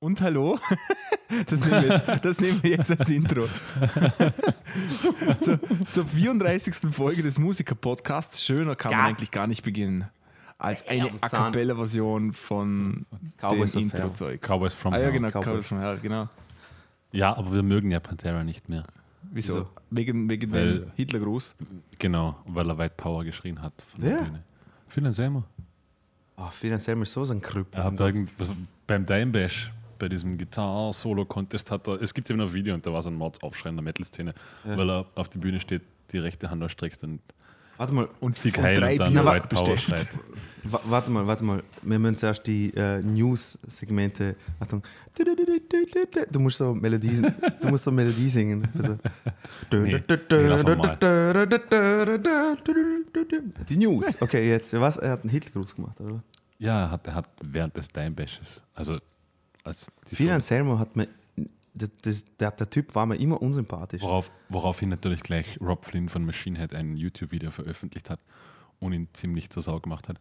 Und 0.00 0.20
hallo? 0.20 0.58
Das 1.46 1.60
nehmen 1.60 1.82
wir 1.82 1.88
jetzt, 1.90 2.24
das 2.24 2.40
nehmen 2.40 2.62
wir 2.62 2.70
jetzt 2.70 2.98
als 2.98 3.10
Intro. 3.10 3.46
zur, 5.44 5.58
zur 5.92 6.06
34. 6.06 6.74
Folge 6.90 7.20
des 7.22 7.38
Musiker-Podcasts. 7.38 8.42
Schöner 8.42 8.74
kann 8.76 8.92
man 8.92 9.00
Ja. 9.00 9.06
eigentlich 9.08 9.30
gar 9.30 9.46
nicht 9.46 9.62
beginnen. 9.62 10.06
Als 10.56 10.88
eine 10.88 11.10
A 11.20 11.28
Cappella-Version 11.28 12.32
von 12.32 13.04
Cowboys 13.36 13.72
dem. 13.72 13.82
Intro-Zeug. 13.82 14.40
Cowboys 14.40 14.72
from 14.72 14.94
ah, 14.94 14.96
ja, 14.98 15.04
Hell. 15.04 15.12
genau, 15.12 15.28
Cowboys. 15.28 15.44
Cowboys 15.44 15.66
from 15.66 15.80
Hell, 15.80 15.98
genau. 16.00 16.28
Ja, 17.12 17.36
aber 17.36 17.52
wir 17.52 17.62
mögen 17.62 17.90
ja 17.90 18.00
Pantera 18.00 18.42
nicht 18.42 18.70
mehr. 18.70 18.84
Wieso? 19.30 19.54
Wieso? 19.54 19.68
Wegen, 19.90 20.30
wegen 20.30 20.50
Weil- 20.50 20.90
Hitlergruß. 20.96 21.56
Genau, 21.98 22.36
weil 22.46 22.70
er 22.70 22.78
White 22.78 22.94
Power 22.96 23.22
geschrien 23.24 23.60
hat. 23.60 23.74
Von 23.92 24.00
Wer? 24.02 24.16
der 24.16 24.24
Bühne. 24.24 24.44
Phil 24.86 25.06
Anselmo. 25.06 25.44
Oh, 26.40 26.50
finanziell 26.50 27.00
ist 27.02 27.12
so 27.12 27.24
so 27.24 27.34
ein 27.34 27.40
Krüppel. 27.40 27.80
Er 27.80 27.84
hat 27.84 27.98
da 27.98 28.06
irgendwas, 28.06 28.48
beim 28.86 29.04
Dime 29.04 29.26
Bash, 29.32 29.72
bei 29.98 30.08
diesem 30.08 30.38
Gitarre-Solo-Contest, 30.38 31.70
hat 31.72 31.88
er, 31.88 32.00
es 32.00 32.14
gibt 32.14 32.30
eben 32.30 32.40
ein 32.40 32.52
Video 32.52 32.74
und 32.74 32.86
da 32.86 32.92
war 32.92 33.02
so 33.02 33.10
ein 33.10 33.16
Mordsaufschrei 33.16 33.70
in 33.70 33.76
der 33.76 33.82
Metal-Szene, 33.82 34.34
weil 34.64 34.88
er 34.88 35.06
auf 35.16 35.28
die 35.28 35.38
Bühne 35.38 35.58
steht, 35.58 35.82
die 36.12 36.18
rechte 36.18 36.48
Hand 36.48 36.62
ausstreckt 36.62 37.02
und 37.02 37.20
Warte 37.78 37.94
mal, 37.94 38.08
Und 38.20 38.36
Sieg 38.36 38.56
von 38.56 38.64
drei 38.64 39.00
und 39.00 39.12
Bier 39.12 39.24
White 39.24 39.46
bestellt. 39.48 40.06
warte 40.64 41.10
mal, 41.10 41.26
warte 41.26 41.44
mal. 41.44 41.62
Wir 41.82 41.98
müssen 41.98 42.16
zuerst 42.16 42.46
die 42.46 42.74
äh, 42.74 43.00
News-Segmente. 43.00 44.36
Achtung. 44.60 44.82
Du 46.30 46.40
musst 46.40 46.58
so 46.58 46.74
Melodie, 46.74 47.22
du 47.62 47.68
musst 47.68 47.84
so 47.84 47.90
Melodie 47.90 48.28
singen. 48.28 48.68
Also. 48.76 48.98
Nee, 49.72 50.02
Die 53.68 53.76
News. 53.76 54.20
Okay, 54.20 54.48
jetzt. 54.48 54.72
Was? 54.72 54.96
Er 54.96 55.12
hat 55.12 55.22
einen 55.22 55.30
Hitlergruß 55.30 55.74
gemacht, 55.74 56.00
oder? 56.00 56.22
Ja, 56.58 56.82
er 56.82 56.90
hat, 56.90 57.06
er 57.06 57.14
hat 57.14 57.28
während 57.42 57.76
des 57.76 57.88
Dime 57.88 58.10
Bashes, 58.10 58.64
also 58.74 58.98
als 59.62 59.90
Phil 60.06 60.28
so, 60.28 60.32
Anselmo 60.32 60.78
hat 60.78 60.96
mir. 60.96 61.06
Das, 61.78 61.90
das, 62.02 62.24
der, 62.38 62.50
der 62.50 62.70
Typ 62.70 62.94
war 62.94 63.06
mir 63.06 63.16
immer 63.16 63.40
unsympathisch. 63.40 64.02
worauf, 64.02 64.30
woraufhin 64.48 64.88
natürlich 64.88 65.22
gleich 65.22 65.58
Rob 65.60 65.84
Flynn 65.84 66.08
von 66.08 66.24
Machine 66.24 66.58
Head 66.58 66.74
ein 66.74 66.96
YouTube-Video 66.96 67.50
veröffentlicht 67.50 68.10
hat 68.10 68.20
und 68.80 68.92
ihn 68.92 69.08
ziemlich 69.12 69.50
zur 69.50 69.62
Sau 69.62 69.80
gemacht 69.80 70.08
hat. 70.08 70.18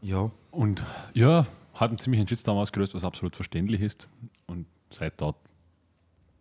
Ja. 0.00 0.30
Und 0.50 0.84
ja, 1.14 1.46
hat 1.74 1.90
einen 1.90 1.98
ziemlichen 1.98 2.26
Shitstorm 2.28 2.58
ausgelöst, 2.58 2.94
was 2.94 3.04
absolut 3.04 3.36
verständlich 3.36 3.80
ist. 3.80 4.08
Und 4.46 4.66
seit 4.90 5.20
dort 5.20 5.36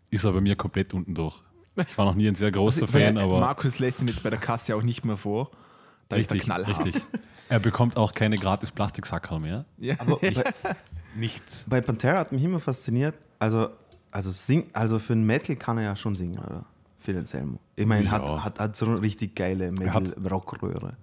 ist 0.09 0.23
er 0.25 0.33
bei 0.33 0.41
mir 0.41 0.55
komplett 0.55 0.93
unten 0.93 1.15
durch. 1.15 1.41
Ich 1.87 1.97
war 1.97 2.05
noch 2.05 2.15
nie 2.15 2.27
ein 2.27 2.35
sehr 2.35 2.51
großer 2.51 2.87
Fan, 2.87 3.17
aber 3.17 3.39
Markus 3.39 3.79
lässt 3.79 4.01
ihn 4.01 4.07
jetzt 4.07 4.23
bei 4.23 4.29
der 4.29 4.39
Kasse 4.39 4.75
auch 4.75 4.83
nicht 4.83 5.05
mehr 5.05 5.17
vor. 5.17 5.51
Da 6.09 6.17
ist 6.17 6.31
richtig, 6.31 6.47
der 6.47 6.55
knallhart. 6.57 6.85
richtig. 6.85 7.01
Er 7.47 7.59
bekommt 7.59 7.97
auch 7.97 8.11
keine 8.11 8.37
gratis 8.37 8.71
Plastiksackerl 8.71 9.39
mehr. 9.39 9.65
Ja. 9.77 9.95
Aber 9.99 10.17
bei, 10.17 10.43
Nichts. 11.15 11.65
bei 11.67 11.81
Pantera 11.81 12.19
hat 12.19 12.31
mich 12.31 12.43
immer 12.43 12.59
fasziniert. 12.59 13.15
Also, 13.39 13.69
also, 14.11 14.31
sing, 14.31 14.69
also 14.73 14.99
für 14.99 15.13
einen 15.13 15.25
Metal 15.25 15.55
kann 15.55 15.77
er 15.77 15.83
ja 15.85 15.95
schon 15.95 16.15
singen, 16.15 16.37
oder? 16.39 16.65
Phil 16.99 17.17
Anselmo. 17.17 17.59
Ich 17.75 17.85
meine, 17.87 18.05
Ja. 18.05 18.11
hat, 18.11 18.27
hat, 18.43 18.59
hat 18.59 18.75
so 18.75 18.85
eine 18.85 19.01
richtig 19.01 19.35
geile 19.35 19.71
Metal-Rockröhre. 19.71 20.93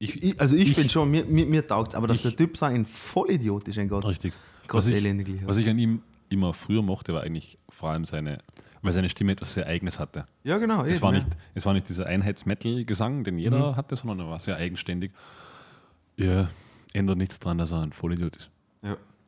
Ich, 0.00 0.22
Ich, 0.22 0.40
also 0.40 0.56
ich, 0.56 0.68
Ich- 0.70 0.74
finde 0.74 0.90
schon, 0.90 1.10
mir, 1.10 1.24
mir, 1.24 1.46
mir 1.46 1.66
taugt 1.66 1.94
aber 1.94 2.06
dass 2.06 2.18
Ich- 2.18 2.22
der 2.22 2.36
Typ 2.36 2.56
so 2.56 2.66
ein 2.66 2.84
Vollidiot 2.84 3.66
ist, 3.68 3.78
ein 3.78 3.88
Gott. 3.88 4.04
richtig. 4.04 4.32
Gott 4.66 4.84
Was 4.84 4.90
ich, 4.90 5.46
was 5.46 5.56
ich 5.56 5.68
an 5.68 5.78
ihm 5.78 6.02
immer 6.28 6.52
früher 6.52 6.82
mochte, 6.82 7.14
war 7.14 7.22
eigentlich 7.22 7.58
vor 7.70 7.90
allem 7.90 8.04
seine, 8.04 8.38
weil 8.82 8.92
seine 8.92 9.08
Stimme 9.08 9.32
etwas 9.32 9.54
sehr 9.54 9.66
Eigenes 9.66 9.98
hatte. 9.98 10.26
ja, 10.44 10.58
genau. 10.58 10.82
Es 10.84 10.94
eben, 10.96 11.02
war, 11.02 11.12
ja. 11.14 11.18
nicht, 11.20 11.28
es 11.54 11.64
war 11.64 11.72
nicht 11.72 11.88
dieser 11.88 12.04
Einheits-Metal-Gesang, 12.06 13.24
den 13.24 13.38
jeder 13.38 13.76
hatte, 13.76 13.96
sondern 13.96 14.20
er 14.20 14.30
war 14.30 14.40
sehr 14.40 14.56
eigenständig. 14.56 15.12
Ja, 16.16 16.48
ändert 16.92 17.16
nichts 17.18 17.38
daran, 17.38 17.56
dass 17.58 17.70
er 17.72 17.80
ein 17.80 17.92
Vollidiot 17.92 18.36
ist. 18.36 18.50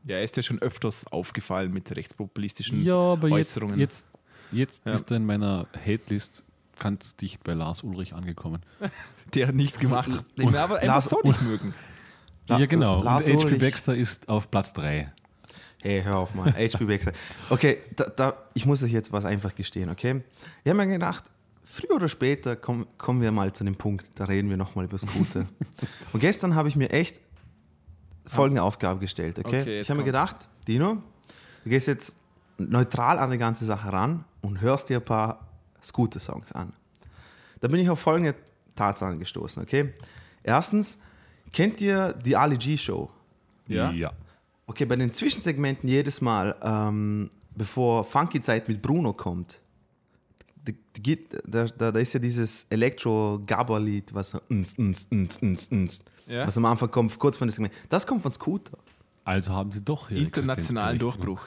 Ja. 0.04 0.16
Er 0.16 0.22
ist 0.24 0.36
ja 0.36 0.42
schon 0.42 0.60
öfters 0.60 1.06
aufgefallen 1.08 1.72
mit 1.72 1.94
rechtspopulistischen 1.94 2.82
Ja, 2.84 2.96
aber 2.96 3.28
jetzt, 3.28 3.34
Äußerungen. 3.56 3.78
jetzt, 3.78 4.06
jetzt 4.52 4.86
Ja. 4.86 4.92
ist 4.94 5.10
er 5.10 5.18
in 5.18 5.26
meiner 5.26 5.66
Hate-List 5.86 6.42
ganz 6.78 7.16
dicht 7.16 7.44
bei 7.44 7.52
Lars 7.52 7.82
Ulrich 7.82 8.14
angekommen. 8.14 8.60
Der 9.34 9.48
hat 9.48 9.54
nichts 9.54 9.78
gemacht, 9.78 10.10
den 10.38 10.46
Und 10.46 10.52
wir 10.54 10.62
aber 10.62 10.76
einfach 10.76 10.86
Lars- 10.94 11.08
so 11.10 11.20
nicht 11.22 11.42
mögen. 11.42 11.74
La- 12.48 12.58
ja, 12.58 12.66
genau. 12.66 13.02
Lars 13.02 13.28
und 13.28 13.44
H.P. 13.44 13.56
Baxter 13.56 13.94
ist 13.94 14.28
auf 14.28 14.50
Platz 14.50 14.72
3. 14.72 15.12
Hey, 15.82 16.02
hör 16.02 16.16
auf 16.16 16.34
mal. 16.34 16.52
HP 16.52 16.84
Baxter. 16.84 17.12
Okay, 17.48 17.78
da, 17.96 18.04
da, 18.04 18.36
ich 18.54 18.66
muss 18.66 18.82
euch 18.82 18.92
jetzt 18.92 19.12
was 19.12 19.24
einfach 19.24 19.54
gestehen, 19.54 19.88
okay? 19.88 20.22
Ich 20.64 20.70
habe 20.70 20.84
mir 20.84 20.92
gedacht, 20.92 21.24
früher 21.64 21.92
oder 21.96 22.08
später 22.08 22.56
komm, 22.56 22.86
kommen 22.98 23.20
wir 23.22 23.30
mal 23.32 23.52
zu 23.52 23.62
dem 23.64 23.76
Punkt, 23.76 24.10
da 24.16 24.24
reden 24.24 24.50
wir 24.50 24.56
nochmal 24.56 24.86
über 24.86 24.98
Scooter. 24.98 25.46
Und 26.12 26.20
gestern 26.20 26.54
habe 26.54 26.68
ich 26.68 26.76
mir 26.76 26.90
echt 26.90 27.20
folgende 28.30 28.62
Aufgabe 28.62 29.00
gestellt, 29.00 29.38
okay? 29.38 29.60
Okay, 29.60 29.80
ich 29.80 29.90
habe 29.90 29.98
mir 29.98 30.04
gedacht, 30.04 30.48
Dino, 30.66 31.02
du 31.64 31.70
gehst 31.70 31.86
jetzt 31.86 32.14
neutral 32.58 33.18
an 33.18 33.30
die 33.30 33.38
ganze 33.38 33.64
Sache 33.64 33.92
ran 33.92 34.24
und 34.40 34.60
hörst 34.60 34.88
dir 34.88 34.98
ein 34.98 35.04
paar 35.04 35.48
Scooter-Songs 35.82 36.52
an. 36.52 36.72
Da 37.60 37.68
bin 37.68 37.80
ich 37.80 37.90
auf 37.90 38.00
folgende 38.00 38.34
Tatsachen 38.76 39.18
gestoßen, 39.18 39.62
okay? 39.62 39.92
Erstens, 40.42 40.98
kennt 41.52 41.80
ihr 41.80 42.12
die 42.12 42.36
Ali 42.36 42.56
G-Show? 42.56 43.10
Ja? 43.66 43.90
ja. 43.90 44.12
Okay, 44.66 44.84
bei 44.84 44.96
den 44.96 45.12
Zwischensegmenten 45.12 45.88
jedes 45.88 46.20
Mal, 46.20 46.56
ähm, 46.62 47.30
bevor 47.54 48.04
Funky 48.04 48.40
Zeit 48.40 48.68
mit 48.68 48.80
Bruno 48.80 49.12
kommt, 49.12 49.60
da, 51.46 51.64
da, 51.64 51.92
da 51.92 51.98
ist 51.98 52.12
ja 52.12 52.20
dieses 52.20 52.66
Elektro-Gabber-Lied, 52.70 54.14
was 54.14 54.30
so 54.30 54.40
Ja. 56.26 56.46
was 56.46 56.56
am 56.56 56.64
Anfang 56.64 56.90
kommt, 56.90 57.18
kurz 57.18 57.36
von 57.36 57.48
dem. 57.48 57.68
Das 57.88 58.06
kommt 58.06 58.22
von 58.22 58.30
Scooter. 58.30 58.78
Also 59.24 59.52
haben 59.52 59.72
sie 59.72 59.80
doch 59.80 60.10
Internationalen. 60.10 60.98
Durchbruch. 60.98 61.40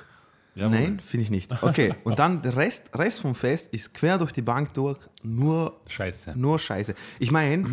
Jawohl. 0.55 0.71
Nein, 0.79 0.99
finde 0.99 1.23
ich 1.23 1.31
nicht. 1.31 1.63
Okay, 1.63 1.95
und 2.03 2.19
dann 2.19 2.41
der 2.41 2.55
Rest, 2.55 2.91
Rest 2.95 3.21
vom 3.21 3.33
Fest 3.33 3.73
ist 3.73 3.93
quer 3.93 4.17
durch 4.17 4.31
die 4.31 4.43
Bank 4.43 4.73
durch 4.73 4.99
nur 5.23 5.79
Scheiße. 5.87 6.33
Nur 6.35 6.59
Scheiße. 6.59 6.93
Ich 7.19 7.31
meine, 7.31 7.65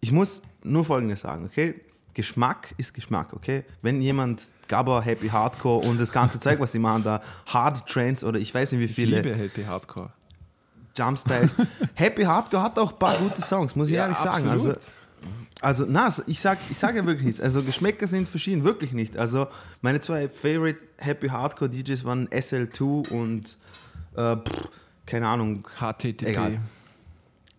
ich 0.00 0.12
muss 0.12 0.40
nur 0.62 0.84
Folgendes 0.84 1.20
sagen, 1.20 1.46
okay? 1.46 1.80
Geschmack 2.14 2.74
ist 2.78 2.94
Geschmack, 2.94 3.32
okay? 3.32 3.64
Wenn 3.82 4.00
jemand 4.00 4.42
Gabber, 4.66 5.02
Happy 5.02 5.28
Hardcore 5.28 5.86
und 5.86 6.00
das 6.00 6.12
ganze 6.12 6.40
Zeug, 6.40 6.58
was 6.60 6.72
sie 6.72 6.78
machen, 6.78 7.02
da 7.04 7.22
Hard 7.46 7.88
Trends 7.88 8.24
oder 8.24 8.38
ich 8.38 8.54
weiß 8.54 8.72
nicht 8.72 8.80
wie 8.80 8.84
Ich 8.86 8.94
viele 8.94 9.20
liebe 9.22 9.36
Happy 9.36 9.62
Hardcore. 9.64 10.12
Jump 10.98 11.18
Styles. 11.18 11.54
Happy 11.94 12.24
Hardcore 12.24 12.62
hat 12.62 12.78
auch 12.78 12.92
ein 12.92 12.98
paar 12.98 13.16
gute 13.16 13.42
Songs, 13.42 13.76
muss 13.76 13.88
ich 13.88 13.94
Ja, 13.94 14.02
ehrlich 14.02 14.18
sagen. 14.18 14.48
Also, 14.48 14.70
absolut. 14.70 14.88
also 15.60 15.86
na, 15.88 16.12
ich 16.26 16.40
sage 16.40 16.60
ich 16.70 16.78
sag 16.78 16.96
ja 16.96 17.06
wirklich 17.06 17.26
nichts. 17.26 17.40
Also 17.40 17.62
Geschmäcker 17.62 18.06
sind 18.06 18.28
verschieden, 18.28 18.64
wirklich 18.64 18.92
nicht. 18.92 19.16
Also 19.16 19.46
meine 19.80 20.00
zwei 20.00 20.28
Favorite 20.28 20.80
Happy 20.98 21.28
Hardcore 21.28 21.70
DJs 21.70 22.04
waren 22.04 22.28
SL2 22.28 23.08
und 23.10 23.56
äh, 24.16 24.36
pff, 24.36 24.68
keine 25.06 25.28
Ahnung, 25.28 25.66
HTTP. 25.78 26.26
Egal. 26.26 26.60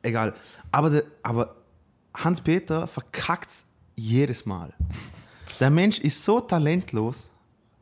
Egal. 0.02 0.34
Aber, 0.72 1.02
aber 1.24 1.56
Hans-Peter 2.16 2.88
verkackt 2.88 3.50
jedes 3.96 4.46
Mal. 4.46 4.74
Der 5.60 5.70
Mensch 5.70 6.00
ist 6.00 6.24
so 6.24 6.40
talentlos 6.40 7.30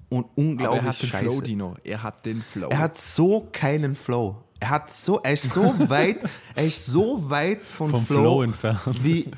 und 0.09 0.25
Aber 0.25 0.29
er 0.35 0.37
unglaublich 0.37 0.83
hat 0.83 1.01
den 1.01 1.09
scheiße. 1.09 1.23
Flow, 1.25 1.41
Dino. 1.41 1.75
Er 1.83 2.03
hat 2.03 2.25
den 2.25 2.41
Flow. 2.41 2.69
Er 2.69 2.77
hat 2.79 2.95
so 2.97 3.47
keinen 3.51 3.95
Flow. 3.95 4.43
Er 4.59 4.69
hat 4.69 4.89
so, 4.91 5.19
er 5.21 5.33
ist 5.33 5.49
so 5.51 5.61
weit, 5.89 6.17
er 6.55 6.65
ist 6.65 6.85
so 6.85 7.29
weit 7.29 7.63
von 7.63 7.91
Vom 7.91 8.05
Flow, 8.05 8.21
Flow 8.21 8.43
entfernt. 8.43 9.03
wie, 9.03 9.29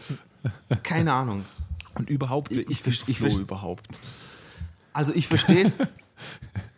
keine 0.84 1.12
Ahnung. 1.14 1.44
und 1.96 2.10
überhaupt, 2.10 2.52
Ich- 2.52 2.70
ich, 2.70 2.88
ich 2.88 3.08
ich, 3.08 3.18
Flow 3.18 3.38
überhaupt. 3.40 3.88
Also 4.94 5.14
ich 5.14 5.28
verstehe 5.28 5.64
es. 5.64 5.78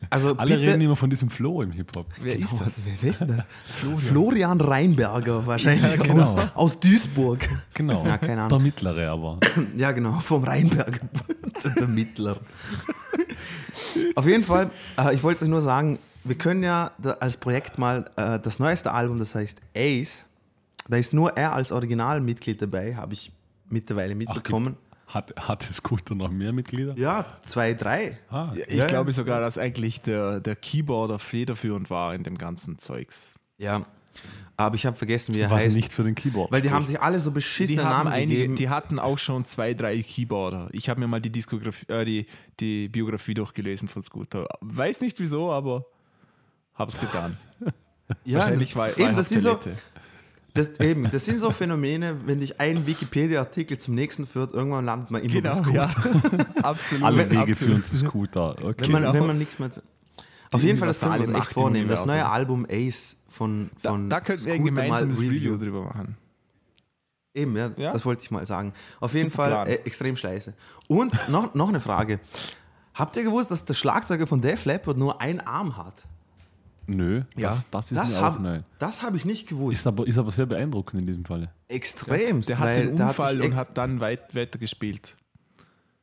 Also 0.10 0.36
Alle 0.36 0.56
bitte, 0.58 0.72
reden 0.72 0.82
immer 0.82 0.96
von 0.98 1.10
diesem 1.10 1.30
Flow 1.30 1.62
im 1.62 1.72
Hip-Hop. 1.72 2.06
Wer 2.22 2.36
ist 2.38 2.52
das? 2.52 2.72
Wer 3.02 3.10
ist 3.10 3.22
das? 3.22 3.46
Florian, 4.10 4.60
Reinberger 4.60 5.46
wahrscheinlich 5.48 5.84
Ja, 5.84 5.96
genau. 5.96 6.24
aus, 6.24 6.52
aus 6.54 6.80
Duisburg. 6.80 7.48
Genau. 7.74 8.06
Ja, 8.06 8.18
keine 8.18 8.42
Ahnung. 8.42 8.50
Der 8.50 8.60
mittlere 8.60 9.10
aber. 9.12 9.40
Ja, 9.78 9.92
genau, 9.94 10.20
vom 10.20 10.44
Rheinberger, 10.44 11.00
der 11.78 11.88
Mittler. 11.88 12.38
Auf 14.16 14.26
jeden 14.28 14.44
Fall, 14.44 14.70
äh, 14.98 15.14
ich 15.14 15.24
wollte 15.24 15.44
euch 15.44 15.50
nur 15.50 15.62
sagen, 15.62 16.00
wir 16.24 16.36
können 16.36 16.64
ja 16.64 16.92
als 17.20 17.38
Projekt 17.38 17.78
mal 17.78 18.10
äh, 18.16 18.40
das 18.40 18.60
neueste 18.60 18.92
Album, 18.92 19.20
das 19.20 19.34
heißt 19.36 19.60
Ace, 19.76 20.26
da 20.88 20.98
ist 20.98 21.14
nur 21.14 21.36
er 21.38 21.54
als 21.54 21.72
Originalmitglied 21.72 22.62
dabei, 22.62 22.96
habe 22.96 23.14
ich 23.14 23.32
mittlerweile 23.70 24.16
mitbekommen. 24.16 24.78
Hat, 25.08 25.34
hat 25.38 25.64
Scooter 25.64 26.16
noch 26.16 26.30
mehr 26.32 26.54
Mitglieder? 26.54 26.94
ja, 26.98 27.26
zwei, 27.42 27.74
drei. 27.74 28.18
Ah, 28.30 28.54
Ich 28.68 28.76
Ja, 28.76 28.88
glaube 28.88 29.10
ja. 29.12 29.16
sogar, 29.16 29.42
dass 29.42 29.58
eigentlich 29.58 30.02
der, 30.02 30.40
der 30.40 30.56
Keyboarder 30.56 31.20
federführend 31.20 31.90
war 31.90 32.16
in 32.16 32.24
dem 32.24 32.38
ganzen 32.38 32.78
Zeugs. 32.78 33.30
Ja, 33.58 33.86
aber 34.58 34.76
ich 34.76 34.86
habe 34.86 34.96
vergessen, 34.96 35.34
wie 35.34 35.40
er 35.40 35.50
was 35.50 35.64
heißt. 35.64 35.76
nicht 35.76 35.92
für 35.92 36.04
den 36.04 36.14
Keyboard. 36.16 36.52
Weil 36.52 36.62
die 36.62 36.70
haben 36.72 36.86
sich 36.86 37.00
alle 37.02 37.20
so 37.20 37.30
Die, 37.32 37.36
beschissene 37.36 37.84
haben 37.84 37.90
Namen 37.90 38.12
einige, 38.14 38.36
gegeben. 38.42 38.56
die 38.56 38.70
hatten 38.70 39.00
auch 39.00 39.18
schon 39.18 39.46
zwei, 39.46 39.74
drei 39.74 40.02
Keyboarder. 40.04 40.70
Ich 40.72 40.90
habe 40.90 41.00
mir 41.00 41.08
mal 41.08 41.20
die, 41.22 41.32
Diskografie, 41.32 41.86
äh, 41.92 42.06
die, 42.06 42.28
die 42.60 42.88
Biografie 42.90 43.34
durchgelesen 43.34 43.88
von 43.88 44.04
Scooter. 44.04 44.48
Weiß 44.62 45.02
nicht 45.02 45.20
wieso, 45.20 45.52
aber 45.52 45.86
hab's 46.76 47.00
getan. 47.00 47.38
ja, 48.26 48.38
Wahrscheinlich 48.40 48.76
war, 48.76 48.90
war 48.90 49.00
eben, 49.00 49.16
das 49.16 49.30
sind 49.30 49.42
so. 49.42 49.58
Das, 50.54 50.68
eben, 50.82 51.10
das 51.10 51.24
sind 51.24 51.40
so 51.40 51.52
Phänomene, 51.52 52.18
wenn 52.26 52.42
dich 52.42 52.60
ein 52.60 52.86
Wikipedia-Artikel 52.86 53.78
zum 53.78 53.96
nächsten 53.96 54.28
führt, 54.28 54.54
irgendwann 54.54 54.84
landet 54.84 55.10
man 55.10 55.22
immer 55.24 55.34
Genau, 55.34 55.50
bei 55.50 55.64
Scooter. 55.64 56.38
ja. 56.38 56.46
absolut. 56.64 57.04
Alle 57.06 57.26
Wege 57.30 57.38
absolut. 57.40 57.58
führen 57.58 57.84
zu 57.84 57.98
Scooter. 57.98 58.58
Okay. 58.62 58.76
Wenn 58.80 58.92
man, 58.92 59.02
Genau. 59.04 59.14
wenn 59.14 59.28
man 59.28 59.38
nichts 59.38 59.60
mehr. 59.60 59.70
Auf 60.52 60.62
jeden 60.62 60.78
Fall, 60.78 60.90
das 60.90 61.00
können 61.00 61.14
wir 61.22 61.28
uns 61.30 61.38
echt 61.38 61.54
vornehmen. 61.54 61.88
Das 61.88 62.06
neue. 62.06 62.30
Album 62.30 62.68
Ace 62.70 63.16
von, 63.32 63.70
Da, 63.82 63.90
von 63.92 64.10
da 64.10 64.20
könnten 64.20 64.46
wir 64.46 64.54
ein 64.54 64.66
gemeinsames 64.66 65.20
Review 65.20 65.58
drüber 65.58 65.84
machen. 65.84 66.18
Eben, 67.34 67.56
ja, 67.56 67.72
Ja. 67.78 67.92
das 67.92 68.06
wollte 68.06 68.24
ich 68.24 68.32
mal 68.32 68.46
sagen. 68.46 68.74
Auf 69.00 69.14
jeden 69.14 69.32
Super 69.32 69.50
Fall 69.50 69.68
äh, 69.70 69.76
extrem 69.86 70.16
scheiße. 70.18 70.54
Und 70.88 71.14
noch, 71.30 71.54
noch 71.56 71.70
eine 71.70 71.80
Frage. 71.80 72.20
Habt 72.94 73.16
ihr 73.16 73.24
gewusst, 73.24 73.52
dass 73.52 73.64
der 73.64 73.74
Schlagzeuger 73.74 74.28
von 74.28 74.42
Def 74.42 74.66
Leppard 74.66 74.98
nur 74.98 75.22
einen 75.22 75.40
Arm 75.40 75.78
hat? 75.78 76.06
Nö, 76.88 77.22
Ja. 77.38 77.52
das, 77.52 77.70
das 77.70 77.92
ist 77.92 77.98
Das 77.98 78.10
mir 78.10 78.18
auch 78.18 78.22
habe 78.22 78.44
neu. 78.44 78.60
hab 78.82 79.16
ich 79.16 79.24
nicht 79.24 79.48
gewusst. 79.48 79.78
Ist 79.80 79.88
aber, 79.88 80.06
ist 80.06 80.18
aber 80.18 80.32
sehr 80.32 80.46
beeindruckend 80.46 81.00
in 81.00 81.08
diesem 81.08 81.24
Falle. 81.24 81.52
Extrem. 81.70 82.42
Der 82.42 82.60
hat 82.60 82.76
den 82.76 82.90
Unfall 83.00 83.42
und 83.42 83.56
hat 83.56 83.78
dann 83.78 84.02
weit, 84.02 84.36
weiter 84.36 84.60
gespielt. 84.60 85.16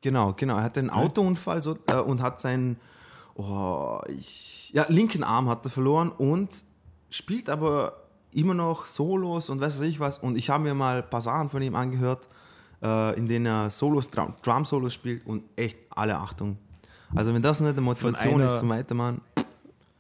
Genau, 0.01 0.33
genau. 0.33 0.57
Er 0.57 0.63
hatte 0.63 0.81
einen 0.81 0.91
Autounfall 0.91 1.63
so, 1.63 1.77
äh, 1.89 1.97
und 1.97 2.23
hat 2.23 2.41
seinen 2.41 2.79
oh, 3.35 4.01
ich, 4.09 4.71
ja, 4.73 4.87
linken 4.89 5.25
Arm 5.25 5.49
hat 5.49 5.65
er 5.67 5.71
verloren 5.71 6.11
und 6.11 6.65
spielt 7.11 7.49
aber 7.49 8.05
immer 8.33 8.55
noch 8.55 8.87
Solos 8.87 9.49
und 9.51 9.61
weiß 9.61 9.77
was 9.77 9.83
ich 9.83 10.01
was. 10.01 10.19
Und 10.19 10.37
ich 10.37 10.51
habe 10.51 10.65
mir 10.65 10.75
mal 10.75 11.03
ein 11.03 11.11
paar 11.11 11.21
Sachen 11.21 11.49
von 11.49 11.63
ihm 11.63 11.75
angehört, 11.75 12.29
äh, 12.83 13.19
in 13.19 13.29
denen 13.29 13.47
er 13.47 13.71
Solos, 13.71 14.11
Drum, 14.11 14.35
Drum-Solos 14.43 14.95
spielt 14.95 15.27
und 15.27 15.45
echt 15.57 15.79
alle 15.91 16.17
Achtung. 16.17 16.59
Also 17.15 17.33
wenn 17.33 17.43
das 17.43 17.61
nicht 17.61 17.71
eine 17.71 17.81
Motivation 17.81 18.41
ist 18.41 18.59
zum 18.59 18.69
Weitermachen, 18.69 19.23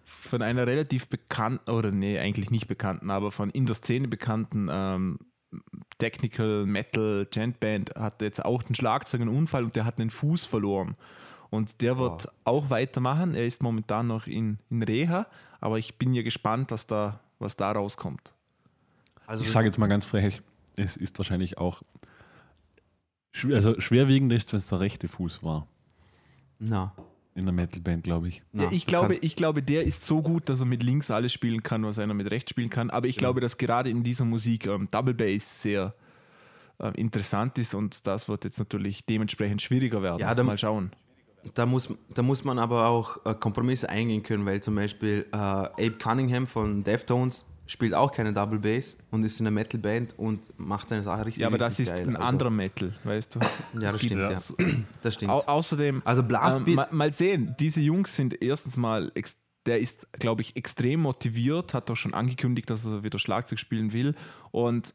Von 0.04 0.42
einer 0.42 0.66
relativ 0.66 1.08
bekannten, 1.08 1.70
oder 1.70 1.90
nee, 1.90 2.18
eigentlich 2.18 2.50
nicht 2.50 2.68
bekannten, 2.68 3.10
aber 3.10 3.32
von 3.32 3.48
in 3.50 3.64
der 3.64 3.74
Szene 3.74 4.08
bekannten 4.08 4.68
ähm, 4.70 5.18
Technical 5.96 6.66
Metal 6.66 7.26
Gent 7.30 7.60
Band 7.60 7.94
hat 7.96 8.20
jetzt 8.20 8.44
auch 8.44 8.62
den 8.62 8.74
Schlagzeug 8.74 9.22
einen 9.22 9.34
Unfall 9.34 9.64
und 9.64 9.74
der 9.74 9.86
hat 9.86 9.98
einen 9.98 10.10
Fuß 10.10 10.44
verloren. 10.44 10.96
Und 11.50 11.80
der 11.80 11.98
wird 11.98 12.28
auch 12.44 12.68
weitermachen. 12.68 13.34
Er 13.34 13.46
ist 13.46 13.62
momentan 13.62 14.06
noch 14.06 14.26
in, 14.26 14.58
in 14.68 14.82
Reha, 14.82 15.26
aber 15.60 15.78
ich 15.78 15.94
bin 15.96 16.14
ja 16.14 16.22
gespannt, 16.22 16.70
was 16.70 16.86
da, 16.86 17.20
was 17.38 17.56
da 17.56 17.72
rauskommt. 17.72 18.32
also 19.26 19.44
Ich 19.44 19.50
sage 19.50 19.66
jetzt 19.66 19.78
mal 19.78 19.86
ganz 19.88 20.04
frech, 20.04 20.40
es 20.76 20.96
ist 20.96 21.18
wahrscheinlich 21.18 21.58
auch. 21.58 21.82
Also 23.52 23.78
schwerwiegender 23.80 24.34
ist, 24.36 24.52
wenn 24.52 24.58
es 24.58 24.68
der 24.68 24.80
rechte 24.80 25.06
Fuß 25.08 25.42
war. 25.42 25.66
na, 26.58 26.92
In 27.34 27.44
der 27.44 27.52
Metalband, 27.52 28.02
glaube 28.02 28.28
ich. 28.28 28.42
na, 28.52 28.64
ja, 28.64 28.70
ich, 28.72 28.84
glaube, 28.86 29.14
ich 29.14 29.36
glaube, 29.36 29.62
der 29.62 29.84
ist 29.84 30.04
so 30.04 30.22
gut, 30.22 30.48
dass 30.48 30.60
er 30.60 30.66
mit 30.66 30.82
links 30.82 31.10
alles 31.10 31.32
spielen 31.32 31.62
kann, 31.62 31.84
was 31.84 31.98
einer 32.00 32.14
mit 32.14 32.30
rechts 32.30 32.50
spielen 32.50 32.70
kann. 32.70 32.90
Aber 32.90 33.06
ich 33.06 33.16
glaube, 33.16 33.40
dass 33.40 33.56
gerade 33.56 33.90
in 33.90 34.02
dieser 34.02 34.24
Musik 34.24 34.66
ähm, 34.66 34.88
Double 34.90 35.14
Bass 35.14 35.62
sehr 35.62 35.94
ähm, 36.80 36.94
interessant 36.94 37.58
ist 37.58 37.74
und 37.74 38.06
das 38.08 38.28
wird 38.28 38.42
jetzt 38.44 38.58
natürlich 38.58 39.04
dementsprechend 39.06 39.62
schwieriger 39.62 40.02
werden. 40.02 40.20
Ja, 40.20 40.34
da- 40.34 40.42
Mal 40.42 40.58
schauen. 40.58 40.90
Da 41.54 41.66
muss, 41.66 41.88
da 42.14 42.22
muss 42.22 42.44
man 42.44 42.58
aber 42.58 42.86
auch 42.88 43.24
äh, 43.24 43.34
Kompromisse 43.34 43.88
eingehen 43.88 44.22
können, 44.22 44.44
weil 44.46 44.60
zum 44.62 44.74
Beispiel 44.74 45.26
äh, 45.32 45.36
Abe 45.36 45.92
Cunningham 45.92 46.46
von 46.46 46.82
Deftones 46.84 47.44
spielt 47.66 47.92
auch 47.94 48.10
keine 48.10 48.32
Double 48.32 48.58
Bass 48.58 48.96
und 49.10 49.22
ist 49.24 49.40
in 49.40 49.46
einer 49.46 49.54
Metal-Band 49.54 50.18
und 50.18 50.40
macht 50.58 50.88
seine 50.88 51.02
Sache 51.02 51.26
richtig 51.26 51.42
Ja, 51.42 51.48
aber 51.48 51.58
das 51.58 51.78
richtig 51.78 51.92
ist 51.94 51.98
geil. 51.98 52.08
ein 52.08 52.16
Also, 52.16 52.26
anderer 52.28 52.50
Metal, 52.50 52.94
weißt 53.04 53.34
du. 53.34 53.40
Ja, 53.78 53.92
das 53.92 54.00
stimmt, 54.02 54.20
ja. 54.22 54.36
so- 54.40 54.56
Das 55.02 55.14
stimmt. 55.14 55.30
Au 55.32 55.40
außerdem, 55.40 56.00
Also 56.04 56.22
Blastbeat- 56.22 56.66
ähm, 56.68 56.74
mal, 56.76 56.88
mal 56.92 57.12
sehen, 57.12 57.54
diese 57.60 57.80
Jungs 57.82 58.16
sind 58.16 58.40
erstens 58.42 58.76
mal, 58.78 59.12
der 59.66 59.80
ist, 59.80 60.10
glaube 60.14 60.40
ich, 60.40 60.56
extrem 60.56 61.00
motiviert, 61.00 61.74
hat 61.74 61.90
auch 61.90 61.96
schon 61.96 62.14
angekündigt, 62.14 62.70
dass 62.70 62.86
er 62.86 63.02
wieder 63.04 63.18
Schlagzeug 63.18 63.58
spielen 63.58 63.92
will 63.92 64.14
und 64.50 64.94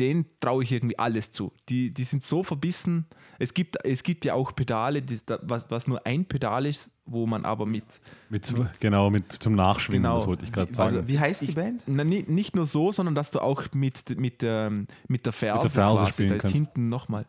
den 0.00 0.24
traue 0.40 0.62
ich 0.64 0.72
irgendwie 0.72 0.98
alles 0.98 1.30
zu. 1.30 1.52
Die, 1.68 1.92
die 1.94 2.02
sind 2.04 2.22
so 2.22 2.42
verbissen. 2.42 3.06
Es 3.38 3.54
gibt, 3.54 3.76
es 3.84 4.02
gibt 4.02 4.24
ja 4.24 4.34
auch 4.34 4.54
Pedale, 4.54 5.02
die, 5.02 5.18
da- 5.24 5.38
was, 5.42 5.70
was 5.70 5.86
nur 5.86 6.04
ein 6.06 6.24
Pedal 6.24 6.66
ist, 6.66 6.90
wo 7.06 7.26
man 7.26 7.44
aber 7.44 7.66
mit, 7.66 7.84
Mit, 8.28 8.52
genau, 8.80 9.10
mit 9.10 9.32
zum 9.32 9.54
Nachschwingen, 9.54 10.02
Genau. 10.04 10.16
das 10.18 10.26
wollte 10.26 10.44
ich 10.44 10.52
gerade 10.52 10.70
Wie- 10.70 10.74
sagen. 10.74 10.96
also- 10.96 11.08
Wie 11.08 11.18
heißt 11.18 11.42
die 11.42 11.52
Band? 11.52 11.82
na, 11.86 12.02
ni- 12.04 12.24
nicht 12.26 12.56
nur 12.56 12.66
so, 12.66 12.90
sondern 12.92 13.14
dass 13.14 13.30
du 13.30 13.40
auch 13.40 13.64
mit, 13.74 14.18
mit, 14.18 14.42
ähm, 14.42 14.86
mit 15.08 15.26
der 15.26 15.32
Ferse, 15.32 15.68
Ferse 15.68 16.00
quasi, 16.02 16.12
spielen 16.12 16.28
da 16.30 16.34
ist 16.36 16.42
kannst. 16.42 16.56
hinten 16.56 16.86
nochmal 16.88 17.26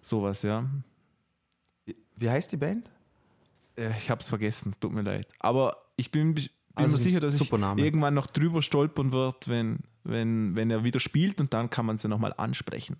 sowas, 0.00 0.42
ja. 0.42 0.64
Wie 2.16 2.30
heißt 2.30 2.52
die 2.52 2.56
Band? 2.56 2.90
Äh, 3.76 3.90
Ich 3.98 4.10
habe 4.10 4.20
es 4.20 4.28
vergessen, 4.28 4.74
tut 4.80 4.92
mir 4.92 5.02
leid. 5.02 5.28
Aber 5.38 5.76
ich 5.96 6.10
bin, 6.10 6.34
bin 6.34 6.48
Also 6.74 6.96
mir 6.96 7.02
sicher, 7.02 7.20
dass 7.20 7.40
ich 7.40 7.50
Name. 7.52 7.82
irgendwann 7.82 8.14
noch 8.14 8.26
drüber 8.26 8.62
stolpern 8.62 9.12
wird, 9.12 9.48
wenn, 9.48 9.80
wenn, 10.04 10.56
wenn 10.56 10.70
er 10.70 10.84
wieder 10.84 11.00
spielt 11.00 11.40
und 11.40 11.52
dann 11.54 11.70
kann 11.70 11.86
man 11.86 11.98
sie 11.98 12.08
nochmal 12.08 12.34
ansprechen. 12.36 12.96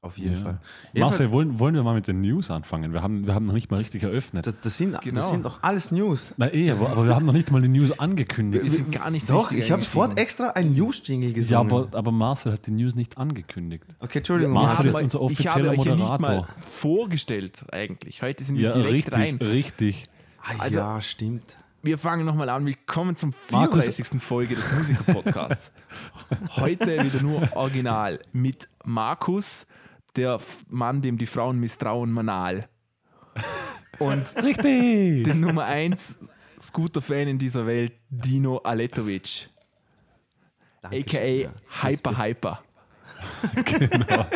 Auf 0.00 0.18
jeden 0.18 0.34
Ja. 0.34 0.40
Fall. 0.42 0.60
Marcel, 0.94 1.30
wollen, 1.30 1.58
wollen 1.58 1.74
wir 1.74 1.82
mal 1.82 1.94
mit 1.94 2.06
den 2.08 2.20
News 2.20 2.50
anfangen? 2.50 2.92
Wir 2.92 3.02
haben, 3.02 3.24
wir 3.26 3.34
haben 3.34 3.46
noch 3.46 3.54
nicht 3.54 3.70
mal 3.70 3.78
richtig 3.78 4.02
eröffnet. 4.02 4.46
Das, 4.46 4.54
das, 4.60 4.76
sind, 4.76 5.00
Genau. 5.00 5.20
das 5.22 5.30
sind 5.30 5.46
doch 5.46 5.62
alles 5.62 5.90
News. 5.92 6.34
Na 6.36 6.52
eh, 6.52 6.70
aber, 6.72 6.90
aber 6.90 7.06
wir 7.06 7.14
haben 7.16 7.24
noch 7.24 7.32
nicht 7.32 7.50
mal 7.50 7.62
die 7.62 7.68
News 7.68 7.98
angekündigt. 7.98 8.64
Wir 8.64 8.70
sind 8.70 8.92
gar 8.92 9.10
nicht 9.10 9.30
Doch, 9.30 9.50
richtig 9.50 9.64
ich 9.64 9.72
habe 9.72 9.80
sofort 9.80 10.18
extra 10.20 10.48
einen 10.50 10.74
News-Jingle 10.74 11.30
Ja, 11.30 11.34
gesungen. 11.34 11.72
aber, 11.72 11.96
aber 11.96 12.12
Marcel 12.12 12.52
hat 12.52 12.66
die 12.66 12.72
News 12.72 12.94
nicht 12.94 13.16
angekündigt. 13.16 13.84
okay, 13.98 14.18
Entschuldigung. 14.18 14.52
Marcel 14.52 14.84
Marcel, 14.92 15.06
ist 15.06 15.14
unser 15.14 15.32
ich 15.32 15.48
habe 15.48 15.60
offizieller 15.62 15.70
euch 15.70 15.86
ja 15.86 15.94
nicht 15.94 16.06
mal 16.06 16.18
Moderator. 16.18 16.48
vorgestellt 16.70 17.64
eigentlich. 17.72 18.20
Heute 18.20 18.44
sind 18.44 18.56
wir 18.56 18.64
Ja, 18.64 18.72
direkt 18.72 18.92
richtig, 18.92 19.14
rein. 19.14 19.36
richtig. 19.38 20.04
ah, 20.42 20.50
also- 20.58 20.78
ja, 20.80 21.00
stimmt. 21.00 21.56
Wir 21.84 21.98
fangen 21.98 22.24
nochmal 22.24 22.48
an. 22.48 22.64
Willkommen 22.64 23.14
zum 23.14 23.34
Markus- 23.50 23.84
34. 23.84 24.22
Folge 24.22 24.54
des 24.54 24.72
Musiker-Podcasts. 24.72 25.70
Heute 26.56 27.04
wieder 27.04 27.20
nur 27.20 27.46
original 27.54 28.20
mit 28.32 28.66
Markus, 28.86 29.66
der 30.16 30.40
Mann, 30.70 31.02
dem 31.02 31.18
die 31.18 31.26
Frauen 31.26 31.60
misstrauen, 31.60 32.10
Manal. 32.10 32.70
Und 33.98 34.24
Richtig! 34.42 35.24
den 35.24 35.40
Nummer 35.40 35.64
1 35.66 36.20
Scooter-Fan 36.58 37.28
in 37.28 37.36
dieser 37.38 37.66
Welt, 37.66 37.92
Dino 38.08 38.56
Aletovic, 38.64 39.50
Dankeschön, 40.80 41.04
a.k.a. 41.06 41.26
ja. 41.26 41.52
Hyper 41.82 42.16
Hyper. 42.18 42.62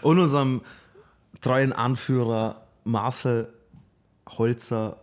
Und 0.00 0.18
unserem 0.18 0.62
treuen 1.42 1.74
Anführer 1.74 2.66
Marcel 2.84 3.52
Holzer, 4.36 4.98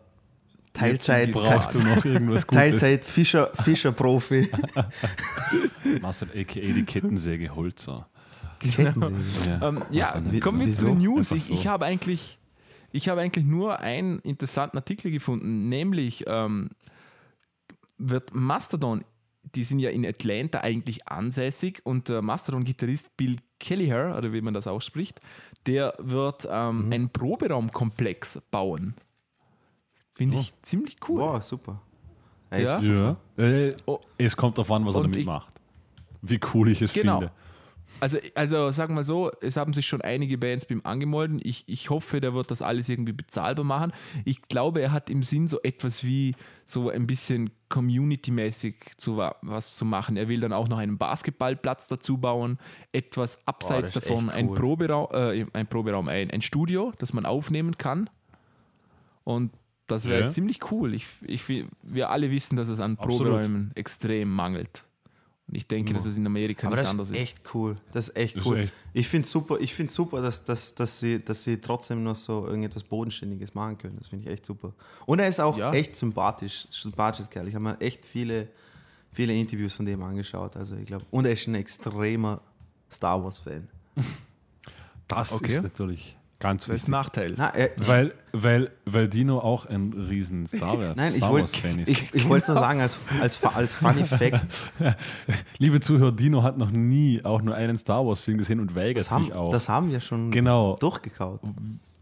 Teilzeit, 0.75 1.31
Brauchst 1.31 1.73
du 1.73 1.79
noch 1.79 2.03
irgendwas 2.03 2.45
Gutes? 2.45 2.59
Teilzeit 2.59 3.05
Fischer, 3.05 3.49
Fischer-Profi. 3.63 4.49
Marcel, 6.01 6.29
a.k.a. 6.35 6.73
die 6.73 6.83
Kettensäge 6.83 7.55
Holzer. 7.55 8.07
Kettensäge. 8.59 9.15
Ja, 9.47 9.69
Ähm, 9.69 9.83
ja, 9.89 10.21
kommen 10.41 10.65
wir 10.65 10.71
zu 10.71 10.85
den 10.87 10.97
News. 10.97 11.31
Einfach 11.31 11.45
Ich, 11.45 11.51
ich 11.53 11.63
so. 11.63 11.69
habe 11.69 11.85
eigentlich, 11.85 12.37
ich 12.91 13.07
habe 13.09 13.21
eigentlich 13.21 13.45
nur 13.45 13.79
einen 13.79 14.19
interessanten 14.19 14.77
Artikel 14.77 15.11
gefunden, 15.11 15.69
nämlich 15.69 16.25
ähm, 16.27 16.69
wird 17.97 18.35
Mastodon, 18.35 19.05
die 19.55 19.63
sind 19.63 19.79
ja 19.79 19.91
in 19.91 20.05
Atlanta 20.05 20.59
eigentlich 20.59 21.07
ansässig 21.07 21.81
und 21.85 22.09
der 22.09 22.21
Mastodon-Gitarrist 22.21 23.15
Bill 23.15 23.37
Kelleher, 23.59 24.15
oder 24.17 24.33
wie 24.33 24.41
man 24.41 24.53
das 24.53 24.67
ausspricht, 24.67 25.21
der 25.65 25.93
wird 25.99 26.45
ähm, 26.51 26.91
einen 26.91 27.09
Proberaumkomplex 27.09 28.41
bauen. 28.51 28.95
Finde 30.15 30.37
ich 30.37 30.53
ziemlich 30.61 30.97
cool. 31.07 31.19
Wow, 31.19 31.43
super. 31.43 31.81
Ey, 32.49 32.63
Ja? 32.63 32.79
Ja. 32.79 33.17
Äh, 33.37 33.73
Oh. 33.85 33.99
Es 34.17 34.35
kommt 34.35 34.57
darauf 34.57 34.71
an, 34.71 34.85
was 34.85 34.95
er 34.95 34.99
Und 35.01 35.03
damit 35.07 35.19
ich- 35.19 35.25
macht. 35.25 35.53
Wie 36.21 36.39
cool 36.53 36.69
ich 36.69 36.81
es 36.81 36.93
Genau. 36.93 37.19
finde. 37.19 37.31
Also, 37.99 38.17
also 38.33 38.71
sagen 38.71 38.93
wir 38.93 38.95
mal 38.95 39.03
so, 39.03 39.31
es 39.41 39.55
haben 39.57 39.71
sich 39.73 39.85
schon 39.85 40.01
einige 40.01 40.37
Bands 40.39 40.65
bei 40.65 40.73
ihm 40.73 40.81
angemeldet. 40.83 41.41
Ich, 41.45 41.63
ich 41.67 41.89
hoffe, 41.91 42.19
der 42.19 42.33
wird 42.33 42.49
das 42.49 42.61
alles 42.63 42.89
irgendwie 42.89 43.13
bezahlbar 43.13 43.63
machen. 43.63 43.93
Ich 44.25 44.41
glaube, 44.41 44.81
er 44.81 44.91
hat 44.91 45.09
im 45.09 45.21
Sinn 45.21 45.47
so 45.47 45.61
etwas 45.61 46.03
wie 46.03 46.35
so 46.65 46.89
ein 46.89 47.05
bisschen 47.07 47.51
community-mäßig 47.69 48.97
zu 48.97 49.17
wa- 49.17 49.35
was 49.43 49.75
zu 49.75 49.85
machen. 49.85 50.17
Er 50.17 50.27
will 50.27 50.39
dann 50.39 50.51
auch 50.51 50.67
noch 50.67 50.79
einen 50.79 50.97
Basketballplatz 50.97 51.87
dazu 51.87 52.17
bauen, 52.17 52.57
etwas 52.91 53.37
abseits 53.47 53.89
ist 53.89 53.95
davon 53.97 54.29
echt 54.29 54.37
ein 54.39 54.49
cool. 54.49 54.55
Proberaum, 54.57 55.07
äh, 55.13 55.45
ein 55.53 55.67
Proberaum, 55.67 56.07
ein, 56.09 56.31
ein 56.31 56.41
Studio, 56.41 56.91
das 56.97 57.13
man 57.13 57.25
aufnehmen 57.25 57.77
kann. 57.77 58.09
Und 59.23 59.51
das 59.87 60.05
wäre 60.05 60.21
Ja. 60.25 60.29
ziemlich 60.29 60.71
cool. 60.71 60.93
Ich, 60.93 61.07
ich, 61.21 61.43
wir 61.83 62.09
alle 62.09 62.31
wissen, 62.31 62.55
dass 62.55 62.69
es 62.69 62.79
an 62.79 62.97
Absolut. 62.97 63.17
Proberäumen 63.23 63.71
extrem 63.75 64.29
mangelt. 64.33 64.83
Und 65.47 65.53
ich 65.53 65.67
denke, 65.67 65.93
dass 65.93 66.05
es 66.07 66.17
in 66.17 66.25
Amerika 66.25 66.65
Aber 66.65 66.75
nicht 66.75 66.85
das 66.85 66.89
anders 66.91 67.11
ist 67.11 67.17
ist. 67.17 67.21
echt 67.23 67.53
cool. 67.53 67.77
Das 67.91 68.09
ist 68.09 68.15
echt 68.17 68.35
Das 68.35 68.45
ist 68.45 68.49
cool. 68.49 68.57
echt- 68.61 68.73
Ich 68.93 69.07
finde 69.07 69.25
es 69.25 69.31
super, 69.31 69.59
ich 69.59 69.75
find's 69.75 69.93
super 69.93 70.19
dass, 70.23 70.43
dass, 70.43 70.73
dass, 70.73 70.99
sie, 70.99 71.23
dass 71.23 71.43
sie 71.43 71.57
trotzdem 71.61 72.03
noch 72.03 72.15
so 72.15 72.47
irgendetwas 72.47 72.81
Bodenständiges 72.83 73.53
machen 73.53 73.77
können. 73.77 73.97
Das 73.99 74.07
finde 74.07 74.25
ich 74.25 74.31
echt 74.33 74.45
super. 74.45 74.73
Und 75.05 75.19
er 75.19 75.27
ist 75.27 75.39
auch 75.39 75.55
Ja. 75.55 75.71
echt 75.71 75.95
sympathisch. 75.95 76.67
Sympathisches 76.71 77.29
Kerl. 77.29 77.47
Ich 77.47 77.53
habe 77.53 77.63
mir 77.63 77.79
echt 77.79 78.07
viele, 78.07 78.47
viele 79.11 79.33
Interviews 79.33 79.73
von 79.73 79.85
dem 79.85 80.01
angeschaut. 80.01 80.57
Also 80.57 80.77
ich 80.77 80.85
glaube, 80.87 81.05
und 81.11 81.25
er 81.25 81.33
ist 81.33 81.45
ein 81.45 81.53
extremer 81.53 82.41
Star 82.91 83.23
Wars-Fan. 83.23 83.67
Das 85.07 85.31
Okay. 85.31 85.57
ist 85.57 85.61
natürlich 85.63 86.17
Ganz 86.39 86.63
Das 86.65 86.67
ist 86.69 86.73
wichtig. 86.83 86.89
Nachteil. 86.91 87.33
Na, 87.37 87.55
äh, 87.55 87.69
Weil, 87.77 88.13
weil, 88.33 88.71
weil 88.85 89.07
Dino 89.07 89.39
auch 89.39 89.65
ein 89.67 89.93
riesen 89.93 90.45
Star, 90.45 90.77
Wars- 90.79 90.95
nein, 90.95 91.11
ich 91.11 91.17
Star 91.17 91.31
wollte 91.31 91.51
Wars-Fan 91.53 91.79
ist. 91.79 91.87
ich, 91.89 92.13
ich 92.13 92.27
wollte 92.27 92.51
nur 92.51 92.59
sagen, 92.61 92.81
als, 92.81 92.97
als, 93.21 93.41
als 93.43 93.73
Funny 93.73 94.03
Fact, 94.05 94.43
Liebe 95.57 95.79
Zuhörer, 95.79 96.11
Dino 96.11 96.43
hat 96.43 96.57
noch 96.57 96.71
nie 96.71 97.21
auch 97.23 97.41
nur 97.41 97.55
einen 97.55 97.77
Star 97.77 98.05
Wars-Film 98.05 98.37
gesehen 98.37 98.59
und 98.59 98.75
weigert 98.75 98.97
das 99.05 99.11
haben, 99.11 99.23
sich 99.23 99.33
auch. 99.33 99.51
das 99.51 99.69
haben 99.69 99.89
wir 99.91 99.99
schon 100.01 100.31
genau. 100.31 100.75
durchgekaut. 100.79 101.39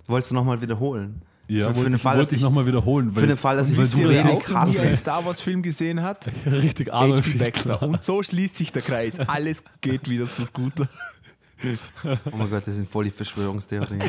Wolltest 0.08 0.32
du 0.32 0.36
nochmal 0.36 0.62
wiederholen? 0.62 1.22
Ja, 1.48 1.68
für, 1.68 1.72
für 1.72 1.75
wollte 1.75 1.90
den 1.92 1.96
ich, 1.98 2.02
Fall, 2.02 2.13
dass 2.18 2.20
wollte 2.25 2.36
ich 2.36 2.42
ich, 2.42 2.44
nochmal 2.44 2.66
wiederholen. 2.66 3.12
für 3.12 3.28
den 3.28 3.38
Fall, 3.38 3.58
dass 3.58 3.70
ich 3.70 3.78
weil 3.78 3.84
nicht 3.84 3.98
du 3.98 4.08
richtig, 4.08 4.25
auch 4.32 4.34
noch 4.34 4.44
krass 4.46 4.72
nie 4.72 4.80
einen. 4.80 4.96
Star 4.96 5.25
Wars-Film 5.25 5.62
gesehen 5.62 6.02
hat, 6.02 6.25
richtig 6.46 6.92
Adolf 6.94 7.28
H.P. 7.28 7.38
Baxter. 7.38 7.82
Und 7.84 8.02
so 8.02 8.24
schließt 8.24 8.56
sich 8.56 8.72
der 8.72 8.82
Kreis. 8.82 9.20
Alles 9.20 9.62
geht 9.82 10.10
wieder 10.10 10.28
zu 10.28 10.46
Scooter. 10.46 10.88
Oh 12.32 12.36
mein 12.38 12.50
Gott, 12.50 12.67
das 12.67 12.75
sind 12.75 12.89
voll 12.89 13.05
die 13.05 13.12
Verschwörungstheorien. 13.12 14.01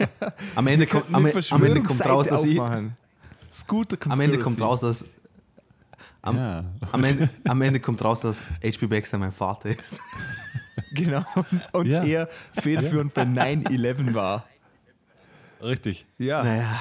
Am 0.54 0.66
Ende 0.66 0.86
kommt, 0.86 1.06
am, 1.12 1.26
am 1.50 1.64
Ende 1.64 1.82
kommt 1.82 2.04
raus, 2.04 2.28
dass 2.28 2.44
ich, 2.44 2.60
am 2.60 4.20
Ende 4.20 4.38
kommt 4.38 4.60
raus, 4.60 4.80
dass 4.80 5.04
am, 6.22 6.36
Ja. 6.36 6.64
am, 6.92 7.04
Ende, 7.04 7.30
am 7.44 7.62
Ende 7.62 7.80
kommt 7.80 8.02
raus, 8.04 8.20
dass 8.20 8.42
HP 8.62 8.86
Baxter 8.86 9.18
mein 9.18 9.32
Vater 9.32 9.68
ist. 9.70 9.96
Genau. 10.94 11.24
Und 11.72 11.86
Ja. 11.86 12.02
er 12.04 12.28
federführend 12.52 13.12
bei 13.14 13.22
9-11 13.22 14.14
war. 14.14 14.44
Richtig. 15.62 16.06
Ja. 16.18 16.42
Naja. 16.42 16.78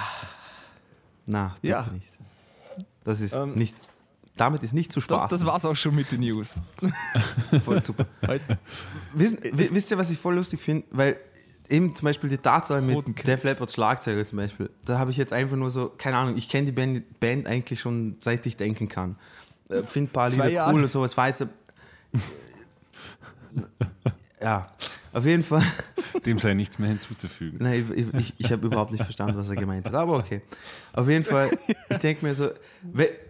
Na, 1.25 1.55
bitte 1.61 1.67
Ja. 1.73 1.87
nicht. 1.91 2.07
Das 3.03 3.21
ist 3.21 3.33
Ähm, 3.33 3.53
nicht. 3.55 3.75
Damit 4.37 4.63
ist 4.63 4.73
nicht 4.73 4.91
zu 4.91 4.99
Das, 4.99 5.05
spaßen. 5.05 5.29
das 5.29 5.45
war's 5.45 5.63
auch 5.65 5.75
schon 5.75 5.95
mit 5.95 6.11
den 6.11 6.19
News. 6.21 6.59
voll 7.63 7.83
super. 7.83 8.05
Heute- 8.27 8.57
Wissen, 9.13 9.37
wi- 9.41 9.69
wisst 9.71 9.91
ihr, 9.91 9.97
was 9.97 10.09
ich 10.09 10.17
voll 10.17 10.35
lustig 10.35 10.61
finde? 10.61 10.85
Weil 10.91 11.17
eben 11.69 11.95
zum 11.95 12.05
Beispiel 12.05 12.29
die 12.29 12.37
Tatsache 12.37 12.81
mit. 12.81 13.25
Def 13.25 13.43
Leppard 13.43 13.71
Schlagzeuger 13.71 14.25
zum 14.25 14.37
Beispiel, 14.37 14.69
da 14.83 14.99
habe 14.99 15.09
ich 15.11 15.17
jetzt 15.17 15.31
einfach 15.33 15.55
nur 15.55 15.69
so, 15.69 15.89
keine 15.97 16.17
Ahnung, 16.17 16.35
ich 16.37 16.49
kenne 16.49 16.65
die 16.65 16.71
Band, 16.73 17.19
Band 17.19 17.47
eigentlich 17.47 17.79
schon 17.79 18.17
seit 18.19 18.45
ich 18.45 18.57
denken 18.57 18.89
kann. 18.89 19.15
Äh, 19.69 19.83
Finde 19.83 20.09
ein 20.09 20.13
paar 20.13 20.29
Lieder 20.29 20.69
cool 20.71 20.83
und 20.83 20.91
sowas. 20.91 21.15
War 21.17 21.27
jetzt, 21.29 21.45
ja, 24.45 24.67
auf 25.11 25.25
jeden 25.25 25.43
Fall. 25.43 25.63
Dem 26.23 26.37
sei 26.37 26.53
nichts 26.53 26.77
mehr 26.77 26.89
hinzuzufügen. 26.89 27.57
Nein, 27.61 27.91
ich, 27.95 28.13
ich, 28.13 28.33
ich 28.37 28.51
habe 28.51 28.67
überhaupt 28.67 28.91
nicht 28.91 29.03
verstanden, 29.03 29.35
was 29.35 29.49
er 29.49 29.55
gemeint 29.55 29.85
hat. 29.85 29.95
Aber 29.95 30.19
okay. 30.19 30.43
Auf 30.93 31.09
jeden 31.09 31.25
Fall, 31.25 31.57
ich 31.89 31.97
denke 31.97 32.23
mir 32.23 32.35
so, 32.35 32.51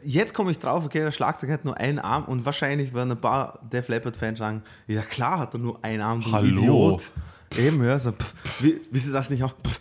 jetzt 0.03 0.33
komme 0.33 0.51
ich 0.51 0.59
drauf, 0.59 0.83
okay, 0.85 0.99
der 0.99 1.11
Schlagzeug 1.13 1.51
hat 1.51 1.63
nur 1.63 1.77
einen 1.77 1.99
Arm 1.99 2.25
und 2.25 2.45
wahrscheinlich 2.45 2.93
werden 2.93 3.11
ein 3.11 3.21
paar 3.21 3.59
Def 3.71 3.87
Leppard-Fans 3.87 4.39
sagen, 4.39 4.61
ja 4.87 5.03
klar 5.03 5.39
hat 5.39 5.53
er 5.53 5.59
nur 5.59 5.81
einen 5.85 6.01
Arm, 6.01 6.21
du 6.21 6.31
Hallo. 6.33 6.47
Idiot. 6.47 7.11
Eben, 7.57 7.81
ja, 7.81 7.97
so, 7.97 8.11
pff, 8.11 8.33
wie, 8.59 8.81
wisst 8.91 9.07
ihr 9.07 9.13
das 9.13 9.29
nicht 9.29 9.41
auch? 9.41 9.53
Pff, 9.65 9.79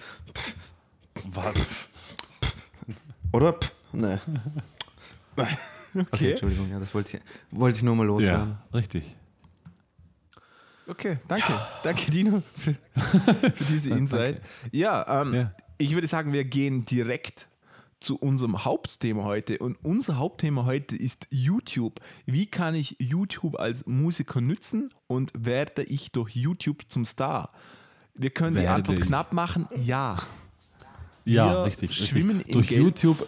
Was? 1.33 1.55
oder? 3.33 3.55
Pff, 3.55 3.75
ne. 3.93 4.21
Okay. 5.37 6.07
Okay. 6.11 6.31
Entschuldigung, 6.33 6.69
ja, 6.71 6.81
das 6.81 6.93
wollte 6.93 7.17
ich, 7.17 7.23
wollte 7.53 7.77
ich 7.77 7.83
nur 7.85 7.95
mal 7.95 8.05
loswerden. 8.05 8.57
Ja, 8.73 8.77
richtig. 8.79 9.15
Okay, 10.87 11.19
danke. 11.29 11.53
Danke, 11.83 12.11
Dino, 12.11 12.43
für, 12.55 12.75
für 13.55 13.65
diese 13.65 13.91
Insight. 13.91 14.43
Ja, 14.71 15.23
ähm, 15.23 15.35
Ja. 15.35 15.53
ich 15.79 15.95
würde 15.95 16.07
sagen, 16.07 16.33
wir 16.33 16.45
gehen 16.45 16.85
direkt 16.85 17.49
zu 18.01 18.17
unserem 18.17 18.65
Hauptthema 18.67 19.25
heute. 19.25 19.59
Und 19.59 19.79
unser 19.83 20.19
Hauptthema 20.19 20.67
heute 20.67 20.95
ist 20.95 21.27
YouTube. 21.31 22.01
Wie 22.27 22.45
kann 22.47 22.75
ich 22.75 22.97
YouTube 22.99 23.59
als 23.59 23.87
Musiker 23.87 24.43
nützen 24.43 24.91
und 25.07 25.33
werde 25.35 25.85
ich 25.85 26.13
durch 26.13 26.37
YouTube 26.37 26.83
zum 26.89 27.07
Star? 27.07 27.51
Wir 28.15 28.29
können 28.31 28.57
die 28.57 28.63
Werde 28.63 28.75
Antwort 28.75 28.99
ich. 28.99 29.07
knapp 29.07 29.33
machen, 29.33 29.67
ja. 29.85 30.19
Ja, 31.25 31.51
Wir 31.61 31.65
richtig. 31.65 31.95
schwimmen 31.97 32.37
richtig. 32.37 32.53
Durch 32.53 32.69
Geld. 32.69 32.83
YouTube. 32.83 33.27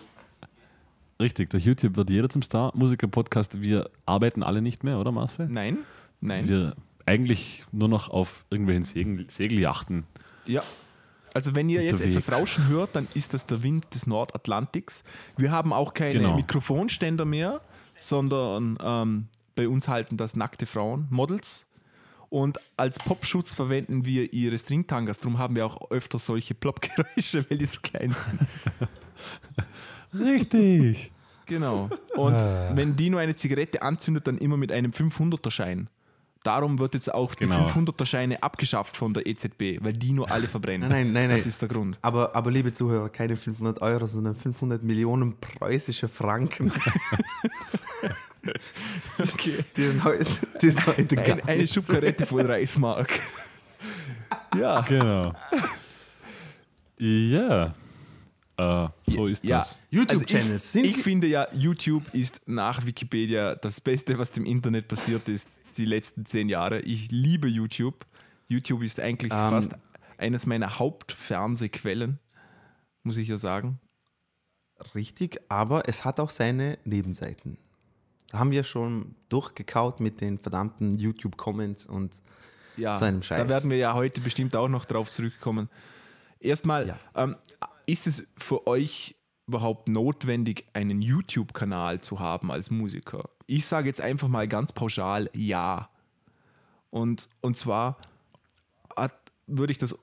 Richtig, 1.18 1.48
durch 1.48 1.64
YouTube 1.64 1.96
wird 1.96 2.10
jeder 2.10 2.28
zum 2.28 2.42
Star. 2.42 2.70
Musiker-Podcast, 2.76 3.62
wir 3.62 3.88
arbeiten 4.04 4.42
alle 4.42 4.60
nicht 4.60 4.84
mehr, 4.84 4.98
oder 4.98 5.10
Marcel? 5.10 5.48
Nein, 5.48 5.78
nein. 6.20 6.46
Wir 6.46 6.76
eigentlich 7.06 7.64
nur 7.72 7.88
noch 7.88 8.10
auf 8.10 8.44
irgendwelchen 8.50 8.84
Segel, 8.84 9.26
Segeljachten. 9.30 10.04
Ja. 10.46 10.62
Also 11.34 11.54
wenn 11.54 11.68
ihr 11.68 11.82
jetzt 11.82 11.94
Unterwegs. 11.94 12.28
etwas 12.28 12.40
Rauschen 12.40 12.68
hört, 12.68 12.94
dann 12.96 13.06
ist 13.14 13.34
das 13.34 13.46
der 13.46 13.62
Wind 13.62 13.94
des 13.94 14.06
Nordatlantiks. 14.06 15.04
Wir 15.36 15.50
haben 15.50 15.72
auch 15.72 15.92
keine 15.94 16.12
Genau. 16.12 16.36
Mikrofonständer 16.36 17.24
mehr, 17.24 17.60
sondern 17.96 18.78
ähm, 18.82 19.28
bei 19.54 19.68
uns 19.68 19.88
halten 19.88 20.16
das 20.16 20.34
nackte 20.36 20.66
Frauen, 20.66 21.06
Models. 21.10 21.64
Und 22.28 22.58
als 22.76 22.98
Popschutz 22.98 23.54
verwenden 23.54 24.04
wir 24.04 24.32
ihre 24.32 24.58
Stringtangas. 24.58 25.18
Darum 25.20 25.38
haben 25.38 25.54
wir 25.56 25.64
auch 25.64 25.90
öfter 25.90 26.18
solche 26.18 26.54
Ploppgeräusche, 26.54 27.48
weil 27.48 27.58
die 27.58 27.66
so 27.66 27.78
klein 27.82 28.12
sind. 28.12 28.48
Richtig. 30.26 31.12
Genau. 31.46 31.88
Und 32.16 32.44
wenn 32.74 32.96
Dino 32.96 33.18
eine 33.18 33.36
Zigarette 33.36 33.82
anzündet, 33.82 34.26
dann 34.26 34.38
immer 34.38 34.56
mit 34.56 34.72
einem 34.72 34.90
500er-Schein. 34.90 35.88
Darum 36.46 36.78
wird 36.78 36.94
jetzt 36.94 37.12
auch 37.12 37.34
die 37.34 37.44
Genau. 37.46 37.66
500er-Scheine 37.68 38.42
abgeschafft 38.42 38.96
von 38.96 39.12
der 39.12 39.26
EZB, 39.26 39.78
weil 39.82 39.92
Dino 39.94 40.24
alle 40.24 40.46
verbrennt. 40.46 40.88
Nein, 40.88 41.12
nein, 41.12 41.12
nein, 41.12 41.30
Das 41.30 41.40
nein. 41.40 41.48
ist 41.48 41.60
der 41.62 41.68
Grund. 41.68 41.98
Aber, 42.02 42.36
aber 42.36 42.50
liebe 42.52 42.72
Zuhörer, 42.72 43.08
keine 43.08 43.36
500 43.36 43.82
Euro, 43.82 44.06
sondern 44.06 44.36
500 44.36 44.82
Millionen 44.82 45.36
preußische 45.40 46.08
Franken. 46.08 46.72
Okay. 49.18 49.64
Die 49.76 49.82
sind 49.82 50.04
heute, 50.04 50.24
die 50.62 50.70
sind 50.70 50.86
heute 50.86 51.18
Ein, 51.20 51.40
eine 51.48 51.66
Schubkarette 51.66 52.26
von 52.26 52.46
Reichsmark. 52.46 53.08
Ja. 54.56 54.80
Genau. 54.82 55.32
Ja. 56.98 57.74
Äh, 58.58 58.88
so 59.06 59.26
ist 59.26 59.44
Ja. 59.44 59.58
das. 59.58 59.76
YouTube-Channels, 59.90 60.52
Also 60.52 60.66
sind 60.78 60.84
ich, 60.86 60.96
ich 60.96 61.02
finde 61.02 61.26
ja, 61.26 61.46
YouTube 61.52 62.02
ist 62.14 62.40
nach 62.46 62.86
Wikipedia 62.86 63.54
das 63.54 63.80
Beste, 63.80 64.18
was 64.18 64.30
dem 64.30 64.46
Internet 64.46 64.88
passiert 64.88 65.28
ist, 65.28 65.48
die 65.76 65.84
letzten 65.84 66.24
zehn 66.24 66.48
Jahre. 66.48 66.80
Ich 66.80 67.10
liebe 67.10 67.48
YouTube. 67.48 68.06
YouTube 68.48 68.82
ist 68.82 68.98
eigentlich 69.00 69.32
Ähm. 69.32 69.50
fast 69.50 69.72
eines 70.18 70.46
meiner 70.46 70.78
Hauptfernsehquellen, 70.78 72.18
muss 73.02 73.18
ich 73.18 73.28
ja 73.28 73.36
sagen. 73.36 73.78
Richtig, 74.94 75.38
aber 75.50 75.88
es 75.88 76.04
hat 76.04 76.20
auch 76.20 76.30
seine 76.30 76.78
Nebenseiten. 76.84 77.58
Da 78.30 78.38
haben 78.38 78.50
wir 78.50 78.64
schon 78.64 79.14
durchgekaut 79.28 80.00
mit 80.00 80.20
den 80.20 80.38
verdammten 80.38 80.98
YouTube-Comments 80.98 81.86
und 81.86 82.20
Ja, 82.78 82.94
So 82.96 83.04
einem 83.06 83.22
Scheiß. 83.22 83.42
da 83.42 83.48
werden 83.48 83.70
wir 83.70 83.78
ja 83.78 83.94
heute 83.94 84.20
bestimmt 84.20 84.54
auch 84.56 84.68
noch 84.68 84.84
drauf 84.84 85.10
zurückkommen. 85.10 85.70
Erstmal, 86.40 86.88
Ja. 86.88 86.98
ähm, 87.14 87.36
ist 87.86 88.06
es 88.06 88.26
für 88.36 88.66
euch 88.66 89.16
überhaupt 89.46 89.88
notwendig, 89.88 90.66
einen 90.72 91.00
YouTube-Kanal 91.00 92.00
zu 92.00 92.18
haben 92.18 92.50
als 92.50 92.70
Musiker? 92.70 93.30
Ich 93.46 93.66
sage 93.66 93.86
jetzt 93.86 94.00
einfach 94.00 94.28
mal 94.28 94.48
ganz 94.48 94.72
pauschal 94.72 95.30
ja. 95.34 95.88
Und, 96.90 97.28
und 97.40 97.56
zwar 97.56 97.98
hat, 98.96 99.14
würde 99.46 99.70
ich 99.70 99.78
das 99.78 99.96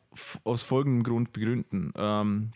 aus 0.43 0.63
folgendem 0.63 1.03
Grund 1.03 1.33
begründen. 1.33 1.91
Ähm, 1.97 2.51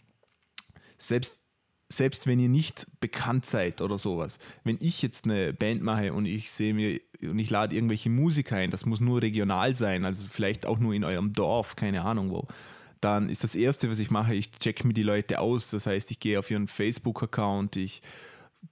selbst, 0.98 1.41
selbst 1.89 2.25
wenn 2.27 2.39
ihr 2.39 2.50
nicht 2.50 2.88
bekannt 3.00 3.46
seid 3.46 3.81
oder 3.81 3.98
sowas, 3.98 4.39
wenn 4.63 4.77
ich 4.79 5.01
jetzt 5.01 5.25
eine 5.25 5.53
Band 5.53 5.81
mache 5.81 6.13
und 6.13 6.25
ich 6.25 6.51
sehe 6.51 6.74
mir 6.74 7.01
und 7.22 7.39
ich 7.39 7.50
lade 7.50 7.75
irgendwelche 7.75 8.10
Musiker 8.10 8.57
ein, 8.57 8.72
das 8.72 8.86
muss 8.86 9.00
nur 9.00 9.22
regional 9.22 9.75
sein, 9.75 10.05
also 10.05 10.25
vielleicht 10.29 10.65
auch 10.65 10.79
nur 10.79 10.93
in 10.93 11.03
eurem 11.03 11.34
Dorf, 11.34 11.75
keine 11.75 12.03
Ahnung 12.03 12.29
wo, 12.29 12.48
dann 13.01 13.30
ist 13.30 13.44
das 13.44 13.56
Erste, 13.56 13.92
was 13.92 14.00
ich 14.00 14.12
mache, 14.12 14.34
ich 14.36 14.51
check 14.51 14.84
mir 14.86 14.94
die 14.94 15.04
Leute 15.04 15.39
aus. 15.39 15.70
Das 15.72 15.86
heißt, 15.86 16.12
ich 16.12 16.20
gehe 16.20 16.39
auf 16.39 16.50
ihren 16.51 16.68
Facebook-Account, 16.68 17.75
ich 17.75 18.01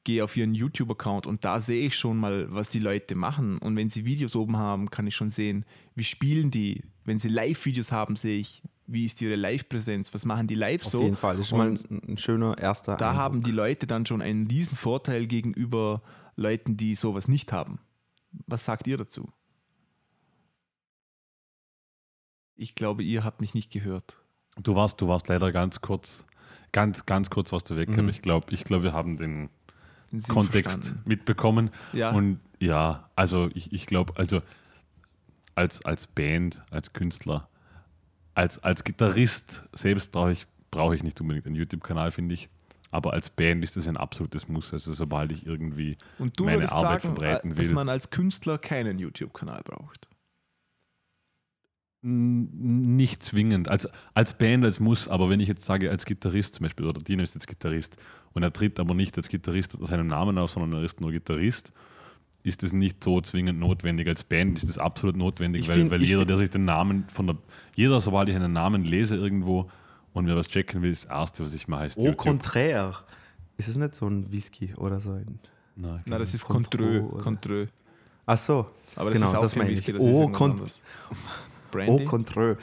gehe 0.03 0.23
auf 0.23 0.35
ihren 0.35 0.55
YouTube-Account 0.55 1.27
und 1.27 1.45
da 1.45 1.59
sehe 1.59 1.87
ich 1.87 1.95
schon 1.95 2.17
mal, 2.17 2.47
was 2.53 2.69
die 2.69 2.79
Leute 2.79 3.15
machen. 3.15 3.59
Und 3.59 3.75
wenn 3.75 3.89
sie 3.89 4.05
Videos 4.05 4.35
oben 4.35 4.57
haben, 4.57 4.89
kann 4.89 5.07
ich 5.07 5.15
schon 5.15 5.29
sehen, 5.29 5.65
wie 5.95 6.03
spielen 6.03 6.51
die. 6.51 6.83
Wenn 7.03 7.19
sie 7.19 7.29
Live-Videos 7.29 7.91
haben, 7.91 8.15
sehe 8.15 8.39
ich, 8.39 8.63
wie 8.87 9.05
ist 9.05 9.21
ihre 9.21 9.35
Live-Präsenz, 9.35 10.13
was 10.13 10.25
machen 10.25 10.47
die 10.47 10.55
live 10.55 10.83
auf 10.85 10.91
so. 10.91 11.01
jeden 11.01 11.15
Fall. 11.15 11.37
Das 11.37 11.47
ist 11.47 11.51
mal 11.53 11.69
Und 11.69 11.91
ein, 11.91 12.01
ein 12.09 12.17
schöner 12.17 12.57
erster 12.57 12.97
da 12.97 13.09
Eindruck. 13.09 13.23
haben 13.23 13.43
die 13.43 13.51
Leute 13.51 13.87
dann 13.87 14.05
schon 14.05 14.21
einen 14.21 14.47
riesen 14.47 14.75
Vorteil 14.75 15.27
gegenüber 15.27 16.01
Leuten, 16.35 16.77
die 16.77 16.95
sowas 16.95 17.27
nicht 17.27 17.51
haben. 17.51 17.79
Was 18.47 18.65
sagt 18.65 18.87
ihr 18.87 18.97
dazu? 18.97 19.29
Ich 22.55 22.75
glaube, 22.75 23.03
ihr 23.03 23.23
habt 23.23 23.41
mich 23.41 23.53
nicht 23.53 23.71
gehört. 23.71 24.17
Du 24.61 24.75
warst, 24.75 25.01
du 25.01 25.07
warst 25.07 25.27
leider 25.27 25.51
ganz 25.51 25.81
kurz, 25.81 26.25
ganz, 26.71 27.05
ganz 27.05 27.29
kurz 27.29 27.51
warst 27.51 27.69
du 27.69 27.75
weg. 27.75 27.89
Mhm. 27.89 28.09
Ich 28.09 28.21
glaube, 28.21 28.47
ich 28.53 28.63
glaub, 28.63 28.83
wir 28.83 28.93
haben 28.93 29.17
den 29.17 29.49
Den 30.11 30.21
Kontext 30.23 30.75
verstanden. 30.85 31.03
mitbekommen. 31.05 31.69
Ja. 31.91 32.11
Und 32.11 32.39
ja, 32.61 33.09
also 33.15 33.49
ich, 33.53 33.73
ich 33.73 33.85
glaube, 33.85 34.13
also 34.15 34.41
als, 35.55 35.83
als 35.85 36.07
Band, 36.07 36.63
als 36.71 36.93
Künstler, 36.93 37.49
als, 38.33 38.63
als 38.63 38.83
Gitarrist 38.83 39.67
selbst 39.73 40.11
brauche 40.11 40.31
ich, 40.31 40.45
brauche 40.71 40.95
ich 40.95 41.03
nicht 41.03 41.19
unbedingt 41.21 41.45
einen 41.45 41.55
YouTube-Kanal, 41.55 42.11
finde 42.11 42.33
ich. 42.35 42.49
Aber 42.91 43.11
als 43.11 43.29
Band 43.29 43.61
ist 43.63 43.75
das 43.75 43.87
ein 43.89 43.97
absolutes 43.97 44.47
Muss. 44.47 44.71
Also 44.71 44.93
sobald 44.93 45.31
ich 45.33 45.45
irgendwie 45.45 45.97
Und 46.17 46.39
du 46.39 46.45
meine 46.45 46.59
würdest 46.59 46.73
Arbeit 46.73 47.01
sagen, 47.01 47.15
verbreiten 47.15 47.51
äh, 47.51 47.55
dass 47.55 47.67
will. 47.67 47.75
man 47.75 47.89
als 47.89 48.09
Künstler 48.09 48.57
keinen 48.57 48.99
YouTube-Kanal 48.99 49.61
braucht. 49.65 50.07
Nicht 52.07 53.23
zwingend. 53.23 53.67
Als, 53.67 53.87
als 54.13 54.37
Band, 54.37 54.63
als 54.63 54.79
muss, 54.79 55.07
aber 55.07 55.27
wenn 55.29 55.39
ich 55.39 55.47
jetzt 55.47 55.65
sage, 55.65 55.89
als 55.89 56.05
Gitarrist 56.05 56.53
zum 56.53 56.65
Beispiel, 56.65 56.85
oder 56.85 57.01
Dino 57.01 57.23
ist 57.23 57.33
jetzt 57.33 57.47
Gitarrist 57.47 57.97
und 58.33 58.43
er 58.43 58.53
tritt 58.53 58.79
aber 58.79 58.93
nicht 58.93 59.17
als 59.17 59.27
Gitarrist 59.27 59.73
unter 59.73 59.87
seinem 59.87 60.05
Namen 60.05 60.37
auf, 60.37 60.51
sondern 60.51 60.73
er 60.79 60.83
ist 60.85 61.01
nur 61.01 61.11
Gitarrist, 61.11 61.73
ist 62.43 62.61
es 62.61 62.73
nicht 62.73 63.03
so 63.03 63.21
zwingend 63.21 63.59
notwendig. 63.59 64.07
Als 64.07 64.23
Band 64.23 64.61
ist 64.61 64.69
es 64.69 64.77
absolut 64.77 65.15
notwendig, 65.17 65.63
Ich 65.63 65.67
weil, 65.67 65.79
find- 65.79 65.89
weil 65.91 66.03
jeder, 66.03 66.25
der 66.25 66.37
sich 66.37 66.51
den 66.51 66.65
Namen 66.65 67.05
von 67.09 67.25
der, 67.25 67.37
jeder, 67.73 67.99
sobald 67.99 68.29
ich 68.29 68.35
einen 68.35 68.53
Namen 68.53 68.85
lese 68.85 69.15
irgendwo 69.15 69.71
und 70.13 70.25
mir 70.25 70.35
was 70.35 70.47
checken 70.47 70.83
will, 70.83 70.91
ist 70.91 71.05
das 71.05 71.11
Erste, 71.11 71.43
was 71.43 71.55
ich 71.55 71.67
mache, 71.67 71.87
ist 71.87 71.97
Au 71.97 72.13
contraire. 72.13 72.93
Ist 73.57 73.67
es 73.67 73.77
nicht 73.77 73.95
so 73.95 74.05
ein 74.07 74.31
Whisky 74.31 74.75
oder 74.75 74.99
so 74.99 75.13
ein. 75.13 75.39
Nein, 75.75 76.01
Na, 76.05 76.19
das 76.19 76.35
ist 76.35 76.47
oder? 76.47 76.53
Contrö. 77.23 77.65
Ach 78.27 78.37
so. 78.37 78.67
Aber 78.95 79.09
das 79.09 79.19
genau, 79.19 79.31
ist 79.31 79.37
auch 79.37 79.41
das 79.41 79.53
kein. 79.53 79.67
Whisky, 79.69 79.91
das 79.91 80.05
ist 80.05 80.15
Oh, 81.75 81.81
anderes. 81.81 81.89
Au 81.91 81.95
Brandy? 81.97 82.05
contraire. 82.05 82.57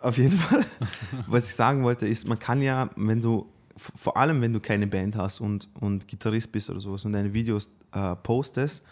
Auf 0.00 0.18
jeden 0.18 0.36
Fall. 0.36 0.64
Was 1.26 1.46
ich 1.48 1.54
sagen 1.54 1.82
wollte, 1.84 2.06
ist, 2.06 2.26
man 2.26 2.38
kann 2.38 2.60
ja, 2.62 2.90
wenn 2.96 3.20
du, 3.20 3.46
vor 3.76 4.16
allem 4.16 4.40
wenn 4.42 4.52
du 4.52 4.60
keine 4.60 4.86
Band 4.86 5.16
hast 5.16 5.40
und, 5.40 5.68
und 5.80 6.08
Gitarrist 6.08 6.50
bist 6.52 6.70
oder 6.70 6.80
sowas 6.80 7.04
und 7.04 7.12
deine 7.12 7.32
Videos 7.32 7.70
äh, 7.92 8.16
postest, 8.16 8.82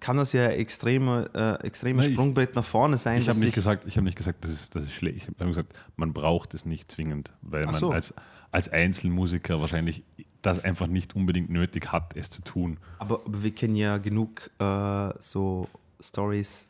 kann 0.00 0.16
das 0.16 0.32
ja 0.32 0.46
extreme, 0.46 1.28
äh, 1.34 1.64
extremes 1.66 2.04
Nein, 2.04 2.10
ich- 2.12 2.16
Sprungbrett 2.16 2.54
nach 2.54 2.64
vorne 2.64 2.96
sein. 2.96 3.20
Ich 3.20 3.28
habe 3.28 3.38
nicht 3.38 3.54
gesagt, 3.54 3.84
ich 3.86 3.96
habe 3.96 4.04
nicht 4.06 4.16
gesagt, 4.16 4.44
das 4.44 4.50
ist, 4.50 4.74
das 4.74 4.84
ist 4.84 4.92
schlecht. 4.94 5.16
Ich 5.18 5.28
habe 5.28 5.44
gesagt, 5.46 5.74
man 5.96 6.12
braucht 6.12 6.54
es 6.54 6.64
nicht 6.64 6.90
zwingend, 6.90 7.32
weil 7.42 7.64
Ach 7.68 7.72
man 7.72 7.80
so. 7.80 7.90
als, 7.92 8.14
als 8.50 8.68
Einzelmusiker 8.70 9.60
wahrscheinlich 9.60 10.02
das 10.42 10.64
einfach 10.64 10.86
nicht 10.86 11.14
unbedingt 11.14 11.50
nötig 11.50 11.92
hat, 11.92 12.16
es 12.16 12.30
zu 12.30 12.40
tun. 12.42 12.78
Aber, 12.98 13.20
aber 13.26 13.42
wir 13.44 13.50
kennen 13.54 13.76
ja 13.76 13.98
genug 13.98 14.50
äh, 14.58 15.10
so 15.20 15.68
Stories, 16.00 16.66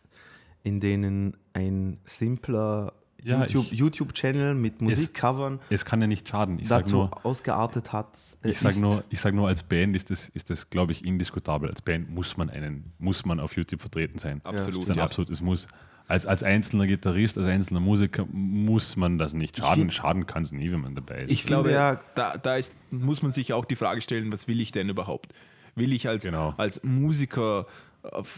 in 0.65 0.81
denen 0.81 1.37
ein 1.55 1.99
simpler 2.05 2.93
Ja, 3.23 3.45
YouTube- 3.45 3.73
YouTube-Channel 3.73 4.55
mit 4.55 4.81
Musikcovern 4.81 5.61
Es 5.69 5.85
kann 5.85 6.01
ja 6.01 6.07
nicht 6.07 6.29
schaden. 6.29 6.59
Ich 6.59 6.69
sage 6.69 6.85
dazu 6.85 6.97
nur, 6.97 7.27
ausgeartet 7.27 7.93
hat. 7.93 8.17
äh, 8.43 8.51
ich 8.51 8.59
sag 8.59 8.71
ist. 8.73 8.81
nur, 8.81 9.05
ich 9.11 9.21
sag 9.21 9.35
nur, 9.35 9.49
als 9.49 9.63
Band 9.63 9.95
ist 9.95 10.11
das, 10.11 10.29
ist 10.31 10.49
das 10.51 10.71
glaube 10.71 10.93
ich, 10.93 11.05
indiskutabel. 11.05 11.69
Als 11.69 11.83
Band 11.83 12.09
muss 12.11 12.37
man 12.37 12.49
einen, 12.49 12.93
muss 12.99 13.25
man 13.27 13.39
auf 13.41 13.57
YouTube 13.57 13.81
vertreten 13.81 14.19
sein. 14.19 14.41
Absolut, 14.45 14.77
Das 14.79 14.85
ist 14.85 14.91
ein 14.91 14.97
ja. 14.97 15.05
absolutes 15.05 15.41
Muss. 15.43 15.69
Als, 16.09 16.27
als 16.27 16.43
einzelner 16.43 16.87
Gitarrist, 16.89 17.39
als 17.39 17.47
einzelner 17.47 17.79
Musiker 17.81 18.27
muss 18.33 18.97
man 18.97 19.17
das 19.19 19.33
nicht 19.33 19.57
schaden. 19.59 19.91
Schaden 19.93 20.27
kann 20.27 20.43
es 20.43 20.51
nie, 20.51 20.73
wenn 20.73 20.81
man 20.81 20.95
dabei 20.97 21.23
ist. 21.25 21.31
Ich 21.31 21.45
glaube, 21.47 21.71
ja- 21.71 22.01
da, 22.17 22.37
da 22.37 22.57
ist, 22.57 22.73
muss 22.91 23.23
man 23.23 23.31
sich 23.33 23.53
auch 23.53 23.65
die 23.65 23.77
Frage 23.77 24.01
stellen, 24.01 24.33
was 24.33 24.49
will 24.49 24.61
ich 24.61 24.73
denn 24.73 24.89
überhaupt? 24.89 25.33
Will 25.77 25.93
ich 25.93 26.09
als, 26.09 26.25
Genau. 26.25 26.53
als 26.57 26.83
Musiker, 26.83 27.67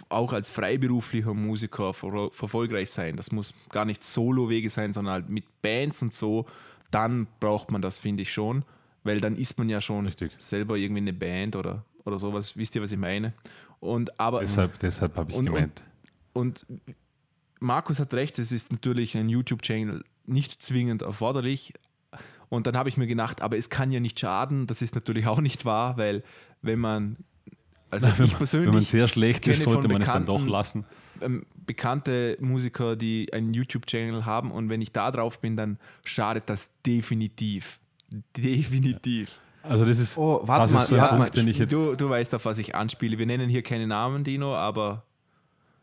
auch 0.08 0.32
als 0.32 0.50
freiberuflicher 0.50 1.34
Musiker 1.34 1.94
ver 1.94 2.30
erfolgreich 2.40 2.90
sein? 2.90 3.16
Das 3.16 3.32
muss 3.32 3.54
gar 3.70 3.84
nicht 3.84 4.02
Solo-Wege 4.02 4.70
sein, 4.70 4.92
sondern 4.92 5.14
halt 5.14 5.28
mit 5.28 5.44
Bands 5.62 6.02
und 6.02 6.12
so. 6.12 6.46
Dann 6.90 7.26
braucht 7.40 7.70
man 7.70 7.80
das, 7.82 7.98
finde 7.98 8.22
ich 8.22 8.32
schon, 8.32 8.64
weil 9.04 9.20
dann 9.20 9.34
ist 9.36 9.56
man 9.58 9.68
ja 9.68 9.80
schon 9.80 10.06
Richtig. 10.06 10.32
selber 10.38 10.76
irgendwie 10.76 11.00
eine 11.02 11.12
Band 11.12 11.56
oder, 11.56 11.84
oder 12.04 12.18
sowas. 12.18 12.56
Wisst 12.56 12.74
ihr, 12.74 12.82
was 12.82 12.92
ich 12.92 12.98
meine? 12.98 13.32
Und 13.80 14.18
aber 14.20 14.40
deshalb 14.40 14.78
deshalb 14.78 15.16
habe 15.16 15.30
ich 15.32 15.36
Und- 15.38 15.46
gemeint. 15.46 15.84
und 16.32 16.66
Markus 17.60 18.00
hat 18.00 18.12
recht, 18.14 18.38
es 18.38 18.50
ist 18.52 18.72
natürlich 18.72 19.16
ein 19.16 19.28
YouTube-Channel 19.28 20.04
nicht 20.26 20.60
zwingend 20.62 21.02
erforderlich. 21.02 21.72
Und 22.48 22.66
dann 22.66 22.76
habe 22.76 22.88
ich 22.88 22.96
mir 22.96 23.06
gedacht, 23.06 23.40
aber 23.40 23.56
es 23.56 23.70
kann 23.70 23.90
ja 23.92 24.00
nicht 24.00 24.18
schaden. 24.20 24.66
Das 24.66 24.82
ist 24.82 24.94
natürlich 24.94 25.26
auch 25.26 25.40
nicht 25.40 25.64
wahr, 25.64 25.96
weil 25.96 26.22
wenn 26.60 26.78
man, 26.80 27.16
also 27.92 28.06
wenn, 28.06 28.12
ich 28.12 28.18
man, 28.18 28.24
wenn 28.24 28.32
man 28.32 28.38
persönlich 28.38 28.88
sehr 28.88 29.06
schlecht 29.08 29.46
ist, 29.46 29.62
sollte 29.62 29.88
man 29.88 30.02
es 30.02 30.08
dann 30.08 30.24
doch 30.26 30.44
lassen. 30.46 30.84
ähm, 31.20 31.46
bekannte 31.66 32.36
Musiker, 32.40 32.96
die 32.96 33.32
einen 33.32 33.52
YouTube-Channel 33.54 34.24
haben 34.26 34.50
und 34.50 34.68
wenn 34.68 34.80
ich 34.80 34.92
da 34.92 35.10
drauf 35.10 35.38
bin, 35.40 35.56
dann 35.56 35.78
schadet 36.04 36.48
das 36.48 36.70
definitiv. 36.84 37.78
Definitiv. 38.36 39.38
Also 39.62 39.84
das 39.86 39.98
ist, 39.98 40.18
Oh, 40.18 40.40
warte 40.44 40.62
das 40.64 40.72
mal, 40.72 40.82
ist 40.82 40.88
so 40.88 40.96
warte 40.96 41.16
Punkt, 41.16 41.36
mal. 41.36 41.48
ich 41.48 41.58
jetzt 41.58 41.72
Du, 41.72 41.94
du 41.94 42.08
weißt, 42.10 42.34
auf 42.34 42.44
was 42.44 42.58
ich 42.58 42.74
anspiele. 42.74 43.16
Wir 43.18 43.26
nennen 43.26 43.48
hier 43.48 43.62
keine 43.62 43.86
Namen, 43.86 44.24
Dino, 44.24 44.54
aber 44.56 45.04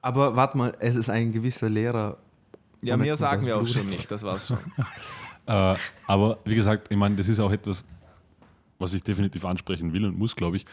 Aber 0.01 0.35
warte 0.35 0.57
mal, 0.57 0.75
es 0.79 0.95
ist 0.97 1.09
ein 1.09 1.31
gewisser 1.31 1.69
Lehrer. 1.69 2.17
ja, 2.81 2.97
mehr 2.97 3.15
sagen 3.15 3.45
wir 3.45 3.57
auch 3.57 3.67
schon 3.67 3.87
nicht. 3.89 4.09
Das 4.11 4.23
war's 4.23 4.47
schon. 4.47 4.57
Äh, 5.45 5.73
aber 6.05 6.37
wie 6.45 6.53
gesagt, 6.53 6.91
ich 6.91 6.97
meine, 6.97 7.15
das 7.15 7.27
ist 7.27 7.39
auch 7.39 7.51
etwas, 7.51 7.83
was 8.77 8.93
ich 8.93 9.01
definitiv 9.01 9.43
ansprechen 9.45 9.91
will 9.93 10.05
und 10.05 10.15
muss, 10.15 10.35
glaube 10.35 10.57
ich. 10.57 10.65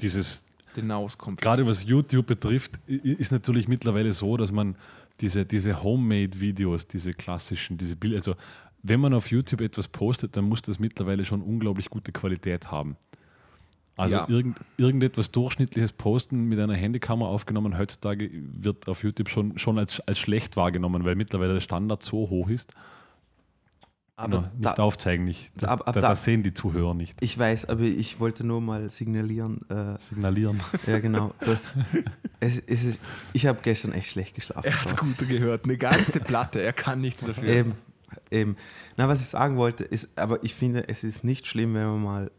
Dieses, 0.00 0.44
gerade 1.40 1.66
was 1.66 1.84
YouTube 1.84 2.26
betrifft, 2.26 2.78
ist 2.86 3.32
natürlich 3.32 3.68
mittlerweile 3.68 4.12
so, 4.12 4.36
dass 4.36 4.52
man 4.52 4.76
diese, 5.20 5.46
diese 5.46 5.82
Homemade-Videos, 5.82 6.86
diese 6.88 7.12
klassischen, 7.12 7.78
diese 7.78 7.96
Bilder, 7.96 8.16
also 8.16 8.34
wenn 8.82 9.00
man 9.00 9.14
auf 9.14 9.30
YouTube 9.30 9.62
etwas 9.62 9.88
postet, 9.88 10.36
dann 10.36 10.44
muss 10.44 10.62
das 10.62 10.78
mittlerweile 10.78 11.24
schon 11.24 11.42
unglaublich 11.42 11.90
gute 11.90 12.12
Qualität 12.12 12.70
haben. 12.70 12.96
Also 13.96 14.16
Ja. 14.16 14.28
irgend, 14.28 14.58
irgendetwas 14.76 15.30
durchschnittliches 15.30 15.92
Posten 15.92 16.44
mit 16.44 16.58
einer 16.58 16.74
Handykamera 16.74 17.28
aufgenommen 17.28 17.78
heutzutage 17.78 18.30
wird 18.32 18.88
auf 18.88 19.02
YouTube 19.02 19.30
schon, 19.30 19.56
schon 19.58 19.78
als, 19.78 20.00
als 20.00 20.18
schlecht 20.18 20.56
wahrgenommen, 20.56 21.04
weil 21.04 21.14
mittlerweile 21.14 21.54
der 21.54 21.60
Standard 21.60 22.02
so 22.02 22.28
hoch 22.28 22.50
ist. 22.50 22.74
Aber 24.18 24.38
Genau, 24.38 24.50
da, 24.58 24.70
nicht 24.70 24.80
aufzeigen, 24.80 25.26
nicht. 25.26 25.50
Das, 25.56 25.68
ab- 25.70 25.86
ab 25.86 25.94
da, 25.94 26.00
da- 26.00 26.08
das 26.08 26.24
sehen 26.24 26.42
die 26.42 26.54
Zuhörer 26.54 26.94
nicht. 26.94 27.22
ich 27.22 27.38
weiß, 27.38 27.66
aber 27.68 27.82
ich 27.82 28.18
wollte 28.18 28.44
nur 28.44 28.62
mal 28.62 28.88
signalieren. 28.88 29.58
Äh, 29.68 29.98
Signalieren. 30.00 30.58
ja, 30.86 31.00
genau. 31.00 31.34
Dass 31.40 31.72
es, 32.40 32.58
es 32.60 32.84
ist, 32.84 33.00
ich 33.34 33.46
habe 33.46 33.60
gestern 33.62 33.92
echt 33.92 34.08
schlecht 34.10 34.34
geschlafen. 34.34 34.66
Er 34.68 34.82
hat 34.84 34.96
gut 34.96 35.18
gehört, 35.28 35.64
eine 35.64 35.76
ganze 35.76 36.20
Platte, 36.20 36.62
er 36.62 36.72
kann 36.72 37.02
nichts 37.02 37.22
dafür. 37.24 37.44
Eben, 37.46 37.74
eben. 38.30 38.56
Na, 38.96 39.06
was 39.06 39.20
ich 39.20 39.26
sagen 39.28 39.58
wollte, 39.58 39.84
ist, 39.84 40.08
aber 40.18 40.42
ich 40.42 40.54
finde, 40.54 40.88
es 40.88 41.04
ist 41.04 41.22
nicht 41.22 41.46
schlimm, 41.46 41.74
wenn 41.74 41.86
man 41.86 42.02
mal 42.02 42.30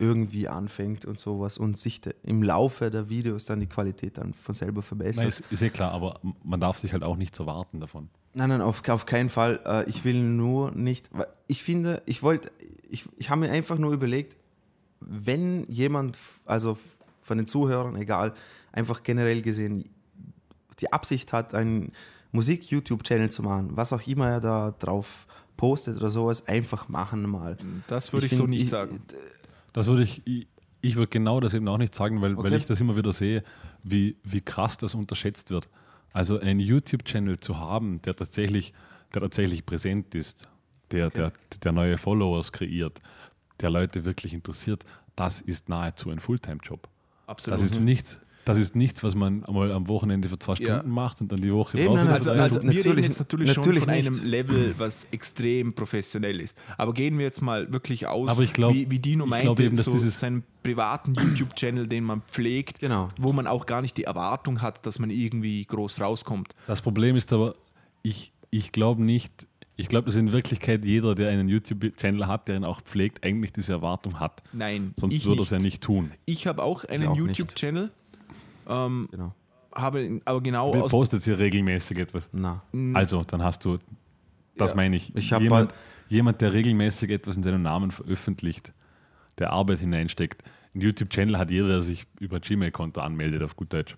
irgendwie 0.00 0.48
anfängt 0.48 1.04
und 1.06 1.20
sowas 1.20 1.58
und 1.58 1.78
sich 1.78 2.00
de, 2.00 2.12
im 2.24 2.42
Laufe 2.42 2.90
der 2.90 3.08
Videos 3.08 3.46
dann 3.46 3.60
die 3.60 3.68
Qualität 3.68 4.18
dann 4.18 4.34
von 4.34 4.52
selber 4.56 4.82
verbessert. 4.82 5.18
Nein, 5.18 5.28
ist, 5.28 5.44
ist 5.52 5.62
eh 5.62 5.70
klar, 5.70 5.92
aber 5.92 6.18
man 6.42 6.58
darf 6.58 6.78
sich 6.78 6.92
halt 6.92 7.04
auch 7.04 7.16
nichts 7.16 7.38
erwarten 7.38 7.78
davon. 7.78 8.08
Nein, 8.34 8.48
nein, 8.48 8.60
auf, 8.60 8.86
auf 8.88 9.06
keinen 9.06 9.28
Fall. 9.28 9.60
Äh, 9.64 9.88
ich 9.88 10.04
will 10.04 10.20
nur 10.22 10.72
nicht, 10.72 11.08
weil 11.12 11.26
ich 11.46 11.62
finde, 11.62 12.02
ich 12.06 12.22
wollte, 12.22 12.50
ich, 12.88 13.04
ich 13.16 13.30
habe 13.30 13.42
mir 13.42 13.50
einfach 13.50 13.78
nur 13.78 13.92
überlegt, 13.92 14.36
wenn 15.00 15.64
jemand, 15.70 16.18
also 16.44 16.76
von 17.22 17.38
den 17.38 17.46
Zuhörern, 17.46 17.96
egal, 17.96 18.34
einfach 18.72 19.02
generell 19.02 19.40
gesehen, 19.42 19.88
die 20.80 20.92
Absicht 20.92 21.32
hat, 21.32 21.54
einen 21.54 21.92
Musik-YouTube-Channel 22.32 23.30
zu 23.30 23.42
machen, 23.42 23.70
was 23.76 23.92
auch 23.92 24.04
immer 24.06 24.28
er 24.28 24.40
da 24.40 24.70
drauf 24.72 25.26
postet 25.56 25.96
oder 25.98 26.10
sowas, 26.10 26.46
einfach 26.48 26.88
machen 26.88 27.28
mal. 27.30 27.56
Das 27.86 28.12
würde 28.12 28.26
ich, 28.26 28.32
so 28.32 28.38
find, 28.38 28.50
nicht 28.50 28.64
ich- 28.64 28.70
sagen. 28.70 29.00
Das 29.72 29.86
würde 29.86 30.02
ich, 30.02 30.22
ich, 30.26 30.48
ich 30.80 30.96
würde 30.96 31.08
genau 31.08 31.38
das 31.40 31.54
eben 31.54 31.68
auch 31.68 31.78
nicht 31.78 31.94
sagen, 31.94 32.20
weil, 32.20 32.36
weil 32.36 32.46
Okay. 32.46 32.56
ich 32.56 32.66
das 32.66 32.80
immer 32.80 32.96
wieder 32.96 33.12
sehe, 33.12 33.44
wie, 33.84 34.16
wie 34.24 34.40
krass 34.40 34.76
das 34.78 34.94
unterschätzt 34.94 35.50
wird. 35.50 35.68
Also 36.14 36.38
einen 36.38 36.60
YouTube-Channel 36.60 37.40
zu 37.40 37.58
haben, 37.58 38.00
der 38.02 38.14
tatsächlich, 38.14 38.72
der 39.12 39.20
tatsächlich 39.20 39.66
präsent 39.66 40.14
ist, 40.14 40.48
der, 40.92 41.10
der, 41.10 41.32
der 41.62 41.72
neue 41.72 41.98
Followers 41.98 42.52
kreiert, 42.52 43.02
der 43.60 43.70
Leute 43.70 44.04
wirklich 44.04 44.32
interessiert, 44.32 44.84
das 45.16 45.40
ist 45.40 45.68
nahezu 45.68 46.10
ein 46.10 46.20
Fulltime-Job. 46.20 46.88
Absolut. 47.26 47.58
Das 47.58 47.66
ist 47.66 47.80
nichts, 47.80 48.20
das 48.44 48.58
ist 48.58 48.76
nichts, 48.76 49.02
was 49.02 49.14
man 49.14 49.44
einmal 49.44 49.72
am 49.72 49.88
Wochenende 49.88 50.28
für 50.28 50.38
zwei 50.38 50.54
Ja. 50.54 50.76
Stunden 50.78 50.90
macht 50.90 51.20
und 51.20 51.32
dann 51.32 51.40
die 51.40 51.52
Woche 51.52 51.78
Eben, 51.78 51.86
drauf 51.88 51.96
nein, 51.96 52.06
wieder 52.06 52.14
Also, 52.14 52.30
also 52.30 52.62
wir 52.62 52.68
reden 52.70 52.76
natürlich- 52.78 53.04
jetzt 53.06 53.18
natürlich, 53.18 53.48
natürlich 53.56 53.78
schon 53.78 53.86
von 53.86 53.94
nicht. 53.94 54.06
einem 54.08 54.24
Level, 54.24 54.74
was 54.78 55.06
extrem 55.10 55.72
professionell 55.74 56.40
ist. 56.40 56.58
Aber 56.76 56.92
gehen 56.92 57.16
wir 57.18 57.24
jetzt 57.24 57.42
mal 57.42 57.72
wirklich 57.72 58.06
aus, 58.06 58.30
Aber 58.30 58.42
ich 58.42 58.52
glaub- 58.52 58.74
wie, 58.74 58.90
wie 58.90 58.98
Dino 58.98 59.26
meinte, 59.26 59.62
eben, 59.62 59.76
dass 59.76 59.86
so 59.86 59.92
dieses- 59.92 60.20
seinen 60.20 60.44
privaten 60.62 61.14
YouTube-Channel, 61.14 61.86
den 61.86 62.04
man 62.04 62.22
pflegt, 62.22 62.80
Genau. 62.80 63.08
wo 63.20 63.32
man 63.32 63.46
auch 63.46 63.66
gar 63.66 63.82
nicht 63.82 63.96
die 63.96 64.04
Erwartung 64.04 64.62
hat, 64.62 64.86
dass 64.86 64.98
man 64.98 65.10
irgendwie 65.10 65.64
groß 65.64 66.00
rauskommt. 66.00 66.54
Das 66.66 66.80
Problem 66.82 67.16
ist 67.16 67.32
aber, 67.32 67.54
ich, 68.02 68.32
ich 68.50 68.72
glaube 68.72 69.02
nicht, 69.02 69.46
ich 69.76 69.88
glaube, 69.88 70.06
dass 70.06 70.14
in 70.14 70.30
Wirklichkeit 70.30 70.84
jeder, 70.84 71.14
der 71.16 71.30
einen 71.30 71.48
YouTube-Channel 71.48 72.28
hat, 72.28 72.46
der 72.46 72.56
ihn 72.56 72.64
auch 72.64 72.80
pflegt, 72.80 73.24
eigentlich 73.24 73.52
diese 73.52 73.72
Erwartung 73.72 74.20
hat. 74.20 74.42
Nein, 74.52 74.94
Sonst 74.96 75.14
ich 75.14 75.24
würde 75.26 75.40
er 75.40 75.42
es 75.42 75.50
ja 75.50 75.58
nicht 75.58 75.82
tun. 75.82 76.12
Ich 76.26 76.46
habe 76.46 76.62
auch 76.62 76.84
einen. 76.84 77.12
YouTube-Channel, 77.14 77.90
ähm, 78.68 79.08
Genau. 79.10 79.34
habe 79.74 80.20
aber 80.24 80.40
genau 80.40 80.72
Wer 80.72 80.84
aus 80.84 80.90
postet 80.90 81.22
hier 81.24 81.38
regelmäßig 81.38 81.98
etwas. 81.98 82.28
Na. 82.32 82.62
Also, 82.94 83.22
dann 83.24 83.42
hast 83.42 83.64
du, 83.64 83.78
das 84.56 84.70
Ja. 84.70 84.76
meine 84.76 84.96
ich, 84.96 85.14
Ich 85.16 85.30
jemand, 85.30 85.72
halt- 85.72 85.74
jemand, 86.08 86.40
der 86.40 86.52
regelmäßig 86.52 87.10
etwas 87.10 87.36
in 87.36 87.42
seinem 87.42 87.62
Namen 87.62 87.90
veröffentlicht, 87.90 88.72
der 89.38 89.50
Arbeit 89.52 89.80
hineinsteckt. 89.80 90.42
Ein 90.74 90.80
YouTube-Channel 90.80 91.38
hat 91.38 91.50
jeder, 91.50 91.68
der 91.68 91.82
sich 91.82 92.04
über 92.20 92.40
Gmail-Konto 92.40 93.00
anmeldet, 93.00 93.42
auf 93.42 93.56
gut 93.56 93.72
Deutsch. 93.72 93.96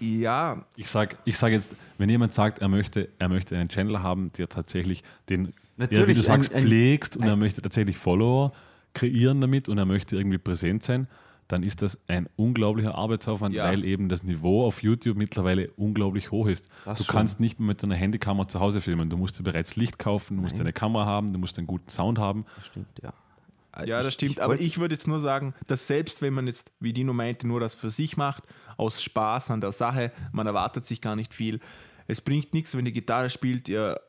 Ja, 0.00 0.64
Ich 0.76 0.88
sage 0.90 1.16
ich 1.24 1.38
sag 1.38 1.52
jetzt, 1.52 1.74
wenn 1.98 2.08
jemand 2.10 2.32
sagt, 2.32 2.58
er 2.58 2.68
möchte, 2.68 3.08
er 3.18 3.28
möchte 3.28 3.56
einen 3.56 3.68
Channel 3.68 4.02
haben, 4.02 4.30
der 4.36 4.48
tatsächlich 4.48 5.02
den, 5.30 5.46
ja, 5.46 5.50
wie 5.76 5.80
Natürlich, 5.82 6.16
du 6.18 6.22
sagst, 6.22 6.50
ein- 6.52 6.56
ein- 6.58 6.62
pflegst 6.66 7.16
und 7.16 7.22
er 7.24 7.36
möchte 7.36 7.62
tatsächlich 7.62 7.96
Follower 7.96 8.52
kreieren 8.94 9.40
damit 9.40 9.68
und 9.68 9.78
er 9.78 9.86
möchte 9.86 10.16
irgendwie 10.16 10.38
präsent 10.38 10.82
sein, 10.82 11.06
dann 11.48 11.62
ist 11.62 11.82
das 11.82 11.98
ein 12.08 12.28
unglaublicher 12.36 12.94
Arbeitsaufwand, 12.94 13.54
Ja. 13.54 13.64
weil 13.64 13.84
eben 13.84 14.08
das 14.08 14.22
Niveau 14.22 14.64
auf 14.66 14.82
YouTube 14.82 15.16
mittlerweile 15.16 15.70
unglaublich 15.76 16.30
hoch 16.30 16.46
ist. 16.46 16.68
Das 16.84 16.98
du 16.98 17.04
schon. 17.04 17.14
kannst 17.14 17.40
nicht 17.40 17.58
mehr 17.60 17.68
mit 17.68 17.82
deiner 17.82 17.94
Handykamera 17.94 18.48
zu 18.48 18.60
Hause 18.60 18.80
filmen. 18.80 19.08
Du 19.10 19.16
musst 19.16 19.38
dir 19.38 19.42
bereits 19.44 19.76
Licht 19.76 19.98
kaufen, 19.98 20.36
du 20.36 20.42
musst 20.42 20.60
eine 20.60 20.72
Kamera 20.72 21.06
haben, 21.06 21.32
du 21.32 21.38
musst 21.38 21.58
einen 21.58 21.66
guten 21.66 21.88
Sound 21.88 22.18
haben. 22.18 22.44
Das 22.56 22.66
stimmt, 22.66 22.88
ja. 23.02 23.12
Ja, 23.84 23.98
das 23.98 24.08
Ich- 24.08 24.14
stimmt. 24.14 24.32
ich 24.32 24.42
aber 24.42 24.58
ich 24.58 24.78
würde 24.78 24.94
jetzt 24.94 25.06
nur 25.06 25.20
sagen, 25.20 25.52
dass 25.66 25.86
selbst 25.86 26.22
wenn 26.22 26.32
man 26.32 26.46
jetzt, 26.46 26.72
wie 26.80 26.94
Dino 26.94 27.12
meinte, 27.12 27.46
nur 27.46 27.60
das 27.60 27.74
für 27.74 27.90
sich 27.90 28.16
macht, 28.16 28.42
aus 28.78 29.02
Spaß 29.02 29.50
an 29.50 29.60
der 29.60 29.72
Sache, 29.72 30.12
man 30.32 30.46
erwartet 30.46 30.84
sich 30.86 31.02
gar 31.02 31.14
nicht 31.14 31.34
viel. 31.34 31.60
Es 32.08 32.20
bringt 32.22 32.54
nichts, 32.54 32.74
wenn 32.76 32.86
die 32.86 32.92
Gitarre 32.92 33.28
spielt, 33.28 33.68
ihr 33.68 34.00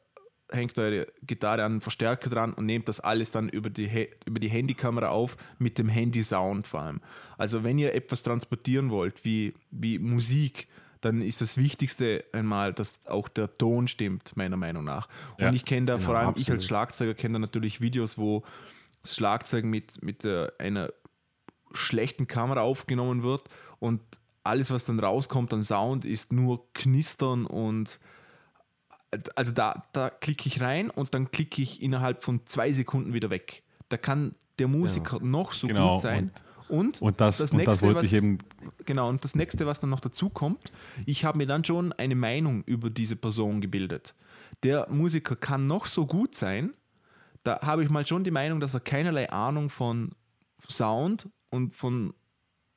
hängt 0.50 0.78
eure 0.80 1.08
Gitarre 1.24 1.64
an 1.64 1.74
einen 1.74 1.82
Verstärker 1.82 2.30
dran 2.30 2.54
und 2.54 2.66
nehmt 2.66 2.88
das 2.88 3.00
alles 3.00 3.32
dann 3.32 3.50
über 3.50 3.70
die, 3.70 4.10
über 4.26 4.40
die 4.40 4.48
Handykamera 4.48 5.10
auf, 5.10 5.36
mit 5.60 5.78
dem 5.78 5.90
Handy-Sound 5.90 6.68
vor 6.68 6.82
allem. 6.82 7.02
Also 7.38 7.64
wenn 7.64 7.78
ihr 7.78 7.94
etwas 7.94 8.24
transportieren 8.24 8.90
wollt, 8.90 9.26
wie, 9.26 9.54
wie 9.72 10.00
Musik, 10.00 10.68
dann 11.02 11.22
ist 11.22 11.42
das 11.42 11.58
Wichtigste 11.58 12.24
einmal, 12.32 12.74
dass 12.74 13.06
auch 13.08 13.28
der 13.28 13.58
Ton 13.58 13.88
stimmt, 13.88 14.36
meiner 14.36 14.58
Meinung 14.58 14.84
nach. 14.84 15.08
Und 15.38 15.44
Ja, 15.44 15.54
ich 15.54 15.66
kenne 15.66 15.86
da 15.86 15.96
genau, 15.96 16.06
vor 16.06 16.18
allem, 16.18 16.30
ich 16.30 16.44
absolut. 16.44 16.58
als 16.58 16.66
Schlagzeuger 16.66 17.14
kenne 17.14 17.34
da 17.34 17.40
natürlich 17.40 17.82
Videos, 17.82 18.18
wo 18.18 18.44
das 19.04 19.16
Schlagzeug 19.16 19.66
mit, 19.66 20.02
mit 20.04 20.26
äh, 20.26 20.48
einer 20.58 20.92
schlechten 21.74 22.28
Kamera 22.28 22.62
aufgenommen 22.62 23.24
wird 23.24 23.44
und 23.80 24.02
alles, 24.44 24.72
was 24.72 24.86
dann 24.86 25.00
rauskommt 25.00 25.54
an 25.54 25.64
Sound, 25.64 26.06
ist 26.06 26.32
nur 26.32 26.72
Knistern 26.74 27.46
und 27.46 28.00
also 29.36 29.52
da, 29.52 29.84
da 29.94 30.10
klicke 30.10 30.48
ich 30.48 30.62
rein 30.62 30.90
und 30.90 31.14
dann 31.14 31.32
klicke 31.32 31.62
ich 31.62 31.82
innerhalb 31.82 32.24
von 32.24 32.46
zwei 32.46 32.72
Sekunden 32.72 33.14
wieder 33.14 33.30
weg. 33.30 33.64
Da 33.90 33.98
kann 33.98 34.36
der 34.60 34.68
Musiker 34.68 35.20
noch 35.22 35.54
so 35.54 35.68
Genau, 35.68 35.94
gut 35.94 36.02
sein. 36.02 36.32
Und, 36.68 37.02
Und 37.02 37.22
das, 37.22 37.40
und 37.40 37.66
das 37.66 37.82
wollte 37.82 37.98
was, 38.00 38.04
ich 38.04 38.14
eben 38.14 38.40
Genau, 38.86 39.08
und 39.08 39.24
das 39.24 39.36
nächste, 39.36 39.66
was 39.66 39.80
dann 39.80 39.90
noch 39.90 40.02
dazu 40.02 40.30
kommt, 40.30 40.72
ich 41.06 41.24
habe 41.24 41.38
mir 41.38 41.48
dann 41.48 41.64
schon 41.64 41.94
eine 41.94 42.16
Meinung 42.16 42.64
über 42.66 42.90
diese 42.90 43.16
Person 43.16 43.62
gebildet. 43.62 44.16
Der 44.64 44.88
Musiker 44.90 45.38
kann 45.38 45.68
noch 45.68 45.86
so 45.86 46.06
gut 46.06 46.36
sein, 46.36 46.74
da 47.44 47.62
habe 47.62 47.84
ich 47.84 47.90
mal 47.90 48.06
schon 48.06 48.26
die 48.26 48.32
Meinung, 48.32 48.60
dass 48.60 48.74
er 48.74 48.82
keinerlei 48.82 49.30
Ahnung 49.30 49.70
von 49.70 50.12
Sound 50.70 51.30
und 51.50 51.74
von, 51.74 52.14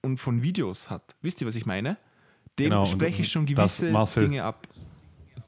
und 0.02 0.18
von 0.18 0.42
Videos 0.42 0.88
hat. 0.90 1.16
Wisst 1.22 1.40
ihr, 1.40 1.48
was 1.48 1.56
ich 1.56 1.66
meine? 1.66 1.96
Dem 2.58 2.66
Genau, 2.70 2.80
und- 2.82 2.86
spreche 2.86 3.22
ich 3.22 3.32
schon 3.32 3.46
und 3.48 3.58
das, 3.58 3.78
gewisse 3.80 4.20
Dinge 4.20 4.44
ab. 4.44 4.68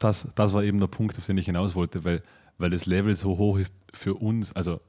Das, 0.05 0.29
das 0.35 0.53
war 0.55 0.63
eben 0.65 0.81
der 0.81 0.87
Punkt, 0.89 1.17
auf 1.19 1.27
den 1.27 1.39
ich 1.39 1.47
hinaus 1.47 1.75
wollte, 1.75 2.05
weil, 2.05 2.23
weil 2.59 2.71
das 2.71 2.87
Level 2.87 3.15
so 3.17 3.39
hoch 3.39 3.59
ist 3.59 3.75
für 3.93 4.15
uns, 4.15 4.53
also 4.55 4.81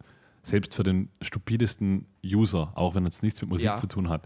selbst 0.43 0.73
für 0.73 0.83
den 0.83 1.09
stupidesten 1.21 2.05
User, 2.25 2.71
auch 2.75 2.95
wenn 2.95 3.05
es 3.05 3.21
nichts 3.23 3.41
mit 3.41 3.49
Musik 3.49 3.65
Ja. 3.67 3.77
zu 3.77 3.87
tun 3.87 4.09
hat. 4.09 4.23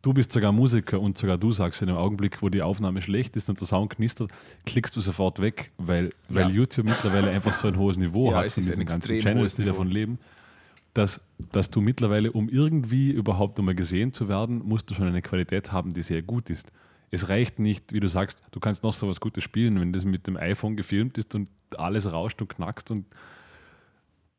Du 0.00 0.12
bist 0.12 0.30
sogar 0.30 0.52
Musiker 0.52 1.00
und 1.00 1.18
sogar 1.18 1.38
du 1.38 1.50
sagst 1.52 1.82
in 1.82 1.88
dem 1.88 1.96
Augenblick, 1.96 2.40
wo 2.40 2.48
die 2.48 2.62
Aufnahme 2.62 3.02
schlecht 3.02 3.36
ist 3.36 3.48
und 3.50 3.60
der 3.60 3.66
Sound 3.66 3.90
knistert, 3.90 4.30
klickst 4.64 4.94
du 4.96 5.00
sofort 5.00 5.40
weg, 5.40 5.72
weil, 5.76 6.10
weil 6.28 6.48
Ja. 6.48 6.54
YouTube 6.54 6.86
mittlerweile 6.86 7.30
einfach 7.30 7.52
so 7.52 7.66
ein 7.68 7.76
hohes 7.76 7.96
Niveau 7.98 8.30
Ja, 8.30 8.38
hat 8.38 8.46
es 8.46 8.54
von 8.54 8.64
diesen 8.64 8.86
ganzen 8.86 9.18
Channels, 9.18 9.54
die 9.56 9.64
davon 9.64 9.88
leben, 9.88 10.18
dass, 10.94 11.20
dass 11.52 11.70
du 11.70 11.80
mittlerweile, 11.80 12.32
um 12.32 12.48
irgendwie 12.48 13.10
überhaupt 13.10 13.58
einmal 13.58 13.74
gesehen 13.74 14.12
zu 14.14 14.28
werden, 14.28 14.62
musst 14.64 14.88
du 14.88 14.94
schon 14.94 15.06
eine 15.08 15.20
Qualität 15.22 15.72
haben, 15.72 15.92
die 15.92 16.02
sehr 16.02 16.22
gut 16.22 16.48
ist. 16.48 16.70
Es 17.10 17.28
reicht 17.28 17.58
nicht, 17.58 17.92
wie 17.92 18.00
du 18.00 18.08
sagst, 18.08 18.40
du 18.50 18.60
kannst 18.60 18.82
noch 18.82 18.92
so 18.92 19.08
was 19.08 19.20
Gutes 19.20 19.44
spielen, 19.44 19.80
wenn 19.80 19.92
das 19.92 20.04
mit 20.04 20.26
dem 20.26 20.36
iPhone 20.36 20.76
gefilmt 20.76 21.16
ist 21.18 21.34
und 21.34 21.48
alles 21.76 22.12
rauscht 22.12 22.40
und 22.42 22.48
knackst 22.48 22.90
und 22.90 23.06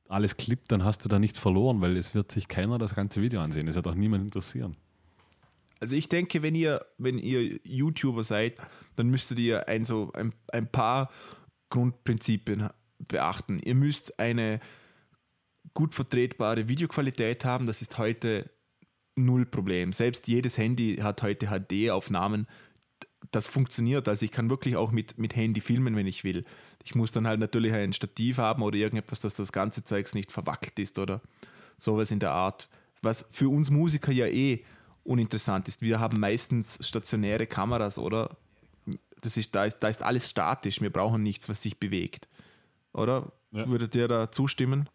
alles 0.08 0.38
klippt, 0.38 0.72
dann 0.72 0.84
hast 0.84 1.06
du 1.06 1.10
da 1.10 1.20
nichts 1.20 1.38
verloren, 1.38 1.82
weil 1.82 1.96
es 1.96 2.16
wird 2.16 2.32
sich 2.32 2.48
keiner 2.48 2.78
das 2.78 2.96
ganze 2.96 3.22
Video 3.22 3.42
ansehen. 3.42 3.68
Es 3.68 3.76
wird 3.76 3.88
auch 3.88 3.96
niemand 3.96 4.24
interessieren. 4.24 4.76
Also 5.80 5.96
ich 5.96 6.10
denke, 6.10 6.42
wenn 6.42 6.56
ihr, 6.56 6.86
wenn 6.98 7.18
ihr 7.20 7.60
YouTuber 7.64 8.24
seid, 8.24 8.60
dann 8.96 9.10
müsstet 9.10 9.40
ihr 9.40 9.68
ein, 9.68 9.86
so 9.86 10.12
ein, 10.14 10.34
ein 10.52 10.68
paar 10.68 11.10
Grundprinzipien 11.70 12.70
beachten. 13.00 13.60
Ihr 13.60 13.76
müsst 13.76 14.20
eine 14.20 14.60
gut 15.74 15.94
vertretbare 15.94 16.68
Videoqualität 16.68 17.46
haben. 17.46 17.66
Das 17.66 17.82
ist 17.82 17.98
heute 17.98 18.50
null 19.26 19.46
Problem. 19.46 19.94
Selbst 19.94 20.28
jedes 20.28 20.58
Handy 20.58 20.98
hat 20.98 21.22
heute 21.22 21.48
HD-Aufnahmen. 21.48 22.48
Das 23.32 23.48
funktioniert. 23.48 24.08
Also 24.08 24.26
ich 24.26 24.32
kann 24.32 24.50
wirklich 24.50 24.76
auch 24.76 24.92
mit, 24.92 25.18
mit 25.18 25.36
Handy 25.36 25.62
filmen, 25.62 25.96
wenn 25.96 26.08
ich 26.08 26.24
will. 26.24 26.46
Ich 26.84 26.96
muss 26.96 27.12
dann 27.12 27.28
halt 27.28 27.40
natürlich 27.40 27.74
ein 27.74 27.94
Stativ 27.94 28.38
haben 28.38 28.64
oder 28.64 28.78
irgendetwas, 28.78 29.20
dass 29.20 29.36
das 29.36 29.52
ganze 29.52 29.84
Zeugs 29.84 30.16
nicht 30.16 30.32
verwackelt 30.32 30.80
ist 30.80 30.98
oder 30.98 31.22
sowas 31.78 32.12
in 32.12 32.20
der 32.20 32.32
Art. 32.32 32.70
Was 33.02 33.26
für 33.30 33.50
uns 33.50 33.70
Musiker 33.70 34.12
ja 34.12 34.28
eh 34.28 34.64
uninteressant 35.04 35.68
ist. 35.68 35.82
Wir 35.82 36.00
haben 36.00 36.20
meistens 36.20 36.78
stationäre 36.86 37.48
Kameras, 37.48 37.98
oder? 37.98 38.38
Das 39.22 39.38
ist, 39.38 39.54
da, 39.56 39.66
ist, 39.66 39.80
da 39.80 39.90
ist 39.90 40.04
alles 40.04 40.30
statisch. 40.30 40.82
Wir 40.82 40.92
brauchen 40.92 41.24
nichts, 41.24 41.50
was 41.50 41.62
sich 41.62 41.80
bewegt. 41.80 42.28
Oder? 42.94 43.32
Ja. 43.52 43.68
Würdet 43.68 43.96
ihr 43.96 44.08
da 44.08 44.32
zustimmen? 44.32 44.88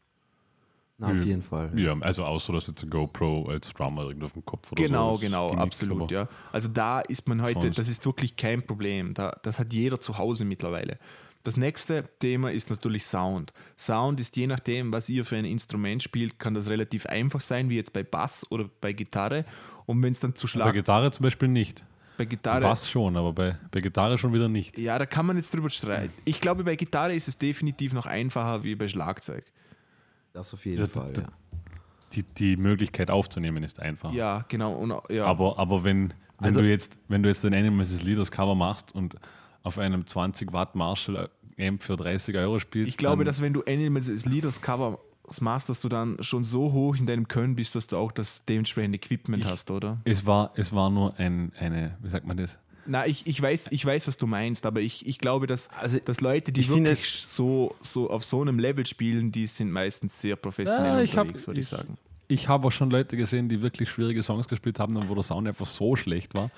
Na, 0.98 1.08
auf 1.08 1.24
jeden 1.24 1.42
Fall. 1.42 1.72
Ja, 1.78 1.96
also 2.00 2.24
außer 2.24 2.52
dass 2.52 2.68
jetzt 2.68 2.82
ein 2.84 2.90
GoPro 2.90 3.48
als 3.48 3.72
Drummer 3.72 4.02
irgendwo 4.04 4.26
auf 4.26 4.32
dem 4.34 4.44
Kopf 4.44 4.70
oder 4.72 4.82
Genau, 4.82 5.16
so. 5.16 5.20
genau, 5.22 5.48
Gimmick, 5.50 5.62
absolut, 5.64 6.10
ja. 6.12 6.28
Also 6.52 6.68
da 6.68 7.00
ist 7.00 7.26
man 7.28 7.42
heute, 7.42 7.60
sonst- 7.62 7.78
das 7.78 7.88
ist 7.88 8.06
wirklich 8.06 8.36
kein 8.36 8.64
Problem. 8.64 9.12
Da, 9.14 9.36
das 9.42 9.58
hat 9.58 9.72
jeder 9.72 10.00
zu 10.00 10.18
Hause 10.18 10.44
mittlerweile. 10.44 10.98
Das 11.42 11.56
nächste 11.58 12.08
Thema 12.20 12.52
ist 12.52 12.70
natürlich 12.70 13.04
Sound. 13.04 13.52
Sound 13.76 14.18
ist 14.20 14.34
je 14.36 14.46
nachdem, 14.46 14.92
was 14.92 15.08
ihr 15.08 15.24
für 15.26 15.36
ein 15.36 15.44
Instrument 15.44 16.02
spielt, 16.02 16.38
kann 16.38 16.54
das 16.54 16.68
relativ 16.70 17.04
einfach 17.06 17.40
sein, 17.42 17.68
wie 17.68 17.76
jetzt 17.76 17.92
bei 17.92 18.02
Bass 18.02 18.46
oder 18.50 18.70
bei 18.80 18.92
Gitarre. 18.92 19.44
Und 19.86 20.02
wenn 20.02 20.12
es 20.12 20.20
dann 20.20 20.34
zu 20.34 20.46
Bei 20.46 20.50
Schlag 20.50 20.72
Gitarre 20.74 21.10
zum 21.10 21.24
Beispiel 21.24 21.48
nicht. 21.48 21.80
bei 22.16 22.24
Bei 22.24 22.30
Gitarre, 22.30 22.60
Bass 22.62 22.88
schon, 22.88 23.16
aber 23.16 23.32
bei, 23.34 23.58
bei 23.72 23.80
Gitarre 23.82 24.16
schon 24.16 24.32
wieder 24.32 24.48
nicht. 24.48 24.78
ja, 24.78 24.98
da 24.98 25.04
kann 25.04 25.26
man 25.26 25.36
jetzt 25.36 25.52
drüber 25.52 25.68
streiten. 25.68 26.12
Ich 26.24 26.40
glaube, 26.40 26.64
bei 26.64 26.76
Gitarre 26.76 27.14
ist 27.14 27.28
es 27.28 27.36
definitiv 27.36 27.92
noch 27.92 28.06
einfacher 28.06 28.62
wie 28.64 28.74
bei 28.76 28.88
Schlagzeug. 28.88 29.44
Das 30.34 30.52
auf 30.52 30.66
jeden 30.66 30.80
Ja, 30.80 30.86
Fall, 30.86 31.12
ja. 31.16 31.22
Die, 32.12 32.22
die 32.24 32.56
Möglichkeit 32.56 33.10
aufzunehmen 33.10 33.62
ist 33.64 33.80
einfach. 33.80 34.12
Ja, 34.12 34.44
genau. 34.48 34.72
Und, 34.74 34.92
ja. 35.08 35.24
Aber, 35.24 35.58
aber 35.58 35.82
wenn, 35.84 36.10
wenn, 36.38 36.46
Also- 36.46 36.60
du 36.60 36.68
jetzt, 36.68 36.98
wenn 37.08 37.22
du 37.22 37.28
jetzt 37.28 37.44
ein 37.46 37.54
Animals 37.54 38.02
Leaders 38.02 38.30
Cover 38.30 38.54
machst 38.54 38.94
und 38.94 39.16
auf 39.62 39.78
einem 39.78 40.04
20 40.06 40.52
Watt 40.52 40.74
Marshall 40.74 41.30
Amp 41.58 41.82
für 41.82 41.96
30 41.96 42.36
Euro 42.36 42.58
spielst, 42.58 42.88
Ich 42.88 42.96
glaube, 42.96 43.24
dass 43.24 43.40
wenn 43.40 43.52
du 43.52 43.62
Animals 43.66 44.26
Leaders 44.26 44.60
Cover 44.60 44.98
machst, 45.40 45.68
dass 45.68 45.80
du 45.80 45.88
dann 45.88 46.20
schon 46.22 46.42
so 46.44 46.72
hoch 46.72 46.96
in 46.96 47.06
deinem 47.06 47.28
Können 47.28 47.54
bist, 47.54 47.74
dass 47.76 47.86
du 47.86 47.96
auch 47.96 48.10
das 48.12 48.44
dementsprechende 48.44 48.96
Equipment 48.96 49.44
hast, 49.46 49.70
oder? 49.70 49.98
es 50.04 50.26
war, 50.26 50.52
es 50.56 50.72
war 50.72 50.90
nur 50.90 51.18
ein, 51.18 51.52
eine, 51.58 51.96
wie 52.02 52.08
sagt 52.10 52.26
man 52.26 52.36
das? 52.36 52.58
Na, 52.86 53.06
ich, 53.06 53.26
ich, 53.26 53.40
weiß, 53.40 53.68
ich 53.70 53.84
weiß, 53.84 54.06
was 54.08 54.16
du 54.18 54.26
meinst, 54.26 54.66
aber 54.66 54.80
ich, 54.80 55.06
ich 55.06 55.18
glaube, 55.18 55.46
dass, 55.46 55.68
Also, 55.70 55.98
dass 56.00 56.20
Leute, 56.20 56.52
die 56.52 56.60
ich 56.62 56.68
finde- 56.68 56.90
wirklich 56.90 57.24
so, 57.26 57.74
so 57.80 58.10
auf 58.10 58.24
so 58.24 58.42
einem 58.42 58.58
Level 58.58 58.84
spielen, 58.86 59.32
die 59.32 59.46
sind 59.46 59.70
meistens 59.70 60.20
sehr 60.20 60.36
professionell 60.36 60.98
Ja, 60.98 61.00
ich 61.02 61.16
hab- 61.16 61.22
unterwegs, 61.26 61.46
würde 61.46 61.60
ich 61.60 61.66
ich- 61.66 61.70
sagen. 61.70 61.96
Ich 62.26 62.48
habe 62.48 62.66
auch 62.66 62.72
schon 62.72 62.90
Leute 62.90 63.16
gesehen, 63.18 63.48
die 63.50 63.60
wirklich 63.60 63.90
schwierige 63.90 64.22
Songs 64.22 64.48
gespielt 64.48 64.78
haben, 64.80 64.96
wo 65.08 65.14
der 65.14 65.22
Sound 65.22 65.46
einfach 65.46 65.66
so 65.66 65.94
schlecht 65.94 66.34
war, 66.34 66.48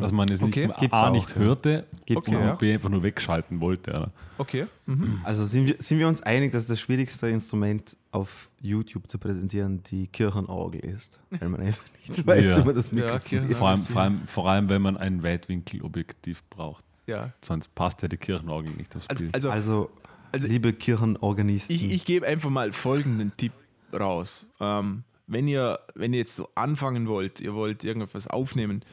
dass 0.00 0.12
man 0.12 0.28
es 0.30 0.40
Okay. 0.40 0.66
nicht, 0.66 0.78
Gibt's 0.78 0.96
A, 0.98 1.10
nicht 1.10 1.30
ja. 1.30 1.36
hörte 1.36 1.86
Gibt's 2.06 2.28
und. 2.28 2.58
B, 2.58 2.72
einfach 2.72 2.88
nur 2.88 3.02
wegschalten 3.02 3.60
wollte. 3.60 3.90
Oder? 3.90 4.10
Okay. 4.38 4.66
Mhm. 4.86 5.20
Also 5.24 5.44
sind 5.44 5.66
wir, 5.66 5.76
sind 5.80 5.98
wir 5.98 6.06
uns 6.06 6.22
einig, 6.22 6.52
dass 6.52 6.66
das 6.66 6.78
schwierigste 6.80 7.28
Instrument 7.28 7.96
auf 8.12 8.50
YouTube 8.60 9.08
zu 9.08 9.18
präsentieren 9.18 9.82
die 9.82 10.06
Kirchenorgel 10.06 10.80
ist? 10.80 11.18
Weil 11.30 11.48
man 11.48 11.62
einfach 11.62 11.84
nicht 12.06 12.26
weiß, 12.26 12.44
Ja. 12.44 12.56
wie 12.58 12.64
man 12.66 12.74
das 12.76 12.86
Ja, 12.88 12.94
Mikrofon 12.94 13.20
Kirchen- 13.24 13.54
Vor, 13.56 13.68
allem, 13.68 13.78
vor, 13.82 14.00
allem, 14.02 14.26
vor 14.26 14.48
allem, 14.48 14.68
wenn 14.68 14.82
man 14.82 14.96
ein 14.96 15.22
Weitwinkelobjektiv 15.24 16.44
braucht. 16.48 16.84
Ja. 17.06 17.32
Sonst 17.42 17.74
passt 17.74 18.02
ja 18.02 18.08
die 18.08 18.16
Kirchenorgel 18.18 18.72
nicht 18.72 18.94
aufs 18.94 19.08
Also, 19.08 19.24
Bild. 19.24 19.34
also 19.34 19.50
Also, 19.50 19.90
Also- 20.30 20.46
liebe 20.46 20.72
Kirchenorganisten, 20.72 21.74
ich, 21.74 21.90
ich 21.90 22.04
gebe 22.04 22.26
einfach 22.26 22.50
mal 22.50 22.72
folgenden 22.72 23.32
Tipp 23.36 23.52
raus. 23.92 24.46
Ähm, 24.60 25.02
wenn, 25.28 25.46
ihr, 25.46 25.78
wenn 25.94 26.12
ihr 26.12 26.18
jetzt 26.18 26.34
so 26.36 26.48
anfangen 26.56 27.06
wollt, 27.06 27.40
ihr 27.40 27.54
wollt 27.54 27.84
irgendetwas 27.84 28.26
aufnehmen, 28.26 28.84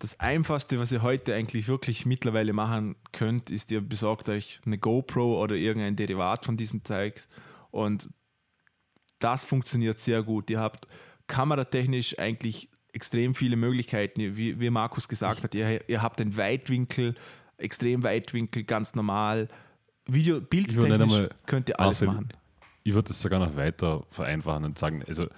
das 0.00 0.18
Einfachste, 0.18 0.80
was 0.80 0.90
ihr 0.90 1.02
heute 1.02 1.32
eigentlich 1.32 1.68
wirklich 1.68 2.06
mittlerweile 2.06 2.52
machen 2.52 2.96
könnt, 3.12 3.50
ist, 3.52 3.70
ihr 3.70 3.80
besorgt 3.80 4.28
euch 4.28 4.60
eine 4.66 4.76
GoPro 4.78 5.40
oder 5.40 5.54
irgendein 5.54 5.94
Derivat 5.94 6.44
von 6.44 6.56
diesem 6.56 6.82
Zeug 6.84 7.24
und 7.70 8.08
das 9.20 9.44
funktioniert 9.44 9.98
sehr 9.98 10.24
gut. 10.24 10.50
Ihr 10.50 10.58
habt 10.58 10.88
kameratechnisch 11.28 12.18
eigentlich 12.18 12.68
extrem 12.92 13.34
viele 13.36 13.54
Möglichkeiten. 13.56 14.36
Wie, 14.36 14.58
wie 14.58 14.70
Markus 14.70 15.06
gesagt 15.06 15.44
hat, 15.44 15.54
ihr, 15.54 15.88
ihr 15.88 16.02
habt 16.02 16.20
einen 16.20 16.36
Weitwinkel, 16.36 17.14
extrem 17.56 18.02
Weitwinkel, 18.02 18.64
ganz 18.64 18.96
normal. 18.96 19.46
Video, 20.06 20.40
bildtechnisch 20.40 20.90
einmal- 20.90 21.30
könnt 21.46 21.68
ihr 21.68 21.78
alles 21.78 22.00
Marcel, 22.00 22.08
machen. 22.08 22.28
Ich 22.82 22.92
würde 22.92 23.10
es 23.10 23.22
sogar 23.22 23.38
noch 23.38 23.54
weiter 23.56 24.04
vereinfachen 24.10 24.64
und 24.64 24.76
sagen, 24.76 25.04
also 25.06 25.28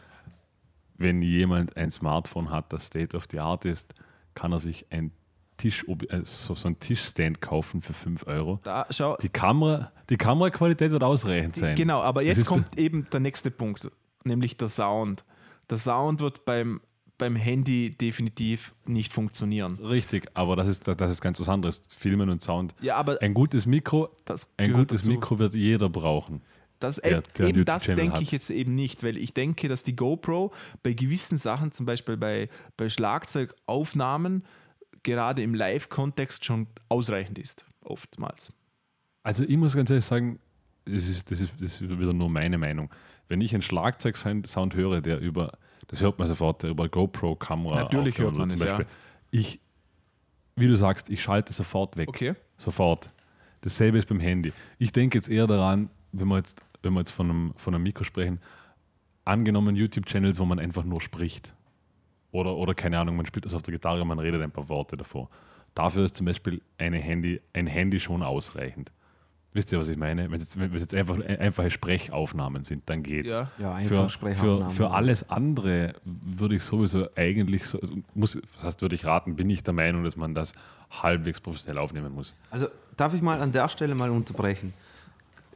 wenn 0.96 1.22
jemand 1.22 1.76
ein 1.76 1.90
Smartphone 1.90 2.50
hat, 2.50 2.72
das 2.72 2.86
State 2.86 3.16
of 3.16 3.26
the 3.30 3.40
Art 3.40 3.64
ist, 3.64 3.94
kann 4.34 4.52
er 4.52 4.58
sich 4.58 4.86
ein 4.90 5.10
Tisch, 5.56 5.84
also 6.08 6.54
so 6.54 6.66
einen 6.66 6.80
Tischstand 6.80 7.40
kaufen 7.40 7.80
für 7.80 7.92
5 7.92 8.26
Euro. 8.26 8.58
Da, 8.64 8.86
schau, 8.90 9.16
Die, 9.22 9.28
Kamera, 9.28 9.88
die 10.10 10.16
Kameraqualität 10.16 10.90
wird 10.90 11.04
ausreichend 11.04 11.54
sein. 11.56 11.76
genau, 11.76 12.00
aber 12.00 12.22
jetzt 12.22 12.44
kommt 12.46 12.76
eben 12.78 13.06
der 13.12 13.20
nächste 13.20 13.52
Punkt, 13.52 13.88
nämlich 14.24 14.56
der 14.56 14.68
Sound. 14.68 15.24
Der 15.70 15.78
Sound 15.78 16.20
wird 16.20 16.44
beim, 16.44 16.80
beim 17.18 17.36
Handy 17.36 17.96
definitiv 17.96 18.74
nicht 18.84 19.12
funktionieren. 19.12 19.78
Richtig, 19.78 20.26
aber 20.34 20.56
das 20.56 20.66
ist, 20.66 20.88
das 20.88 21.10
ist 21.10 21.20
ganz 21.20 21.38
was 21.38 21.48
anderes. 21.48 21.82
Filmen 21.88 22.30
und 22.30 22.42
Sound. 22.42 22.74
Ja, 22.80 22.96
aber 22.96 23.22
Ein 23.22 23.32
gutes 23.32 23.64
Mikro, 23.64 24.08
ein 24.56 24.72
gutes 24.72 25.02
dazu. 25.02 25.10
Mikro 25.10 25.38
wird 25.38 25.54
jeder 25.54 25.88
brauchen. 25.88 26.42
Das, 26.84 26.96
der- 26.96 27.12
eben 27.18 27.22
der 27.38 27.46
einen 27.46 27.64
das 27.64 27.84
denke 27.84 28.22
ich 28.22 28.30
jetzt 28.32 28.50
eben 28.50 28.74
nicht, 28.74 29.02
weil 29.02 29.16
ich 29.16 29.34
denke, 29.34 29.68
dass 29.68 29.82
die 29.82 29.96
GoPro 29.96 30.52
bei 30.82 30.92
gewissen 30.92 31.38
Sachen, 31.38 31.72
zum 31.72 31.86
Beispiel 31.86 32.16
bei, 32.16 32.48
bei 32.76 32.88
Schlagzeugaufnahmen, 32.88 34.44
gerade 35.02 35.42
im 35.42 35.54
Live-Kontext 35.54 36.44
schon 36.44 36.66
ausreichend 36.88 37.38
ist, 37.38 37.64
oftmals. 37.82 38.52
Also 39.22 39.44
ich 39.44 39.56
muss 39.56 39.74
ganz 39.74 39.90
ehrlich 39.90 40.04
sagen, 40.04 40.38
das 40.84 41.06
ist, 41.06 41.30
das, 41.30 41.40
ist, 41.40 41.52
das 41.60 41.80
ist 41.80 41.88
wieder 41.98 42.12
nur 42.14 42.28
meine 42.30 42.58
Meinung. 42.58 42.90
Wenn 43.28 43.40
ich 43.40 43.54
einen 43.54 43.62
Schlagzeug-Sound 43.62 44.74
höre, 44.74 45.00
der 45.00 45.18
über, 45.18 45.52
das 45.88 46.00
hört 46.00 46.18
man 46.18 46.28
sofort, 46.28 46.62
der 46.62 46.70
über 46.70 46.88
GoPro-Kamera 46.88 47.82
Natürlich 47.84 48.18
hört 48.18 48.36
man 48.36 48.50
wird 48.50 48.60
es, 48.60 48.76
zum 48.76 48.86
Ich, 49.30 49.60
wie 50.56 50.68
du 50.68 50.76
sagst, 50.76 51.08
ich 51.10 51.22
schalte 51.22 51.52
sofort 51.52 51.96
weg. 51.96 52.08
Okay. 52.08 52.34
Sofort. 52.56 53.10
Dasselbe 53.62 53.96
ist 53.98 54.06
beim 54.08 54.20
Handy. 54.20 54.52
Ich 54.78 54.92
denke 54.92 55.16
jetzt 55.16 55.28
eher 55.28 55.46
daran, 55.46 55.88
wenn 56.12 56.28
wir 56.28 56.36
jetzt, 56.36 56.60
wenn 56.84 56.92
wir 56.92 57.00
jetzt 57.00 57.10
von, 57.10 57.30
einem, 57.30 57.54
von 57.56 57.74
einem 57.74 57.82
Mikro 57.82 58.04
sprechen, 58.04 58.40
angenommen 59.24 59.76
YouTube-Channels, 59.76 60.38
wo 60.38 60.44
man 60.44 60.58
einfach 60.58 60.84
nur 60.84 61.00
spricht. 61.00 61.54
Oder, 62.30 62.56
oder 62.56 62.74
keine 62.74 62.98
Ahnung, 62.98 63.16
man 63.16 63.26
spielt 63.26 63.44
das 63.44 63.54
auf 63.54 63.62
der 63.62 63.72
Gitarre, 63.72 64.04
man 64.04 64.18
redet 64.18 64.42
ein 64.42 64.50
paar 64.50 64.68
Worte 64.68 64.96
davor. 64.96 65.30
Dafür 65.74 66.04
ist 66.04 66.16
zum 66.16 66.26
Beispiel 66.26 66.62
eine 66.78 66.98
Handy, 66.98 67.40
ein 67.52 67.66
Handy 67.66 68.00
schon 68.00 68.22
ausreichend. 68.22 68.92
Wisst 69.52 69.70
ihr, 69.70 69.78
was 69.78 69.88
ich 69.88 69.96
meine? 69.96 70.32
Wenn 70.32 70.36
es 70.38 70.42
jetzt, 70.42 70.58
wenn 70.58 70.74
es 70.74 70.82
jetzt 70.82 70.94
einfach, 70.96 71.20
einfache 71.20 71.70
Sprechaufnahmen 71.70 72.64
sind, 72.64 72.82
dann 72.86 73.04
geht's. 73.04 73.32
Ja. 73.32 73.52
Ja, 73.58 73.74
einfach 73.74 73.88
Für, 73.88 74.02
für, 74.02 74.08
Sprechaufnahmen. 74.08 74.70
für 74.70 74.90
alles 74.90 75.30
andere 75.30 75.94
würde 76.04 76.56
ich 76.56 76.64
sowieso 76.64 77.06
eigentlich, 77.14 77.64
so, 77.64 77.78
muss, 78.14 78.36
das 78.56 78.64
heißt, 78.64 78.82
würde 78.82 78.96
ich 78.96 79.06
raten, 79.06 79.36
bin 79.36 79.48
ich 79.48 79.62
der 79.62 79.72
Meinung, 79.72 80.02
dass 80.02 80.16
man 80.16 80.34
das 80.34 80.54
halbwegs 80.90 81.40
professionell 81.40 81.78
aufnehmen 81.78 82.12
muss. 82.12 82.34
Also 82.50 82.66
darf 82.96 83.14
ich 83.14 83.22
mal 83.22 83.40
an 83.40 83.52
der 83.52 83.68
Stelle 83.68 83.94
mal 83.94 84.10
unterbrechen? 84.10 84.72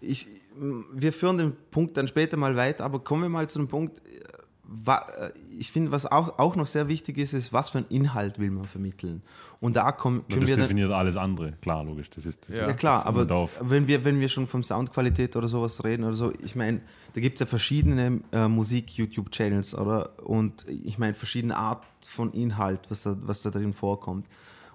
Ich, 0.00 0.28
wir 0.92 1.12
führen 1.12 1.38
den 1.38 1.52
Punkt 1.70 1.96
dann 1.96 2.08
später 2.08 2.36
mal 2.36 2.56
weiter, 2.56 2.84
aber 2.84 3.00
kommen 3.00 3.22
wir 3.22 3.28
mal 3.28 3.48
zu 3.48 3.58
dem 3.58 3.68
Punkt, 3.68 3.98
äh, 3.98 4.28
äh, 4.86 5.30
ich 5.58 5.72
finde, 5.72 5.92
was 5.92 6.06
auch, 6.06 6.38
auch 6.38 6.56
noch 6.56 6.66
sehr 6.66 6.88
wichtig 6.88 7.18
ist, 7.18 7.32
ist, 7.32 7.52
was 7.52 7.70
für 7.70 7.78
einen 7.78 7.86
Inhalt 7.88 8.38
will 8.38 8.50
man 8.50 8.66
vermitteln. 8.66 9.22
Und 9.60 9.76
da 9.76 9.92
kommen, 9.92 10.24
können 10.28 10.42
das 10.42 10.50
wir 10.50 10.56
dann, 10.56 10.64
definiert 10.64 10.90
alles 10.92 11.16
andere, 11.16 11.52
klar, 11.60 11.84
logisch. 11.84 12.10
Das 12.10 12.26
ist, 12.26 12.48
das 12.48 12.56
Ja. 12.56 12.62
ist, 12.62 12.68
ja 12.68 12.74
klar, 12.76 12.98
das 12.98 13.06
aber 13.06 13.48
wenn 13.70 13.88
wir, 13.88 14.04
wenn 14.04 14.20
wir 14.20 14.28
schon 14.28 14.46
von 14.46 14.62
Soundqualität 14.62 15.34
oder 15.36 15.48
sowas 15.48 15.82
reden 15.84 16.04
oder 16.04 16.14
so, 16.14 16.32
ich 16.44 16.54
meine, 16.54 16.80
da 17.14 17.20
gibt 17.20 17.36
es 17.36 17.40
ja 17.40 17.46
verschiedene 17.46 18.20
äh, 18.30 18.46
Musik-YouTube-Channels, 18.46 19.74
oder? 19.74 20.10
Und 20.24 20.66
ich 20.68 20.98
meine, 20.98 21.14
verschiedene 21.14 21.56
Art 21.56 21.84
von 22.04 22.32
Inhalt, 22.32 22.82
was 22.90 23.02
da, 23.02 23.16
was 23.22 23.42
da 23.42 23.50
drin 23.50 23.72
vorkommt. 23.72 24.26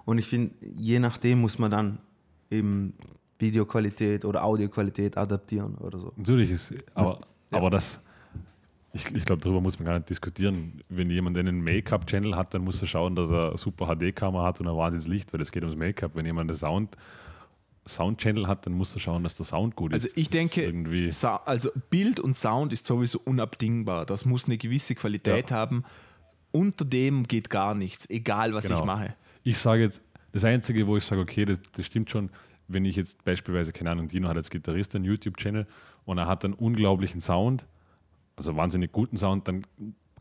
Und 0.04 0.18
ich 0.18 0.26
finde, 0.26 0.54
je 0.76 0.98
nachdem 0.98 1.40
muss 1.40 1.58
man 1.58 1.70
dann 1.70 1.98
eben 2.50 2.94
Videoqualität 3.38 4.24
oder 4.24 4.44
Audioqualität 4.44 5.16
adaptieren 5.16 5.74
oder 5.76 5.98
so. 5.98 6.12
Natürlich 6.16 6.50
ist, 6.50 6.74
aber, 6.94 7.18
aber 7.50 7.70
das, 7.70 8.00
ich, 8.92 9.04
ich 9.14 9.24
glaube, 9.24 9.42
darüber 9.42 9.60
muss 9.60 9.78
man 9.78 9.86
gar 9.86 9.94
nicht 9.94 10.08
diskutieren. 10.10 10.80
Wenn 10.88 11.10
jemand 11.10 11.36
einen 11.36 11.62
Make-up-Channel 11.62 12.36
hat, 12.36 12.54
dann 12.54 12.62
muss 12.62 12.80
er 12.80 12.86
schauen, 12.86 13.14
dass 13.16 13.30
er 13.30 13.48
eine 13.48 13.58
super 13.58 13.86
HD-Kamera 13.94 14.44
hat 14.46 14.60
und 14.60 14.68
ein 14.68 14.76
wahnsinniges 14.76 15.08
Licht, 15.08 15.32
weil 15.32 15.40
es 15.40 15.50
geht 15.50 15.62
ums 15.64 15.76
Make-up. 15.76 16.12
Wenn 16.14 16.26
jemand 16.26 16.50
einen 16.50 16.56
Sound, 16.58 16.96
Sound-Channel 17.86 18.46
hat, 18.46 18.64
dann 18.66 18.72
muss 18.74 18.94
er 18.94 19.00
schauen, 19.00 19.22
dass 19.24 19.36
der 19.36 19.44
Sound 19.46 19.76
gut 19.76 19.92
Also 19.92 20.06
ist. 20.06 20.16
ich 20.16 20.30
Das 20.30 20.40
ist 20.46 20.54
denke, 20.54 21.40
also 21.44 21.70
Bild 21.90 22.18
und 22.20 22.36
Sound 22.36 22.72
ist 22.72 22.86
sowieso 22.86 23.20
unabdingbar. 23.24 24.06
Das 24.06 24.24
muss 24.24 24.46
eine 24.46 24.56
gewisse 24.56 24.94
Qualität 24.94 25.50
haben. 25.50 25.84
Unter 26.50 26.84
dem 26.84 27.24
geht 27.24 27.50
gar 27.50 27.74
nichts, 27.74 28.08
egal 28.08 28.54
was 28.54 28.66
Genau. 28.68 28.78
ich 28.80 28.84
mache. 28.86 29.14
ich 29.42 29.58
sage 29.58 29.82
jetzt, 29.82 30.00
das 30.32 30.44
Einzige, 30.44 30.86
wo 30.86 30.96
ich 30.96 31.04
sage, 31.04 31.20
okay, 31.20 31.44
das, 31.44 31.60
das 31.76 31.84
stimmt 31.84 32.10
schon, 32.10 32.30
wenn 32.68 32.84
ich 32.84 32.96
jetzt 32.96 33.24
beispielsweise, 33.24 33.72
keine 33.72 33.90
Ahnung, 33.90 34.08
Dino 34.08 34.28
hat 34.28 34.36
als 34.36 34.50
Gitarrist 34.50 34.94
einen 34.96 35.04
YouTube-Channel 35.04 35.66
und 36.04 36.18
er 36.18 36.26
hat 36.26 36.44
einen 36.44 36.54
unglaublichen 36.54 37.20
Sound, 37.20 37.66
also 38.36 38.56
wahnsinnig 38.56 38.90
guten 38.92 39.16
Sound, 39.16 39.46
dann 39.48 39.66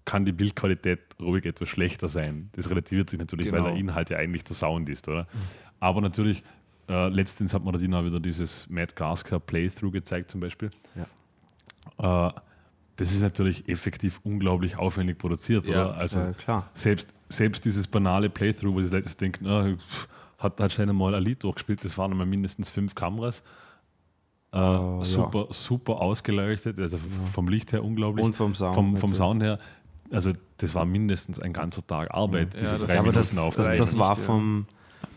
kann 0.05 0.25
die 0.25 0.33
Bildqualität 0.33 0.99
ruhig 1.21 1.45
etwas 1.45 1.69
schlechter 1.69 2.09
sein. 2.09 2.49
Das 2.53 2.69
relativiert 2.69 3.09
sich 3.09 3.17
natürlich, 3.19 3.51
weil 3.51 3.59
Genau. 3.61 3.71
der 3.71 3.79
Inhalt 3.79 4.09
ja 4.09 4.17
eigentlich 4.17 4.43
der 4.43 4.55
Sound 4.55 4.89
ist, 4.89 5.07
oder? 5.07 5.27
Aber 5.79 6.01
natürlich, 6.01 6.43
äh, 6.89 7.07
letztens 7.07 7.53
hat 7.53 7.63
mir 7.63 7.71
der 7.71 7.79
Dino 7.79 8.03
wieder 8.03 8.19
dieses 8.19 8.69
Matt 8.69 8.95
Gasker 8.97 9.39
Playthrough 9.39 9.91
gezeigt 9.93 10.29
zum 10.31 10.41
Beispiel. 10.41 10.69
Äh, 11.97 12.29
das 12.95 13.11
ist 13.11 13.21
natürlich 13.21 13.67
effektiv 13.69 14.19
unglaublich 14.23 14.77
aufwendig 14.77 15.17
produziert, 15.17 15.65
Ja, 15.67 15.85
oder? 15.87 15.97
Also 15.97 16.19
Ja, 16.19 16.31
klar. 16.33 16.69
selbst, 16.73 17.13
selbst 17.29 17.65
dieses 17.65 17.87
banale 17.87 18.29
Playthrough, 18.29 18.73
wo 18.75 18.81
sie 18.81 18.89
letztens 18.89 19.17
denken, 19.17 19.47
ah, 19.47 19.73
pff, 19.75 20.07
hat 20.43 20.59
halt 20.59 20.71
schnell 20.71 20.91
mal 20.93 21.15
ein 21.15 21.23
Lied 21.23 21.43
durchgespielt, 21.43 21.83
das 21.83 21.97
waren 21.97 22.11
einmal 22.11 22.27
mindestens 22.27 22.69
fünf 22.69 22.93
Kameras. 22.93 23.41
Äh, 24.51 24.57
ja. 24.59 25.03
super, 25.03 25.47
super 25.49 25.99
ausgeleuchtet, 26.01 26.79
also 26.79 26.99
vom 27.31 27.47
Licht 27.47 27.73
her 27.73 27.83
unglaublich. 27.83 28.23
Und 28.23 28.33
vom 28.33 28.53
Sound 28.53 28.75
Vom, 28.75 28.97
vom. 28.97 29.15
Sound 29.15 29.41
her, 29.41 29.57
also 30.11 30.31
das 30.57 30.75
war 30.75 30.85
mindestens 30.85 31.39
ein 31.39 31.53
ganzer 31.53 31.85
Tag 31.87 32.13
Arbeit, 32.13 32.53
diese 32.53 32.65
Ja, 32.65 32.77
das- 32.77 32.87
drei 32.87 32.99
aber 32.99 33.11
das, 33.11 33.33
Minuten 33.33 33.55
das, 33.57 33.77
das, 33.77 33.97
war 33.97 34.09
ja. 34.09 34.15
vom 34.15 34.67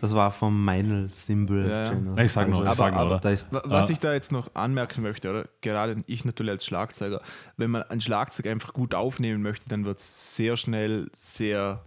das 0.01 0.15
war 0.15 0.31
vom 0.31 0.65
Meinl 0.65 1.11
Symbol 1.13 1.69
Ja, 1.69 1.93
ja. 1.93 2.17
Ich 2.25 2.33
sag 2.33 2.49
nur, 2.49 2.63
ich 2.63 2.69
Also, 2.69 2.79
sag 2.83 2.95
aber- 2.95 3.07
oder? 3.11 3.19
da 3.21 3.31
ist, 3.31 3.53
Wa- 3.53 3.63
Was 3.67 3.89
Ah. 3.89 3.93
ich 3.93 3.99
da 4.01 4.13
jetzt 4.15 4.33
noch 4.33 4.55
anmerken 4.55 5.03
möchte, 5.03 5.29
oder 5.31 5.45
gerade 5.61 6.03
ich 6.07 6.25
natürlich 6.25 6.53
als 6.53 6.65
Schlagzeuger, 6.67 7.21
wenn 7.59 7.71
man 7.71 7.83
ein 7.85 8.01
Schlagzeug 8.01 8.47
einfach 8.47 8.73
gut 8.73 8.95
aufnehmen 8.95 9.43
möchte, 9.43 9.69
dann 9.69 9.85
wird 9.85 9.99
es 9.99 10.35
sehr 10.37 10.57
schnell 10.57 11.09
sehr 11.15 11.83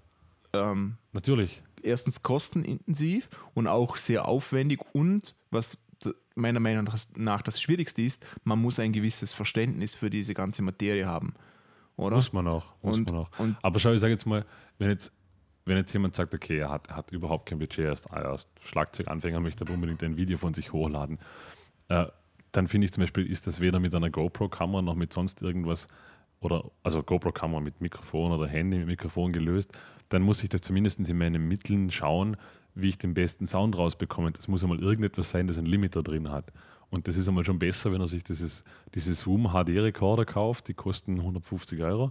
ähm, 0.54 0.98
Natürlich. 1.14 1.62
Erstens 1.84 2.22
kostenintensiv 2.24 3.30
und 3.54 3.68
auch 3.68 3.98
sehr 3.98 4.26
aufwendig 4.28 4.80
und 4.94 5.36
was 5.52 5.78
meiner 6.36 6.60
Meinung 6.62 6.90
nach 7.16 7.42
das 7.42 7.62
Schwierigste 7.62 8.02
ist, 8.02 8.26
man 8.46 8.60
muss 8.62 8.80
ein 8.80 8.94
gewisses 8.94 9.34
Verständnis 9.34 9.94
für 9.94 10.10
diese 10.10 10.34
ganze 10.34 10.62
Materie 10.62 11.06
haben. 11.06 11.34
Oder? 11.98 12.16
Muss 12.16 12.32
man 12.32 12.48
auch. 12.48 12.74
Muss 12.82 12.98
Und- 12.98 13.12
man 13.12 13.22
auch. 13.22 13.30
Aber 13.62 13.80
schau, 13.80 13.92
ich 13.92 14.00
sage 14.00 14.14
jetzt 14.14 14.26
mal, 14.26 14.46
wenn 14.78 14.90
jetzt, 14.90 15.12
wenn 15.66 15.76
jetzt 15.76 15.92
jemand 15.92 16.16
sagt, 16.16 16.34
okay, 16.34 16.60
er 16.60 16.70
hat, 16.70 16.90
hat 16.90 17.12
überhaupt 17.12 17.50
kein 17.50 17.60
Budget, 17.60 17.86
er 17.86 17.92
ist, 17.92 18.06
er 18.10 18.34
ist 18.36 18.50
Schlagzeuganfänger, 18.62 19.42
möchte 19.42 19.66
aber 19.66 19.74
unbedingt 19.74 20.02
ein 20.04 20.16
Video 20.16 20.38
von 20.38 20.54
sich 20.54 20.72
hochladen, 20.72 21.20
äh, 21.90 22.06
dann 22.54 22.68
finde 22.68 22.86
ich 22.86 22.94
zum 22.94 23.02
Beispiel, 23.04 23.30
ist 23.30 23.46
das 23.46 23.60
weder 23.60 23.80
mit 23.80 23.94
einer 23.94 24.10
GoPro-Kamera 24.10 24.82
noch 24.82 24.96
mit 24.96 25.12
sonst 25.14 25.42
irgendwas 25.42 25.88
oder 26.42 26.72
also 26.84 27.04
GoPro-Kamera 27.04 27.60
mit 27.62 27.82
Mikrofon 27.82 28.32
oder 28.32 28.48
Handy 28.48 28.78
mit 28.78 28.88
Mikrofon 28.88 29.32
gelöst, 29.34 29.72
dann 30.10 30.22
muss 30.22 30.42
ich 30.44 30.50
das 30.50 30.62
zumindest 30.62 31.00
in 31.08 31.18
meinen 31.18 31.48
Mitteln 31.48 31.92
schauen, 31.92 32.38
wie 32.76 32.90
ich 32.90 32.98
den 32.98 33.14
besten 33.14 33.46
Sound 33.46 33.78
rausbekomme. 33.78 34.32
Das 34.32 34.48
muss 34.48 34.64
einmal 34.64 34.80
irgendetwas 34.82 35.30
sein, 35.32 35.48
das 35.48 35.58
einen 35.58 35.68
Limiter 35.68 36.02
drin 36.04 36.30
hat. 36.32 36.52
Und 36.92 37.08
das 37.08 37.18
ist 37.18 37.28
einmal 37.28 37.46
schon 37.46 37.60
besser, 37.60 37.92
wenn 37.92 38.02
er 38.02 38.08
sich 38.08 38.24
dieses, 38.24 38.64
diese 38.96 39.14
Zoom 39.14 39.50
HD-Rekorder 39.54 40.26
kauft, 40.26 40.68
die 40.70 40.74
kosten 40.74 41.20
150 41.20 41.82
Euro. 41.84 42.10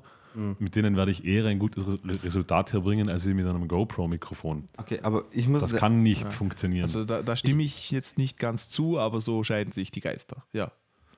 Mit 0.61 0.77
denen 0.77 0.95
werde 0.95 1.11
ich 1.11 1.25
eher 1.25 1.47
ein 1.47 1.59
gutes 1.59 1.85
Re- 1.85 1.99
Resultat 2.23 2.73
herbringen, 2.73 3.09
als 3.09 3.25
mit 3.25 3.45
einem 3.45 3.67
GoPro-Mikrofon. 3.67 4.67
okay, 4.77 5.01
aber 5.03 5.25
ich 5.33 5.49
muss 5.49 5.63
Das 5.63 5.75
kann 5.75 6.03
nicht 6.05 6.33
funktionieren. 6.33 6.85
Also 6.85 7.03
da, 7.05 7.23
da 7.23 7.35
stimme 7.35 7.65
ich 7.65 7.91
jetzt 7.91 8.19
nicht 8.19 8.39
ganz 8.39 8.69
zu, 8.69 9.01
aber 9.01 9.21
so 9.21 9.43
scheiden 9.43 9.73
sich 9.73 9.91
die 9.91 10.01
Geister. 10.01 10.45
Ja. 10.53 10.71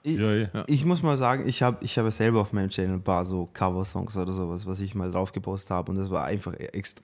Ich, 0.02 0.18
ja, 0.18 0.32
ja. 0.32 0.64
ich 0.66 0.84
muss 0.84 1.02
mal 1.02 1.16
sagen, 1.16 1.46
ich 1.46 1.62
habe 1.62 1.84
ich 1.84 1.98
habe 1.98 2.10
selber 2.10 2.40
auf 2.40 2.52
meinem 2.52 2.70
Channel 2.70 2.96
ein 2.96 3.02
paar 3.02 3.24
so 3.24 3.48
Cover-Songs 3.52 4.16
oder 4.16 4.32
sowas, 4.32 4.66
was 4.66 4.80
ich 4.80 4.94
mal 4.94 5.10
drauf 5.10 5.32
gepostet 5.32 5.70
habe 5.70 5.92
und 5.92 5.98
das 5.98 6.10
war 6.10 6.24
einfach 6.24 6.54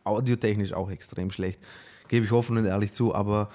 audiotechnisch 0.05 0.73
auch 0.73 0.91
extrem 0.91 1.31
schlecht. 1.31 1.61
Gebe 2.09 2.25
ich 2.25 2.33
offen 2.33 2.57
und 2.57 2.65
ehrlich 2.65 2.93
zu, 2.93 3.15
aber 3.15 3.51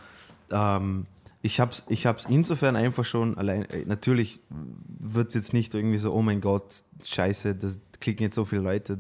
ähm, 0.52 1.08
ich 1.42 1.60
habe 1.60 1.72
es 1.72 1.84
ich 1.90 2.06
hab's 2.06 2.26
insofern 2.30 2.76
einfach 2.76 3.04
schon 3.04 3.38
allein, 3.38 3.66
äh, 3.66 3.86
natürlich 3.86 4.40
wird 5.00 5.30
es 5.30 5.34
jetzt 5.34 5.54
nicht 5.54 5.74
irgendwie 5.74 5.98
so, 5.98 6.14
oh 6.14 6.22
mein 6.22 6.42
Gott, 6.42 6.84
scheiße, 7.04 7.56
das 7.56 7.80
klicken 8.00 8.24
jetzt 8.24 8.36
so 8.36 8.46
viele 8.46 8.62
Leute 8.62 9.00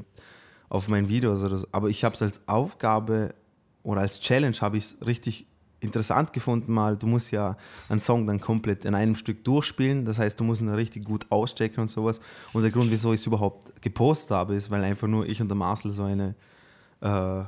auf 0.69 0.88
mein 0.88 1.08
Videos 1.08 1.43
oder 1.43 1.58
so, 1.58 1.67
aber 1.71 1.89
ich 1.89 2.04
habe 2.04 2.15
es 2.15 2.21
als 2.21 2.47
Aufgabe 2.47 3.36
oder 3.84 4.01
als 4.01 4.19
Challenge 4.19 4.56
habe 4.60 4.77
ich 4.77 4.86
es 4.86 5.06
richtig 5.06 5.45
interessant 5.82 6.32
gefunden 6.32 6.72
mal. 6.72 6.96
Du 6.96 7.08
musst 7.08 7.32
ja 7.32 7.58
einen 7.89 8.00
Song 8.00 8.26
dann 8.26 8.39
komplett 8.39 8.86
in 8.86 8.96
einem 8.96 9.15
Stück 9.15 9.44
durchspielen, 9.44 10.06
das 10.06 10.20
heißt, 10.20 10.39
du 10.39 10.44
musst 10.44 10.62
ihn 10.62 10.70
richtig 10.70 11.04
gut 11.04 11.26
auschecken 11.30 11.82
und 11.82 11.89
sowas. 11.89 12.22
Und 12.54 12.62
der 12.62 12.72
Grund, 12.72 12.89
wieso 12.91 13.13
ich 13.13 13.22
es 13.22 13.28
überhaupt 13.28 13.82
gepostet 13.82 14.32
habe, 14.32 14.56
ist, 14.56 14.72
weil 14.72 14.84
einfach 14.84 15.08
nur 15.08 15.28
ich 15.28 15.41
und 15.41 15.50
der 15.50 15.58
Marcel 15.58 15.91
so 15.91 16.04
eine 16.04 16.36
äh, 17.02 17.44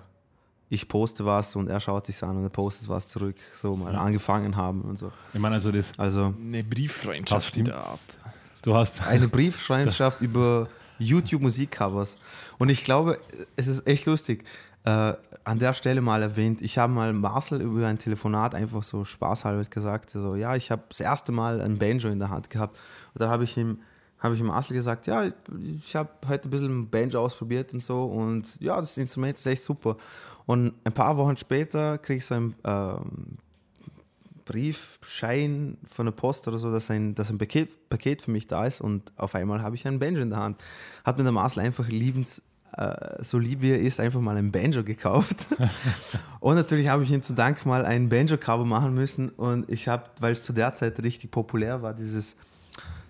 ich 0.70 0.88
poste 0.88 1.24
was 1.24 1.56
und 1.56 1.70
er 1.70 1.80
schaut 1.80 2.08
sich 2.08 2.22
an 2.24 2.36
und 2.36 2.44
er 2.44 2.50
postet 2.50 2.90
was 2.90 3.08
zurück, 3.08 3.36
so 3.54 3.76
mal 3.76 3.96
angefangen 3.96 4.56
haben 4.56 4.82
und 4.82 4.98
so. 4.98 5.12
Ich 5.34 5.40
meine, 5.40 5.56
also 5.56 5.72
das, 5.72 5.94
Also 5.98 6.34
Eine 6.40 6.64
Brieffreundschaft 6.64 7.50
stimmt. 7.50 7.68
der 7.68 7.78
Art. 7.78 8.18
Du 8.64 8.74
hast 8.74 9.06
eine 9.08 9.28
Briefschreibschaft 9.28 10.22
über 10.22 10.68
YouTube-Musikcovers. 10.98 12.18
Und 12.58 12.70
ich 12.70 12.84
glaube, 12.84 13.20
es 13.56 13.68
ist 13.68 13.86
echt 13.86 14.06
lustig. 14.08 14.46
Äh, 14.86 15.14
an 15.46 15.60
der 15.60 15.74
Stelle 15.74 16.02
mal 16.02 16.22
erwähnt, 16.22 16.62
ich 16.62 16.78
habe 16.78 16.92
mal 16.92 17.14
Marcel 17.14 17.62
über 17.62 17.88
ein 17.88 17.98
Telefonat 17.98 18.54
einfach 18.54 18.84
so 18.84 19.06
spaßhalber 19.06 19.64
gesagt, 19.64 20.10
so, 20.10 20.36
ja, 20.36 20.56
ich 20.56 20.72
habe 20.72 20.84
das 20.90 21.00
erste 21.00 21.32
Mal 21.32 21.62
ein 21.62 21.78
Banjo 21.78 22.10
in 22.10 22.20
der 22.20 22.30
Hand 22.30 22.50
gehabt. 22.50 22.78
Und 23.14 23.22
dann 23.22 23.30
habe 23.30 23.46
ich 23.46 23.56
ihm, 23.58 23.80
habe 24.20 24.36
ich 24.36 24.44
Asel 24.44 24.76
gesagt, 24.76 25.08
ja, 25.08 25.26
ich 25.80 25.96
habe 25.96 26.10
heute 26.28 26.48
ein 26.48 26.52
bisschen 26.52 26.90
Banjo 26.90 27.22
ausprobiert 27.22 27.74
und 27.74 27.82
so 27.82 28.06
und 28.06 28.60
ja, 28.60 28.78
das 28.78 28.98
Instrument 28.98 29.38
ist 29.38 29.46
echt 29.46 29.64
super. 29.64 29.98
Und 30.46 30.74
ein 30.84 30.94
paar 30.94 31.16
Wochen 31.16 31.38
später 31.38 31.98
kriege 31.98 32.18
ich 32.18 32.26
so 32.26 32.36
einen 32.36 32.56
ähm, 32.66 33.38
Briefschein 34.46 35.78
von 35.86 36.06
der 36.06 36.14
Post 36.14 36.48
oder 36.48 36.58
so, 36.58 36.72
dass 36.72 36.90
ein, 36.92 37.16
dass 37.16 37.30
ein 37.30 37.38
Paket, 37.38 37.90
Paket 37.90 38.22
für 38.22 38.32
mich 38.32 38.48
da 38.48 38.66
ist 38.66 38.82
und 38.82 39.12
auf 39.16 39.36
einmal 39.36 39.62
habe 39.62 39.76
ich 39.76 39.88
einen 39.88 40.00
Banjo 40.00 40.22
in 40.22 40.30
der 40.30 40.40
Hand. 40.40 40.62
Hat 41.06 41.18
mir 41.18 41.24
der 41.24 41.32
Marcel 41.32 41.62
einfach 41.62 41.88
liebens, 41.88 42.40
äh, 42.40 42.44
so 43.20 43.38
lieb 43.38 43.62
wie 43.62 43.72
er 43.72 43.80
ist, 43.80 44.00
einfach 44.00 44.20
mal 44.20 44.36
ein 44.38 44.52
Banjo 44.52 44.84
gekauft. 44.84 45.46
und 46.40 46.56
natürlich 46.56 46.88
habe 46.88 47.04
ich 47.04 47.12
ihm 47.12 47.22
zu 47.22 47.34
Dank 47.34 47.66
mal 47.66 47.86
ein 47.86 48.10
Banjo-Cover 48.10 48.66
machen 48.66 48.94
müssen 48.94 49.30
und 49.30 49.70
ich 49.70 49.88
habe, 49.88 50.06
weil 50.20 50.32
es 50.32 50.44
zu 50.44 50.54
der 50.54 50.74
Zeit 50.74 51.02
richtig 51.02 51.32
populär 51.32 51.82
war, 51.82 51.94
dieses 51.94 52.36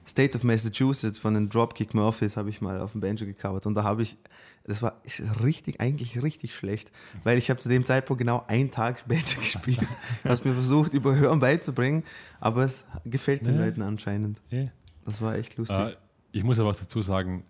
State 0.06 0.38
of 0.38 0.43
Massachusetts 0.43 1.17
von 1.17 1.34
den 1.34 1.49
Dropkick 1.49 1.93
Murphys 1.93 2.36
habe 2.36 2.49
ich 2.49 2.60
mal 2.60 2.82
auf 2.82 2.91
dem 2.91 2.99
Banjo 3.02 3.26
gecovert 3.26 3.65
und 3.65 3.76
da 3.76 3.84
habe 3.84 4.02
ich, 4.02 4.17
das 4.65 4.82
war 4.82 5.02
richtig, 5.41 5.80
eigentlich 5.80 6.21
richtig 6.21 6.54
schlecht, 6.54 6.91
weil 7.23 7.38
ich 7.38 7.49
habe 7.49 7.60
zu 7.60 7.69
dem 7.69 7.86
Zeitpunkt 7.86 8.19
genau 8.19 8.43
einen 8.47 8.69
Tag 8.69 9.08
Banjo 9.08 9.39
gespielt. 9.39 9.80
Ich 9.80 10.23
habe 10.26 10.34
es 10.34 10.43
mir 10.43 10.54
versucht 10.54 10.93
über 10.93 11.15
Hören 11.15 11.39
beizubringen, 11.39 12.04
aber 12.41 12.63
es 12.63 12.84
gefällt 13.06 13.45
den 13.47 13.56
Ja. 13.56 13.65
Leuten 13.65 13.82
anscheinend. 13.82 14.41
Ja. 14.49 14.65
Das 15.06 15.21
war 15.21 15.36
echt 15.36 15.56
lustig. 15.58 15.78
Äh, 15.78 15.95
ich 16.34 16.43
muss 16.43 16.60
aber 16.60 16.71
auch 16.71 16.76
dazu 16.76 17.02
sagen, 17.02 17.45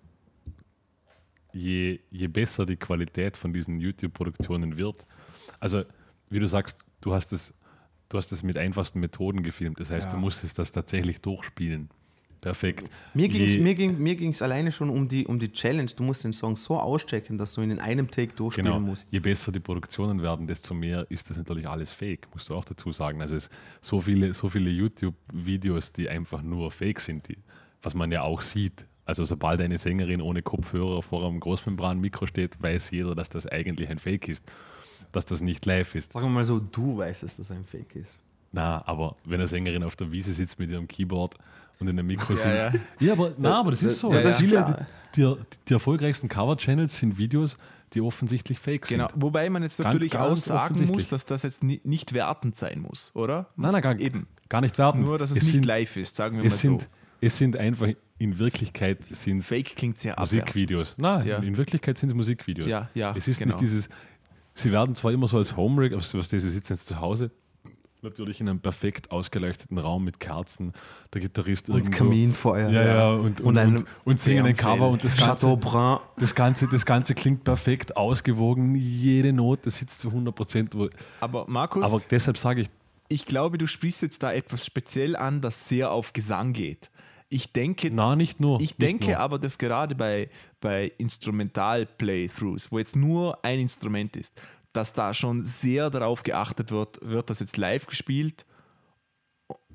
je, 1.54 2.00
je 2.12 2.28
besser 2.28 2.66
die 2.66 2.76
Qualität 2.78 3.38
von 3.38 3.54
diesen 3.54 3.80
YouTube-Produktionen 3.80 4.78
wird, 4.78 5.06
also 5.60 5.84
wie 6.30 6.40
du 6.40 6.48
sagst, 6.48 6.80
du 7.02 7.14
hast 7.14 7.32
es, 7.34 7.54
du 8.10 8.18
hast 8.18 8.32
es 8.32 8.44
mit 8.44 8.58
einfachsten 8.58 9.00
Methoden 9.00 9.44
gefilmt. 9.44 9.80
Das 9.80 9.90
heißt, 9.92 10.06
Ja. 10.06 10.12
du 10.12 10.18
musstest 10.18 10.58
das 10.60 10.72
tatsächlich 10.72 11.22
durchspielen. 11.22 11.90
Perfekt. 12.42 12.90
Mir 13.14 13.30
ging 13.30 13.46
es 13.46 13.58
mir 13.58 13.74
ging, 13.74 13.98
mir 14.00 14.16
ging's 14.18 14.42
alleine 14.42 14.70
schon 14.74 14.90
um 14.90 15.08
die, 15.08 15.26
um 15.26 15.40
die 15.40 15.50
Challenge. 15.54 15.90
Du 15.96 16.04
musst 16.04 16.26
den 16.26 16.34
Song 16.34 16.58
so 16.58 16.78
auschecken, 16.78 17.38
dass 17.38 17.54
du 17.54 17.62
ihn 17.62 17.72
in 17.72 17.80
einem 17.80 18.12
Take 18.12 18.34
durchspielen 18.34 18.70
Genau. 18.74 18.86
musst. 18.86 19.08
Je 19.12 19.20
besser 19.20 19.54
die 19.54 19.62
Produktionen 19.62 20.22
werden, 20.22 20.46
desto 20.46 20.74
mehr 20.74 21.06
ist 21.10 21.30
das 21.30 21.38
natürlich 21.38 21.70
alles 21.70 21.90
fake, 21.90 22.28
musst 22.34 22.50
du 22.50 22.56
auch 22.56 22.66
dazu 22.66 22.92
sagen. 22.92 23.22
Also 23.22 23.38
es 23.38 23.50
so 23.80 24.02
viele, 24.02 24.34
so 24.34 24.50
viele 24.50 24.70
YouTube-Videos, 24.72 25.94
die 25.94 26.10
einfach 26.10 26.42
nur 26.42 26.70
fake 26.72 27.00
sind, 27.00 27.30
die, 27.30 27.38
was 27.82 27.94
man 27.94 28.12
ja 28.12 28.24
auch 28.24 28.42
sieht. 28.42 28.88
Also 29.06 29.26
sobald 29.26 29.60
eine 29.62 29.78
Sängerin 29.78 30.22
ohne 30.22 30.42
Kopfhörer 30.42 31.02
vor 31.02 31.26
einem 31.26 31.40
Großmembran-Mikro 31.40 32.26
steht, 32.26 32.62
weiß 32.62 32.92
jeder, 32.92 33.16
dass 33.16 33.30
das 33.30 33.48
eigentlich 33.48 33.90
ein 33.90 34.00
Fake 34.00 34.28
ist, 34.30 34.46
dass 35.12 35.26
das 35.26 35.42
nicht 35.42 35.66
live 35.66 35.96
ist. 35.96 36.14
Sagen 36.14 36.26
wir 36.26 36.30
mal 36.32 36.46
so, 36.46 36.60
du 36.60 36.98
weißt, 36.98 37.24
dass 37.24 37.38
das 37.38 37.52
ein 37.52 37.66
Fake 37.66 37.96
ist. 37.96 38.18
Na, 38.52 38.84
aber 38.88 39.16
wenn 39.26 39.36
eine 39.40 39.48
Sängerin 39.48 39.84
auf 39.84 39.96
der 39.96 40.12
Wiese 40.12 40.32
sitzt 40.32 40.60
mit 40.60 40.70
ihrem 40.70 40.88
Keyboard 40.88 41.36
und 41.80 41.88
in 41.88 41.98
einem 41.98 42.08
Mikro 42.08 42.34
singt. 42.36 42.54
ja. 42.56 42.72
Ja, 43.00 43.14
aber, 43.14 43.34
na, 43.38 43.60
aber 43.60 43.72
das 43.72 43.84
ist 43.84 44.00
so. 44.00 44.14
Ja, 44.14 44.22
ja. 44.22 44.32
Viele, 44.32 44.50
Klar. 44.52 44.86
die, 45.16 45.36
die, 45.68 45.74
erfolgreichsten 45.74 46.30
Cover-Channels 46.30 46.98
sind 47.00 47.18
Videos, 47.18 47.58
die 47.94 48.02
offensichtlich 48.02 48.60
fake 48.60 48.88
Genau, 48.88 49.10
sind. 49.10 49.22
wobei 49.22 49.50
man 49.50 49.64
jetzt 49.64 49.78
Ganz, 49.78 49.94
natürlich 49.94 50.16
auch 50.18 50.30
ganz 50.30 50.46
sagen 50.46 50.62
offensichtlich. 50.66 50.96
muss, 50.98 51.08
dass 51.10 51.26
das 51.26 51.44
jetzt 51.44 51.64
ni 51.64 51.82
nicht 51.84 52.14
wertend 52.14 52.56
sein 52.56 52.80
muss, 52.80 53.12
oder? 53.16 53.48
Nein, 53.56 53.74
nein, 53.74 53.82
gar, 53.82 54.00
Eben. 54.00 54.28
gar 54.50 54.62
nicht 54.62 54.78
werten. 54.78 55.02
Nur, 55.02 55.18
dass 55.18 55.32
es, 55.32 55.38
nicht 55.42 55.52
sind, 55.52 55.66
live 55.66 55.98
ist, 55.98 56.16
sagen 56.16 56.38
wir 56.38 56.44
mal 56.44 56.48
es 56.48 56.62
sind, 56.62 56.84
so. 56.84 56.88
es 57.22 57.38
sind 57.38 57.58
einfach, 57.58 57.88
in 58.24 58.40
Wirklichkeit 58.40 59.04
sind 59.04 59.42
Fake 59.42 59.76
klingt 59.76 59.98
sehr. 59.98 60.16
Musikvideos. 60.18 60.96
Nein, 60.98 61.28
Ja. 61.28 61.38
in 61.40 61.58
Wirklichkeit 61.58 61.98
sind 61.98 62.10
es 62.10 62.16
Musikvideos. 62.16 62.70
Ja, 62.70 62.90
ja, 62.94 63.14
Es 63.16 63.28
ist 63.28 63.40
genau. 63.40 63.52
nicht 63.52 63.62
dieses, 63.62 63.90
sie 64.54 64.72
werden 64.72 64.96
zwar 64.96 65.12
immer 65.12 65.28
so 65.28 65.38
als 65.38 65.58
Home-Rig, 65.58 65.94
aber 65.94 66.02
was 66.02 66.30
sie 66.30 66.40
sitzen 66.40 66.74
jetzt 66.74 66.88
zu 66.88 67.00
Hause, 67.00 67.32
natürlich 68.02 68.42
in 68.42 68.50
einem 68.50 68.60
perfekt 68.60 69.12
ausgeleuchteten 69.12 69.78
Raum 69.78 70.04
mit 70.04 70.20
Kerzen, 70.20 70.74
der 71.14 71.22
Gitarrist 71.22 71.70
Und 71.70 71.78
irgendwo. 71.78 71.98
Kaminfeuer. 71.98 72.70
Ja, 72.70 72.86
ja, 72.86 73.10
und, 73.14 73.42
und, 73.42 73.58
und, 73.58 73.86
und, 74.04 74.20
singen 74.20 74.46
ein 74.46 74.56
Cover 74.56 74.90
und 74.90 75.04
das 75.04 75.16
Ganze, 75.16 75.58
das, 76.18 76.36
Ganze, 76.36 76.68
das 76.68 76.86
Ganze 76.86 77.16
klingt 77.16 77.44
perfekt 77.44 77.98
ausgewogen, 77.98 78.76
jede 78.76 79.34
Note 79.34 79.70
sitzt 79.72 80.02
zu 80.02 80.10
100 80.10 80.36
Prozent. 80.36 80.76
Aber 81.22 81.46
Markus, 81.48 81.84
Aber 81.86 82.02
deshalb 82.12 82.38
sage 82.38 82.62
ich, 82.62 82.70
ich 83.10 83.26
glaube, 83.26 83.58
du 83.58 83.68
sprichst 83.68 84.02
jetzt 84.02 84.24
da 84.24 84.34
etwas 84.34 84.66
speziell 84.66 85.16
an, 85.16 85.42
das 85.42 85.68
sehr 85.68 85.92
auf 85.92 86.14
Gesang 86.14 86.54
geht. 86.54 86.90
Ich 87.34 87.52
denke, 87.52 87.90
na, 87.92 88.16
nicht 88.16 88.40
nur. 88.40 88.58
ich 88.62 88.78
nicht 88.78 88.82
denke 88.82 89.08
nur. 89.12 89.20
aber, 89.20 89.40
dass 89.40 89.58
gerade 89.58 89.96
bei, 89.96 90.30
bei 90.62 90.92
Instrumental-Playthroughs, 90.98 92.72
wo 92.72 92.80
jetzt 92.80 92.96
nur 92.96 93.44
ein 93.44 93.60
Instrument 93.60 94.16
ist, 94.18 94.40
dass 94.72 94.94
da 94.94 95.14
schon 95.14 95.46
sehr 95.46 95.90
darauf 95.90 96.24
geachtet 96.24 96.72
wird, 96.72 97.00
wird 97.02 97.30
das 97.30 97.40
jetzt 97.40 97.58
live 97.58 97.86
gespielt? 97.86 98.46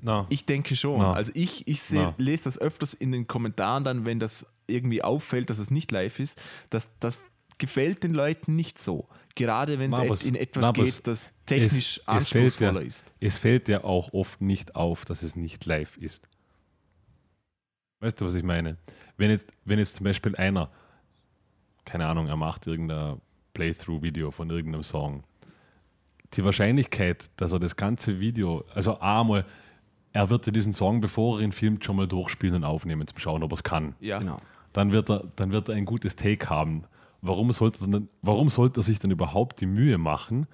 Na, 0.01 0.25
Ich 0.29 0.45
denke 0.45 0.75
schon. 0.75 0.99
Na. 0.99 1.13
Also 1.13 1.31
ich, 1.35 1.67
ich 1.67 1.81
seh, 1.81 2.13
lese 2.17 2.45
das 2.45 2.57
öfters 2.57 2.93
in 2.93 3.11
den 3.11 3.27
Kommentaren 3.27 3.83
dann, 3.83 4.05
wenn 4.05 4.19
das 4.19 4.45
irgendwie 4.67 5.03
auffällt, 5.03 5.49
dass 5.49 5.59
es 5.59 5.71
nicht 5.71 5.91
live 5.91 6.19
ist, 6.19 6.39
dass 6.69 6.89
das 6.99 7.25
gefällt 7.57 8.03
den 8.03 8.13
Leuten 8.13 8.55
nicht 8.55 8.79
so. 8.79 9.07
Gerade 9.35 9.79
wenn 9.79 9.91
es 9.93 10.21
es- 10.21 10.25
in 10.25 10.35
etwas 10.35 10.61
na, 10.77 10.83
es- 10.83 10.95
geht, 10.95 11.07
das 11.07 11.33
technisch 11.45 11.97
es, 11.97 11.97
es, 11.97 12.07
anspruchsvoller 12.07 12.81
ja, 12.81 12.87
ist. 12.87 13.05
es 13.19 13.37
fällt 13.37 13.67
ja 13.67 13.83
auch 13.83 14.13
oft 14.13 14.41
nicht 14.41 14.75
auf, 14.75 15.05
dass 15.05 15.23
es 15.23 15.35
nicht 15.35 15.65
live 15.65 15.97
ist. 15.97 16.29
Weißt 17.99 18.19
du, 18.19 18.25
was 18.25 18.35
ich 18.35 18.43
meine? 18.43 18.77
Wenn 19.17 19.29
jetzt, 19.29 19.51
wenn 19.65 19.79
jetzt 19.79 19.95
zum 19.95 20.05
Beispiel 20.05 20.35
einer, 20.35 20.69
keine 21.85 22.07
Ahnung, 22.07 22.27
er 22.27 22.37
macht 22.37 22.67
irgendein 22.67 23.19
Playthrough-Video 23.53 24.31
von 24.31 24.49
irgendeinem 24.49 24.83
Song, 24.83 25.23
die 26.33 26.45
Wahrscheinlichkeit, 26.45 27.29
dass 27.37 27.51
er 27.51 27.59
das 27.59 27.75
ganze 27.75 28.19
Video, 28.19 28.63
also 28.73 28.99
einmal, 28.99 29.45
er 30.13 30.29
wird 30.29 30.45
ja 30.45 30.51
diesen 30.51 30.73
Song, 30.73 31.01
bevor 31.01 31.39
er 31.39 31.43
ihn 31.43 31.51
filmt, 31.51 31.83
schon 31.83 31.95
mal 31.95 32.07
durchspielen 32.07 32.55
und 32.55 32.63
aufnehmen, 32.63 33.05
zum 33.07 33.19
Schauen, 33.19 33.43
ob 33.43 33.51
er 33.51 33.55
es 33.55 33.63
kann. 33.63 33.95
Ja. 33.99 34.19
Genau. 34.19 34.37
Dann 34.71 34.91
wird, 34.91 35.09
er, 35.09 35.23
dann 35.35 35.51
wird 35.51 35.69
er 35.69 35.75
ein 35.75 35.85
gutes 35.85 36.15
Take 36.15 36.49
haben. 36.49 36.83
Warum 37.21 37.51
sollte, 37.51 37.83
er 37.83 37.87
dann, 37.87 38.09
warum 38.21 38.49
sollte 38.49 38.79
er 38.79 38.83
sich 38.83 38.99
dann 38.99 39.11
überhaupt 39.11 39.59
die 39.59 39.65
Mühe 39.65 39.97
machen 39.97 40.47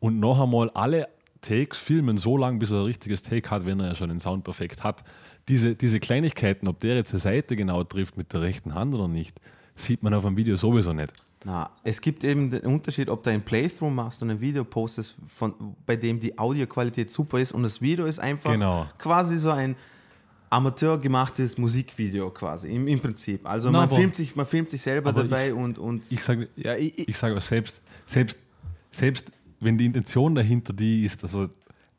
und 0.00 0.18
noch 0.18 0.40
einmal 0.40 0.70
alle 0.70 1.08
Takes 1.42 1.78
filmen, 1.78 2.16
so 2.16 2.36
lange, 2.36 2.58
bis 2.58 2.72
er 2.72 2.78
ein 2.78 2.84
richtiges 2.84 3.22
Take 3.22 3.48
hat, 3.50 3.64
wenn 3.64 3.78
er 3.78 3.88
ja 3.88 3.94
schon 3.94 4.08
den 4.08 4.18
Sound 4.18 4.42
perfekt 4.42 4.82
hat? 4.82 5.04
Diese, 5.48 5.74
diese 5.74 5.98
Kleinigkeiten, 6.00 6.68
ob 6.68 6.80
der 6.80 6.96
jetzt 6.96 7.12
die 7.12 7.18
Seite 7.18 7.56
genau 7.56 7.82
trifft 7.84 8.16
mit 8.16 8.32
der 8.32 8.42
rechten 8.42 8.74
Hand 8.74 8.94
oder 8.94 9.08
nicht, 9.08 9.40
sieht 9.74 10.02
man 10.02 10.12
auf 10.14 10.24
dem 10.24 10.36
Video 10.36 10.56
sowieso 10.56 10.92
nicht. 10.92 11.12
Na, 11.44 11.70
es 11.84 12.00
gibt 12.00 12.24
eben 12.24 12.50
den 12.50 12.62
Unterschied, 12.62 13.08
ob 13.08 13.22
du 13.22 13.30
ein 13.30 13.42
Playthrough 13.42 13.92
machst 13.92 14.22
und 14.22 14.30
ein 14.30 14.40
Video 14.40 14.64
postest, 14.64 15.14
von, 15.28 15.54
bei 15.86 15.94
dem 15.96 16.18
die 16.18 16.36
Audioqualität 16.36 17.10
super 17.10 17.38
ist 17.38 17.52
und 17.52 17.62
das 17.62 17.80
Video 17.80 18.06
ist 18.06 18.18
einfach 18.18 18.52
Genau. 18.52 18.86
quasi 18.98 19.38
so 19.38 19.50
ein 19.50 19.76
amateurgemachtes 20.50 21.58
Musikvideo 21.58 22.30
quasi 22.30 22.68
im, 22.68 22.88
im 22.88 22.98
Prinzip. 23.00 23.46
Also 23.46 23.70
Na, 23.70 23.80
man, 23.86 23.90
filmt 23.90 24.16
sich, 24.16 24.34
man 24.34 24.46
filmt 24.46 24.70
sich 24.70 24.82
selber 24.82 25.12
dabei 25.12 25.48
ich- 25.48 25.54
und, 25.54 25.78
und 25.78 26.10
Ich 26.10 26.22
sage 26.24 26.48
Ja, 26.56 26.74
ich, 26.74 27.08
ich, 27.08 27.22
auch 27.22 27.40
selbst, 27.40 27.82
selbst, 28.06 28.42
selbst 28.90 29.30
wenn 29.60 29.78
die 29.78 29.86
Intention 29.86 30.34
dahinter 30.34 30.72
die 30.72 31.04
ist, 31.04 31.22
also 31.22 31.48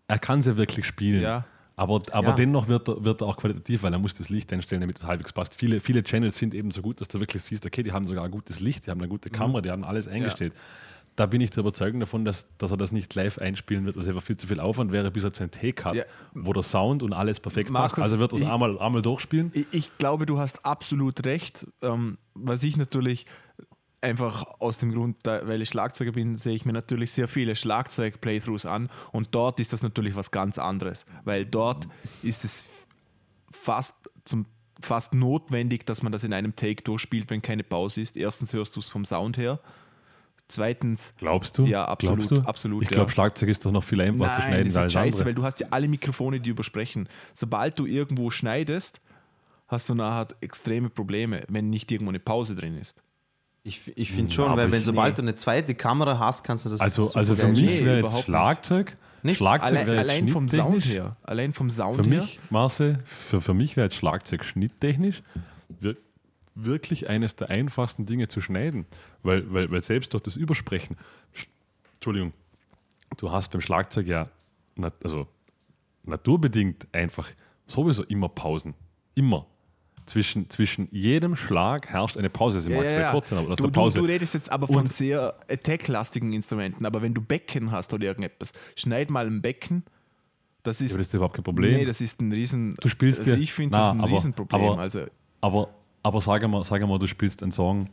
er 0.07 0.19
kann 0.19 0.39
es 0.39 0.47
ja 0.47 0.57
wirklich 0.57 0.85
spielen. 0.85 1.21
Ja. 1.21 1.45
Aber, 1.79 2.01
aber 2.11 2.27
Ja. 2.29 2.33
dennoch 2.35 2.67
wird 2.67 2.89
er, 2.89 3.03
wird 3.05 3.21
er 3.21 3.27
auch 3.27 3.37
qualitativ, 3.37 3.83
weil 3.83 3.93
er 3.93 3.99
muss 3.99 4.13
das 4.13 4.29
Licht 4.29 4.51
einstellen, 4.51 4.81
damit 4.81 4.97
es 4.97 5.05
halbwegs 5.05 5.31
passt. 5.31 5.55
Viele, 5.55 5.79
viele 5.79 6.03
Channels 6.03 6.37
sind 6.37 6.53
eben 6.53 6.71
so 6.71 6.81
gut, 6.81 6.99
dass 6.99 7.07
du 7.07 7.19
wirklich 7.21 7.41
siehst, 7.43 7.65
okay, 7.65 7.83
die 7.83 7.93
haben 7.93 8.05
sogar 8.05 8.25
ein 8.25 8.31
gutes 8.31 8.59
Licht, 8.59 8.85
die 8.85 8.91
haben 8.91 8.99
eine 8.99 9.07
gute 9.07 9.29
Kamera, 9.29 9.61
die 9.61 9.71
haben 9.71 9.83
alles 9.85 10.07
eingestellt. 10.07 10.53
Da 11.15 11.25
bin 11.25 11.41
ich 11.41 11.51
der 11.51 11.61
Überzeugung 11.61 11.99
davon, 11.99 12.23
dass, 12.25 12.47
dass 12.57 12.71
er 12.71 12.77
das 12.77 12.91
nicht 12.91 13.13
live 13.15 13.39
einspielen 13.39 13.85
wird, 13.85 13.95
was 13.97 14.07
einfach 14.07 14.21
viel 14.21 14.37
zu 14.37 14.47
viel 14.47 14.59
Aufwand 14.59 14.91
wäre, 14.91 15.09
bis 15.11 15.23
er 15.23 15.31
zu 15.33 15.43
einem 15.43 15.51
Take 15.51 15.83
hat, 15.85 15.95
Ja. 15.95 16.03
wo 16.33 16.53
der 16.53 16.63
Sound 16.63 17.01
und 17.03 17.13
alles 17.13 17.39
perfekt 17.39 17.69
Markus, 17.71 17.91
passt. 17.95 18.03
Also 18.03 18.19
wird 18.19 18.31
er 18.33 18.35
es 18.35 18.41
ich- 18.41 18.47
einmal, 18.49 18.77
einmal 18.79 19.01
durchspielen. 19.01 19.51
ich, 19.53 19.67
ich 19.71 19.97
glaube, 19.97 20.25
du 20.25 20.37
hast 20.37 20.65
absolut 20.65 21.25
recht. 21.25 21.65
Ähm, 21.81 22.17
was 22.35 22.63
ich 22.63 22.75
natürlich 22.77 23.25
einfach 24.01 24.45
aus 24.59 24.77
dem 24.77 24.91
Grund, 24.91 25.17
weil 25.25 25.61
ich 25.61 25.69
Schlagzeuger 25.69 26.11
bin, 26.11 26.35
sehe 26.35 26.53
ich 26.53 26.65
mir 26.65 26.73
natürlich 26.73 27.11
sehr 27.11 27.27
viele 27.27 27.55
Schlagzeug-Playthroughs 27.55 28.65
an 28.65 28.89
und 29.11 29.29
dort 29.35 29.59
ist 29.59 29.73
das 29.73 29.83
natürlich 29.83 30.15
was 30.15 30.31
ganz 30.31 30.57
anderes, 30.57 31.05
weil 31.25 31.45
dort 31.45 31.87
ist 32.23 32.45
es 32.45 32.63
fast 33.51 33.95
zum 34.23 34.45
fast 34.81 35.13
notwendig, 35.13 35.85
dass 35.85 36.03
man 36.03 36.13
das 36.13 36.23
in 36.23 36.31
einem 36.31 36.55
Take 36.55 36.83
durchspielt, 36.83 37.29
wenn 37.29 37.41
keine 37.41 37.63
Pause 37.63 37.99
ist. 37.99 38.15
Erstens 38.15 38.53
hörst 38.53 38.77
du 38.77 38.79
es 38.79 38.87
vom 38.87 39.03
Sound 39.03 39.37
her. 39.37 39.59
Zweitens, 40.47 41.13
Glaubst 41.17 41.57
du? 41.57 41.65
Ja, 41.65 41.85
absolut, 41.85 42.31
du? 42.31 42.41
absolut, 42.41 42.83
Ich 42.83 42.89
glaube, 42.89 43.09
ja. 43.09 43.13
Schlagzeug 43.13 43.49
ist 43.49 43.65
doch 43.65 43.71
noch 43.71 43.83
viel 43.83 44.01
einfacher 44.01 44.35
zu 44.35 44.41
schneiden 44.41 44.65
das 44.65 44.77
als 44.77 44.85
ist 44.87 44.93
scheiße, 44.93 45.17
andere. 45.17 45.25
weil 45.25 45.33
du 45.35 45.43
hast 45.43 45.59
ja 45.59 45.67
alle 45.69 45.87
Mikrofone, 45.87 46.39
die 46.39 46.49
übersprechen. 46.49 47.07
Sobald 47.33 47.77
du 47.77 47.85
irgendwo 47.85 48.31
schneidest, 48.31 49.01
hast 49.67 49.89
du 49.89 49.95
nachher 49.95 50.27
extreme 50.41 50.89
Probleme, 50.89 51.43
wenn 51.49 51.69
nicht 51.69 51.91
irgendwo 51.91 52.09
eine 52.09 52.19
Pause 52.19 52.55
drin 52.55 52.77
ist. 52.77 53.03
Ich, 53.63 53.91
ich 53.97 54.11
finde 54.11 54.31
schon, 54.31 54.45
aber 54.51 54.63
weil 54.63 54.71
wenn 54.71 54.83
sobald 54.83 55.11
nee. 55.13 55.15
du 55.17 55.21
eine 55.23 55.35
zweite 55.35 55.75
Kamera 55.75 56.17
hast, 56.17 56.43
kannst 56.43 56.65
du 56.65 56.69
das 56.69 56.79
Also, 56.79 57.05
super 57.07 57.19
also 57.19 57.35
für 57.35 57.47
mich 57.49 57.85
wäre 57.85 57.99
jetzt. 57.99 58.21
Schlagzeug. 58.23 58.95
Nicht? 59.21 59.37
Schlagzeug 59.37 59.69
Allein, 59.71 59.87
wäre 59.87 59.97
jetzt 59.97 60.09
allein 60.09 60.27
vom 60.29 60.47
Sound 60.49 60.83
schnitttechnisch- 60.83 60.85
her. 60.93 61.15
Allein 61.23 61.53
vom 61.53 61.69
Sound 61.69 61.97
Für 61.97 62.09
her. 62.09 62.21
mich, 62.21 62.39
Marcel, 62.49 62.99
für, 63.03 63.41
für 63.41 63.53
mich 63.53 63.75
wäre 63.75 63.85
jetzt 63.87 63.95
Schlagzeug 63.97 64.45
schnitttechnisch 64.45 65.23
wir, 65.81 65.95
wirklich 66.55 67.09
eines 67.09 67.35
der 67.35 67.49
einfachsten 67.49 68.05
Dinge 68.05 68.29
zu 68.29 68.39
schneiden. 68.39 68.85
Weil, 69.23 69.51
weil, 69.53 69.69
weil 69.69 69.83
selbst 69.83 70.13
durch 70.13 70.23
das 70.23 70.37
Übersprechen, 70.37 70.95
Sch- 71.35 71.47
Entschuldigung, 71.95 72.31
du 73.17 73.29
hast 73.29 73.49
beim 73.51 73.59
Schlagzeug 73.59 74.07
ja 74.07 74.29
nat, 74.77 74.93
also 75.03 75.27
naturbedingt 76.03 76.87
einfach 76.93 77.27
sowieso 77.67 78.03
immer 78.05 78.29
Pausen. 78.29 78.73
Immer. 79.15 79.45
Zwischen, 80.09 80.49
zwischen 80.49 80.87
jedem 80.91 81.35
Schlag 81.35 81.87
herrscht 81.87 82.17
eine 82.17 82.29
Pause. 82.29 82.59
Sie 82.61 82.69
mag 82.69 82.89
sehr 82.89 83.11
kurz 83.11 83.29
sein, 83.29 83.39
aber 83.39 83.55
du, 83.55 83.63
der 83.63 83.69
Pause. 83.69 83.99
Du, 83.99 84.05
du 84.05 84.11
redest 84.11 84.33
jetzt 84.33 84.51
aber 84.51 84.67
von 84.67 84.77
Und- 84.77 84.91
sehr 84.91 85.35
attack-lastigen 85.49 86.33
Instrumenten, 86.33 86.85
aber 86.85 87.01
wenn 87.01 87.13
du 87.13 87.21
Becken 87.21 87.71
hast 87.71 87.93
oder 87.93 88.05
irgendetwas, 88.05 88.51
schneid 88.75 89.09
mal 89.09 89.25
ein 89.27 89.41
Becken. 89.41 89.83
Das 90.63 90.81
ist, 90.81 90.91
aber 90.91 90.97
das 90.99 91.07
ist 91.07 91.13
überhaupt 91.13 91.35
kein 91.35 91.43
Problem. 91.43 91.77
Nee, 91.77 91.85
das 91.85 92.01
ist 92.01 92.19
ein 92.19 92.31
Riesen. 92.31 92.75
Du 92.81 92.89
spielst 92.89 93.21
also 93.21 93.35
dir- 93.35 93.41
ich 93.41 93.53
finde 93.53 93.77
das 93.77 93.91
ein 93.91 94.01
aber- 94.01 94.11
Riesenproblem. 94.11 94.61
aber- 94.61 94.79
also 94.81 95.05
Aber, 95.41 95.69
aber 96.03 96.19
sag, 96.21 96.45
mal, 96.49 96.63
sag 96.65 96.85
mal, 96.85 96.99
du 96.99 97.07
spielst 97.07 97.41
einen 97.43 97.53
Song, 97.53 97.89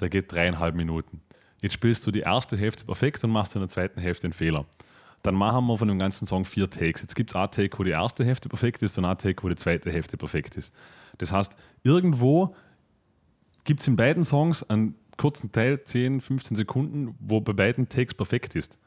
der 0.00 0.08
geht 0.08 0.32
dreieinhalb 0.32 0.74
Minuten. 0.74 1.20
Jetzt 1.60 1.74
spielst 1.74 2.06
du 2.06 2.10
die 2.10 2.20
erste 2.20 2.56
Hälfte 2.56 2.84
perfekt 2.84 3.22
und 3.24 3.30
machst 3.30 3.54
in 3.54 3.60
der 3.60 3.68
zweiten 3.68 4.00
Hälfte 4.00 4.26
einen 4.26 4.32
Fehler. 4.32 4.64
Dann 5.24 5.34
machen 5.34 5.66
wir 5.66 5.76
von 5.76 5.88
dem 5.88 5.98
ganzen 5.98 6.26
Song 6.26 6.44
vier 6.44 6.70
Takes. 6.70 7.02
Jetzt 7.02 7.16
gibt 7.16 7.30
es 7.30 7.36
einen 7.36 7.50
Take, 7.50 7.76
wo 7.78 7.82
die 7.82 7.90
erste 7.90 8.24
Hälfte 8.24 8.48
perfekt 8.48 8.82
ist 8.82 8.96
und 8.98 9.04
einen 9.04 9.18
Take, 9.18 9.42
wo 9.42 9.48
die 9.48 9.56
zweite 9.56 9.90
Hälfte 9.90 10.16
perfekt 10.16 10.56
ist. 10.56 10.72
Das 11.18 11.32
heißt, 11.32 11.56
irgendwo 11.82 12.54
gibt 13.64 13.80
es 13.80 13.88
in 13.88 13.96
beiden 13.96 14.24
Songs 14.24 14.62
einen 14.62 14.94
kurzen 15.16 15.52
Teil, 15.52 15.82
10, 15.82 16.20
15 16.20 16.56
Sekunden, 16.56 17.14
wo 17.20 17.40
bei 17.40 17.52
beiden 17.52 17.88
Takes 17.88 18.14
perfekt 18.14 18.54
ist. 18.54 18.78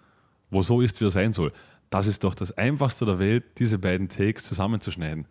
Wo 0.49 0.61
so 0.61 0.81
ist, 0.81 0.99
wie 0.99 1.05
er 1.05 1.11
sein 1.11 1.31
soll. 1.31 1.53
Das 1.89 2.07
ist 2.07 2.23
doch 2.23 2.33
das 2.33 2.57
Einfachste 2.57 3.05
der 3.05 3.19
Welt, 3.19 3.59
diese 3.59 3.77
beiden 3.77 4.09
Takes 4.09 4.45
zusammenzuschneiden. 4.45 5.27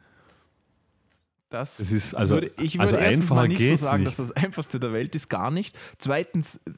Das 1.50 1.76
Das 1.78 1.90
ist 1.92 2.14
also, 2.14 2.34
würde, 2.34 2.52
ich 2.60 2.74
würde 2.74 2.82
also 2.82 2.96
erstens 2.96 3.22
einfacher 3.24 3.34
mal 3.34 3.48
nicht 3.48 3.68
so 3.68 3.76
sagen, 3.76 4.04
nicht. 4.04 4.18
dass 4.18 4.28
das 4.28 4.32
einfachste 4.36 4.80
der 4.80 4.92
Welt 4.92 5.14
ist, 5.14 5.28
gar 5.28 5.50
nicht. 5.50 5.76
Zweitens 5.98 6.56
äh, 6.66 6.70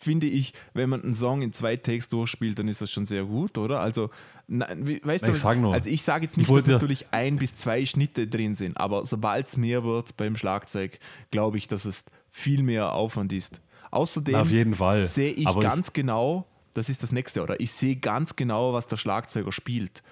finde 0.00 0.26
ich, 0.26 0.54
wenn 0.72 0.88
man 0.88 1.02
einen 1.02 1.14
Song 1.14 1.42
in 1.42 1.52
zwei 1.52 1.76
Takes 1.76 2.08
durchspielt, 2.08 2.58
dann 2.58 2.68
ist 2.68 2.80
das 2.80 2.90
schon 2.90 3.04
sehr 3.06 3.24
gut, 3.24 3.58
oder? 3.58 3.80
Also, 3.80 4.10
wie- 4.48 5.00
weißt 5.04 5.24
Nein, 5.24 5.32
du, 5.32 5.36
ich 5.36 5.42
sag 5.42 5.58
nur. 5.58 5.74
also 5.74 5.90
ich 5.90 6.02
sage 6.02 6.24
jetzt 6.24 6.32
Ich 6.32 6.38
nicht, 6.48 6.50
dass 6.56 6.66
natürlich 6.66 7.06
ein 7.12 7.36
bis 7.36 7.54
zwei 7.56 7.84
Schnitte 7.84 8.26
drin 8.26 8.54
sind, 8.54 8.76
aber 8.78 9.04
sobald 9.06 9.46
es 9.48 9.56
mehr 9.56 9.84
wird 9.84 10.16
beim 10.16 10.36
Schlagzeug, 10.36 10.98
glaube 11.30 11.58
ich, 11.58 11.68
dass 11.68 11.84
es 11.84 12.04
viel 12.30 12.62
mehr 12.62 12.92
Aufwand 12.92 13.32
ist. 13.32 13.60
Außerdem 13.90 14.32
Na, 14.34 14.40
auf 14.42 14.50
jeden 14.50 14.74
Fall. 14.74 15.06
sehe 15.06 15.32
ich 15.32 15.46
Aber 15.48 15.60
ganz 15.60 15.92
genau, 15.92 16.46
das 16.74 16.88
ist 16.88 17.02
das 17.02 17.10
nächste, 17.10 17.42
oder? 17.42 17.58
Ich 17.58 17.72
sehe 17.72 17.96
ganz 17.96 18.36
genau, 18.36 18.72
was 18.72 18.86
der 18.86 18.96
Schlagzeuger 18.96 19.50
spielt. 19.50 20.04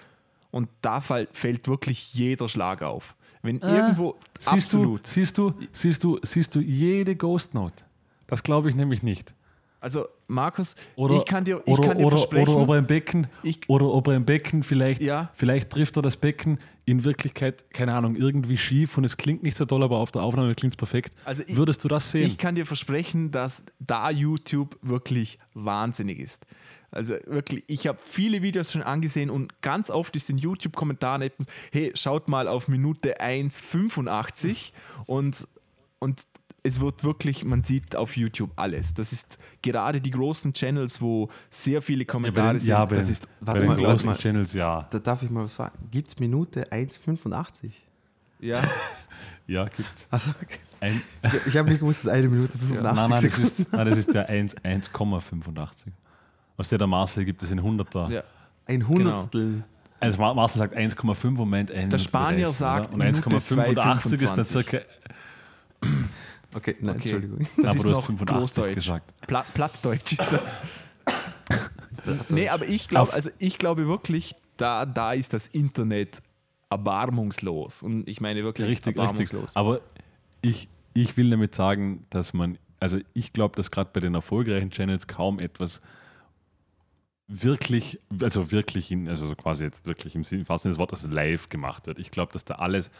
Und 0.51 0.67
da 0.81 0.99
fällt 0.99 1.67
wirklich 1.67 2.13
jeder 2.13 2.49
Schlag 2.49 2.81
auf. 2.81 3.15
Wenn 3.41 3.59
irgendwo 3.59 4.15
Siehst 4.39 4.47
absolut. 4.53 5.05
du, 5.05 5.09
siehst 5.09 5.37
du, 5.37 5.53
siehst 5.71 6.03
du, 6.03 6.19
siehst 6.23 6.55
du 6.55 6.59
jede 6.59 7.15
Ghost 7.15 7.53
Note? 7.53 7.83
Das 8.27 8.43
glaube 8.43 8.69
ich 8.69 8.75
nämlich 8.75 9.01
nicht. 9.03 9.33
Also, 9.81 10.07
Markus, 10.27 10.75
Oder, 10.97 11.15
ich 11.15 11.25
kann 11.25 11.45
dir, 11.45 11.61
ich 11.65 11.71
oder, 11.71 11.87
kann 11.87 11.97
dir 11.97 12.05
oder, 12.05 12.17
versprechen, 12.17 12.49
oder 12.53 12.61
ob 12.63 12.69
er 12.71 12.77
im 12.79 12.85
Becken, 12.85 13.27
Ich- 13.43 13.61
oder 13.69 13.85
ob 13.85 14.07
er 14.09 14.15
im 14.15 14.25
Becken 14.25 14.61
vielleicht, 14.63 15.01
Ja. 15.01 15.29
vielleicht 15.33 15.69
trifft 15.69 15.95
er 15.95 16.01
das 16.01 16.17
Becken 16.17 16.59
in 16.85 17.05
Wirklichkeit, 17.05 17.71
keine 17.71 17.93
Ahnung, 17.93 18.17
irgendwie 18.17 18.57
schief 18.57 18.97
und 18.97 19.05
es 19.05 19.15
klingt 19.15 19.41
nicht 19.41 19.55
so 19.55 19.63
toll, 19.63 19.81
aber 19.81 19.97
auf 19.99 20.11
der 20.11 20.21
Aufnahme 20.21 20.53
klingt 20.53 20.73
es 20.73 20.77
perfekt. 20.77 21.13
Also 21.23 21.43
ich- 21.47 21.55
Würdest 21.55 21.81
du 21.83 21.87
das 21.87 22.11
sehen? 22.11 22.27
ich 22.27 22.37
kann 22.37 22.55
dir 22.55 22.65
versprechen, 22.65 23.31
dass 23.31 23.63
da 23.79 24.09
YouTube 24.09 24.77
wirklich 24.81 25.39
wahnsinnig 25.53 26.19
ist. 26.19 26.45
Also 26.91 27.15
wirklich, 27.25 27.63
ich 27.67 27.87
habe 27.87 27.99
viele 28.03 28.41
Videos 28.41 28.71
schon 28.71 28.81
angesehen 28.81 29.29
und 29.29 29.61
ganz 29.61 29.89
oft 29.89 30.15
ist 30.15 30.29
in 30.29 30.37
YouTube-Kommentaren 30.37 31.21
etwas, 31.21 31.47
hey, 31.71 31.91
schaut 31.95 32.27
mal 32.27 32.47
auf 32.47 32.67
Minute 32.67 33.21
1,85 33.21 34.71
und, 35.05 35.47
und 35.99 36.23
es 36.63 36.79
wird 36.79 37.03
wirklich, 37.03 37.45
man 37.45 37.61
sieht 37.61 37.95
auf 37.95 38.17
YouTube 38.17 38.51
alles. 38.55 38.93
Das 38.93 39.13
ist 39.13 39.37
gerade 39.61 40.01
die 40.01 40.09
großen 40.09 40.53
Channels, 40.53 41.01
wo 41.01 41.29
sehr 41.49 41.81
viele 41.81 42.01
ja, 42.01 42.05
bei 42.05 42.11
Kommentare 42.11 42.53
den, 42.53 42.59
sind. 42.59 42.69
ja, 42.69 42.85
das 42.85 43.09
ist 43.09 43.27
bei 43.39 43.47
Warte 43.47 43.59
den 43.59 43.67
mal, 43.69 43.77
großen 43.77 44.05
mal. 44.05 44.17
Channels 44.17 44.53
ja. 44.53 44.87
Da 44.89 44.99
darf 44.99 45.23
ich 45.23 45.29
mal 45.29 45.45
was 45.45 45.55
sagen. 45.55 45.87
Gibt 45.91 46.09
es 46.09 46.19
Minute 46.19 46.71
1,85? 46.71 47.71
ja, 48.39 48.61
Ja, 49.47 49.65
gibt's. 49.65 50.07
Also, 50.11 50.29
okay. 50.41 50.59
Ein, 50.79 51.01
Ich, 51.23 51.47
ich 51.47 51.57
habe 51.57 51.69
nicht 51.69 51.79
gewusst, 51.79 52.05
dass 52.05 52.13
eine 52.13 52.29
Minute 52.29 52.57
85 52.57 52.83
nein, 52.83 53.09
nein, 53.09 53.23
das 53.23 53.37
ist, 53.39 53.73
nein, 53.73 53.87
das 53.87 53.97
ist 53.97 54.13
der 54.13 54.29
1 54.29 54.57
1,85. 54.57 55.87
Was 56.59 56.67
der, 56.69 56.77
der 56.77 56.87
Marcel 56.87 57.23
gibt, 57.23 57.41
das 57.41 57.51
in 57.51 57.61
100er. 57.61 58.11
ja. 58.11 58.23
Ein 58.65 58.85
Hundertstel. 58.87 59.63
Also 60.01 60.19
Mar- 60.19 60.33
Marcel 60.35 60.59
sagt 60.59 60.75
1,5 60.77 61.31
Moment. 61.31 61.71
ein 61.71 61.89
Der 61.89 61.97
Spanier 61.97 62.43
30, 62.47 62.57
sagt 62.57 62.93
oder? 62.93 62.93
Und 62.93 62.99
Minute 62.99 63.21
1,85 63.29 64.13
ist 64.13 64.37
dann 64.37 64.45
2,25. 64.45 64.45
circa. 64.45 64.77
Okay, 66.53 66.75
nein, 66.81 66.95
Okay. 66.97 67.09
Entschuldigung. 67.11 67.39
Das 67.39 67.65
aber 67.65 67.75
ist 67.75 67.83
du 67.85 67.89
hast 67.89 67.95
noch 67.95 68.05
85 68.05 68.37
Großdeutsch. 68.37 68.75
gesagt. 68.75 69.13
Pla 69.27 69.45
Plattdeutsch 69.53 70.11
ist 70.13 70.27
das. 70.31 70.57
nee, 72.29 72.49
aber 72.49 72.67
ich 72.67 72.87
glaube, 72.87 73.13
also 73.13 73.29
ich 73.39 73.57
glaube 73.57 73.87
wirklich, 73.87 74.35
da, 74.57 74.85
da 74.85 75.13
ist 75.13 75.33
das 75.33 75.47
Internet 75.47 76.21
erbarmungslos. 76.69 77.81
Und 77.81 78.07
ich 78.07 78.21
meine 78.21 78.43
wirklich 78.43 78.67
Richtig, 78.67 78.97
richtig. 78.97 79.01
erbarmungslos. 79.01 79.55
Aber 79.55 79.81
ich, 80.41 80.67
ich 80.93 81.17
will 81.17 81.29
damit 81.29 81.55
sagen, 81.55 82.05
dass 82.09 82.33
man, 82.33 82.57
also 82.79 82.97
ich 83.13 83.33
glaube, 83.33 83.55
dass 83.55 83.71
gerade 83.71 83.89
bei 83.93 83.99
den 83.99 84.15
erfolgreichen 84.15 84.69
Channels 84.71 85.07
kaum 85.07 85.39
etwas 85.39 85.81
wirklich, 87.29 87.99
also 88.21 88.51
wirklich, 88.51 88.91
in, 88.91 89.07
also 89.07 89.27
so 89.27 89.35
quasi 89.35 89.63
jetzt 89.63 89.85
wirklich 89.85 90.15
im 90.15 90.23
Sinne 90.23 90.43
des 90.43 90.77
Wortes 90.77 91.03
live 91.03 91.47
gemacht 91.47 91.87
wird. 91.87 91.99
Ich 91.99 92.11
glaube, 92.11 92.33
dass 92.33 92.43
da 92.43 92.55
alles, 92.55 92.91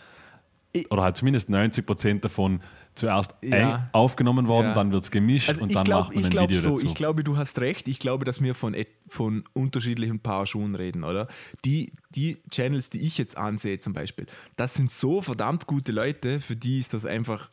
Ich- 0.72 0.90
oder 0.92 1.02
halt 1.02 1.18
zumindest 1.18 1.50
90 1.50 1.84
Prozent 1.84 2.24
davon 2.24 2.62
zuerst 2.94 3.34
Ja. 3.44 3.90
aufgenommen 3.92 4.48
worden, 4.48 4.68
Ja. 4.68 4.74
dann 4.76 4.92
wird 4.92 5.02
es 5.04 5.10
gemischt 5.10 5.50
Also 5.50 5.64
und 5.64 5.74
dann 5.74 5.84
glaube 5.84 6.08
macht 6.08 6.16
man 6.16 6.26
ein 6.26 6.30
glaub 6.30 6.50
Video 6.50 6.62
so, 6.62 6.70
dazu. 6.76 6.86
ich 6.86 6.94
glaube, 6.94 7.24
du 7.24 7.38
hast 7.38 7.58
recht. 7.60 7.88
Ich 7.88 7.98
glaube, 8.00 8.24
dass 8.24 8.40
wir 8.42 8.54
von, 8.54 8.76
von 9.08 9.44
unterschiedlichen 9.54 10.20
Paar 10.20 10.46
Schuhen 10.46 10.76
reden, 10.76 11.04
oder? 11.04 11.28
Die, 11.66 11.92
die 12.12 12.38
Channels, 12.52 12.92
die 12.92 13.00
ich 13.00 13.18
jetzt 13.18 13.36
ansehe 13.36 13.80
zum 13.80 13.94
Beispiel, 13.94 14.28
das 14.58 14.76
sind 14.76 14.92
so 14.92 15.22
verdammt 15.24 15.66
gute 15.66 15.92
Leute, 15.92 16.40
für 16.40 16.56
die 16.56 16.78
ist 16.78 16.94
das 16.94 17.06
einfach, 17.06 17.50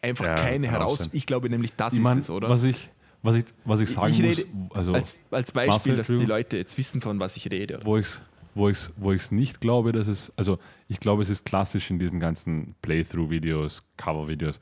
einfach 0.00 0.26
Ja, 0.26 0.34
keine 0.36 0.70
Heraus... 0.70 1.08
Ich 1.12 1.26
glaube 1.26 1.50
nämlich, 1.50 1.74
das 1.76 1.94
ich 1.94 1.98
ist 2.00 2.04
mein, 2.04 2.18
es, 2.18 2.30
oder? 2.30 2.48
Was 2.48 2.62
ich, 2.62 2.90
was 3.24 3.36
ich, 3.36 3.44
was 3.64 3.80
ich 3.80 3.88
sagen 3.88 4.12
ich 4.12 4.22
muss, 4.22 4.38
rede 4.38 4.48
also 4.74 4.92
als, 4.92 5.18
als 5.30 5.50
Beispiel, 5.50 5.94
Marcel, 5.94 5.96
dass 5.96 6.06
die. 6.06 6.26
Leute 6.26 6.58
jetzt 6.58 6.76
wissen, 6.76 7.00
von 7.00 7.18
was 7.18 7.36
ich 7.36 7.50
rede. 7.50 7.78
Oder? 7.78 7.86
wo 7.86 7.96
ich 7.96 8.06
es 8.06 8.22
wo 8.54 8.68
ich's, 8.68 8.92
wo 8.96 9.12
ich's 9.12 9.32
nicht 9.32 9.60
glaube, 9.60 9.92
dass 9.92 10.06
es, 10.06 10.32
also 10.36 10.58
ich 10.86 11.00
glaube, 11.00 11.22
es 11.22 11.28
ist 11.28 11.44
klassisch 11.44 11.90
in 11.90 11.98
diesen 11.98 12.20
ganzen 12.20 12.76
Playthrough-Videos, 12.82 13.82
Cover-Videos, 13.96 14.60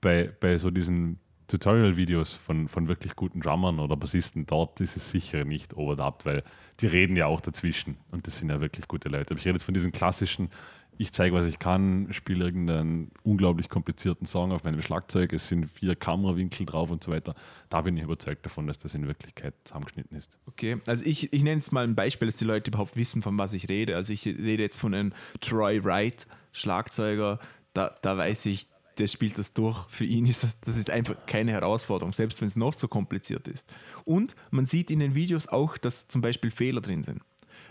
bei, 0.00 0.32
bei 0.40 0.56
so 0.56 0.70
diesen 0.70 1.18
Tutorial-Videos 1.48 2.34
von, 2.34 2.68
von 2.68 2.88
wirklich 2.88 3.16
guten 3.16 3.40
Drummern 3.40 3.80
oder 3.80 3.96
Bassisten, 3.96 4.46
dort 4.46 4.80
ist 4.80 4.96
es 4.96 5.10
sicher 5.10 5.44
nicht 5.44 5.76
overdubbed, 5.76 6.24
weil 6.24 6.42
die 6.80 6.86
reden 6.86 7.16
ja 7.16 7.26
auch 7.26 7.40
dazwischen 7.40 7.96
und 8.10 8.26
das 8.26 8.38
sind 8.38 8.50
ja 8.50 8.60
wirklich 8.60 8.86
gute 8.86 9.08
Leute. 9.08 9.32
Aber 9.32 9.40
ich 9.40 9.46
rede 9.46 9.56
jetzt 9.56 9.64
von 9.64 9.74
diesen 9.74 9.92
klassischen, 9.92 10.50
ich 10.98 11.12
zeige, 11.12 11.34
was 11.34 11.46
ich 11.46 11.60
kann, 11.60 12.08
spiele 12.10 12.44
irgendeinen 12.44 13.12
unglaublich 13.22 13.68
komplizierten 13.68 14.26
Song 14.26 14.50
auf 14.50 14.64
meinem 14.64 14.82
Schlagzeug, 14.82 15.32
es 15.32 15.46
sind 15.46 15.66
vier 15.66 15.94
Kamerawinkel 15.94 16.66
drauf 16.66 16.90
und 16.90 17.04
so 17.04 17.12
weiter. 17.12 17.36
Da 17.68 17.82
bin 17.82 17.96
ich 17.96 18.02
überzeugt 18.02 18.44
davon, 18.44 18.66
dass 18.66 18.78
das 18.78 18.94
in 18.94 19.06
Wirklichkeit 19.06 19.54
zusammengeschnitten 19.64 20.18
ist. 20.18 20.36
Okay, 20.46 20.78
also 20.86 21.04
ich, 21.04 21.32
ich 21.32 21.44
nenne 21.44 21.60
es 21.60 21.70
mal 21.70 21.84
ein 21.84 21.94
Beispiel, 21.94 22.26
dass 22.26 22.36
die 22.36 22.44
Leute 22.44 22.70
überhaupt 22.70 22.96
wissen, 22.96 23.22
von 23.22 23.38
was 23.38 23.52
ich 23.52 23.68
rede. 23.68 23.94
Also 23.94 24.12
ich 24.12 24.26
rede 24.26 24.62
jetzt 24.62 24.80
von 24.80 24.92
einem 24.92 25.12
Troy 25.40 25.82
Wright, 25.84 26.26
Schlagzeuger, 26.50 27.38
da, 27.74 27.94
da 28.02 28.16
weiß 28.16 28.46
ich, 28.46 28.66
der 28.98 29.06
spielt 29.06 29.38
das 29.38 29.52
durch. 29.52 29.88
Für 29.88 30.04
ihn 30.04 30.26
ist 30.26 30.42
das, 30.42 30.58
das 30.58 30.76
ist 30.76 30.90
einfach 30.90 31.14
keine 31.26 31.52
Herausforderung, 31.52 32.12
selbst 32.12 32.40
wenn 32.40 32.48
es 32.48 32.56
noch 32.56 32.74
so 32.74 32.88
kompliziert 32.88 33.46
ist. 33.46 33.72
Und 34.04 34.34
man 34.50 34.66
sieht 34.66 34.90
in 34.90 34.98
den 34.98 35.14
Videos 35.14 35.46
auch, 35.46 35.78
dass 35.78 36.08
zum 36.08 36.22
Beispiel 36.22 36.50
Fehler 36.50 36.80
drin 36.80 37.04
sind. 37.04 37.22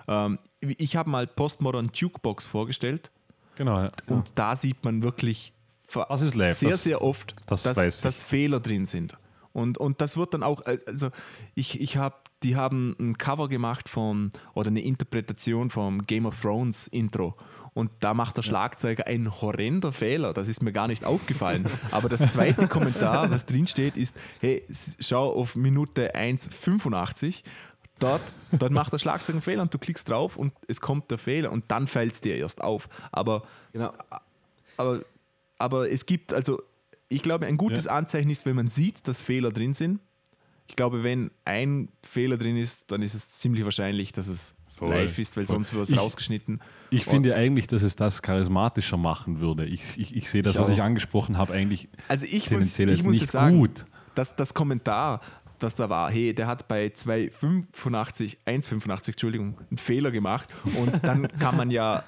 Ähm, 0.07 0.39
ich 0.61 0.95
habe 0.95 1.09
mal 1.09 1.27
Postmodern 1.27 1.91
Jukebox 1.93 2.47
vorgestellt 2.47 3.11
Genau, 3.57 3.79
ja. 3.81 3.87
und 4.07 4.31
da 4.35 4.55
sieht 4.55 4.83
man 4.85 5.03
wirklich 5.03 5.51
sehr, 6.53 6.69
das- 6.71 6.83
sehr 6.83 7.01
oft, 7.01 7.35
das 7.47 7.63
dass, 7.63 7.75
dass 8.01 8.23
Fehler 8.23 8.59
drin 8.59 8.85
sind. 8.85 9.17
Und, 9.53 9.77
und 9.79 10.01
das 10.01 10.15
wird 10.17 10.33
dann 10.35 10.43
auch, 10.43 10.61
also 10.85 11.09
ich, 11.55 11.81
ich 11.81 11.97
habe, 11.97 12.15
die 12.43 12.55
haben 12.55 12.95
ein 12.99 13.17
Cover 13.17 13.47
gemacht 13.49 13.89
von, 13.89 14.29
oder 14.53 14.67
eine 14.67 14.81
Interpretation 14.81 15.71
vom 15.71 16.05
Game 16.05 16.27
of 16.27 16.39
Thrones 16.39 16.85
Intro. 16.87 17.35
Und 17.73 17.91
da 17.99 18.13
macht 18.13 18.37
der 18.37 18.41
Schlagzeuger 18.43 19.05
ein 19.07 19.41
horrender 19.41 19.91
Fehler. 19.93 20.33
Das 20.33 20.47
ist 20.47 20.61
mir 20.63 20.71
gar 20.73 20.87
nicht 20.87 21.05
aufgefallen. 21.05 21.65
Aber 21.91 22.09
das 22.09 22.31
zweite 22.33 22.67
Kommentar, 22.67 23.29
was 23.31 23.45
drin 23.45 23.67
steht, 23.67 23.97
ist: 23.97 24.15
Hey, 24.39 24.63
schau 24.99 25.31
auf 25.33 25.55
Minute 25.55 26.15
1,85. 26.15 27.43
Dort, 27.99 28.21
dort 28.51 28.71
macht 28.71 28.93
der 28.93 28.99
Schlagzeuger 28.99 29.37
einen 29.37 29.41
Fehler 29.41 29.61
und 29.63 29.73
du 29.73 29.77
klickst 29.79 30.07
drauf 30.09 30.37
und 30.37 30.53
es 30.67 30.79
kommt 30.81 31.09
der 31.09 31.17
Fehler 31.17 31.51
und 31.51 31.65
dann 31.69 31.87
fällt 31.87 32.13
es 32.13 32.21
dir 32.21 32.35
erst 32.35 32.61
auf. 32.61 32.87
Aber 33.11 33.43
Genau. 33.73 33.91
aber, 34.77 35.01
aber 35.57 35.89
es 35.91 36.05
gibt, 36.05 36.33
also 36.33 36.61
ich 37.09 37.23
glaube, 37.23 37.47
ein 37.47 37.57
gutes 37.57 37.85
Ja. 37.85 37.91
Anzeichen 37.93 38.29
ist, 38.29 38.45
wenn 38.45 38.55
man 38.55 38.67
sieht, 38.67 39.07
dass 39.07 39.21
Fehler 39.21 39.51
drin 39.51 39.73
sind. 39.73 39.99
Ich 40.67 40.75
glaube, 40.75 41.01
wenn 41.03 41.31
ein 41.45 41.89
Fehler 42.05 42.37
drin 42.37 42.57
ist, 42.57 42.91
dann 42.91 43.01
ist 43.01 43.13
es 43.13 43.31
ziemlich 43.39 43.63
wahrscheinlich, 43.63 44.11
dass 44.11 44.27
es 44.27 44.53
Voll, 44.67 44.89
live 44.89 45.17
ist, 45.17 45.35
weil 45.37 45.45
voll. 45.45 45.55
sonst 45.55 45.73
wird 45.73 45.85
es 45.85 45.89
Ich- 45.91 45.97
rausgeschnitten. 45.99 46.61
Ich 46.91 47.05
finde 47.05 47.33
eigentlich, 47.35 47.65
dass 47.67 47.81
es 47.81 47.95
das 47.95 48.21
charismatischer 48.21 48.97
machen 48.97 49.39
würde. 49.39 49.65
Ich, 49.65 49.97
ich, 49.97 50.15
ich 50.15 50.29
sehe 50.29 50.43
das, 50.43 50.55
Ich 50.55 50.61
was 50.61 50.67
auch. 50.69 50.73
ich 50.73 50.81
angesprochen 50.81 51.37
habe, 51.37 51.53
eigentlich 51.53 51.87
Also 52.09 52.25
ich 52.25 52.33
muss, 52.41 52.45
tendenziell 52.49 52.89
ich 52.89 52.97
jetzt 52.97 53.05
muss 53.05 53.11
nicht 53.13 53.21
jetzt 53.21 53.31
sagen, 53.31 53.57
gut. 53.57 53.85
dass 54.15 54.35
das 54.35 54.53
Kommentar 54.53 55.21
was 55.63 55.75
da 55.75 55.89
war. 55.89 56.09
Hey, 56.09 56.33
der 56.33 56.47
hat 56.47 56.67
bei 56.67 56.89
285, 56.89 58.39
185, 58.45 59.13
Entschuldigung, 59.13 59.57
einen 59.69 59.77
Fehler 59.77 60.11
gemacht 60.11 60.53
und 60.75 61.03
dann 61.03 61.27
kann 61.39 61.57
man 61.57 61.71
ja 61.71 62.03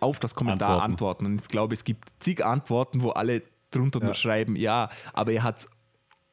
auf 0.00 0.18
das 0.18 0.34
Kommentar 0.34 0.82
antworten. 0.82 0.92
Antworten. 0.92 1.26
Und 1.26 1.42
ich 1.42 1.48
glaube, 1.48 1.74
es 1.74 1.84
gibt 1.84 2.08
zig 2.20 2.44
Antworten, 2.44 3.02
wo 3.02 3.10
alle 3.10 3.42
drunter 3.70 4.00
nur 4.00 4.14
schreiben, 4.14 4.56
ja, 4.56 4.88
aber 5.12 5.32
er 5.32 5.42
hat 5.42 5.58
es 5.58 5.68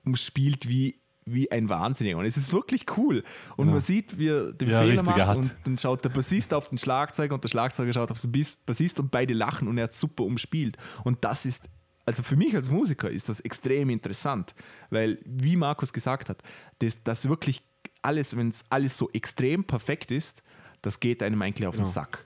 umspielt 0.06 0.70
wie, 0.70 1.02
wie 1.26 1.52
ein 1.52 1.70
Wahnsinniger. 1.70 2.18
Und 2.18 2.26
es 2.26 2.38
ist 2.38 2.54
wirklich 2.54 2.86
cool. 2.98 3.24
Und 3.58 3.70
man 3.70 3.82
sieht, 3.82 4.18
wie 4.18 4.30
er 4.30 4.54
den 4.54 4.70
Ja, 4.70 4.82
Fehler 4.82 4.98
er 4.98 5.04
macht 5.04 5.26
hat- 5.26 5.38
und 5.38 5.56
dann 5.64 5.78
schaut 5.78 6.04
der 6.04 6.10
Bassist 6.10 6.54
auf 6.54 6.70
den 6.70 6.78
Schlagzeuger 6.78 7.34
und 7.34 7.44
der 7.44 7.50
Schlagzeuger 7.50 7.94
schaut 7.94 8.12
auf 8.12 8.22
den 8.22 8.32
Bassist 8.66 9.00
und 9.00 9.12
beide 9.12 9.34
lachen 9.34 9.68
und 9.68 9.78
er 9.78 9.86
hat 9.86 9.94
super 9.94 10.24
umspielt. 10.24 10.78
Und 11.04 11.24
das 11.24 11.46
ist, 11.46 11.68
also 12.06 12.24
für 12.24 12.36
mich 12.36 12.56
als 12.56 12.70
Musiker 12.70 13.10
ist 13.10 13.30
das 13.30 13.40
extrem 13.42 13.90
interessant, 13.90 14.54
weil, 14.90 15.20
wie 15.26 15.56
Markus 15.56 15.92
gesagt 15.94 16.30
hat, 16.30 16.42
das, 16.80 17.04
das 17.04 17.28
wirklich 17.28 17.64
alles, 18.02 18.36
wenn 18.38 18.50
es 18.50 18.64
alles 18.70 18.98
so 18.98 19.10
extrem 19.12 19.64
perfekt 19.64 20.12
ist, 20.12 20.44
das 20.82 21.00
geht 21.00 21.24
einem 21.24 21.42
eigentlich 21.42 21.68
auf 21.68 21.76
den 21.76 21.86
Sack. 21.86 22.26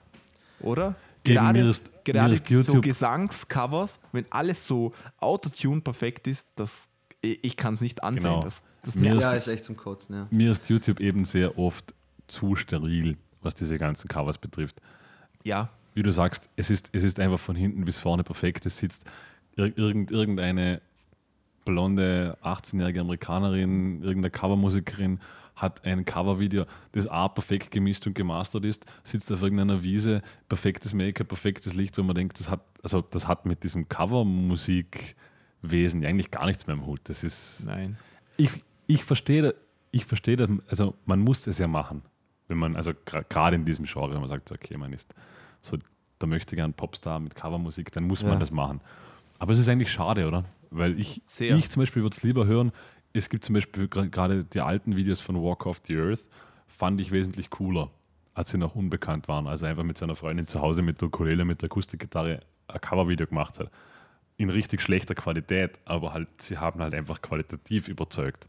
Oder? 0.60 0.94
Eben, 1.24 1.34
Gerade, 1.34 1.62
mir 1.62 1.70
ist- 1.70 2.04
gerade 2.04 2.28
mir 2.28 2.34
ist 2.34 2.46
so 2.46 2.54
YouTube- 2.54 2.82
Gesangscovers, 2.82 3.98
wenn 4.12 4.26
alles 4.30 4.66
so 4.66 4.92
Autotune 5.18 5.80
perfekt 5.80 6.26
ist, 6.26 6.46
das, 6.56 6.88
ich, 7.22 7.56
kann 7.56 7.74
es 7.74 7.80
nicht 7.80 8.02
ansehen. 8.02 8.24
Genau. 8.24 8.42
Das, 8.42 8.64
das 8.82 8.94
Mir 8.96 9.10
nervt. 9.10 9.22
Ja, 9.22 9.32
ist 9.34 9.46
echt 9.48 9.64
zum 9.64 9.76
Kotzen, 9.76 10.14
ja. 10.16 10.26
Mir 10.30 10.52
ist 10.52 10.68
YouTube 10.68 11.00
eben 11.00 11.24
sehr 11.24 11.58
oft 11.58 11.94
zu 12.26 12.56
steril, 12.56 13.16
was 13.42 13.54
diese 13.54 13.78
ganzen 13.78 14.08
Covers 14.08 14.38
betrifft. 14.38 14.80
ja, 15.44 15.70
Wie 15.94 16.02
du 16.02 16.12
sagst, 16.12 16.48
es 16.56 16.70
ist, 16.70 16.88
es 16.92 17.02
ist 17.04 17.18
einfach 17.20 17.38
von 17.40 17.56
hinten 17.56 17.84
bis 17.84 17.98
vorne 17.98 18.22
perfekt. 18.22 18.64
Es 18.66 18.78
sitzt 18.78 19.04
ir 19.60 19.78
irgend, 19.78 20.10
irgendeine 20.10 20.80
blonde 21.64 22.36
18-jährige 22.42 23.00
Amerikanerin, 23.00 24.02
irgendeine 24.02 24.30
Covermusikerin 24.30 25.20
hat 25.56 25.84
ein 25.84 26.04
Covervideo, 26.06 26.64
das 26.92 27.06
A 27.06 27.28
perfekt 27.28 27.70
gemischt 27.70 28.06
und 28.06 28.14
gemastert 28.14 28.64
ist, 28.64 28.86
sitzt 29.02 29.30
auf 29.30 29.42
irgendeiner 29.42 29.82
Wiese, 29.82 30.22
perfektes 30.48 30.94
Make-up, 30.94 31.28
perfektes 31.28 31.74
Licht, 31.74 31.98
wo 31.98 32.02
man 32.02 32.14
denkt, 32.14 32.40
das 32.40 32.48
hat, 32.48 32.62
also 32.82 33.02
das 33.02 33.28
hat 33.28 33.44
mit 33.44 33.62
diesem 33.62 33.86
Covermusikwesen 33.86 36.04
eigentlich 36.04 36.30
gar 36.30 36.46
nichts 36.46 36.66
mehr 36.66 36.76
im 36.76 36.86
Hut. 36.86 37.00
Das 37.04 37.22
ist, 37.24 37.64
nein. 37.66 37.98
ich, 38.38 38.50
ich 38.86 39.04
verstehe, 39.04 39.54
ich 39.90 40.06
verstehe 40.06 40.36
das, 40.36 40.48
also 40.68 40.94
man 41.04 41.20
muss 41.20 41.46
es 41.46 41.58
ja 41.58 41.68
machen, 41.68 42.02
wenn 42.48 42.56
man, 42.58 42.74
also 42.76 42.92
gerade 43.04 43.56
in 43.56 43.64
diesem 43.66 43.84
Genre, 43.84 44.12
wenn 44.14 44.20
man 44.20 44.28
sagt, 44.28 44.50
okay, 44.52 44.78
man 44.78 44.92
ist 44.92 45.14
so, 45.60 45.76
da 46.18 46.26
möchte 46.26 46.56
gern 46.56 46.72
Popstar 46.72 47.20
mit 47.20 47.34
Covermusik, 47.34 47.92
dann 47.92 48.04
muss 48.04 48.22
Ja. 48.22 48.28
man 48.28 48.40
das 48.40 48.50
machen. 48.50 48.80
Aber 49.40 49.54
es 49.54 49.58
ist 49.58 49.68
eigentlich 49.68 49.90
schade, 49.90 50.28
oder? 50.28 50.44
Weil 50.70 51.00
ich, 51.00 51.22
Sehr. 51.26 51.56
ich 51.56 51.70
zum 51.70 51.82
Beispiel 51.82 52.02
würde 52.02 52.14
es 52.14 52.22
lieber 52.22 52.46
hören, 52.46 52.72
es 53.12 53.28
gibt 53.30 53.42
zum 53.42 53.54
Beispiel 53.54 53.88
gerade 53.88 54.44
die 54.44 54.60
alten 54.60 54.96
Videos 54.96 55.20
von 55.20 55.42
Walk 55.42 55.66
of 55.66 55.80
the 55.86 55.96
Earth, 55.96 56.20
fand 56.68 57.00
ich 57.00 57.10
wesentlich 57.10 57.50
cooler, 57.50 57.90
als 58.34 58.50
sie 58.50 58.58
noch 58.58 58.76
unbekannt 58.76 59.28
waren, 59.28 59.48
als 59.48 59.62
er 59.62 59.70
einfach 59.70 59.82
mit 59.82 59.98
seiner 59.98 60.14
Freundin 60.14 60.46
zu 60.46 60.60
Hause 60.60 60.82
mit 60.82 61.00
der 61.00 61.08
Ukulele, 61.08 61.44
mit 61.44 61.62
der 61.62 61.68
Akustikgitarre 61.68 62.40
ein 62.68 62.80
Covervideo 62.80 63.26
gemacht 63.26 63.58
hat. 63.58 63.70
In 64.36 64.50
richtig 64.50 64.82
schlechter 64.82 65.14
Qualität, 65.14 65.80
aber 65.86 66.12
halt, 66.12 66.28
sie 66.38 66.58
haben 66.58 66.80
halt 66.80 66.94
einfach 66.94 67.20
qualitativ 67.22 67.88
überzeugt. 67.88 68.46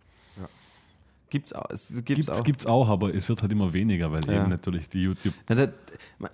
Gibt's 1.31 1.51
auch. 1.53 1.65
Es 1.71 1.87
gibt's 1.87 2.05
Gibt's 2.05 2.29
auch. 2.29 2.43
gibt's 2.43 2.65
auch, 2.67 2.89
aber 2.89 3.15
es 3.15 3.27
wird 3.27 3.41
halt 3.41 3.51
immer 3.51 3.73
weniger, 3.73 4.11
weil 4.11 4.23
Ja. 4.29 4.41
eben 4.41 4.49
natürlich 4.49 4.87
die 4.89 5.01
YouTube. 5.01 5.33
Ja, 5.49 5.55
das, 5.55 5.69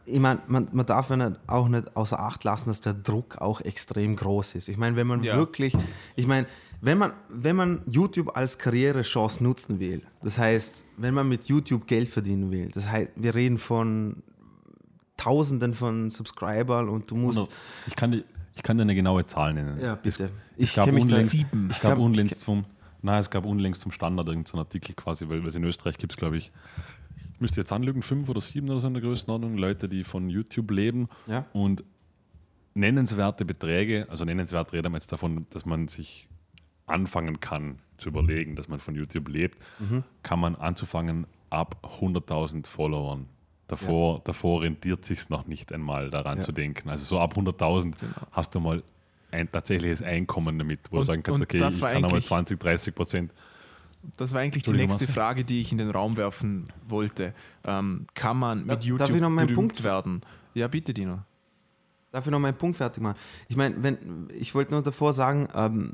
ich 0.05 0.19
meine, 0.19 0.41
man, 0.47 0.67
man 0.73 0.85
darf 0.85 1.09
ja 1.11 1.15
nicht, 1.15 1.39
auch 1.47 1.69
nicht 1.69 1.95
außer 1.95 2.19
Acht 2.19 2.43
lassen, 2.43 2.67
dass 2.69 2.81
der 2.81 2.95
Druck 2.95 3.37
auch 3.37 3.61
extrem 3.61 4.15
groß 4.15 4.55
ist. 4.55 4.67
Ich 4.67 4.75
meine, 4.77 4.95
wenn 4.97 5.07
man 5.07 5.23
Ja. 5.23 5.37
wirklich, 5.37 5.73
ich 6.15 6.27
meine, 6.27 6.47
wenn 6.81 6.97
man, 6.97 7.13
wenn 7.29 7.55
man 7.55 7.81
YouTube 7.87 8.35
als 8.35 8.57
Karrierechance 8.57 9.43
nutzen 9.43 9.79
will, 9.79 10.01
das 10.21 10.37
heißt, 10.37 10.83
wenn 10.97 11.13
man 11.13 11.29
mit 11.29 11.45
YouTube 11.45 11.87
Geld 11.87 12.09
verdienen 12.09 12.51
will, 12.51 12.69
das 12.73 12.89
heißt, 12.89 13.11
wir 13.15 13.33
reden 13.35 13.57
von 13.57 14.23
Tausenden 15.15 15.73
von 15.73 16.11
Subscribern 16.11 16.89
und 16.89 17.09
du 17.09 17.15
musst. 17.15 17.47
Ich 17.87 17.95
kann, 17.95 18.11
die, 18.11 18.23
ich 18.55 18.61
kann 18.61 18.77
dir 18.77 18.83
eine 18.83 18.93
genaue 18.93 19.25
Zahl 19.25 19.53
nennen. 19.53 19.79
Ja, 19.81 19.95
bitte. 19.95 20.25
Es, 20.25 20.29
Ich 20.57 20.69
ich 20.69 20.73
da- 20.75 20.83
unlängst, 20.83 21.33
ich 21.33 21.79
kann- 21.81 21.97
unlängst 21.97 22.43
vom, 22.43 22.65
nein, 23.07 23.19
es 23.19 23.29
gab 23.29 23.45
unlängst 23.45 23.81
vom 23.83 23.91
Standard 23.91 24.27
irgendeinen 24.27 24.59
Artikel 24.59 24.93
quasi, 24.95 25.27
weil 25.29 25.41
weil 25.41 25.49
es 25.49 25.55
in 25.55 25.63
Österreich 25.63 25.97
gibt 25.97 26.13
es, 26.13 26.17
glaube 26.17 26.37
ich, 26.37 26.51
ich 27.33 27.41
müsste 27.41 27.59
jetzt 27.61 27.71
anlügen, 27.73 28.01
fünf 28.01 28.29
oder 28.29 28.41
sieben 28.41 28.69
oder 28.69 28.79
so 28.79 28.87
in 28.87 28.93
der 28.93 29.01
Größenordnung, 29.03 29.57
Leute, 29.57 29.89
die 29.89 30.03
von 30.03 30.29
YouTube 30.29 30.71
leben 30.71 31.07
Ja. 31.27 31.45
und 31.53 31.83
nennenswerte 32.73 33.45
Beträge, 33.45 34.07
also 34.09 34.23
nennenswert 34.25 34.73
reden 34.73 34.91
wir 34.91 34.97
jetzt 34.97 35.11
davon, 35.11 35.45
dass 35.49 35.65
man 35.65 35.87
sich 35.87 36.27
anfangen 36.85 37.39
kann 37.39 37.77
zu 37.97 38.09
überlegen, 38.09 38.55
dass 38.55 38.67
man 38.67 38.79
von 38.79 38.95
YouTube 38.95 39.27
lebt, 39.29 39.57
Mhm. 39.79 40.03
kann 40.23 40.39
man 40.39 40.55
anzufangen 40.55 41.25
ab 41.49 41.77
100.000 41.99 42.67
Followern. 42.67 43.27
Davor, 43.67 44.21
davor 44.23 44.61
rentiert 44.61 45.03
sich 45.03 45.27
noch 45.29 45.45
nicht 45.47 45.73
einmal 45.73 46.09
daran 46.09 46.37
Ja. 46.37 46.43
zu 46.43 46.51
denken. 46.53 46.89
Also 46.89 47.03
so 47.03 47.19
ab 47.19 47.35
100.000 47.35 47.95
hast 48.31 48.55
du 48.55 48.59
mal 48.61 48.81
ein 49.31 49.51
tatsächliches 49.51 50.01
Einkommen 50.01 50.57
damit, 50.57 50.79
wo 50.91 50.97
Und- 50.97 51.01
du 51.01 51.05
sagen 51.05 51.23
kannst, 51.23 51.41
okay, 51.41 51.57
das 51.57 51.75
ich 51.75 51.81
war 51.81 51.89
kann 51.89 51.97
einmal 51.97 52.11
eigentlich- 52.11 52.25
20, 52.27 52.59
30 52.59 52.95
Prozent. 52.95 53.33
Das 54.15 54.33
war 54.33 54.39
eigentlich 54.41 54.63
die 54.63 54.71
nächste 54.71 55.03
Marcel. 55.05 55.07
Frage, 55.13 55.43
die 55.43 55.59
ich 55.61 55.71
in 55.71 55.79
den 55.79 55.89
Raum 55.89 56.15
werfen 56.17 56.65
wollte. 56.87 57.33
Ähm, 57.65 58.05
kann 58.13 58.37
man 58.37 58.59
mit 58.59 58.69
Darf 58.69 58.83
YouTube 58.85 59.09
ich 59.15 59.21
noch 59.21 59.29
meinen 59.29 59.47
berühmt 59.47 59.73
Punkt- 59.73 59.83
werden? 59.83 60.21
Ja, 60.53 60.67
bitte, 60.67 60.93
Dino. 60.93 61.19
Darf 62.11 62.25
ich 62.25 62.31
noch 62.31 62.39
meinen 62.39 62.55
Punkt 62.57 62.77
fertig 62.77 63.03
machen? 63.03 63.17
Ich 63.49 63.57
meine, 63.57 63.75
wenn, 63.83 64.29
ich 64.37 64.55
wollte 64.55 64.71
nur 64.71 64.81
davor 64.81 65.11
sagen, 65.13 65.49
ähm, 65.53 65.93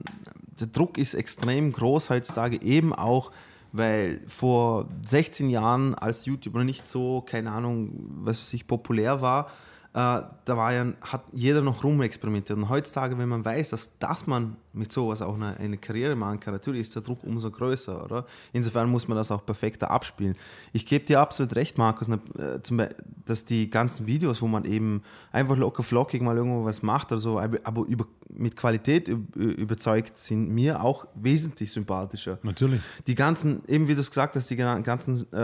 der 0.60 0.68
Druck 0.68 0.98
ist 1.00 1.16
extrem 1.16 1.72
groß 1.72 2.12
heutzutage, 2.12 2.62
eben 2.62 2.94
auch, 2.94 3.32
weil 3.72 4.22
vor 4.28 4.88
16 5.08 5.50
Jahren, 5.50 5.96
als 5.96 6.26
YouTube 6.26 6.54
noch 6.54 6.64
nicht 6.64 6.86
so, 6.86 7.22
keine 7.22 7.52
Ahnung, 7.52 7.94
was 8.24 8.38
weiß 8.40 8.54
ich, 8.54 8.68
populär 8.68 9.22
war, 9.22 9.50
da 9.94 10.58
war 10.58 10.74
ja, 10.74 10.88
hat 11.02 11.24
jeder 11.34 11.62
noch 11.62 11.84
rumexperimentiert. 11.84 12.58
Und 12.58 12.68
heutzutage, 12.68 13.16
wenn 13.20 13.30
man 13.30 13.46
weiß, 13.46 13.70
dass, 13.70 13.96
dass 14.00 14.26
man 14.26 14.56
mit 14.74 14.92
sowas 14.92 15.22
auch 15.22 15.36
eine, 15.36 15.56
eine 15.58 15.78
Karriere 15.78 16.16
machen 16.16 16.40
kann, 16.40 16.54
natürlich 16.54 16.82
ist 16.82 16.96
der 16.96 17.04
Druck 17.04 17.24
umso 17.24 17.52
größer, 17.52 18.04
oder? 18.04 18.26
Insofern 18.54 18.90
muss 18.90 19.08
man 19.08 19.18
das 19.18 19.30
auch 19.30 19.46
perfekter 19.46 19.92
abspielen. 19.92 20.36
Ich 20.72 20.88
gebe 20.88 21.06
dir 21.06 21.20
absolut 21.20 21.56
recht, 21.56 21.78
Markus, 21.78 22.08
ne, 22.08 22.20
äh, 22.40 22.90
dass 23.26 23.46
die 23.46 23.70
ganzen 23.70 24.08
Videos, 24.08 24.42
wo 24.42 24.48
man 24.48 24.66
eben 24.66 25.04
einfach 25.32 25.58
locker 25.58 25.84
flockig 25.84 26.24
mal 26.24 26.38
irgendwo 26.38 26.66
was 26.66 26.82
macht 26.82 27.12
oder 27.12 27.22
so, 27.22 27.40
aber 27.40 27.82
über, 27.86 28.08
mit 28.36 28.56
Qualität 28.56 29.08
üb- 29.10 29.36
überzeugt, 29.36 30.18
sind 30.18 30.50
mir 30.50 30.84
auch 30.84 31.06
wesentlich 31.16 31.72
sympathischer. 31.72 32.40
Natürlich. 32.44 32.82
Die 33.08 33.16
ganzen, 33.16 33.62
eben 33.68 33.88
wie 33.88 33.96
du 33.96 34.02
es 34.02 34.10
gesagt 34.10 34.36
hast, 34.36 34.50
die 34.50 34.56
gan- 34.56 34.84
ganzen 34.84 35.32
äh, 35.34 35.38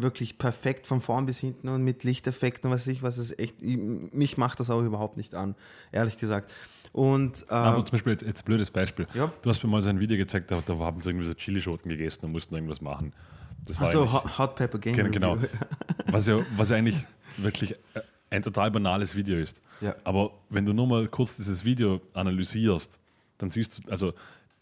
wirklich 0.00 0.38
perfekt 0.38 0.86
von 0.86 1.00
vorn 1.00 1.26
bis 1.26 1.38
hinten 1.38 1.68
und 1.68 1.82
mit 1.84 2.04
Lichteffekten, 2.04 2.70
was 2.70 2.82
weiß 2.82 2.88
ich, 2.88 3.02
was 3.02 3.18
ist 3.18 3.38
echt, 3.38 3.62
ich- 3.62 3.76
mich 3.78 4.36
macht 4.36 4.60
das 4.60 4.70
auch 4.70 4.82
überhaupt 4.82 5.16
nicht 5.16 5.34
an, 5.34 5.54
ehrlich 5.92 6.16
gesagt. 6.18 6.52
Und 6.92 7.50
Aber 7.50 7.78
ähm, 7.78 7.84
zum 7.86 7.92
Beispiel, 7.92 8.12
jetzt, 8.12 8.22
jetzt 8.22 8.42
ein 8.42 8.44
blödes 8.44 8.70
Beispiel. 8.70 9.06
Ja. 9.14 9.32
Du 9.42 9.50
hast 9.50 9.62
mir 9.64 9.68
mal 9.70 9.82
so 9.82 9.88
ein 9.90 9.98
Video 9.98 10.16
gezeigt, 10.16 10.50
da, 10.50 10.62
da 10.64 10.78
haben 10.78 11.00
sie 11.00 11.08
irgendwie 11.10 11.26
so 11.26 11.34
Chilischoten 11.34 11.90
gegessen 11.90 12.26
und 12.26 12.32
mussten 12.32 12.54
irgendwas 12.54 12.80
machen. 12.80 13.12
Das 13.66 13.80
war 13.80 13.88
also 13.88 14.12
Hot, 14.38 14.54
Pepper 14.56 14.78
Game. 14.78 14.94
Genau, 14.94 15.10
genau. 15.10 15.32
Review. 15.32 15.48
Was 16.08 16.26
ja, 16.26 16.38
was 16.56 16.68
ja 16.70 16.76
eigentlich 16.76 16.96
wirklich 17.38 17.72
äh, 17.72 18.00
ein 18.34 18.42
total 18.42 18.70
banales 18.70 19.14
Video 19.14 19.38
ist. 19.38 19.62
Ja. 19.80 19.94
Aber 20.04 20.32
wenn 20.50 20.64
du 20.66 20.72
nur 20.72 20.86
mal 20.86 21.08
kurz 21.08 21.36
dieses 21.36 21.64
Video 21.64 22.00
analysierst, 22.12 22.98
dann 23.38 23.50
siehst 23.50 23.78
du, 23.78 23.90
also 23.90 24.12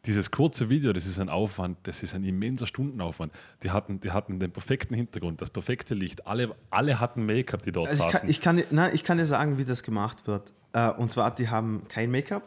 dieses 0.04 0.30
kurze 0.30 0.68
Video, 0.68 0.92
das 0.92 1.06
ist 1.06 1.20
ein 1.20 1.28
Aufwand, 1.28 1.78
das 1.84 2.02
ist 2.02 2.14
ein 2.14 2.24
immenser 2.24 2.66
Stundenaufwand. 2.66 3.32
Die 3.62 3.70
hatten, 3.70 4.00
die 4.00 4.10
hatten 4.10 4.40
den 4.40 4.50
perfekten 4.50 4.94
Hintergrund, 4.94 5.40
das 5.40 5.50
perfekte 5.50 5.94
Licht, 5.94 6.26
alle, 6.26 6.54
alle 6.70 6.98
hatten 6.98 7.24
Make-up, 7.24 7.62
die 7.62 7.70
dort 7.72 7.88
Also 7.88 8.04
ich, 8.04 8.10
saßen. 8.10 8.20
kann, 8.20 8.30
ich, 8.30 8.40
kann, 8.40 8.56
dir- 8.56 8.66
nein, 8.70 8.90
ich 8.94 9.04
kann 9.04 9.18
dir 9.18 9.26
sagen, 9.26 9.58
wie 9.58 9.64
das 9.64 9.82
gemacht 9.82 10.26
wird. 10.26 10.52
Äh, 10.72 10.90
und 10.90 11.10
zwar, 11.10 11.32
die 11.34 11.48
haben 11.48 11.86
kein 11.88 12.10
Make-up. 12.10 12.42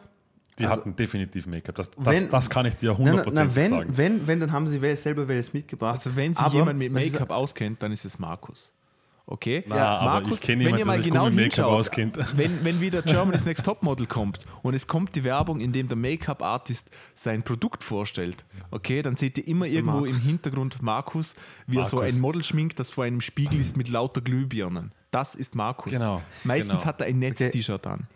die 0.58 0.66
also- 0.66 0.76
hatten 0.80 0.96
definitiv 0.96 1.46
Make-up. 1.46 1.76
Das, 1.76 1.90
das, 1.92 2.04
Wenn- 2.06 2.28
das 2.28 2.50
kann 2.50 2.66
ich 2.66 2.76
dir 2.76 2.90
Nein, 2.92 2.98
nein, 2.98 3.08
hundertprozentig 3.10 3.56
nein, 3.56 3.64
wenn, 3.64 3.70
sagen. 3.78 3.96
wenn, 3.96 4.26
wenn, 4.26 4.40
dann 4.40 4.52
haben 4.52 4.68
sie 4.68 4.96
selber 4.96 5.26
welches 5.28 5.54
mitgebracht. 5.54 5.96
Also 5.96 6.14
wenn 6.14 6.34
sich 6.34 6.44
Aber 6.44 6.54
jemand 6.54 6.78
mit 6.78 6.92
Make-up 6.92 7.30
auskennt, 7.30 7.82
dann 7.82 7.90
ist 7.92 8.04
es 8.04 8.18
Markus. 8.18 8.70
Okay? 9.28 9.64
Na, 9.66 9.98
aber 9.98 10.28
ich 10.30 10.40
kenne 10.40 10.62
jemanden, 10.62 10.86
der 10.88 11.02
sich 11.02 11.10
gut 11.10 11.24
mit 11.24 11.34
Make-up 11.34 11.66
auskennt. 11.66 12.16
Wenn, 12.36 12.64
wenn 12.64 12.80
wieder 12.80 13.02
Germany's 13.02 13.44
Next 13.44 13.64
Topmodel 13.64 14.06
kommt 14.06 14.46
und 14.62 14.74
es 14.74 14.86
kommt 14.86 15.16
die 15.16 15.24
Werbung, 15.24 15.58
in 15.60 15.72
dem 15.72 15.88
der 15.88 15.96
Make-up-Artist 15.96 16.90
sein 17.14 17.42
Produkt 17.42 17.82
vorstellt, 17.82 18.44
okay, 18.70 19.02
dann 19.02 19.16
seht 19.16 19.36
ihr 19.38 19.48
immer 19.48 19.66
irgendwo 19.66 20.00
Markus. 20.00 20.10
im 20.16 20.20
Hintergrund 20.20 20.80
Markus, 20.80 21.34
wie 21.66 21.78
er 21.78 21.86
so 21.86 21.96
Markus. 21.96 22.14
ein 22.14 22.20
Model 22.20 22.44
schminkt, 22.44 22.78
das 22.78 22.92
vor 22.92 23.02
einem 23.02 23.20
Spiegel 23.20 23.60
ist 23.60 23.76
mit 23.76 23.88
lauter 23.88 24.20
Glühbirnen. 24.20 24.92
Das 25.10 25.34
ist 25.34 25.56
Markus. 25.56 25.92
Genau, 25.92 26.22
Meistens 26.44 26.82
genau. 26.82 26.84
hat 26.84 27.00
er 27.00 27.08
ein 27.08 27.16
Okay. 27.16 27.30
Netz-T-Shirt 27.30 27.84
an. 27.88 28.06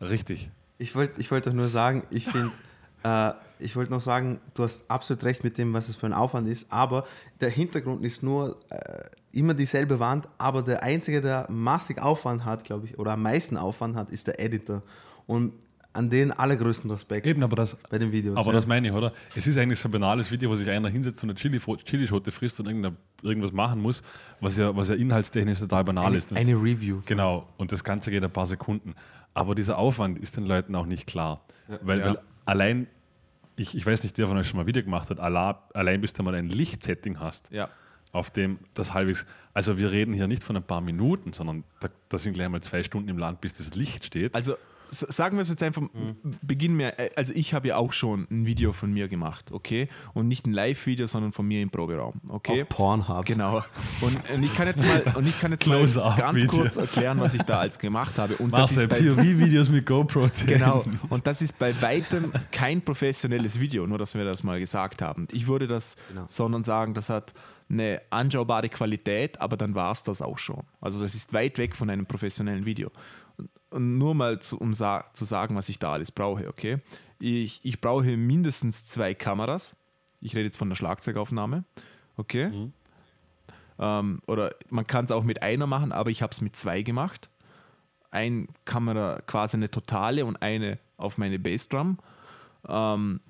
Richtig. 0.00 0.48
Ich 0.78 0.94
wollte 0.94 1.20
ich 1.20 1.30
wollt 1.30 1.46
doch 1.46 1.52
nur 1.52 1.68
sagen, 1.68 2.02
ich 2.10 2.24
finde, 2.24 2.52
äh, 3.02 3.32
ich 3.58 3.76
wollte 3.76 3.90
noch 3.90 4.00
sagen, 4.00 4.40
du 4.54 4.62
hast 4.64 4.90
absolut 4.90 5.22
recht 5.24 5.44
mit 5.44 5.58
dem, 5.58 5.74
was 5.74 5.88
es 5.90 5.96
für 5.96 6.06
ein 6.06 6.12
Aufwand 6.14 6.48
ist, 6.48 6.66
aber 6.70 7.06
der 7.42 7.50
Hintergrund 7.50 8.04
ist 8.04 8.22
nur 8.22 8.58
äh, 8.70 9.04
immer 9.36 9.54
dieselbe 9.54 10.00
Wand, 10.00 10.28
aber 10.38 10.62
der 10.62 10.82
Einzige, 10.82 11.20
der 11.20 11.46
massig 11.50 12.00
Aufwand 12.00 12.44
hat, 12.44 12.64
glaube 12.64 12.86
ich, 12.86 12.98
oder 12.98 13.12
am 13.12 13.22
meisten 13.22 13.56
Aufwand 13.56 13.96
hat, 13.96 14.10
ist 14.10 14.26
der 14.26 14.40
Editor. 14.40 14.82
Und 15.26 15.52
an 15.92 16.10
den 16.10 16.30
allergrößten 16.30 16.90
Respekt 16.90 17.26
Eben, 17.26 17.42
aber 17.42 17.56
das, 17.56 17.74
bei 17.90 17.98
den 17.98 18.12
Videos. 18.12 18.36
aber 18.36 18.48
ja. 18.48 18.52
das 18.52 18.66
meine 18.66 18.88
ich, 18.88 18.92
oder? 18.92 19.12
Es 19.34 19.46
ist 19.46 19.56
eigentlich 19.56 19.78
so 19.78 19.88
ein 19.88 19.92
banales 19.92 20.30
Video, 20.30 20.50
wo 20.50 20.54
sich 20.54 20.68
einer 20.68 20.90
hinsetzt 20.90 21.22
und 21.22 21.30
eine 21.30 21.38
Chili, 21.38 21.58
Chilischote 21.58 22.30
frisst 22.30 22.60
und 22.60 22.66
irgendwas 23.22 23.52
machen 23.52 23.80
muss, 23.80 24.02
was 24.40 24.58
ja, 24.58 24.76
was 24.76 24.90
ja 24.90 24.94
inhaltstechnisch 24.94 25.58
total 25.58 25.84
banal 25.84 26.06
eine, 26.06 26.18
ist. 26.18 26.32
eine 26.34 26.52
Review. 26.54 27.00
Genau, 27.06 27.48
und 27.56 27.72
das 27.72 27.82
Ganze 27.82 28.10
geht 28.10 28.22
ein 28.22 28.30
paar 28.30 28.46
Sekunden. 28.46 28.94
Aber 29.32 29.54
dieser 29.54 29.78
Aufwand 29.78 30.18
ist 30.18 30.36
den 30.36 30.44
Leuten 30.44 30.74
auch 30.74 30.86
nicht 30.86 31.06
klar. 31.06 31.40
Weil, 31.82 31.98
Ja. 32.00 32.04
weil 32.06 32.18
allein, 32.44 32.86
ich, 33.56 33.74
ich 33.74 33.86
weiß 33.86 34.02
nicht, 34.02 34.18
wer 34.18 34.28
von 34.28 34.36
euch 34.36 34.48
schon 34.48 34.58
mal 34.58 34.66
Video 34.66 34.82
gemacht 34.82 35.08
hat, 35.08 35.18
allein, 35.18 35.54
allein 35.72 36.00
bis 36.02 36.12
du 36.12 36.22
mal 36.22 36.34
ein 36.34 36.48
Lichtsetting 36.50 37.20
hast, 37.20 37.50
Ja. 37.50 37.68
Auf 38.12 38.30
dem 38.30 38.58
das 38.74 38.94
halbwegs, 38.94 39.26
also 39.54 39.78
wir 39.78 39.92
reden 39.92 40.14
hier 40.14 40.26
nicht 40.26 40.42
von 40.42 40.56
ein 40.56 40.62
paar 40.62 40.80
Minuten, 40.80 41.32
sondern 41.32 41.64
da, 41.80 41.88
da 42.08 42.18
sind 42.18 42.34
gleich 42.34 42.48
mal 42.48 42.62
zwei 42.62 42.82
Stunden 42.82 43.08
im 43.08 43.18
Land, 43.18 43.40
bis 43.40 43.54
das 43.54 43.74
Licht 43.74 44.04
steht. 44.04 44.34
Also 44.34 44.56
sagen 44.88 45.36
wir 45.36 45.42
es 45.42 45.48
jetzt 45.48 45.62
einfach, 45.62 45.82
beginnen 46.42 46.78
wir, 46.78 46.98
äh, 46.98 47.10
also 47.16 47.32
ich 47.34 47.54
habe 47.54 47.68
ja 47.68 47.76
auch 47.76 47.92
schon 47.92 48.26
ein 48.30 48.46
Video 48.46 48.72
von 48.72 48.92
mir 48.92 49.08
gemacht, 49.08 49.52
okay? 49.52 49.88
Und 50.14 50.28
nicht 50.28 50.46
ein 50.46 50.52
Live-Video, 50.52 51.06
sondern 51.06 51.32
von 51.32 51.46
mir 51.46 51.60
im 51.62 51.70
Proberaum, 51.70 52.20
okay? 52.28 52.62
Auf 52.62 52.68
Pornhub. 52.68 53.24
Genau. 53.24 53.62
Und, 54.00 54.18
und 54.32 54.42
ich 54.42 54.54
kann 54.54 54.66
jetzt 54.66 54.86
mal, 54.86 55.02
und 55.16 55.26
ich 55.26 55.38
kann 55.40 55.50
jetzt 55.52 55.66
mal 55.66 55.78
ganz 56.16 56.36
Video. 56.36 56.48
kurz 56.48 56.76
erklären, 56.76 57.20
was 57.20 57.34
ich 57.34 57.42
da 57.42 57.60
als 57.60 57.78
gemacht 57.78 58.18
habe. 58.18 58.36
Und 58.36 58.52
das 58.52 58.72
Marcel, 58.72 58.84
ist 58.84 58.88
bei, 58.90 59.00
POV-Videos 59.00 59.70
mit 59.70 59.86
GoPro. 59.86 60.28
Genau, 60.46 60.84
und 61.08 61.26
das 61.26 61.42
ist 61.42 61.58
bei 61.58 61.80
weitem 61.80 62.32
kein 62.52 62.82
professionelles 62.82 63.58
Video, 63.58 63.86
nur 63.86 63.98
dass 63.98 64.14
wir 64.14 64.24
das 64.24 64.42
mal 64.42 64.60
gesagt 64.60 65.02
haben. 65.02 65.26
Ich 65.32 65.46
würde 65.46 65.66
das, 65.66 65.96
Genau. 66.08 66.24
sondern 66.28 66.62
sagen, 66.62 66.94
das 66.94 67.08
hat 67.08 67.32
eine 67.68 68.00
anschaubare 68.10 68.68
Qualität, 68.68 69.40
aber 69.40 69.56
dann 69.56 69.74
war 69.74 69.92
es 69.92 70.02
das 70.02 70.22
auch 70.22 70.38
schon. 70.38 70.62
Also 70.80 71.00
das 71.00 71.14
ist 71.14 71.32
weit 71.32 71.58
weg 71.58 71.74
von 71.74 71.90
einem 71.90 72.06
professionellen 72.06 72.64
Video. 72.64 72.90
Und- 73.36 73.50
nur 73.98 74.14
mal 74.14 74.40
zu, 74.40 74.58
um 74.58 74.72
sa 74.74 75.04
zu 75.12 75.24
sagen, 75.24 75.56
was 75.56 75.68
ich 75.68 75.78
da 75.78 75.92
alles 75.92 76.10
brauche, 76.12 76.48
okay? 76.48 76.78
Ich, 77.20 77.60
ich 77.64 77.80
brauche 77.80 78.16
mindestens 78.16 78.86
zwei 78.86 79.14
Kameras. 79.14 79.74
Ich 80.20 80.34
rede 80.34 80.44
jetzt 80.44 80.56
von 80.56 80.68
der 80.68 80.76
Schlagzeugaufnahme, 80.76 81.64
okay? 82.16 82.70
Ähm, 83.78 84.20
oder 84.26 84.54
man 84.70 84.86
kann 84.86 85.04
es 85.04 85.10
auch 85.10 85.24
mit 85.24 85.42
einer 85.42 85.66
machen, 85.66 85.92
aber 85.92 86.10
ich 86.10 86.22
habe 86.22 86.32
es 86.32 86.40
mit 86.40 86.56
zwei 86.56 86.82
gemacht 86.82 87.28
ein 88.10 88.48
Kamera 88.64 89.20
quasi 89.26 89.56
eine 89.56 89.70
totale 89.70 90.24
und 90.24 90.40
eine 90.40 90.78
auf 90.96 91.18
meine 91.18 91.38
Bassdrum. 91.38 91.98
Ähm, 92.66 93.20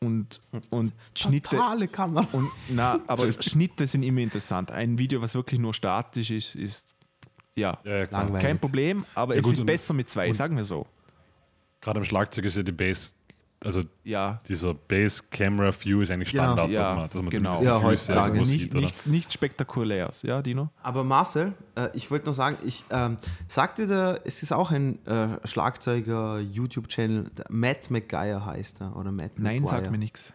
und, 0.00 0.40
und 0.70 0.92
Schnitte. 1.14 1.50
Totale 1.50 1.88
Kamera. 1.88 2.26
Und, 2.32 2.50
na, 2.68 3.00
aber 3.06 3.32
Schnitte 3.40 3.86
sind 3.86 4.02
immer 4.02 4.20
interessant. 4.20 4.70
Ein 4.70 4.98
Video, 4.98 5.20
was 5.22 5.34
wirklich 5.34 5.60
nur 5.60 5.74
statisch 5.74 6.30
ist, 6.30 6.54
ist 6.54 6.86
ja, 7.56 7.78
Ja, 7.84 8.04
ja, 8.04 8.06
kein 8.38 8.58
Problem, 8.58 9.06
aber 9.14 9.34
Ja, 9.34 9.40
es 9.40 9.44
gut, 9.44 9.54
ist 9.54 9.66
besser 9.66 9.94
mit 9.94 10.08
zwei, 10.10 10.32
sagen 10.32 10.56
wir 10.56 10.64
so. 10.64 10.86
Gerade 11.80 12.00
am 12.00 12.04
Schlagzeug 12.04 12.44
ist 12.44 12.56
ja 12.56 12.62
die 12.62 12.72
Bass, 12.72 13.16
also 13.64 13.82
Ja, 14.04 14.40
dieser 14.48 14.74
Bass-Camera-View 14.74 16.02
ist 16.02 16.10
eigentlich 16.10 16.30
Genau. 16.30 16.44
Standard, 16.44 16.70
Ja, 16.70 16.80
dass 16.82 16.96
man, 16.96 17.04
dass 17.08 17.14
man 17.14 17.30
genau. 17.30 17.54
zumindest 17.56 17.62
die 17.62 17.66
Ja, 17.66 17.74
Füße 17.74 17.86
heutzutage 18.14 18.38
nicht, 18.40 18.48
sieht, 18.48 18.70
oder? 18.72 18.80
nichts, 18.82 19.06
nichts 19.06 19.34
Spektakuläres, 19.34 20.22
ja, 20.22 20.42
Dino? 20.42 20.70
Aber 20.82 21.04
Marcel, 21.04 21.52
äh, 21.76 21.88
ich 21.94 22.10
wollte 22.10 22.26
noch 22.26 22.34
sagen, 22.34 22.58
ich 22.64 22.84
ähm, 22.90 23.16
sagte 23.48 23.86
der, 23.86 24.20
es 24.24 24.42
ist 24.42 24.52
auch 24.52 24.70
ein 24.70 25.04
äh, 25.06 25.38
Schlagzeuger 25.46 26.38
YouTube-Channel, 26.38 27.30
der 27.36 27.46
Matt 27.48 27.90
McGuire 27.90 28.44
heißt 28.44 28.80
er 28.80 28.96
oder 28.96 29.10
Matt 29.12 29.32
Nein, 29.38 29.62
McGuire. 29.62 29.80
sagt 29.80 29.90
mir 29.90 29.98
nichts. 29.98 30.32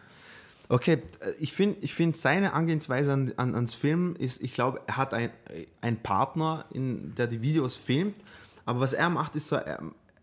Okay, 0.68 0.94
äh, 1.20 1.30
ich 1.38 1.52
finde 1.52 1.78
ich 1.80 1.94
find 1.94 2.16
seine 2.16 2.52
Angehensweise 2.54 3.12
an, 3.12 3.32
an, 3.36 3.54
ans 3.54 3.74
Filmen 3.74 4.16
ist, 4.16 4.42
ich 4.42 4.52
glaube, 4.52 4.80
er 4.86 4.96
hat 4.96 5.14
ein, 5.14 5.30
einen 5.80 5.98
Partner, 5.98 6.64
in, 6.72 7.14
der 7.14 7.26
die 7.26 7.42
Videos 7.42 7.76
filmt, 7.76 8.16
aber 8.64 8.80
was 8.80 8.92
er 8.92 9.10
macht, 9.10 9.36
ist 9.36 9.48
so, 9.48 9.56
er 9.56 9.80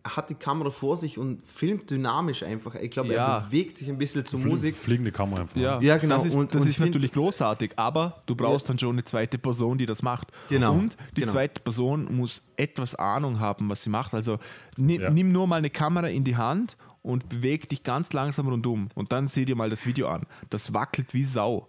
hat 0.07 0.29
die 0.29 0.35
Kamera 0.35 0.69
vor 0.71 0.95
sich 0.97 1.17
und 1.17 1.45
filmt 1.45 1.89
dynamisch 1.91 2.41
einfach. 2.43 2.73
Ich 2.75 2.89
glaube, 2.91 3.13
Ja. 3.13 3.35
er 3.37 3.41
bewegt 3.41 3.77
sich 3.77 3.89
ein 3.89 3.97
bisschen 3.97 4.25
zur 4.25 4.39
Flie- 4.39 4.49
Musik. 4.49 4.75
Fliegende 4.77 5.11
Kamera 5.11 5.41
einfach. 5.41 5.57
Ja, 5.57 5.79
Ja, 5.81 5.97
genau. 5.97 6.15
Das 6.15 6.25
ist, 6.25 6.35
Und- 6.35 6.53
das 6.55 6.61
und 6.63 6.69
ist 6.69 6.79
natürlich 6.79 7.11
großartig, 7.11 7.73
aber 7.77 8.21
du 8.25 8.35
brauchst 8.35 8.69
dann 8.69 8.79
schon 8.79 8.91
eine 8.91 9.03
zweite 9.03 9.37
Person, 9.37 9.77
die 9.77 9.85
das 9.85 10.01
macht. 10.01 10.31
Genau, 10.49 10.73
Und 10.73 10.95
die 11.15 11.21
genau. 11.21 11.33
zweite 11.33 11.61
Person 11.61 12.07
muss 12.15 12.41
etwas 12.55 12.95
Ahnung 12.95 13.39
haben, 13.39 13.69
was 13.69 13.83
sie 13.83 13.89
macht. 13.89 14.13
Also 14.13 14.39
ni 14.77 14.97
Ja. 14.99 15.09
nimm 15.09 15.31
nur 15.31 15.47
mal 15.47 15.57
eine 15.57 15.69
Kamera 15.69 16.07
in 16.07 16.23
die 16.23 16.37
Hand 16.37 16.77
und 17.01 17.27
beweg 17.29 17.67
dich 17.69 17.83
ganz 17.83 18.13
langsam 18.13 18.47
rundum. 18.47 18.89
Und 18.95 19.11
dann 19.11 19.27
sieh 19.27 19.43
dir 19.45 19.55
mal 19.55 19.69
das 19.69 19.85
Video 19.85 20.07
an. 20.07 20.23
Das 20.49 20.73
wackelt 20.73 21.13
wie 21.13 21.23
Sau. 21.25 21.67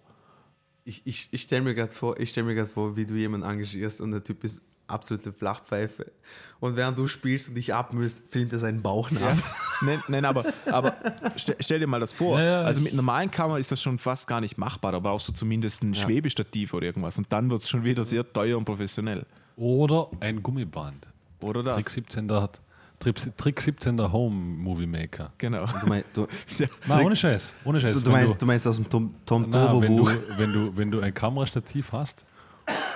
Ich, 0.83 1.01
ich, 1.05 1.27
ich 1.31 1.41
stelle 1.43 1.61
mir 1.63 1.75
gerade 1.75 1.91
vor, 1.91 2.19
ich 2.19 2.29
stell 2.29 2.43
mir 2.43 2.65
vor, 2.65 2.95
wie 2.95 3.05
du 3.05 3.13
jemanden 3.15 3.47
engagierst 3.47 4.01
und 4.01 4.11
der 4.11 4.23
Typ 4.23 4.43
ist 4.43 4.61
absolute 4.91 5.31
Flachpfeife. 5.33 6.11
Und 6.59 6.75
während 6.75 6.97
du 6.97 7.07
spielst 7.07 7.49
und 7.49 7.55
dich 7.55 7.73
abmüsst, 7.73 8.21
filmt 8.29 8.53
er 8.53 8.59
seinen 8.59 8.81
Bauch 8.81 9.09
nach. 9.11 9.35
Nein, 9.81 9.99
nein 10.07 10.25
aber, 10.25 10.45
aber 10.71 10.95
stell, 11.35 11.55
stell 11.59 11.79
dir 11.79 11.87
mal 11.87 11.99
das 11.99 12.13
vor. 12.13 12.39
Ja, 12.39 12.45
ja, 12.45 12.61
also 12.61 12.81
mit 12.81 12.93
normalen 12.93 13.31
Kamera 13.31 13.57
ist 13.57 13.71
das 13.71 13.81
schon 13.81 13.97
fast 13.97 14.27
gar 14.27 14.41
nicht 14.41 14.57
machbar. 14.57 14.91
Da 14.91 14.99
brauchst 14.99 15.27
du 15.27 15.33
zumindest 15.33 15.83
ein 15.83 15.95
Schwebestativ 15.95 16.73
oder 16.73 16.85
irgendwas. 16.85 17.17
Und 17.17 17.31
dann 17.33 17.49
wird 17.49 17.61
es 17.61 17.69
schon 17.69 17.83
wieder 17.83 18.03
sehr 18.03 18.31
teuer 18.31 18.57
und 18.57 18.65
professionell. 18.65 19.25
Oder 19.57 20.07
ein 20.19 20.43
Gummiband. 20.43 21.07
Oder 21.39 21.63
das? 21.63 21.75
Trick 21.75 21.89
17 21.89 22.31
hat 22.31 22.61
Trick, 23.01 23.37
Trick 23.37 23.59
17 23.59 23.97
der 23.97 24.11
Home 24.11 24.35
Movie 24.35 24.85
Maker. 24.85 25.33
Genau. 25.39 25.65
Du, 25.65 25.87
mein, 25.87 26.03
du, 26.13 26.27
Nein, 26.87 27.05
ohne 27.05 27.15
Scheiß. 27.15 27.55
Ohne 27.65 27.81
Scheiß. 27.81 27.97
du, 27.97 28.01
du, 28.01 28.05
Wenn 28.13 28.25
meinst, 28.25 28.41
du 28.41 28.45
meinst 28.45 28.67
aus 28.67 28.75
dem 28.75 28.87
Tom, 28.87 29.15
Tom 29.25 29.47
Na, 29.49 29.67
Turbo 29.67 29.81
wenn, 29.81 29.97
du, 29.97 30.03
Buch. 30.03 30.11
wenn, 30.37 30.53
du, 30.53 30.77
wenn 30.77 30.91
du 30.91 30.99
ein 30.99 31.13
Kamerastativ 31.13 31.91
hast 31.91 32.25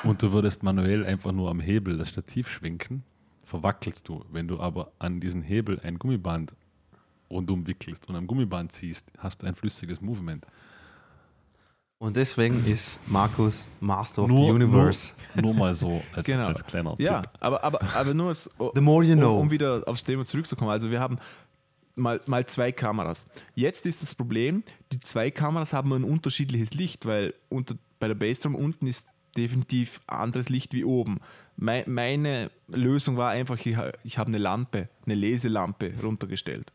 und 0.03 0.21
du 0.23 0.31
würdest 0.31 0.63
manuell 0.63 1.05
einfach 1.05 1.31
nur 1.31 1.49
am 1.49 1.59
Hebel 1.59 1.97
das 1.97 2.09
Stativ 2.09 2.49
schwenken, 2.49 3.03
verwackelst 3.43 4.07
du. 4.09 4.23
Wenn 4.31 4.47
du 4.47 4.59
aber 4.59 4.91
an 4.99 5.19
diesen 5.19 5.41
Hebel 5.41 5.79
ein 5.83 5.97
Gummiband 5.99 6.53
rundum 7.29 7.65
wickelst 7.67 8.07
und 8.09 8.15
am 8.15 8.27
Gummiband 8.27 8.71
ziehst, 8.71 9.11
hast 9.17 9.43
du 9.43 9.47
ein 9.47 9.55
flüssiges 9.55 10.01
Movement. 10.01 10.45
Und 11.97 12.17
deswegen 12.17 12.65
ist 12.65 12.99
Markus 13.07 13.67
Master 13.79 14.23
of 14.23 14.29
Nur, 14.29 14.45
the 14.45 14.51
Universe. 14.51 15.13
Nur, 15.35 15.43
nur 15.45 15.53
mal 15.55 15.73
so 15.73 16.01
als, 16.13 16.25
Genau. 16.25 16.47
als 16.47 16.63
kleiner 16.65 16.95
Ja, 16.99 17.21
Tipp. 17.21 17.31
aber, 17.39 17.63
aber, 17.63 17.79
aber 17.95 18.13
nur 18.13 18.27
als, 18.29 18.49
The 18.75 18.81
more 18.81 19.03
you 19.05 19.13
um, 19.13 19.19
know. 19.19 19.39
um 19.39 19.49
wieder 19.49 19.83
aufs 19.87 20.03
Thema 20.03 20.25
zurückzukommen. 20.25 20.69
Also 20.71 20.91
wir 20.91 20.99
haben 20.99 21.17
mal, 21.95 22.19
mal 22.27 22.45
zwei 22.45 22.71
Kameras. 22.73 23.25
Jetzt 23.55 23.85
ist 23.85 24.01
das 24.01 24.13
Problem, 24.13 24.63
die 24.91 24.99
zwei 24.99 25.31
Kameras 25.31 25.71
haben 25.73 25.93
ein 25.93 26.03
unterschiedliches 26.03 26.73
Licht, 26.73 27.05
weil 27.05 27.33
unter, 27.49 27.75
bei 27.99 28.07
der 28.09 28.15
Bassdrum 28.15 28.55
unten 28.55 28.87
ist 28.87 29.07
definitiv 29.37 30.01
anderes 30.07 30.49
Licht 30.49 30.73
wie 30.73 30.83
oben. 30.85 31.19
Mei- 31.57 31.85
meine 31.87 32.49
Lösung 32.67 33.17
war 33.17 33.31
einfach, 33.31 33.63
ich, 33.65 33.75
ha- 33.77 33.91
ich 34.03 34.17
habe 34.17 34.27
eine 34.29 34.37
Lampe, 34.37 34.89
eine 35.05 35.15
Leselampe 35.15 35.93
runtergestellt. 36.03 36.71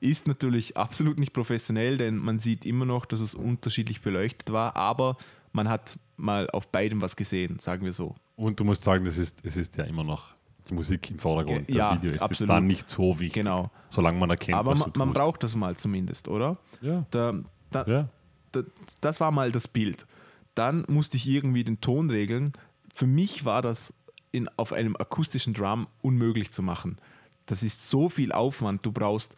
Ist 0.00 0.26
natürlich 0.26 0.76
absolut 0.76 1.18
nicht 1.18 1.32
professionell, 1.32 1.96
denn 1.96 2.16
man 2.16 2.38
sieht 2.38 2.64
immer 2.66 2.84
noch, 2.84 3.06
dass 3.06 3.20
es 3.20 3.34
unterschiedlich 3.34 4.00
beleuchtet 4.00 4.52
war, 4.52 4.74
aber 4.76 5.16
man 5.52 5.68
hat 5.68 5.98
mal 6.16 6.48
auf 6.50 6.68
beidem 6.68 7.00
was 7.02 7.14
gesehen, 7.16 7.58
sagen 7.58 7.84
wir 7.84 7.92
so. 7.92 8.14
Und 8.36 8.58
du 8.58 8.64
musst 8.64 8.82
sagen, 8.82 9.04
das 9.04 9.18
ist, 9.18 9.38
es 9.44 9.56
ist 9.56 9.76
ja 9.76 9.84
immer 9.84 10.02
noch 10.02 10.34
die 10.68 10.74
Musik 10.74 11.10
im 11.10 11.18
Vordergrund. 11.18 11.68
Ge- 11.68 11.76
ja, 11.76 11.90
das 11.94 12.02
Video 12.02 12.12
ist 12.16 12.22
absolut. 12.22 12.50
dann 12.50 12.66
nicht 12.66 12.88
so 12.88 13.18
wichtig, 13.20 13.42
Genau. 13.44 13.70
solange 13.88 14.18
man 14.18 14.30
erkennt, 14.30 14.56
Aber 14.58 14.72
was 14.72 14.78
man, 14.80 14.92
du 14.92 14.98
man 15.00 15.12
braucht 15.12 15.42
das 15.44 15.54
mal 15.54 15.76
zumindest, 15.76 16.26
oder? 16.28 16.56
ja, 16.80 17.04
Da, 17.10 17.34
da, 17.70 17.84
ja. 17.86 18.08
da, 18.52 18.62
das 19.00 19.20
war 19.20 19.30
mal 19.30 19.52
das 19.52 19.68
Bild. 19.68 20.06
Dann 20.54 20.84
musste 20.88 21.16
ich 21.16 21.26
irgendwie 21.26 21.64
den 21.64 21.80
Ton 21.80 22.10
regeln. 22.10 22.52
Für 22.94 23.06
mich 23.06 23.44
war 23.44 23.62
das 23.62 23.94
in, 24.32 24.48
auf 24.56 24.72
einem 24.72 24.96
akustischen 24.96 25.54
Drum 25.54 25.86
unmöglich 26.00 26.50
zu 26.50 26.62
machen. 26.62 26.98
Das 27.46 27.62
ist 27.62 27.88
so 27.88 28.08
viel 28.08 28.32
Aufwand. 28.32 28.84
Du 28.84 28.92
brauchst 28.92 29.36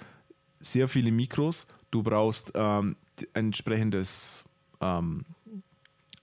sehr 0.61 0.89
viele 0.89 1.13
Mikros, 1.13 1.67
du 1.91 2.03
brauchst 2.03 2.53
ähm, 2.55 2.97
entsprechendes 3.35 4.45
ähm, 4.81 5.25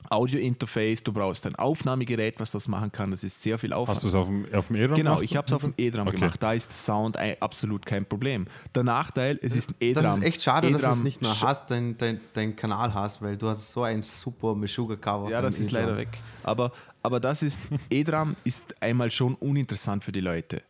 Audio-Interface, 0.09 1.03
du 1.03 1.13
brauchst 1.13 1.45
ein 1.45 1.55
Aufnahmegerät, 1.55 2.39
was 2.39 2.51
das 2.51 2.67
machen 2.67 2.91
kann. 2.91 3.11
Das 3.11 3.23
ist 3.23 3.41
sehr 3.41 3.57
viel 3.57 3.71
Aufwand. 3.73 3.97
Hast 3.97 4.03
du 4.03 4.07
es 4.09 4.15
auf 4.15 4.27
dem, 4.27 4.45
auf 4.53 4.67
dem 4.67 4.75
E-Drum 4.75 4.95
Genau, 4.95 5.09
gemacht? 5.11 5.23
ich 5.23 5.35
habe 5.37 5.47
es 5.47 5.53
auf 5.53 5.61
dem 5.61 5.73
E-Drum 5.77 6.07
Okay. 6.07 6.17
gemacht. 6.17 6.41
Da 6.43 6.53
ist 6.53 6.71
Sound 6.85 7.17
ein, 7.17 7.35
absolut 7.39 7.85
kein 7.85 8.05
Problem. 8.05 8.45
Der 8.75 8.83
Nachteil, 8.83 9.39
es 9.41 9.55
ist 9.55 9.69
ein 9.71 9.75
E-Drum. 9.79 10.03
Das 10.03 10.17
ist 10.17 10.23
echt 10.23 10.41
schade, 10.41 10.71
dass 10.71 10.81
du 10.81 10.89
es 10.89 11.03
nicht 11.03 11.21
mehr 11.21 11.39
hast, 11.41 11.69
deinen 11.71 11.97
dein, 11.97 12.19
dein 12.33 12.55
Kanal 12.55 12.93
hast, 12.93 13.21
weil 13.21 13.37
du 13.37 13.47
hast 13.47 13.71
so 13.71 13.83
ein 13.83 14.01
super 14.01 14.55
Meshuggah-Cover. 14.55 15.25
auf 15.25 15.29
Ja, 15.31 15.41
das 15.41 15.59
ist 15.59 15.71
leider 15.71 15.95
weg. 15.97 16.09
Aber, 16.43 16.71
aber 17.03 17.19
das 17.19 17.43
ist, 17.43 17.59
E-Drum 17.89 18.35
ist 18.43 18.63
einmal 18.81 19.11
schon 19.11 19.35
uninteressant 19.35 20.03
für 20.03 20.11
die 20.11 20.21
Leute. 20.21 20.61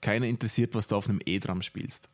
Keiner 0.00 0.26
interessiert, 0.26 0.74
was 0.74 0.86
du 0.86 0.96
auf 0.96 1.08
einem 1.08 1.20
E-Drum 1.24 1.62
spielst. 1.62 2.08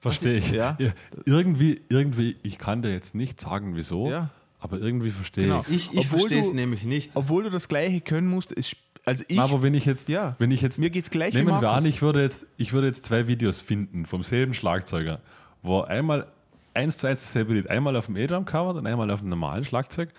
Verstehe 0.00 0.38
ich. 0.38 0.50
Ja. 0.50 0.76
Irgendwie, 1.24 1.80
irgendwie, 1.88 2.36
ich 2.42 2.58
kann 2.58 2.82
dir 2.82 2.90
jetzt 2.92 3.14
nicht 3.14 3.40
sagen, 3.40 3.76
wieso, 3.76 4.10
Ja. 4.10 4.30
Aber 4.62 4.78
irgendwie 4.80 5.10
verstehe 5.10 5.44
Genau. 5.44 5.62
ich 5.68 5.92
Ich, 5.92 6.06
verstehe 6.08 6.40
es 6.40 6.48
du- 6.48 6.54
nämlich 6.54 6.84
nicht. 6.84 7.12
Obwohl 7.16 7.44
du 7.44 7.50
das 7.50 7.68
Gleiche 7.68 8.00
können 8.00 8.28
musst, 8.28 8.50
sp- 8.56 8.80
also 9.04 9.24
ich, 9.26 9.38
Aber 9.40 9.62
wenn 9.62 9.74
ich 9.74 9.84
jetzt, 9.84 10.08
ja, 10.08 10.36
wenn 10.38 10.52
ich 10.52 10.62
jetzt, 10.62 10.78
mir 10.78 10.88
geht's 10.90 11.10
gleich 11.10 11.34
nehmen 11.34 11.60
wir 11.60 11.70
an, 11.70 11.84
ich 11.84 12.02
würde 12.02 12.22
jetzt, 12.22 12.46
ich 12.56 12.72
würde 12.72 12.86
jetzt 12.86 13.04
zwei 13.04 13.26
Videos 13.26 13.58
finden 13.58 14.06
vom 14.06 14.22
selben 14.22 14.54
Schlagzeuger, 14.54 15.20
wo 15.62 15.80
einmal 15.80 16.28
eins 16.74 16.96
zu 16.98 17.06
eins 17.08 17.20
dasselbe 17.20 17.54
Lied, 17.54 17.68
einmal 17.68 17.96
auf 17.96 18.06
dem 18.06 18.16
E-Drum 18.16 18.44
covert 18.44 18.76
und 18.76 18.86
einmal 18.86 19.10
auf 19.10 19.18
dem 19.20 19.28
normalen 19.28 19.64
Schlagzeug. 19.64 20.10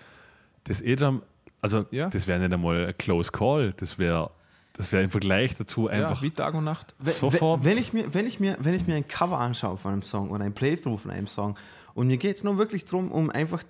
Das 0.64 0.80
E-Drum, 0.82 1.22
also 1.62 1.86
Ja. 1.90 2.10
das 2.10 2.26
wäre 2.26 2.38
nicht 2.38 2.52
einmal 2.52 2.86
ein 2.86 2.98
Close 2.98 3.32
Call, 3.32 3.72
das 3.78 3.98
wäre 3.98 4.30
das 4.76 4.90
wäre 4.90 5.04
im 5.04 5.10
Vergleich 5.10 5.54
dazu 5.54 5.86
einfach 5.88 6.16
ja, 6.16 6.22
wie 6.22 6.30
Tag 6.30 6.52
und 6.54 6.64
Nacht. 6.64 6.96
Sofort. 7.00 7.62
Wenn 7.64 7.78
ich, 7.78 7.92
mir, 7.92 8.12
wenn, 8.12 8.26
ich 8.26 8.40
mir, 8.40 8.56
wenn 8.58 8.74
ich 8.74 8.86
mir 8.88 8.96
ein 8.96 9.06
Cover 9.06 9.38
anschaue 9.38 9.76
von 9.76 9.92
einem 9.92 10.02
Song 10.02 10.30
oder 10.30 10.44
ein 10.44 10.52
Playthrough 10.52 11.00
von 11.00 11.12
einem 11.12 11.28
Song 11.28 11.56
und 11.94 12.08
mir 12.08 12.16
geht 12.16 12.36
es 12.36 12.42
nur 12.44 12.58
wirklich 12.58 12.84
darum, 12.84 13.12
um 13.12 13.30
einfach 13.30 13.62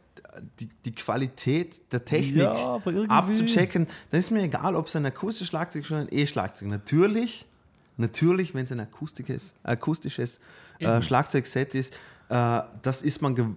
die, 0.60 0.68
die 0.84 0.92
Qualität 0.92 1.80
der 1.92 2.04
Technik 2.04 2.42
Ja, 2.42 2.80
abzuchecken, 3.08 3.86
dann 4.10 4.18
ist 4.20 4.30
mir 4.30 4.42
egal, 4.42 4.74
ob 4.76 4.86
es 4.88 4.96
ein 4.96 5.06
akustisches 5.06 5.48
Schlagzeug 5.48 5.84
ist 5.84 5.90
oder 5.90 6.00
ein 6.00 6.08
E-Schlagzeug. 6.10 6.68
Natürlich, 6.68 7.46
natürlich, 7.96 8.54
wenn 8.54 8.64
es 8.64 8.72
ein 8.72 8.80
akustisches, 8.80 9.54
akustisches 9.62 10.40
äh, 10.80 11.00
Schlagzeugset 11.02 11.74
ist, 11.74 11.92
äh, 12.28 12.60
das 12.82 13.02
ist 13.02 13.22
man 13.22 13.34
gew 13.34 13.54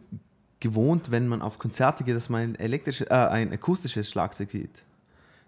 gewohnt, 0.59 1.11
wenn 1.11 1.27
man 1.27 1.43
auf 1.43 1.59
Konzerte 1.59 2.03
geht, 2.03 2.15
dass 2.15 2.29
man 2.29 2.41
ein, 2.41 2.55
elektrisches, 2.55 3.05
äh, 3.07 3.13
ein 3.13 3.53
akustisches 3.53 4.09
Schlagzeug 4.09 4.49
sieht. 4.49 4.81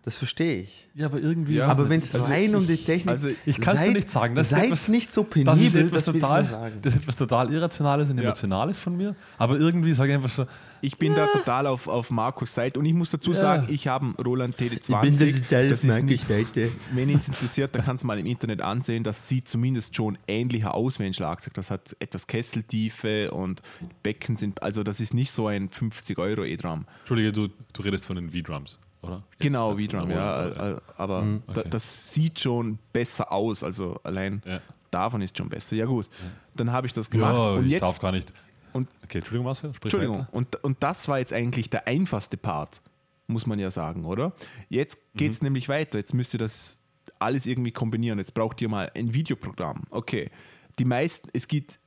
Das 0.06 0.16
verstehe 0.16 0.62
ich. 0.62 0.88
ja, 0.96 1.08
aber 1.08 1.20
irgendwie. 1.20 1.56
Ja, 1.56 1.68
Aber 1.68 1.90
wenn 1.90 2.00
es 2.00 2.14
Also 2.16 2.32
rein 2.32 2.56
um 2.56 2.66
die 2.66 2.78
Technik 2.78 3.10
also 3.10 3.30
ich 3.46 3.58
dir 3.58 3.66
seid- 3.66 3.94
nicht 3.94 4.10
sagen. 4.10 4.34
Das 4.36 4.46
ist 4.46 4.52
seid 4.52 4.66
etwas- 4.66 4.88
nicht 4.88 5.12
so 5.12 5.24
das 5.24 5.30
ist 5.30 5.46
penibel, 5.74 5.82
etwas 5.88 6.06
das 6.06 6.14
total, 6.14 6.44
das 6.82 6.94
ist 6.96 7.02
etwas 7.02 7.16
total 7.18 7.52
Irrationales 7.52 8.10
und 8.10 8.18
Ja. 8.18 8.24
Emotionales 8.26 8.78
von 8.80 8.96
mir. 8.96 9.16
Aber 9.38 9.58
irgendwie 9.60 9.94
sage 9.94 10.12
ich 10.12 10.16
einfach 10.16 10.30
so, 10.30 10.46
Ich 10.82 10.98
bin 10.98 11.16
da 11.16 11.28
total 11.28 11.68
auf, 11.68 11.88
auf 11.88 12.10
Markus 12.12 12.54
Seite 12.54 12.80
und 12.80 12.86
ich 12.86 12.94
muss 12.94 13.10
dazu 13.10 13.32
Ja. 13.32 13.38
sagen, 13.38 13.68
ich 13.70 13.88
habe 13.88 14.06
einen 14.06 14.16
Roland 14.16 14.56
TD20. 14.58 15.50
das 15.50 15.84
ist 15.84 16.04
nicht, 16.04 16.28
Seite. 16.28 16.72
wenn 16.94 17.10
ihn 17.10 17.16
interessiert, 17.20 17.76
dann 17.76 17.84
kann 17.84 17.96
es 17.96 18.04
mal 18.04 18.18
im 18.20 18.26
Internet 18.26 18.62
ansehen. 18.62 19.04
Das 19.04 19.28
sieht 19.28 19.48
zumindest 19.48 19.96
schon 19.96 20.18
ähnlicher 20.28 20.74
aus 20.74 21.00
wie 21.00 21.04
ein 21.06 21.14
Schlagzeug. 21.14 21.54
Das 21.54 21.70
hat 21.72 21.96
etwas 22.00 22.28
Kesseltiefe 22.28 23.32
und 23.32 23.62
Becken 24.04 24.36
sind, 24.36 24.62
also 24.64 24.84
das 24.84 25.00
ist 25.00 25.14
nicht 25.14 25.32
so 25.32 25.48
ein 25.48 25.70
50 25.70 26.18
Euro 26.20 26.44
E-Drum. 26.46 26.86
Entschuldige, 27.00 27.32
du, 27.32 27.48
du 27.74 27.82
redest 27.82 28.06
von 28.06 28.16
den 28.16 28.30
V-Drums, 28.32 28.80
oder? 29.02 29.24
Genau, 29.40 29.76
V-Drum, 29.78 30.10
der 30.10 30.18
ja. 30.18 30.48
Äh, 30.74 30.78
Aber 30.98 31.26
da, 31.48 31.62
okay. 31.62 31.70
das 31.70 32.14
sieht 32.14 32.40
schon 32.40 32.80
besser 32.94 33.32
aus. 33.32 33.64
Also 33.64 34.00
allein 34.04 34.42
Ja. 34.46 34.60
davon 34.92 35.22
ist 35.22 35.38
schon 35.38 35.50
besser. 35.50 35.76
Ja 35.76 35.86
gut, 35.86 36.08
dann 36.56 36.72
habe 36.72 36.88
ich 36.88 36.94
das 36.94 37.10
gemacht. 37.10 37.34
Ja, 37.34 37.52
und 37.52 37.66
ich 37.66 37.72
jetzt, 37.72 37.82
darf 37.84 38.00
gar 38.00 38.12
nicht. 38.12 38.34
Und 38.74 38.88
Okay, 39.04 39.20
Entschuldigung, 39.20 39.46
Marcel, 39.46 39.74
sprich 39.74 39.94
Entschuldigung, 39.94 40.20
weiter. 40.28 40.34
und, 40.34 40.64
und 40.64 40.78
das 40.84 41.08
war 41.08 41.20
jetzt 41.20 41.34
eigentlich 41.34 41.70
der 41.70 41.88
einfachste 41.88 42.38
Part, 42.38 42.82
muss 43.28 43.46
man 43.46 43.60
ja 43.60 43.72
sagen, 43.72 44.06
oder? 44.06 44.34
Jetzt 44.70 44.98
geht 45.16 45.28
Mhm. 45.30 45.32
es 45.32 45.42
nämlich 45.42 45.70
weiter. 45.70 45.98
Jetzt 45.98 46.14
müsst 46.14 46.34
ihr 46.34 46.40
das 46.40 46.78
alles 47.20 47.46
irgendwie 47.46 47.72
kombinieren. 47.72 48.20
Jetzt 48.20 48.34
braucht 48.34 48.62
ihr 48.62 48.70
mal 48.70 48.92
ein 48.96 49.14
Videoprogramm. 49.14 49.84
Okay, 49.90 50.30
die 50.78 50.86
meisten, 50.86 51.30
es 51.34 51.48
gibt 51.48 51.80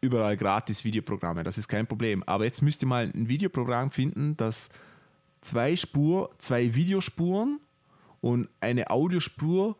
überall 0.00 0.36
gratis 0.36 0.84
Videoprogramme, 0.84 1.42
das 1.42 1.56
ist 1.58 1.68
kein 1.68 1.86
Problem. 1.86 2.22
Aber 2.24 2.44
jetzt 2.44 2.62
müsst 2.62 2.82
ihr 2.82 2.88
mal 2.88 3.10
ein 3.12 3.28
Videoprogramm 3.28 3.90
finden, 3.90 4.36
das 4.36 4.68
zwei 5.40 5.74
Spur, 5.76 6.30
zwei 6.38 6.74
Videospuren 6.74 7.60
und 8.20 8.48
eine 8.60 8.90
Audiospur 8.90 9.76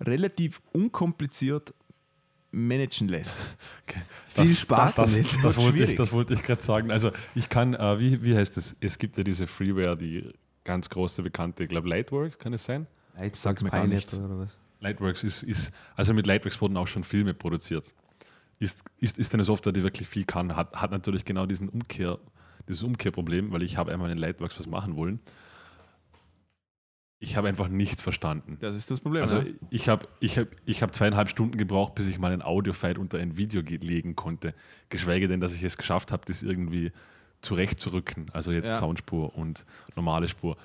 relativ 0.00 0.60
unkompliziert 0.72 1.74
managen 2.52 3.08
lässt. 3.08 3.36
Okay. 3.82 4.02
Viel 4.26 4.54
Spaß 4.54 4.94
das, 4.94 5.12
damit. 5.12 5.26
Das, 5.26 5.42
Wird 5.42 5.56
wollte 5.56 5.84
ich, 5.84 5.94
das 5.96 6.12
wollte 6.12 6.34
ich 6.34 6.42
gerade 6.42 6.62
sagen. 6.62 6.90
Also 6.90 7.10
ich 7.34 7.48
kann, 7.48 7.74
äh, 7.74 7.98
wie, 7.98 8.22
wie 8.22 8.36
heißt 8.36 8.56
das? 8.56 8.76
Es 8.80 8.98
gibt 8.98 9.16
ja 9.16 9.24
diese 9.24 9.46
Freeware, 9.46 9.96
die 9.96 10.32
ganz 10.64 10.88
große 10.88 11.22
bekannte, 11.22 11.64
ich 11.64 11.68
glaube 11.68 11.88
Lightworks, 11.88 12.38
kann 12.38 12.52
es 12.52 12.64
sein? 12.64 12.86
Sagt 13.32 13.62
mir 13.62 13.70
gar 13.70 13.86
nichts. 13.86 14.16
oder 14.18 14.38
was? 14.38 14.50
Lightworks 14.80 15.22
ist, 15.22 15.42
ist, 15.42 15.72
also 15.96 16.12
mit 16.12 16.26
Lightworks 16.26 16.60
wurden 16.60 16.76
auch 16.76 16.86
schon 16.86 17.04
Filme 17.04 17.34
produziert. 17.34 17.92
Ist, 18.58 18.82
ist, 18.98 19.18
ist 19.18 19.34
eine 19.34 19.44
Software, 19.44 19.72
die 19.72 19.82
wirklich 19.82 20.08
viel 20.08 20.24
kann, 20.24 20.56
hat, 20.56 20.74
hat 20.74 20.90
natürlich 20.90 21.24
genau 21.24 21.46
diesen 21.46 21.68
Umkehr, 21.68 22.18
dieses 22.68 22.82
Umkehrproblem, 22.82 23.52
weil 23.52 23.62
ich 23.62 23.76
habe 23.76 23.92
einmal 23.92 24.10
in 24.10 24.18
Lightworks 24.18 24.58
was 24.58 24.66
machen 24.66 24.96
wollen. 24.96 25.20
Ich 27.24 27.36
habe 27.36 27.46
einfach 27.46 27.68
nichts 27.68 28.02
verstanden. 28.02 28.58
Das 28.60 28.74
ist 28.76 28.90
das 28.90 28.98
Problem. 29.00 29.22
Also 29.22 29.36
ja? 29.38 29.44
ich 29.70 29.88
habe 29.88 30.08
ich 30.18 30.38
hab, 30.38 30.48
ich 30.66 30.82
hab 30.82 30.92
zweieinhalb 30.92 31.28
Stunden 31.28 31.56
gebraucht, 31.56 31.94
bis 31.94 32.08
ich 32.08 32.18
mal 32.18 32.32
ein 32.32 32.42
Audio-File 32.42 32.98
unter 32.98 33.18
ein 33.18 33.36
Video 33.36 33.62
ge- 33.62 33.78
legen 33.78 34.16
konnte. 34.16 34.54
Geschweige 34.88 35.28
denn, 35.28 35.40
dass 35.40 35.54
ich 35.54 35.62
es 35.62 35.76
geschafft 35.76 36.10
habe, 36.10 36.24
das 36.26 36.42
irgendwie 36.42 36.90
zurechtzurücken. 37.40 38.26
Also 38.32 38.50
jetzt 38.50 38.68
Ja. 38.70 38.76
Soundspur 38.76 39.36
und 39.36 39.64
normale 39.94 40.26
Spur. 40.26 40.56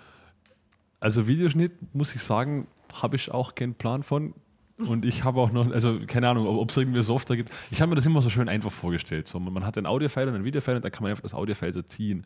Also 0.99 1.28
Videoschnitt, 1.28 1.74
muss 1.93 2.16
ich 2.16 2.22
sagen, 2.24 2.68
habe 2.91 3.16
ich 3.18 3.30
auch 3.32 3.53
keinen 3.53 3.76
Plan 3.76 4.01
von. 4.01 4.34
Und 4.80 5.05
ich 5.05 5.24
habe 5.24 5.39
auch 5.41 5.51
noch, 5.51 5.72
also 5.72 5.99
keine 6.08 6.30
Ahnung, 6.30 6.47
ob 6.47 6.70
es 6.72 6.78
irgendwie 6.78 7.01
Software 7.03 7.36
gibt. 7.38 7.51
Ich 7.72 7.82
habe 7.82 7.89
mir 7.89 7.95
das 7.95 8.05
immer 8.05 8.22
so 8.22 8.30
schön 8.30 8.49
einfach 8.49 8.72
vorgestellt. 8.72 9.28
So, 9.28 9.39
man 9.39 9.66
hat 9.66 9.78
ein 9.78 9.86
Audio-File 9.86 10.28
und 10.30 10.36
ein 10.36 10.43
Video-File 10.43 10.78
und 10.78 10.84
dann 10.86 10.91
kann 10.91 11.03
man 11.03 11.12
einfach 11.12 11.24
das 11.24 11.34
Audio-File 11.34 11.74
so 11.74 11.82
ziehen. 11.84 12.26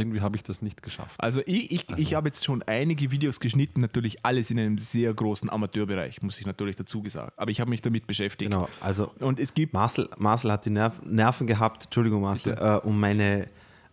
Irgendwie 0.00 0.20
habe 0.20 0.36
ich 0.36 0.42
das 0.42 0.62
nicht 0.62 0.82
geschafft. 0.82 1.14
Also 1.18 1.42
ich, 1.46 1.70
ich, 1.70 1.86
ich 1.96 2.14
habe 2.14 2.28
jetzt 2.28 2.44
schon 2.44 2.62
einige 2.62 3.10
Videos 3.10 3.40
geschnitten, 3.40 3.80
natürlich 3.80 4.24
alles 4.24 4.50
in 4.50 4.58
einem 4.58 4.78
sehr 4.78 5.12
großen 5.14 5.50
Amateurbereich, 5.50 6.22
muss 6.22 6.38
ich 6.40 6.46
natürlich 6.46 6.76
dazu 6.76 7.02
gesagt. 7.02 7.38
Aber 7.38 7.50
ich 7.50 7.60
habe 7.60 7.70
mich 7.70 7.82
damit 7.82 8.06
beschäftigt. 8.06 8.50
Genau, 8.50 8.68
also 8.80 9.10
Und 9.20 9.38
es 9.38 9.52
gibt, 9.54 9.72
Marcel, 9.74 10.08
Marcel 10.18 10.50
hat 10.52 10.64
die 10.64 10.70
Nerv, 10.70 11.00
Nerven 11.04 11.46
gehabt, 11.46 11.84
Entschuldigung 11.84 12.22
Marcel, 12.22 12.54
äh, 12.54 12.76
um 12.86 12.98
meine 12.98 13.48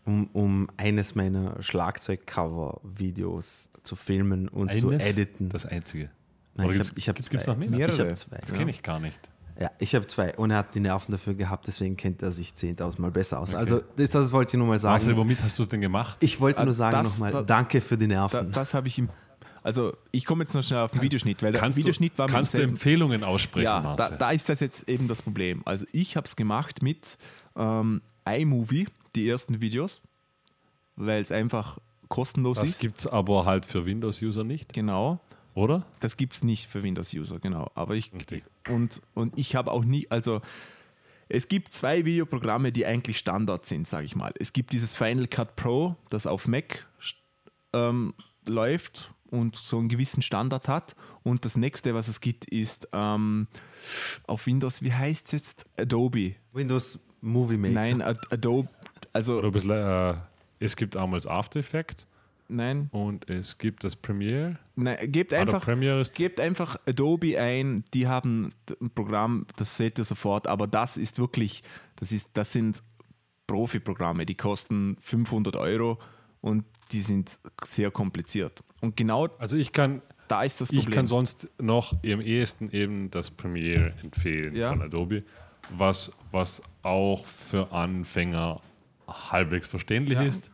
um, 0.06 0.30
um 0.32 0.70
eines 0.78 1.16
meiner 1.16 1.62
Schlagzeug-Cover-Videos 1.62 3.70
zu 3.84 3.96
filmen 3.96 4.48
und 4.48 4.74
zu 4.76 4.90
Eines, 4.90 5.06
editen. 5.06 5.50
Das 5.50 5.66
einzige. 5.66 6.10
Nein, 6.56 6.68
Oder 6.68 6.86
ich 6.96 7.10
habe 7.10 7.18
hab 7.18 7.24
zwei. 7.24 7.30
gibt's 7.32 7.48
noch 7.48 7.58
mehr? 7.58 7.70
Ich 7.70 7.76
Mehrere. 7.76 7.98
habe 8.00 8.14
zwei. 8.14 8.38
Das 8.38 8.54
kenne 8.54 8.72
ich 8.72 8.84
gar 8.84 9.00
nicht. 9.00 9.20
Ja, 9.60 9.72
ich 9.80 9.96
habe 9.96 10.06
zwei. 10.06 10.36
Und 10.38 10.52
er 10.52 10.58
hat 10.58 10.76
die 10.76 10.80
Nerven 10.80 11.12
dafür 11.12 11.34
gehabt, 11.34 11.66
deswegen 11.68 11.98
kennt 11.98 12.22
er 12.22 12.32
sich 12.32 12.52
10.000 12.52 13.02
Mal 13.02 13.12
besser 13.12 13.40
aus. 13.40 13.56
Also 13.56 13.82
das, 13.96 14.10
das 14.12 14.32
wollte 14.32 14.56
ich 14.56 14.60
nur 14.60 14.68
mal 14.68 14.78
sagen. 14.80 14.94
Marcel, 14.94 15.18
womit 15.18 15.42
hast 15.44 15.58
du 15.58 15.64
es 15.64 15.70
denn 15.70 15.82
gemacht? 15.82 16.18
ich 16.24 16.40
wollte 16.40 16.64
nur 16.64 16.74
sagen 16.74 16.98
Das- 17.04 17.14
nochmal, 17.14 17.32
da- 17.32 17.44
danke 17.44 17.82
für 17.82 17.98
die 17.98 18.08
da, 18.08 18.16
Nerven. 18.30 18.52
das 18.52 18.74
habe 18.76 18.88
ich 18.88 19.00
im, 19.00 19.10
also 19.64 19.94
ich 20.12 20.26
komme 20.26 20.44
jetzt 20.44 20.54
noch 20.54 20.62
schnell 20.64 20.82
auf 20.82 20.92
den 20.92 21.02
Videoschnitt, 21.02 21.42
weil 21.42 21.52
der 21.52 21.62
kannst 21.62 21.78
Videoschnitt 21.78 22.14
du, 22.14 22.18
war 22.20 22.28
mit 22.28 22.36
kannst 22.36 22.54
du 22.54 22.62
Empfehlungen 22.62 23.24
aussprechen, 23.24 23.66
Ja, 23.66 23.80
da, 23.82 23.96
Marcel? 23.96 24.18
da 24.20 24.32
ist 24.32 24.48
das 24.48 24.60
jetzt 24.60 24.88
eben 24.88 25.08
das 25.08 25.22
Problem. 25.24 25.62
Also 25.66 25.86
ich 25.92 26.16
habe 26.16 26.26
es 26.28 26.36
gemacht 26.36 26.82
mit 26.84 27.18
ähm, 27.58 28.02
iMovie, 28.30 28.88
die 29.16 29.28
ersten 29.28 29.60
Videos, 29.60 30.02
weil 30.96 31.22
es 31.22 31.32
einfach 31.32 31.80
kostenlos 32.10 32.60
das 32.60 32.70
ist. 32.70 32.80
gibt 32.80 33.00
es 33.00 33.08
aber 33.08 33.46
halt 33.46 33.66
für 33.66 33.86
Windows-User 33.86 34.44
nicht, 34.44 34.72
Genau. 34.72 35.20
Oder? 35.58 35.86
Das 36.00 36.18
gibt 36.18 36.36
es 36.36 36.44
nicht 36.44 36.70
für 36.70 36.84
Windows-User, 36.84 37.40
genau. 37.40 37.72
Aber 37.76 37.96
ich 37.96 38.14
Richtig. 38.14 38.44
und, 38.70 39.02
und 39.14 39.38
ich 39.38 39.56
habe 39.56 39.72
auch 39.72 39.84
nie, 39.84 40.08
also 40.10 40.42
es 41.30 41.48
gibt 41.48 41.74
zwei 41.74 42.06
Videoprogramme, 42.06 42.72
die 42.72 42.86
eigentlich 42.86 43.18
Standard 43.18 43.66
sind, 43.66 43.88
sage 43.88 44.06
ich 44.06 44.16
mal. 44.16 44.32
Es 44.40 44.54
gibt 44.54 44.72
dieses 44.72 44.96
Final 44.96 45.28
Cut 45.28 45.56
Pro, 45.56 45.96
das 46.10 46.28
auf 46.28 46.48
Mac 46.48 46.86
ähm, 47.74 48.14
läuft 48.46 49.14
und 49.30 49.56
so 49.56 49.80
einen 49.80 49.90
gewissen 49.90 50.22
Standard 50.22 50.70
hat. 50.70 50.96
Und 51.24 51.44
das 51.44 51.58
nächste, 51.58 51.94
was 51.94 52.08
es 52.08 52.22
gibt, 52.22 52.46
ist 52.46 52.88
ähm, 52.94 53.48
auf 54.26 54.46
Windows, 54.46 54.82
wie 54.82 54.94
heißt 54.94 55.26
es 55.26 55.32
jetzt? 55.34 55.66
Adobe. 55.78 56.36
Windows 56.54 57.00
Movie 57.20 57.58
Maker. 57.58 57.74
Nein, 57.74 58.02
Ad 58.02 58.20
Adobe, 58.30 58.70
also 59.12 59.42
äh, 59.42 60.16
es 60.60 60.76
gibt 60.76 60.96
damals 60.96 61.26
After 61.26 61.60
Effects 61.60 62.08
nein, 62.48 62.90
und 62.92 63.30
es 63.30 63.58
gibt 63.58 63.84
das 63.84 63.96
Premiere. 63.96 64.58
nein, 64.76 64.98
gebt 65.12 65.34
einfach 65.34 65.64
Premiere 65.64 66.04
Gebt 66.16 66.40
einfach 66.40 66.80
Adobe 66.86 67.40
ein, 67.40 67.84
die 67.94 68.08
haben 68.08 68.52
ein 68.82 68.90
Programm, 68.92 69.46
das 69.58 69.78
seht 69.78 69.98
ihr 70.00 70.04
sofort, 70.06 70.48
aber 70.48 70.68
das 70.68 70.98
ist 70.98 71.18
wirklich, 71.20 71.62
das, 71.98 72.12
ist, 72.12 72.30
das 72.34 72.54
sind 72.54 72.82
Profi-Programme, 73.48 74.26
die 74.26 74.36
kosten 74.36 74.98
500 75.02 75.56
Euro 75.56 76.00
und 76.42 76.66
die 76.92 77.02
sind 77.02 77.40
sehr 77.64 77.92
kompliziert. 77.92 78.62
Und 78.82 78.96
genau 78.98 79.28
also 79.40 79.58
ich 79.58 79.72
kann, 79.72 80.02
da 80.28 80.44
ist 80.44 80.60
das 80.62 80.70
ich 80.72 80.80
Problem. 80.80 80.96
kann 80.96 81.08
sonst 81.08 81.50
noch 81.62 81.94
am 81.94 82.22
ehesten 82.22 82.70
eben 82.72 83.10
das 83.12 83.32
Premiere 83.32 83.94
empfehlen 84.04 84.56
Ja. 84.56 84.70
von 84.70 84.82
Adobe, 84.82 85.24
was, 85.70 86.12
was 86.32 86.62
auch 86.84 87.26
für 87.26 87.72
Anfänger 87.72 88.62
halbwegs 89.08 89.68
verständlich 89.68 90.18
Ja. 90.18 90.24
ist, 90.26 90.52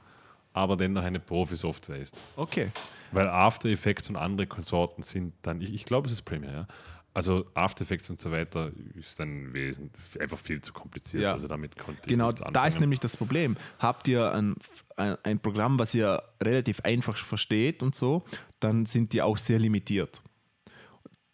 aber 0.54 0.78
dennoch 0.78 1.04
eine 1.04 1.20
Profi-Software 1.20 1.98
ist. 1.98 2.16
okay. 2.36 2.70
Weil 3.12 3.30
After 3.30 3.70
Effects 3.70 4.10
und 4.10 4.16
andere 4.16 4.48
Konsorten 4.48 5.04
sind 5.04 5.34
dann, 5.44 5.62
ich, 5.62 5.72
ich 5.72 5.86
glaube, 5.86 6.08
es 6.08 6.14
ist 6.14 6.24
Premiere, 6.24 6.54
ja. 6.54 6.68
Also 7.16 7.46
After 7.54 7.84
Effects 7.84 8.10
und 8.10 8.20
so 8.20 8.32
weiter 8.32 8.72
ist 8.96 9.20
dann 9.20 9.54
wesentlich, 9.54 10.20
einfach 10.20 10.40
viel 10.40 10.62
zu 10.62 10.74
kompliziert. 10.74 11.22
Ja. 11.22 11.34
Also 11.34 11.48
damit 11.48 11.78
konnte 11.78 12.02
ich 12.02 12.08
Genau, 12.08 12.32
da 12.32 12.66
ist 12.66 12.80
nämlich 12.80 13.00
das 13.00 13.16
Problem. 13.16 13.56
Habt 13.78 14.08
ihr 14.08 14.32
ein, 14.32 14.56
ein, 14.96 15.16
ein 15.22 15.40
Programm, 15.40 15.78
was 15.78 15.94
ihr 15.94 16.24
relativ 16.42 16.80
einfach 16.82 17.16
versteht 17.16 17.84
und 17.84 17.94
so, 17.94 18.24
dann 18.60 18.88
sind 18.88 19.14
die 19.14 19.22
auch 19.22 19.38
sehr 19.38 19.60
limitiert. 19.60 20.24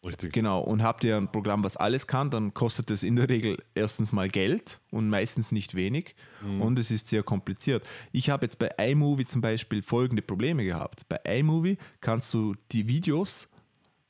Richtig. 0.05 0.31
Genau, 0.31 0.61
und 0.61 0.81
habt 0.81 1.03
ihr 1.03 1.17
ein 1.17 1.29
Programm, 1.29 1.61
was 1.63 1.75
alles 1.75 2.07
kann, 2.07 2.29
dann 2.29 2.53
kostet 2.53 2.89
es 2.89 3.03
in 3.03 3.17
der 3.17 3.27
Regel 3.27 3.57
erstens 3.75 4.13
mal 4.13 4.29
Geld 4.29 4.79
und 4.91 5.09
meistens 5.09 5.51
nicht 5.51 5.75
wenig 5.75 6.15
und 6.61 6.79
es 6.79 6.89
ist 6.89 7.09
sehr 7.09 7.21
kompliziert. 7.21 7.83
Ich 8.13 8.29
habe 8.29 8.45
jetzt 8.45 8.57
bei 8.59 8.69
iMovie 8.77 9.25
zum 9.25 9.41
Beispiel 9.41 9.81
folgende 9.81 10.21
Probleme 10.21 10.63
gehabt. 10.63 11.05
Bei 11.09 11.17
iMovie 11.39 11.77
kannst 11.99 12.33
du 12.33 12.55
die 12.71 12.87
Videos 12.87 13.49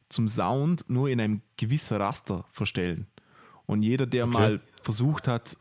zum 0.09 0.29
Sound 0.29 0.85
nur 0.87 1.09
in 1.09 1.19
einem 1.19 1.41
gewissen 1.57 1.97
Raster 1.97 2.45
verstellen. 2.51 3.07
Und 3.65 3.81
jeder, 3.81 4.05
der 4.05 4.25
Okay. 4.25 4.33
mal 4.33 4.61
versucht 4.83 5.27
hat, 5.27 5.57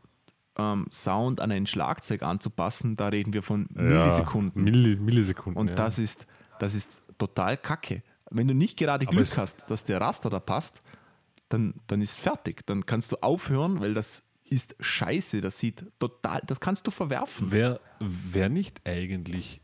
ähm, 0.59 0.87
Sound 0.91 1.41
an 1.41 1.53
ein 1.53 1.67
Schlagzeug 1.67 2.23
anzupassen, 2.23 2.97
da 2.97 3.09
reden 3.09 3.33
wir 3.33 3.43
von 3.43 3.67
Ja, 3.75 3.83
Millisekunden. 3.83 4.63
Milli, 4.63 4.97
Millisekunden. 4.97 5.59
Und 5.59 5.69
ja. 5.69 5.75
das, 5.75 5.99
ist, 5.99 6.27
das 6.59 6.75
ist 6.75 7.01
total 7.17 7.57
kacke. 7.57 8.03
Wenn 8.31 8.49
du 8.49 8.55
nicht 8.55 8.77
gerade 8.77 9.07
Aber 9.07 9.17
Glück 9.17 9.37
hast, 9.37 9.71
dass 9.71 9.85
der 9.85 10.01
Raster 10.01 10.31
da 10.31 10.41
passt, 10.41 10.83
dann, 11.49 11.75
dann 11.87 12.01
ist 12.03 12.19
fertig. 12.19 12.67
Dann 12.67 12.87
kannst 12.87 13.13
du 13.13 13.17
aufhören, 13.23 13.81
weil 13.81 13.95
das 13.95 14.23
ist 14.45 14.77
scheiße. 14.81 15.41
Das 15.41 15.59
sieht 15.59 15.87
total, 15.99 16.43
das 16.47 16.61
kannst 16.61 16.87
du 16.87 16.91
verwerfen. 16.91 17.51
Wer, 17.51 17.81
wer 18.01 18.49
nicht 18.49 18.87
eigentlich. 18.87 19.63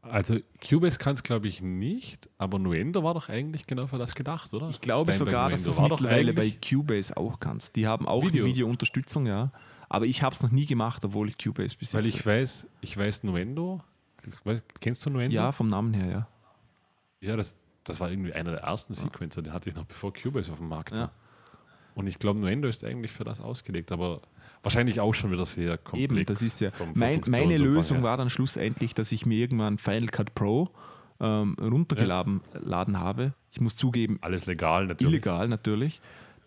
Also 0.00 0.38
Cubase 0.66 0.96
kann 0.98 1.14
es, 1.14 1.22
glaube 1.22 1.48
ich, 1.48 1.60
nicht, 1.60 2.30
aber 2.38 2.58
Nuendo 2.58 3.02
war 3.02 3.14
doch 3.14 3.28
eigentlich 3.28 3.66
genau 3.66 3.86
für 3.86 3.98
das 3.98 4.14
gedacht, 4.14 4.54
oder? 4.54 4.68
Ich 4.70 4.80
glaube 4.80 5.12
Steinberg 5.12 5.28
sogar, 5.28 5.50
dass 5.50 5.64
du 5.64 5.70
es 5.70 5.78
mittlerweile 5.78 6.32
bei 6.32 6.50
Cubase 6.50 7.16
auch 7.16 7.40
kannst. 7.40 7.76
Die 7.76 7.86
haben 7.86 8.06
auch 8.06 8.22
Video. 8.22 8.44
eine 8.44 8.54
Video-Unterstützung, 8.54 9.26
ja. 9.26 9.52
Aber 9.88 10.06
ich 10.06 10.22
habe 10.22 10.34
es 10.34 10.42
noch 10.42 10.50
nie 10.50 10.66
gemacht, 10.66 11.04
obwohl 11.04 11.28
ich 11.28 11.36
Cubase 11.36 11.76
besitze. 11.76 11.98
Weil 11.98 12.06
ich 12.06 12.24
weiß, 12.24 12.68
ich 12.80 12.96
weiß 12.96 13.24
Nuendo. 13.24 13.82
Kennst 14.80 15.04
du 15.04 15.10
Nuendo? 15.10 15.34
ja, 15.34 15.52
vom 15.52 15.66
Namen 15.68 15.94
her, 15.94 16.06
ja. 16.08 16.28
Ja, 17.20 17.36
das, 17.36 17.56
das 17.84 18.00
war 18.00 18.10
irgendwie 18.10 18.32
einer 18.32 18.52
der 18.52 18.60
ersten 18.60 18.94
Sequencer, 18.94 19.42
den 19.42 19.52
hatte 19.52 19.68
ich 19.70 19.74
noch 19.76 19.84
bevor 19.84 20.12
Cubase 20.12 20.52
auf 20.52 20.58
dem 20.58 20.68
Markt 20.68 20.92
war. 20.92 20.98
Ja. 20.98 21.10
Und 21.94 22.06
ich 22.06 22.18
glaube, 22.20 22.38
Nuendo 22.38 22.68
ist 22.68 22.84
eigentlich 22.84 23.10
für 23.10 23.24
das 23.24 23.40
ausgelegt, 23.40 23.90
aber 23.90 24.20
wahrscheinlich 24.62 25.00
auch 25.00 25.14
schon 25.14 25.32
wieder 25.32 25.44
sehr 25.46 25.76
komplex. 25.78 26.12
Eben, 26.12 26.24
das 26.26 26.42
ist 26.42 26.60
ja. 26.60 26.70
vom- 26.70 26.90
vom 26.92 26.98
Mein, 27.00 27.22
meine 27.26 27.56
Lösung 27.56 28.02
war 28.04 28.16
dann 28.16 28.30
schlussendlich, 28.30 28.94
dass 28.94 29.10
ich 29.10 29.26
mir 29.26 29.36
irgendwann 29.38 29.78
Final 29.78 30.06
Cut 30.08 30.32
Pro 30.34 30.70
ähm, 31.18 31.56
runtergeladen 31.60 32.40
laden 32.52 33.00
habe. 33.00 33.34
Ich 33.50 33.60
muss 33.60 33.74
zugeben, 33.74 34.18
Alles 34.20 34.46
legal 34.46 34.86
natürlich. 34.86 35.14
illegal 35.14 35.48
natürlich. 35.48 36.00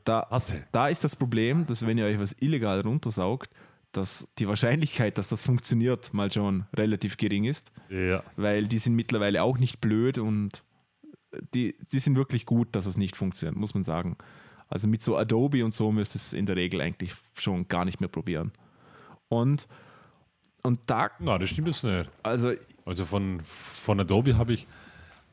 Da, 0.06 0.26
Hasse. 0.32 0.64
da 0.72 0.88
ist 0.88 1.04
das 1.04 1.16
Problem, 1.18 1.66
dass 1.66 1.86
wenn 1.86 1.98
ihr 1.98 2.06
euch 2.06 2.18
was 2.20 2.34
illegal 2.40 2.80
runtersaugt, 2.82 3.50
dass 3.92 4.28
die 4.39 4.48
Wahrscheinlichkeit, 4.48 5.18
dass 5.18 5.28
das 5.30 5.44
funktioniert, 5.44 6.14
mal 6.14 6.32
schon 6.32 6.66
relativ 6.76 7.18
gering 7.18 7.44
ist, 7.46 7.72
Ja. 7.89 8.24
weil 8.36 8.68
die 8.68 8.78
sind 8.78 8.96
mittlerweile 8.96 9.44
auch 9.44 9.58
nicht 9.58 9.82
blöd 9.82 10.18
und 10.18 10.64
die, 11.54 11.76
die 11.92 12.00
sind 12.00 12.16
wirklich 12.16 12.46
gut, 12.46 12.76
dass 12.76 12.86
es 12.86 12.98
nicht 12.98 13.16
funktioniert, 13.16 13.58
muss 13.58 13.74
man 13.74 13.84
sagen. 13.84 14.18
Also 14.68 14.88
mit 14.88 15.04
so 15.04 15.18
Adobe 15.18 15.64
und 15.66 15.74
so 15.74 15.92
müsst 15.92 16.16
ihr 16.16 16.20
es 16.20 16.34
in 16.34 16.46
der 16.46 16.56
Regel 16.56 16.82
eigentlich 16.82 17.14
schon 17.38 17.68
gar 17.68 17.84
nicht 17.86 18.00
mehr 18.00 18.10
probieren. 18.10 18.52
Und, 19.30 19.68
und 20.64 20.80
da, 20.88 21.10
Na, 21.20 21.38
das 21.38 21.50
stimmt 21.50 21.68
jetzt 21.68 21.84
nicht. 21.84 22.10
also 22.24 22.52
Also 22.86 23.06
von, 23.06 23.42
von 23.44 24.00
Adobe 24.00 24.38
habe 24.38 24.54
ich. 24.54 24.68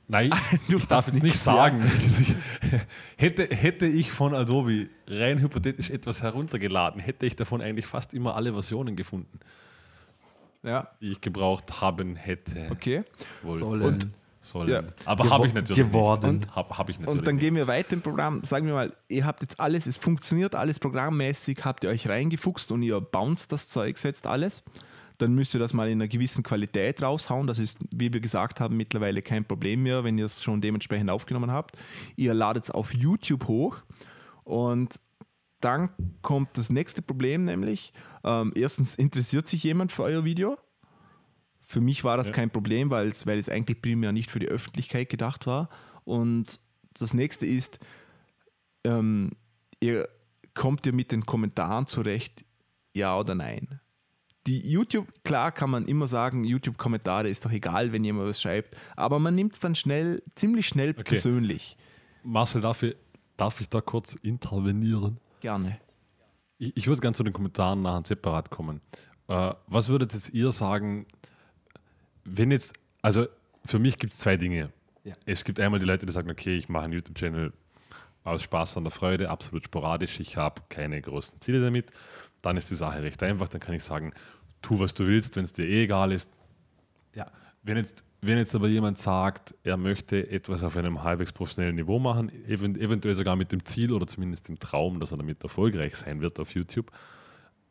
Nein, 0.09 0.31
Du 0.69 0.79
ich 0.79 0.87
darf 0.87 1.07
jetzt 1.07 1.17
nicht 1.17 1.23
nichts, 1.23 1.45
sagen. 1.45 1.83
hätte, 3.17 3.45
hätte 3.55 3.87
ich 3.87 4.11
von 4.11 4.35
Adobe 4.35 4.89
rein 5.07 5.39
hypothetisch 5.39 5.91
etwas 5.91 6.23
heruntergeladen, 6.23 7.01
hätte 7.01 7.27
ich 7.27 7.37
davon 7.37 7.61
eigentlich 7.61 7.87
fast 7.87 8.15
immer 8.15 8.35
alle 8.35 8.53
Versionen 8.53 8.97
gefunden, 8.97 9.39
ja, 10.63 10.89
die 11.01 11.13
ich 11.13 11.21
gebraucht 11.21 11.83
haben 11.83 12.17
hätte. 12.17 12.69
okay. 12.71 13.05
wollte. 13.43 13.65
Sollen. 13.65 13.83
Und 13.83 14.09
sollen. 14.41 14.69
Ja. 14.71 14.83
Aber 15.05 15.29
habe 15.29 15.47
ich 15.47 15.53
natürlich 15.53 15.85
geworden. 15.85 16.37
nicht. 16.37 16.57
Hab, 16.57 16.77
hab 16.79 16.89
ich 16.89 16.99
natürlich 16.99 17.19
Und 17.19 17.27
dann 17.27 17.35
nicht. 17.35 17.43
gehen 17.43 17.55
wir 17.55 17.67
weiter 17.67 17.93
im 17.93 18.01
Programm. 18.01 18.43
Sagen 18.45 18.67
wir 18.67 18.73
mal, 18.75 18.93
ihr 19.09 19.27
habt 19.27 19.43
jetzt 19.43 19.61
alles, 19.61 19.87
es 19.87 19.99
funktioniert 19.99 20.55
alles 20.55 20.79
programmmäßig, 20.79 21.65
habt 21.65 21.85
ihr 21.85 21.91
euch 21.91 22.09
reingefuchst 22.09 22.73
und 22.73 22.83
ihr 22.83 22.99
bounced 23.01 23.53
das 23.53 23.69
Zeug, 23.69 23.99
setzt 23.99 24.27
alles. 24.27 24.65
Dann 25.19 25.35
müsst 25.35 25.55
ihr 25.55 25.61
das 25.61 25.73
mal 25.73 25.89
in 25.89 25.99
einer 25.99 26.09
gewissen 26.09 26.43
Qualität 26.43 27.03
raushauen. 27.03 27.47
Das 27.47 27.59
ist, 27.59 27.79
wie 27.93 28.13
wir 28.13 28.21
gesagt 28.21 28.61
haben, 28.61 28.77
mittlerweile 28.77 29.21
kein 29.21 29.45
Problem 29.45 29.83
mehr, 29.83 30.05
wenn 30.05 30.17
ihr 30.17 30.27
es 30.27 30.43
schon 30.43 30.61
dementsprechend 30.61 31.11
aufgenommen 31.11 31.51
habt. 31.51 31.77
Ihr 32.17 32.35
ladet 32.35 32.65
es 32.65 32.71
auf 32.71 32.95
YouTube 32.95 33.49
hoch 33.49 33.79
und 34.45 35.01
dann 35.61 35.91
kommt 36.23 36.57
das 36.57 36.71
nächste 36.71 37.03
Problem, 37.03 37.43
nämlich 37.43 37.93
ähm, 38.23 38.53
erstens 38.55 38.95
interessiert 38.95 39.49
sich 39.49 39.65
jemand 39.65 39.91
für 39.91 40.05
euer 40.05 40.25
Video. 40.25 40.57
Für 41.61 41.81
mich 41.81 42.05
war 42.05 42.17
das 42.17 42.29
Ja. 42.29 42.35
kein 42.35 42.51
Problem, 42.51 42.91
weil 42.91 43.09
es, 43.09 43.27
weil 43.27 43.39
es 43.39 43.49
eigentlich 43.49 43.83
primär 43.83 44.13
nicht 44.13 44.31
für 44.31 44.39
die 44.39 44.49
Öffentlichkeit 44.49 45.09
gedacht 45.11 45.47
war. 45.47 45.69
Und 46.05 46.61
das 46.95 47.13
nächste 47.13 47.45
ist, 47.45 47.79
ähm, 48.85 49.33
ihr 49.81 50.09
kommt 50.55 50.87
ihr 50.87 50.93
mit 50.93 51.13
den 51.13 51.27
Kommentaren 51.27 51.87
zurecht, 51.87 52.45
ja 52.95 53.19
oder 53.19 53.35
nein? 53.35 53.81
Die 54.49 54.67
YouTube, 54.67 55.07
klar 55.25 55.53
kann 55.53 55.69
man 55.69 55.85
immer 55.85 56.07
sagen, 56.07 56.43
YouTube-Kommentare 56.43 57.29
ist 57.29 57.45
doch 57.45 57.51
egal, 57.51 57.93
wenn 57.93 58.03
jemand 58.03 58.31
was 58.31 58.41
schreibt, 58.41 58.75
aber 58.97 59.19
man 59.19 59.35
nimmt 59.35 59.53
es 59.53 59.61
dann 59.61 59.75
schnell, 59.75 60.23
ziemlich 60.37 60.67
schnell 60.67 60.95
persönlich. 60.95 61.77
Marcel, 62.23 62.63
darf 62.63 62.83
ich, 62.83 62.97
darf 63.37 63.61
ich 63.61 63.69
da 63.69 63.83
kurz 63.83 64.15
intervenieren? 64.15 65.21
Gerne. 65.41 65.79
Ich, 66.57 66.75
ich 66.79 66.87
würde 66.87 67.03
gerne 67.03 67.15
zu 67.15 67.25
den 67.25 67.35
Kommentaren 67.35 67.83
nachher 67.83 68.07
separat 68.07 68.49
kommen. 68.49 68.81
Äh, 69.29 69.53
was 69.67 69.91
würdet 69.91 70.15
jetzt 70.15 70.31
ihr 70.31 70.51
sagen, 70.51 71.05
wenn 72.25 72.51
jetzt, 72.51 72.73
also 73.03 73.27
für 73.67 73.79
mich 73.79 73.99
gibt 73.99 74.15
es 74.15 74.19
zwei 74.19 74.39
Dinge. 74.39 74.73
Ja. 75.05 75.15
Es 75.27 75.45
gibt 75.45 75.61
einmal 75.61 75.79
die 75.79 75.87
Leute, 75.87 76.07
die 76.07 76.13
sagen, 76.13 76.31
okay, 76.31 76.57
ich 76.57 76.71
mache 76.71 76.85
einen 76.85 76.95
YouTube-Channel 76.95 77.53
aus 78.25 78.43
Spaß 78.43 78.79
an 78.79 78.85
der 78.85 78.93
Freude, 78.93 79.29
absolut 79.29 79.65
sporadisch, 79.65 80.21
ich 80.21 80.39
habe 80.39 80.63
keine 80.71 81.03
großen 81.03 81.39
Ziele 81.43 81.61
damit. 81.61 81.91
Dann 82.41 82.57
ist 82.57 82.71
die 82.71 82.77
Sache 82.77 83.03
recht 83.03 83.23
einfach, 83.23 83.49
dann 83.49 83.61
kann 83.61 83.75
ich 83.75 83.85
sagen, 83.85 84.13
tu 84.63 84.79
was 84.79 84.95
du 84.95 85.07
willst, 85.07 85.37
wenn 85.37 85.45
es 85.45 85.53
dir 85.53 85.67
eh 85.67 85.85
egal 85.85 86.13
ist. 86.13 86.31
Ja. 87.15 87.27
Wenn 87.63 87.77
jetzt, 87.77 88.03
wenn 88.21 88.39
jetzt 88.39 88.55
aber 88.55 88.69
jemand 88.69 88.99
sagt, 88.99 89.55
er 89.63 89.77
möchte 89.77 90.31
etwas 90.31 90.63
auf 90.63 90.77
einem 90.77 91.03
halbwegs 91.03 91.33
professionellen 91.33 91.77
Niveau 91.77 91.99
machen, 91.99 92.31
event 92.47 92.79
eventuell 92.79 93.15
sogar 93.15 93.37
mit 93.37 93.53
dem 93.53 93.65
Ziel 93.65 93.93
oder 93.93 94.07
zumindest 94.07 94.49
dem 94.49 94.59
Traum, 94.59 95.01
dass 95.01 95.13
er 95.13 95.19
damit 95.19 95.43
erfolgreich 95.43 95.97
sein 95.97 96.21
wird 96.21 96.41
auf 96.41 96.55
YouTube, 96.55 96.91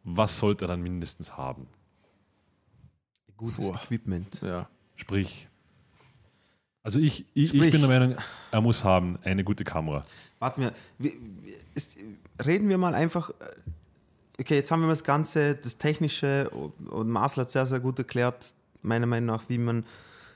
was 0.04 0.38
sollte 0.38 0.66
er 0.66 0.70
dann 0.70 0.82
mindestens 0.82 1.38
haben? 1.38 1.68
Gutes 3.36 3.66
Boah. 3.66 3.76
Equipment. 3.76 4.42
Ja. 4.42 4.68
Sprich, 4.96 5.48
also 6.88 7.00
ich, 7.00 7.26
ich, 7.34 7.44
ich 7.44 7.50
Sprich. 7.50 7.72
bin 7.72 7.82
der 7.82 7.90
Meinung, 7.90 8.16
er 8.50 8.62
muss 8.62 8.82
haben 8.86 9.20
eine 9.24 9.44
gute 9.44 9.66
Kamera. 9.66 10.06
Warten 10.40 10.72
wir, 10.98 11.12
ist, 11.76 11.98
reden 12.46 12.70
wir 12.70 12.78
mal 12.78 12.96
einfach. 12.96 13.32
Okay, 14.40 14.56
jetzt 14.56 14.70
haben 14.72 14.82
wir 14.82 14.90
das 14.90 15.04
Ganze, 15.04 15.56
das 15.56 15.78
Technische 15.78 16.50
und 16.50 17.10
Marcel 17.10 17.42
hat 17.42 17.50
sehr, 17.52 17.66
sehr 17.66 17.80
gut 17.80 17.98
erklärt, 17.98 18.54
meiner 18.84 19.08
Meinung 19.08 19.26
nach, 19.36 19.44
wie 19.48 19.58
man, 19.58 19.84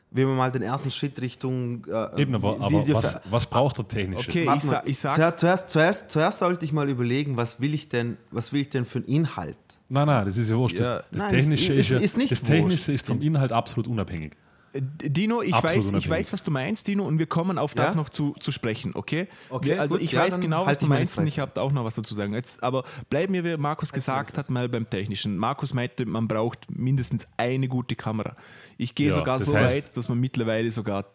wie 0.09 0.25
man 0.25 0.35
mal 0.35 0.51
den 0.51 0.63
ersten 0.63 0.89
Schritt 0.89 1.21
Richtung. 1.21 1.85
Äh, 1.87 2.21
Eben, 2.21 2.33
aber, 2.35 2.59
aber 2.59 2.83
was, 2.93 3.19
was 3.29 3.45
braucht 3.45 3.77
er 3.77 3.87
technisch? 3.87 4.27
Okay, 4.27 4.47
Warte 4.47 4.63
ich, 4.65 4.69
sa 4.69 4.83
ich 4.85 4.97
sag's. 4.99 5.15
zuerst, 5.15 5.39
zuerst, 5.39 5.69
zuerst, 5.69 6.09
zuerst 6.09 6.39
sollte 6.39 6.65
ich 6.65 6.73
mal 6.73 6.89
überlegen, 6.89 7.37
was 7.37 7.59
will 7.61 7.73
ich 7.75 7.89
denn, 7.89 8.17
was 8.31 8.51
will 8.51 8.61
ich 8.61 8.69
denn 8.69 8.85
für 8.85 8.99
einen 8.99 9.07
Inhalt? 9.07 9.55
Nein, 9.87 10.07
nein, 10.07 10.25
das 10.25 10.37
ist 10.37 10.49
ja 10.49 10.55
wurscht. 10.57 10.77
Ja. 10.77 10.81
Das, 10.81 11.03
das 11.11 11.21
Nein, 11.21 11.29
Technische 11.29 11.73
ist- 11.73 11.79
ist, 11.79 11.89
ja, 11.89 11.99
ist 11.99 12.17
nicht 12.17 12.31
das 12.31 12.41
Technische 12.41 12.87
wurscht. 12.87 12.89
ist 12.89 13.07
vom 13.07 13.21
Inhalt 13.21 13.51
absolut 13.51 13.87
unabhängig. 13.87 14.33
Dino, 14.73 15.41
ich 15.41 15.53
Absolut 15.53 15.93
weiß, 15.93 15.93
ich 16.03 16.09
weiß, 16.09 16.31
was 16.33 16.43
du 16.43 16.51
meinst, 16.51 16.87
Dino, 16.87 17.03
und 17.05 17.19
wir 17.19 17.25
kommen 17.25 17.57
auf 17.57 17.73
das 17.73 17.91
Ja? 17.91 17.95
noch 17.95 18.07
zu, 18.09 18.35
zu 18.39 18.51
sprechen, 18.51 18.91
okay? 18.95 19.27
Okay, 19.49 19.65
wir, 19.71 19.81
also 19.81 19.95
gut, 19.95 20.03
ich 20.03 20.13
ja, 20.13 20.21
weiß 20.21 20.39
genau, 20.39 20.61
was 20.61 20.67
halt 20.67 20.81
du 20.83 20.85
meinst 20.87 21.17
und 21.17 21.27
ich 21.27 21.39
habe 21.39 21.61
auch 21.61 21.71
noch 21.73 21.83
was 21.83 21.95
dazu 21.95 22.15
sagen. 22.15 22.33
Jetzt, 22.33 22.63
aber 22.63 22.83
bleiben 23.09 23.33
wir, 23.33 23.43
wie 23.43 23.57
Markus 23.57 23.91
gesagt 23.91 24.37
hat, 24.37 24.49
mal 24.49 24.69
beim 24.69 24.89
Technischen. 24.89 25.37
Markus 25.37 25.73
meinte, 25.73 26.05
man 26.05 26.27
braucht 26.27 26.71
mindestens 26.71 27.27
eine 27.37 27.67
gute 27.67 27.95
Kamera. 27.95 28.35
Ich 28.77 28.95
gehe 28.95 29.09
Ja, 29.09 29.15
sogar 29.15 29.39
das 29.39 29.47
so 29.47 29.53
heißt- 29.55 29.65
weit, 29.75 29.97
dass 29.97 30.07
man 30.07 30.19
mittlerweile 30.19 30.71
sogar 30.71 31.05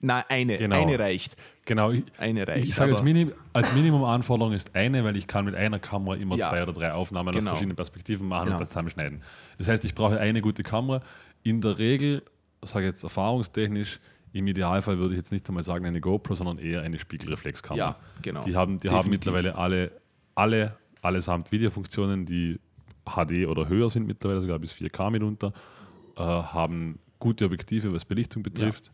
na, 0.00 0.22
eine, 0.28 0.58
Genau. 0.58 0.82
eine 0.82 0.98
reicht. 0.98 1.36
Genau, 1.64 1.90
ich, 1.90 2.02
Eine 2.18 2.46
reicht. 2.46 2.66
ich 2.68 2.74
sage 2.74 2.92
als, 2.92 3.02
Minim, 3.02 3.32
als 3.54 3.72
Minimumanforderung 3.72 4.52
ist 4.52 4.74
eine, 4.76 5.02
weil 5.02 5.16
ich 5.16 5.26
kann 5.26 5.46
mit 5.46 5.54
einer 5.54 5.78
Kamera 5.78 6.16
immer 6.16 6.36
Ja. 6.36 6.50
zwei 6.50 6.62
oder 6.62 6.74
drei 6.74 6.92
Aufnahmen 6.92 7.30
aus 7.30 7.36
Genau. 7.36 7.50
verschiedenen 7.52 7.76
Perspektiven 7.76 8.28
machen 8.28 8.44
Genau. 8.46 8.56
und 8.56 8.60
dann 8.60 8.68
zusammenschneiden. 8.68 9.22
Das 9.56 9.68
heißt, 9.68 9.82
ich 9.86 9.94
brauche 9.94 10.20
eine 10.20 10.42
gute 10.42 10.62
Kamera. 10.62 11.00
In 11.42 11.62
der 11.62 11.78
Regel, 11.78 12.22
sage 12.66 12.86
jetzt 12.86 13.02
erfahrungstechnisch, 13.02 14.00
im 14.32 14.46
Idealfall 14.48 14.98
würde 14.98 15.14
ich 15.14 15.18
jetzt 15.18 15.32
nicht 15.32 15.48
einmal 15.48 15.62
sagen 15.62 15.86
eine 15.86 16.00
GoPro, 16.00 16.34
sondern 16.34 16.58
eher 16.58 16.82
eine 16.82 16.98
Spiegelreflexkamera. 16.98 17.90
Ja, 17.90 17.96
genau. 18.20 18.42
Die 18.42 18.56
haben, 18.56 18.80
die 18.80 18.90
haben 18.90 19.08
mittlerweile 19.08 19.54
alle, 19.54 19.92
alle, 20.34 20.76
allesamt 21.02 21.52
Videofunktionen, 21.52 22.26
die 22.26 22.58
HD 23.04 23.46
oder 23.46 23.68
höher 23.68 23.90
sind, 23.90 24.06
mittlerweile 24.06 24.40
sogar 24.40 24.58
bis 24.58 24.72
4K 24.72 25.10
mitunter, 25.10 25.52
äh, 26.16 26.20
haben 26.20 26.98
gute 27.20 27.44
Objektive, 27.44 27.92
was 27.92 28.04
Belichtung 28.04 28.42
betrifft. 28.42 28.90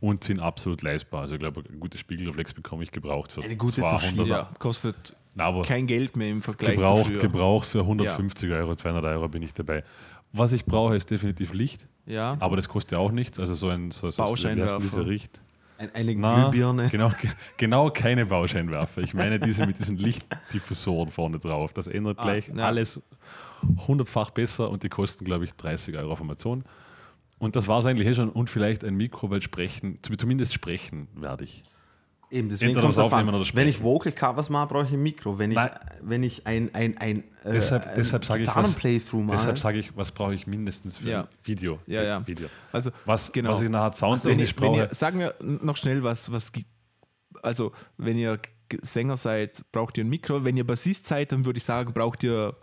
Und 0.00 0.24
sind 0.24 0.40
absolut 0.40 0.82
leistbar. 0.82 1.22
Also 1.22 1.36
ich 1.36 1.40
glaube, 1.40 1.62
eine 1.66 1.78
gute 1.78 1.96
Spiegelreflex 1.96 2.52
bekomme 2.52 2.82
ich 2.82 2.90
gebraucht 2.90 3.32
für 3.32 3.42
Eine 3.42 3.56
gute 3.56 3.76
200. 3.76 4.00
Taschenlampe. 4.00 4.30
Ja, 4.30 4.50
kostet 4.58 5.16
aber 5.36 5.62
kein 5.62 5.86
Geld 5.86 6.16
mehr 6.16 6.30
im 6.30 6.42
Vergleich 6.42 6.76
gebraucht, 6.76 7.06
zu 7.06 7.12
früher. 7.12 7.22
gebraucht 7.22 7.66
für 7.66 7.80
150 7.80 8.50
Euro, 8.50 8.74
200 8.76 9.04
Euro 9.04 9.28
bin 9.28 9.42
ich 9.42 9.54
dabei. 9.54 9.82
Was 10.36 10.52
ich 10.52 10.64
brauche, 10.64 10.96
ist 10.96 11.10
definitiv 11.10 11.52
Licht. 11.52 11.86
Ja, 12.06 12.36
Aber 12.40 12.56
das 12.56 12.68
kostet 12.68 12.92
ja 12.92 12.98
auch 12.98 13.12
nichts. 13.12 13.38
Also 13.40 13.54
so 13.54 13.68
ein 13.68 13.90
so, 13.90 14.10
so 14.10 14.22
Bauscheinwerfer. 14.22 14.78
diese 14.78 15.06
Richt. 15.06 15.40
Ein, 15.78 15.90
eine 15.94 16.14
Na, 16.14 16.48
Glühbirne. 16.50 16.88
genau, 16.90 17.08
ge- 17.20 17.30
genau 17.56 17.90
keine 17.90 18.26
Bauscheinwerfer. 18.26 19.00
Ich 19.00 19.14
meine 19.14 19.38
diese 19.38 19.66
mit 19.66 19.78
diesen 19.78 19.96
Lichtdiffusoren 19.96 21.10
vorne 21.10 21.38
drauf. 21.38 21.72
Das 21.72 21.86
ändert 21.86 22.18
Ah, 22.18 22.22
gleich 22.22 22.48
ja. 22.48 22.64
alles 22.66 23.00
hundertfach 23.86 24.30
besser 24.30 24.70
und 24.70 24.82
die 24.82 24.88
kosten, 24.88 25.24
glaube 25.24 25.44
ich, 25.44 25.54
30 25.54 25.96
Euro 25.96 26.12
auf 26.12 26.20
Amazon. 26.20 26.64
Und 27.38 27.56
das 27.56 27.66
war 27.68 27.78
es 27.78 27.86
eigentlich 27.86 28.06
eh 28.06 28.14
schon. 28.14 28.28
Und 28.30 28.50
vielleicht 28.50 28.84
ein 28.84 28.94
Mikro, 28.94 29.30
weil 29.30 29.42
sprechen, 29.42 29.98
zu- 30.02 30.14
zumindest 30.16 30.52
sprechen 30.52 31.08
werde 31.14 31.44
ich. 31.44 31.62
Eben, 32.34 32.48
deswegen 32.48 32.74
kommt 32.74 32.90
es 32.90 32.98
auf 32.98 33.12
Wenn 33.12 33.28
ich 33.38 33.48
Sprechen. 33.48 33.82
Vocal 33.84 34.12
Covers 34.12 34.50
mache, 34.50 34.66
brauche 34.66 34.86
ich 34.86 34.92
ein 34.92 35.02
Mikro. 35.02 35.38
Wenn 35.38 35.52
ich, 35.52 35.56
Nein. 35.56 35.70
wenn 36.02 36.22
ich 36.24 36.44
ein, 36.46 36.74
ein, 36.74 36.98
ein, 36.98 37.18
äh, 37.44 37.52
Deshalb, 37.52 37.94
deshalb 37.94 38.24
sage 38.24 38.42
ich, 38.42 38.48
was, 38.48 38.54
Gitarren-Playthrough 38.56 39.22
mache, 39.22 39.36
deshalb 39.36 39.58
sage 39.58 39.78
ich, 39.78 39.96
was 39.96 40.10
brauche 40.10 40.34
ich 40.34 40.46
mindestens 40.48 40.96
für 40.96 41.08
Ja. 41.08 41.20
ein 41.22 41.28
Video? 41.44 41.78
Ja, 41.86 42.02
Jetzt 42.02 42.10
ja. 42.12 42.26
Video. 42.26 42.48
Also, 42.72 42.90
Was, 43.04 43.30
genau. 43.30 43.52
was 43.52 43.62
ich 43.62 43.68
nachher 43.68 43.92
soundtechnisch 43.92 44.56
wenn 44.56 44.64
brauche, 44.64 44.78
ihr, 44.80 44.94
sagen 44.94 45.20
wir 45.20 45.34
noch 45.40 45.76
schnell 45.76 46.02
was, 46.02 46.32
was 46.32 46.50
also 47.42 47.72
wenn 47.98 48.18
ihr 48.18 48.40
Sänger 48.82 49.16
seid, 49.16 49.64
braucht 49.70 49.96
ihr 49.96 50.04
ein 50.04 50.08
Mikro. 50.08 50.42
Wenn 50.44 50.56
ihr 50.56 50.66
Bassist 50.66 51.06
seid, 51.06 51.30
dann 51.30 51.44
würde 51.46 51.58
ich 51.58 51.64
sagen, 51.64 51.92
braucht 51.92 52.24
ihr 52.24 52.56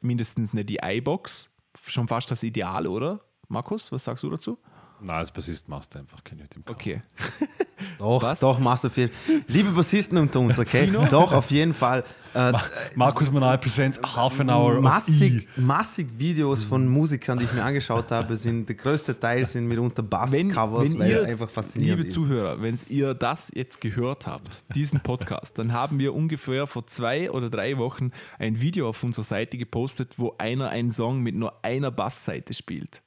mindestens 0.00 0.52
eine 0.52 0.64
DI-Box. 0.64 1.50
Schon 1.86 2.08
fast 2.08 2.30
das 2.30 2.42
Ideal, 2.42 2.86
oder? 2.86 3.20
Markus, 3.48 3.92
was 3.92 4.04
sagst 4.04 4.24
du 4.24 4.30
dazu? 4.30 4.58
Na, 5.02 5.18
als 5.18 5.30
Bassist 5.30 5.68
machst 5.68 5.94
du 5.94 5.98
einfach 5.98 6.22
kein 6.24 6.38
YouTube. 6.38 6.68
Okay. 6.68 7.02
Doch, 7.98 8.22
Was? 8.22 8.40
doch, 8.40 8.58
machst 8.58 8.84
du 8.84 8.90
viel. 8.90 9.10
Liebe 9.46 9.70
Bassisten 9.70 10.18
unter 10.18 10.40
uns, 10.40 10.58
okay? 10.58 10.90
Doch, 11.10 11.32
auf 11.32 11.50
jeden 11.50 11.74
Fall. 11.74 12.04
Äh, 12.32 12.52
Markus 12.94 13.28
Manal 13.28 13.58
presents 13.58 14.00
half 14.14 14.38
an 14.38 14.50
hour 14.50 14.76
of 14.76 14.82
massig, 14.84 15.48
E. 15.56 15.60
massig 15.60 16.06
Videos 16.16 16.62
von 16.62 16.86
Musikern, 16.86 17.38
die 17.38 17.44
ich 17.44 17.52
mir 17.52 17.64
angeschaut 17.64 18.12
habe, 18.12 18.36
sind 18.36 18.68
der 18.68 18.76
größte 18.76 19.18
Teil 19.18 19.44
sind 19.46 19.66
mitunter 19.66 20.04
Basscovers, 20.04 20.90
wenn 20.90 20.98
weil 21.00 21.10
es 21.10 21.20
einfach 21.22 21.50
faszinierend 21.50 21.98
liebe 21.98 22.06
ist. 22.06 22.14
Zuhörer, 22.14 22.62
wenn 22.62 22.78
ihr 22.88 23.14
das 23.14 23.50
jetzt 23.52 23.80
gehört 23.80 24.28
habt, 24.28 24.64
diesen 24.76 25.00
Podcast, 25.00 25.58
dann 25.58 25.72
haben 25.72 25.98
wir 25.98 26.14
ungefähr 26.14 26.68
vor 26.68 26.86
zwei 26.86 27.32
oder 27.32 27.50
drei 27.50 27.78
Wochen 27.78 28.12
ein 28.38 28.60
Video 28.60 28.88
auf 28.88 29.02
unserer 29.02 29.24
Seite 29.24 29.58
gepostet, 29.58 30.14
wo 30.18 30.36
einer 30.38 30.68
einen 30.68 30.92
Song 30.92 31.22
mit 31.22 31.34
nur 31.34 31.64
einer 31.64 31.90
Bassseite 31.90 32.54
spielt. 32.54 33.02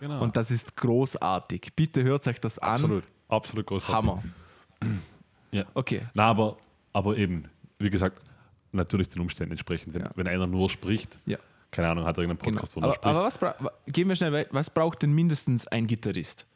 Genau. 0.00 0.22
Und 0.22 0.36
das 0.36 0.50
ist 0.50 0.76
großartig. 0.76 1.72
Bitte 1.76 2.02
hört 2.02 2.26
euch 2.26 2.40
das 2.40 2.58
an. 2.58 2.70
absolut, 2.74 3.04
absolut 3.28 3.66
großartig. 3.66 3.94
Hammer. 4.10 4.22
Ja. 5.52 5.64
Okay. 5.74 6.02
Na, 6.14 6.26
aber, 6.28 6.56
aber 6.92 7.16
eben, 7.16 7.44
wie 7.80 7.90
gesagt, 7.90 8.22
natürlich 8.70 9.08
den 9.08 9.20
Umständen 9.20 9.50
entsprechend. 9.50 9.94
Wenn, 9.96 10.02
Ja. 10.02 10.10
wenn 10.14 10.28
einer 10.28 10.46
nur 10.46 10.70
spricht, 10.70 11.18
Ja. 11.26 11.38
keine 11.72 11.88
Ahnung, 11.88 12.04
hat 12.04 12.16
er 12.18 12.22
irgendeinen 12.22 12.52
Genau. 12.52 12.60
Podcast, 12.60 12.76
wo 12.76 12.80
er 12.80 12.84
Aber, 12.84 13.28
spricht. 13.30 13.56
aber 13.58 13.72
was 13.84 13.92
gehen 13.92 14.08
wir 14.08 14.14
schnell 14.14 14.32
weiter. 14.32 14.50
Was 14.52 14.70
braucht 14.70 15.02
denn 15.02 15.12
mindestens 15.12 15.66
ein 15.66 15.88
Gitarrist? 15.88 16.46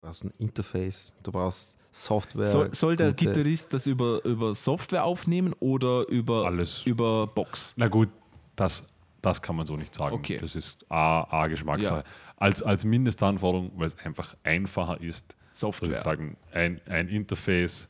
Du 0.00 0.06
brauchst 0.06 0.24
ein 0.24 0.32
Interface, 0.38 1.12
du 1.22 1.32
brauchst 1.32 1.76
Software. 1.90 2.46
Soll, 2.46 2.74
soll 2.74 2.96
der 2.96 3.10
gute- 3.12 3.26
Gitarrist 3.26 3.72
das 3.72 3.86
über, 3.86 4.24
über 4.24 4.54
Software 4.54 5.04
aufnehmen 5.04 5.52
oder 5.60 6.08
über, 6.08 6.46
Alles. 6.46 6.84
über 6.86 7.26
Box? 7.26 7.72
Na 7.76 7.88
gut, 7.88 8.08
das, 8.56 8.84
das 9.24 9.42
kann 9.42 9.56
man 9.56 9.66
so 9.66 9.76
nicht 9.76 9.94
sagen. 9.94 10.14
Okay. 10.14 10.38
Das 10.38 10.54
ist 10.54 10.84
A, 10.90 11.26
A 11.30 11.46
Geschmackssache. 11.46 12.04
Als, 12.36 12.62
als 12.62 12.84
Mindestanforderung, 12.84 13.72
weil 13.76 13.86
es 13.86 13.98
einfach 13.98 14.36
einfacher 14.42 15.00
ist, 15.00 15.36
Software. 15.52 15.94
sagen, 15.94 16.36
ein, 16.52 16.80
ein 16.86 17.08
Interface 17.08 17.88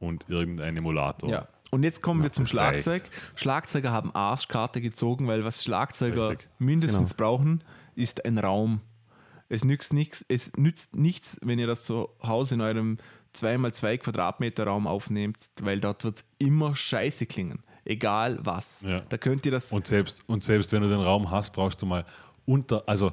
und 0.00 0.28
irgendein 0.28 0.76
Emulator. 0.76 1.30
Ja. 1.30 1.48
Und 1.70 1.82
jetzt 1.82 2.02
kommen 2.02 2.22
wir 2.22 2.32
zum 2.32 2.46
Schlagzeug. 2.46 3.02
Schlagzeuger 3.34 3.90
haben 3.90 4.14
Arschkarte 4.14 4.80
gezogen, 4.80 5.26
weil 5.26 5.44
was 5.44 5.64
Schlagzeuger 5.64 6.30
Richtig. 6.30 6.48
mindestens 6.58 7.14
brauchen, 7.14 7.62
ist 7.94 8.24
ein 8.24 8.38
Raum. 8.38 8.80
Es 9.48 9.64
nützt 9.64 9.92
nichts, 9.92 10.24
es 10.28 10.52
nützt 10.56 10.96
nichts, 10.96 11.38
wenn 11.42 11.58
ihr 11.58 11.66
das 11.66 11.84
zu 11.84 12.08
Hause 12.22 12.56
in 12.56 12.60
eurem 12.60 12.98
2x2 13.34 13.98
Quadratmeter 13.98 14.64
Raum 14.64 14.86
aufnehmt, 14.86 15.38
weil 15.60 15.80
dort 15.80 16.04
wird 16.04 16.16
es 16.18 16.24
immer 16.38 16.74
scheiße 16.74 17.26
klingen. 17.26 17.62
Egal 17.86 18.38
was. 18.42 18.82
Ja. 18.82 19.00
Da 19.08 19.16
könnt 19.16 19.46
ihr 19.46 19.52
das. 19.52 19.72
Und 19.72 19.86
selbst, 19.86 20.22
und 20.26 20.42
selbst 20.42 20.72
wenn 20.72 20.82
du 20.82 20.88
den 20.88 21.00
Raum 21.00 21.30
hast, 21.30 21.52
brauchst 21.52 21.80
du 21.80 21.86
mal 21.86 22.04
unter, 22.44 22.82
also 22.86 23.12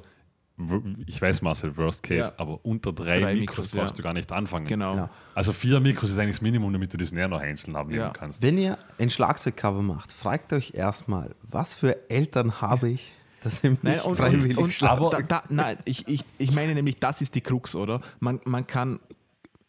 ich 1.08 1.20
weiß 1.20 1.42
Marcel, 1.42 1.76
Worst 1.78 2.04
Case, 2.04 2.30
Ja. 2.30 2.34
aber 2.38 2.60
unter 2.64 2.94
drei, 2.94 3.20
Drei 3.20 3.34
Mikros, 3.36 3.40
Mikros, 3.40 3.72
brauchst 3.72 3.98
ja. 3.98 3.98
du 3.98 4.04
gar 4.04 4.14
nicht 4.14 4.32
anfangen. 4.32 4.68
genau. 4.68 4.94
Genau. 4.94 5.10
Also 5.34 5.52
vier 5.52 5.80
Mikros 5.80 6.12
ist 6.12 6.20
eigentlich 6.20 6.36
das 6.36 6.42
Minimum, 6.42 6.72
damit 6.72 6.94
du 6.94 6.98
das 6.98 7.12
näher 7.12 7.28
noch 7.28 7.42
einzeln 7.42 7.76
abnehmen 7.76 8.02
Ja. 8.02 8.10
kannst. 8.10 8.42
Wenn 8.44 8.58
ihr 8.60 8.78
ein 9.00 9.10
Schlagzeugcover 9.10 9.82
macht, 9.82 10.12
fragt 10.12 10.54
euch 10.54 10.74
erstmal, 10.76 11.34
was 11.42 11.74
für 11.74 12.08
Eltern 12.10 12.62
habe 12.62 12.90
ich, 12.90 13.14
dass 13.42 13.58
sie 13.62 13.70
mich 13.72 13.80
Nein, 13.82 14.00
und, 14.02 14.16
freiwillig 14.16 14.58
und, 14.58 14.66
und? 14.82 14.84
Aber- 14.90 15.10
da, 15.10 15.22
da, 15.22 15.44
nein, 15.50 15.78
ich, 15.86 16.08
ich, 16.08 16.24
ich 16.38 16.52
meine 16.52 16.76
nämlich, 16.76 16.98
das 17.00 17.22
ist 17.22 17.34
die 17.34 17.42
Krux, 17.42 17.76
oder? 17.76 18.02
Man, 18.20 18.40
man 18.46 18.68
kann 18.68 19.00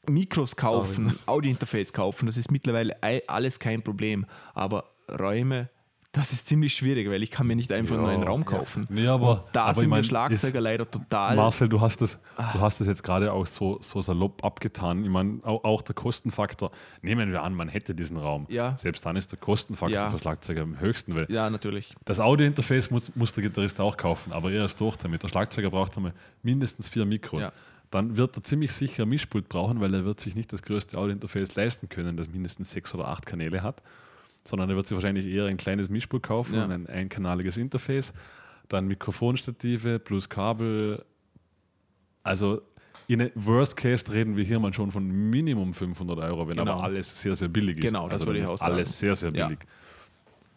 Mikros 0.07 0.55
kaufen, 0.55 1.19
Audiointerface 1.25 1.95
kaufen, 1.95 2.27
das 2.27 2.37
ist 2.37 2.51
mittlerweile 2.51 2.95
ei- 3.03 3.23
alles 3.27 3.59
kein 3.59 3.81
Problem. 3.83 4.27
Aber 4.53 4.85
Räume, 5.11 5.69
das 6.13 6.33
ist 6.33 6.47
ziemlich 6.47 6.73
schwierig, 6.75 7.11
weil 7.11 7.25
ich 7.25 7.33
kann 7.33 7.49
mir 7.49 7.57
nicht 7.57 7.73
einfach 7.73 7.97
nur 7.97 8.09
einen 8.09 8.23
Raum 8.23 8.45
kaufen. 8.45 8.87
Nee, 8.89 9.09
aber, 9.09 9.31
Und 9.33 9.41
da 9.53 9.65
aber 9.65 9.75
sind 9.75 9.85
ich 9.85 9.89
mein, 9.91 10.05
Schlagzeuger 10.05 10.61
leider 10.61 10.89
total. 10.89 11.35
Marcel, 11.35 11.69
du 11.69 11.81
hast 11.81 12.01
das, 12.03 12.21
du 12.53 12.61
hast 12.61 12.79
das 12.79 12.87
jetzt 12.87 13.03
gerade 13.03 13.33
auch 13.33 13.47
so, 13.47 13.79
so 13.83 14.01
salopp 14.01 14.45
abgetan. 14.45 15.03
Ich 15.03 15.11
meine, 15.11 15.41
auch, 15.43 15.65
auch 15.65 15.83
der 15.83 15.97
Kostenfaktor. 15.97 16.71
Nehmen 17.03 17.33
wir 17.33 17.43
an, 17.43 17.53
man 17.55 17.67
hätte 17.69 17.97
diesen 17.97 18.17
Raum. 18.17 18.47
Ja. 18.49 18.77
Selbst 18.79 19.05
dann 19.05 19.17
ist 19.17 19.33
der 19.33 19.41
Kostenfaktor 19.41 19.99
Ja. 20.03 20.09
für 20.11 20.21
Schlagzeuger 20.21 20.63
am 20.63 20.79
höchsten, 20.79 21.17
weil 21.17 21.27
Ja, 21.29 21.51
natürlich. 21.51 21.97
das 22.05 22.21
Audiointerface 22.21 22.93
muss, 22.93 23.17
muss 23.17 23.33
der 23.33 23.43
Gitarrist 23.43 23.81
auch 23.81 23.97
kaufen, 23.97 24.33
aber 24.33 24.53
er 24.53 24.67
ist 24.67 24.81
durch 24.81 24.95
damit. 24.97 25.25
Der 25.25 25.29
Schlagzeuger 25.29 25.71
braucht 25.71 25.97
einmal 25.97 26.13
mindestens 26.45 26.89
vier 26.89 27.07
Mikros. 27.07 27.43
Ja. 27.43 27.53
Dann 27.91 28.17
wird 28.17 28.37
er 28.37 28.45
ziemlich 28.45 28.71
sicher 28.73 29.03
ein 29.03 29.09
Mischpult 29.09 29.49
brauchen, 29.49 29.81
weil 29.81 29.93
er 29.95 30.05
wird 30.05 30.21
sich 30.21 30.37
nicht 30.37 30.53
das 30.53 30.63
größte 30.63 30.97
Audiointerface 30.97 31.57
leisten 31.57 31.89
können, 31.89 32.17
das 32.17 32.29
mindestens 32.29 32.71
sechs 32.71 32.95
oder 32.95 33.09
acht 33.09 33.27
Kanäle 33.27 33.65
hat, 33.65 33.83
sondern 34.47 34.69
er 34.71 34.77
wird 34.77 34.87
sich 34.87 34.95
wahrscheinlich 34.95 35.27
eher 35.27 35.47
ein 35.47 35.57
kleines 35.57 35.89
Mischpult 35.89 36.23
kaufen 36.23 36.55
Ja. 36.55 36.65
und 36.65 36.73
ein 36.73 36.87
einkanaliges 36.87 37.57
Interface, 37.57 38.13
dann 38.69 38.87
Mikrofonstative 38.87 39.99
plus 39.99 40.29
Kabel. 40.29 41.05
Also 42.23 42.63
in 43.07 43.31
Worst 43.35 43.77
Case 43.77 44.11
reden 44.13 44.37
wir 44.37 44.45
hier 44.45 44.59
mal 44.61 44.73
schon 44.73 44.91
von 44.91 45.07
Minimum 45.07 45.75
500 45.75 46.19
Euro, 46.21 46.49
wenn 46.49 46.57
Genau. 46.57 46.73
aber 46.73 46.85
alles 46.85 47.21
sehr, 47.21 47.37
sehr 47.37 47.49
billig 47.49 47.77
ist. 47.79 47.85
Genau, 47.87 48.05
das 48.05 48.15
also 48.21 48.27
würde 48.27 48.41
ich 48.41 48.47
auch 48.47 48.57
sagen. 48.57 48.73
Alles 48.73 48.99
sehr, 48.99 49.15
sehr 49.15 49.31
Ja. 49.33 49.47
billig. 49.49 49.61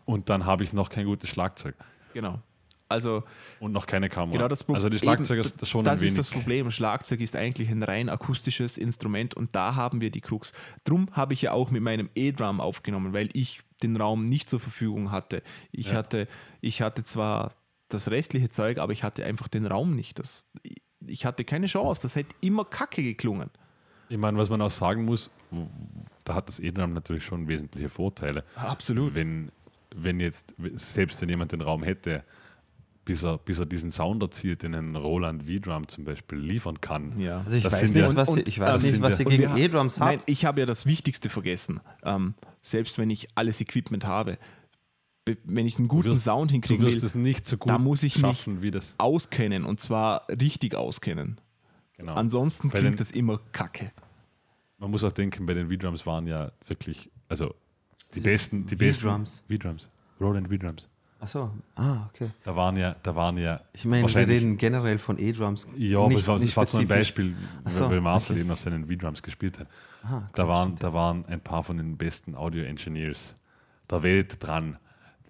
Und 0.06 0.30
dann 0.30 0.46
habe 0.46 0.64
ich 0.64 0.72
noch 0.72 0.90
kein 0.90 1.06
gutes 1.06 1.30
Schlagzeug. 1.30 1.76
Genau. 2.14 2.40
Also 2.90 3.24
Und 3.60 3.74
noch 3.74 3.86
keine 3.86 4.08
Kamera. 4.10 4.38
Genau 4.38 4.48
das 4.48 4.64
Pro- 4.64 4.74
also 4.74 4.88
die 4.90 4.98
Schlagzeuger 5.00 5.42
eben, 5.46 5.52
ist 5.62 5.68
schon 5.68 5.84
das 5.84 5.94
ein 5.96 6.02
wenig. 6.02 6.12
ist 6.12 6.18
das 6.18 6.32
Problem. 6.32 6.72
Schlagzeug 6.72 7.20
ist 7.20 7.36
eigentlich 7.36 7.70
ein 7.70 7.84
rein 7.84 8.10
akustisches 8.10 8.78
Instrument 8.78 9.34
und 9.34 9.56
da 9.56 9.76
haben 9.76 10.00
wir 10.02 10.10
die 10.10 10.22
Krux. 10.22 10.54
Drum 10.86 11.10
habe 11.12 11.34
ich 11.34 11.42
ja 11.42 11.52
auch 11.52 11.70
mit 11.72 11.82
meinem 11.84 12.10
E-Drum 12.16 12.62
aufgenommen, 12.62 13.14
weil 13.14 13.30
ich 13.34 13.60
den 13.84 13.98
Raum 13.98 14.26
nicht 14.26 14.50
zur 14.50 14.60
Verfügung 14.60 15.12
hatte. 15.12 15.44
Ich, 15.72 15.88
Ja. 15.92 15.96
hatte. 15.98 16.28
ich 16.62 16.82
hatte 16.82 17.04
zwar 17.04 17.56
das 17.90 18.10
restliche 18.10 18.50
Zeug, 18.50 18.78
aber 18.80 18.92
ich 18.94 19.04
hatte 19.04 19.24
einfach 19.26 19.48
den 19.48 19.66
Raum 19.66 19.96
nicht. 19.96 20.18
Das, 20.20 20.48
ich 21.06 21.26
hatte 21.26 21.44
keine 21.46 21.68
Chance. 21.68 22.02
Das 22.02 22.16
hätte 22.16 22.36
immer 22.42 22.66
kacke 22.66 23.04
geklungen. 23.04 23.50
Ich 24.10 24.18
meine, 24.18 24.38
was 24.38 24.50
man 24.50 24.62
auch 24.62 24.72
sagen 24.72 25.04
muss, 25.04 25.30
da 26.24 26.36
hat 26.36 26.48
das 26.48 26.60
E-Drum 26.60 26.94
natürlich 26.94 27.26
schon 27.26 27.48
wesentliche 27.50 27.90
Vorteile. 27.90 28.46
Absolut. 28.56 29.14
Wenn, 29.16 29.52
wenn 29.96 30.20
jetzt, 30.22 30.56
selbst 30.76 31.22
wenn 31.22 31.30
jemand 31.30 31.52
den 31.52 31.62
Raum 31.62 31.84
hätte, 31.84 32.24
bis 33.08 33.24
er, 33.24 33.38
bis 33.38 33.58
er 33.58 33.66
diesen 33.66 33.90
Sound 33.90 34.22
erzielt, 34.22 34.64
den 34.64 34.76
ein 34.76 34.96
Roland 34.98 35.44
V-Drum 35.44 35.88
zum 35.88 36.04
Beispiel 36.04 36.38
liefern 36.40 36.82
kann. 36.82 37.18
Ja. 37.18 37.40
Also 37.44 37.56
ich 37.56 37.64
Das 37.64 37.72
weiß 37.74 37.92
nicht, 37.94 37.96
ja- 38.06 38.16
was, 38.18 38.28
Und- 38.28 38.40
ihr, 38.40 38.48
ich 38.48 38.60
weiß 38.60 38.84
nicht, 38.84 39.02
was 39.02 39.18
ihr 39.20 39.26
gegen 39.26 39.56
E-Drums 39.56 39.98
Nein, 39.98 40.20
habt. 40.20 40.30
ich 40.30 40.44
habe 40.44 40.60
ja 40.60 40.66
das 40.66 40.86
Wichtigste 40.86 41.30
vergessen. 41.30 41.80
Ähm, 42.04 42.34
selbst 42.62 42.98
wenn 42.98 43.10
ich 43.10 43.30
alles 43.36 43.62
Equipment 43.62 44.06
habe, 44.06 44.38
be- 45.24 45.38
wenn 45.46 45.66
ich 45.66 45.78
einen 45.80 45.88
guten 45.88 46.10
wirst- 46.10 46.26
Sound 46.26 46.52
hinkriegen 46.52 46.86
will, 46.86 46.94
es 46.98 47.16
nicht 47.16 47.48
so 47.48 47.56
gut 47.56 47.70
da 47.70 47.78
muss 47.78 48.04
ich 48.04 48.16
mich 48.18 48.24
schaffen, 48.24 48.62
wie 48.62 48.72
das. 48.72 48.96
auskennen 48.98 49.64
und 49.64 49.80
zwar 49.80 50.28
richtig 50.28 50.76
auskennen. 50.76 51.40
Genau. 51.96 52.14
Ansonsten 52.14 52.70
Bei 52.70 52.80
klingt 52.80 52.96
den- 52.96 53.06
das 53.06 53.12
immer 53.12 53.40
kacke. 53.54 53.94
Man 54.80 54.92
muss 54.92 55.06
auch 55.06 55.14
denken, 55.14 55.46
bei 55.46 55.54
den 55.54 55.70
V-Drums 55.72 56.06
waren 56.06 56.28
ja 56.28 56.52
wirklich, 56.68 57.10
also 57.30 57.56
die 58.14 58.20
besten, 58.20 58.66
die 58.66 58.76
besten 58.76 59.08
V-Drums? 59.08 59.44
V-Drums, 59.50 59.90
Roland 60.20 60.50
V-Drums. 60.50 60.90
Achso, 61.20 61.52
ah, 61.76 62.06
okay. 62.10 62.30
Da 62.44 62.56
waren 62.56 62.78
ja, 62.78 62.96
da 63.02 63.16
waren 63.16 63.38
ja 63.38 63.62
Ich 63.74 63.86
meine, 63.86 64.08
wir 64.08 64.28
reden 64.28 64.58
generell 64.58 65.00
von 65.00 65.18
E-Drums. 65.18 65.68
Ja, 65.76 66.00
aber 66.00 66.14
es 66.14 66.28
war, 66.28 66.36
nicht 66.38 66.50
das 66.50 66.58
war 66.58 66.68
so 66.68 66.78
ein. 66.78 66.88
Beispiel, 66.88 67.36
Ach 67.64 67.72
so, 67.72 67.90
weil 67.90 68.02
Marcel 68.02 68.34
okay. 68.34 68.42
eben 68.42 68.52
auf 68.52 68.60
seinen 68.60 68.86
V-Drums 68.86 69.24
gespielt 69.24 69.60
hat. 69.60 69.68
Aha, 70.04 70.30
Da 70.34 70.48
waren, 70.48 70.64
stimmt, 70.64 70.84
da 70.84 70.94
waren 70.94 71.26
ein 71.26 71.42
paar 71.42 71.64
von 71.64 71.78
den 71.78 71.98
besten 71.98 72.36
Audio-Engineers 72.36 73.36
der 73.90 74.04
Welt 74.04 74.38
dran. 74.40 74.78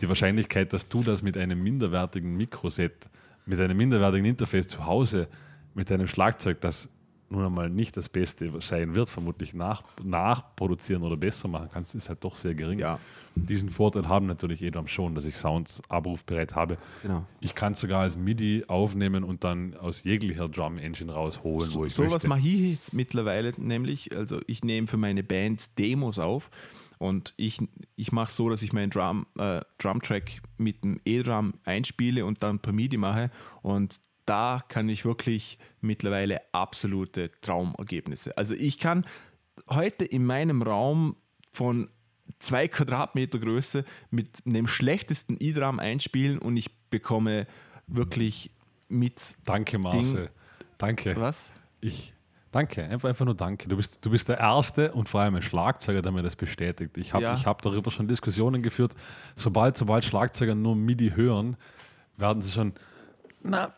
Die 0.01 0.09
Wahrscheinlichkeit, 0.09 0.73
dass 0.73 0.89
du 0.89 1.03
das 1.03 1.21
mit 1.21 1.37
einem 1.37 1.63
minderwertigen 1.63 2.35
Mikroset, 2.35 3.09
mit 3.45 3.59
einem 3.59 3.77
minderwertigen 3.77 4.25
Interface 4.25 4.67
zu 4.67 4.85
Hause, 4.85 5.29
mit 5.73 5.91
einem 5.91 6.07
Schlagzeug, 6.07 6.59
das 6.59 6.89
nun 7.29 7.45
einmal 7.45 7.69
nicht 7.69 7.97
das 7.97 8.09
Beste 8.09 8.51
sein 8.61 8.95
wird, 8.95 9.09
vermutlich 9.09 9.53
nach, 9.53 9.83
nachproduzieren 10.03 11.03
oder 11.03 11.17
besser 11.17 11.47
machen 11.47 11.69
kannst, 11.73 11.95
ist 11.95 12.09
halt 12.09 12.23
doch 12.23 12.35
sehr 12.35 12.55
gering. 12.55 12.79
Ja. 12.79 12.99
Diesen 13.35 13.69
Vorteil 13.69 14.07
haben 14.07 14.25
natürlich 14.25 14.61
E-Drums 14.61 14.89
schon, 14.91 15.13
dass 15.13 15.25
ich 15.25 15.35
Sounds 15.37 15.81
abrufbereit 15.89 16.55
habe. 16.55 16.77
Genau. 17.03 17.25
Ich 17.39 17.53
kann 17.53 17.75
sogar 17.75 18.01
als 18.01 18.17
MIDI 18.17 18.65
aufnehmen 18.67 19.23
und 19.23 19.43
dann 19.43 19.75
aus 19.75 20.03
jeglicher 20.03 20.49
Drum 20.49 20.77
Engine 20.77 21.11
rausholen, 21.11 21.69
wo 21.73 21.85
ich 21.85 21.93
So 21.93 22.03
was 22.03 22.11
möchte. 22.11 22.27
mache 22.29 22.39
ich 22.39 22.71
jetzt 22.71 22.93
mittlerweile 22.93 23.53
nämlich. 23.57 24.15
Also 24.15 24.39
ich 24.47 24.63
nehme 24.63 24.87
für 24.87 24.97
meine 24.97 25.23
Band 25.23 25.77
Demos 25.77 26.19
auf 26.19 26.49
und 26.97 27.33
ich, 27.37 27.59
ich 27.95 28.11
mache 28.11 28.31
so, 28.31 28.49
dass 28.49 28.63
ich 28.63 28.73
meinen 28.73 28.89
Drum, 28.89 29.27
äh, 29.37 29.61
Drum-Track 29.77 30.41
mit 30.57 30.83
dem 30.83 30.99
E-Drum 31.05 31.53
einspiele 31.63 32.25
und 32.25 32.41
dann 32.41 32.59
per 32.59 32.73
MIDI 32.73 32.97
mache 32.97 33.29
und 33.61 33.99
da 34.27 34.63
kann 34.67 34.89
ich 34.89 35.05
wirklich 35.05 35.57
mittlerweile 35.81 36.41
absolute 36.51 37.31
Traumergebnisse. 37.41 38.37
Also 38.37 38.53
ich 38.53 38.77
kann 38.77 39.05
heute 39.69 40.05
in 40.05 40.25
meinem 40.25 40.61
Raum 40.61 41.15
von 41.51 41.89
zwei 42.39 42.67
Quadratmeter 42.67 43.39
Größe 43.39 43.83
mit 44.11 44.29
dem 44.45 44.67
schlechtesten 44.67 45.37
E-Drum 45.39 45.79
einspielen 45.79 46.37
und 46.39 46.57
ich 46.57 46.69
bekomme 46.89 47.47
wirklich 47.87 48.51
mit. 48.89 49.35
Danke, 49.45 49.79
Marcel. 49.79 50.29
Danke. 50.77 51.15
Was? 51.17 51.49
Ich. 51.81 52.13
Danke, 52.51 52.83
einfach, 52.83 53.09
einfach 53.09 53.25
nur 53.25 53.35
danke. 53.35 53.67
Du 53.67 53.75
bist, 53.75 54.03
du 54.05 54.09
bist 54.09 54.29
der 54.29 54.39
Erste 54.39 54.91
und 54.93 55.09
vor 55.09 55.21
allem 55.21 55.35
ein 55.35 55.41
Schlagzeuger, 55.41 56.01
der 56.01 56.11
mir 56.11 56.23
das 56.23 56.35
bestätigt. 56.35 56.97
Ich 56.97 57.13
habe 57.13 57.23
Ja. 57.23 57.33
ich 57.33 57.45
hab 57.45 57.61
darüber 57.61 57.91
schon 57.91 58.07
Diskussionen 58.07 58.61
geführt. 58.63 58.93
Sobald, 59.35 59.77
sobald 59.77 60.05
Schlagzeuger 60.05 60.55
nur 60.55 60.75
MIDI 60.75 61.11
hören, 61.13 61.57
werden 62.15 62.41
sie 62.41 62.49
schon, 62.51 62.73
na, 63.43 63.73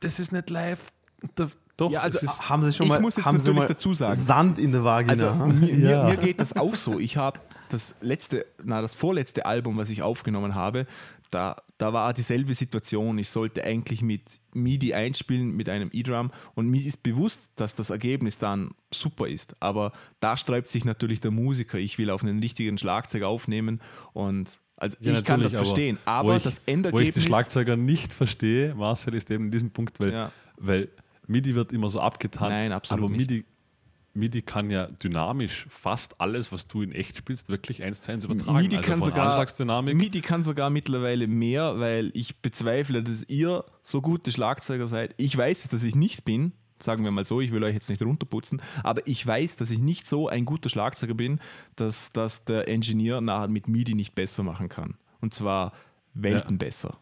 das 0.00 0.18
ist 0.18 0.32
nicht 0.32 0.50
live. 0.50 0.92
Da, 1.34 1.48
doch, 1.76 1.90
Ja, 1.90 2.00
also, 2.00 2.18
ist, 2.18 2.48
Haben 2.48 2.62
Sie 2.64 2.72
schon 2.72 2.86
Ich 2.86 2.92
mal, 2.92 3.00
muss 3.00 3.16
jetzt 3.16 3.26
haben 3.26 3.38
Sie 3.38 3.44
natürlich 3.44 3.58
mal 3.60 3.66
dazu 3.66 3.94
sagen. 3.94 4.20
Sand 4.20 4.58
in 4.58 4.72
der 4.72 4.84
Vagina? 4.84 5.12
Also 5.12 5.44
mir, 5.46 5.74
Ja. 5.74 6.04
mir, 6.04 6.10
mir 6.10 6.16
geht 6.16 6.40
das 6.40 6.56
auch 6.56 6.74
so. 6.74 6.98
Ich 6.98 7.16
habe 7.16 7.38
das 7.68 7.94
letzte, 8.00 8.46
na 8.62 8.80
das 8.82 8.94
vorletzte 8.94 9.46
Album, 9.46 9.76
was 9.76 9.88
ich 9.90 10.02
aufgenommen 10.02 10.54
habe, 10.54 10.86
da, 11.30 11.56
da 11.76 11.92
war 11.92 12.12
dieselbe 12.14 12.54
Situation. 12.54 13.18
Ich 13.18 13.28
sollte 13.28 13.62
eigentlich 13.62 14.02
mit 14.02 14.40
MIDI 14.54 14.94
einspielen 14.94 15.54
mit 15.54 15.68
einem 15.68 15.90
E-Drum 15.92 16.30
und 16.54 16.68
mir 16.68 16.84
ist 16.84 17.02
bewusst, 17.02 17.52
dass 17.56 17.74
das 17.74 17.90
Ergebnis 17.90 18.38
dann 18.38 18.70
super 18.92 19.28
ist. 19.28 19.54
Aber 19.60 19.92
da 20.20 20.36
sträubt 20.36 20.70
sich 20.70 20.84
natürlich 20.84 21.20
der 21.20 21.30
Musiker. 21.30 21.78
Ich 21.78 21.98
will 21.98 22.10
auf 22.10 22.22
einen 22.24 22.40
richtigen 22.40 22.78
Schlagzeug 22.78 23.22
aufnehmen 23.24 23.80
und 24.14 24.58
also 24.78 24.96
Ja, 25.00 25.18
ich 25.18 25.24
kann 25.24 25.42
das 25.42 25.54
verstehen. 25.54 25.98
Aber 26.04 26.36
ich, 26.36 26.42
das 26.42 26.54
Wo 26.54 26.58
ich 26.58 26.64
die 26.64 26.70
Endergebnis 26.72 27.24
Schlagzeuger 27.24 27.76
nicht 27.76 28.12
verstehe, 28.14 28.74
Marcel, 28.74 29.14
ist 29.14 29.30
eben 29.30 29.46
in 29.46 29.50
diesem 29.50 29.70
Punkt, 29.70 30.00
weil, 30.00 30.12
Ja. 30.12 30.32
weil 30.56 30.88
MIDI 31.26 31.54
wird 31.54 31.72
immer 31.72 31.90
so 31.90 32.00
abgetan. 32.00 32.48
Nein, 32.48 32.72
absolut 32.72 33.04
aber 33.10 33.16
nicht. 33.16 33.30
MIDI, 33.30 33.44
MIDI 34.14 34.42
kann 34.42 34.70
ja 34.70 34.86
dynamisch 34.86 35.66
fast 35.68 36.20
alles, 36.20 36.50
was 36.50 36.66
du 36.66 36.82
in 36.82 36.92
echt 36.92 37.16
spielst, 37.16 37.48
wirklich 37.48 37.82
eins 37.82 38.00
zu 38.00 38.12
eins 38.12 38.24
übertragen. 38.24 38.58
MIDI 38.58 38.78
also 38.78 38.90
kann, 38.90 39.02
sogar. 39.02 39.82
MIDI 39.82 40.20
kann 40.20 40.42
sogar 40.42 40.70
mittlerweile 40.70 41.26
mehr, 41.26 41.78
weil 41.78 42.10
ich 42.14 42.40
bezweifle, 42.40 43.02
dass 43.02 43.24
ihr 43.28 43.64
so 43.82 44.00
gute 44.00 44.32
Schlagzeuger 44.32 44.88
seid. 44.88 45.14
Ich 45.18 45.36
weiß 45.36 45.64
es, 45.64 45.70
dass 45.70 45.82
ich 45.82 45.94
nicht 45.94 46.24
bin, 46.24 46.52
sagen 46.82 47.04
wir 47.04 47.10
mal 47.10 47.24
so, 47.24 47.40
ich 47.40 47.52
will 47.52 47.62
euch 47.64 47.74
jetzt 47.74 47.88
nicht 47.90 48.02
runterputzen, 48.02 48.62
aber 48.82 49.06
ich 49.06 49.26
weiß, 49.26 49.56
dass 49.56 49.70
ich 49.70 49.78
nicht 49.78 50.06
so 50.06 50.28
ein 50.28 50.44
guter 50.44 50.68
Schlagzeuger 50.68 51.14
bin, 51.14 51.40
dass, 51.76 52.12
dass 52.12 52.44
der 52.44 52.68
Engineer 52.68 53.20
nachher 53.20 53.48
mit 53.48 53.68
MIDI 53.68 53.94
nicht 53.94 54.14
besser 54.14 54.42
machen 54.42 54.68
kann. 54.68 54.94
Und 55.20 55.34
zwar 55.34 55.72
Welten 56.14 56.52
Ja. 56.52 56.56
besser. 56.58 56.98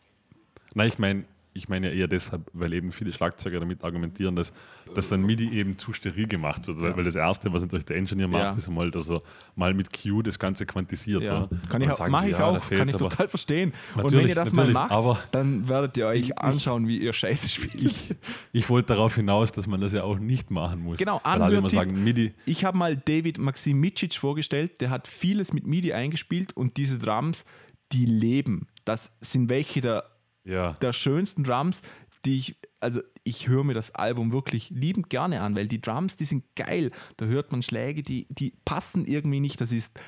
Nein, 0.74 0.88
ich 0.88 0.98
meine 0.98 1.24
ich 1.56 1.68
meine 1.68 1.88
ja 1.88 1.94
eher 2.00 2.08
deshalb, 2.08 2.48
weil 2.52 2.72
eben 2.74 2.92
viele 2.92 3.12
Schlagzeuger 3.12 3.58
damit 3.60 3.82
argumentieren, 3.82 4.36
dass, 4.36 4.52
dass 4.94 5.08
dann 5.08 5.22
MIDI 5.22 5.50
eben 5.52 5.78
zu 5.78 5.92
steril 5.92 6.28
gemacht 6.28 6.66
wird. 6.66 6.80
Weil, 6.80 6.96
weil 6.96 7.04
das 7.04 7.16
Erste, 7.16 7.52
was 7.52 7.62
natürlich 7.62 7.86
der 7.86 7.96
Engineer 7.96 8.28
macht, 8.28 8.44
Ja. 8.44 8.50
ist 8.50 8.68
einmal, 8.68 8.90
dass 8.90 9.08
er 9.10 9.20
mal 9.54 9.74
mit 9.74 9.88
Q 9.92 10.22
das 10.22 10.38
Ganze 10.38 10.66
quantisiert. 10.66 11.22
Ja. 11.22 11.48
Kann 11.68 11.82
ich 11.82 11.94
sagen 11.94 12.12
mache 12.12 12.26
ich 12.26 12.38
ja, 12.38 12.44
auch, 12.44 12.62
fehlt 12.62 12.78
kann 12.78 12.88
ich 12.88 12.96
total 12.96 13.28
verstehen. 13.28 13.72
Und 13.96 14.12
wenn 14.12 14.28
ihr 14.28 14.34
das 14.34 14.52
mal 14.52 14.70
macht, 14.70 15.28
dann 15.32 15.68
werdet 15.68 15.96
ihr 15.96 16.06
euch 16.06 16.38
anschauen, 16.38 16.86
wie 16.86 16.98
ihr 16.98 17.12
Scheiße 17.12 17.48
spielt. 17.48 18.16
Ich 18.52 18.68
wollte 18.68 18.94
darauf 18.94 19.14
hinaus, 19.14 19.52
dass 19.52 19.66
man 19.66 19.80
das 19.80 19.92
ja 19.92 20.02
auch 20.04 20.18
nicht 20.18 20.50
machen 20.50 20.82
muss. 20.82 20.98
Genau, 20.98 21.20
Anhörtipp. 21.24 21.70
sagen, 21.70 22.04
MIDI, 22.04 22.34
Ich 22.44 22.64
habe 22.64 22.76
mal 22.76 22.96
David 22.96 23.38
Maximicic 23.38 24.14
vorgestellt, 24.14 24.80
der 24.80 24.90
hat 24.90 25.08
vieles 25.08 25.52
mit 25.52 25.66
MIDI 25.66 25.92
eingespielt 25.92 26.56
und 26.56 26.76
diese 26.76 26.98
Drums, 26.98 27.44
die 27.92 28.04
leben. 28.06 28.66
Das 28.84 29.12
sind 29.20 29.48
welche 29.48 29.80
der, 29.80 30.04
ja. 30.46 30.72
der 30.74 30.92
schönsten 30.92 31.44
Drums, 31.44 31.82
die 32.24 32.38
ich, 32.38 32.56
also 32.80 33.00
ich 33.24 33.48
höre 33.48 33.64
mir 33.64 33.74
das 33.74 33.94
Album 33.94 34.32
wirklich 34.32 34.70
liebend 34.70 35.10
gerne 35.10 35.42
an, 35.42 35.54
weil 35.56 35.66
die 35.66 35.80
Drums, 35.80 36.16
die 36.16 36.24
sind 36.24 36.44
geil. 36.54 36.90
Da 37.16 37.26
hört 37.26 37.52
man 37.52 37.62
Schläge, 37.62 38.02
die, 38.02 38.26
die 38.30 38.54
passen 38.64 39.04
irgendwie 39.04 39.40
nicht. 39.40 39.60
Das 39.60 39.72
ist, 39.72 39.98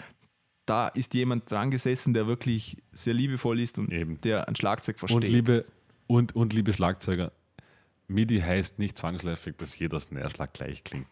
da 0.67 0.89
ist 0.89 1.15
jemand 1.15 1.51
dran 1.51 1.71
gesessen, 1.71 2.15
der 2.15 2.27
wirklich 2.27 2.77
sehr 2.93 3.15
liebevoll 3.15 3.61
ist 3.61 3.79
und 3.79 3.93
Eben. 3.93 4.21
der 4.23 4.49
ein 4.49 4.57
Schlagzeug 4.57 4.99
versteht. 4.99 5.25
Und 5.25 5.31
liebe, 5.31 5.65
und, 6.07 6.35
und 6.35 6.53
liebe 6.53 6.73
Schlagzeuger, 6.73 7.33
MIDI 8.09 8.41
heißt 8.41 8.79
nicht 8.79 8.97
zwangsläufig, 8.97 9.57
dass 9.57 9.79
jeder 9.79 10.01
Snare-Schlag 10.01 10.55
gleich 10.55 10.85
klingt. 10.85 11.09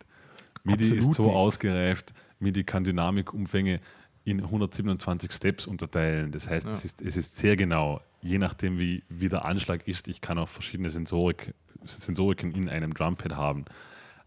MIDI 0.64 0.84
Absolut 0.84 1.04
ist 1.04 1.12
so 1.14 1.24
nicht. 1.24 1.34
ausgereift, 1.34 2.14
MIDI 2.38 2.64
kann 2.64 2.84
Dynamikumfänge 2.84 3.80
in 4.26 4.42
127 4.42 5.30
Steps 5.32 5.66
unterteilen. 5.66 6.32
Das 6.32 6.50
heißt, 6.50 6.66
es, 6.66 6.84
ist, 6.84 7.00
es 7.00 7.16
ist 7.16 7.36
sehr 7.36 7.54
genau, 7.54 8.00
je 8.20 8.38
nachdem, 8.38 8.76
wie, 8.76 9.04
wie 9.08 9.28
der 9.28 9.44
Anschlag 9.44 9.86
ist. 9.86 10.08
Ich 10.08 10.20
kann 10.20 10.36
auch 10.36 10.48
verschiedene 10.48 10.90
Sensorik, 10.90 11.54
Sensoriken 11.84 12.52
in 12.52 12.68
einem 12.68 12.92
Drumpad 12.92 13.36
haben. 13.36 13.66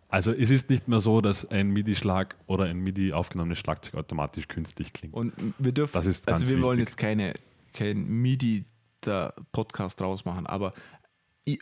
Also 0.08 0.32
es 0.32 0.52
ist 0.52 0.70
nicht 0.70 0.88
mehr 0.88 1.00
so, 1.02 1.20
dass 1.20 1.46
ein 1.52 1.72
MIDI-Schlag 1.72 2.38
oder 2.48 2.64
ein 2.64 2.80
MIDI 2.80 3.12
aufgenommenes 3.12 3.60
Schlagzeug 3.60 3.96
automatisch 3.96 4.48
künstlich 4.48 4.94
klingt. 4.94 5.14
Und 5.14 5.34
wir 5.60 5.74
dürfen, 5.74 5.92
Das 5.94 6.06
ist 6.06 6.30
also 6.30 6.46
ganz 6.46 6.50
wir 6.50 6.62
wollen 6.64 6.78
wichtig. 6.80 6.92
jetzt 6.92 6.98
keine, 6.98 7.34
kein 7.74 8.08
MIDI 8.08 8.64
der 9.06 9.34
Podcast 9.52 10.00
draus 10.00 10.24
machen, 10.24 10.48
aber 10.48 10.74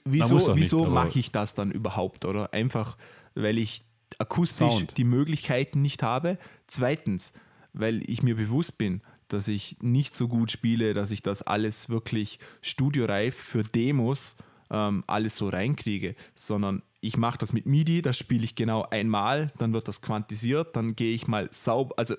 wieso, 0.05 0.55
wieso 0.55 0.85
mache 0.85 1.17
ich 1.17 1.31
das 1.31 1.55
dann 1.55 1.71
überhaupt, 1.71 2.23
oder? 2.23 2.53
Einfach, 2.53 2.97
weil 3.33 3.57
ich 3.57 3.83
akustisch 4.19 4.73
Sound. 4.73 4.97
die 4.97 5.03
Möglichkeiten 5.03 5.81
nicht 5.81 6.03
habe. 6.03 6.37
Zweitens, 6.67 7.33
weil 7.73 8.09
ich 8.09 8.23
mir 8.23 8.35
bewusst 8.35 8.77
bin, 8.77 9.01
dass 9.27 9.47
ich 9.47 9.77
nicht 9.81 10.13
so 10.13 10.27
gut 10.27 10.51
spiele, 10.51 10.93
dass 10.93 11.11
ich 11.11 11.21
das 11.21 11.41
alles 11.41 11.89
wirklich 11.89 12.39
studioreif 12.61 13.35
für 13.35 13.63
Demos 13.63 14.35
ähm, 14.69 15.03
alles 15.07 15.37
so 15.37 15.49
reinkriege, 15.49 16.15
sondern 16.35 16.81
ich 16.99 17.17
mache 17.17 17.37
das 17.37 17.53
mit 17.53 17.65
MIDI, 17.65 18.01
das 18.01 18.17
spiele 18.17 18.43
ich 18.43 18.55
genau 18.55 18.83
einmal, 18.83 19.51
dann 19.57 19.73
wird 19.73 19.87
das 19.87 20.01
quantisiert, 20.01 20.75
dann 20.75 20.95
gehe 20.95 21.13
ich 21.13 21.27
mal 21.27 21.47
sauber, 21.51 21.95
also 21.97 22.15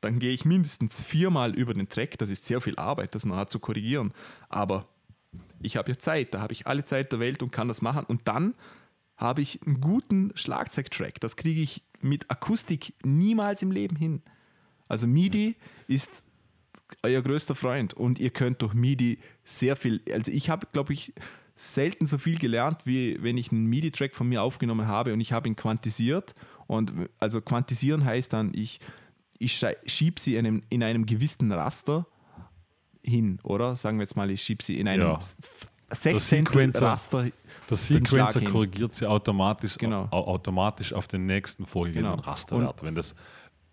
dann 0.00 0.18
gehe 0.18 0.32
ich 0.32 0.44
mindestens 0.44 1.00
viermal 1.00 1.54
über 1.54 1.74
den 1.74 1.88
Track, 1.88 2.16
das 2.18 2.30
ist 2.30 2.44
sehr 2.44 2.60
viel 2.60 2.76
Arbeit, 2.76 3.14
das 3.14 3.26
nachher 3.26 3.48
zu 3.48 3.58
korrigieren, 3.58 4.12
aber 4.48 4.86
ich 5.60 5.76
habe 5.76 5.90
ja 5.92 5.98
Zeit, 5.98 6.34
da 6.34 6.40
habe 6.40 6.52
ich 6.52 6.66
alle 6.66 6.84
Zeit 6.84 7.12
der 7.12 7.20
Welt 7.20 7.42
und 7.42 7.50
kann 7.50 7.68
das 7.68 7.82
machen 7.82 8.04
und 8.06 8.28
dann 8.28 8.54
habe 9.16 9.42
ich 9.42 9.60
einen 9.66 9.80
guten 9.80 10.32
Schlagzeugtrack, 10.34 11.20
das 11.20 11.36
kriege 11.36 11.60
ich 11.60 11.82
mit 12.00 12.30
Akustik 12.30 12.94
niemals 13.04 13.60
im 13.60 13.70
Leben 13.70 13.96
hin. 13.96 14.22
Also 14.90 15.06
MIDI 15.06 15.54
ist 15.88 16.22
euer 17.02 17.22
größter 17.22 17.54
Freund 17.54 17.94
und 17.94 18.18
ihr 18.18 18.30
könnt 18.30 18.60
durch 18.62 18.74
MIDI 18.74 19.18
sehr 19.44 19.76
viel, 19.76 20.00
also 20.12 20.30
ich 20.32 20.50
habe, 20.50 20.66
glaube 20.72 20.92
ich, 20.92 21.12
selten 21.56 22.06
so 22.06 22.18
viel 22.18 22.38
gelernt, 22.38 22.86
wie 22.86 23.22
wenn 23.22 23.36
ich 23.38 23.52
einen 23.52 23.66
MIDI-Track 23.66 24.14
von 24.14 24.28
mir 24.28 24.42
aufgenommen 24.42 24.86
habe 24.86 25.12
und 25.12 25.20
ich 25.20 25.32
habe 25.32 25.48
ihn 25.48 25.56
quantisiert 25.56 26.34
und 26.66 26.92
also 27.18 27.40
quantisieren 27.40 28.04
heißt 28.04 28.32
dann, 28.32 28.52
ich, 28.54 28.80
ich 29.38 29.52
schei- 29.52 29.76
schieb 29.86 30.18
sie 30.18 30.36
in 30.36 30.46
einem, 30.46 30.62
in 30.70 30.82
einem 30.82 31.06
gewissen 31.06 31.52
Raster 31.52 32.06
hin, 33.02 33.38
oder? 33.42 33.76
Sagen 33.76 33.98
wir 33.98 34.02
jetzt 34.04 34.16
mal, 34.16 34.30
ich 34.30 34.42
schieb 34.42 34.62
sie 34.62 34.78
in 34.78 34.88
einem 34.88 35.02
Ja. 35.02 35.16
S- 35.18 35.36
Sechzehntel 35.92 36.52
Sequencer- 36.72 36.82
Raster. 36.82 37.30
Der 37.68 37.76
Sequencer 37.76 38.40
korrigiert 38.42 38.94
sie 38.94 39.06
automatisch, 39.06 39.76
Genau. 39.76 40.06
au 40.12 40.24
automatisch 40.28 40.92
auf 40.92 41.08
den 41.08 41.26
nächsten 41.26 41.66
vorgegebenen 41.66 42.12
Genau. 42.12 42.22
Rasterwert. 42.22 42.82
Wenn, 42.82 42.94
das, 42.94 43.14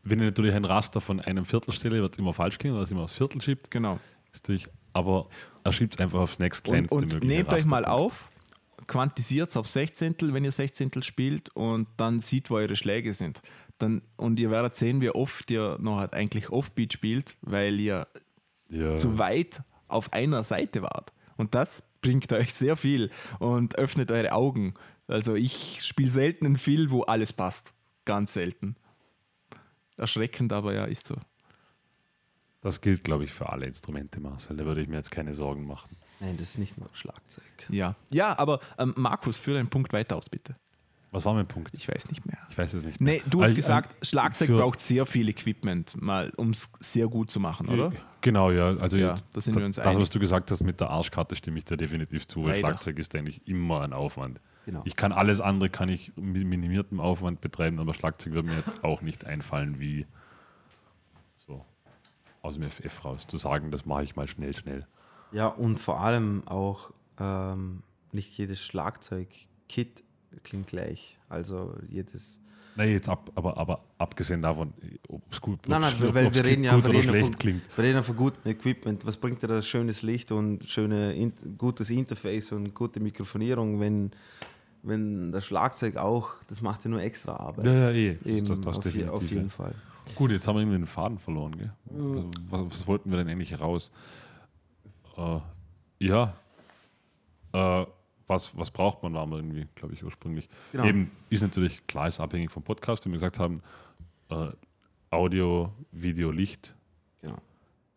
wenn 0.09 0.19
ihr 0.19 0.25
natürlich 0.25 0.53
ein 0.53 0.65
Raster 0.65 1.01
von 1.01 1.19
einem 1.19 1.45
Viertel 1.45 1.73
stelle, 1.73 2.01
wird 2.01 2.13
es 2.13 2.19
immer 2.19 2.33
falsch 2.33 2.57
klingen, 2.57 2.75
weil 2.75 2.83
es 2.83 2.91
immer 2.91 3.01
aufs 3.01 3.13
Viertel 3.13 3.41
schiebt. 3.41 3.71
Genau. 3.71 3.99
Ist 4.31 4.43
natürlich, 4.43 4.67
aber 4.93 5.27
er 5.63 5.71
schiebt 5.71 5.95
es 5.95 5.99
einfach 5.99 6.19
aufs 6.19 6.35
Und, 6.35 6.39
nächstkleinste 6.41 6.95
und 6.95 7.13
mögliche 7.13 7.27
nehmt 7.27 7.53
euch 7.53 7.65
mal 7.65 7.85
auf, 7.85 8.29
quantisiert 8.87 9.49
es 9.49 9.57
auf 9.57 9.67
Sechzehntel, 9.67 10.33
wenn 10.33 10.43
ihr 10.43 10.51
Sechzehntel 10.51 11.03
spielt 11.03 11.49
und 11.49 11.87
dann 11.97 12.19
sieht, 12.19 12.49
wo 12.49 12.55
eure 12.55 12.75
Schläge 12.75 13.13
sind. 13.13 13.41
Dann, 13.79 14.01
und 14.15 14.39
ihr 14.39 14.49
werdet 14.49 14.75
sehen, 14.75 15.01
wie 15.01 15.09
oft 15.09 15.51
ihr 15.51 15.77
noch 15.79 15.97
halt 15.99 16.13
eigentlich 16.13 16.49
Offbeat 16.49 16.93
spielt, 16.93 17.35
weil 17.41 17.79
ihr 17.79 18.07
Ja. 18.69 18.97
zu 18.97 19.17
weit 19.17 19.61
auf 19.87 20.13
einer 20.13 20.43
Seite 20.43 20.81
wart. 20.81 21.13
Und 21.37 21.53
das 21.53 21.83
bringt 22.01 22.31
euch 22.33 22.53
sehr 22.53 22.75
viel 22.75 23.09
und 23.39 23.77
öffnet 23.77 24.11
eure 24.11 24.31
Augen. 24.31 24.73
Also 25.07 25.35
ich 25.35 25.83
spiele 25.83 26.11
selten 26.11 26.45
einen 26.45 26.57
Film, 26.57 26.89
wo 26.89 27.03
alles 27.03 27.33
passt. 27.33 27.73
Ganz 28.05 28.33
selten. 28.33 28.75
Erschreckend, 29.97 30.53
aber 30.53 30.73
ja, 30.73 30.85
ist 30.85 31.07
so. 31.07 31.15
Das 32.61 32.81
gilt, 32.81 33.03
glaube 33.03 33.23
ich, 33.23 33.33
für 33.33 33.49
alle 33.49 33.65
Instrumente, 33.65 34.19
Marcel. 34.19 34.57
Da 34.57 34.65
würde 34.65 34.81
ich 34.81 34.87
mir 34.87 34.95
jetzt 34.95 35.11
keine 35.11 35.33
Sorgen 35.33 35.65
machen. 35.65 35.95
Nein, 36.19 36.37
das 36.37 36.49
ist 36.49 36.57
nicht 36.57 36.77
nur 36.77 36.89
Schlagzeug. 36.93 37.43
Ja, 37.69 37.95
ja 38.09 38.37
aber 38.37 38.59
ähm, 38.77 38.93
Markus, 38.97 39.37
führe 39.37 39.59
einen 39.59 39.69
Punkt 39.69 39.93
weiter 39.93 40.15
aus, 40.15 40.29
bitte. 40.29 40.55
Was 41.17 41.25
war 41.25 41.33
mein 41.33 41.47
Punkt? 41.47 41.71
Ich 41.75 41.87
weiß 41.87 42.09
nicht 42.09 42.25
mehr. 42.25 42.37
Ich 42.49 42.57
weiß 42.57 42.73
es 42.75 42.85
nicht 42.85 43.01
mehr. 43.01 43.15
Nee, 43.15 43.21
du 43.29 43.39
hast 43.41 43.49
Also, 43.49 43.55
gesagt, 43.55 43.93
ähm, 43.93 44.03
Schlagzeug 44.05 44.49
braucht 44.51 44.79
sehr 44.79 45.05
viel 45.05 45.27
Equipment, 45.29 45.99
mal 46.01 46.31
um 46.37 46.51
es 46.51 46.71
sehr 46.79 47.07
gut 47.07 47.31
zu 47.31 47.39
machen, 47.39 47.67
oder? 47.69 47.91
Genau, 48.21 48.51
ja. 48.51 48.77
Also 48.77 48.97
Ja, 48.97 49.15
da 49.33 49.41
sind 49.41 49.55
wir 49.57 49.65
uns 49.65 49.77
das, 49.77 49.85
einig. 49.87 49.99
was 50.01 50.09
du 50.11 50.19
gesagt 50.19 50.51
hast 50.51 50.61
mit 50.63 50.79
der 50.79 50.89
Arschkarte, 50.91 51.35
stimme 51.35 51.57
ich 51.57 51.65
dir 51.65 51.75
definitiv 51.77 52.27
zu. 52.27 52.41
weil 52.43 52.51
Leider. 52.51 52.59
Schlagzeug 52.67 52.99
ist 52.99 53.15
eigentlich 53.15 53.47
immer 53.47 53.81
ein 53.81 53.93
Aufwand. 53.93 54.39
Genau. 54.65 54.81
Ich 54.85 54.95
kann 54.95 55.11
alles 55.11 55.39
andere 55.41 55.69
kann 55.69 55.89
ich 55.89 56.11
mit 56.17 56.45
minimiertem 56.45 56.99
Aufwand 56.99 57.41
betreiben, 57.41 57.79
aber 57.79 57.93
Schlagzeug 57.93 58.33
wird 58.33 58.45
mir 58.45 58.55
jetzt 58.55 58.83
auch 58.83 59.01
nicht 59.01 59.25
einfallen, 59.25 59.79
wie 59.79 60.05
so 61.47 61.65
aus 62.41 62.55
dem 62.55 62.63
FF 62.63 63.05
raus 63.05 63.25
zu 63.27 63.37
sagen, 63.37 63.71
das 63.71 63.85
mache 63.85 64.03
ich 64.03 64.15
mal 64.15 64.27
schnell, 64.27 64.55
schnell. 64.55 64.85
Ja, 65.31 65.47
und 65.47 65.79
vor 65.79 66.01
allem 66.01 66.43
auch 66.47 66.91
ähm, 67.19 67.81
nicht 68.11 68.37
jedes 68.37 68.61
Schlagzeug-Kit 68.65 70.03
klingt 70.43 70.67
gleich. 70.67 71.17
Also 71.29 71.73
jedes. 71.89 72.39
Nein, 72.75 72.91
jetzt 72.91 73.09
ab, 73.09 73.31
aber, 73.33 73.57
aber 73.57 73.83
abgesehen 73.97 74.41
davon, 74.43 74.71
ob 75.07 75.21
es 75.31 75.41
gut 75.41 75.67
Nein, 75.67 75.81
nein, 75.81 75.93
ob's- 75.99 76.13
weil 76.13 76.31
wir 76.31 76.45
reden 76.45 76.63
ja 76.63 76.75
gut 76.75 76.83
wir 76.83 76.89
oder 76.91 76.99
reden 76.99 77.09
schlecht 77.09 77.25
von, 77.25 77.37
klingt. 77.39 77.61
wir 77.77 77.83
reden 77.83 78.03
von 78.03 78.15
gutem 78.15 78.51
Equipment. 78.51 79.03
Was 79.05 79.17
bringt 79.17 79.41
dir 79.41 79.47
das 79.47 79.67
schönes 79.67 80.03
Licht 80.03 80.31
und 80.31 80.63
schöne, 80.63 81.13
in, 81.13 81.33
gutes 81.57 81.89
Interface 81.89 82.51
und 82.51 82.75
gute 82.75 82.99
Mikrofonierung, 82.99 83.79
wenn, 83.79 84.11
wenn 84.83 85.31
das 85.31 85.45
Schlagzeug 85.45 85.97
auch, 85.97 86.35
das 86.49 86.61
macht 86.61 86.83
ja 86.83 86.91
nur 86.91 87.01
extra 87.01 87.35
Arbeit. 87.35 87.65
Ja, 87.65 87.73
ja, 87.73 87.89
eh. 87.89 88.17
Eben, 88.25 88.45
das, 88.47 88.61
das 88.61 88.77
auf, 88.77 88.83
definitiv, 88.83 89.11
auf 89.11 89.23
jeden 89.23 89.49
Fall. 89.49 89.73
Gut, 90.13 90.31
jetzt 90.31 90.47
haben 90.47 90.55
wir 90.55 90.61
irgendwie 90.61 90.77
den 90.77 90.85
Faden 90.85 91.17
verloren. 91.17 91.57
Gell? 91.57 91.71
Mhm. 91.89 92.29
Was, 92.49 92.61
was 92.61 92.87
wollten 92.87 93.09
wir 93.09 93.17
denn 93.17 93.27
eigentlich 93.27 93.59
raus? 93.59 93.91
Äh, 95.17 95.39
ja, 95.99 96.33
äh, 97.53 97.85
was, 98.27 98.57
was 98.57 98.71
braucht 98.71 99.01
man, 99.03 99.13
waren 99.13 99.29
wir 99.29 99.37
irgendwie, 99.37 99.67
glaube 99.75 99.93
ich, 99.93 100.03
ursprünglich. 100.03 100.49
Genau. 100.71 100.85
Eben 100.85 101.11
ist 101.29 101.41
natürlich, 101.41 101.85
klar, 101.87 102.07
ist 102.07 102.19
abhängig 102.19 102.51
vom 102.51 102.63
Podcast, 102.63 103.05
wie 103.05 103.09
wir 103.09 103.15
gesagt 103.19 103.39
haben, 103.39 103.61
äh, 104.29 104.49
Audio, 105.09 105.71
Video, 105.91 106.31
Licht 106.31 106.75
Genau. 107.21 107.37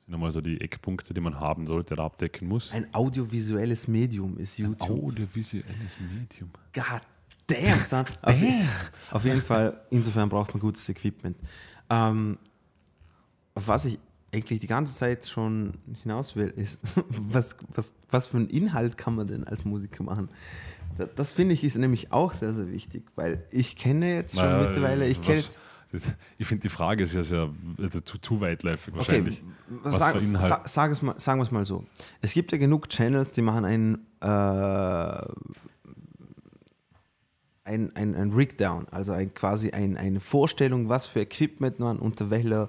sind 0.06 0.14
einmal 0.14 0.30
so 0.30 0.40
die 0.40 0.60
Eckpunkte, 0.60 1.12
die 1.12 1.20
man 1.20 1.38
haben 1.40 1.66
sollte 1.66 1.94
oder 1.94 2.04
abdecken 2.04 2.46
muss. 2.48 2.72
Ein 2.72 2.92
audiovisuelles 2.94 3.88
Medium 3.88 4.38
ist 4.38 4.56
YouTube. 4.58 4.88
Audiovisuelles 4.88 5.96
Medium. 6.00 6.50
God 6.72 7.00
damn, 7.48 7.78
son. 7.82 8.04
Auf, 8.22 8.36
auf 9.12 9.24
jeden 9.24 9.42
Fall, 9.42 9.80
insofern 9.90 10.28
braucht 10.28 10.54
man 10.54 10.60
gutes 10.60 10.88
Equipment. 10.88 11.36
Ähm, 11.88 12.38
was 13.54 13.84
ich 13.84 13.98
eigentlich 14.32 14.60
die 14.60 14.66
ganze 14.66 14.94
Zeit 14.94 15.26
schon 15.26 15.74
hinaus 16.02 16.36
will, 16.36 16.48
ist, 16.48 16.82
was, 17.08 17.56
was, 17.74 17.92
was 18.10 18.26
für 18.26 18.38
einen 18.38 18.48
Inhalt 18.48 18.96
kann 18.96 19.16
man 19.16 19.26
denn 19.26 19.44
als 19.44 19.64
Musiker 19.64 20.02
machen? 20.02 20.28
Das, 20.98 21.08
das 21.16 21.32
finde 21.32 21.54
ich 21.54 21.64
ist 21.64 21.76
nämlich 21.78 22.12
auch 22.12 22.34
sehr, 22.34 22.52
sehr 22.52 22.70
wichtig, 22.70 23.04
weil 23.16 23.44
ich 23.50 23.76
kenne 23.76 24.14
jetzt 24.14 24.36
schon 24.36 24.44
Naja, 24.44 24.66
mittlerweile, 24.66 25.06
ich 25.06 25.22
kenne 25.22 25.42
das, 25.92 26.12
ich 26.38 26.46
finde 26.46 26.62
die 26.62 26.68
Frage 26.68 27.02
ist 27.02 27.14
ja 27.14 27.22
sehr 27.22 27.50
also 27.76 28.00
zu, 28.00 28.18
zu 28.18 28.40
weitläufig 28.40 28.94
Okay, 28.94 28.98
wahrscheinlich. 28.98 29.42
was 29.68 30.00
Was 30.00 30.12
sag, 30.12 30.20
sa, 30.20 30.62
sag 30.64 30.92
es 30.92 31.02
mal, 31.02 31.18
sagen 31.18 31.40
wir 31.40 31.44
es 31.44 31.50
mal 31.50 31.64
so. 31.64 31.84
Es 32.20 32.32
gibt 32.32 32.52
ja 32.52 32.58
genug 32.58 32.88
Channels, 32.88 33.32
die 33.32 33.42
machen 33.42 33.64
einen, 33.64 34.06
äh, 34.20 34.26
ein, 37.64 37.96
ein, 37.96 38.14
ein 38.14 38.32
Rigdown, 38.32 38.86
also 38.90 39.12
ein, 39.12 39.34
quasi 39.34 39.70
ein, 39.70 39.96
eine 39.96 40.20
Vorstellung, 40.20 40.88
was 40.88 41.06
für 41.06 41.20
Equipment 41.20 41.80
man 41.80 41.98
unter 41.98 42.30
welcher. 42.30 42.68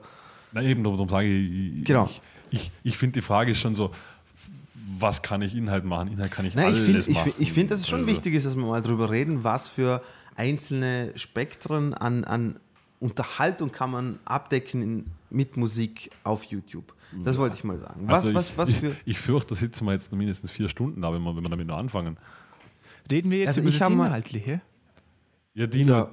Na 0.54 0.62
eben, 0.64 0.84
darum 0.84 1.08
sage 1.10 1.28
ich, 1.28 1.80
ich- 1.80 1.86
Genau. 1.86 2.06
ich, 2.06 2.22
ich, 2.52 2.72
ich 2.84 2.98
finde 2.98 3.14
die 3.20 3.22
Frage 3.22 3.52
ist 3.52 3.60
schon 3.60 3.76
so, 3.76 3.92
was 5.00 5.22
kann 5.22 5.42
ich 5.42 5.56
Inhalt 5.56 5.86
machen? 5.86 6.12
Inhalt 6.12 6.32
kann 6.32 6.46
ich 6.46 6.54
Nein, 6.56 6.66
ich 6.70 6.76
alles 6.76 6.86
finde, 6.86 7.00
ich, 7.00 7.10
machen. 7.16 7.24
find- 7.32 7.36
ich 7.40 7.54
find, 7.54 7.72
dass 7.72 7.80
es 7.80 7.88
schon 7.88 8.00
Also, 8.02 8.12
wichtig 8.12 8.34
ist, 8.36 8.46
dass 8.46 8.56
wir 8.56 8.66
mal 8.66 8.82
drüber 8.82 9.10
reden, 9.10 9.44
was 9.44 9.68
für 9.68 10.02
einzelne 10.36 11.12
Spektren 11.16 11.94
an, 11.94 12.24
an 12.24 12.60
Unterhaltung 13.00 13.72
kann 13.72 13.90
man 13.92 14.20
abdecken 14.26 14.82
in, 14.82 15.06
mit 15.30 15.58
Musik 15.58 16.12
auf 16.24 16.44
YouTube. 16.44 16.94
Das 17.24 17.38
wollte 17.38 17.56
ich 17.58 17.64
mal 17.66 17.78
sagen. 17.78 18.08
Was, 18.08 18.26
also 18.26 18.34
was, 18.36 18.50
ich, 18.50 18.58
was 18.58 18.70
ich, 18.70 18.76
für. 18.78 18.96
Ich 19.06 19.20
fürchte, 19.20 19.50
da 19.50 19.56
sitzen 19.56 19.86
wir 19.86 19.92
jetzt 19.94 20.12
noch 20.12 20.18
mindestens 20.18 20.50
vier 20.52 20.70
Stunden 20.70 21.02
da, 21.02 21.12
wenn 21.14 21.22
wir, 21.22 21.36
wenn 21.36 21.44
wir 21.44 21.50
damit 21.50 21.68
nur 21.68 21.78
anfangen. 21.78 22.18
Reden 23.10 23.32
wir 23.32 23.40
jetzt 23.40 23.48
Also 23.50 23.62
über 23.62 23.70
ich 23.70 23.80
das 23.80 23.90
Inhaltliche? 23.90 24.62
Ja, 25.54 25.68
Dino, 25.68 25.94
Ja. 25.94 26.10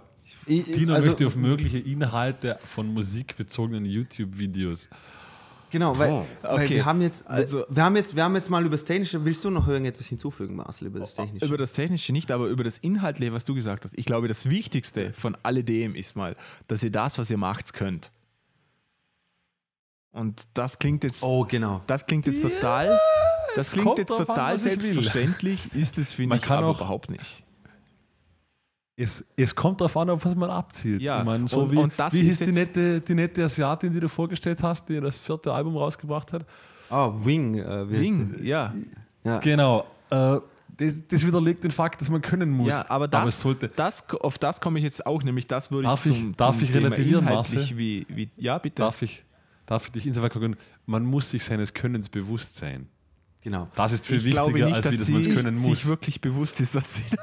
Ich- 0.48 0.64
Dino 0.72 0.94
also- 0.94 1.08
möchte 1.08 1.26
auf 1.26 1.36
mögliche 1.36 1.78
Inhalte 1.78 2.58
von 2.64 2.86
musikbezogenen 2.92 3.84
YouTube-Videos. 3.84 4.88
Genau, 5.70 5.98
weil, 5.98 6.10
Oh, 6.10 6.26
weil 6.42 6.64
okay. 6.64 6.76
wir 6.76 6.84
haben 6.86 7.02
jetzt, 7.02 7.26
Also- 7.26 7.66
wir 7.68 7.82
haben 7.84 7.94
jetzt, 7.96 8.16
wir 8.16 8.24
haben 8.24 8.34
jetzt 8.34 8.48
mal 8.48 8.62
über 8.62 8.70
das 8.70 8.86
Technische. 8.86 9.22
Willst 9.26 9.44
du 9.44 9.50
noch 9.50 9.68
irgendetwas 9.68 10.06
hinzufügen, 10.06 10.56
Marcel, 10.56 10.86
über 10.86 10.98
das 10.98 11.14
Technische? 11.14 11.44
Über 11.44 11.58
das 11.58 11.74
Technische 11.74 12.12
nicht, 12.12 12.30
aber 12.30 12.46
über 12.46 12.64
das 12.64 12.78
Inhaltliche, 12.78 13.34
was 13.34 13.44
du 13.44 13.54
gesagt 13.54 13.84
hast. 13.84 13.92
Ich 13.98 14.06
glaube, 14.06 14.28
das 14.28 14.48
Wichtigste 14.48 15.12
von 15.12 15.36
alledem 15.42 15.94
ist 15.94 16.16
mal, 16.16 16.36
dass 16.68 16.82
ihr 16.82 16.90
das, 16.90 17.18
was 17.18 17.28
ihr 17.28 17.36
macht, 17.36 17.74
könnt. 17.74 18.10
Und 20.10 20.48
das 20.54 20.78
klingt 20.78 21.04
jetzt, 21.04 21.22
oh, 21.22 21.44
genau. 21.44 21.82
das 21.86 22.06
klingt 22.06 22.26
jetzt 22.26 22.40
total, 22.42 22.98
das 23.54 23.66
es 23.68 23.72
klingt 23.74 23.98
jetzt 23.98 24.10
an, 24.12 24.26
total 24.26 24.52
will. 24.54 24.58
selbstverständlich, 24.58 25.60
ist 25.74 25.98
es, 25.98 26.12
finde 26.12 26.30
Man 26.30 26.38
ich, 26.38 26.44
kann 26.44 26.58
aber 26.58 26.68
auch- 26.68 26.78
überhaupt 26.80 27.10
nicht. 27.10 27.44
Es, 29.00 29.24
es 29.36 29.54
kommt 29.54 29.80
darauf 29.80 29.96
an, 29.96 30.10
auf 30.10 30.24
was 30.24 30.34
man 30.34 30.50
abzielt. 30.50 31.00
Ja, 31.00 31.20
ich 31.20 31.24
meine, 31.24 31.46
so 31.46 31.60
und- 31.60 31.70
wie, 31.70 31.76
und 31.76 31.92
das 31.96 32.12
wie 32.12 32.26
ist 32.26 32.40
die 32.40 32.46
nette, 32.50 33.00
die 33.00 33.14
nette 33.14 33.44
Asiatin, 33.44 33.92
die 33.92 34.00
du 34.00 34.08
vorgestellt 34.08 34.60
hast, 34.60 34.88
die 34.88 35.00
das 35.00 35.20
vierte 35.20 35.52
Album 35.52 35.76
rausgebracht 35.76 36.32
hat? 36.32 36.44
Oh, 36.90 37.12
Wing. 37.22 37.58
Äh, 37.58 37.88
Wing, 37.88 38.40
ja. 38.42 38.74
Ja. 39.22 39.38
Genau. 39.38 39.86
Äh, 40.10 40.38
das, 40.76 40.94
das 41.08 41.24
widerlegt 41.24 41.62
den 41.62 41.70
Fakt, 41.70 42.00
dass 42.00 42.10
man 42.10 42.20
können 42.22 42.50
muss. 42.50 42.68
Ja, 42.68 42.86
aber 42.88 43.06
das, 43.06 43.28
es 43.36 43.40
sollte, 43.40 43.68
das, 43.68 44.08
auf 44.10 44.36
das 44.38 44.60
komme 44.60 44.78
ich 44.78 44.84
jetzt 44.84 45.06
auch, 45.06 45.22
nämlich 45.22 45.46
das 45.46 45.70
würde 45.70 45.86
Darf 45.86 46.04
ich 46.04 46.12
zum, 46.12 46.36
darf 46.36 46.56
zum 46.56 46.64
ich 46.64 46.72
Thema 46.72 46.86
relativieren, 46.86 47.24
inhaltlich 47.28 47.76
wie, 47.76 48.04
wie, 48.08 48.28
ja, 48.36 48.58
bitte. 48.58 48.82
darf, 48.82 49.00
ich, 49.02 49.24
darf 49.66 49.84
ich 49.86 49.92
dich 49.92 50.06
insofern 50.08 50.30
korrigieren? 50.30 50.56
Man 50.86 51.04
muss 51.04 51.30
sich 51.30 51.44
seines 51.44 51.72
Könnens 51.72 52.08
bewusst 52.08 52.56
sein. 52.56 52.88
Genau. 53.42 53.68
Das 53.76 53.92
ist 53.92 54.06
viel 54.06 54.16
ich 54.18 54.24
wichtiger, 54.24 54.66
nicht, 54.66 54.74
als 54.74 54.84
dass 54.84 54.92
wie 54.92 54.96
das 54.98 55.06
sie 55.06 55.12
man 55.12 55.20
es 55.22 55.34
können 55.34 55.54
sich 55.54 55.68
muss. 55.68 55.86
wirklich 55.86 56.20
bewusst 56.20 56.60
ist, 56.60 56.74
was 56.74 56.94
sie 56.96 57.02
da 57.10 57.22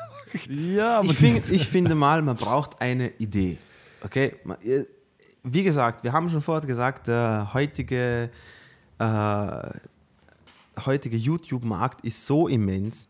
Ja, 0.50 1.00
aber 1.00 1.08
Ich, 1.10 1.18
find, 1.18 1.50
ich 1.52 1.68
finde 1.68 1.96
mal, 1.96 2.22
man 2.22 2.36
braucht 2.36 2.82
eine 2.82 3.10
Idee. 3.18 3.58
Okay? 4.04 4.34
Ihr- 4.62 4.88
Wie 5.44 5.64
gesagt, 5.64 6.04
wir 6.04 6.12
haben 6.14 6.30
schon 6.30 6.42
vorher 6.42 6.66
gesagt, 6.66 7.08
der 7.08 7.52
heutige, 7.54 8.30
äh, 9.00 9.70
heutige 10.86 11.18
YouTube-Markt 11.18 12.02
ist 12.06 12.26
so 12.26 12.48
immens. 12.48 13.08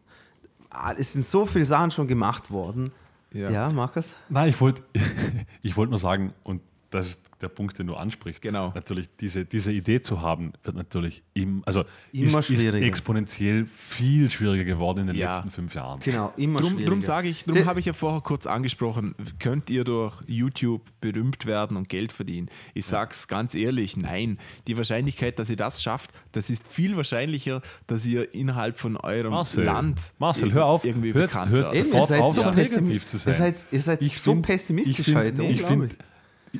Ah, 0.69 0.93
Es 0.97 1.13
sind 1.13 1.25
so 1.25 1.45
viele 1.45 1.65
Sachen 1.65 1.91
schon 1.91 2.07
gemacht 2.07 2.51
worden. 2.51 2.91
Ja. 3.31 3.49
Ja, 3.49 3.71
Markus? 3.71 4.13
Nein, 4.29 4.49
ich 4.49 4.59
wollte 4.61 4.83
ich 5.61 5.75
wollt 5.75 5.89
nur 5.89 5.99
sagen, 5.99 6.33
und 6.43 6.61
das 6.89 7.07
ist 7.07 7.21
der 7.41 7.49
Punkt, 7.49 7.77
den 7.77 7.87
du 7.87 7.95
ansprichst. 7.95 8.41
Genau. 8.41 8.71
Natürlich, 8.75 9.09
diese, 9.19 9.43
diese 9.43 9.71
Idee 9.71 10.01
zu 10.01 10.21
haben, 10.21 10.53
wird 10.63 10.75
natürlich 10.77 11.21
im, 11.33 11.63
also 11.65 11.83
Immer 12.13 12.39
ist, 12.39 12.49
ist 12.49 12.59
schwieriger. 12.61 12.85
exponentiell 12.85 13.65
viel 13.65 14.29
schwieriger 14.29 14.63
geworden 14.63 14.99
in 14.99 15.07
den 15.07 15.15
Ja. 15.17 15.33
letzten 15.35 15.51
fünf 15.51 15.75
Jahren. 15.75 15.99
Genau, 15.99 16.31
immer 16.37 16.61
Drum, 16.61 16.69
schwieriger. 16.71 16.89
drum 16.91 17.01
sage 17.01 17.27
ich, 17.27 17.43
drum 17.43 17.65
habe 17.65 17.79
ich 17.81 17.85
ja 17.87 17.93
vorher 17.93 18.21
kurz 18.21 18.47
angesprochen, 18.47 19.15
könnt 19.39 19.69
ihr 19.69 19.83
durch 19.83 20.13
YouTube 20.27 20.81
berühmt 21.01 21.45
werden 21.45 21.75
und 21.75 21.89
Geld 21.89 22.11
verdienen? 22.13 22.49
Ich 22.73 22.85
sag's 22.85 23.27
ganz 23.27 23.53
ehrlich, 23.53 23.97
nein. 23.97 24.37
Die 24.67 24.77
Wahrscheinlichkeit, 24.77 25.37
dass 25.39 25.49
ihr 25.49 25.57
das 25.57 25.83
schafft, 25.83 26.11
das 26.31 26.49
ist 26.49 26.65
viel 26.67 26.95
wahrscheinlicher, 26.95 27.61
dass 27.87 28.05
ihr 28.05 28.33
innerhalb 28.33 28.77
von 28.77 28.95
eurem 28.95 29.31
Marcel, 29.31 29.65
Land 29.65 30.13
Marcel, 30.19 30.53
hör 30.53 30.65
auf, 30.65 30.85
irgendwie 30.85 31.13
hört- 31.13 31.31
bekannt 31.31 31.51
hört. 31.51 31.73
Eben, 31.73 31.91
sofort 31.91 32.11
auf, 32.13 32.35
so 32.35 32.51
negativ 32.51 33.05
zu 33.05 33.17
sein. 33.17 33.33
Ihr 33.33 33.37
seid, 33.37 33.65
ihr 33.71 33.81
seid 33.81 34.01
Ich 34.03 34.21
so 34.21 34.31
find- 34.31 34.45
pessimistisch 34.45 34.99
ich 34.99 35.05
find- 35.05 35.17
heute. 35.17 35.43
ich 35.43 35.61
unglaublich. 35.63 35.97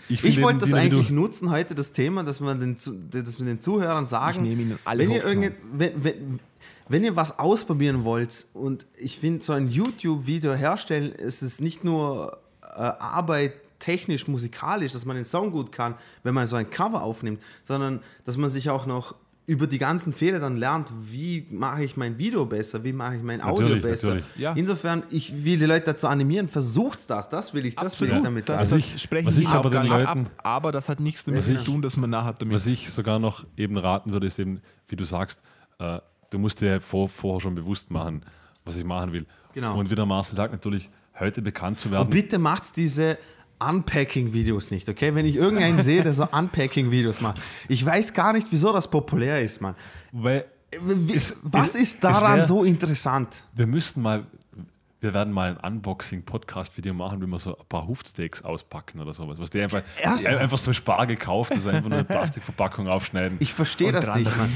Ich, 0.10 0.22
find 0.22 0.42
wollte 0.42 0.60
das 0.60 0.74
eigentlich 0.74 1.10
nutzen 1.10 1.50
heute, 1.50 1.76
das 1.76 1.92
Thema, 1.92 2.24
dass, 2.24 2.40
man 2.40 2.60
den, 2.60 2.76
dass 3.10 3.40
wir 3.40 3.46
den 3.46 3.60
Zuhörern 3.60 4.06
sagen, 4.06 4.46
Ich 4.46 4.58
wenn, 4.98 5.12
ihr 5.12 5.24
irgend, 5.24 5.56
wenn, 5.74 6.04
wenn, 6.04 6.40
wenn 6.88 7.04
ihr 7.04 7.16
was 7.16 7.40
ausprobieren 7.40 8.04
wollt 8.04 8.46
und 8.54 8.86
ich 8.98 9.20
finde, 9.20 9.44
so 9.44 9.54
ein 9.54 9.68
YouTube-Video 9.68 10.54
herstellen, 10.54 11.12
ist 11.12 11.42
es 11.42 11.60
nicht 11.60 11.84
nur 11.84 12.38
äh, 12.62 12.80
Arbeit 12.80 13.54
technisch, 13.80 14.28
musikalisch, 14.28 14.94
dass 14.94 15.06
man 15.06 15.16
den 15.16 15.26
Song 15.26 15.52
gut 15.52 15.72
kann, 15.72 15.96
wenn 16.24 16.34
man 16.34 16.48
so 16.48 16.56
ein 16.56 16.70
Cover 16.70 17.04
aufnimmt, 17.04 17.42
sondern 17.64 18.02
dass 18.24 18.38
man 18.38 18.50
sich 18.50 18.70
auch 18.70 18.86
noch 18.86 19.16
über 19.48 19.68
die 19.68 19.78
ganzen 19.78 20.12
Fehler 20.12 20.40
dann 20.40 20.58
lernt, 20.58 20.92
wie 21.12 21.46
mache 21.52 21.84
ich 21.84 21.98
mein 21.98 22.18
Video 22.18 22.46
besser, 22.48 22.84
wie 22.84 22.94
mache 22.94 23.18
ich 23.18 23.22
mein 23.24 23.42
Audio 23.42 23.66
Natürlich, 23.68 23.84
besser. 23.84 24.08
natürlich. 24.08 24.26
Ja. 24.38 24.54
Insofern, 24.54 25.04
ich 25.12 25.46
will 25.46 25.60
die 25.60 25.66
Leute 25.66 25.86
dazu 25.86 26.08
animieren, 26.08 26.48
versucht 26.48 27.08
das, 27.10 27.30
das 27.30 27.54
will 27.54 27.66
ich, 27.66 27.76
das 27.76 28.00
will 28.02 28.08
ich 28.08 28.14
Absolut, 28.14 28.26
damit 28.26 28.50
das, 28.50 28.60
Also 28.62 28.76
das 28.78 28.96
ich- 28.96 29.02
spreche 29.02 29.30
ich 29.42 29.48
aber 29.48 29.70
den 29.70 29.86
Leuten- 29.86 30.06
ab, 30.08 30.18
aber 30.44 30.72
das 30.72 30.90
hat 30.90 31.00
nichts 31.00 31.26
damit 31.26 31.44
zu 31.44 31.64
tun, 31.64 31.82
dass 31.84 31.96
man 31.96 32.10
nachher 32.10 32.34
damit 32.34 32.56
Was 32.56 32.66
ich 32.66 32.90
sogar 32.90 33.20
noch 33.20 33.46
eben 33.56 33.78
raten 33.78 34.12
würde, 34.12 34.26
ist 34.26 34.40
eben, 34.40 34.62
wie 34.88 34.96
du 34.96 35.04
sagst, 35.06 35.42
äh, 35.80 36.00
du 36.32 36.40
musst 36.40 36.62
dir 36.62 36.82
vor, 36.82 37.08
vorher 37.08 37.42
schon 37.42 37.54
bewusst 37.54 37.92
machen, 37.92 38.24
was 38.66 38.78
ich 38.78 38.84
machen 38.84 39.14
will. 39.14 39.28
Genau. 39.54 39.78
Und 39.78 39.92
wie 39.92 39.96
der 39.96 40.08
Marcel 40.08 40.36
sagt, 40.36 40.54
natürlich 40.54 40.90
heute 41.20 41.42
bekannt 41.44 41.80
zu 41.80 41.88
Und 41.90 41.92
werden. 41.94 42.10
bitte 42.10 42.40
macht 42.40 42.76
diese 42.78 43.18
Unpacking-Videos 43.60 44.72
nicht, 44.72 44.88
okay? 44.90 45.14
Wenn 45.16 45.26
ich 45.26 45.36
irgendeinen 45.36 45.82
sehe, 45.82 46.04
der 46.04 46.14
so 46.14 46.24
Unpacking-Videos 46.32 47.22
macht. 47.22 47.42
Ich 47.68 47.86
weiß 47.86 48.14
gar 48.14 48.34
nicht, 48.34 48.48
wieso 48.52 48.72
das 48.74 48.90
populär 48.90 49.42
ist, 49.42 49.62
Mann. 49.62 49.76
Wie- 50.12 51.14
Es- 51.16 51.34
Was 51.44 51.76
ist 51.76 52.04
daran 52.04 52.38
wär- 52.40 52.44
so 52.46 52.64
interessant? 52.64 53.44
wir 53.54 53.66
müssten 53.68 54.02
mal, 54.02 54.26
wir 55.00 55.14
werden 55.14 55.34
mal 55.34 55.58
ein 55.62 55.74
Unboxing-Podcast-Video 55.74 56.94
machen, 56.94 57.22
wie 57.22 57.28
wir 57.28 57.40
so 57.40 57.58
ein 57.58 57.66
paar 57.70 57.88
Hufsteaks 57.88 58.42
auspacken 58.42 59.00
oder 59.00 59.14
sowas. 59.14 59.38
Was 59.40 59.50
die 59.52 59.62
einfach, 59.62 59.82
die 60.20 60.28
einfach 60.28 60.58
so 60.58 60.74
Spar 60.74 61.06
gekauft, 61.08 61.52
also 61.54 61.70
einfach 61.70 61.90
nur 61.90 62.00
eine 62.00 62.04
Plastikverpackung 62.06 62.88
aufschneiden. 62.88 63.38
Ich 63.40 63.54
verstehe 63.54 63.92
das 63.92 64.14
nicht, 64.16 64.36
Mann. 64.38 64.50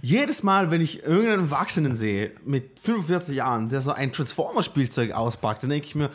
Jedes 0.00 0.42
Mal, 0.42 0.70
wenn 0.70 0.80
ich 0.80 1.02
irgendeinen 1.02 1.40
Erwachsenen 1.50 1.94
sehe 1.94 2.32
mit 2.46 2.80
45 2.80 3.36
Jahren, 3.36 3.68
der 3.68 3.82
so 3.82 3.92
ein 3.92 4.10
Transformer-Spielzeug 4.10 5.12
auspackt, 5.12 5.62
dann 5.64 5.70
denke 5.70 5.86
ich 5.86 5.94
mir, 5.94 6.08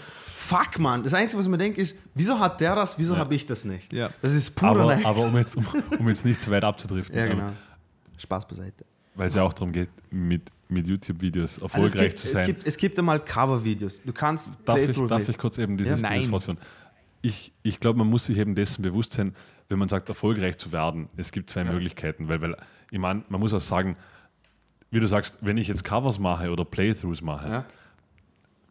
fuck, 0.47 0.79
Mann. 0.79 1.03
Das 1.03 1.13
Einzige, 1.13 1.39
was 1.39 1.47
mir 1.47 1.57
denke, 1.57 1.81
ist, 1.81 1.95
wieso 2.15 2.39
hat 2.39 2.59
der 2.61 2.75
das, 2.75 2.97
wieso 2.97 3.17
habe 3.17 3.35
ich 3.35 3.45
das 3.45 3.65
nicht? 3.65 3.91
Ja. 3.93 4.09
Das 4.21 4.33
ist 4.33 4.55
pure 4.55 4.71
aber, 4.71 4.95
Neid. 4.95 5.05
aber 5.05 5.21
um, 5.21 5.35
jetzt, 5.37 5.55
um, 5.55 5.65
um 5.99 6.07
jetzt 6.09 6.25
nicht 6.25 6.39
zu 6.41 6.49
weit 6.51 6.63
abzudriften, 6.63 7.15
Ja, 7.17 7.25
ähm, 7.25 7.29
genau. 7.31 7.51
Spaß 8.17 8.47
beiseite. 8.47 8.85
weil 9.15 9.27
es 9.27 9.35
ja 9.35 9.43
auch 9.43 9.53
darum 9.53 9.71
geht, 9.71 9.89
mit 10.11 10.51
mit 10.69 10.85
YouTube-Videos 10.85 11.61
Also 11.61 11.65
es, 11.67 11.73
erfolgreich 11.75 12.07
gibt, 12.09 12.19
zu 12.19 12.27
es, 12.27 12.33
sein. 12.33 12.45
gibt, 12.45 12.67
es 12.67 12.75
gibt 12.75 12.99
einmal 12.99 13.21
Cover-Videos. 13.21 14.01
Du 14.03 14.11
kannst 14.11 14.51
Darf 14.65 14.79
ich, 14.79 14.97
darf 15.07 15.29
ich 15.29 15.37
kurz 15.37 15.57
eben 15.59 15.77
dieses 15.77 16.01
Ja, 16.01 16.09
dieses 16.09 16.21
nein. 16.23 16.29
fortführen? 16.29 16.57
Ich, 17.21 17.53
ich 17.63 17.79
glaube, 17.79 17.97
man 17.99 18.09
muss 18.09 18.25
sich 18.25 18.37
eben 18.37 18.53
dessen 18.53 18.81
bewusst 18.81 19.13
sein, 19.13 19.33
wenn 19.69 19.79
man 19.79 19.87
sagt, 19.87 20.09
erfolgreich 20.09 20.57
zu 20.57 20.73
werden. 20.73 21.07
Es 21.15 21.31
gibt 21.31 21.49
zwei 21.49 21.63
Möglichkeiten, 21.63 22.27
weil, 22.27 22.41
weil 22.41 22.57
ich 22.91 22.99
meine, 22.99 23.23
man 23.29 23.39
muss 23.39 23.53
auch 23.53 23.61
sagen, 23.61 23.95
wie 24.91 24.99
du 24.99 25.07
sagst, 25.07 25.37
wenn 25.39 25.55
ich 25.57 25.69
jetzt 25.69 25.85
Covers 25.85 26.19
mache 26.19 26.51
oder 26.51 26.65
Playthroughs 26.65 27.21
mache, 27.21 27.47
Ja. 27.49 27.65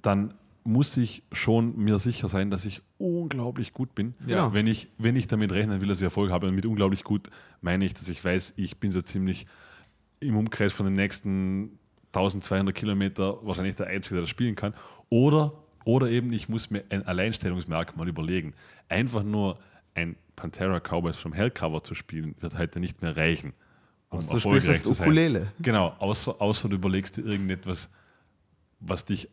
dann 0.02 0.34
muss 0.66 0.96
ich 0.96 1.22
schon 1.32 1.76
mir 1.76 1.98
sicher 1.98 2.28
sein, 2.28 2.50
dass 2.50 2.64
ich 2.64 2.82
unglaublich 2.98 3.72
gut 3.72 3.94
bin. 3.94 4.14
Ja. 4.26 4.52
Wenn, 4.52 4.66
ich, 4.66 4.88
wenn 4.98 5.16
ich 5.16 5.28
damit 5.28 5.52
rechnen 5.52 5.80
will, 5.80 5.88
dass 5.88 5.98
ich 5.98 6.04
Erfolg 6.04 6.30
habe, 6.30 6.48
und 6.48 6.54
mit 6.54 6.66
unglaublich 6.66 7.04
gut 7.04 7.30
meine 7.60 7.84
ich, 7.84 7.94
dass 7.94 8.08
ich 8.08 8.22
weiß, 8.22 8.54
ich 8.56 8.78
bin 8.78 8.90
so 8.90 9.00
ziemlich 9.00 9.46
im 10.20 10.36
Umkreis 10.36 10.72
von 10.72 10.86
den 10.86 10.94
nächsten 10.94 11.78
1200 12.08 12.74
Kilometer 12.74 13.38
wahrscheinlich 13.46 13.76
der 13.76 13.86
Einzige, 13.86 14.16
der 14.16 14.22
das 14.22 14.30
spielen 14.30 14.54
kann. 14.54 14.74
Oder, 15.08 15.52
oder 15.84 16.10
eben, 16.10 16.32
ich 16.32 16.48
muss 16.48 16.70
mir 16.70 16.84
ein 16.88 17.06
Alleinstellungsmerkmal 17.06 18.08
überlegen. 18.08 18.54
Einfach 18.88 19.22
nur 19.22 19.58
ein 19.94 20.16
Pantera 20.34 20.80
Cowboys 20.80 21.16
from 21.16 21.32
Hell 21.32 21.50
Cover 21.50 21.82
zu 21.82 21.94
spielen, 21.94 22.34
wird 22.40 22.58
heute 22.58 22.80
nicht 22.80 23.02
mehr 23.02 23.16
reichen, 23.16 23.54
um 24.10 24.18
Außer 24.18 24.34
du 24.34 24.40
spielst 24.40 24.68
erfolgreich 24.68 24.76
auf 24.80 24.86
zu 24.86 24.92
sein. 24.94 25.06
Ukulele. 25.06 25.52
Genau, 25.60 25.94
außer, 25.98 26.40
außer 26.40 26.68
du 26.68 26.76
überlegst 26.76 27.16
dir 27.16 27.24
irgendetwas, 27.24 27.90
was 28.80 29.04
dich 29.04 29.28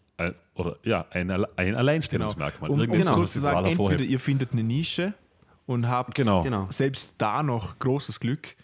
oder 0.56 0.78
ja, 0.84 1.06
ein, 1.12 1.30
ein 1.32 1.46
Genau. 1.58 1.78
Alleinstellungsmerkmal. 1.80 2.70
Um, 2.70 2.80
um 2.80 2.92
es 2.92 3.08
was 3.08 3.16
kurz 3.16 3.34
zu 3.34 3.40
sagen, 3.40 3.58
entweder 3.58 3.70
hervorhebt. 3.90 4.02
ihr 4.10 4.20
findet 4.20 4.52
eine 4.54 4.64
Nische 4.64 5.14
und 5.66 5.88
habt 5.88 6.16
Genau. 6.16 6.44
Genau. 6.44 6.68
selbst 6.70 7.16
da 7.18 7.42
noch 7.44 7.80
großes 7.80 8.20
Glück. 8.20 8.56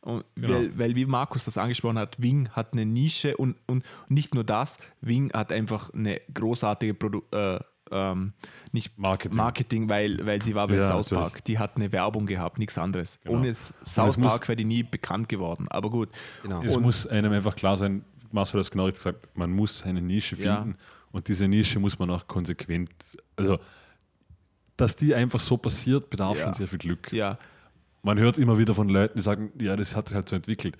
Und 0.00 0.24
Genau. 0.36 0.54
weil, 0.54 0.78
weil, 0.78 0.94
wie 0.96 1.04
Markus 1.06 1.44
das 1.44 1.58
angesprochen 1.58 1.98
hat, 1.98 2.22
Wing 2.22 2.48
hat 2.50 2.72
eine 2.72 2.86
Nische 2.86 3.36
und, 3.36 3.56
und 3.66 3.84
nicht 4.08 4.34
nur 4.34 4.44
das, 4.44 4.78
Wing 5.00 5.32
hat 5.32 5.50
einfach 5.52 5.92
eine 5.92 6.20
großartige 6.32 6.94
Produ 6.94 7.22
äh, 7.32 7.58
ähm, 7.90 8.32
nicht 8.72 8.98
Marketing. 8.98 9.36
Marketing 9.36 9.88
weil, 9.88 10.24
weil 10.26 10.42
sie 10.42 10.54
war 10.54 10.66
bei 10.68 10.74
Ja, 10.74 10.82
South 10.82 11.10
natürlich. 11.10 11.32
Park. 11.32 11.44
Die 11.44 11.58
hat 11.58 11.76
eine 11.76 11.90
Werbung 11.92 12.26
gehabt, 12.26 12.58
nichts 12.58 12.78
anderes. 12.78 13.20
Genau. 13.24 13.38
Ohne 13.38 13.54
South 13.84 14.16
Park 14.16 14.46
wäre 14.48 14.56
die 14.56 14.64
nie 14.64 14.82
bekannt 14.82 15.28
geworden. 15.28 15.66
Aber 15.70 15.90
gut. 15.90 16.08
Genau. 16.42 16.62
Es 16.62 16.76
Und- 16.76 16.82
muss 16.82 17.06
einem 17.06 17.32
einfach 17.32 17.54
klar 17.56 17.76
sein, 17.76 18.04
Marcel 18.32 18.58
hat 18.60 18.64
es 18.66 18.70
genau 18.70 18.84
richtig 18.84 19.04
gesagt, 19.04 19.36
man 19.36 19.50
muss 19.52 19.82
eine 19.84 20.00
Nische 20.02 20.36
Ja. 20.36 20.56
finden 20.62 20.76
und 21.12 21.28
diese 21.28 21.48
Nische 21.48 21.78
muss 21.78 21.98
man 21.98 22.10
auch 22.10 22.26
konsequent, 22.26 22.90
also 23.36 23.58
dass 24.76 24.96
die 24.96 25.14
einfach 25.14 25.40
so 25.40 25.56
passiert, 25.56 26.10
bedarf 26.10 26.38
Ja. 26.38 26.44
schon 26.44 26.54
sehr 26.54 26.68
viel 26.68 26.78
Glück. 26.78 27.12
Ja, 27.12 27.38
Man 28.02 28.18
hört 28.20 28.38
immer 28.38 28.56
wieder 28.56 28.72
von 28.72 28.88
Leuten, 28.88 29.14
die 29.18 29.22
sagen, 29.22 29.50
ja, 29.58 29.74
das 29.74 29.96
hat 29.96 30.06
sich 30.06 30.14
halt 30.14 30.28
so 30.28 30.36
entwickelt. 30.36 30.76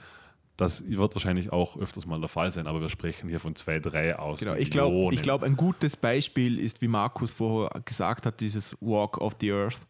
Das 0.57 0.89
wird 0.89 1.13
wahrscheinlich 1.17 1.51
auch 1.53 1.77
öfters 1.77 2.07
mal 2.07 2.21
der 2.21 2.29
Fall 2.29 2.53
sein, 2.53 2.69
aber 2.69 2.81
wir 2.81 2.89
sprechen 2.89 3.29
hier 3.29 3.41
von 3.41 3.57
zwei, 3.57 3.81
drei 3.81 4.17
aus. 4.17 4.39
Genau, 4.41 4.55
ich 4.55 4.71
glaube, 4.71 5.15
glaub, 5.17 5.43
ein 5.43 5.57
gutes 5.57 5.97
Beispiel 5.97 6.61
ist, 6.61 6.81
wie 6.83 6.89
Markus 6.89 7.33
vorher 7.33 7.81
gesagt 7.85 8.27
hat, 8.27 8.41
dieses 8.41 8.77
Walk 8.81 9.19
of 9.19 9.37
the 9.41 9.51
Earth. 9.53 9.81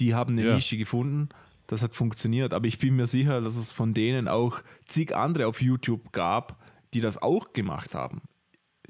Die 0.00 0.14
haben 0.16 0.32
eine 0.36 0.48
Ja. 0.48 0.54
Nische 0.56 0.76
gefunden, 0.76 1.28
das 1.68 1.80
hat 1.80 1.94
funktioniert, 1.94 2.52
aber 2.52 2.66
ich 2.66 2.78
bin 2.78 2.96
mir 2.96 3.06
sicher, 3.06 3.40
dass 3.40 3.54
es 3.54 3.72
von 3.72 3.94
denen 3.94 4.26
auch 4.26 4.58
zig 4.86 5.14
andere 5.14 5.46
auf 5.46 5.62
YouTube 5.62 6.10
gab, 6.12 6.56
die 6.94 7.00
das 7.00 7.20
auch 7.20 7.52
gemacht 7.52 7.94
haben. 7.94 8.22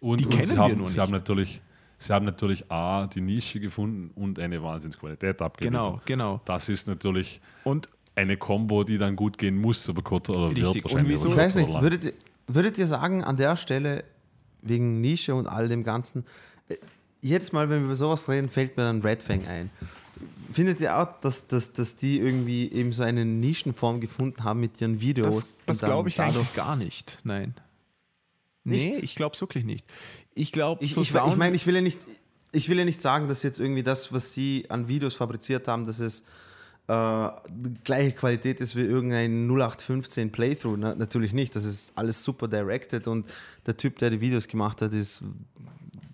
und, 0.00 0.20
die 0.20 0.24
und 0.26 0.30
kennen 0.30 0.44
sie 0.46 0.52
wir 0.52 0.58
haben, 0.58 0.76
nur 0.78 0.86
sie 0.88 0.94
nicht. 0.94 1.00
haben 1.00 1.12
natürlich, 1.12 1.60
sie 1.98 2.12
haben 2.12 2.24
natürlich 2.26 2.70
A, 2.70 3.06
die 3.06 3.20
Nische 3.22 3.58
gefunden 3.60 4.10
und 4.14 4.38
eine 4.38 4.62
Wahnsinnsqualität 4.62 5.40
abgeliefert. 5.42 5.72
Genau, 5.82 6.00
genau. 6.04 6.40
Das 6.44 6.68
ist 6.68 6.86
natürlich 6.86 7.40
Und 7.64 7.88
eine 8.14 8.36
Combo, 8.36 8.84
die 8.84 8.98
dann 8.98 9.16
gut 9.16 9.38
gehen 9.38 9.56
muss, 9.56 9.88
aber 9.88 10.02
kurz 10.02 10.28
oder 10.28 10.48
Richtig. 10.50 10.64
wird 10.64 10.76
Und 10.76 10.84
wahrscheinlich. 10.84 11.12
wieso- 11.12 11.24
aber 11.30 11.32
Ich 11.32 11.38
weiß 11.46 11.54
nicht, 11.56 11.80
würdet, 11.82 12.04
ihr- 12.04 12.12
würdet 12.46 12.78
ihr 12.78 12.86
sagen, 12.86 13.24
an 13.24 13.36
der 13.36 13.56
Stelle, 13.56 14.04
wegen 14.62 15.00
Nische 15.00 15.34
und 15.34 15.46
all 15.46 15.68
dem 15.68 15.82
Ganzen, 15.82 16.24
äh, 16.68 16.76
jedes 17.22 17.52
Mal, 17.52 17.68
wenn 17.70 17.80
wir 17.80 17.86
über 17.86 17.94
sowas 17.96 18.28
reden, 18.28 18.48
fällt 18.48 18.76
mir 18.76 18.84
dann 18.84 19.00
Red 19.02 19.22
Fang 19.22 19.46
ein. 19.46 19.70
Findet 20.52 20.80
ihr 20.80 20.96
auch, 20.96 21.20
dass, 21.20 21.48
dass, 21.48 21.72
dass 21.72 21.96
die 21.96 22.18
irgendwie 22.20 22.70
eben 22.70 22.92
so 22.92 23.02
eine 23.02 23.24
Nischenform 23.24 24.00
gefunden 24.00 24.44
haben 24.44 24.60
mit 24.60 24.80
ihren 24.80 25.00
Videos? 25.00 25.34
das, 25.34 25.54
das 25.66 25.76
und 25.76 25.82
dann 25.82 25.90
glaube 25.90 26.08
ich 26.10 26.14
dadurch- 26.16 26.36
eigentlich 26.36 26.54
gar 26.54 26.76
nicht. 26.76 27.18
Nein. 27.24 27.54
Nee, 28.64 28.86
Nicht? 28.86 29.02
ich 29.02 29.14
glaube 29.14 29.34
es 29.34 29.40
wirklich 29.40 29.64
nicht. 29.64 29.84
Ich 30.34 30.50
glaube, 30.52 30.82
Ich, 30.82 30.94
so 30.94 31.02
ich, 31.02 31.14
ich 31.14 31.36
meine, 31.36 31.54
ich 31.54 31.66
will 31.66 31.74
ja 31.74 31.80
nicht, 31.82 32.00
ich 32.52 32.68
will 32.68 32.78
ja 32.78 32.84
nicht 32.84 33.00
sagen, 33.00 33.28
dass 33.28 33.42
jetzt 33.42 33.60
irgendwie 33.60 33.82
das, 33.82 34.12
was 34.12 34.32
sie 34.32 34.64
an 34.70 34.88
Videos 34.88 35.14
fabriziert 35.14 35.68
haben, 35.68 35.84
dass 35.86 36.00
es 36.00 36.20
äh, 36.88 37.28
die 37.50 37.74
gleiche 37.84 38.12
Qualität 38.12 38.60
ist 38.60 38.74
wie 38.76 38.80
irgendein 38.82 39.46
0815 39.48 40.32
Playthrough. 40.32 40.76
Na, 40.78 40.94
natürlich 40.94 41.32
nicht. 41.32 41.54
Das 41.56 41.64
ist 41.64 41.92
alles 41.94 42.24
super 42.24 42.48
directed 42.48 43.06
und 43.06 43.30
der 43.66 43.76
Typ, 43.76 43.98
der 43.98 44.10
die 44.10 44.20
Videos 44.20 44.48
gemacht 44.48 44.80
hat, 44.82 44.92
ist, 44.94 45.22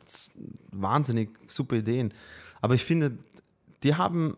ist 0.07 0.33
wahnsinnig 0.73 1.31
super 1.47 1.77
Ideen. 1.77 2.13
Aber 2.61 2.75
ich 2.75 2.85
finde, 2.85 3.17
die 3.83 3.95
haben, 3.95 4.37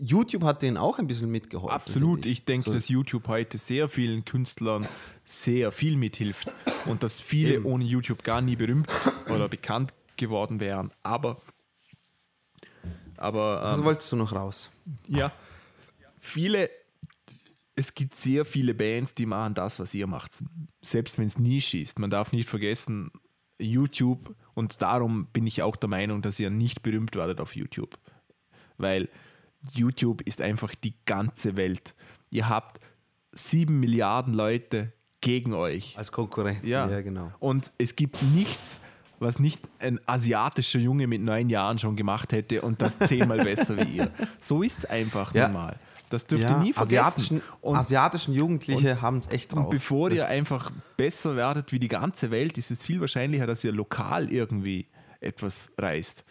YouTube 0.00 0.44
hat 0.44 0.62
denen 0.62 0.76
auch 0.76 0.98
ein 0.98 1.06
bisschen 1.06 1.30
mitgeholfen. 1.30 1.74
Absolut. 1.74 2.26
Ich 2.26 2.44
denke, 2.44 2.66
So- 2.70 2.74
dass 2.74 2.88
YouTube 2.88 3.26
heute 3.28 3.58
sehr 3.58 3.88
vielen 3.88 4.24
Künstlern 4.24 4.86
sehr 5.24 5.72
viel 5.72 5.96
mithilft 5.96 6.52
und 6.86 7.02
dass 7.02 7.20
viele 7.20 7.54
Eben. 7.54 7.64
ohne 7.64 7.84
YouTube 7.84 8.22
gar 8.22 8.40
nie 8.40 8.56
berühmt 8.56 8.88
oder 9.28 9.48
bekannt 9.48 9.94
geworden 10.16 10.60
wären. 10.60 10.90
Aber, 11.02 11.40
aber 13.16 13.74
ähm, 13.76 13.84
wolltest 13.84 14.12
du 14.12 14.16
noch 14.16 14.32
raus? 14.32 14.70
ja, 15.08 15.32
viele, 16.18 16.70
es 17.74 17.94
gibt 17.94 18.16
sehr 18.16 18.44
viele 18.44 18.74
Bands, 18.74 19.14
die 19.14 19.26
machen 19.26 19.54
das, 19.54 19.78
was 19.80 19.94
ihr 19.94 20.06
macht. 20.06 20.42
Selbst 20.82 21.18
wenn 21.18 21.26
es 21.26 21.38
Nische 21.38 21.78
ist. 21.78 21.98
Man 21.98 22.10
darf 22.10 22.32
nicht 22.32 22.48
vergessen, 22.48 23.10
YouTube 23.58 24.34
und 24.54 24.82
darum 24.82 25.26
bin 25.26 25.46
ich 25.46 25.62
auch 25.62 25.76
der 25.76 25.88
Meinung, 25.88 26.22
dass 26.22 26.40
ihr 26.40 26.50
nicht 26.50 26.82
berühmt 26.82 27.16
werdet 27.16 27.40
auf 27.40 27.56
YouTube. 27.56 27.98
Weil 28.76 29.08
YouTube 29.72 30.20
ist 30.22 30.40
einfach 30.40 30.74
die 30.74 30.94
ganze 31.06 31.56
Welt. 31.56 31.94
Ihr 32.30 32.48
habt 32.48 32.80
sieben 33.32 33.80
Milliarden 33.80 34.34
Leute 34.34 34.92
gegen 35.24 35.54
euch. 35.54 35.94
Als 35.98 36.12
Konkurrent. 36.12 36.62
Ja. 36.64 36.86
genau. 37.00 37.32
Und 37.40 37.72
es 37.78 37.96
gibt 37.96 38.22
nichts, 38.22 38.78
was 39.18 39.38
nicht 39.38 39.60
ein 39.80 39.98
asiatischer 40.06 40.78
Junge 40.78 41.06
mit 41.06 41.22
neun 41.22 41.48
Jahren 41.48 41.78
schon 41.78 41.96
gemacht 41.96 42.32
hätte 42.32 42.60
und 42.62 42.80
das 42.82 42.98
zehnmal 42.98 43.42
besser 43.44 43.76
wie 43.78 43.96
ihr. 43.98 44.10
So 44.38 44.62
ist 44.62 44.78
es 44.78 44.84
einfach 44.84 45.34
Ja. 45.34 45.48
normal. 45.48 45.76
Das 46.10 46.26
dürft 46.26 46.44
Ja, 46.44 46.50
ihr 46.50 46.58
nie 46.58 46.72
vergessen. 46.74 46.98
asiatischen, 47.00 47.42
Und, 47.62 47.76
asiatischen 47.76 48.34
Jugendliche 48.34 49.00
haben 49.00 49.16
es 49.18 49.28
echt 49.30 49.52
drauf. 49.52 49.64
und 49.64 49.70
bevor 49.70 50.10
ihr 50.10 50.18
Das- 50.18 50.30
einfach 50.30 50.70
besser 50.96 51.34
werdet 51.36 51.72
wie 51.72 51.78
die 51.78 51.88
ganze 51.88 52.30
Welt, 52.30 52.58
ist 52.58 52.70
es 52.70 52.84
viel 52.84 53.00
wahrscheinlicher, 53.00 53.46
dass 53.46 53.64
ihr 53.64 53.72
lokal 53.72 54.30
irgendwie 54.30 54.86
etwas 55.20 55.72
reißt. 55.78 56.22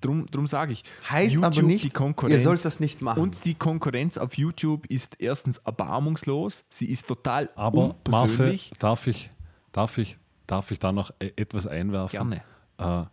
Drum, 0.00 0.26
drum 0.26 0.46
sage 0.46 0.72
ich, 0.72 0.82
Heißt 1.10 1.36
aber 1.42 1.62
nicht, 1.62 1.84
die 1.84 1.90
Konkurrenz, 1.90 2.38
ihr 2.38 2.42
sollt 2.42 2.64
das 2.64 2.80
nicht 2.80 3.02
machen. 3.02 3.22
Und 3.22 3.44
die 3.44 3.54
Konkurrenz 3.54 4.16
auf 4.18 4.34
YouTube 4.38 4.86
ist 4.86 5.16
erstens 5.20 5.58
erbarmungslos, 5.58 6.64
sie 6.70 6.86
ist 6.86 7.06
total 7.06 7.50
Aber 7.54 7.96
Marcel, 8.08 8.46
unpersönlich. 8.46 8.72
darf 8.78 9.06
ich, 9.06 9.30
darf 9.72 9.98
ich, 9.98 10.16
darf 10.46 10.70
ich 10.70 10.78
da 10.78 10.92
noch 10.92 11.10
e- 11.20 11.32
etwas 11.36 11.66
einwerfen? 11.66 12.30
Gerne. 12.78 13.04
Äh, 13.04 13.06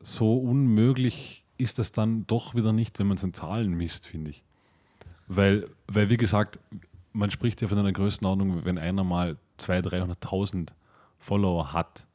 so 0.00 0.36
unmöglich 0.36 1.44
ist 1.56 1.78
das 1.78 1.92
dann 1.92 2.26
doch 2.26 2.54
wieder 2.54 2.72
nicht, 2.72 2.98
wenn 2.98 3.06
man 3.06 3.16
es 3.16 3.22
in 3.22 3.32
Zahlen 3.32 3.74
misst, 3.74 4.06
finde 4.06 4.30
ich. 4.30 4.42
Weil, 5.28 5.70
weil, 5.86 6.10
wie 6.10 6.16
gesagt, 6.16 6.58
man 7.12 7.30
spricht 7.30 7.62
ja 7.62 7.68
von 7.68 7.78
einer 7.78 7.92
Größenordnung, 7.92 8.64
wenn 8.64 8.76
einer 8.76 9.04
mal 9.04 9.36
200.000, 9.60 10.18
300.000 10.20 10.68
Follower 11.18 11.72
hat, 11.72 12.06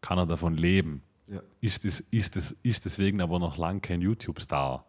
kann 0.00 0.18
er 0.18 0.26
davon 0.26 0.54
leben. 0.56 1.02
Ja. 1.34 1.40
Ist, 1.60 1.84
es, 1.84 2.00
ist, 2.10 2.36
es, 2.36 2.56
ist 2.62 2.84
deswegen 2.84 3.20
aber 3.20 3.38
noch 3.38 3.56
lang 3.56 3.80
kein 3.80 4.00
YouTube-Star. 4.00 4.84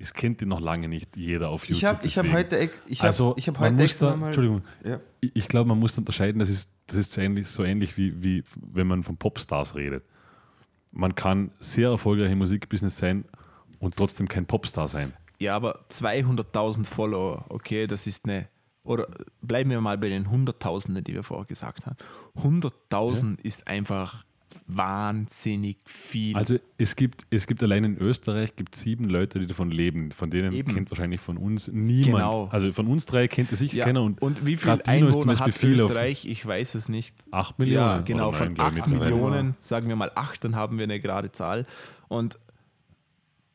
Es 0.00 0.14
kennt 0.14 0.40
ihn 0.42 0.48
noch 0.48 0.60
lange 0.60 0.86
nicht 0.86 1.16
jeder 1.16 1.48
auf 1.50 1.64
YouTube. 1.64 1.76
ich 1.76 1.84
habe 1.84 2.06
ich 2.06 2.18
hab 2.18 2.32
heute, 2.32 2.70
ich 2.86 3.00
hab, 3.00 3.06
also, 3.06 3.34
ich 3.36 3.48
hab 3.48 3.58
heute 3.58 3.82
extra 3.82 4.10
da, 4.10 4.16
mal. 4.16 4.26
Entschuldigung, 4.28 4.62
Ja. 4.84 5.00
ich, 5.20 5.34
ich 5.34 5.48
glaube, 5.48 5.66
man 5.68 5.78
muss 5.78 5.98
unterscheiden, 5.98 6.38
das 6.38 6.50
ist, 6.50 6.70
das 6.86 6.98
ist 6.98 7.10
so 7.12 7.20
ähnlich, 7.20 7.48
so 7.48 7.64
ähnlich 7.64 7.96
wie, 7.96 8.22
wie 8.22 8.44
wenn 8.70 8.86
man 8.86 9.02
von 9.02 9.16
Popstars 9.16 9.74
redet. 9.74 10.04
Man 10.92 11.16
kann 11.16 11.50
sehr 11.58 11.88
erfolgreich 11.88 12.30
im 12.30 12.38
Musikbusiness 12.38 12.96
sein 12.96 13.24
und 13.80 13.96
trotzdem 13.96 14.28
kein 14.28 14.46
Popstar 14.46 14.86
sein. 14.86 15.14
Ja, 15.40 15.56
aber 15.56 15.80
200.000 15.90 16.84
Follower, 16.84 17.46
okay, 17.48 17.86
das 17.88 18.06
ist 18.06 18.24
eine. 18.24 18.48
Oder 18.84 19.08
bleiben 19.42 19.70
wir 19.70 19.80
mal 19.80 19.98
bei 19.98 20.08
den 20.08 20.30
Hunderttausenden, 20.30 21.02
die 21.04 21.14
wir 21.14 21.22
vorher 21.24 21.44
gesagt 21.44 21.86
haben. 21.86 21.96
100.000 22.36 23.40
ist 23.42 23.66
einfach 23.66 24.24
wahnsinnig 24.68 25.78
viel. 25.86 26.36
Also 26.36 26.58
es 26.76 26.94
gibt, 26.94 27.26
es 27.30 27.46
gibt 27.46 27.62
allein 27.62 27.84
in 27.84 27.98
Österreich 27.98 28.54
gibt 28.54 28.74
sieben 28.74 29.04
Leute, 29.04 29.38
die 29.38 29.46
davon 29.46 29.70
leben. 29.70 30.12
Von 30.12 30.30
denen 30.30 30.52
Eben. 30.52 30.72
kennt 30.74 30.90
wahrscheinlich 30.90 31.20
von 31.20 31.38
uns 31.38 31.68
niemand. 31.68 32.16
Genau. 32.16 32.48
Also 32.52 32.70
von 32.72 32.86
uns 32.86 33.06
drei 33.06 33.28
kennt 33.28 33.50
es 33.50 33.60
sicher 33.60 33.78
ja, 33.78 33.84
keiner. 33.86 34.02
Und, 34.02 34.20
und, 34.20 34.44
wie 34.44 34.56
viel 34.56 34.72
zum 34.74 34.82
Einwohner 34.86 35.38
hat 35.38 35.64
Österreich? 35.64 36.26
Ich 36.26 36.46
weiß 36.46 36.74
es 36.74 36.88
nicht. 36.88 37.14
acht 37.30 37.58
Millionen. 37.58 37.78
Ja, 37.80 38.00
genau, 38.02 38.30
von 38.30 38.60
8 38.60 38.74
mittlerweile. 38.76 39.10
Millionen, 39.14 39.56
sagen 39.60 39.88
wir 39.88 39.96
mal 39.96 40.12
8, 40.14 40.44
dann 40.44 40.54
haben 40.54 40.76
wir 40.76 40.84
eine 40.84 41.00
gerade 41.00 41.32
Zahl. 41.32 41.66
Und 42.08 42.38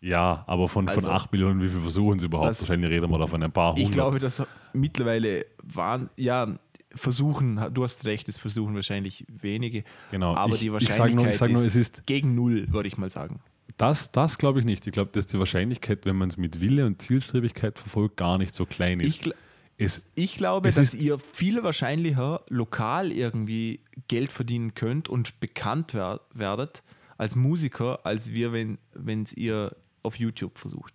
Ja, 0.02 0.44
aber 0.48 0.68
von, 0.68 0.88
Also, 0.90 1.02
von 1.02 1.12
acht 1.12 1.32
Millionen, 1.32 1.62
wie 1.62 1.70
viel 1.70 1.80
versuchen 1.80 2.20
sie 2.20 2.26
überhaupt? 2.26 2.50
das- 2.50 2.62
Wahrscheinlich 2.62 2.90
reden 2.90 3.10
wir 3.10 3.18
da 3.20 3.28
von 3.28 3.42
ein 3.42 3.52
paar 3.52 3.74
hundert. 3.74 3.88
ich 3.88 3.92
glaube, 3.94 4.20
dass 4.20 4.44
mittlerweile 4.74 5.46
waren, 5.62 6.10
ja, 6.18 6.48
versuchen, 6.96 7.60
du 7.74 7.84
hast 7.84 8.06
recht, 8.06 8.30
es 8.30 8.38
versuchen 8.38 8.76
wahrscheinlich 8.76 9.26
wenige. 9.30 9.84
Genau. 10.12 10.36
Aber 10.36 10.54
Ich- 10.54 10.60
die 10.62 10.68
ich 10.68 10.72
Wahrscheinlichkeit 10.74 11.50
nur- 11.50 11.60
nur, 11.60 11.66
ist, 11.68 11.76
es 11.76 11.76
ist- 11.76 12.06
gegen 12.06 12.36
null, 12.36 12.68
würde 12.72 12.88
ich 12.88 12.98
mal 12.98 13.10
sagen. 13.10 13.40
Das, 13.78 14.12
das 14.12 14.38
glaube 14.38 14.60
ich 14.60 14.66
nicht. 14.66 14.86
Ich 14.86 14.94
glaube, 14.94 15.12
dass 15.12 15.26
die 15.26 15.40
Wahrscheinlichkeit, 15.40 16.06
wenn 16.06 16.16
man 16.16 16.30
es 16.30 16.38
mit 16.38 16.60
Wille 16.62 16.86
und 16.86 17.02
Zielstrebigkeit 17.02 17.80
verfolgt, 17.80 18.18
gar 18.18 18.38
nicht 18.38 18.54
so 18.54 18.66
klein 18.66 19.00
ist. 19.00 19.08
Ich, 19.16 19.22
gl- 19.24 19.34
es, 19.78 20.06
ich 20.14 20.36
glaube, 20.36 20.68
Es 20.70 20.76
dass 20.76 20.94
ist- 20.94 21.02
ihr 21.02 21.18
viel 21.18 21.64
wahrscheinlicher 21.64 22.42
lokal 22.50 23.12
irgendwie 23.12 23.80
Geld 24.08 24.32
verdienen 24.32 24.76
könnt 24.76 25.10
und 25.10 25.40
bekannt 25.40 25.94
wer 25.96 26.22
werdet 26.34 26.84
als 27.18 27.36
Musiker, 27.36 28.06
als 28.06 28.32
wir, 28.32 28.54
wenn 28.54 28.78
es 29.24 29.34
ihr 29.34 29.76
auf 30.04 30.18
YouTube 30.20 30.58
versucht. 30.60 30.94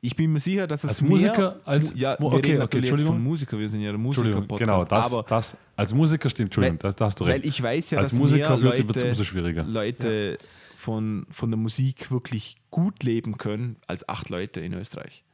Ich 0.00 0.14
bin 0.16 0.32
mir 0.32 0.40
sicher, 0.40 0.66
dass 0.66 0.84
es 0.84 0.90
Als 0.90 1.00
mehr, 1.02 1.10
Musiker, 1.10 1.60
als- 1.64 1.92
ja, 1.96 2.16
wir 2.18 2.26
okay, 2.26 2.52
reden 2.52 2.62
okay, 2.62 2.78
Entschuldigung. 2.78 3.14
von 3.14 3.22
Musiker, 3.22 3.58
wir 3.58 3.68
sind 3.68 3.80
ja 3.80 3.90
der 3.92 4.00
Entschuldigung, 4.00 4.40
Musiker-Podcast. 4.46 4.58
genau, 4.70 4.84
das, 4.84 5.12
aber 5.12 5.22
das 5.24 5.56
als 5.76 5.94
Musiker 5.94 6.30
stimmt, 6.30 6.46
Entschuldigung, 6.48 6.76
Weil- 6.76 6.88
das, 6.90 6.96
da 6.96 7.04
hast 7.06 7.20
du 7.20 7.24
weil 7.24 7.32
recht. 7.32 7.46
ich 7.46 7.62
weiß 7.62 7.90
ja, 7.90 7.98
als 7.98 8.10
dass 8.12 8.18
Musiker 8.18 8.48
mehr 8.50 8.58
YouTube 8.58 8.88
wird 8.88 8.96
es 8.96 9.02
Leute, 9.02 9.10
umso 9.12 9.24
schwieriger. 9.24 9.62
Leute 9.64 10.38
von, 10.76 11.26
von 11.30 11.50
der 11.50 11.58
Musik 11.58 12.10
wirklich 12.10 12.56
gut 12.70 13.02
leben 13.02 13.38
können 13.38 13.76
als 13.86 14.08
acht 14.08 14.28
Leute 14.30 14.60
in 14.60 14.72
Österreich. 14.74 15.24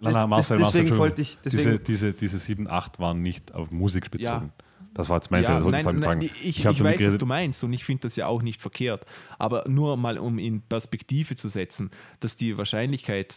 Nein, 0.00 0.14
nein, 0.14 0.28
Marcel, 0.30 0.56
das- 0.56 0.62
Marcel, 0.64 0.80
deswegen 0.84 0.88
Entschuldigung. 0.88 0.98
wollte 0.98 1.22
ich- 1.22 1.38
deswegen- 1.44 1.62
diese, 1.62 1.78
diese, 1.78 2.12
diese 2.14 2.38
7, 2.38 2.70
8 2.70 2.98
waren 2.98 3.22
nicht 3.22 3.54
auf 3.54 3.70
Musik 3.70 4.10
bezogen. 4.10 4.46
Ja. 4.46 4.64
Das 4.92 5.08
war 5.08 5.18
jetzt 5.18 5.30
mein 5.30 5.44
Fehler, 5.44 5.56
das 5.70 5.84
wollte 5.84 5.98
ich 6.00 6.04
nein, 6.04 6.20
ich, 6.22 6.32
ich, 6.40 6.48
ich 6.48 6.62
damit 6.64 6.80
weiß, 6.82 6.94
was 6.94 6.98
geredet- 6.98 7.22
du 7.22 7.26
meinst 7.26 7.62
und 7.62 7.72
ich 7.72 7.84
finde 7.84 8.02
das 8.02 8.16
ja 8.16 8.26
auch 8.26 8.42
nicht 8.42 8.60
verkehrt. 8.60 9.06
Aber 9.38 9.64
nur 9.68 9.96
mal, 9.96 10.18
um 10.18 10.38
in 10.40 10.62
Perspektive 10.62 11.36
zu 11.36 11.48
setzen, 11.48 11.90
dass 12.18 12.36
die 12.36 12.58
Wahrscheinlichkeit 12.58 13.36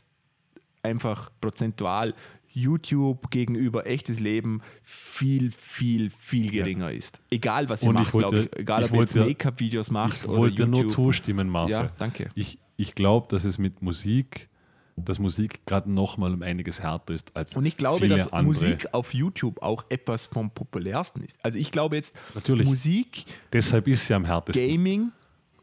einfach 0.83 1.31
prozentual 1.41 2.13
YouTube 2.53 3.31
gegenüber 3.31 3.87
echtes 3.87 4.19
Leben 4.19 4.61
viel, 4.83 5.51
viel, 5.51 6.11
viel 6.11 6.51
geringer 6.51 6.91
ist. 6.91 7.19
Egal, 7.31 7.67
was 7.67 7.81
ihr 7.81 7.89
Und 7.89 7.95
macht, 7.95 8.11
glaube 8.11 8.39
ich. 8.41 8.59
Egal, 8.59 8.83
ich 8.83 8.91
ob 8.91 8.95
ihr 8.95 8.99
jetzt 9.01 9.15
Make-up-Videos 9.15 9.89
macht 9.89 10.19
Ich 10.21 10.27
oder 10.27 10.37
wollte 10.37 10.55
dir 10.57 10.67
nur 10.67 10.81
YouTube. 10.81 10.91
zustimmen, 10.93 11.49
Marcel. 11.49 11.85
Ja, 11.85 11.91
danke. 11.97 12.29
Ich, 12.35 12.59
ich 12.77 12.93
glaube, 12.93 13.27
dass 13.29 13.43
es 13.43 13.57
mit 13.57 13.81
Musik, 13.81 14.49
dass 14.95 15.17
Musik 15.17 15.65
gerade 15.65 15.91
nochmal 15.91 16.31
um 16.31 16.43
einiges 16.43 16.79
härter 16.79 17.15
ist 17.15 17.35
als 17.35 17.55
Und 17.55 17.65
ich 17.65 17.75
glaube, 17.75 18.01
viele 18.01 18.17
dass 18.17 18.31
andere. 18.31 18.45
Musik 18.45 18.87
auf 18.91 19.15
YouTube 19.15 19.59
auch 19.63 19.85
etwas 19.89 20.27
vom 20.27 20.51
populärsten 20.51 21.23
ist. 21.23 21.43
Also 21.43 21.57
ich 21.57 21.71
glaube 21.71 21.95
jetzt, 21.95 22.15
Natürlich. 22.35 22.67
Musik, 22.67 23.25
Deshalb 23.51 23.87
ist 23.87 24.05
sie 24.05 24.13
am 24.13 24.25
härtesten. 24.25 24.67
Gaming 24.67 25.11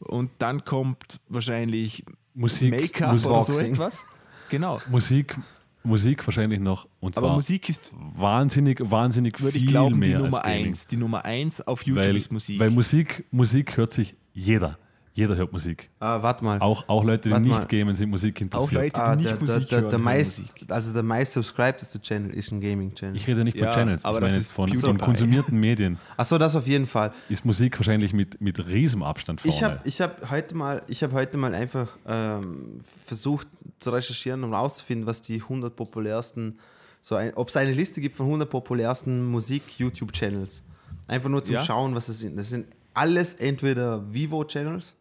und 0.01 0.32
dann 0.38 0.64
kommt 0.64 1.20
wahrscheinlich 1.28 2.05
Musik, 2.34 2.72
Make-up 2.72 3.24
oder 3.24 3.44
so 3.44 3.59
etwas. 3.60 4.02
Genau. 4.51 4.81
Musik, 4.90 5.36
Musik 5.82 6.27
wahrscheinlich 6.27 6.60
noch. 6.60 6.86
Und 7.01 7.16
Aber 7.16 7.28
zwar 7.28 7.36
Musik 7.36 7.68
ist, 7.68 7.93
wahnsinnig, 8.16 8.78
wahnsinnig 8.82 9.40
würde 9.40 9.52
viel 9.52 9.62
ich 9.62 9.68
glauben, 9.68 9.94
die 10.01 10.10
mehr 10.10 10.18
Nummer 10.18 10.39
als 10.39 10.47
Gaming. 10.47 10.66
eins. 10.66 10.86
Die 10.89 10.97
Nummer 10.97 11.24
eins 11.24 11.60
auf 11.62 11.82
YouTube 11.86 12.05
Weil, 12.05 12.16
ist 12.16 12.31
Musik. 12.31 12.60
weil 12.60 12.70
Musik, 12.70 13.24
Musik 13.31 13.77
hört 13.77 13.93
sich 13.93 14.14
jeder. 14.35 14.78
Jeder 15.12 15.35
hört 15.37 15.53
Musik. 15.53 15.91
Ah, 15.99 16.23
warte 16.23 16.45
mal. 16.45 16.61
Auch, 16.61 16.89
auch 16.89 17.03
Leute, 17.03 17.28
die 17.28 17.31
Warte 17.32 17.43
nicht 17.43 17.59
mal. 17.59 17.66
gamen, 17.66 17.95
sind 17.97 18.11
Musik 18.11 18.41
interessiert. 18.41 18.69
Auch 18.70 18.73
Leute, 18.73 18.93
die 18.95 19.01
Ah, 19.01 19.16
nicht 19.16 19.28
der, 19.28 19.32
der, 19.37 19.41
Musik 19.41 19.69
der, 19.69 19.78
hören, 19.81 19.91
der 19.91 19.99
hören 19.99 20.03
meist, 20.05 20.39
Musik. 20.39 20.65
also 20.70 20.93
der 20.93 21.03
meist 21.03 21.32
subscribedeste 21.32 22.01
Channel 22.01 22.31
ist 22.35 22.53
ein 22.53 22.61
Gaming-Channel. 22.61 23.16
Ich 23.16 23.27
rede 23.27 23.43
nicht 23.43 23.59
von 23.59 23.66
Ja, 23.66 23.73
Channels, 23.74 24.05
aber 24.05 24.19
ich 24.27 24.32
meine 24.32 24.43
von, 24.45 24.74
von 24.77 24.99
konsumierten 24.99 25.59
Medien. 25.59 25.99
Achso, 26.16 26.39
das 26.39 26.55
auf 26.55 26.66
jeden 26.69 26.87
Fall. 26.87 27.12
Ist 27.28 27.45
Musik 27.45 27.77
wahrscheinlich 27.78 28.12
mit, 28.12 28.41
mit 28.41 28.65
Riesenabstand 28.65 29.41
vorne. 29.41 29.55
Ich 29.57 29.62
habe 29.65 29.81
ich 29.85 30.01
hab 30.01 30.31
heute, 30.31 30.55
mal- 30.55 30.82
ich 30.87 31.03
hab 31.03 31.12
heute 31.12 31.37
mal 31.39 31.55
einfach 31.57 31.89
ähm, 32.07 32.78
versucht 33.05 33.49
zu 33.81 33.91
recherchieren, 33.91 34.45
um 34.45 34.55
rauszufinden, 34.55 35.07
was 35.09 35.23
die 35.23 35.43
100 35.43 35.74
populärsten, 35.74 36.59
so 37.03 37.16
ein, 37.16 37.35
ob 37.35 37.49
es 37.49 37.57
eine 37.57 37.73
Liste 37.73 38.01
gibt 38.01 38.15
von 38.16 38.27
100 38.27 38.49
populärsten 38.49 39.24
Musik-YouTube-Channels. 39.28 40.62
Einfach 41.09 41.28
nur 41.28 41.43
zum 41.43 41.55
Ja. 41.57 41.62
Schauen, 41.65 41.95
was 41.97 42.09
es 42.09 42.20
sind. 42.20 42.39
Das 42.39 42.49
sind 42.51 42.66
alles 42.95 43.35
entweder 43.35 44.03
Vivo-Channels 44.12 44.97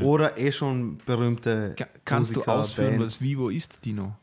oder 0.00 0.36
eh 0.38 0.50
schon 0.52 0.98
berühmte 1.06 1.74
Ka- 1.76 1.86
Kannst 2.04 2.32
Musiker, 2.32 2.52
du 2.52 2.58
ausführen, 2.58 2.98
Bands. 2.98 3.14
was 3.16 3.22
Vivo 3.22 3.48
ist, 3.48 3.84
Dino? 3.84 4.16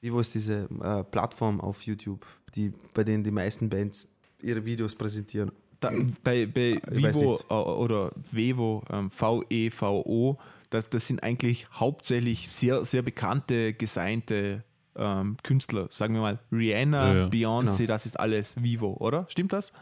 Vivo 0.00 0.20
ist 0.20 0.34
diese 0.34 0.68
äh, 0.82 1.02
Plattform 1.04 1.60
auf 1.60 1.82
YouTube, 1.82 2.26
die, 2.54 2.72
bei 2.94 3.02
denen 3.04 3.24
die 3.24 3.30
meisten 3.30 3.68
Bands 3.68 4.08
ihre 4.42 4.64
Videos 4.64 4.94
präsentieren. 4.94 5.50
Da, 5.80 5.90
bei 6.22 6.46
bei 6.46 6.80
weiß 6.90 7.16
Vivo 7.16 7.40
äh, 7.50 7.54
oder 7.54 8.10
Vevo, 8.30 8.82
ähm, 8.90 9.10
V-E-V-O, 9.10 10.36
das, 10.70 10.88
das 10.90 11.06
sind 11.06 11.22
eigentlich 11.22 11.68
hauptsächlich 11.72 12.48
sehr, 12.50 12.84
sehr 12.84 13.02
bekannte, 13.02 13.72
gesignte 13.74 14.64
ähm, 14.96 15.36
Künstler. 15.42 15.88
Sagen 15.90 16.14
wir 16.14 16.20
mal 16.20 16.38
Rihanna, 16.52 17.08
Ja, 17.08 17.14
ja. 17.20 17.26
Beyoncé, 17.28 17.76
Genau. 17.78 17.88
das 17.88 18.06
ist 18.06 18.18
alles 18.18 18.56
Vivo, 18.62 18.94
oder? 19.00 19.26
Stimmt 19.28 19.52
das? 19.52 19.72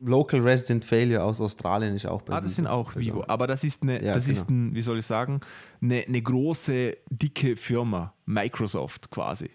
Local 0.00 0.40
Resident 0.40 0.84
Failure 0.84 1.22
aus 1.24 1.40
Australien 1.40 1.94
ist 1.96 2.06
auch 2.06 2.22
bei 2.22 2.34
Ah, 2.34 2.40
das 2.40 2.50
Vivo. 2.50 2.54
sind 2.56 2.66
auch 2.66 2.96
Vivo. 2.96 3.24
Aber 3.28 3.46
das 3.46 3.64
ist 3.64 3.82
eine, 3.82 4.04
Ja, 4.04 4.14
das 4.14 4.26
genau. 4.26 4.38
ist 4.40 4.50
ein, 4.50 4.74
wie 4.74 4.82
soll 4.82 4.98
ich 4.98 5.06
sagen, 5.06 5.40
eine, 5.80 6.04
eine 6.06 6.20
große, 6.22 6.96
dicke 7.10 7.56
Firma. 7.56 8.12
Microsoft 8.26 9.10
quasi. 9.10 9.50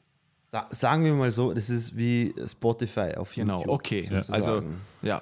Sa- 0.51 0.67
Sagen 0.69 1.03
wir 1.05 1.13
mal 1.13 1.31
so, 1.31 1.53
das 1.53 1.69
ist 1.69 1.95
wie 1.95 2.33
Spotify 2.45 3.15
auf 3.15 3.35
YouTube. 3.37 3.61
Genau, 3.63 3.73
okay. 3.73 4.03
sozusagen. 4.03 4.33
Also, 4.33 4.63
ja. 5.01 5.21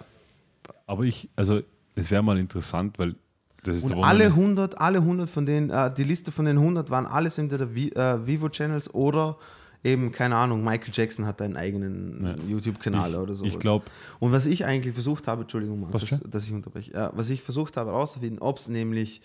Aber 0.87 1.03
ich, 1.03 1.29
also 1.35 1.61
es 1.95 2.09
wäre 2.09 2.23
mal 2.23 2.37
interessant, 2.37 2.97
weil 2.97 3.15
das 3.63 3.75
ist 3.75 3.83
Und 3.85 4.03
alle 4.03 4.29
meine- 4.29 4.35
100, 4.35 4.79
alle 4.79 4.99
100 4.99 5.29
von 5.29 5.45
denen, 5.45 5.69
äh, 5.69 5.93
die 5.93 6.03
Liste 6.05 6.31
von 6.31 6.45
den 6.45 6.57
100 6.57 6.89
waren 6.89 7.05
alles 7.05 7.37
entweder 7.37 7.75
Vi 7.75 7.89
äh, 7.91 8.25
Vivo-Channels 8.25 8.93
oder 8.93 9.37
eben, 9.83 10.11
keine 10.11 10.35
Ahnung, 10.35 10.63
Michael 10.63 10.91
Jackson 10.93 11.25
hat 11.25 11.41
einen 11.41 11.55
eigenen 11.57 12.25
Ja. 12.25 12.35
YouTube-Kanal 12.47 13.15
oder 13.15 13.33
so. 13.33 13.45
ich 13.45 13.57
glaub- 13.59 13.89
Und 14.19 14.31
was 14.31 14.45
ich 14.45 14.65
eigentlich 14.65 14.93
versucht 14.93 15.27
habe, 15.27 15.43
Entschuldigung, 15.43 15.79
Markus, 15.81 16.01
Was 16.03 16.09
schon? 16.09 16.21
dass 16.29 16.45
ich 16.45 16.51
unterbreche, 16.53 16.93
äh, 16.93 17.09
was 17.13 17.29
ich 17.29 17.41
versucht 17.41 17.77
habe 17.77 17.91
herauszufinden, 17.91 18.39
ob 18.39 18.57
es 18.59 18.67
nämlich, 18.67 19.21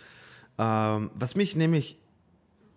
ähm, 0.59 1.11
was 1.15 1.35
mich 1.35 1.57
nämlich, 1.57 1.99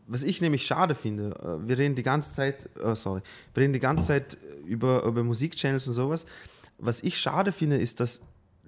was 0.08 0.24
ich 0.24 0.42
nämlich 0.42 0.66
schade 0.66 0.96
finde, 0.96 1.32
äh, 1.44 1.68
wir 1.68 1.78
reden 1.78 1.96
die 1.96 2.04
ganze 2.04 2.32
Zeit, 2.32 2.70
äh, 2.82 2.96
sorry, 2.96 3.22
wir 3.54 3.62
reden 3.62 3.74
die 3.74 3.80
ganze 3.80 4.08
Zeit 4.08 4.38
über, 4.66 5.04
über 5.04 5.22
Musikchannels 5.24 5.86
und 5.88 5.94
sowas. 5.94 6.26
Was 6.80 7.02
ich 7.04 7.20
schade 7.20 7.52
finde, 7.52 7.78
ist, 7.78 8.00
dass 8.00 8.22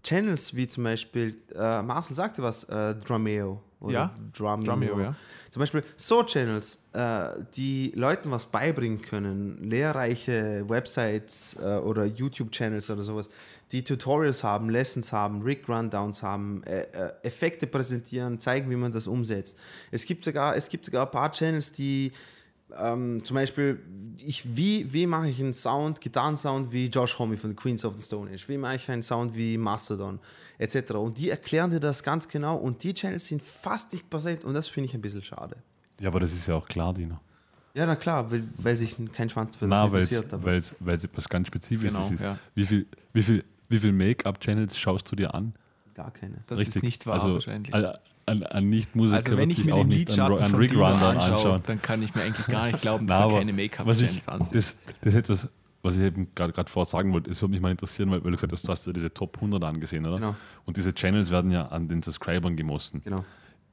Channels 0.03 0.53
wie 0.55 0.67
zum 0.67 0.83
Beispiel, 0.83 1.35
äh, 1.55 1.81
Marcel 1.81 2.15
sagte 2.15 2.41
was, 2.43 2.63
äh, 2.65 2.95
Drumeo 2.95 3.61
oder 3.79 3.93
Ja, 3.93 4.15
Drumeo, 4.33 4.65
Drumeo, 4.65 4.99
ja. 4.99 5.15
Zum 5.49 5.61
Beispiel 5.61 5.83
so 5.95 6.23
Channels, 6.23 6.79
äh, 6.93 7.29
die 7.55 7.91
Leuten 7.95 8.29
was 8.29 8.45
beibringen 8.45 9.01
können, 9.01 9.63
lehrreiche 9.63 10.65
Websites 10.67 11.57
äh, 11.59 11.77
oder 11.77 12.05
YouTube-Channels 12.05 12.89
oder 12.89 13.01
sowas, 13.01 13.29
die 13.71 13.83
Tutorials 13.83 14.43
haben, 14.43 14.69
Lessons 14.69 15.11
haben, 15.11 15.41
Rig-Rundowns 15.41 16.23
haben, 16.23 16.63
äh, 16.63 16.81
äh, 16.81 17.11
Effekte 17.23 17.67
präsentieren, 17.67 18.39
zeigen, 18.39 18.69
wie 18.69 18.75
man 18.75 18.91
das 18.91 19.07
umsetzt. 19.07 19.57
Es 19.91 20.05
gibt 20.05 20.23
sogar, 20.23 20.55
es 20.55 20.69
gibt 20.69 20.85
sogar 20.85 21.05
ein 21.05 21.11
paar 21.11 21.31
Channels, 21.31 21.71
die 21.71 22.11
ähm, 22.77 23.23
zum 23.23 23.35
Beispiel, 23.35 23.79
ich, 24.17 24.43
wie, 24.55 24.91
wie 24.91 25.05
mache 25.07 25.29
ich 25.29 25.39
einen 25.39 25.53
Sound, 25.53 26.01
Gitarrensound 26.01 26.71
wie 26.71 26.87
Josh 26.87 27.17
Homme 27.17 27.37
von 27.37 27.55
Queens 27.55 27.85
of 27.85 27.93
the 27.97 28.05
Stone 28.05 28.31
Age? 28.31 28.47
Wie 28.49 28.57
mache 28.57 28.75
ich 28.75 28.89
einen 28.89 29.01
Sound 29.03 29.35
wie 29.35 29.57
Mastodon? 29.57 30.19
Etc. 30.57 30.91
Und 30.91 31.17
die 31.17 31.29
erklären 31.29 31.71
dir 31.71 31.79
das 31.79 32.03
ganz 32.03 32.27
genau 32.27 32.55
und 32.57 32.83
die 32.83 32.93
Channels 32.93 33.27
sind 33.27 33.41
fast 33.41 33.93
nicht 33.93 34.09
präsent 34.09 34.43
und 34.43 34.53
das 34.53 34.67
finde 34.67 34.85
ich 34.89 34.93
ein 34.93 35.01
bisschen 35.01 35.23
schade. 35.23 35.55
Ja, 35.99 36.09
aber 36.09 36.19
das 36.19 36.31
ist 36.31 36.47
ja 36.47 36.55
auch 36.55 36.67
klar, 36.67 36.93
Dino. 36.93 37.19
Ja, 37.73 37.85
na 37.85 37.95
klar, 37.95 38.29
weil, 38.31 38.43
weil 38.57 38.75
sich 38.75 38.95
kein 39.13 39.29
Schwanz 39.29 39.55
für 39.55 39.67
das 39.67 39.79
Na, 39.79 39.91
weil 39.91 40.01
interessiert. 40.01 40.33
aber- 40.33 40.53
es 40.53 40.73
etwas 41.05 41.29
ganz 41.29 41.47
Spezifisches 41.47 41.95
Genau, 41.95 42.09
ist. 42.11 42.21
ja. 42.23 42.37
Wie 42.55 42.65
viel, 42.65 42.87
wie 43.13 43.21
viel, 43.21 43.43
wie 43.69 43.77
viel 43.79 43.91
Make-up-Channels 43.93 44.77
schaust 44.77 45.09
du 45.11 45.15
dir 45.15 45.33
an? 45.33 45.53
Gar 45.93 46.11
keine. 46.11 46.43
Das 46.47 46.61
ist 46.61 46.81
nicht 46.81 47.05
wahr 47.05 47.15
also, 47.15 47.33
wahrscheinlich. 47.35 47.73
An, 48.29 48.43
an, 48.43 48.69
Nicht-Musiker 48.69 49.17
Also 49.17 49.37
wenn 49.37 49.49
ich 49.49 49.63
mir 49.63 49.75
auch 49.75 49.79
den 49.79 49.87
nicht 49.87 50.19
an, 50.19 50.37
an 50.37 50.55
Rick 50.55 50.71
Rundern 50.73 51.17
anschaue, 51.17 51.35
anschauen. 51.35 51.63
dann 51.65 51.81
kann 51.81 52.03
ich 52.03 52.13
mir 52.15 52.21
eigentlich 52.21 52.47
gar 52.47 52.67
nicht 52.67 52.81
glauben, 52.81 53.05
Na, 53.07 53.13
dass 53.13 53.19
er 53.21 53.37
aber 53.37 53.45
keine 53.45 53.61
ich, 53.61 53.79
ansieht. 53.79 54.55
das, 54.55 54.77
das 55.01 55.13
ist 55.13 55.15
etwas, 55.15 55.49
was 55.81 55.95
ich 55.95 56.03
eben 56.03 56.33
gerade 56.35 56.69
vorher 56.69 56.85
sagen 56.85 57.13
wollte. 57.13 57.29
Es 57.29 57.41
würde 57.41 57.51
mich 57.51 57.61
mal 57.61 57.71
interessieren, 57.71 58.11
weil, 58.11 58.23
weil 58.23 58.31
du 58.31 58.37
gesagt 58.37 58.51
hast, 58.51 58.67
du 58.67 58.71
hast 58.71 58.87
ja 58.87 58.93
diese 58.93 59.13
Top 59.13 59.37
100 59.37 59.63
angesehen, 59.63 60.05
oder? 60.05 60.17
Genau. 60.17 60.35
Und 60.65 60.77
diese 60.77 60.93
Channels 60.93 61.31
werden 61.31 61.51
ja 61.51 61.67
an 61.67 61.87
den 61.87 62.01
Subscribern 62.01 62.55
gemessen. 62.55 63.01
Genau. 63.03 63.23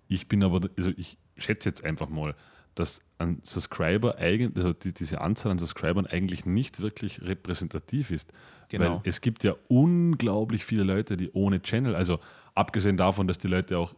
Ich 0.09 0.29
bin 0.29 0.45
aber, 0.45 0.61
also 0.77 0.91
ich 0.97 1.19
schätze 1.37 1.69
jetzt 1.69 1.85
einfach 1.85 2.09
mal, 2.09 2.35
dass 2.77 3.01
ein 3.19 3.41
Subscriber 3.43 4.19
eigentlich, 4.19 4.57
also 4.57 4.73
die, 4.73 4.93
diese 4.93 5.21
Anzahl 5.21 5.51
an 5.51 5.59
Subscribern 5.59 6.07
eigentlich 6.07 6.47
nicht 6.47 6.81
wirklich 6.81 7.23
repräsentativ 7.23 8.11
ist. 8.11 8.33
Genau. 8.69 8.97
Weil 8.97 9.01
es 9.05 9.21
gibt 9.21 9.45
ja 9.45 9.55
unglaublich 9.69 10.65
viele 10.65 10.85
Leute, 10.85 11.17
die 11.17 11.31
ohne 11.33 11.63
Channel, 11.63 11.95
also 11.95 12.21
abgesehen 12.55 12.97
davon, 12.97 13.27
dass 13.27 13.39
die 13.39 13.49
Leute 13.49 13.79
auch 13.79 13.95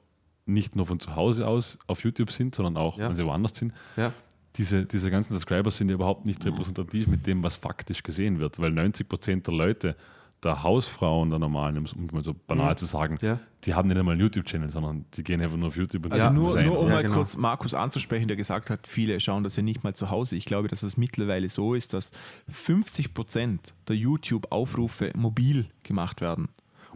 nicht 0.49 0.77
nur 0.77 0.87
von 0.87 0.99
zu 1.01 1.15
Hause 1.17 1.47
aus 1.47 1.79
auf 1.87 2.03
YouTube 2.05 2.31
sind, 2.33 2.55
sondern 2.55 2.77
auch, 2.77 2.99
Ja. 2.99 3.09
wenn 3.09 3.17
sie 3.17 3.25
woanders 3.25 3.55
sind, 3.55 3.73
Ja. 3.97 4.13
diese, 4.57 4.85
diese 4.87 5.11
ganzen 5.11 5.35
Subscribers 5.35 5.77
sind 5.77 5.89
ja 5.89 5.95
überhaupt 5.95 6.25
nicht 6.27 6.45
repräsentativ 6.45 7.07
mit 7.07 7.27
dem, 7.27 7.43
was 7.43 7.57
faktisch 7.57 8.03
gesehen 8.03 8.39
wird, 8.39 8.59
weil 8.59 8.73
90% 8.73 9.47
der 9.47 9.55
Leute 9.55 9.97
der 10.45 10.63
Hausfrauen, 10.63 11.31
der 11.31 11.41
normalen, 11.41 11.77
um 11.79 11.85
es 11.85 11.97
mal 12.13 12.23
so 12.23 12.33
banal 12.47 12.79
zu 12.79 12.85
sagen, 12.85 13.19
Ja. 13.21 13.41
die 13.65 13.75
haben 13.75 13.89
nicht 13.89 13.99
einmal 13.99 14.13
einen 14.13 14.21
YouTube-Channel, 14.21 14.71
sondern 14.71 15.05
die 15.15 15.25
gehen 15.25 15.41
einfach 15.43 15.57
nur 15.57 15.67
auf 15.67 15.77
YouTube 15.77 16.05
und 16.07 16.13
Also 16.13 16.27
Ja. 16.27 16.31
nur, 16.31 16.53
sein. 16.53 16.67
nur 16.67 16.79
um 16.79 16.87
Ja, 16.87 16.95
mal 16.95 17.03
genau. 17.03 17.17
kurz 17.17 17.37
Markus 17.37 17.75
anzusprechen, 17.75 18.29
der 18.29 18.37
gesagt 18.37 18.71
hat, 18.71 18.87
viele 18.87 19.19
schauen 19.19 19.43
das 19.43 19.57
ja 19.57 19.65
nicht 19.65 19.83
mal 19.83 19.95
zu 19.97 20.11
Hause. 20.11 20.37
Ich 20.37 20.45
glaube, 20.45 20.69
dass 20.69 20.85
es 20.85 20.97
mittlerweile 20.97 21.49
so 21.49 21.75
ist, 21.75 21.93
dass 21.93 22.13
50 22.53 23.15
Prozent 23.15 23.75
der 23.89 23.97
YouTube-Aufrufe 23.97 25.11
mobil 25.17 25.67
gemacht 25.83 26.21
werden. 26.21 26.49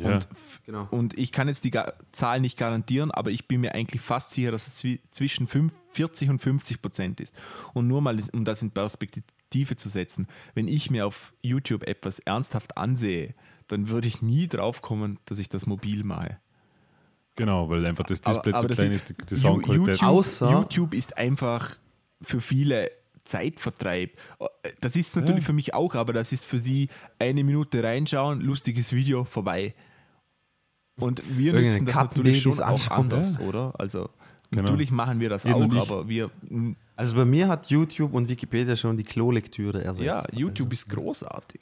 Ja. 0.03 0.15
Und, 0.15 0.29
Genau. 0.67 0.89
und 0.91 1.19
ich 1.19 1.33
kann 1.33 1.49
jetzt 1.49 1.65
die 1.65 1.71
Ga 1.71 1.93
Zahl 2.13 2.41
nicht 2.41 2.57
garantieren, 2.59 3.11
aber 3.11 3.31
ich 3.31 3.47
bin 3.49 3.61
mir 3.61 3.75
eigentlich 3.75 4.01
fast 4.03 4.33
sicher, 4.33 4.51
dass 4.51 4.67
es 4.67 4.75
zwi 4.77 5.01
zwischen 5.11 5.47
fünf- 5.47 5.73
40 5.93 6.31
und 6.31 6.39
50 6.41 6.81
Prozent 6.81 7.21
ist. 7.21 7.35
Und 7.75 7.87
nur 7.87 8.01
mal, 8.01 8.17
um 8.33 8.45
das 8.47 8.63
in 8.63 8.71
Perspektive 8.71 9.77
zu 9.77 9.89
setzen, 9.91 10.27
wenn 10.55 10.67
ich 10.67 10.91
mir 10.91 11.07
auf 11.07 11.33
YouTube 11.43 11.83
etwas 11.87 12.19
ernsthaft 12.21 12.77
ansehe, 12.79 13.35
dann 13.69 13.89
würde 13.91 14.09
ich 14.09 14.23
nie 14.23 14.49
drauf 14.49 14.81
kommen, 14.81 15.19
dass 15.27 15.39
ich 15.39 15.49
das 15.51 15.67
mobil 15.67 16.03
mache. 16.05 16.39
Genau, 17.37 17.69
weil 17.71 17.85
einfach 17.87 18.05
das 18.05 18.21
Display 18.21 18.53
aber 18.53 18.69
zu 18.69 18.75
klein 18.75 18.93
ist, 18.93 19.15
die, 19.31 19.37
Soundqualität. 19.37 19.97
YouTube, 20.01 20.09
Außer- 20.09 20.51
YouTube 20.51 20.95
ist 20.95 21.17
einfach 21.17 21.77
für 22.21 22.41
viele 22.41 22.91
Zeitvertreib. 23.25 24.13
Das 24.81 24.97
ist 24.97 25.15
natürlich 25.17 25.43
Ja. 25.43 25.47
für 25.47 25.53
mich 25.53 25.75
auch, 25.75 25.95
aber 25.95 26.13
das 26.13 26.33
ist 26.33 26.45
für 26.45 26.59
sie 26.59 26.89
eine 27.19 27.45
Minute 27.45 27.83
reinschauen, 27.83 28.41
lustiges 28.41 28.93
Video, 28.93 29.25
vorbei. 29.25 29.75
Und 30.99 31.23
wir 31.37 31.55
Irgendeine 31.55 31.71
nutzen 31.83 31.87
das 31.87 31.95
natürlich 32.17 32.43
schon 32.43 32.61
auch 32.61 32.91
anders, 32.91 33.35
Ja. 33.35 33.41
oder? 33.47 33.73
Also 33.79 34.11
Genau. 34.51 34.65
natürlich 34.65 34.91
machen 34.91 35.19
wir 35.21 35.31
das 35.31 35.45
Eben 35.47 35.55
auch, 35.79 35.91
aber 35.91 36.09
wir, 36.09 36.31
Also 36.97 37.17
bei 37.17 37.25
mir 37.25 37.49
hat 37.49 37.71
YouTube 37.71 38.13
und 38.13 38.29
Wikipedia 38.29 38.77
schon 38.77 38.97
die 38.99 39.03
Klolektüre 39.05 39.83
ersetzt. 39.83 40.05
ja, 40.07 40.23
YouTube 40.39 40.73
ist 40.75 40.89
großartig. 40.91 41.61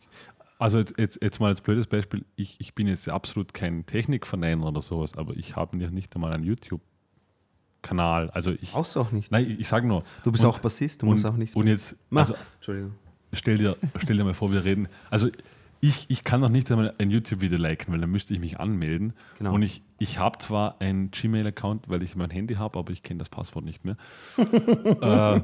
Also 0.58 0.78
jetzt, 0.78 0.94
jetzt, 0.98 1.22
jetzt 1.22 1.38
mal 1.40 1.46
als 1.48 1.60
blödes 1.60 1.86
Beispiel, 1.86 2.24
ich, 2.36 2.56
ich 2.58 2.74
bin 2.74 2.86
jetzt 2.88 3.08
absolut 3.08 3.54
kein 3.54 3.86
Technikverneiner 3.86 4.66
oder 4.66 4.82
sowas, 4.82 5.16
aber 5.16 5.34
ich 5.36 5.54
habe 5.56 5.76
nicht, 5.76 5.92
nicht 5.92 6.14
einmal 6.16 6.32
einen 6.32 6.42
YouTube-Kanal. 6.42 8.30
Also 8.30 8.50
ich, 8.52 8.72
Brauchst 8.72 8.96
du 8.96 9.00
auch 9.00 9.12
nicht. 9.12 9.30
nein, 9.30 9.46
ich, 9.48 9.60
ich 9.60 9.68
sage 9.68 9.86
nur. 9.86 10.02
Du 10.24 10.32
bist 10.32 10.44
und- 10.44 10.50
auch 10.50 10.58
Bassist, 10.58 11.02
du 11.02 11.06
und, 11.06 11.12
musst 11.12 11.26
auch 11.26 11.36
nichts 11.36 11.56
Und 11.56 11.66
jetzt, 11.66 11.96
also 12.14 12.34
Entschuldigung. 12.56 12.92
stell 13.32 13.56
dir, 13.56 13.76
stell 14.02 14.16
dir 14.16 14.24
mal 14.24 14.34
vor, 14.34 14.52
wir 14.52 14.64
reden. 14.64 14.88
Also 15.10 15.28
ich, 15.80 16.06
ich 16.08 16.24
kann 16.24 16.40
noch 16.40 16.50
nicht 16.50 16.70
einmal 16.70 16.94
ein 16.98 17.10
YouTube-Video 17.10 17.58
liken, 17.58 17.92
weil 17.92 18.00
dann 18.00 18.10
müsste 18.10 18.34
ich 18.34 18.40
mich 18.40 18.60
anmelden. 18.60 19.14
Genau. 19.38 19.54
Und 19.54 19.62
ich, 19.62 19.82
ich 19.98 20.18
habe 20.18 20.38
zwar 20.38 20.80
einen 20.80 21.10
Gmail-Account, 21.10 21.88
weil 21.88 22.02
ich 22.02 22.16
mein 22.16 22.30
Handy 22.30 22.54
habe, 22.54 22.78
aber 22.78 22.92
ich 22.92 23.02
kenne 23.02 23.18
das 23.18 23.30
Passwort 23.30 23.64
nicht 23.64 23.84
mehr. 23.84 23.96
äh, 24.36 25.40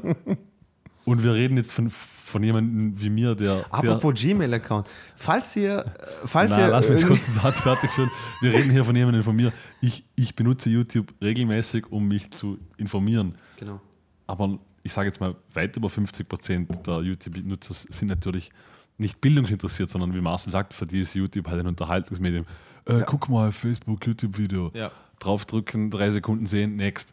und 1.06 1.22
wir 1.22 1.34
reden 1.34 1.56
jetzt 1.56 1.72
von, 1.72 1.88
von 1.88 2.42
jemandem 2.42 3.00
wie 3.00 3.08
mir, 3.08 3.34
der. 3.34 3.64
Apropos 3.70 4.20
Gmail-Account. 4.20 4.90
Falls 5.16 5.56
ihr, 5.56 5.78
äh, 5.78 6.26
falls 6.26 6.50
na, 6.50 6.66
ihr 6.66 6.68
lass 6.68 6.88
mich 6.88 6.98
jetzt 6.98 7.06
kurz 7.06 7.24
den 7.24 7.34
Satz 7.34 7.60
fertig 7.60 7.90
führen. 7.90 8.10
Wir 8.42 8.52
reden 8.52 8.70
hier 8.70 8.84
von 8.84 8.94
jemandem 8.94 9.22
von 9.22 9.34
mir. 9.34 9.52
Ich, 9.80 10.04
ich 10.16 10.36
benutze 10.36 10.68
YouTube 10.68 11.14
regelmäßig, 11.22 11.90
um 11.90 12.08
mich 12.08 12.30
zu 12.30 12.58
informieren. 12.76 13.36
Genau. 13.58 13.80
Aber 14.26 14.58
ich 14.82 14.92
sage 14.92 15.06
jetzt 15.08 15.20
mal, 15.20 15.34
weit 15.54 15.76
über 15.76 15.88
50 15.88 16.28
Prozent 16.28 16.86
der 16.86 17.00
YouTube-Nutzer 17.00 17.74
sind 17.74 18.08
natürlich 18.08 18.50
nicht 18.98 19.20
bildungsinteressiert, 19.20 19.90
sondern 19.90 20.14
wie 20.14 20.20
Marcel 20.20 20.52
sagt, 20.52 20.72
für 20.74 20.86
die 20.86 21.00
ist 21.00 21.14
YouTube 21.14 21.48
halt 21.48 21.60
ein 21.60 21.66
Unterhaltungsmedium. 21.66 22.46
Äh, 22.86 23.02
Guck 23.06 23.28
mal, 23.28 23.52
Facebook, 23.52 24.06
YouTube-Video. 24.06 24.70
Ja. 24.74 24.90
Draufdrücken, 25.18 25.90
drei 25.90 26.10
Sekunden 26.10 26.46
sehen, 26.46 26.76
next. 26.76 27.12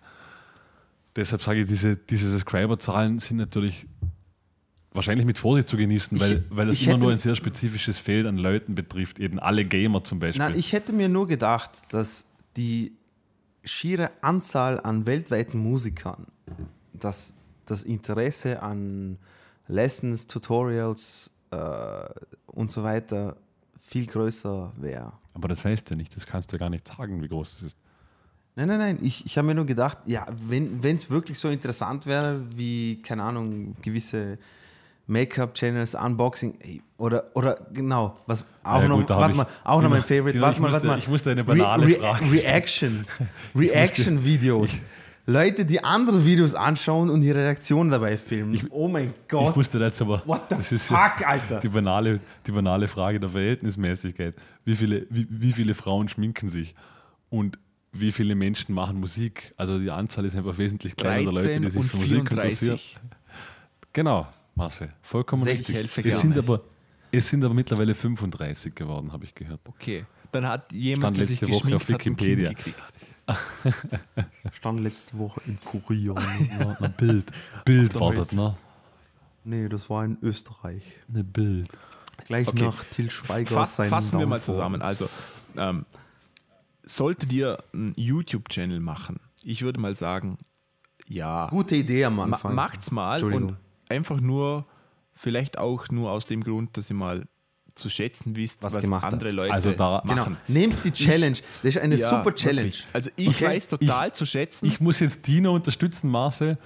Deshalb 1.15 1.41
sage 1.41 1.61
ich, 1.61 1.67
diese, 1.67 1.95
diese 1.95 2.29
Subscriber-Zahlen 2.31 3.19
sind 3.19 3.37
natürlich 3.37 3.85
wahrscheinlich 4.93 5.25
mit 5.25 5.37
Vorsicht 5.37 5.67
zu 5.67 5.77
genießen, 5.77 6.19
weil, 6.19 6.33
Ich- 6.33 6.43
weil 6.55 6.69
es 6.69 6.75
ich 6.81 6.87
immer 6.87 6.97
nur 6.97 7.11
ein 7.11 7.17
sehr 7.17 7.35
spezifisches 7.35 7.97
Feld 7.97 8.25
an 8.27 8.37
Leuten 8.37 8.75
betrifft, 8.75 9.19
eben 9.19 9.39
alle 9.39 9.63
Gamer 9.65 10.03
zum 10.03 10.19
Beispiel. 10.19 10.39
Nein, 10.39 10.57
ich 10.57 10.73
hätte 10.73 10.93
mir 10.93 11.09
nur 11.09 11.27
gedacht, 11.27 11.71
dass 11.89 12.25
die 12.57 12.93
schiere 13.63 14.11
Anzahl 14.21 14.79
an 14.79 15.05
weltweiten 15.05 15.57
Musikern, 15.59 16.27
dass 16.93 17.33
das 17.65 17.83
Interesse 17.83 18.61
an 18.61 19.17
Lessons, 19.67 20.27
Tutorials 20.27 21.31
äh, 21.53 22.09
und 22.47 22.71
so 22.71 22.83
weiter 22.83 23.35
viel 23.79 24.05
größer 24.05 24.71
wäre. 24.77 25.13
Aber 25.33 25.47
das 25.47 25.63
weißt 25.63 25.89
du 25.91 25.95
nicht, 25.95 26.15
das 26.15 26.25
kannst 26.25 26.51
du 26.53 26.57
gar 26.57 26.69
nicht 26.69 26.87
sagen, 26.87 27.21
wie 27.21 27.27
groß 27.27 27.57
es 27.57 27.63
ist. 27.63 27.77
Nein, 28.55 28.67
nein, 28.67 28.79
nein. 28.79 28.99
Ich, 29.01 29.25
ich 29.25 29.37
habe 29.37 29.47
mir 29.47 29.55
nur 29.55 29.65
gedacht, 29.65 29.97
ja, 30.05 30.27
wenn 30.47 30.79
es 30.83 31.09
wirklich 31.09 31.39
so 31.39 31.49
interessant 31.49 32.05
wäre, 32.05 32.41
wie, 32.55 33.01
keine 33.01 33.23
Ahnung, 33.23 33.73
gewisse 33.81 34.37
Make-up-Channels, 35.07 35.95
Unboxing 35.95 36.55
ey, 36.59 36.81
oder, 36.97 37.25
oder 37.33 37.59
genau, 37.73 38.17
was 38.25 38.45
auch 38.63 38.81
Ja, 38.81 38.87
noch, 38.87 38.99
gut, 38.99 39.09
warte 39.09 39.35
mal, 39.35 39.47
auch 39.63 39.81
noch 39.81 39.89
mein 39.89 40.01
Favorite, 40.01 40.39
warte 40.39 40.55
ich 40.55 40.61
mal, 40.61 40.71
warte 40.71 40.87
mal. 40.87 40.99
ich 40.99 41.07
musste 41.07 41.31
eine 41.31 41.43
banale 41.43 41.89
Frage 41.89 42.25
stellen. 42.25 42.31
Reactions, 42.31 43.19
Reaction-Videos. 43.55 44.79
Leute, 45.25 45.63
die 45.65 45.81
andere 45.83 46.25
Videos 46.25 46.53
anschauen 46.53 47.09
und 47.09 47.21
ihre 47.23 47.39
Reaktionen 47.39 47.89
dabei 47.89 48.17
filmen. 48.17 48.59
oh 48.71 48.87
mein 48.89 49.07
Ich 49.09 49.27
Gott, 49.29 49.55
musste 49.55 49.79
jetzt 49.79 50.01
aber. 50.01 50.21
what 50.25 50.41
the 50.49 50.55
das 50.57 50.71
ist 50.71 50.85
fuck, 50.87 51.25
Alter. 51.25 51.59
Die 51.61 51.69
banale, 51.69 52.19
die 52.45 52.51
banale 52.51 52.87
Frage 52.89 53.19
der 53.21 53.29
Verhältnismäßigkeit. 53.29 54.35
Wie 54.65 54.75
viele, 54.75 55.07
wie, 55.09 55.25
wie 55.29 55.53
viele 55.53 55.73
Frauen 55.75 56.09
schminken 56.09 56.49
sich? 56.49 56.75
Und 57.29 57.57
wie 57.93 58.11
viele 58.11 58.35
Menschen 58.35 58.75
machen 58.75 58.99
Musik? 58.99 59.53
Also 59.55 59.79
die 59.79 59.91
Anzahl 59.91 60.25
ist 60.25 60.35
einfach 60.35 60.57
wesentlich 60.57 60.95
kleiner 60.95 61.23
der 61.31 61.33
Leute, 61.33 61.47
13 61.47 61.61
die 61.61 61.69
sich 61.69 61.85
für 61.85 61.97
Musik 61.97 62.19
interessieren. 62.19 62.77
34. 62.77 62.99
Genau, 63.93 64.27
Marcel. 64.55 64.89
Vollkommen 65.01 65.43
60 65.43 65.77
richtig. 65.77 66.05
Es 66.07 66.19
sind, 66.19 66.37
aber, 66.37 66.61
es 67.11 67.29
sind 67.29 67.43
aber 67.45 67.53
mittlerweile 67.53 67.93
35 67.95 68.75
geworden, 68.75 69.11
habe 69.13 69.23
ich 69.25 69.33
gehört. 69.35 69.61
Okay, 69.65 70.05
dann 70.31 70.47
hat 70.47 70.71
jemand, 70.73 71.15
Stand 71.15 71.17
der 71.17 71.25
sich 71.25 71.41
Woche 71.43 71.51
geschminkt 71.51 71.75
auf 71.75 71.83
hat, 71.83 71.89
ein 71.91 71.97
Kind 71.99 72.19
Wikipedia. 72.19 72.49
gekriegt. 72.49 72.77
Stand 74.51 74.79
letzte 74.81 75.17
Woche 75.17 75.41
im 75.47 75.59
Kurier. 75.61 76.15
Ja, 76.59 76.77
ein 76.79 76.93
Bild. 76.93 77.31
Bild 77.65 77.95
war 77.99 78.13
das, 78.13 78.31
ne? 78.33 78.55
nee, 79.43 79.67
das 79.69 79.89
war 79.89 80.03
in 80.05 80.17
Österreich. 80.21 80.83
Ein 81.13 81.25
Bild. 81.31 81.69
Gleich 82.25 82.47
Okay. 82.47 82.63
nach 82.65 82.83
Til 82.85 83.09
Schweiger 83.09 83.55
Fass, 83.55 83.75
seinem 83.77 83.89
fassen 83.89 84.19
wir 84.19 84.27
mal 84.27 84.37
Downfall. 84.37 84.55
zusammen. 84.55 84.81
Also, 84.81 85.09
ähm, 85.57 85.85
solltet 86.85 87.31
ihr 87.33 87.63
einen 87.73 87.93
YouTube-Channel 87.95 88.79
machen, 88.79 89.19
ich 89.43 89.61
würde 89.63 89.79
mal 89.79 89.95
sagen, 89.95 90.37
ja, 91.07 91.47
Gute 91.47 91.75
Idee 91.75 92.05
am 92.05 92.15
ma 92.17 92.23
Anfang. 92.23 92.55
macht's 92.55 92.91
mal 92.91 93.13
Entschuldigung. 93.13 93.49
und 93.49 93.57
einfach 93.89 94.19
nur, 94.21 94.65
vielleicht 95.15 95.57
auch 95.57 95.89
nur 95.89 96.11
aus 96.11 96.25
dem 96.25 96.43
Grund, 96.43 96.77
dass 96.77 96.89
ihr 96.89 96.95
mal 96.95 97.25
zu 97.75 97.89
schätzen 97.89 98.35
wisst, 98.35 98.61
Was 98.61 98.73
was, 98.75 98.81
gemacht 98.83 99.03
andere 99.05 99.29
habt. 99.29 99.35
Leute 99.35 99.53
Also 99.53 99.71
da- 99.71 100.01
machen. 100.05 100.09
Genau. 100.25 100.37
Nehmt 100.47 100.83
die 100.83 100.91
Challenge. 100.91 101.37
Das 101.63 101.75
ist 101.75 101.81
eine 101.81 101.95
Ja, 101.95 102.09
super 102.09 102.35
Challenge. 102.35 102.67
wirklich. 102.67 102.87
Also 102.93 103.09
ich 103.15 103.29
Okay. 103.29 103.45
weiß 103.45 103.67
total 103.69 104.13
zu 104.13 104.25
schätzen. 104.25 104.65
Ich 104.67 104.79
muss 104.79 104.99
jetzt 104.99 105.25
Dino 105.27 105.53
unterstützen, 105.55 106.09
Marcel, 106.09 106.57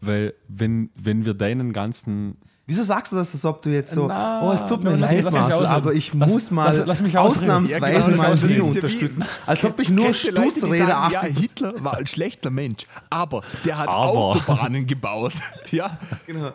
weil 0.00 0.34
wenn, 0.48 0.90
wenn 0.96 1.24
wir 1.24 1.34
deinen 1.34 1.72
ganzen 1.72 2.36
Wieso 2.68 2.82
sagst 2.82 3.12
du 3.12 3.16
das, 3.16 3.32
als 3.32 3.44
ob 3.44 3.62
du 3.62 3.70
jetzt 3.70 3.92
so, 3.92 4.08
Na, 4.08 4.42
oh, 4.42 4.50
es 4.50 4.66
tut 4.66 4.82
mir 4.82 4.96
leid, 4.96 5.22
lass 5.22 5.32
mich 5.34 5.40
Marcel, 5.40 5.66
aber 5.66 5.92
ich 5.94 6.12
Lass- 6.12 6.28
muss 6.28 6.50
mal 6.50 6.76
lass- 6.76 6.84
lass 6.84 7.00
mich 7.00 7.16
ausnahmsweise 7.16 7.80
Ja, 8.10 8.16
genau, 8.16 8.16
mal 8.24 8.36
Dino 8.36 8.64
unterstützen. 8.66 9.24
Als 9.46 9.64
ob 9.64 9.78
ich 9.78 9.88
nur 9.88 10.12
Stussrede 10.12 10.78
sagen, 10.78 11.12
Ja, 11.12 11.20
80 11.20 11.38
Hitler 11.38 11.84
war 11.84 11.96
ein 11.96 12.06
schlechter 12.08 12.50
Mensch, 12.50 12.84
aber 13.08 13.42
der 13.64 13.78
hat 13.78 13.86
Aber. 13.86 13.98
Autobahnen 13.98 14.84
gebaut. 14.84 15.32
Ja, 15.70 15.96
Genau. 16.26 16.50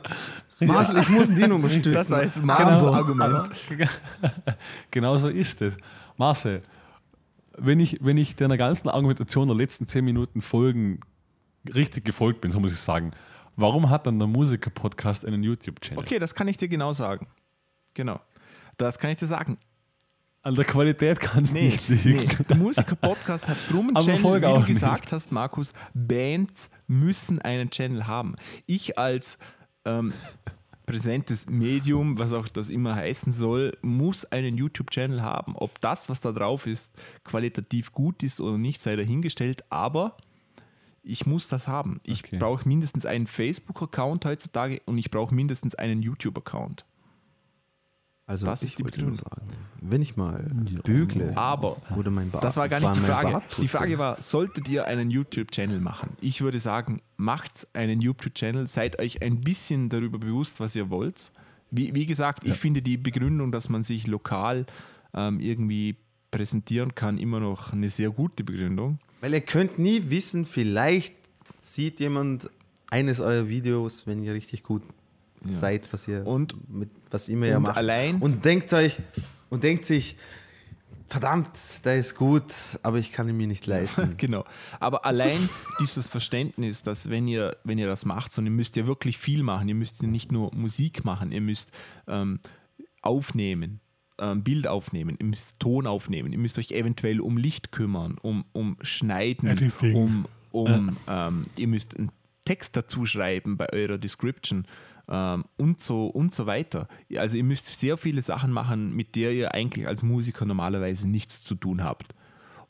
Marcel, 0.67 0.99
ich 0.99 1.09
muss 1.09 1.33
Dino 1.33 1.55
unterstützen. 1.55 1.93
das 1.93 2.09
war 2.09 2.23
jetzt 2.23 2.37
Aber- 2.37 2.45
Markus 2.45 2.93
Argument. 2.95 3.49
Genau 4.91 5.17
so 5.17 5.29
ist 5.29 5.61
es. 5.61 5.77
Marcel, 6.17 6.61
wenn 7.57 7.79
ich, 7.79 7.97
wenn 8.01 8.17
ich 8.17 8.35
deiner 8.35 8.57
ganzen 8.57 8.89
Argumentation 8.89 9.47
der 9.47 9.57
letzten 9.57 9.85
zehn 9.87 10.05
Minuten 10.05 10.41
Folgen 10.41 10.99
richtig 11.73 12.05
gefolgt 12.05 12.41
bin, 12.41 12.51
so 12.51 12.59
muss 12.59 12.71
ich 12.73 12.79
sagen, 12.79 13.11
warum 13.55 13.89
hat 13.89 14.07
dann 14.07 14.19
der 14.19 14.27
Musiker-Podcast 14.27 15.25
einen 15.25 15.43
YouTube-Channel? 15.43 16.01
Okay, 16.03 16.19
das 16.19 16.33
kann 16.35 16.47
ich 16.47 16.57
dir 16.57 16.67
genau 16.67 16.93
sagen. 16.93 17.27
Genau. 17.93 18.19
Das 18.77 18.97
kann 18.99 19.09
ich 19.11 19.17
dir 19.17 19.27
sagen. 19.27 19.57
An 20.43 20.55
der 20.55 20.65
Qualität 20.65 21.19
kann 21.19 21.43
es 21.43 21.53
Nee, 21.53 21.65
nicht 21.65 21.87
liegen. 21.87 22.17
nee. 22.19 22.43
Der 22.49 22.55
Musiker-Podcast 22.55 23.47
hat 23.47 23.57
drum 23.69 23.89
einen 23.89 23.97
Channel, 24.03 24.17
Folge 24.19 24.47
wie 24.47 24.59
du 24.61 24.65
gesagt 24.65 25.11
hast, 25.11 25.31
Markus. 25.31 25.71
Bands 25.93 26.69
müssen 26.87 27.39
einen 27.39 27.69
Channel 27.69 28.07
haben. 28.07 28.35
Ich 28.65 28.97
als 28.97 29.37
ähm, 29.85 30.13
präsentes 30.85 31.47
Medium, 31.49 32.19
was 32.19 32.33
auch 32.33 32.47
das 32.47 32.69
immer 32.69 32.95
heißen 32.95 33.31
soll, 33.33 33.77
muss 33.81 34.25
einen 34.25 34.57
YouTube-Channel 34.57 35.21
haben. 35.21 35.55
Ob 35.55 35.79
das, 35.79 36.09
was 36.09 36.21
da 36.21 36.31
drauf 36.31 36.67
ist, 36.67 36.93
qualitativ 37.23 37.91
gut 37.93 38.23
ist 38.23 38.41
oder 38.41 38.57
nicht, 38.57 38.81
sei 38.81 38.95
dahingestellt, 38.95 39.63
aber 39.69 40.17
ich 41.03 41.25
muss 41.25 41.47
das 41.47 41.67
haben. 41.67 41.99
Ich 42.03 42.23
Okay. 42.25 42.37
brauche 42.37 42.67
mindestens 42.67 43.05
einen 43.05 43.25
Facebook-Account 43.27 44.25
heutzutage 44.25 44.81
und 44.85 44.97
ich 44.97 45.09
brauche 45.09 45.33
mindestens 45.33 45.75
einen 45.75 46.01
YouTube-Account. 46.01 46.85
Also, 48.31 48.45
Das 48.45 48.61
ich 48.63 48.69
ist 48.69 48.79
die 48.79 48.83
wollte 48.85 49.01
nur 49.01 49.11
Begründung. 49.11 49.35
sagen, 49.41 49.57
wenn 49.81 50.01
ich 50.01 50.15
mal 50.15 50.49
bügle, 50.85 51.35
Aber 51.35 51.75
oder 51.97 52.11
mein 52.11 52.29
Bart, 52.31 52.43
Das 52.45 52.55
war 52.55 52.69
gar 52.69 52.79
nicht 52.79 52.95
die 52.95 52.99
mein 53.01 53.09
Frage. 53.11 53.41
Die. 53.57 53.67
Frage 53.67 53.99
war, 53.99 54.21
solltet 54.21 54.69
ihr 54.69 54.85
einen 54.87 55.11
YouTube-Channel 55.11 55.81
machen? 55.81 56.11
Ich 56.21 56.39
würde 56.39 56.61
sagen, 56.61 57.01
macht 57.17 57.67
einen 57.73 57.99
YouTube-Channel, 57.99 58.67
seid 58.67 59.01
euch 59.01 59.21
ein 59.21 59.41
bisschen 59.41 59.89
darüber 59.89 60.17
bewusst, 60.17 60.61
was 60.61 60.75
ihr 60.77 60.89
wollt. 60.89 61.31
Wie, 61.71 61.93
wie 61.93 62.05
gesagt, 62.05 62.47
ich 62.47 62.55
finde 62.55 62.81
die 62.81 62.95
Begründung, 62.97 63.51
dass 63.51 63.67
man 63.67 63.83
sich 63.83 64.07
lokal 64.07 64.65
ähm, 65.13 65.41
irgendwie 65.41 65.97
präsentieren 66.31 66.95
kann, 66.95 67.17
immer 67.17 67.41
noch 67.41 67.73
eine 67.73 67.89
sehr 67.89 68.11
gute 68.11 68.45
Begründung. 68.45 68.99
Weil 69.19 69.33
ihr 69.33 69.41
könnt 69.41 69.77
nie 69.77 70.09
wissen, 70.09 70.45
vielleicht 70.45 71.15
sieht 71.59 71.99
jemand 71.99 72.49
eines 72.89 73.19
eurer 73.19 73.49
Videos, 73.49 74.07
wenn 74.07 74.23
ihr 74.23 74.33
richtig 74.33 74.63
gut 74.63 74.83
seid, 75.51 75.91
was 75.91 76.07
ihr 76.07 76.25
Und- 76.25 76.55
mit 76.69 76.89
was 77.09 77.27
immer 77.29 77.47
ihr 77.47 77.59
macht. 77.59 77.77
allein- 77.77 78.17
und 78.19 78.45
denkt 78.45 78.73
euch 78.73 78.99
und 79.49 79.63
denkt 79.63 79.85
sich, 79.85 80.15
verdammt, 81.07 81.49
der 81.83 81.97
ist 81.97 82.15
gut, 82.15 82.45
aber 82.83 82.97
ich 82.97 83.11
kann 83.11 83.27
ihn 83.27 83.35
mir 83.37 83.47
nicht 83.47 83.65
leisten. 83.67 84.13
Genau. 84.17 84.45
Aber 84.79 85.05
allein 85.05 85.37
dieses 85.81 86.07
Verständnis, 86.07 86.83
dass 86.83 87.09
wenn 87.09 87.27
ihr, 87.27 87.57
wenn 87.63 87.77
ihr 87.77 87.87
das 87.87 88.05
macht, 88.05 88.31
sondern 88.31 88.53
ihr 88.53 88.57
müsst 88.57 88.75
ja 88.77 88.87
wirklich 88.87 89.17
viel 89.17 89.43
machen, 89.43 89.67
ihr 89.67 89.75
müsst 89.75 90.01
ja 90.01 90.07
nicht 90.07 90.31
nur 90.31 90.53
Musik 90.55 91.03
machen, 91.03 91.31
ihr 91.33 91.41
müsst 91.41 91.71
ähm, 92.07 92.39
aufnehmen, 93.01 93.79
ähm, 94.19 94.43
Bild 94.43 94.67
aufnehmen, 94.67 95.17
ihr 95.19 95.25
müsst 95.25 95.59
Ton 95.59 95.87
aufnehmen, 95.87 96.31
ihr 96.31 96.39
müsst 96.39 96.57
euch 96.57 96.71
eventuell 96.71 97.19
um 97.19 97.37
Licht 97.37 97.71
kümmern, 97.71 98.17
um, 98.21 98.45
um 98.53 98.77
Schneiden, 98.81 99.49
Editing. 99.49 99.95
um, 99.95 100.25
um 100.51 100.97
ähm, 101.09 101.45
ihr 101.57 101.67
müsst 101.67 101.97
einen 101.97 102.11
Text 102.45 102.75
dazu 102.75 103.05
schreiben 103.05 103.57
bei 103.57 103.71
eurer 103.73 103.97
Description 103.97 104.65
ähm, 105.11 105.43
und 105.57 105.79
so 105.79 106.07
und 106.07 106.33
so 106.33 106.45
weiter. 106.47 106.87
Also 107.17 107.37
ihr 107.37 107.43
müsst 107.43 107.67
sehr 107.67 107.97
viele 107.97 108.21
Sachen 108.21 108.51
machen, 108.51 108.95
mit 108.95 109.15
der 109.15 109.33
ihr 109.33 109.53
eigentlich 109.53 109.87
als 109.87 110.01
Musiker 110.01 110.45
normalerweise 110.45 111.07
nichts 111.07 111.41
zu 111.41 111.53
tun 111.55 111.83
habt. 111.83 112.15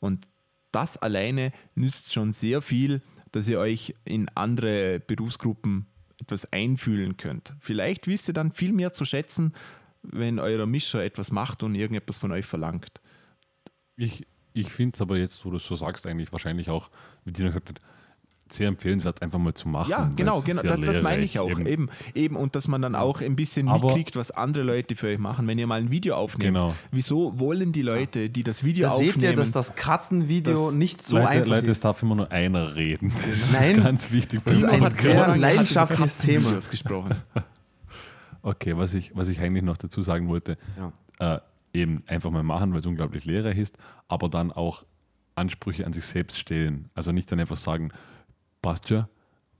Und 0.00 0.28
das 0.72 0.98
alleine 0.98 1.52
nützt 1.74 2.12
schon 2.12 2.32
sehr 2.32 2.60
viel, 2.60 3.00
dass 3.30 3.48
ihr 3.48 3.60
euch 3.60 3.94
in 4.04 4.28
andere 4.34 5.00
Berufsgruppen 5.00 5.86
etwas 6.18 6.52
einfühlen 6.52 7.16
könnt. 7.16 7.54
Vielleicht 7.60 8.06
wisst 8.06 8.28
ihr 8.28 8.34
dann 8.34 8.52
viel 8.52 8.72
mehr 8.72 8.92
zu 8.92 9.04
schätzen, 9.04 9.54
wenn 10.02 10.40
euer 10.40 10.66
Mischer 10.66 11.02
etwas 11.04 11.30
macht 11.30 11.62
und 11.62 11.76
irgendetwas 11.76 12.18
von 12.18 12.32
euch 12.32 12.46
verlangt. 12.46 13.00
Ich, 13.96 14.26
ich 14.52 14.68
finde 14.68 14.94
es 14.94 15.00
aber 15.00 15.16
jetzt, 15.16 15.44
wo 15.44 15.50
du 15.50 15.56
es 15.56 15.66
so 15.66 15.76
sagst, 15.76 16.06
eigentlich 16.06 16.32
wahrscheinlich 16.32 16.70
auch, 16.70 16.90
wie 17.24 17.32
Dina 17.32 17.48
gesagt 17.50 17.68
hat, 17.68 17.80
sehr 18.52 18.68
empfehlenswert, 18.68 19.22
einfach 19.22 19.38
mal 19.38 19.54
zu 19.54 19.68
machen. 19.68 19.90
Ja, 19.90 20.10
genau, 20.16 20.38
es 20.38 20.44
genau 20.44 20.62
das, 20.62 20.80
das 20.80 21.02
meine 21.02 21.22
ich 21.22 21.38
auch. 21.38 21.50
eben. 21.50 21.66
Eben. 21.66 21.88
Eben, 22.14 22.36
und 22.36 22.54
dass 22.54 22.68
man 22.68 22.82
dann 22.82 22.94
auch 22.94 23.20
ein 23.20 23.36
bisschen 23.36 23.68
Aber- 23.68 23.86
mitkriegt, 23.88 24.16
was 24.16 24.30
andere 24.30 24.64
Leute 24.64 24.94
für 24.96 25.08
euch 25.08 25.18
machen, 25.18 25.46
wenn 25.46 25.58
ihr 25.58 25.66
mal 25.66 25.80
ein 25.80 25.90
Video 25.90 26.14
aufnehmt. 26.16 26.42
Genau. 26.54 26.74
Wieso 26.90 27.38
wollen 27.38 27.72
die 27.72 27.82
Leute, 27.82 28.30
die 28.30 28.42
das 28.42 28.64
Video 28.64 28.86
Da 28.88 28.92
aufnehmen, 28.94 29.12
seht 29.14 29.22
ihr, 29.22 29.36
dass 29.36 29.52
das 29.52 29.74
Katzenvideo 29.74 30.66
Das- 30.66 30.74
nicht 30.74 31.02
so 31.02 31.16
Leute, 31.16 31.28
einfach 31.28 31.48
Leute, 31.48 31.70
es 31.70 31.78
ist. 31.78 31.84
darf 31.84 32.02
immer 32.02 32.14
nur 32.14 32.30
einer 32.32 32.74
reden. 32.74 33.12
Das 33.24 33.52
Nein. 33.52 33.76
ist 33.76 33.82
ganz 33.84 34.10
wichtig. 34.10 34.40
Das 34.44 34.56
ist 34.56 34.64
ein 34.64 34.86
sehr 34.88 35.36
leidenschaftliches 35.36 36.18
Thema. 36.18 36.52
Gesprochen. 36.70 37.14
Okay, 38.44 38.76
was 38.76 38.92
ich, 38.94 39.14
was 39.14 39.28
ich 39.28 39.40
eigentlich 39.40 39.62
noch 39.62 39.76
dazu 39.76 40.02
sagen 40.02 40.26
wollte, 40.28 40.58
äh, 41.20 41.38
eben 41.72 42.02
einfach 42.08 42.30
mal 42.30 42.42
machen, 42.42 42.72
weil 42.72 42.80
es 42.80 42.86
unglaublich 42.86 43.24
lehrreich 43.24 43.56
ist, 43.56 43.78
aber 44.08 44.28
dann 44.28 44.50
auch 44.50 44.84
Ansprüche 45.36 45.86
an 45.86 45.92
sich 45.92 46.04
selbst 46.04 46.38
stellen. 46.38 46.88
Also 46.94 47.12
nicht 47.12 47.30
dann 47.30 47.38
einfach 47.40 47.56
sagen, 47.56 47.90
passt 48.62 48.88
ja, 48.90 49.08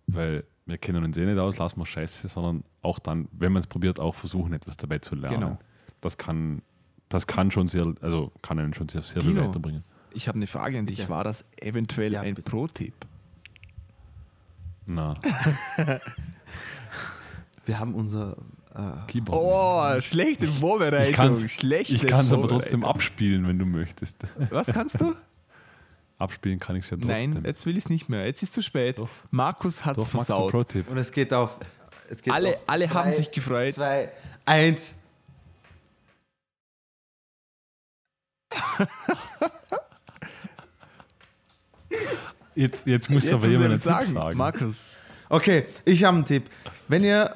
weil 0.07 0.45
wir 0.65 0.79
kennen 0.79 1.05
uns 1.05 1.17
eh 1.17 1.27
nicht 1.27 1.39
aus, 1.39 1.59
lassen 1.59 1.79
wir 1.81 1.87
Scheiße, 1.87 2.29
sondern 2.29 2.65
auch 2.83 2.99
dann, 2.99 3.29
wenn 3.33 3.53
man 3.53 3.61
es 3.61 3.67
probiert, 3.67 3.99
auch 4.01 4.15
versuchen, 4.15 4.53
etwas 4.53 4.77
dabei 4.77 4.99
zu 4.99 5.15
lernen. 5.15 5.41
Genau. 5.41 5.59
Das 6.01 6.17
kann, 6.19 6.63
das 7.09 7.27
kann 7.27 7.51
schon 7.51 7.67
sehr, 7.69 7.93
also 8.01 8.33
kann 8.43 8.59
einen 8.59 8.73
schon 8.75 8.89
sehr, 8.89 9.03
sehr 9.03 9.21
viel 9.23 9.33
Tino. 9.35 9.49
weiterbringen. 9.49 9.85
Ich 10.15 10.29
habe 10.29 10.37
eine 10.37 10.47
Frage 10.47 10.79
an 10.79 10.87
dich. 10.87 11.09
War 11.09 11.25
das 11.25 11.45
eventuell 11.61 12.13
Ja, 12.13 12.21
ein. 12.21 12.35
Pro-Tipp? 12.35 12.95
Na, 14.87 15.17
Wir 17.65 17.79
haben 17.79 17.95
unser 17.95 18.37
äh, 18.75 19.07
Keyboard. 19.07 19.39
Oh, 19.41 20.01
schlechte 20.01 20.49
Vorbereitung. 20.49 21.37
ich 21.87 22.07
kann 22.07 22.27
es 22.27 22.33
aber 22.33 22.49
trotzdem 22.49 22.85
abspielen, 22.85 23.47
wenn 23.47 23.59
du 23.59 23.67
möchtest. 23.67 24.17
Was 24.51 24.67
kannst 24.67 25.01
du? 25.01 25.15
Abspielen 26.23 26.59
kann 26.59 26.77
ich 26.77 26.85
es 26.85 26.91
ja 26.91 26.97
trotzdem. 26.97 27.31
Nein, 27.33 27.43
jetzt 27.45 27.67
will 27.67 27.77
ich 27.77 27.85
es 27.85 27.91
nicht 27.91 28.09
mehr. 28.09 28.25
Jetzt 28.25 28.43
ist 28.43 28.51
es 28.51 28.55
zu 28.55 28.63
spät. 28.63 28.99
Doch. 28.99 29.09
Markus 29.31 29.85
hat 29.85 29.99
es 29.99 30.05
Max, 30.13 30.27
versaut. 30.27 30.51
Pro-Tipp. 30.51 30.89
und 30.89 30.97
es 30.99 31.13
geht 31.13 31.33
auf. 31.35 31.59
Es 32.09 32.23
geht 32.23 32.33
Alle, 32.33 32.51
auf 32.51 32.63
alle 32.67 32.89
haben 32.91 33.11
drei, 33.11 33.17
sich 33.17 33.31
gefreut. 33.31 33.75
Zwei, 33.75 34.11
eins. 34.47 34.95
Jetzt, 42.55 42.87
jetzt 42.87 43.09
muss 43.09 43.25
Jetzt 43.25 43.33
aber 43.33 43.47
jemand 43.49 43.73
Tipp 43.75 43.83
sagen. 43.83 44.13
sagen. 44.13 44.37
Markus. 44.37 44.83
Okay, 45.29 45.67
ich 45.87 46.05
habe 46.05 46.17
einen 46.19 46.27
Tipp. 46.27 46.51
Wenn 46.89 47.03
ihr 47.03 47.35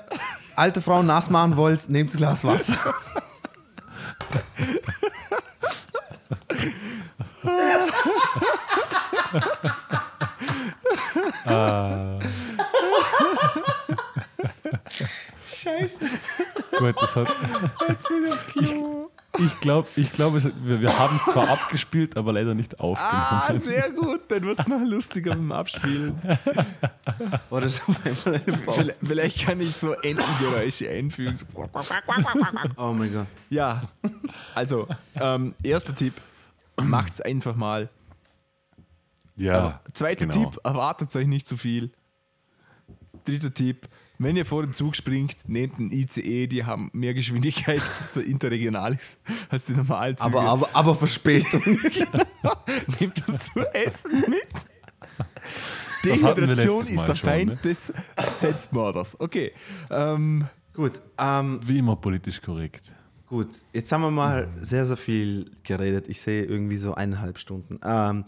alte 0.55 0.83
Frauen 0.83 1.07
nass 1.07 1.31
machen 1.31 1.57
wollt, 1.57 1.89
nehmt 1.89 2.13
ein 2.13 2.17
Glas 2.19 2.45
Wasser. 2.45 2.77
Scheiße. 15.47 15.99
Gut, 16.79 16.95
das 17.01 17.17
hat, 17.17 17.29
ich 18.61 18.75
ich 19.39 19.61
glaube, 19.61 19.87
ich 19.97 20.13
glaub, 20.13 20.35
es- 20.35 20.45
wir, 20.65 20.81
wir 20.81 20.99
haben 20.99 21.17
es 21.17 21.33
zwar 21.33 21.49
abgespielt, 21.49 22.17
aber 22.17 22.33
leider 22.33 22.55
nicht 22.55 22.81
aufgenommen. 22.81 23.27
Ah, 23.31 23.53
sehr 23.59 23.91
gut. 23.91 24.23
Dann 24.29 24.45
wird 24.45 24.59
es 24.59 24.67
noch 24.67 24.81
lustiger 24.83 25.31
beim 25.33 25.53
Abspielen. 25.53 26.19
Oder 27.51 27.69
so. 27.69 27.83
Vielleicht, 27.93 28.99
vielleicht 29.03 29.45
kann 29.47 29.61
ich 29.61 29.77
so 29.77 29.93
Entengeräusche 29.93 30.89
einfügen. 30.91 31.37
So. 31.37 31.45
Oh 32.77 32.93
mein 32.93 33.13
Gott. 33.13 33.27
Ja, 33.51 33.83
also, 34.55 34.89
ähm, 35.21 35.55
erster 35.63 35.95
Tipp, 35.95 36.15
macht's 36.83 37.21
einfach 37.21 37.55
mal. 37.57 37.89
Ja, 39.37 39.81
Zweiter 39.93 40.27
genau. 40.27 40.51
Tipp, 40.51 40.61
erwartet 40.65 41.15
euch 41.15 41.27
nicht 41.27 41.47
zu 41.47 41.57
viel. 41.57 41.93
Dritter 43.25 43.53
Tipp, 43.53 43.89
wenn 44.19 44.37
ihr 44.37 44.47
vor 44.47 44.63
den 44.63 44.73
Zug 44.73 44.97
springt, 44.97 45.37
nehmt 45.47 45.79
einen 45.79 45.91
ICE, 45.91 46.47
die 46.47 46.65
haben 46.65 46.91
mehr 46.93 47.13
Geschwindigkeit 47.13 47.83
als 47.99 48.13
der 48.13 48.25
Interregionalis, 48.25 49.17
als 49.49 49.67
die 49.67 49.73
normalen 49.73 50.17
Züge. 50.17 50.27
Aber, 50.27 50.43
aber, 50.43 50.69
aber 50.73 50.95
Verspätung. 50.95 51.63
Nehmt 53.01 53.23
das 53.27 53.45
zu 53.45 53.61
essen 53.75 54.25
mit. 54.29 54.49
Dehydration 56.05 56.87
ist 56.87 57.05
der 57.05 57.17
schon, 57.17 57.29
Feind 57.29 57.51
ne? 57.51 57.59
des 57.63 57.93
Selbstmorders. 58.39 59.19
Okay. 59.21 59.53
Ähm, 59.91 60.47
Gut, 60.77 61.01
ähm, 61.19 61.61
Wie 61.63 61.79
immer 61.79 61.97
politisch 61.97 62.43
korrekt. 62.43 62.93
gut. 63.27 63.49
Jetzt 63.73 63.91
haben 63.93 64.03
wir 64.03 64.11
mal 64.11 64.49
sehr, 64.57 64.85
sehr 64.85 64.99
viel 64.99 65.51
geredet. 65.65 66.07
Ich 66.09 66.21
sehe 66.21 66.45
irgendwie 66.45 66.77
so 66.77 66.95
eineinhalb 66.95 67.39
Stunden. 67.39 67.81
Ähm, 67.83 68.25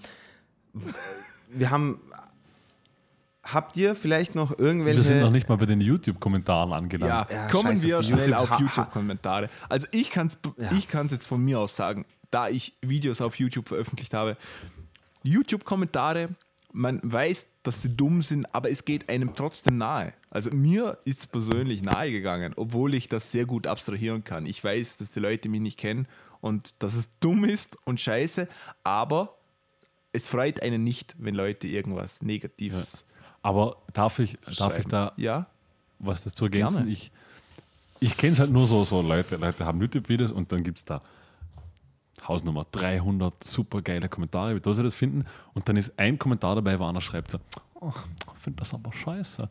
wir 1.50 1.70
haben. 1.70 2.00
Habt 3.44 3.76
ihr 3.78 3.94
vielleicht 3.94 4.34
noch 4.34 4.59
irgendwelche. 4.59 4.98
Wir 4.98 5.05
sind 5.05 5.20
noch 5.20 5.30
nicht 5.30 5.48
mal 5.48 5.56
bei 5.56 5.64
den 5.64 5.80
YouTube-Kommentaren 5.80 6.72
angelangt. 6.72 7.30
ja, 7.30 7.34
Ja, 7.34 7.48
kommen 7.48 7.80
wir 7.80 7.98
auf 7.98 8.05
schnell 8.05 8.28
YouTube- 8.28 8.50
auf 8.52 8.60
YouTube-Kommentare. 8.60 9.48
Also 9.70 9.86
ich 9.90 10.10
kann 10.10 10.26
es 10.26 10.36
Ja. 10.59 10.70
ich 10.72 10.86
jetzt 11.10 11.26
von 11.26 11.42
mir 11.42 11.59
aus 11.60 11.74
sagen, 11.74 12.05
da 12.30 12.48
ich 12.50 12.74
Videos 12.82 13.22
auf 13.22 13.36
YouTube 13.38 13.68
veröffentlicht 13.68 14.12
habe. 14.12 14.36
YouTube-Kommentare, 15.22 16.28
man 16.72 17.00
weiß, 17.02 17.46
dass 17.62 17.80
sie 17.80 17.96
dumm 17.96 18.20
sind, 18.20 18.55
aber 18.55 18.70
es 18.70 18.84
geht 18.84 19.09
einem 19.09 19.34
trotzdem 19.34 19.76
nahe. 19.76 20.12
Also 20.30 20.50
mir 20.50 20.98
ist 21.06 21.20
es 21.20 21.26
persönlich 21.26 21.82
nahe 21.82 22.10
gegangen, 22.10 22.52
obwohl 22.56 22.92
ich 22.94 23.09
das 23.09 23.32
sehr 23.32 23.46
gut 23.46 23.66
abstrahieren 23.66 24.24
kann. 24.24 24.44
Ich 24.44 24.62
weiß, 24.62 24.98
dass 24.98 25.10
die 25.12 25.20
Leute 25.20 25.48
mich 25.48 25.60
nicht 25.62 25.78
kennen 25.78 26.06
und 26.42 26.82
dass 26.82 26.94
es 26.94 27.09
dumm 27.20 27.44
ist 27.44 27.78
und 27.86 27.98
scheiße, 27.98 28.46
aber 28.84 29.38
es 30.12 30.28
freut 30.28 30.62
einen 30.62 30.85
nicht, 30.85 31.14
wenn 31.18 31.35
Leute 31.35 31.66
irgendwas 31.68 32.22
Negatives 32.22 33.05
Aber 33.43 33.76
darf 33.93 34.18
ich, 34.18 34.39
darf 34.59 34.78
ich 34.78 34.86
da 34.86 35.12
Ja, 35.16 35.47
was 35.98 36.24
dazu 36.24 36.44
ergänzen? 36.44 36.76
Gerne. 36.78 36.90
Ich, 36.90 37.10
ich 38.01 38.16
kenne 38.16 38.32
es 38.35 38.39
halt 38.40 38.51
nur 38.51 38.66
so, 38.66 38.85
so 38.85 39.02
Leute, 39.02 39.36
Leute 39.36 39.64
haben 39.66 39.80
YouTube-Videos 39.80 40.32
und 40.32 40.51
dann 40.52 40.62
gibt 40.62 40.78
es 40.78 40.85
da 40.85 41.01
Hausnummer 42.26 42.66
300 42.72 43.44
super 43.44 43.80
geile 43.82 44.09
Kommentare, 44.09 44.55
wie 44.56 44.60
da 44.60 44.72
sie 44.74 44.82
das 44.82 44.94
finden. 44.94 45.24
Und 45.55 45.68
dann 45.68 45.76
ist 45.76 45.93
ein 45.98 46.18
Kommentar 46.18 46.55
dabei, 46.56 46.78
wo 46.78 46.85
einer 46.85 47.01
schreibt 47.01 47.30
so, 47.30 47.39
oh, 47.80 47.93
ich 48.35 48.40
finde 48.43 48.59
das 48.60 48.74
aber 48.74 48.93
scheiße. 48.93 49.48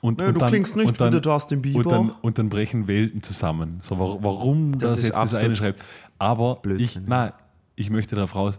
Und, 0.00 0.20
Ja, 0.20 0.28
und 0.28 0.34
du 0.34 0.40
dann, 0.40 0.48
klingst 0.50 0.76
nicht 0.76 0.88
und 0.88 1.00
dann, 1.00 1.12
wie 1.12 1.20
der 1.20 1.32
Justin 1.32 1.62
Bieber. 1.62 1.78
Und 1.80 1.90
dann, 1.90 2.10
und 2.22 2.38
dann 2.38 2.48
brechen 2.48 2.86
Welten 2.86 3.22
zusammen. 3.22 3.80
So, 3.82 3.98
wa- 3.98 4.18
warum 4.20 4.78
Das 4.78 4.92
das, 4.94 5.02
jetzt 5.02 5.08
dieser 5.12 5.20
absolut 5.20 5.44
eine 5.44 5.56
schreibt. 5.56 5.82
Aber 6.18 6.54
ich, 6.56 6.62
Blödsinn, 6.62 7.02
ja. 7.04 7.08
nein, 7.08 7.32
ich 7.76 7.90
möchte 7.90 8.14
darauf 8.14 8.34
raus, 8.34 8.56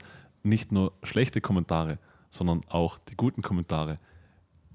nicht 0.48 0.72
nur 0.72 0.94
schlechte 1.04 1.42
Kommentare, 1.42 2.00
sondern 2.30 2.62
auch 2.70 2.98
die 3.00 3.16
guten 3.16 3.42
Kommentare 3.42 4.00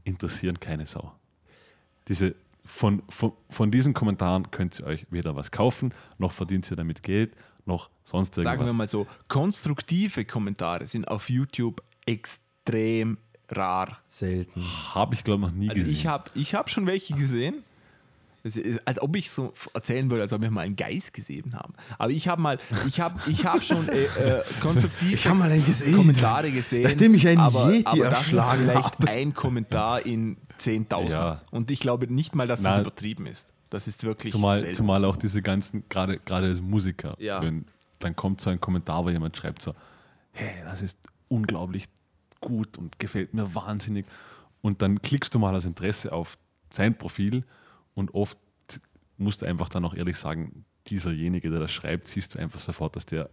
interessieren 0.04 0.58
keine 0.60 0.86
Sau. 0.86 1.12
Diese, 2.08 2.34
von, 2.64 3.02
von, 3.08 3.32
von 3.50 3.70
diesen 3.70 3.94
Kommentaren 3.94 4.50
könnt 4.50 4.78
ihr 4.80 4.86
euch 4.86 5.06
weder 5.10 5.36
was 5.36 5.50
kaufen, 5.50 5.94
noch 6.18 6.32
verdient 6.32 6.70
ihr 6.70 6.76
damit 6.76 7.02
Geld, 7.02 7.34
noch 7.64 7.90
sonst 8.04 8.36
irgendwas. 8.36 8.56
sagen 8.58 8.66
wir 8.66 8.72
mal 8.72 8.88
so, 8.88 9.06
konstruktive 9.28 10.24
Kommentare 10.24 10.86
sind 10.86 11.06
auf 11.08 11.30
YouTube 11.30 11.82
extrem 12.06 13.18
rar. 13.48 13.98
Selten. 14.06 14.62
Habe 14.94 15.14
ich, 15.14 15.22
glaube 15.24 15.44
ich, 15.44 15.50
noch 15.50 15.56
nie 15.56 15.68
Also 15.68 15.80
gesehen. 15.80 15.94
ich 15.94 16.06
habe 16.06 16.30
ich 16.34 16.54
hab 16.54 16.70
schon 16.70 16.86
welche 16.86 17.14
gesehen, 17.14 17.56
Es 17.56 17.62
ist, 18.44 18.86
als 18.86 19.00
ob 19.00 19.14
ich 19.16 19.30
so 19.30 19.52
erzählen 19.72 20.10
würde, 20.10 20.22
als 20.22 20.32
ob 20.32 20.40
wir 20.40 20.50
mal 20.50 20.62
einen 20.62 20.76
Geist 20.76 21.14
gesehen 21.14 21.54
haben. 21.54 21.74
Aber 21.98 22.10
ich 22.10 22.26
habe 22.28 22.42
mal, 22.42 22.58
ich 22.86 23.00
habe 23.00 23.20
ich 23.28 23.46
hab 23.46 23.62
schon 23.62 23.88
äh, 23.88 24.04
äh, 24.04 24.42
konstruktiv 24.60 25.12
Ich 25.12 25.26
hab 25.26 25.36
mal 25.36 25.50
einen 25.50 25.64
gesehen. 25.64 25.96
Kommentare 25.96 26.50
gesehen. 26.50 26.82
Nachdem 26.82 27.14
ich 27.14 27.26
einen 27.28 27.38
aber, 27.40 27.70
Yeti 27.72 28.02
aber 28.02 28.10
das 28.10 28.20
ist 28.20 28.28
vielleicht 28.28 28.84
habe. 28.98 29.08
ein 29.08 29.32
Kommentar 29.34 30.04
in 30.04 30.36
10.000. 30.58 31.10
Ja. 31.10 31.40
Und 31.50 31.70
ich 31.70 31.80
glaube 31.80 32.12
nicht 32.12 32.34
mal, 32.34 32.46
dass 32.48 32.62
das 32.62 32.72
Nein. 32.72 32.80
übertrieben 32.82 33.26
ist. 33.26 33.52
Das 33.70 33.86
ist 33.88 34.04
wirklich 34.04 34.32
Zumal, 34.32 34.60
selten. 34.60 34.74
zumal 34.76 35.04
auch 35.04 35.16
diese 35.16 35.40
ganzen, 35.40 35.84
gerade 35.88 36.18
gerade 36.18 36.48
als 36.48 36.60
Musiker, 36.60 37.16
Ja. 37.18 37.40
wenn 37.42 37.64
dann 38.00 38.16
kommt 38.16 38.40
so 38.40 38.50
ein 38.50 38.60
Kommentar, 38.60 39.04
wo 39.04 39.10
jemand 39.10 39.36
schreibt 39.36 39.62
so, 39.62 39.74
hey, 40.32 40.62
das 40.64 40.82
ist 40.82 40.98
unglaublich 41.28 41.84
gut 42.40 42.76
und 42.76 42.98
gefällt 42.98 43.32
mir 43.32 43.54
wahnsinnig. 43.54 44.04
Und 44.60 44.82
dann 44.82 45.00
klickst 45.00 45.34
du 45.34 45.38
mal 45.38 45.54
als 45.54 45.64
Interesse 45.64 46.12
auf 46.12 46.36
sein 46.70 46.98
Profil 46.98 47.44
und 47.94 48.14
oft 48.14 48.38
musst 49.16 49.42
du 49.42 49.46
einfach 49.46 49.68
dann 49.68 49.84
auch 49.84 49.94
ehrlich 49.94 50.16
sagen, 50.16 50.64
dieserjenige, 50.88 51.50
der 51.50 51.60
das 51.60 51.70
schreibt, 51.72 52.08
siehst 52.08 52.34
du 52.34 52.38
einfach 52.38 52.60
sofort, 52.60 52.96
dass 52.96 53.06
der 53.06 53.28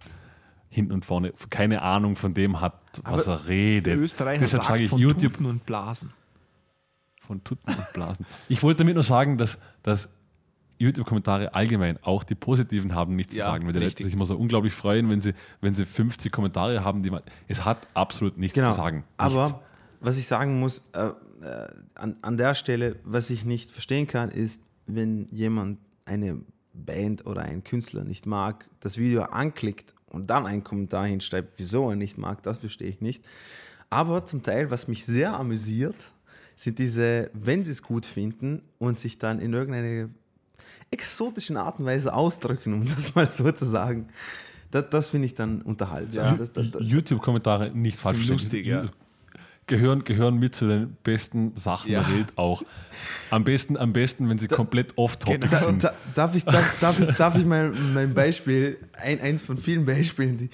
hinten 0.70 0.92
und 0.94 1.04
vorne 1.06 1.34
keine 1.50 1.82
Ahnung 1.82 2.16
von 2.16 2.34
dem 2.36 2.62
hat, 2.62 2.76
was 3.04 3.28
Aber 3.28 3.40
er 3.40 3.48
redet. 3.48 3.98
Österreicher 3.98 4.42
Deshalb 4.42 4.64
sage 4.66 4.84
ich 4.84 4.90
von 4.90 5.00
YouTube 5.00 5.34
Tuten 5.34 5.46
und 5.48 5.66
Blasen. 5.66 6.12
von 7.20 7.44
Tutten 7.44 7.74
und 7.74 7.94
Blasen. 7.94 8.26
Ich 8.50 8.62
wollte 8.62 8.80
damit 8.80 8.94
nur 8.94 9.04
sagen, 9.04 9.38
dass, 9.40 9.58
dass 9.82 10.10
YouTube-Kommentare 10.78 11.54
allgemein, 11.56 11.98
auch 12.04 12.24
die 12.24 12.36
positiven, 12.36 12.94
haben 12.96 13.16
nichts 13.16 13.36
Ja, 13.36 13.44
zu 13.46 13.50
sagen. 13.52 13.66
Weil 13.66 13.74
die 13.74 13.80
Leute 13.80 14.02
sich 14.04 14.14
immer 14.14 14.26
so 14.26 14.38
unglaublich 14.38 14.74
freuen, 14.74 15.10
wenn 15.10 15.20
sie, 15.20 15.34
wenn 15.60 15.74
sie 15.74 15.86
50 15.86 16.32
Kommentare 16.32 16.84
haben, 16.84 17.02
die 17.02 17.10
man. 17.10 17.22
Es 17.48 17.66
hat 17.66 17.86
absolut 17.96 18.38
nichts 18.38 18.56
Genau. 18.56 18.70
zu 18.70 18.76
sagen. 18.78 18.98
Nichts. 18.98 19.14
Aber 19.18 19.62
was 20.00 20.18
ich 20.18 20.26
sagen 20.28 20.60
muss, 20.60 20.88
äh, 20.94 21.10
an, 21.96 22.18
an 22.22 22.38
der 22.38 22.54
Stelle, 22.54 22.98
was 23.04 23.30
ich 23.30 23.46
nicht 23.46 23.72
verstehen 23.72 24.08
kann, 24.08 24.30
ist, 24.30 24.62
wenn 24.86 25.28
jemand 25.32 25.80
eine 26.06 26.42
Band 26.74 27.26
oder 27.26 27.42
einen 27.42 27.64
Künstler 27.64 28.04
nicht 28.04 28.26
mag, 28.26 28.70
das 28.80 28.98
Video 28.98 29.24
anklickt 29.24 29.96
und 30.08 30.30
dann 30.30 30.46
einen 30.46 30.64
Kommentar 30.64 31.06
hinschreibt, 31.06 31.54
wieso 31.58 31.90
er 31.90 31.96
nicht 31.96 32.18
mag, 32.18 32.44
das 32.44 32.58
verstehe 32.58 32.90
ich 32.90 33.02
nicht. 33.02 33.24
Aber 33.90 34.26
zum 34.26 34.44
Teil, 34.44 34.72
was 34.72 34.88
mich 34.88 35.06
sehr 35.06 35.34
amüsiert, 35.34 36.12
sind 36.56 36.78
diese, 36.80 37.32
wenn 37.34 37.64
sie 37.64 37.72
es 37.72 37.82
gut 37.82 38.06
finden 38.06 38.62
und 38.78 38.98
sich 38.98 39.18
dann 39.18 39.40
in 39.40 39.54
irgendeine 39.54 40.10
exotischen 40.92 41.58
Art 41.58 41.80
und 41.80 41.86
Weise 41.86 42.14
ausdrücken, 42.14 42.74
um 42.74 42.86
das 42.86 43.16
mal 43.16 43.28
so 43.28 43.52
zu 43.52 43.66
sagen. 43.66 44.10
Das, 44.72 44.90
das 44.90 45.10
finde 45.10 45.26
ich 45.26 45.36
dann 45.36 45.62
unterhaltsam. 45.62 46.40
Ja. 46.56 46.80
YouTube-Kommentare 46.80 47.72
nicht 47.72 47.98
falsch 47.98 48.28
lustig, 48.28 48.66
ja. 48.68 48.90
Gehören, 49.70 50.04
gehören 50.04 50.38
mit 50.40 50.56
zu 50.56 50.68
den 50.68 50.98
besten 51.04 51.56
Sachen 51.56 51.92
Ja. 51.92 52.02
der 52.02 52.16
Welt 52.16 52.34
auch. 52.38 52.64
Am 53.30 53.44
besten, 53.44 53.78
am 53.78 53.94
besten 53.94 54.28
wenn 54.28 54.40
sie 54.40 54.48
komplett 54.48 54.98
off-topic 54.98 55.42
Genau. 55.42 55.52
Da, 55.52 55.60
sind. 55.60 55.84
da, 55.84 55.94
darf 56.16 56.36
ich, 56.36 56.44
darf, 56.44 56.80
darf 56.80 57.00
ich, 57.00 57.16
darf 57.16 57.36
ich 57.36 57.46
mein, 57.46 57.94
mein 57.94 58.14
Beispiel, 58.16 58.78
ein, 58.94 59.22
eins 59.22 59.44
von 59.44 59.58
vielen 59.58 59.86
Beispielen, 59.86 60.38
die, 60.40 60.50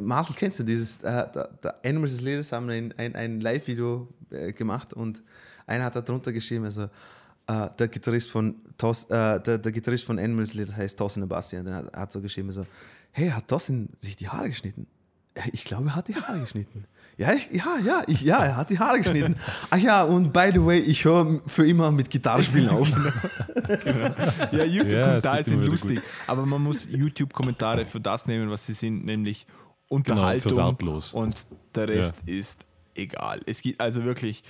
Marcel, 0.00 0.34
kennst 0.36 0.58
du 0.58 0.64
dieses, 0.64 0.96
äh, 0.98 1.02
da, 1.32 1.48
da 1.60 1.74
Animals 1.84 2.14
as 2.14 2.20
Leaders 2.22 2.50
haben 2.50 2.68
ein, 2.70 2.92
ein, 2.98 3.14
ein 3.14 3.40
Live-Video 3.40 4.08
äh, 4.30 4.52
gemacht 4.52 4.92
und 4.94 5.22
einer 5.68 5.84
hat 5.84 5.94
da 5.94 6.00
drunter 6.00 6.32
geschrieben, 6.32 6.64
also 6.64 6.90
äh, 7.46 7.68
der 7.78 7.86
Gitarrist 7.86 8.30
von 8.30 8.56
Tos, 8.76 9.04
äh, 9.04 9.40
der, 9.40 9.58
der 9.58 9.70
Gitarrist 9.72 10.04
von 10.04 10.18
Animals 10.18 10.54
Leaders 10.54 10.76
heißt 10.76 10.98
Tosin 10.98 11.22
Sebastian, 11.22 11.64
der 11.66 11.76
hat, 11.76 11.92
hat 11.94 12.12
so 12.12 12.20
geschrieben, 12.20 12.50
so, 12.50 12.66
hey, 13.12 13.30
hat 13.30 13.46
Tosin 13.46 13.90
sich 14.00 14.16
die 14.16 14.28
Haare 14.28 14.48
geschnitten? 14.48 14.88
Ich 15.52 15.64
glaube, 15.64 15.90
er 15.90 15.94
hat 15.94 16.08
die 16.08 16.16
Haare 16.16 16.40
geschnitten. 16.40 16.84
Ja, 17.20 17.32
ich, 17.34 17.50
ja, 17.52 17.76
ja, 17.84 18.02
ich, 18.06 18.20
ja, 18.22 18.38
er 18.44 18.56
hat 18.56 18.70
die 18.70 18.78
Haare 18.78 18.98
geschnitten. 19.00 19.36
Ach 19.70 19.76
ja, 19.76 20.02
und 20.04 20.32
by 20.32 20.50
the 20.54 20.64
way, 20.64 20.78
ich 20.78 21.04
höre 21.04 21.40
für 21.46 21.66
immer 21.68 21.90
mit 21.90 22.08
Gitarrespielen 22.08 22.68
auf. 22.70 22.88
Ja, 24.52 24.64
YouTube-Kommentare 24.64 25.36
geht 25.36 25.46
sind 25.46 25.62
lustig, 25.62 26.00
aber 26.26 26.46
man 26.46 26.62
muss 26.62 26.90
YouTube-Kommentare 26.90 27.84
für 27.84 28.00
das 28.00 28.26
nehmen, 28.26 28.50
was 28.50 28.66
sie 28.66 28.72
sind, 28.72 29.04
nämlich 29.04 29.46
Unterhaltung 29.88 30.52
Genau, 30.52 30.68
wertlos. 30.68 31.12
und 31.12 31.46
der 31.74 31.88
Rest 31.88 32.14
ist 32.26 32.60
egal. 32.94 33.40
Es 33.46 33.60
gibt 33.62 33.80
also 33.80 34.04
wirklich 34.04 34.42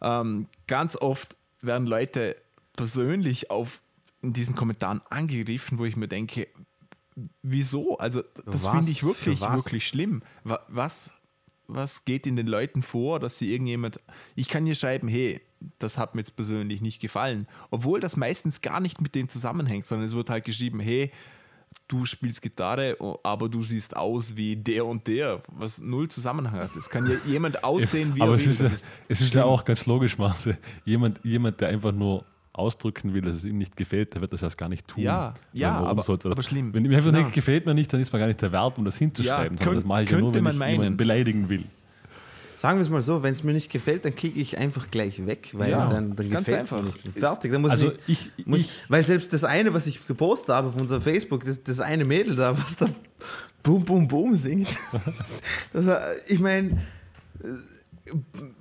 ähm, 0.00 0.46
ganz 0.66 0.96
oft 0.96 1.36
werden 1.62 1.86
Leute 1.86 2.36
persönlich 2.76 3.50
auf 3.50 3.80
in 4.22 4.32
diesen 4.32 4.54
Kommentaren 4.54 5.00
angegriffen, 5.08 5.78
wo 5.78 5.84
ich 5.86 5.96
mir 5.96 6.08
denke, 6.08 6.46
wieso? 7.42 7.96
Also 7.98 8.22
das 8.44 8.66
finde 8.66 8.90
ich 8.90 9.02
wirklich, 9.02 9.40
wirklich 9.40 9.86
schlimm. 9.86 10.22
Wa- 10.44 10.60
Was, 10.68 11.10
was 11.74 12.04
geht 12.04 12.26
in 12.26 12.36
den 12.36 12.46
Leuten 12.46 12.82
vor, 12.82 13.20
dass 13.20 13.38
sie 13.38 13.52
irgendjemand, 13.52 14.00
ich 14.34 14.48
kann 14.48 14.66
hier 14.66 14.74
schreiben, 14.74 15.08
hey, 15.08 15.40
das 15.78 15.98
hat 15.98 16.14
mir 16.14 16.22
jetzt 16.22 16.36
persönlich 16.36 16.80
nicht 16.80 17.00
gefallen, 17.00 17.46
obwohl 17.70 18.00
das 18.00 18.16
meistens 18.16 18.60
gar 18.60 18.80
nicht 18.80 19.00
mit 19.00 19.14
dem 19.14 19.28
zusammenhängt, 19.28 19.86
sondern 19.86 20.06
es 20.06 20.14
wird 20.14 20.30
halt 20.30 20.44
geschrieben, 20.44 20.80
hey, 20.80 21.10
du 21.88 22.04
spielst 22.04 22.42
Gitarre, 22.42 22.96
aber 23.22 23.48
du 23.48 23.62
siehst 23.62 23.96
aus 23.96 24.36
wie 24.36 24.56
der 24.56 24.86
und 24.86 25.06
der, 25.06 25.42
was 25.48 25.80
null 25.80 26.08
Zusammenhang 26.08 26.60
hat. 26.60 26.76
Es 26.76 26.88
kann 26.88 27.06
ja 27.08 27.16
jemand 27.26 27.62
aussehen, 27.64 28.14
wie 28.14 28.22
Aber 28.22 28.32
er 28.32 28.36
es 28.36 28.44
will. 28.60 28.66
ist, 28.66 28.82
ja, 28.82 28.88
es 29.08 29.20
ist 29.20 29.34
ja 29.34 29.44
auch 29.44 29.64
ganz 29.64 29.86
logisch, 29.86 30.18
Marce. 30.18 30.54
Jemand, 30.84 31.20
jemand, 31.24 31.60
der 31.60 31.68
einfach 31.68 31.92
nur 31.92 32.24
ausdrücken 32.60 33.12
will, 33.14 33.22
dass 33.22 33.34
es 33.36 33.44
ihm 33.44 33.58
nicht 33.58 33.76
gefällt, 33.76 34.14
der 34.14 34.20
wird 34.20 34.32
das 34.32 34.42
erst 34.42 34.56
gar 34.58 34.68
nicht 34.68 34.86
tun. 34.86 35.02
Ja, 35.02 35.34
Weil 35.52 35.60
ja, 35.60 35.74
warum 35.74 35.88
aber- 35.88 36.02
sollte 36.04 36.28
er 36.28 36.30
das- 36.30 36.36
aber 36.36 36.42
schlimm. 36.44 36.72
Wenn 36.72 36.84
ihm 36.84 36.92
einfach 36.94 37.10
Genau. 37.10 37.22
nicht 37.24 37.32
gefällt 37.34 37.66
mir 37.66 37.74
nicht, 37.74 37.92
dann 37.92 38.00
ist 38.00 38.12
man 38.12 38.20
gar 38.20 38.26
nicht 38.28 38.40
der 38.42 38.52
Wert, 38.52 38.78
um 38.78 38.84
das 38.84 38.96
hinzuschreiben. 38.96 39.56
Ja, 39.56 39.64
sondern 39.64 39.74
das 39.76 39.82
könnt- 39.82 39.88
mache 39.88 40.02
ich 40.04 40.10
ja 40.10 40.18
nur, 40.18 40.32
wenn 40.34 40.44
man 40.44 40.52
ich 40.52 40.58
meinen. 40.58 40.72
jemanden 40.72 40.96
beleidigen 40.96 41.48
will. 41.48 41.64
Sagen 42.58 42.76
wir 42.76 42.82
es 42.82 42.90
mal 42.90 43.00
so, 43.00 43.22
wenn 43.22 43.32
es 43.32 43.42
mir 43.42 43.54
nicht 43.54 43.72
gefällt, 43.72 44.04
dann 44.04 44.14
klicke 44.14 44.38
ich 44.38 44.58
einfach 44.58 44.90
gleich 44.90 45.24
weg, 45.26 45.48
weil 45.54 45.70
Ja, 45.70 45.86
dann, 45.86 46.14
dann 46.14 46.30
ganz 46.30 46.44
gefällt 46.44 46.66
es 46.66 46.70
mir 46.70 46.82
nicht. 46.82 47.08
Fertig. 47.18 47.50
Dann 47.52 47.62
muss 47.62 47.70
Also 47.70 47.92
ich, 48.06 48.28
ich- 48.36 48.46
muss, 48.46 48.60
ich- 48.60 48.82
weil 48.88 49.02
selbst 49.02 49.32
das 49.32 49.44
eine, 49.44 49.72
was 49.72 49.86
ich 49.86 50.06
gepostet 50.06 50.50
habe 50.54 50.68
auf 50.68 50.76
unserem 50.76 51.00
Facebook, 51.00 51.42
das, 51.44 51.62
das 51.62 51.80
eine 51.80 52.04
Mädel 52.04 52.36
da, 52.36 52.54
was 52.56 52.76
da 52.76 52.86
Boom 53.62 53.82
Boom 53.84 54.06
Boom 54.06 54.36
singt, 54.36 54.68
das 55.72 55.86
war, 55.86 56.02
ich 56.28 56.38
meine, 56.38 56.78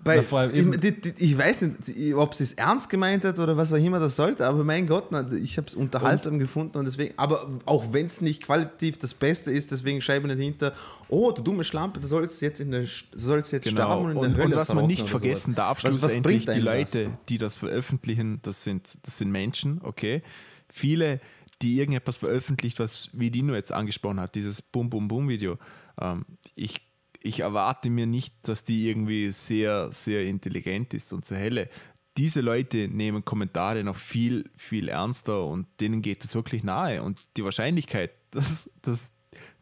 bei, 0.04 0.20
ich, 0.54 1.22
ich 1.22 1.38
weiß 1.38 1.62
nicht, 1.62 2.16
ob 2.16 2.34
sie 2.34 2.44
es 2.44 2.54
ernst 2.54 2.90
gemeint 2.90 3.26
hat 3.26 3.38
oder 3.40 3.56
was 3.58 3.72
auch 3.74 3.78
immer 3.78 4.00
das 4.00 4.16
sollte, 4.16 4.46
aber 4.48 4.64
mein 4.64 4.88
Gott, 4.88 5.06
ich 5.34 5.58
habe 5.58 5.68
es 5.68 5.76
unterhaltsam 5.76 6.40
gefunden 6.40 6.78
und 6.78 6.86
deswegen, 6.86 7.14
aber 7.18 7.50
auch 7.66 7.92
wenn 7.94 8.06
es 8.06 8.22
nicht 8.22 8.44
qualitativ 8.44 8.98
das 8.98 9.14
Beste 9.14 9.52
ist, 9.52 9.72
deswegen 9.72 10.02
schreibe 10.02 10.28
ich 10.28 10.36
nicht 10.36 10.44
hinter, 10.46 10.74
oh, 11.10 11.32
du 11.32 11.42
dumme 11.42 11.64
Schlampe, 11.64 12.00
du 12.00 12.08
sollst 12.08 12.42
jetzt, 12.42 12.60
in 12.60 12.72
der, 12.72 12.86
sollst 13.14 13.52
jetzt 13.52 13.66
Genau. 13.68 13.82
sterben 13.84 14.06
und 14.06 14.12
in 14.12 14.18
Und, 14.18 14.24
der 14.30 14.38
Hölle 14.38 14.56
und 14.56 14.62
was 14.62 14.74
man 14.74 14.88
nicht 14.88 15.08
vergessen 15.08 15.56
darf, 15.56 15.84
Was- 15.84 15.94
was 15.94 16.00
schlussendlich, 16.00 16.46
bringt 16.46 16.58
die 16.58 16.62
Leute, 16.62 17.10
die 17.30 17.38
das 17.38 17.58
veröffentlichen, 17.58 18.40
das 18.44 18.64
sind, 18.64 18.98
das 19.04 19.18
sind 19.18 19.32
Menschen, 19.32 19.80
okay? 19.84 20.22
Viele, 20.70 21.20
die 21.62 21.78
irgendetwas 21.78 22.18
veröffentlicht, 22.18 22.80
was 22.80 23.10
wie 23.14 23.32
Dino 23.32 23.54
jetzt 23.54 23.72
angesprochen 23.72 24.20
hat, 24.20 24.36
dieses 24.36 24.62
Bum 24.62 24.90
Bum 24.90 25.08
Bum 25.08 25.28
Video. 25.28 25.58
Ähm, 26.00 26.26
ich, 26.56 26.82
ich 27.22 27.42
erwarte 27.42 27.90
mir 27.90 28.08
nicht, 28.08 28.34
dass 28.44 28.64
die 28.64 28.88
irgendwie 28.88 29.32
sehr, 29.32 29.92
sehr 29.92 30.24
intelligent 30.24 30.94
ist 30.94 31.14
und 31.14 31.26
sehr 31.26 31.38
helle. 31.38 31.70
Diese 32.18 32.42
Leute 32.42 32.88
nehmen 32.88 33.24
Kommentare 33.24 33.84
noch 33.84 33.96
viel, 33.96 34.50
viel 34.56 34.90
ernster 34.90 35.46
und 35.46 35.68
denen 35.80 36.02
geht 36.02 36.24
es 36.24 36.36
wirklich 36.36 36.64
nahe. 36.64 37.04
Und 37.04 37.38
die 37.38 37.44
Wahrscheinlichkeit, 37.44 38.12
dass, 38.32 38.70
dass 38.82 39.12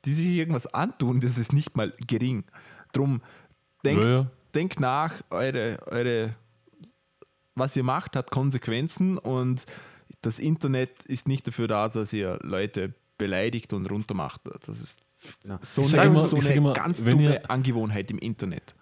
die 0.06 0.14
sich 0.14 0.28
irgendwas 0.28 0.68
antun, 0.74 1.20
das 1.20 1.38
ist 1.38 1.54
nicht 1.54 1.76
mal 1.76 1.94
gering. 2.06 2.46
Drum 2.94 3.22
denkt, 3.84 4.06
Ja, 4.06 4.12
ja. 4.12 4.32
denkt 4.56 4.80
nach, 4.80 5.22
eure, 5.30 5.80
eure, 5.88 6.36
was 7.56 7.76
ihr 7.76 7.84
macht, 7.84 8.16
hat 8.16 8.32
Konsequenzen 8.32 9.18
und 9.18 9.66
das 10.22 10.40
Internet 10.40 11.04
ist 11.04 11.28
nicht 11.28 11.48
dafür 11.48 11.68
da, 11.68 11.90
dass 11.90 12.14
ihr 12.14 12.40
Leute 12.42 12.94
beleidigt 13.18 13.74
und 13.74 13.90
runtermacht. 13.90 14.42
Das 14.66 14.80
ist 14.80 15.00
Ja. 15.48 15.60
so 15.62 15.82
eine, 15.84 16.04
immer- 16.04 16.16
so 16.16 16.38
eine 16.38 16.50
immer, 16.54 16.74
ganz 16.74 17.04
dumme 17.04 17.24
ihr- 17.24 17.50
Angewohnheit 17.52 18.12
im 18.12 18.20
Internet. 18.20 18.76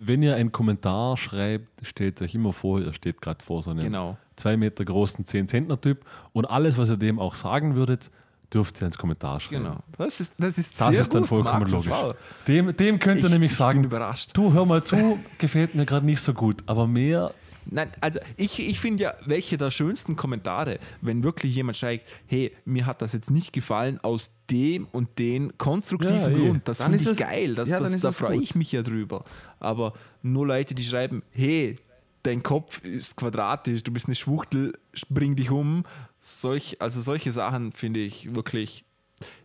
Wenn 0.00 0.22
ihr 0.22 0.36
einen 0.36 0.52
Kommentar 0.52 1.16
schreibt, 1.16 1.68
stellt 1.86 2.22
euch 2.22 2.34
immer 2.34 2.52
vor, 2.52 2.80
ihr 2.80 2.92
steht 2.92 3.20
gerade 3.20 3.44
vor 3.44 3.62
so 3.62 3.72
einem 3.72 3.80
Genau. 3.80 4.16
zwei 4.36 4.56
Meter 4.56 4.84
großen 4.84 5.24
10-Zentner-Typ 5.24 6.04
und 6.32 6.44
alles, 6.44 6.78
was 6.78 6.88
ihr 6.88 6.96
dem 6.96 7.18
auch 7.18 7.34
sagen 7.34 7.74
würdet, 7.74 8.10
dürft 8.54 8.80
ihr 8.80 8.86
ins 8.86 8.96
Kommentar 8.96 9.40
schreiben. 9.40 9.64
Genau. 9.64 9.80
Das 9.98 10.20
ist, 10.20 10.34
das 10.38 10.56
ist, 10.56 10.80
Das 10.80 10.92
sehr 10.92 11.02
ist 11.02 11.12
dann 11.12 11.22
gut, 11.22 11.28
vollkommen 11.28 11.64
Markus, 11.68 11.84
logisch. 11.84 11.90
wow. 11.90 12.14
Dem, 12.46 12.74
dem 12.76 12.98
könnt 13.00 13.18
ihr 13.20 13.26
Ich- 13.26 13.30
nämlich 13.32 13.50
ich 13.50 13.56
sagen, 13.58 13.80
bin 13.82 13.90
überrascht. 13.90 14.30
du 14.34 14.52
hör 14.52 14.64
mal 14.64 14.82
zu, 14.84 15.18
gefällt 15.38 15.74
mir 15.74 15.84
gerade 15.84 16.06
nicht 16.06 16.20
so 16.22 16.32
gut, 16.32 16.62
aber 16.66 16.86
mehr 16.86 17.32
Nein, 17.70 17.90
also 18.00 18.18
ich, 18.36 18.58
ich 18.60 18.80
finde 18.80 19.02
ja, 19.04 19.14
welche 19.26 19.58
der 19.58 19.70
schönsten 19.70 20.16
Kommentare, 20.16 20.78
wenn 21.02 21.22
wirklich 21.22 21.54
jemand 21.54 21.76
schreibt, 21.76 22.06
hey, 22.26 22.52
mir 22.64 22.86
hat 22.86 23.02
das 23.02 23.12
jetzt 23.12 23.30
nicht 23.30 23.52
gefallen 23.52 23.98
aus 24.02 24.30
dem 24.50 24.86
und 24.92 25.18
den 25.18 25.56
konstruktiven 25.58 26.18
Ja, 26.18 26.28
eh. 26.28 26.34
Grund, 26.34 26.66
das 26.68 26.78
Dann 26.78 26.92
finde 26.92 26.96
ist 27.10 27.18
ich 27.18 27.24
es- 27.24 27.30
geil, 27.30 27.54
das, 27.54 27.68
ja, 27.68 27.76
dann 27.78 27.84
das, 27.92 27.96
ist 27.96 28.04
da 28.04 28.12
freue 28.12 28.40
ich 28.40 28.54
mich 28.54 28.72
ja 28.72 28.82
drüber. 28.82 29.24
Aber 29.60 29.92
nur 30.22 30.46
Leute, 30.46 30.74
die 30.74 30.82
schreiben, 30.82 31.22
hey, 31.30 31.76
dein 32.22 32.42
Kopf 32.42 32.82
ist 32.84 33.16
quadratisch, 33.16 33.82
du 33.82 33.92
bist 33.92 34.06
eine 34.06 34.14
Schwuchtel, 34.14 34.72
bring 35.10 35.36
dich 35.36 35.50
um, 35.50 35.84
solch, 36.18 36.80
also 36.80 37.00
solche 37.02 37.32
Sachen 37.32 37.72
finde 37.72 38.00
ich 38.00 38.34
wirklich 38.34 38.84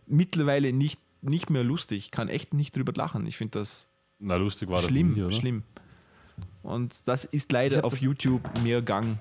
mittlerweile 0.06 0.72
nicht, 0.72 1.00
nicht 1.22 1.50
mehr 1.50 1.64
lustig, 1.64 2.10
kann 2.10 2.28
echt 2.28 2.54
nicht 2.54 2.76
drüber 2.76 2.92
lachen. 2.94 3.26
Ich 3.26 3.36
finde 3.36 3.60
das 3.60 3.86
Na, 4.18 4.36
lustig 4.36 4.68
war 4.68 4.82
schlimm, 4.82 5.14
das 5.16 5.28
nie, 5.28 5.32
schlimm. 5.40 5.62
Und 6.64 7.06
das 7.06 7.24
ist 7.24 7.52
leider 7.52 7.84
auf 7.84 7.98
YouTube 7.98 8.42
mehr 8.62 8.82
Gang. 8.82 9.18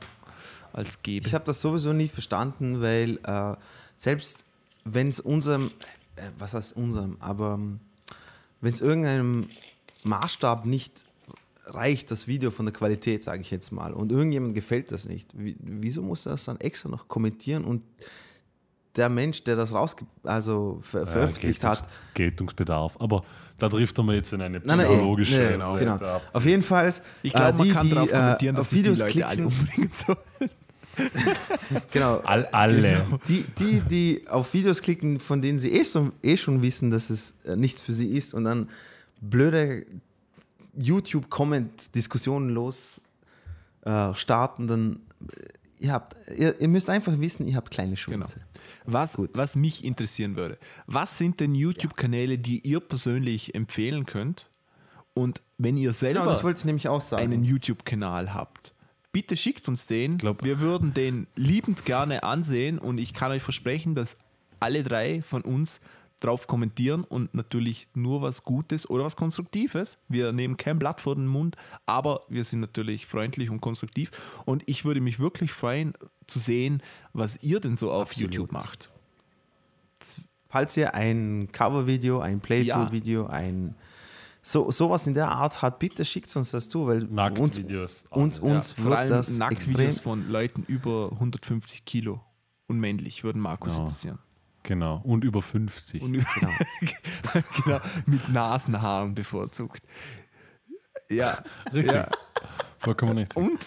als 0.72 1.04
gäbe. 1.04 1.28
Ich 1.28 1.34
habe 1.34 1.46
das 1.46 1.62
sowieso 1.62 1.94
nie 1.94 2.08
verstanden, 2.08 2.82
weil 2.82 3.20
äh, 3.24 3.56
selbst 3.98 4.44
wenn 4.86 5.10
es 5.10 5.20
unserem, 5.20 5.72
äh, 6.16 6.32
was 6.38 6.54
heißt 6.54 6.76
unserem, 6.76 7.18
aber 7.20 7.54
ähm, 7.56 7.80
wenn 8.62 8.74
es 8.74 8.82
irgendeinem 8.82 9.50
Maßstab 10.04 10.66
nicht 10.66 11.06
reicht, 11.66 12.12
das 12.12 12.28
Video 12.28 12.52
von 12.52 12.66
der 12.66 12.74
Qualität, 12.74 13.24
sage 13.24 13.42
ich 13.42 13.52
jetzt 13.52 13.72
mal, 13.72 13.94
und 13.94 14.12
irgendjemand 14.12 14.56
gefällt 14.56 14.92
das 14.92 15.08
nicht, 15.08 15.30
wie, 15.38 15.56
wieso 15.60 16.02
muss 16.02 16.26
er 16.26 16.32
das 16.32 16.46
dann 16.46 16.60
extra 16.60 16.90
noch 16.90 17.08
kommentieren 17.08 17.64
und 17.64 17.84
der 18.96 19.10
Mensch, 19.10 19.44
der 19.44 19.56
das 19.56 19.74
rausge 19.74 20.06
also 20.24 20.80
ver 20.82 21.06
veröffentlicht 21.08 21.62
Geltungs- 21.64 21.68
hat, 21.68 21.90
Geltungsbedarf. 22.14 22.98
Aber 23.00 23.24
da 23.60 23.70
driften 23.70 24.06
wir 24.06 24.16
jetzt 24.16 24.34
in 24.34 24.42
eine 24.42 24.60
Nein, 24.60 24.78
nein, 24.78 24.88
psychologische. 24.88 25.36
nee, 25.38 25.52
genau, 25.54 25.76
genau. 25.78 26.00
Auf 26.32 26.46
jeden 26.46 26.64
Fall, 26.64 26.94
ich 27.22 27.34
glaube, 27.34 27.58
man 27.58 27.68
die, 27.68 27.74
kann 27.74 27.88
die 27.88 27.94
darauf 27.94 28.10
kommentieren, 28.12 28.56
äh, 28.56 28.58
dass 28.58 28.62
auf 28.66 28.70
sich 28.70 28.80
die 28.80 28.84
Videos 28.86 29.00
Leute 29.00 29.28
alle 29.28 29.36
klicken, 29.36 29.46
umbringen 29.60 29.92
sollen. 30.06 30.50
genau, 31.92 32.18
All, 32.20 32.46
alle. 32.48 33.06
Die, 33.28 33.44
die, 33.58 33.80
die 33.82 34.28
auf 34.28 34.54
Videos 34.54 34.82
klicken, 34.82 35.20
von 35.20 35.42
denen 35.42 35.58
sie 35.58 35.72
eh 35.72 35.84
schon, 35.86 36.12
eh 36.22 36.38
schon 36.38 36.62
wissen, 36.62 36.92
dass 36.92 37.10
es 37.10 37.34
äh, 37.46 37.56
nichts 37.56 37.82
für 37.82 37.94
sie 37.94 38.10
ist 38.10 38.34
und 38.36 38.44
dann 38.44 38.70
blöde 39.22 39.86
YouTube-Comment-Diskussionen 40.78 42.50
los 42.50 43.02
äh, 43.86 44.14
starten, 44.14 44.68
dann 44.68 45.00
äh, 45.22 45.36
ihr 45.84 45.92
habt, 45.92 46.16
ihr, 46.36 46.60
ihr 46.60 46.68
müsst 46.68 46.90
einfach 46.90 47.20
wissen, 47.20 47.48
ihr 47.48 47.56
habt 47.56 47.72
kleine 47.72 47.92
Genau. 47.96 48.00
Schwänze. 48.26 48.42
Was, 48.86 49.18
was 49.34 49.56
mich 49.56 49.84
interessieren 49.84 50.36
würde, 50.36 50.58
was 50.88 51.18
sind 51.18 51.40
denn 51.40 51.54
YouTube-Kanäle, 51.56 52.38
die 52.38 52.60
ihr 52.68 52.80
persönlich 52.80 53.54
empfehlen 53.56 54.06
könnt? 54.06 54.50
Und 55.14 55.42
wenn 55.58 55.78
ihr 55.78 55.94
selber 55.94 56.22
Genau, 56.22 56.32
das 56.32 56.44
wollte 56.44 56.60
ich 56.60 56.66
nämlich 56.66 56.88
auch 56.88 57.02
sagen. 57.02 57.22
einen 57.24 57.44
YouTube-Kanal 57.44 58.34
habt, 58.34 58.74
bitte 59.12 59.36
schickt 59.38 59.68
uns 59.68 59.86
den. 59.86 60.18
glaub- 60.18 60.44
Wir 60.44 60.60
würden 60.60 60.94
den 60.94 61.28
liebend 61.36 61.86
gerne 61.86 62.24
ansehen 62.24 62.80
und 62.80 62.98
ich 62.98 63.14
kann 63.14 63.32
euch 63.32 63.44
versprechen, 63.44 63.94
dass 63.94 64.18
alle 64.60 64.84
drei 64.84 65.22
von 65.22 65.42
uns 65.44 65.82
drauf 66.24 66.48
kommentieren 66.48 67.04
und 67.04 67.34
natürlich 67.34 67.88
nur 67.94 68.22
was 68.22 68.44
Gutes 68.44 68.90
oder 68.90 69.04
was 69.04 69.16
Konstruktives. 69.16 69.98
Wir 70.08 70.32
nehmen 70.32 70.58
kein 70.58 70.80
Blatt 70.80 71.02
vor 71.02 71.16
den 71.16 71.28
Mund, 71.28 71.56
aber 71.86 72.22
wir 72.30 72.44
sind 72.44 72.62
natürlich 72.62 73.06
freundlich 73.06 73.50
und 73.50 73.62
konstruktiv 73.62 74.12
und 74.46 74.64
ich 74.68 74.86
würde 74.86 75.02
mich 75.02 75.20
wirklich 75.20 75.52
freuen 75.52 75.94
zu 76.28 76.40
sehen, 76.40 76.82
was 77.14 77.42
ihr 77.42 77.60
denn 77.60 77.76
so 77.76 77.92
auf 77.92 78.10
Absolut. 78.10 78.34
YouTube 78.34 78.52
macht. 78.52 78.90
Falls 80.50 80.78
ihr 80.78 80.94
ein 80.94 81.50
Cover-Video, 81.52 82.20
ein 82.20 82.40
Playthrough-Video, 82.40 83.26
ein 83.28 83.76
so, 84.46 84.70
sowas 84.72 85.08
in 85.08 85.14
der 85.14 85.30
Art 85.30 85.62
habt, 85.62 85.80
bitte 85.80 86.04
schickt 86.04 86.36
uns 86.36 86.52
das 86.52 86.68
zu, 86.68 86.86
weil 86.86 87.04
uns, 87.04 87.12
Nacktvideos. 87.12 88.04
uns, 88.10 88.40
uns 88.40 88.74
Vor 88.74 88.86
wird 88.86 88.98
allem 88.98 89.10
das 89.10 89.40
extrem 89.40 89.92
von 89.92 90.30
Leuten 90.30 90.64
über 90.68 91.12
150 91.14 91.86
Kilo 91.86 92.22
und 92.68 92.80
männlich 92.80 93.24
würden 93.24 93.42
Markus 93.42 93.74
Genau. 93.74 93.86
interessieren. 93.86 94.20
Genau. 94.64 95.02
Und 95.04 95.24
über 95.24 95.42
50. 95.42 96.02
Und 96.02 96.16
über, 96.16 96.26
genau, 97.66 97.80
mit 98.06 98.30
Nasenhaaren 98.30 99.14
bevorzugt. 99.14 99.84
Ja, 101.10 101.38
Richtig. 101.74 101.94
ja. 101.94 102.08
Vollkommen 102.80 103.18
richtig. 103.18 103.38
Und 103.38 103.60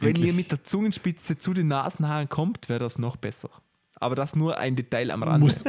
wenn 0.00 0.08
Endlich. 0.10 0.26
ihr 0.26 0.32
mit 0.32 0.50
der 0.50 0.64
Zungenspitze 0.64 1.38
zu 1.38 1.54
den 1.54 1.68
Nasenhaaren 1.68 2.28
kommt, 2.28 2.68
wäre 2.68 2.78
das 2.78 2.98
noch 2.98 3.16
besser. 3.16 3.50
Aber 3.96 4.14
das 4.14 4.36
nur 4.36 4.58
ein 4.58 4.76
Detail 4.76 5.10
am 5.10 5.22
Rande. 5.22 5.40
Muss, 5.40 5.64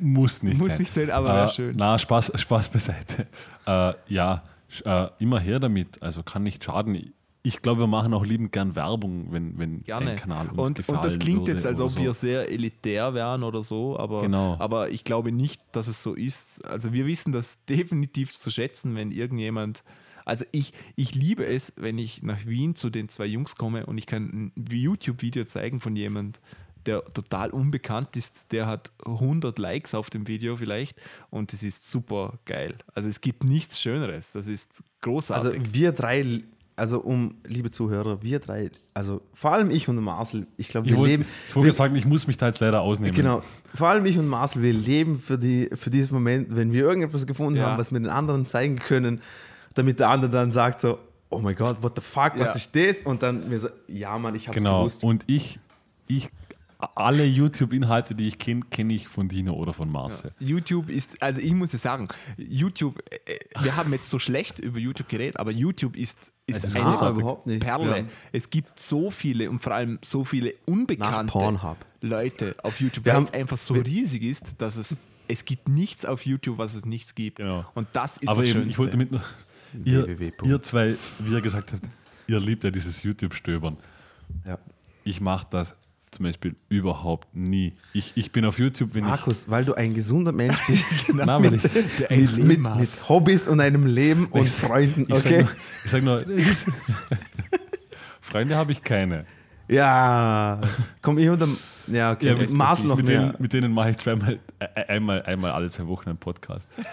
muss 0.00 0.42
nicht 0.42 0.58
Muss 0.58 0.68
sein. 0.68 0.78
nicht 0.78 0.94
sein, 0.94 1.10
aber 1.10 1.44
äh, 1.44 1.48
schön. 1.48 1.74
Na, 1.76 1.98
Spaß, 1.98 2.32
Spaß 2.36 2.68
beiseite. 2.68 3.26
Äh, 3.66 3.94
ja, 4.06 4.42
äh, 4.84 5.08
immer 5.18 5.40
her 5.40 5.58
damit. 5.58 6.02
Also 6.02 6.22
kann 6.22 6.42
nicht 6.44 6.62
schaden. 6.64 7.12
Ich 7.44 7.60
glaube, 7.60 7.80
wir 7.80 7.86
machen 7.88 8.14
auch 8.14 8.24
liebend 8.24 8.52
gern 8.52 8.76
Werbung, 8.76 9.32
wenn, 9.32 9.58
wenn 9.58 9.82
Gerne. 9.82 10.12
ein 10.12 10.16
Kanal 10.16 10.48
uns 10.50 10.68
und, 10.68 10.74
gefallen 10.76 10.98
und 11.00 11.04
das 11.04 11.18
klingt 11.18 11.40
würde 11.40 11.52
jetzt, 11.52 11.66
als 11.66 11.80
ob 11.80 11.90
so. 11.90 11.98
wir 12.00 12.14
sehr 12.14 12.48
elitär 12.50 13.14
wären 13.14 13.42
oder 13.42 13.62
so, 13.62 13.98
aber, 13.98 14.20
Genau. 14.22 14.56
aber 14.60 14.90
ich 14.90 15.02
glaube 15.02 15.32
nicht, 15.32 15.60
dass 15.72 15.88
es 15.88 16.02
so 16.04 16.14
ist. 16.14 16.64
Also 16.64 16.92
wir 16.92 17.04
wissen 17.06 17.32
das 17.32 17.64
definitiv 17.68 18.32
zu 18.32 18.50
schätzen, 18.50 18.94
wenn 18.94 19.10
irgendjemand. 19.10 19.82
Also 20.24 20.44
ich, 20.52 20.72
ich 20.94 21.16
liebe 21.16 21.44
es, 21.44 21.72
wenn 21.74 21.98
ich 21.98 22.22
nach 22.22 22.46
Wien 22.46 22.76
zu 22.76 22.90
den 22.90 23.08
zwei 23.08 23.26
Jungs 23.26 23.56
komme 23.56 23.86
und 23.86 23.98
ich 23.98 24.06
kann 24.06 24.52
ein 24.56 24.64
YouTube-Video 24.70 25.44
zeigen 25.44 25.80
von 25.80 25.96
jemand, 25.96 26.40
der 26.86 27.04
total 27.06 27.50
unbekannt 27.50 28.16
ist, 28.16 28.52
der 28.52 28.66
hat 28.68 28.92
100 29.04 29.58
Likes 29.58 29.94
auf 29.94 30.10
dem 30.10 30.28
Video 30.28 30.56
vielleicht 30.56 31.00
und 31.30 31.52
das 31.52 31.64
ist 31.64 31.90
super 31.90 32.38
geil. 32.44 32.76
Also 32.94 33.08
es 33.08 33.20
gibt 33.20 33.42
nichts 33.42 33.80
Schöneres, 33.80 34.30
das 34.30 34.46
ist 34.46 34.70
Also 34.74 34.82
großartig. 35.00 35.74
wir 35.74 35.90
drei, 35.92 36.40
also 36.76 37.00
um, 37.00 37.34
liebe 37.46 37.70
Zuhörer, 37.70 38.22
wir 38.22 38.38
drei, 38.40 38.70
also 38.94 39.20
vor 39.34 39.52
allem 39.52 39.70
ich 39.70 39.88
und 39.88 39.96
Marcel, 40.02 40.46
ich 40.56 40.68
glaube, 40.68 40.86
Ich 40.86 40.92
wir 40.92 40.98
wollte 40.98 41.10
leben. 41.12 41.26
ich 41.50 41.56
wollte 41.56 41.74
sagen, 41.74 41.94
ich 41.96 42.04
muss 42.06 42.26
mich 42.26 42.36
da 42.38 42.46
jetzt 42.46 42.60
leider 42.60 42.80
ausnehmen. 42.80 43.14
Genau, 43.14 43.42
vor 43.74 43.88
allem 43.88 44.06
ich 44.06 44.18
und 44.18 44.26
Marcel, 44.28 44.62
wir 44.62 44.72
leben 44.72 45.18
für, 45.18 45.38
die, 45.38 45.68
für 45.74 45.90
diesen 45.90 46.14
Moment, 46.14 46.54
wenn 46.56 46.72
wir 46.72 46.82
irgendetwas 46.82 47.26
gefunden 47.26 47.58
Ja. 47.58 47.66
haben, 47.70 47.78
was 47.78 47.92
wir 47.92 48.00
den 48.00 48.08
anderen 48.10 48.46
zeigen 48.46 48.76
können, 48.76 49.20
damit 49.74 49.98
der 50.00 50.08
andere 50.10 50.30
dann 50.30 50.50
sagt 50.52 50.80
so, 50.80 50.98
oh 51.30 51.38
mein 51.40 51.54
Gott, 51.56 51.82
what 51.82 51.92
the 51.96 52.02
fuck, 52.02 52.32
was 52.38 52.48
Ja. 52.48 52.54
ist 52.54 52.74
das? 52.76 53.00
Und 53.06 53.22
dann 53.22 53.48
mir 53.48 53.58
so, 53.58 53.68
ja 53.88 54.18
Mann, 54.18 54.34
ich 54.34 54.48
hab's 54.48 54.56
Genau. 54.58 54.80
gewusst. 54.80 55.02
Und 55.04 55.24
ich, 55.28 55.58
ich, 56.06 56.28
alle 56.96 57.24
YouTube-Inhalte, 57.24 58.14
die 58.14 58.26
ich 58.28 58.38
kenne, 58.38 58.62
kenne 58.70 58.94
ich 58.94 59.08
von 59.08 59.28
Dino 59.28 59.54
oder 59.54 59.72
von 59.72 59.90
Marcel. 59.90 60.32
YouTube 60.40 60.90
ist, 60.90 61.22
also 61.22 61.40
ich 61.40 61.52
muss 61.52 61.72
ja 61.72 61.78
sagen, 61.78 62.08
YouTube, 62.36 62.98
äh, 63.10 63.38
wir 63.62 63.76
haben 63.76 63.92
jetzt 63.92 64.10
so 64.10 64.18
schlecht 64.18 64.58
über 64.58 64.78
YouTube 64.78 65.08
geredet, 65.08 65.38
aber 65.38 65.52
YouTube 65.52 65.96
ist, 65.96 66.18
ist 66.46 66.58
Es 66.58 66.64
ist 66.64 66.76
eine 66.76 67.10
überhaupt 67.10 67.46
nicht. 67.46 67.62
Perle. 67.62 67.98
Ja. 67.98 68.04
Es 68.32 68.50
gibt 68.50 68.80
so 68.80 69.10
viele 69.10 69.48
und 69.48 69.62
vor 69.62 69.74
allem 69.74 69.98
so 70.02 70.24
viele 70.24 70.54
unbekannte 70.66 71.32
Pornhub. 71.32 71.76
Leute 72.00 72.56
auf 72.62 72.80
YouTube, 72.80 73.06
weil 73.06 73.22
es 73.22 73.32
einfach 73.32 73.58
so 73.58 73.74
riesig 73.74 74.24
ist, 74.24 74.60
dass 74.60 74.76
es, 74.76 75.08
es 75.28 75.44
gibt 75.44 75.68
nichts 75.68 76.04
auf 76.04 76.26
YouTube, 76.26 76.58
was 76.58 76.74
es 76.74 76.84
nichts 76.84 77.14
gibt. 77.14 77.36
Genau. 77.36 77.64
Und 77.74 77.86
das 77.92 78.16
ist 78.16 78.28
Aber 78.28 78.40
das 78.40 78.48
eben, 78.48 78.54
Schönste. 78.54 78.70
ich 78.70 78.78
wollte 78.78 78.92
damit 78.92 79.12
noch. 79.12 79.24
Ihr, 79.84 80.06
ihr 80.44 80.60
zwei, 80.62 80.96
wie 81.20 81.32
ihr 81.32 81.40
gesagt 81.40 81.72
habt, 81.72 81.88
ihr 82.26 82.40
liebt 82.40 82.64
ja 82.64 82.70
dieses 82.70 83.02
YouTube-Stöbern. 83.04 83.76
Ja. 84.44 84.58
Ich 85.04 85.20
mache 85.20 85.46
das 85.50 85.76
zum 86.12 86.24
Beispiel 86.24 86.54
überhaupt 86.68 87.34
nie. 87.34 87.72
Ich, 87.94 88.12
ich 88.16 88.30
bin 88.32 88.44
auf 88.44 88.58
YouTube, 88.58 88.90
wenn 88.94 89.04
Markus, 89.04 89.48
weil 89.50 89.64
du 89.64 89.74
ein 89.74 89.94
gesunder 89.94 90.30
Mensch 90.32 90.56
bist, 90.66 90.84
ich. 91.08 91.14
Nein, 91.14 91.26
weil 91.28 91.54
ich, 91.54 92.36
mit, 92.36 92.38
mit, 92.38 92.76
mit 92.76 93.08
Hobbys 93.08 93.48
und 93.48 93.60
einem 93.60 93.86
Leben 93.86 94.26
und 94.26 94.48
Freunden, 94.48 95.06
ich 95.08 95.14
okay? 95.14 95.46
sag 95.86 96.02
nur, 96.02 96.28
ich 96.28 96.30
sag 96.36 96.36
nur 96.36 96.38
es 96.38 96.46
ist- 96.52 96.66
Freunde 98.20 98.56
habe 98.56 98.72
ich 98.72 98.82
keine. 98.82 99.24
Ja, 99.68 100.60
komm, 101.00 101.18
ich 101.18 101.28
und 101.30 101.40
der, 101.40 101.48
ja, 101.86 102.12
okay, 102.12 102.26
Ja, 102.26 102.32
mit 102.34 102.48
mit, 102.50 102.52
Marcel 102.58 102.86
noch 102.86 102.96
mit, 102.96 103.06
mehr. 103.06 103.20
denen, 103.20 103.34
mit 103.38 103.52
denen 103.52 103.72
mache 103.72 103.90
ich 103.90 103.96
zweimal, 103.96 104.38
äh, 104.58 104.66
einmal, 104.88 105.22
einmal 105.22 105.52
alle 105.52 105.68
zwei 105.70 105.86
Wochen 105.86 106.10
einen 106.10 106.18
Podcast. 106.18 106.68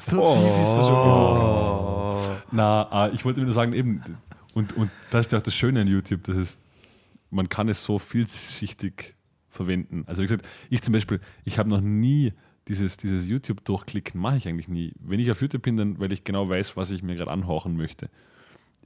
so 0.00 0.34
viel 0.34 0.46
ist 0.46 0.76
da 0.78 0.82
schon 0.82 0.94
Oh. 0.94 2.14
gesagt. 2.16 2.42
Na, 2.52 3.06
äh, 3.08 3.10
ich 3.14 3.24
wollte 3.24 3.40
nur 3.40 3.52
sagen, 3.52 3.72
eben, 3.74 4.02
und, 4.54 4.76
und 4.76 4.90
das 5.10 5.26
ist 5.26 5.32
ja 5.32 5.38
auch 5.38 5.42
das 5.42 5.54
Schöne 5.54 5.80
an 5.82 5.88
YouTube, 5.88 6.24
das 6.24 6.36
ist, 6.36 6.58
man 7.30 7.48
kann 7.48 7.68
es 7.68 7.84
so 7.84 7.98
vielschichtig 7.98 9.14
verwenden. 9.48 10.04
Also 10.06 10.22
wie 10.22 10.26
gesagt, 10.26 10.46
ich 10.70 10.82
zum 10.82 10.92
Beispiel, 10.92 11.20
ich 11.44 11.58
habe 11.58 11.68
noch 11.68 11.80
nie 11.80 12.32
dieses, 12.68 12.96
dieses 12.96 13.26
YouTube-Durchklicken, 13.26 14.20
mache 14.20 14.36
ich 14.36 14.48
eigentlich 14.48 14.68
nie. 14.68 14.92
Wenn 15.00 15.20
ich 15.20 15.30
auf 15.30 15.40
YouTube 15.40 15.62
bin, 15.62 15.76
dann, 15.76 15.98
weil 16.00 16.12
ich 16.12 16.24
genau 16.24 16.48
weiß, 16.48 16.76
was 16.76 16.90
ich 16.90 17.02
mir 17.02 17.14
gerade 17.14 17.30
anhorchen 17.30 17.76
möchte. 17.76 18.08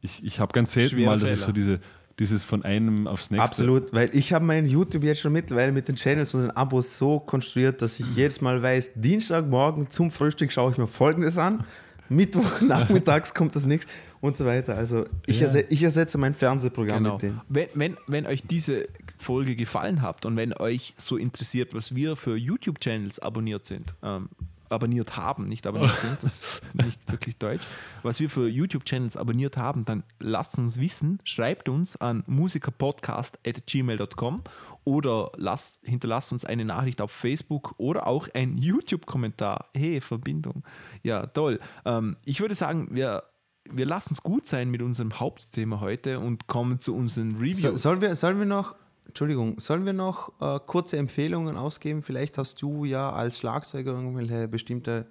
Ich, 0.03 0.25
ich 0.25 0.41
habe 0.41 0.53
ganz 0.53 0.73
selten 0.73 0.97
Schwere 0.97 1.11
mal, 1.11 1.19
dass 1.19 1.31
es 1.31 1.41
Fehler. 1.41 1.47
so 1.47 1.53
diese, 1.53 1.81
dieses 2.19 2.43
von 2.43 2.63
einem 2.63 3.07
aufs 3.07 3.31
nächste. 3.31 3.43
Absolut, 3.43 3.93
weil 3.93 4.15
ich 4.15 4.33
habe 4.33 4.45
mein 4.45 4.67
YouTube 4.67 5.03
jetzt 5.05 5.21
schon 5.21 5.33
mittlerweile 5.33 5.73
mit 5.73 5.89
den 5.89 5.97
Channels 5.97 6.35
und 6.35 6.43
den 6.43 6.51
Abos 6.51 6.99
so 6.99 7.19
konstruiert, 7.21 7.81
dass 7.81 7.99
ich 7.99 8.07
jedes 8.15 8.41
Mal 8.41 8.63
weiß, 8.63 8.93
Dienstagmorgen 8.95 9.91
zum 9.91 10.11
Frühstück 10.11 10.53
schaue 10.53 10.73
ich 10.73 10.79
mir 10.79 10.87
Folgendes 10.87 11.39
an, 11.39 11.65
Mittwoch 12.11 12.61
nachmittags 12.61 13.33
kommt 13.33 13.57
das 13.57 13.65
nächste 13.65 13.91
und 14.21 14.37
so 14.37 14.45
weiter. 14.45 14.77
Also 14.77 15.07
ich, 15.27 15.41
Ja. 15.41 15.47
erse 15.47 15.61
ich 15.63 15.83
ersetze 15.83 16.19
mein 16.19 16.35
Fernsehprogramm 16.35 17.03
Genau. 17.05 17.15
mit 17.15 17.23
dem. 17.23 17.41
Wenn, 17.49 17.69
wenn, 17.75 17.97
wenn 18.07 18.27
euch 18.27 18.43
diese 18.43 18.89
Folge 19.17 19.57
gefallen 19.57 20.03
hat 20.03 20.27
und 20.27 20.37
wenn 20.37 20.53
euch 20.55 20.93
so 20.99 21.17
interessiert, 21.17 21.73
was 21.73 21.95
wir 21.95 22.17
für 22.17 22.37
YouTube-Channels 22.37 23.21
abonniert 23.21 23.65
sind, 23.65 23.95
ähm, 24.03 24.29
abonniert 24.71 25.17
haben, 25.17 25.49
nicht 25.49 25.67
abonniert 25.67 25.97
sind, 25.99 26.23
das 26.23 26.41
ist 26.41 26.63
nicht 26.75 27.11
wirklich 27.11 27.37
deutsch, 27.39 27.63
was 28.03 28.21
wir 28.21 28.31
für 28.31 28.49
YouTube-Channels 28.49 29.17
abonniert 29.17 29.57
haben, 29.57 29.85
dann 29.85 30.05
lasst 30.19 30.59
uns 30.59 30.79
wissen, 30.81 31.19
schreibt 31.25 31.69
uns 31.69 31.97
an 31.97 32.25
musikerpodcast.gmail.com 32.27 34.43
oder 34.85 35.33
lasst, 35.37 35.85
hinterlasst 35.85 36.33
uns 36.33 36.45
eine 36.45 36.65
Nachricht 36.65 37.01
auf 37.01 37.11
Facebook 37.11 37.75
oder 37.79 38.07
auch 38.07 38.29
ein 38.35 38.57
YouTube-Kommentar. 38.57 39.67
Hey, 39.77 40.01
Verbindung. 40.01 40.65
Ja, 41.03 41.27
toll. 41.27 41.61
Ähm, 41.85 42.17
ich 42.25 42.41
würde 42.41 42.55
sagen, 42.55 42.89
wir, 42.91 43.25
wir 43.71 43.87
lassen 43.87 44.15
es 44.15 44.23
gut 44.23 44.47
sein 44.47 44.71
mit 44.71 44.83
unserem 44.83 45.21
Hauptthema 45.21 45.81
heute 45.81 46.19
und 46.19 46.47
kommen 46.47 46.81
zu 46.81 46.95
unseren 46.95 47.33
So, 47.33 47.39
Reviews. 47.39 47.83
sollen, 47.83 48.01
wir, 48.01 48.15
sollen 48.15 48.39
wir 48.39 48.47
noch, 48.47 48.75
Entschuldigung, 49.11 49.59
sollen 49.59 49.85
wir 49.87 49.93
noch 49.93 50.33
äh, 50.41 50.59
kurze 50.67 50.97
Empfehlungen 50.97 51.57
ausgeben? 51.57 52.03
Vielleicht 52.03 52.39
hast 52.39 52.63
du 52.63 52.85
ja 52.85 53.13
als 53.13 53.39
Schlagzeuger 53.39 53.93
irgendwelche 53.93 54.47
bestimmte 54.47 55.07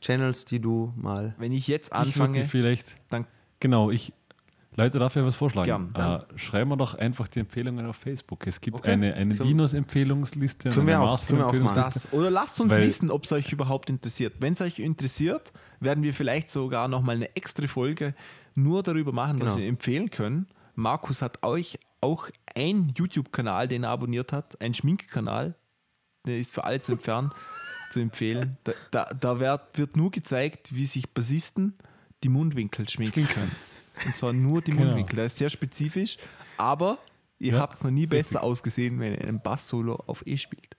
Channels, 0.00 0.44
die 0.46 0.60
du 0.60 0.92
mal. 0.96 1.34
Wenn 1.38 1.52
ich 1.52 1.68
jetzt 1.68 1.88
Ich 1.88 1.92
anfange, 1.94 2.44
vielleicht, 2.44 2.96
dann 3.10 3.26
genau, 3.60 3.90
ich, 3.90 4.12
Leute, 4.76 4.98
darf 4.98 5.14
ich 5.16 5.22
was 5.22 5.36
vorschlagen? 5.36 5.90
Gern. 5.92 6.20
Äh, 6.20 6.38
schreiben 6.38 6.70
wir 6.70 6.76
doch 6.76 6.94
einfach 6.94 7.28
die 7.28 7.40
Empfehlungen 7.40 7.84
auf 7.84 7.96
Facebook. 7.96 8.46
Es 8.46 8.60
gibt 8.60 8.78
Okay. 8.78 8.92
eine, 8.92 9.12
eine 9.14 9.34
Dinos-Empfehlungsliste, 9.34 10.70
Können 10.70 10.86
wir 10.86 11.00
eine. 11.00 11.74
Das. 11.74 12.10
Oder 12.12 12.30
lasst 12.30 12.60
uns 12.60 12.72
Weil- 12.72 12.86
wissen, 12.86 13.10
ob 13.10 13.24
es 13.24 13.32
euch 13.32 13.52
überhaupt 13.52 13.90
interessiert. 13.90 14.34
Wenn 14.40 14.54
es 14.54 14.60
euch 14.62 14.78
interessiert, 14.78 15.52
werden 15.80 16.02
wir 16.02 16.14
vielleicht 16.14 16.48
sogar 16.50 16.88
nochmal 16.88 17.16
eine 17.16 17.34
extra 17.36 17.66
Folge 17.66 18.14
nur 18.54 18.82
darüber 18.82 19.12
machen, 19.12 19.38
was 19.40 19.48
Genau. 19.48 19.58
wir 19.58 19.66
empfehlen 19.68 20.10
können. 20.10 20.46
Markus 20.76 21.20
hat 21.22 21.42
euch 21.42 21.78
auch 22.00 22.28
einen 22.54 22.92
YouTube-Kanal, 22.96 23.68
den 23.68 23.84
er 23.84 23.90
abonniert 23.90 24.32
hat, 24.32 24.60
einen 24.60 24.74
Schminkkanal. 24.74 25.54
Der 26.26 26.38
ist 26.38 26.52
für 26.52 26.64
alle 26.64 26.80
zu 26.80 26.92
empfehlen. 26.92 27.30
zu 27.90 28.00
empfehlen. 28.00 28.56
Da, 28.64 28.72
da, 28.90 29.04
da 29.14 29.40
wird, 29.40 29.78
wird 29.78 29.96
nur 29.96 30.10
gezeigt, 30.10 30.74
wie 30.74 30.86
sich 30.86 31.08
Bassisten 31.10 31.74
die 32.24 32.28
Mundwinkel 32.28 32.88
schminken 32.88 33.26
können. 33.26 33.50
Und 34.06 34.16
zwar 34.16 34.32
nur 34.32 34.60
die 34.60 34.72
Genau. 34.72 34.84
Mundwinkel. 34.86 35.16
Das 35.16 35.32
ist 35.32 35.38
sehr 35.38 35.50
spezifisch, 35.50 36.18
aber 36.56 36.98
ihr 37.38 37.54
Ja, 37.54 37.60
habt 37.60 37.76
es 37.76 37.84
noch 37.84 37.90
nie 37.90 38.06
besser 38.06 38.42
ausgesehen, 38.42 38.98
wenn 39.00 39.14
ihr 39.14 39.22
einen 39.22 39.40
Bass-Solo 39.40 39.94
auf 40.06 40.26
E 40.26 40.36
spielt. 40.36 40.76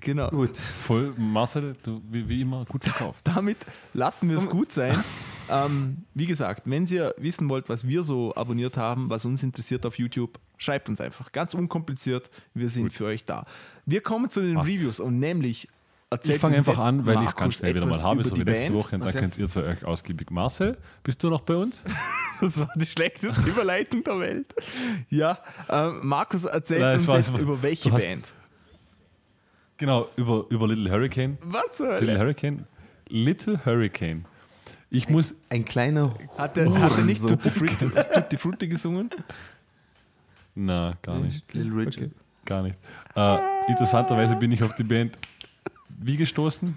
genau. 0.00 0.30
Gut. 0.30 0.56
Voll, 0.56 1.14
Marcel, 1.16 1.76
du 1.82 2.00
wie, 2.08 2.28
wie 2.28 2.40
immer 2.40 2.64
gut 2.64 2.84
verkauft. 2.84 3.20
damit 3.24 3.58
lassen 3.92 4.28
wir 4.30 4.36
es 4.36 4.48
gut 4.48 4.70
sein. 4.70 4.96
Ähm, 5.50 6.04
wie 6.14 6.26
gesagt, 6.26 6.62
wenn 6.66 6.86
ihr 6.86 7.14
wissen 7.18 7.48
wollt, 7.48 7.68
was 7.68 7.86
wir 7.86 8.02
so 8.02 8.34
abonniert 8.34 8.76
haben, 8.76 9.10
was 9.10 9.24
uns 9.24 9.42
interessiert 9.42 9.84
auf 9.84 9.98
YouTube, 9.98 10.38
schreibt 10.56 10.88
uns 10.88 11.00
einfach. 11.00 11.32
Ganz 11.32 11.54
unkompliziert. 11.54 12.30
Wir 12.54 12.68
sind 12.68 12.92
für 12.92 13.04
euch 13.06 13.24
da. 13.24 13.42
Wir 13.84 14.00
kommen 14.00 14.30
zu 14.30 14.40
den 14.40 14.54
Passt. 14.54 14.68
Reviews 14.68 15.00
und 15.00 15.18
nämlich 15.18 15.68
erzählt 16.10 16.36
Ich 16.36 16.40
fange 16.40 16.56
einfach 16.56 16.78
an, 16.78 17.04
weil 17.06 17.20
ich 17.22 17.28
es 17.28 17.36
ganz 17.36 17.54
schnell 17.56 17.74
wieder 17.74 17.86
mal 17.86 18.02
habe, 18.02 18.24
so 18.24 18.36
wie 18.36 18.42
letzte 18.42 18.64
Band. 18.70 18.74
Woche. 18.74 18.94
Und 18.94 19.00
dann 19.00 19.08
Okay. 19.10 19.18
könnt 19.20 19.38
ihr 19.38 19.48
zwei 19.48 19.62
euch 19.64 19.84
ausgiebig. 19.84 20.30
Marcel, 20.30 20.78
bist 21.02 21.22
du 21.22 21.30
noch 21.30 21.40
bei 21.42 21.56
uns? 21.56 21.84
Das 22.40 22.58
war 22.58 22.68
die 22.74 22.84
schlechteste 22.84 23.48
Überleitung 23.48 24.02
der 24.02 24.18
Welt. 24.18 24.54
Ja, 25.08 25.38
ähm, 25.70 26.00
Markus 26.02 26.44
erzählt 26.44 26.80
Nein, 26.80 26.94
uns 26.96 27.06
jetzt 27.06 27.38
über 27.38 27.62
welche 27.62 27.90
Band. 27.90 28.28
Genau, 29.76 30.08
über, 30.16 30.44
über 30.50 30.66
Little 30.66 30.90
Hurricane. 30.90 31.38
Was 31.42 31.74
zur 31.74 32.00
Little? 32.00 32.18
Hurricane. 32.18 32.66
Little 33.08 33.64
Hurricane. 33.64 34.24
Ich 34.94 35.08
muss, 35.08 35.34
Ein 35.50 35.64
kleiner 35.64 36.14
Hat 36.38 36.56
er, 36.56 36.66
hat 36.80 36.92
er 36.98 37.04
nicht 37.04 37.20
Hurensohn. 37.22 37.28
Tutti 37.42 37.50
Frutti, 37.50 37.86
Tutti 38.14 38.36
Frutti 38.36 38.68
gesungen? 38.68 39.10
na, 40.54 40.94
gar 41.02 41.18
nicht. 41.18 41.52
Little 41.52 41.76
Richard. 41.84 42.10
Gar 42.44 42.62
nicht. 42.62 42.76
Äh, 43.16 43.38
interessanterweise 43.68 44.36
bin 44.36 44.52
ich 44.52 44.62
auf 44.62 44.74
die 44.76 44.84
Band 44.84 45.16
wie 45.88 46.16
gestoßen? 46.16 46.76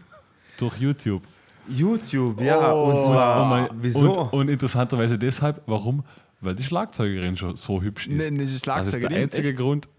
Durch 0.57 0.77
YouTube. 0.77 1.22
YouTube, 1.69 2.41
ja. 2.41 2.73
Oh. 2.73 2.91
und 2.91 3.02
zwar, 3.02 3.41
Oh 3.44 3.45
mein- 3.45 3.68
wieso? 3.73 4.14
Und, 4.14 4.34
und 4.34 4.49
interessanterweise 4.49 5.18
deshalb, 5.19 5.61
warum? 5.68 6.03
Weil 6.39 6.56
die 6.56 6.64
Schlagzeugerin 6.64 7.35
schon 7.35 7.56
so 7.56 7.81
hübsch 7.81 8.07
ist. 8.07 8.15
Ne, 8.18 8.31
ne, 8.31 8.38
die 8.39 8.45
das 8.45 8.53
ist 8.56 8.64
Schlagzeugerin, 8.64 9.10
der 9.10 9.22
einzige 9.23 9.49
echt? 9.49 9.57
Grund. 9.57 9.89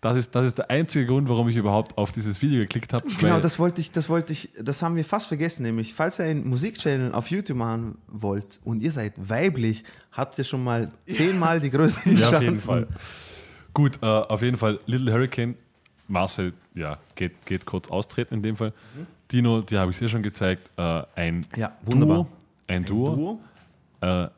Das 0.00 0.16
ist, 0.16 0.32
das 0.34 0.44
ist 0.44 0.58
der 0.58 0.70
einzige 0.70 1.06
Grund, 1.06 1.28
warum 1.28 1.48
ich 1.48 1.56
überhaupt 1.56 1.98
auf 1.98 2.12
dieses 2.12 2.40
Video 2.40 2.60
geklickt 2.60 2.92
habe. 2.92 3.04
Genau, 3.18 3.40
das 3.40 3.58
wollte 3.58 3.80
ich, 3.80 3.90
das 3.90 4.08
wollte 4.08 4.32
ich, 4.32 4.48
das 4.62 4.80
haben 4.80 4.94
wir 4.94 5.04
fast 5.04 5.26
vergessen, 5.26 5.64
nämlich, 5.64 5.92
falls 5.92 6.20
ihr 6.20 6.26
einen 6.26 6.48
Musikchannel 6.48 7.12
auf 7.12 7.28
YouTube 7.30 7.56
machen 7.58 7.98
wollt 8.06 8.60
und 8.64 8.80
ihr 8.80 8.92
seid 8.92 9.12
weiblich, 9.16 9.82
habt 10.12 10.38
ihr 10.38 10.44
schon 10.44 10.62
mal 10.62 10.90
zehnmal 11.04 11.60
die 11.60 11.70
größten 11.76 12.16
Ja, 12.16 12.30
auf 12.30 12.40
jeden 12.42 12.58
Fall. 12.58 12.86
Gut, 13.74 13.98
äh, 14.00 14.06
auf 14.06 14.40
jeden 14.42 14.56
Fall 14.56 14.78
Little 14.86 15.12
Hurricane. 15.12 15.56
Marcel, 16.06 16.54
ja, 16.74 16.98
geht, 17.16 17.44
geht 17.44 17.66
kurz 17.66 17.90
austreten 17.90 18.34
in 18.34 18.42
dem 18.42 18.56
Fall. 18.56 18.72
Dino, 19.30 19.60
die 19.60 19.76
habe 19.76 19.90
ich 19.90 19.98
dir 19.98 20.08
schon 20.08 20.22
gezeigt. 20.22 20.70
Äh, 20.76 21.02
ein 21.16 21.40
Ja, 21.56 21.76
wunderbar. 21.84 22.16
Duo. 22.16 22.26
Ein 22.68 22.84
Duo. 22.84 23.14
Duo, 23.14 23.40
Äh, 24.00 24.28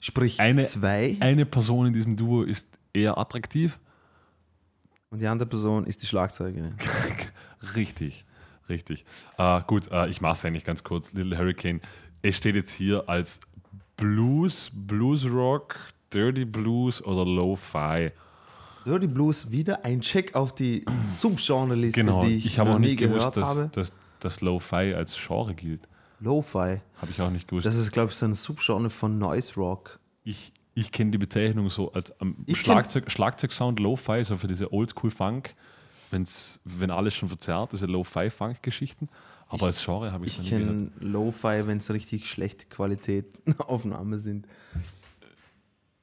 sprich 0.00 0.40
eine, 0.40 0.62
zwei 0.64 1.16
eine 1.20 1.44
Person 1.46 1.86
in 1.86 1.92
diesem 1.92 2.16
Duo 2.16 2.42
ist 2.42 2.66
eher 2.92 3.16
attraktiv. 3.18 3.78
Und 5.10 5.20
die 5.20 5.26
andere 5.26 5.48
Person 5.48 5.84
ist 5.84 6.02
die 6.02 6.06
Schlagzeugerin. 6.06 6.74
Richtig, 7.74 8.24
richtig. 8.70 9.04
Äh, 9.36 9.60
gut, 9.66 9.90
äh, 9.90 10.08
ich 10.08 10.20
mache 10.22 10.32
es 10.32 10.44
eigentlich 10.44 10.64
ganz 10.64 10.82
kurz. 10.82 11.12
Little 11.12 11.36
Hurricane. 11.36 11.80
Es 12.22 12.36
steht 12.36 12.54
jetzt 12.56 12.72
hier 12.72 13.06
als 13.08 13.40
Blues, 13.96 14.70
Blues 14.72 15.28
Rock, 15.28 15.76
Dirty 16.14 16.46
Blues 16.46 17.04
oder 17.04 17.24
Lo-Fi. 17.26 18.12
Dirty 18.86 19.06
Blues, 19.08 19.50
wieder 19.50 19.84
ein 19.84 20.00
Check 20.00 20.34
auf 20.34 20.54
die 20.54 20.86
Subgenre-Liste, 21.02 22.00
Genau, 22.00 22.24
die 22.24 22.36
ich, 22.36 22.46
ich, 22.46 22.58
habe 22.58 22.70
noch 22.70 22.76
auch 22.76 22.80
nie 22.80 22.86
nicht 22.86 22.98
gehört 22.98 23.34
gewusst, 23.34 23.36
dass, 23.36 23.46
habe. 23.46 23.70
dass, 23.72 23.92
dass 24.20 24.40
Lo-Fi 24.40 24.94
als 24.94 25.14
Genre 25.14 25.54
gilt. 25.54 25.82
Lo-Fi, 26.20 26.80
Habe 27.00 27.10
ich 27.10 27.20
auch 27.20 27.30
nicht 27.30 27.46
gewusst. 27.48 27.66
das 27.66 27.76
ist, 27.76 27.92
glaube 27.92 28.10
ich, 28.10 28.16
so 28.16 28.24
ein 28.26 28.32
Subgenre 28.34 28.88
von 28.90 29.18
Noise 29.18 29.54
Rock. 29.56 29.98
ich 30.24 30.52
ich 30.80 30.92
kenne 30.92 31.10
die 31.10 31.18
Bezeichnung 31.18 31.68
so 31.68 31.92
als 31.92 32.18
am 32.20 32.36
Ich 32.46 32.58
Schlagzeug, 32.58 33.10
Schlagzeugsound 33.10 33.78
Lo-Fi, 33.78 34.24
so 34.24 34.36
für 34.36 34.46
diese 34.46 34.72
Oldschool-Funk, 34.72 35.54
wenn's, 36.10 36.58
wenn 36.64 36.90
alles 36.90 37.14
schon 37.14 37.28
verzerrt, 37.28 37.72
diese 37.72 37.86
Lo-Fi-Funk-Geschichten. 37.86 39.08
Aber 39.48 39.66
als 39.66 39.84
Genre 39.84 40.10
habe 40.10 40.24
ich 40.24 40.38
es 40.38 40.44
Ich 40.44 40.50
noch 40.52 40.58
nie 40.58 40.64
gehört. 40.64 40.92
kenne 40.96 41.10
Lo-Fi, 41.12 41.66
wenn 41.66 41.78
es 41.78 41.92
richtig 41.92 42.28
schlechte 42.28 42.66
Qualität 42.66 43.26
Aufnahmen 43.58 44.18
sind. 44.18 44.46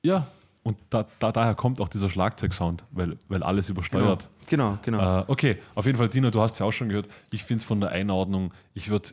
Ja, 0.03 0.27
und 0.61 0.77
da, 0.89 1.07
da, 1.17 1.31
daher 1.31 1.55
kommt 1.55 1.81
auch 1.81 1.89
dieser 1.89 2.09
Schlagzeugsound, 2.09 2.83
weil, 2.91 3.17
weil 3.29 3.41
alles 3.41 3.69
übersteuert. 3.69 4.29
Genau, 4.47 4.77
genau. 4.83 5.21
Äh, 5.21 5.25
okay, 5.27 5.57
auf 5.73 5.85
jeden 5.85 5.97
Fall, 5.97 6.09
Dino, 6.09 6.29
du 6.29 6.39
hast 6.39 6.53
es 6.53 6.59
ja 6.59 6.65
auch 6.65 6.71
schon 6.71 6.89
gehört. 6.89 7.07
Ich 7.31 7.43
finde 7.43 7.61
es 7.61 7.63
von 7.63 7.81
der 7.81 7.89
Einordnung, 7.89 8.53
ich 8.73 8.89
würde 8.89 9.09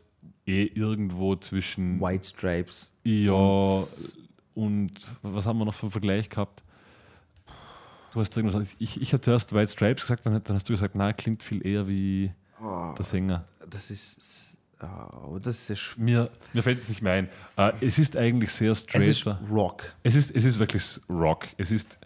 eh 0.46 0.64
irgendwo 0.64 1.36
zwischen 1.36 2.00
White 2.00 2.28
Stripes. 2.28 2.92
ja 3.04 3.82
Und- 4.54 5.12
was 5.22 5.46
haben 5.46 5.58
wir 5.58 5.64
noch 5.64 5.74
für 5.74 5.82
einen 5.86 5.90
Vergleich 5.92 6.28
gehabt? 6.28 6.62
Du 8.12 8.20
hast 8.20 8.36
irgendwas, 8.36 8.76
ich, 8.78 9.00
ich 9.00 9.12
habe 9.12 9.20
zuerst 9.20 9.52
White 9.52 9.72
Stripes 9.72 10.02
gesagt, 10.02 10.24
dann, 10.26 10.40
hast 10.48 10.68
du 10.68 10.72
gesagt, 10.72 10.94
na, 10.94 11.12
klingt 11.12 11.42
viel 11.42 11.66
eher 11.66 11.88
wie 11.88 12.32
der 12.60 13.04
Sänger. 13.04 13.44
Das 13.68 13.90
ist, 13.90 14.56
oh, 14.80 15.38
das 15.42 15.56
ist 15.56 15.66
sehr 15.66 15.76
sch- 15.76 15.98
Mir, 15.98 16.30
mir 16.52 16.62
fällt 16.62 16.78
es 16.78 16.88
nicht 16.88 17.02
mehr 17.02 17.14
ein. 17.14 17.28
Äh, 17.56 17.72
es 17.80 17.98
ist 17.98 18.16
eigentlich 18.16 18.52
sehr 18.52 18.70
Es 18.70 18.84
ist 18.84 19.18
straighter. 19.18 19.40
Rock. 19.50 19.94
Es 20.04 20.14
ist, 20.14 20.30
es 20.30 20.44
ist 20.44 20.60
wirklich 20.60 20.84
Rock. 21.08 21.48
Es 21.56 21.72
ist, 21.72 21.98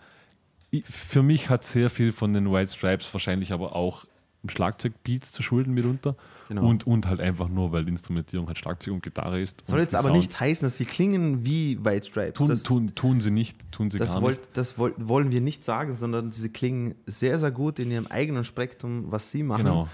für 0.85 1.23
mich 1.23 1.51
hat 1.51 1.63
sehr 1.65 1.91
viel 1.91 2.11
von 2.13 2.33
den 2.33 2.51
White 2.51 2.73
Stripes 2.73 3.13
wahrscheinlich 3.13 3.53
aber 3.53 3.77
auch 3.77 4.07
im 4.43 4.49
Schlagzeugbeats 4.49 5.33
zu 5.33 5.43
schulden 5.43 5.75
mitunter. 5.75 6.17
Genau. 6.49 6.67
Und, 6.67 6.87
und 6.87 7.07
halt 7.07 7.21
einfach 7.21 7.49
nur, 7.49 7.73
weil 7.73 7.85
die 7.85 7.91
Instrumentierung 7.91 8.47
halt 8.47 8.57
Schlagzeug 8.57 8.95
und 8.95 9.03
Gitarre 9.03 9.41
ist. 9.41 9.67
Soll 9.67 9.81
jetzt 9.81 9.95
aber 9.95 10.09
Sound. 10.09 10.17
nicht 10.17 10.41
heißen, 10.41 10.67
dass 10.67 10.77
sie 10.77 10.87
klingen 10.87 11.45
wie 11.45 11.85
White 11.85 12.07
Stripes. 12.07 12.39
Tun, 12.39 12.49
das 12.49 12.63
tun, 12.63 12.95
tun 12.95 13.21
sie 13.21 13.31
nicht, 13.31 13.71
tun 13.71 13.91
sie 13.91 13.99
das, 13.99 14.13
gar 14.13 14.23
wollt, 14.23 14.39
nicht. 14.39 14.57
das 14.57 14.79
woll, 14.79 14.95
wollen 14.97 15.31
wir 15.31 15.41
nicht 15.41 15.65
sagen, 15.65 15.93
sondern 15.93 16.31
sie 16.31 16.49
klingen 16.49 16.95
sehr, 17.07 17.39
sehr 17.39 17.51
gut 17.51 17.79
in 17.79 17.91
ihrem 17.91 18.07
eigenen 18.07 18.45
Spektrum, 18.45 19.11
was 19.11 19.31
sie 19.31 19.43
machen. 19.43 19.65
Genau. 19.65 19.89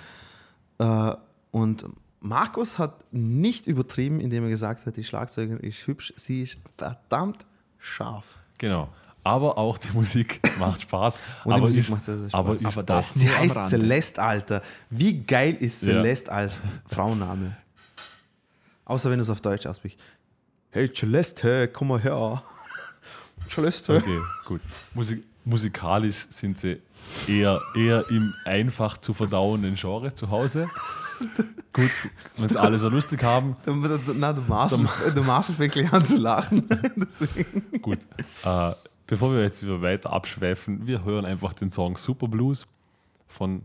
Äh, 0.79 1.17
und 1.51 1.87
Markus 2.21 2.79
hat 2.79 3.05
nicht 3.13 3.67
übertrieben, 3.67 4.21
indem 4.21 4.45
er 4.45 4.51
gesagt 4.51 4.87
hat, 4.87 4.97
die 4.97 5.05
Schlagzeugerin 5.05 5.61
ist 5.61 5.87
hübsch, 5.87 6.13
sie 6.17 6.43
ist 6.43 6.59
verdammt 6.77 7.47
scharf. 7.79 8.37
Genau. 8.59 8.89
Aber 9.25 9.59
auch 9.59 9.79
die 9.79 9.91
Musik 9.93 10.41
macht 10.59 10.83
Spaß. 10.83 11.19
Und 11.45 11.51
die 11.51 11.53
aber 11.55 11.61
Musik 11.63 11.81
ist, 11.85 11.91
macht 11.91 12.05
sehr, 12.05 12.19
sehr 12.19 12.29
Spaß. 12.29 12.39
Aber 12.39 12.55
ist 12.55 12.67
Aber 12.67 12.83
das 12.83 13.13
das 13.13 13.21
Sie 13.21 13.29
heißt 13.31 13.57
Rande. 13.57 13.71
Celeste, 13.71 14.23
Alter. 14.23 14.63
Wie 14.91 15.23
geil 15.23 15.57
ist 15.59 15.83
Ja. 15.83 15.95
Celeste 15.95 16.31
als 16.31 16.61
Frauenname? 16.89 17.57
Außer 18.85 19.11
wenn 19.11 19.19
du 19.19 19.23
es 19.23 19.31
auf 19.31 19.41
Deutsch 19.41 19.67
aussprichst. 19.67 19.99
Hey 20.71 20.93
Celeste, 20.93 21.69
komm 21.69 21.89
mal 21.89 22.01
her. 22.01 22.43
Celeste. 23.49 23.97
Okay, 23.97 24.19
gut. 24.45 24.61
Musik, 24.93 25.25
musikalisch 25.45 26.27
sind 26.31 26.59
sie 26.59 26.81
eher, 27.27 27.61
eher 27.75 28.05
im 28.11 28.33
einfach 28.45 28.99
zu 28.99 29.15
verdauenden 29.15 29.75
Genre 29.75 30.13
zu 30.13 30.31
Hause. 30.31 30.69
Gut, 31.73 31.91
wenn 32.37 32.49
sie 32.49 32.61
alle 32.61 32.77
so 32.77 32.89
lustig 32.89 33.23
haben, 33.23 33.57
na, 34.15 34.33
der 34.33 34.43
Marcel, 34.49 34.85
der 35.15 35.23
Marcel 35.23 35.55
fängt 35.55 35.73
gleich 35.73 35.93
an 35.93 36.05
zu 36.05 36.17
lachen. 36.17 36.67
Deswegen. 36.97 37.63
Gut, 37.81 37.99
äh, 38.45 38.73
bevor 39.07 39.33
wir 39.35 39.43
jetzt 39.43 39.63
wieder 39.63 39.83
weiter 39.83 40.13
abschweifen, 40.13 40.87
wir 40.87 41.05
hören 41.05 41.25
einfach 41.25 41.53
den 41.53 41.71
Song 41.71 41.97
Super 41.97 42.29
Blues 42.29 42.67
von 43.27 43.63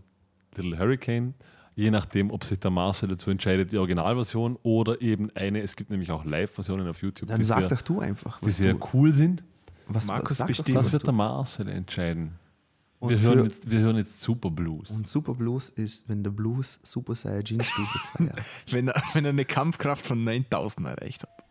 Little 0.56 0.78
Hurricane. 0.80 1.34
Je 1.76 1.92
nachdem, 1.92 2.30
ob 2.32 2.44
sich 2.44 2.60
der 2.60 2.72
Marcel 2.72 3.08
dazu 3.08 3.30
entscheidet, 3.32 3.72
die 3.72 3.78
Originalversion 3.78 4.58
oder 4.64 5.02
eben 5.02 5.30
eine, 5.36 5.62
es 5.62 5.76
gibt 5.78 5.92
nämlich 5.92 6.12
auch 6.12 6.26
Live-Versionen 6.26 6.88
auf 6.90 7.02
YouTube, 7.02 7.30
Dann 7.30 7.38
die, 7.40 7.46
sag 7.46 7.60
sehr, 7.60 7.68
doch 7.70 7.82
du 7.82 8.00
einfach, 8.02 8.40
die 8.42 8.48
was 8.48 8.58
sehr 8.58 8.74
du, 8.74 8.80
cool 8.94 9.14
sind. 9.14 9.44
was, 9.88 10.08
Markus 10.08 10.40
was, 10.42 10.48
bestimmt. 10.48 10.76
Das 10.78 10.88
was 10.88 10.94
wird 10.94 11.06
der 11.08 11.14
Marcel 11.14 11.70
entscheiden. 11.70 12.34
Und 13.00 13.12
Wir 13.12 13.20
für- 13.20 13.28
hören, 13.28 13.44
jetzt, 13.46 13.72
wir 13.72 13.80
hören 13.80 13.96
jetzt 13.96 14.20
Super 14.20 14.50
Blues. 14.52 14.90
Und 14.92 15.08
Super 15.08 15.34
Blues 15.36 15.70
ist, 15.70 16.10
wenn 16.10 16.22
der 16.22 16.32
Blues 16.32 16.82
Super 16.84 17.16
Saiyajin 17.16 17.64
Stufe 17.64 18.00
2 18.18 18.26
hat. 18.26 18.40
Wenn 18.72 18.90
er, 18.90 19.02
wenn 19.14 19.24
er 19.24 19.30
eine 19.30 19.46
Kampfkraft 19.46 20.06
von 20.06 20.22
9000 20.26 20.86
erreicht 20.86 21.22
hat. 21.24 21.46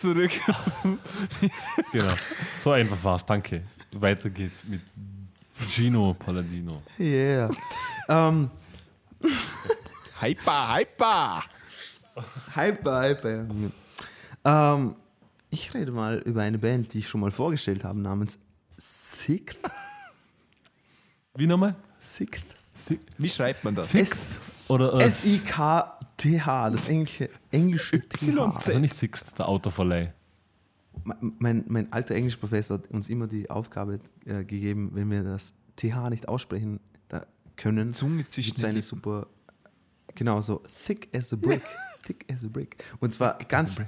Zurück. 0.00 0.32
Genau. 1.92 2.12
So 2.56 2.70
einfach 2.72 3.02
war's, 3.02 3.24
danke. 3.26 3.62
Weiter 3.92 4.30
geht's 4.30 4.64
mit 4.64 4.80
Gino 5.70 6.14
Palladino. 6.18 6.82
Yeah. 6.98 7.50
ähm, 8.08 8.50
Hyper, 10.20 10.74
hyper. 10.74 11.42
hyper, 12.54 13.02
hyper. 13.02 13.46
ja. 14.44 14.74
Ähm, 14.74 14.94
ich 15.50 15.72
rede 15.74 15.90
mal 15.92 16.18
über 16.18 16.42
eine 16.42 16.58
Band, 16.58 16.92
die 16.94 16.98
ich 16.98 17.08
schon 17.08 17.20
mal 17.20 17.30
vorgestellt 17.30 17.84
habe, 17.84 17.98
namens 17.98 18.38
Sixth. 18.78 19.58
Wie 21.34 21.46
nochmal? 21.46 21.74
Sixth. 21.98 22.44
Wie 23.18 23.28
schreibt 23.28 23.64
man 23.64 23.74
das? 23.74 23.94
S- 23.94 24.16
Oder 24.68 24.94
äh, 24.94 25.10
S-I-K-T-H, 26.20 26.70
das 26.70 26.88
englische, 26.88 27.28
englische 27.50 28.00
TH. 28.00 28.38
also 28.66 28.78
nicht 28.78 28.94
Sixt, 28.94 29.38
der 29.38 29.48
Autoverleih. 29.48 30.12
Mein, 31.04 31.32
mein, 31.38 31.64
mein 31.68 31.92
alter 31.92 32.14
Englischprofessor 32.14 32.78
hat 32.78 32.90
uns 32.90 33.08
immer 33.08 33.26
die 33.26 33.48
Aufgabe 33.48 34.00
äh, 34.26 34.44
gegeben, 34.44 34.90
wenn 34.92 35.10
wir 35.10 35.22
das 35.22 35.54
TH 35.76 36.10
nicht 36.10 36.28
aussprechen 36.28 36.80
da 37.08 37.24
können, 37.56 37.92
Zunge 37.92 38.26
zwischen 38.26 38.48
gibt's 38.50 38.60
den 38.60 38.68
eine 38.70 38.78
Lippen. 38.80 38.88
super, 38.88 39.26
genau 40.14 40.40
so, 40.40 40.62
thick 40.86 41.08
as 41.16 41.32
a 41.32 41.36
brick. 41.36 41.62
thick 42.06 42.26
as 42.32 42.44
a 42.44 42.48
brick. 42.48 42.82
Und 43.00 43.12
zwar 43.12 43.38
ganz, 43.48 43.80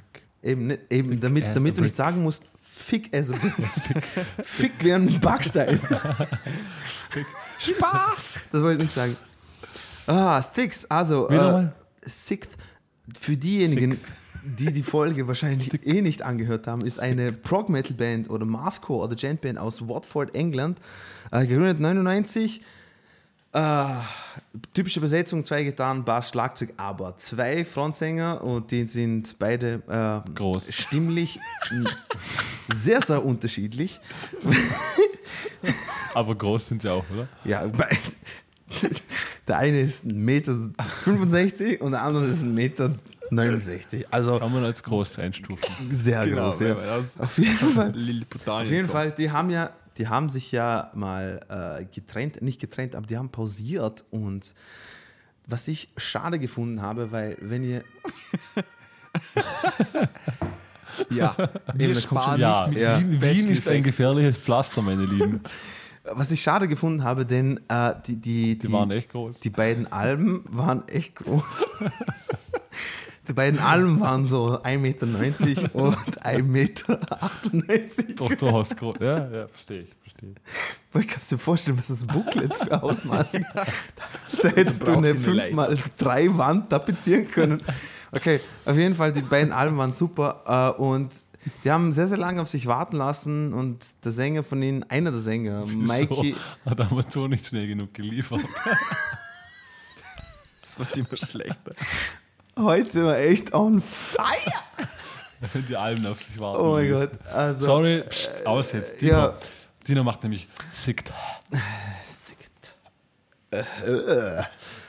eben, 0.43 0.69
nicht- 0.69 0.81
eben 0.91 1.11
Thick 1.11 1.21
damit, 1.21 1.45
damit 1.55 1.77
du 1.77 1.83
nicht 1.83 1.95
sagen 1.97 2.23
musst, 2.23 2.45
fick 2.63 3.15
as 3.15 3.31
a 3.31 3.35
brick. 3.37 3.53
fick 4.43 4.73
wie 4.83 4.93
ein 4.95 5.21
Backstein. 5.21 5.79
Spaß! 7.59 8.39
Das 8.51 8.63
wollte 8.63 8.75
ich 8.75 8.83
nicht 8.83 8.95
sagen. 8.95 9.17
Ah, 10.07 10.43
Sticks, 10.43 10.85
also 10.87 11.29
Wie 11.29 11.35
äh, 11.35 11.39
nochmal? 11.39 11.73
Sixth, 12.07 12.57
für 13.21 13.37
diejenigen, 13.37 13.99
die 14.45 14.73
die 14.73 14.83
Folge 14.83 15.27
wahrscheinlich 15.29 15.71
eh 15.87 16.03
nicht 16.03 16.23
angehört 16.23 16.67
haben, 16.67 16.85
ist 16.85 16.99
eine 17.01 17.33
Prog-Metal-Band 17.33 18.31
oder 18.31 18.45
Mathcore 18.45 19.05
oder 19.07 19.17
Gent-Band 19.17 19.59
aus 19.59 19.87
Watford, 19.87 20.35
England, 20.35 20.79
äh, 21.31 21.47
gegründet 21.47 21.81
99. 21.81 22.61
Äh, 23.55 23.85
typische 24.73 24.99
Besetzung, 25.01 25.45
zwei 25.45 25.63
Gitarren, 25.63 26.05
Bass, 26.05 26.31
Schlagzeug, 26.31 26.73
aber 26.79 27.19
zwei 27.19 27.67
Frontsänger 27.67 28.43
und 28.43 28.71
die 28.71 28.87
sind 28.89 29.37
beide 29.39 29.83
äh, 30.27 30.31
Groß. 30.35 30.73
stimmlich 30.73 31.39
sehr, 32.73 33.03
sehr 33.03 33.23
unterschiedlich. 33.25 34.01
Aber 36.15 36.35
groß 36.35 36.69
sind 36.69 36.83
sie 36.83 36.91
auch, 36.91 37.05
oder? 37.13 37.29
Ja, 37.45 37.67
bei- 37.67 37.89
der 39.49 39.59
eine 39.59 39.81
ist 39.81 40.05
1,65 40.07 40.13
Meter 40.15 41.85
und 41.85 41.93
der 41.93 42.03
andere 42.03 42.27
ist 42.27 42.43
1,69 42.43 42.47
Meter. 42.47 42.93
Also 44.11 44.39
Kann 44.39 44.53
man 44.53 44.65
als 44.65 44.83
groß 44.83 45.19
einstufen. 45.19 45.69
sehr 45.91 46.27
Genau, 46.27 46.51
groß. 46.51 46.61
Ja. 46.61 46.99
Auf 47.19 47.39
jeden 47.39 47.57
Fall. 47.57 47.93
Auf 48.47 48.69
jeden 48.71 48.89
Fall, 48.89 49.13
die 49.13 49.31
haben 49.31 49.51
ja, 49.51 49.71
die 49.99 50.09
haben 50.09 50.29
sich 50.31 50.53
ja 50.53 50.91
mal 50.95 51.41
äh, 51.49 51.85
getrennt, 51.95 52.43
nicht 52.43 52.61
getrennt, 52.61 52.95
aber 52.95 53.07
die 53.07 53.17
haben 53.17 53.31
pausiert 53.31 54.05
und 54.11 54.55
was 55.49 55.67
ich 55.69 55.89
schade 55.97 56.39
gefunden 56.39 56.83
habe, 56.83 57.11
weil 57.13 57.37
wenn 57.41 57.65
ihr 57.65 57.83
Ja, 61.11 61.35
wir 61.75 61.95
sparen 61.95 62.41
Ja, 62.41 62.67
nicht 62.67 62.75
mit 63.09 63.23
Ja. 63.23 63.23
Wien 63.23 63.49
ist 63.51 63.67
ein 63.69 63.83
gefährliches 63.83 64.37
Pflaster, 64.39 64.83
meine 64.83 65.05
Lieben. 65.05 65.41
was 66.05 66.31
ich 66.31 66.43
schade 66.43 66.69
gefunden 66.69 67.05
habe, 67.05 67.27
denn 67.27 67.61
äh, 67.69 67.95
die, 68.07 68.17
die, 68.17 68.59
Die 68.59 68.73
waren 68.73 68.91
echt 68.91 69.11
groß. 69.11 69.41
Die 69.41 69.51
beiden 69.51 69.91
Alben 69.93 70.45
waren 70.51 70.87
echt 70.89 71.17
groß. 71.17 71.43
Die 73.29 73.35
beiden 73.35 73.61
Alben 73.61 74.01
waren 74.01 74.27
so 74.27 74.61
1,90 74.63 74.79
Meter 74.79 75.07
und 75.75 75.97
1,98 76.25 76.43
Meter. 76.43 76.99
Doch, 78.17 78.35
du 78.35 78.53
hast 78.53 78.77
groß. 78.77 78.97
Ja, 78.99 79.15
ja, 79.15 79.47
verstehe 79.47 79.83
ich. 79.83 79.95
Verstehe. 80.03 80.35
Weil 80.93 81.05
kannst 81.05 81.31
du 81.31 81.37
dir 81.37 81.41
vorstellen, 81.41 81.79
was 81.79 81.87
das 81.87 82.05
Booklet 82.05 82.57
für 82.57 82.83
Ausmaße 82.83 83.41
hat? 83.55 83.69
Da 84.43 84.49
hättest 84.49 84.81
du 84.81 84.93
die 84.93 84.99
eine 84.99 85.13
5x3 85.13 86.37
Wand 86.37 86.71
tapezieren 86.71 87.29
können. 87.31 87.63
Okay, 88.11 88.41
auf 88.65 88.77
jeden 88.77 88.97
Fall, 88.97 89.13
die 89.13 89.23
beiden 89.23 89.53
Alben 89.53 89.79
waren 89.79 89.93
super 89.93 90.75
äh, 90.77 90.83
und 90.83 91.15
die 91.65 91.71
haben 91.71 91.93
sehr, 91.93 92.09
sehr 92.09 92.19
lange 92.19 92.41
auf 92.43 92.49
sich 92.49 92.67
warten 92.67 92.97
lassen 92.97 93.53
und 93.53 94.05
der 94.05 94.13
Sänger 94.13 94.43
von 94.43 94.63
ihnen, 94.63 94.85
einer 94.85 95.11
der 95.11 95.21
Sänger, 95.21 95.67
Mikey, 95.67 96.35
So, 96.65 96.71
hat 96.71 96.81
Amazon 96.81 97.31
nicht 97.31 97.47
schnell 97.47 97.67
genug 97.67 97.95
geliefert. 97.95 98.41
Das 100.63 100.79
wird 100.79 100.97
immer 100.97 101.17
schlechter. 101.19 101.75
heute 102.59 102.89
sind 102.89 103.05
wir 103.05 103.19
echt 103.19 103.53
on 103.53 103.83
fire. 103.83 104.39
die 105.69 105.77
Alben 105.77 106.07
auf 106.07 106.23
sich 106.23 106.41
warten. 106.41 106.61
Oh 106.63 106.73
mein. 106.77 106.91
Gott, 106.91 107.11
also. 107.31 107.67
Sorry, 107.67 108.03
pst, 108.09 108.47
aus 108.47 108.73
jetzt. 108.73 108.99
Tino, 108.99 109.13
ja. 109.13 109.35
Tino 109.85 110.03
macht 110.03 110.23
nämlich 110.23 110.49
Sickt. 110.71 111.13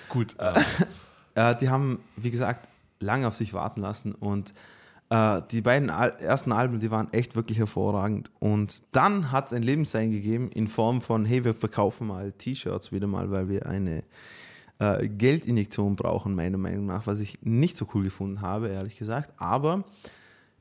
Gut. 0.08 0.40
Äh, 0.40 0.54
Äh, 1.36 1.56
die 1.56 1.70
haben, 1.70 2.00
wie 2.16 2.30
gesagt, 2.32 2.70
lange 3.00 3.28
auf 3.28 3.36
sich 3.36 3.54
warten 3.54 3.82
lassen 3.82 4.14
und 4.14 4.54
äh, 5.14 5.44
die 5.52 5.62
beiden 5.62 5.92
Al 5.92 6.16
ersten 6.20 6.52
Alben, 6.52 6.80
die 6.80 6.90
waren 6.90 7.14
echt 7.14 7.36
wirklich 7.36 7.60
hervorragend. 7.60 8.32
Und 8.40 8.82
dann 8.94 9.32
hat 9.32 9.48
es 9.48 9.54
ein 9.54 9.62
Lebenszeichen 9.62 10.12
gegeben 10.12 10.50
in 10.50 10.68
Form 10.68 11.02
von, 11.02 11.24
hey, 11.24 11.46
wir 11.46 11.54
verkaufen 11.54 12.08
mal 12.08 12.32
T-Shirts 12.32 12.92
wieder 12.92 13.06
mal, 13.06 13.30
weil 13.30 13.48
wir 13.48 13.68
eine 13.68 14.04
äh, 14.80 15.08
Geldinjektion 15.08 15.96
brauchen, 15.96 16.34
meiner 16.34 16.58
Meinung 16.58 16.88
nach, 16.88 17.06
was 17.06 17.20
ich 17.20 17.38
nicht 17.44 17.78
so 17.78 17.88
cool 17.94 18.06
gefunden 18.06 18.42
habe, 18.42 18.70
ehrlich 18.70 18.98
gesagt. 18.98 19.32
Aber 19.38 19.84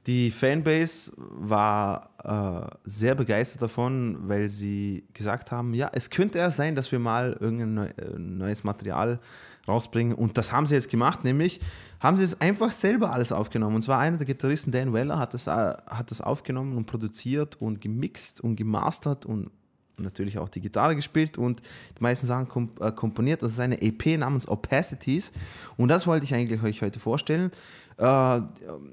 die 0.07 0.31
Fanbase 0.31 1.13
war 1.17 2.11
äh, 2.23 2.77
sehr 2.85 3.15
begeistert 3.15 3.63
davon, 3.63 4.19
weil 4.29 4.51
sie 4.51 5.05
gesagt 5.15 5.51
haben, 5.51 5.73
ja, 5.73 5.91
es 5.95 6.11
könnte 6.11 6.39
ja 6.39 6.51
sein, 6.51 6.75
dass 6.75 6.93
wir 6.93 6.99
mal 6.99 7.39
irgendein 7.41 7.75
neu, 7.75 7.87
äh, 7.87 8.19
neues 8.19 8.65
Material 8.65 9.19
rausbringen. 9.67 10.15
Und 10.15 10.39
das 10.39 10.53
haben 10.53 10.67
sie 10.67 10.75
jetzt 10.75 10.91
gemacht, 10.91 11.25
nämlich 11.25 11.61
haben 12.01 12.17
sie 12.17 12.25
es 12.25 12.41
einfach 12.41 12.71
selber 12.71 13.13
alles 13.13 13.33
aufgenommen. 13.33 13.77
Und 13.77 13.83
zwar 13.83 13.99
einer 13.99 14.17
der 14.17 14.27
Gitarristen, 14.27 14.73
Dan 14.73 14.93
Weller, 14.93 15.19
hat 15.19 15.35
das, 15.35 15.47
äh, 15.47 15.51
hat 15.51 16.11
das 16.11 16.21
aufgenommen 16.21 16.77
und 16.77 16.87
produziert 16.87 17.61
und 17.61 17.81
gemixt 17.81 18.41
und 18.41 18.57
gemastert 18.57 19.25
und 19.25 19.51
natürlich 19.97 20.39
auch 20.39 20.49
die 20.49 20.61
Gitarre 20.61 20.97
gespielt 20.97 21.39
und 21.39 21.61
die 21.99 22.03
meisten 22.03 22.27
Sachen 22.27 22.49
komp 22.49 22.81
äh, 22.81 22.93
komponiert. 22.93 23.43
Das 23.43 23.53
ist 23.53 23.61
eine 23.61 23.81
EP 23.81 24.19
namens 24.19 24.49
Opacities 24.49 25.33
und 25.77 25.89
das 25.89 26.07
wollte 26.07 26.25
ich 26.25 26.35
eigentlich 26.35 26.63
euch 26.63 26.83
heute 26.83 27.01
vorstellen. 27.01 27.51
Äh, 27.99 28.41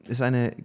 ist 0.08 0.22
eine 0.22 0.56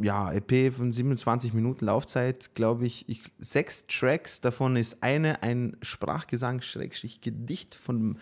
ja, 0.00 0.32
EP 0.32 0.72
von 0.72 0.92
27 0.92 1.52
Minuten 1.52 1.86
Laufzeit, 1.86 2.54
glaube 2.54 2.86
ich, 2.86 3.08
ich. 3.08 3.22
Sechs 3.38 3.86
Tracks, 3.86 4.40
davon 4.40 4.76
ist 4.76 5.02
eine 5.02 5.42
ein 5.42 5.76
Sprachgesang, 5.82 6.60
Schrägstrich 6.60 7.20
Gedicht 7.20 7.74
von 7.74 8.18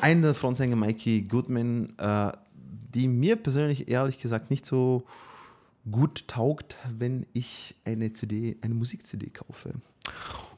einem 0.00 0.22
der 0.22 0.34
Frontsänger 0.34 0.76
Mikey 0.76 1.22
Goodman, 1.22 1.94
äh, 1.98 2.32
die 2.94 3.08
mir 3.08 3.36
persönlich 3.36 3.88
ehrlich 3.88 4.18
gesagt 4.18 4.50
nicht 4.50 4.64
so 4.64 5.04
gut 5.90 6.28
taugt, 6.28 6.76
wenn 6.88 7.26
ich 7.32 7.74
eine 7.84 8.12
CD, 8.12 8.56
eine 8.62 8.74
Musik-CD 8.74 9.30
kaufe. 9.30 9.72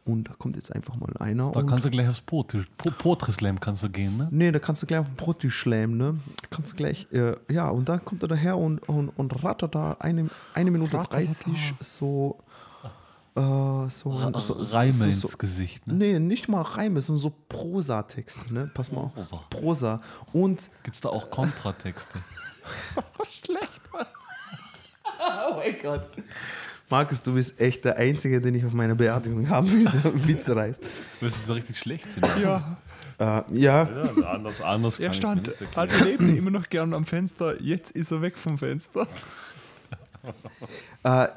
Und 0.06 0.28
da 0.28 0.34
kommt 0.34 0.54
jetzt 0.56 0.72
einfach 0.72 0.96
mal 0.96 1.12
einer. 1.18 1.50
da 1.50 1.60
und 1.60 1.66
kannst 1.66 1.84
du 1.84 1.90
gleich 1.90 2.08
aufs 2.08 2.20
Potri 2.20 2.64
Po- 2.78 2.90
Potri-Slam 2.92 3.58
kannst 3.60 3.82
du 3.82 3.90
gehen, 3.90 4.16
ne? 4.16 4.28
Nee, 4.30 4.52
da 4.52 4.58
kannst 4.60 4.80
du 4.82 4.86
gleich 4.86 5.00
auf 5.00 5.08
den 5.08 5.50
schlämen, 5.50 5.96
ne? 5.96 6.16
Da 6.42 6.48
kannst 6.48 6.72
du 6.72 6.76
gleich, 6.76 7.08
äh, 7.12 7.34
ja, 7.52 7.68
und 7.70 7.88
dann 7.88 8.04
kommt 8.04 8.22
er 8.22 8.28
daher 8.28 8.56
und, 8.56 8.78
und, 8.88 9.08
und 9.10 9.44
rattert 9.44 9.74
da 9.74 9.96
eine, 9.98 10.30
eine 10.54 10.70
Minute 10.70 10.96
Ratterata. 10.96 11.16
30 11.16 11.74
so, 11.80 12.38
äh, 13.34 13.40
so, 13.40 13.88
so, 13.90 14.38
so, 14.38 14.76
Reime 14.76 14.92
so, 14.92 15.04
ins 15.06 15.38
Gesicht, 15.38 15.86
ne? 15.88 15.94
Nee, 15.94 16.18
nicht 16.20 16.48
mal 16.48 16.62
Reime, 16.62 17.00
sondern 17.00 17.20
so 17.22 17.32
Prosatexte, 17.48 18.54
ne? 18.54 18.70
Pass 18.72 18.92
mal 18.92 19.00
auf. 19.02 19.14
Prosa. 19.14 19.36
Prosa. 19.50 20.00
Und, 20.32 20.70
Gibt 20.84 20.94
es 20.96 21.00
da 21.02 21.08
auch 21.08 21.30
Kontratexte? 21.30 22.18
Schlecht. 23.24 23.82
oh 23.92 25.56
mein 25.56 25.76
Gott. 25.82 26.06
Markus, 26.88 27.22
du 27.22 27.34
bist 27.34 27.60
echt 27.60 27.84
der 27.84 27.96
Einzige, 27.96 28.40
den 28.40 28.54
ich 28.54 28.64
auf 28.64 28.72
meiner 28.72 28.94
Beerdigung 28.94 29.48
haben 29.48 29.70
will, 29.70 29.84
der 29.84 30.04
Witze 30.28 30.54
reißt. 30.54 30.82
Weil 31.20 31.30
sie 31.30 31.44
so 31.44 31.52
richtig 31.54 31.78
schlecht 31.78 32.12
sind. 32.12 32.24
Ja, 32.40 32.76
Äh, 33.18 33.42
ja, 33.52 33.88
Ja, 33.88 34.26
anders, 34.28 34.60
anders 34.60 34.98
er 34.98 35.12
stand, 35.12 35.50
also 35.74 36.04
lebte 36.04 36.26
immer 36.26 36.50
noch 36.50 36.68
gern 36.68 36.94
am 36.94 37.06
Fenster, 37.06 37.60
jetzt 37.62 37.92
ist 37.92 38.10
er 38.10 38.20
weg 38.20 38.36
vom 38.36 38.58
Fenster. 38.58 39.06
Äh, 41.02 41.28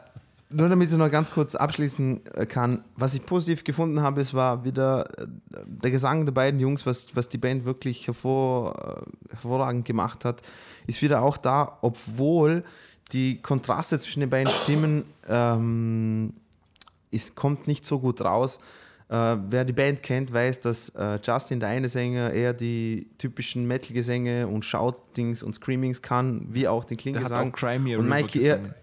nur 0.52 0.68
damit 0.68 0.92
ich 0.92 0.98
noch 0.98 1.12
ganz 1.12 1.30
kurz 1.30 1.56
abschließen 1.56 2.26
äh, 2.34 2.46
kann, 2.46 2.84
was 2.96 3.14
ich 3.14 3.26
positiv 3.26 3.64
gefunden 3.64 4.02
habe, 4.02 4.20
es 4.22 4.34
war 4.34 4.64
wieder 4.66 5.08
äh, 5.20 5.28
der 5.66 5.92
Gesang 5.92 6.26
der 6.26 6.34
beiden 6.34 6.60
Jungs, 6.60 6.86
was, 6.86 7.16
was 7.16 7.30
die 7.30 7.38
Band 7.38 7.66
wirklich 7.66 8.08
hervor, 8.08 9.06
äh, 9.06 9.32
hervorragend 9.34 9.86
gemacht 9.86 10.26
hat, 10.26 10.42
ist 10.88 11.02
wieder 11.02 11.22
auch 11.22 11.38
da, 11.38 11.78
obwohl 11.82 12.64
die 13.12 13.42
Kontraste 13.42 14.00
zwischen 14.00 14.20
den 14.22 14.30
beiden 14.30 14.52
Stimmen 14.52 15.04
ähm, 15.28 16.34
es 17.12 17.36
kommt 17.36 17.68
nicht 17.68 17.86
so 17.86 18.00
gut 18.00 18.22
raus. 18.22 18.60
Äh, 19.10 19.38
wer 19.48 19.66
die 19.66 19.74
Band 19.74 20.04
kennt, 20.04 20.32
weiß, 20.32 20.60
dass 20.62 20.90
äh, 20.90 21.20
Justin, 21.24 21.60
der 21.60 21.70
eine 21.70 21.90
Sänger, 21.90 22.32
eher 22.32 22.54
die 22.54 23.08
typischen 23.18 23.68
Metal-Gesänge 23.68 24.48
und 24.48 24.64
Shoutings 24.64 25.42
und 25.42 25.56
Screamings 25.56 26.02
kann, 26.02 26.46
wie 26.50 26.68
auch 26.68 26.84
den 26.84 26.98
Crimea 26.98 27.98
Und 27.98 28.08
Mikey 28.08 28.42
eher? 28.42 28.76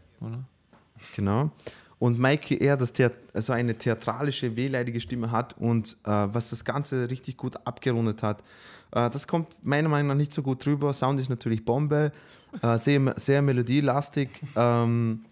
Genau. 1.15 1.51
Und 1.99 2.19
Mikey 2.19 2.59
eher 2.59 2.77
das 2.77 2.93
Theat 2.93 3.15
also 3.33 3.53
eine 3.53 3.75
theatralische, 3.75 4.57
wehleidige 4.57 5.01
Stimme 5.01 5.31
hat 5.31 5.57
und 5.59 5.97
äh, 6.05 6.11
was 6.11 6.51
das 6.51 6.65
Ganze 6.65 7.09
richtig 7.09 7.37
gut 7.37 7.55
abgerundet 7.65 8.23
hat. 8.23 8.41
Äh, 8.91 9.09
das 9.11 9.27
kommt 9.29 9.49
meiner 9.65 9.89
Meinung 9.89 10.09
nach 10.09 10.17
nicht 10.17 10.33
so 10.33 10.43
gut 10.43 10.65
drüber. 10.65 10.93
Sound 10.93 11.21
ist 11.21 11.31
natürlich 11.31 11.65
Bombe, 11.65 12.13
äh, 12.63 12.79
sehr, 12.79 13.15
sehr 13.17 13.43
melodielastig. 13.43 14.29
Ähm, 14.57 15.25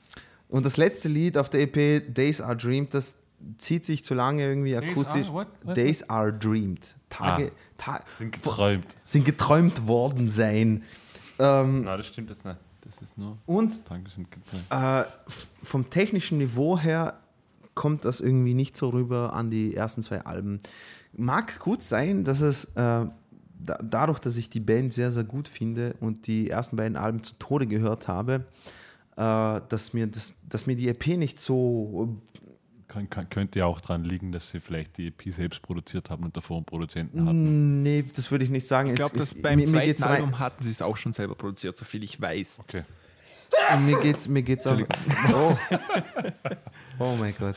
und 0.49 0.65
das 0.67 0.77
letzte 0.77 1.09
Lied 1.09 1.37
auf 1.39 1.49
der 1.49 1.63
EP, 1.63 2.15
Days 2.15 2.41
Are 2.41 2.57
Dreamed, 2.57 2.95
das 2.95 3.17
zieht 3.59 3.85
sich 3.85 4.05
zu 4.05 4.15
lange 4.15 4.43
irgendwie 4.43 4.77
akustisch. 4.77 5.27
are 5.27 5.33
what? 5.33 5.49
What? 5.65 5.77
Days 5.77 6.09
Are 6.09 6.33
Dreamed. 6.33 6.95
Tage, 7.11 7.47
Ah. 7.47 7.51
Ta 7.77 8.01
Sind 8.19 8.33
geträumt. 8.33 8.97
sind 9.05 9.25
geträumt 9.25 9.87
worden 9.89 10.29
sein. 10.29 10.83
Ähm, 11.39 11.83
Nein, 11.83 11.97
das 11.99 12.07
stimmt 12.07 12.29
jetzt 12.31 12.45
nicht. 12.45 12.57
Das 12.83 13.01
ist 13.03 13.17
nur. 13.19 13.37
und 13.47 13.85
Tage 13.87 14.09
sind 14.11 14.29
geträumt. 14.31 14.65
Äh, 14.71 15.05
vom 15.63 15.89
technischen 15.91 16.39
Niveau 16.39 16.79
her 16.79 17.19
kommt 17.75 18.05
das 18.05 18.21
irgendwie 18.21 18.55
nicht 18.55 18.77
so 18.77 18.91
rüber 18.91 19.33
an 19.33 19.51
die 19.51 19.75
ersten 19.75 20.03
zwei 20.03 20.21
Alben. 20.21 20.61
Mag 21.17 21.59
gut 21.59 21.83
sein, 21.83 22.23
dass 22.25 22.41
es 22.43 22.67
äh, 22.77 23.07
da, 23.65 23.78
dadurch, 23.82 24.19
dass 24.19 24.36
ich 24.36 24.49
die 24.51 24.61
Band 24.61 24.93
sehr, 24.93 25.11
sehr 25.11 25.24
gut 25.24 25.49
finde 25.49 25.95
und 26.01 26.27
die 26.27 26.51
ersten 26.51 26.77
beiden 26.77 26.97
Alben 26.97 27.23
zu 27.23 27.35
Tode 27.39 27.66
gehört 27.66 28.09
habe, 28.09 28.45
äh, 29.16 29.61
dass, 29.69 29.93
mir 29.93 30.07
das, 30.07 30.35
dass 30.49 30.66
mir 30.66 30.77
die 30.77 30.89
EP 30.89 31.07
nicht 31.16 31.39
so. 31.39 32.20
Kann, 32.89 33.11
kann, 33.11 33.28
könnte 33.28 33.59
ja 33.59 33.66
auch 33.66 33.81
daran 33.81 34.05
liegen, 34.05 34.31
dass 34.31 34.51
sie 34.51 34.61
vielleicht 34.61 34.99
die 34.99 35.09
EP 35.09 35.32
selbst 35.32 35.62
produziert 35.62 36.11
haben 36.11 36.23
und 36.24 36.36
davor 36.36 36.59
einen 36.59 36.66
Produzenten 36.66 37.24
hatten. 37.27 37.82
Nee, 37.82 38.05
das 38.15 38.31
würde 38.31 38.45
ich 38.45 38.51
nicht 38.51 38.66
sagen. 38.69 38.91
Ich 38.91 38.95
glaube, 38.95 39.19
beim 39.43 39.57
mir, 39.59 39.62
mir 39.62 39.69
zweiten 39.69 40.03
rein- 40.05 40.12
Album 40.12 40.39
hatten 40.39 40.62
sie 40.62 40.70
es 40.70 40.81
auch 40.81 40.97
schon 40.97 41.12
selber 41.12 41.35
produziert, 41.35 41.77
so 41.77 41.85
viel 41.85 42.05
ich 42.05 42.20
weiß. 42.20 42.59
Okay. 42.61 42.82
Mir 43.85 43.99
geht's, 44.01 44.28
mir 44.28 44.43
geht's 44.43 44.66
auch. 44.66 44.78
Oh. 45.32 45.57
oh 46.99 47.16
mein 47.19 47.35
Gott. 47.39 47.57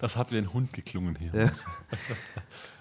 Das 0.00 0.16
hat 0.16 0.32
wie 0.32 0.38
ein 0.38 0.52
Hund 0.52 0.72
geklungen 0.72 1.16
hier. 1.16 1.32
Ja. 1.34 1.50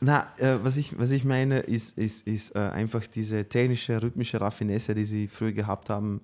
Na, 0.01 0.27
äh, 0.37 0.57
was, 0.61 0.77
ich, 0.77 0.97
was 0.97 1.11
ich 1.11 1.25
meine, 1.25 1.59
ist, 1.59 1.97
ist, 1.97 2.25
ist 2.27 2.55
äh, 2.55 2.59
einfach 2.59 3.05
diese 3.07 3.45
technische, 3.47 4.01
rhythmische 4.01 4.39
Raffinesse, 4.39 4.95
die 4.95 5.05
sie 5.05 5.27
früher 5.27 5.51
gehabt 5.51 5.89
haben, 5.89 6.21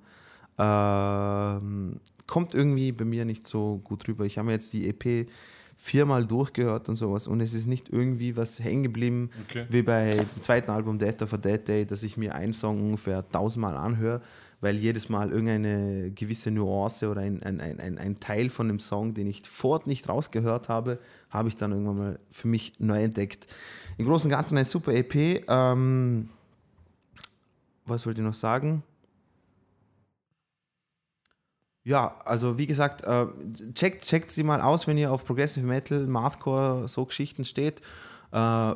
ähm, 0.58 2.00
kommt 2.28 2.54
irgendwie 2.54 2.92
bei 2.92 3.06
mir 3.06 3.26
nicht 3.26 3.46
so 3.46 3.82
gut 3.84 4.08
rüber. 4.08 4.26
Ich 4.26 4.38
habe 4.38 4.48
mir 4.48 4.54
jetzt 4.54 4.74
die 4.74 4.88
EP 4.88 5.30
viermal 5.78 6.26
durchgehört 6.26 6.88
und 6.88 6.96
sowas 6.96 7.28
und 7.28 7.42
es 7.42 7.54
ist 7.54 7.68
nicht 7.68 7.90
irgendwie 7.90 8.38
was 8.38 8.62
hängen 8.62 8.84
geblieben, 8.84 9.30
Okay. 9.44 9.66
wie 9.70 9.82
bei 9.82 10.16
dem 10.16 10.42
zweiten 10.42 10.72
Album 10.72 10.98
Death 10.98 11.22
of 11.22 11.34
a 11.34 11.38
Dead 11.38 11.68
Day, 11.68 11.86
dass 11.86 12.02
ich 12.04 12.16
mir 12.16 12.34
einen 12.34 12.54
Song 12.54 12.80
ungefähr 12.82 13.28
tausendmal 13.30 13.76
anhöre, 13.76 14.22
weil 14.66 14.78
jedes 14.78 15.10
Mal 15.10 15.30
irgendeine 15.30 16.10
gewisse 16.10 16.50
Nuance 16.50 17.08
oder 17.08 17.22
ein, 17.22 17.44
ein, 17.44 17.62
ein, 17.62 17.80
ein, 17.80 18.00
ein 18.00 18.20
Teil 18.20 18.50
von 18.50 18.68
dem 18.68 18.80
Song, 18.80 19.14
den 19.14 19.28
ich 19.28 19.48
fort 19.48 19.86
nicht 19.86 20.10
rausgehört 20.10 20.70
habe, 20.70 20.98
habe 21.30 21.50
ich 21.50 21.56
dann 21.56 21.72
irgendwann 21.72 21.98
mal 21.98 22.20
für 22.32 22.48
mich 22.48 22.74
neu 22.80 23.04
entdeckt. 23.04 23.46
Im 24.00 24.08
Großen 24.08 24.26
und 24.26 24.36
Ganzen 24.36 24.58
eine 24.58 24.66
super 24.66 24.92
EP. 24.92 25.46
Ähm, 25.48 26.30
was 27.86 28.08
wollte 28.08 28.22
ich 28.22 28.26
noch 28.26 28.34
sagen? 28.34 28.82
Ja, 31.84 32.18
also 32.26 32.58
wie 32.58 32.66
gesagt, 32.66 33.04
äh, 33.04 33.28
checkt, 33.76 34.04
checkt 34.04 34.32
sie 34.32 34.42
mal 34.42 34.62
aus, 34.62 34.88
wenn 34.88 34.98
ihr 34.98 35.12
auf 35.12 35.26
Progressive 35.26 35.64
Metal, 35.64 36.08
Mathcore, 36.08 36.88
so 36.88 37.06
Geschichten 37.06 37.46
steht. 37.46 37.82
Äh, 38.32 38.74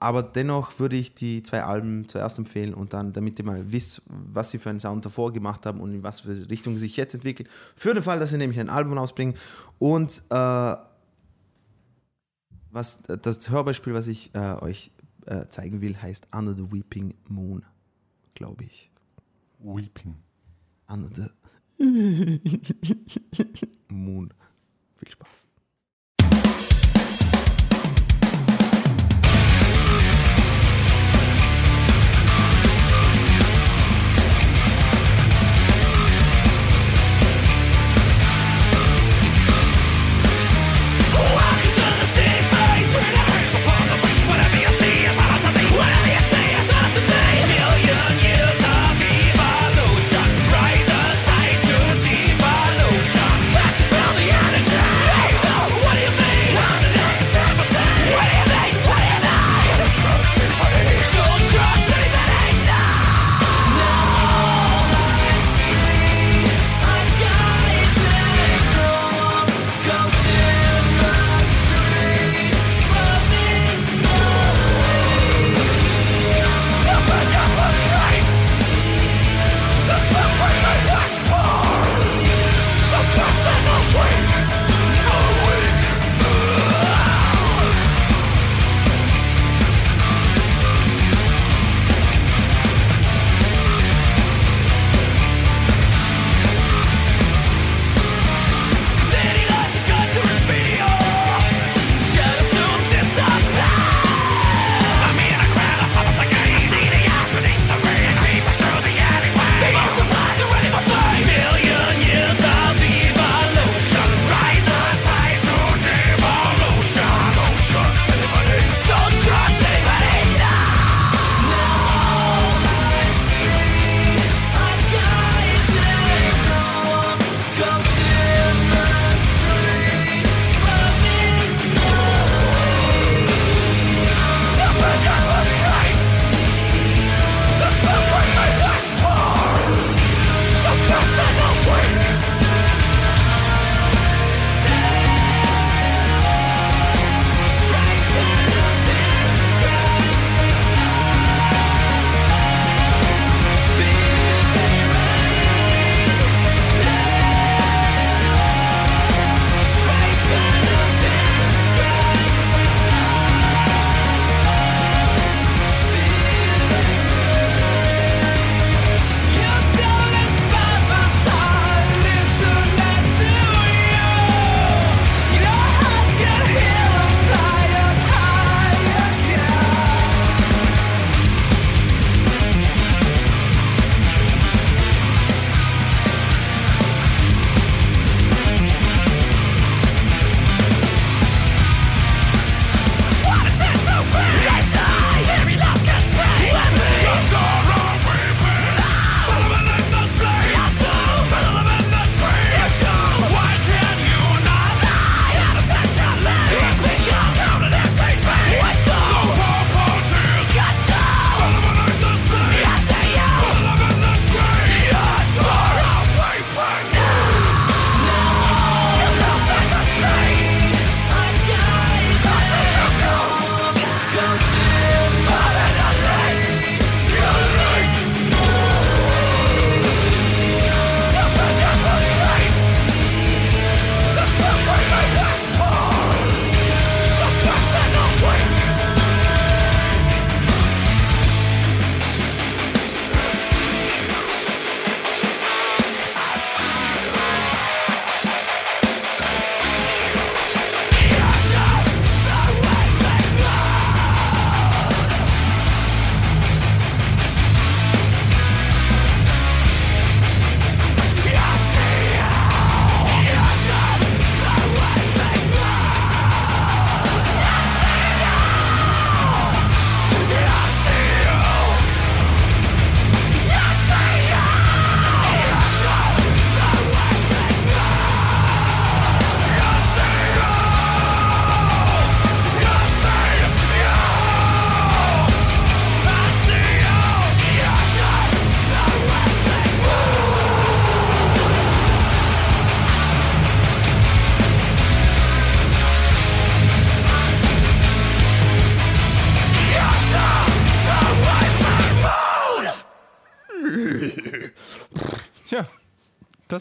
aber 0.00 0.22
dennoch 0.22 0.78
würde 0.78 0.96
ich 0.96 1.14
die 1.14 1.42
zwei 1.42 1.64
Alben 1.64 2.08
zuerst 2.08 2.38
empfehlen 2.38 2.72
und 2.72 2.92
dann, 2.92 3.12
damit 3.12 3.38
ihr 3.38 3.44
mal 3.44 3.72
wisst, 3.72 4.02
was 4.06 4.50
sie 4.50 4.58
für 4.58 4.70
einen 4.70 4.78
Sound 4.78 5.04
davor 5.04 5.32
gemacht 5.32 5.66
haben 5.66 5.80
und 5.80 5.92
in 5.92 6.02
was 6.02 6.20
für 6.20 6.48
Richtung 6.48 6.74
sie 6.74 6.86
sich 6.86 6.96
jetzt 6.96 7.14
entwickelt. 7.14 7.48
Für 7.74 7.94
den 7.94 8.02
Fall, 8.02 8.20
dass 8.20 8.30
sie 8.30 8.38
nämlich 8.38 8.60
ein 8.60 8.70
Album 8.70 8.96
rausbringen. 8.96 9.34
Und 9.78 10.22
äh, 10.30 10.76
was, 12.70 12.98
das 13.02 13.50
Hörbeispiel, 13.50 13.94
was 13.94 14.06
ich 14.06 14.32
äh, 14.34 14.54
euch 14.60 14.92
äh, 15.26 15.46
zeigen 15.48 15.80
will, 15.80 15.96
heißt 16.00 16.28
Under 16.32 16.54
the 16.54 16.70
Weeping 16.70 17.14
Moon, 17.28 17.64
glaube 18.34 18.64
ich. 18.64 18.92
Weeping. 19.58 20.16
Under 20.86 21.10
the 21.12 21.28
Moon. 23.88 24.32
Viel 24.96 25.08
Spaß. 25.10 25.47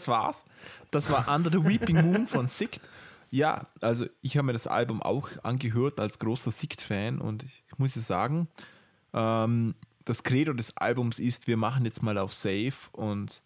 Das 0.08 0.14
war's. 0.14 0.46
Das 0.92 1.10
war 1.12 1.28
Under 1.34 1.52
the 1.52 1.66
Weeping 1.66 2.02
Moon 2.02 2.28
von 2.28 2.48
Sikt. 2.48 2.82
Ja, 3.30 3.68
also 3.82 4.06
ich 4.22 4.38
habe 4.38 4.46
mir 4.48 4.54
das 4.54 4.68
Album 4.68 5.02
auch 5.02 5.30
angehört 5.44 6.00
als 6.00 6.18
großer 6.20 6.52
Sicht-Fan 6.52 7.20
und 7.20 7.44
ich 7.44 7.78
muss 7.78 7.96
ja 7.96 8.02
sagen, 8.02 8.48
ähm, 9.14 9.76
das 10.06 10.24
Credo 10.24 10.54
des 10.54 10.78
Albums 10.78 11.20
ist, 11.20 11.48
wir 11.48 11.58
machen 11.58 11.84
jetzt 11.84 12.02
mal 12.02 12.18
auf 12.18 12.34
Safe 12.34 12.74
und 12.94 13.42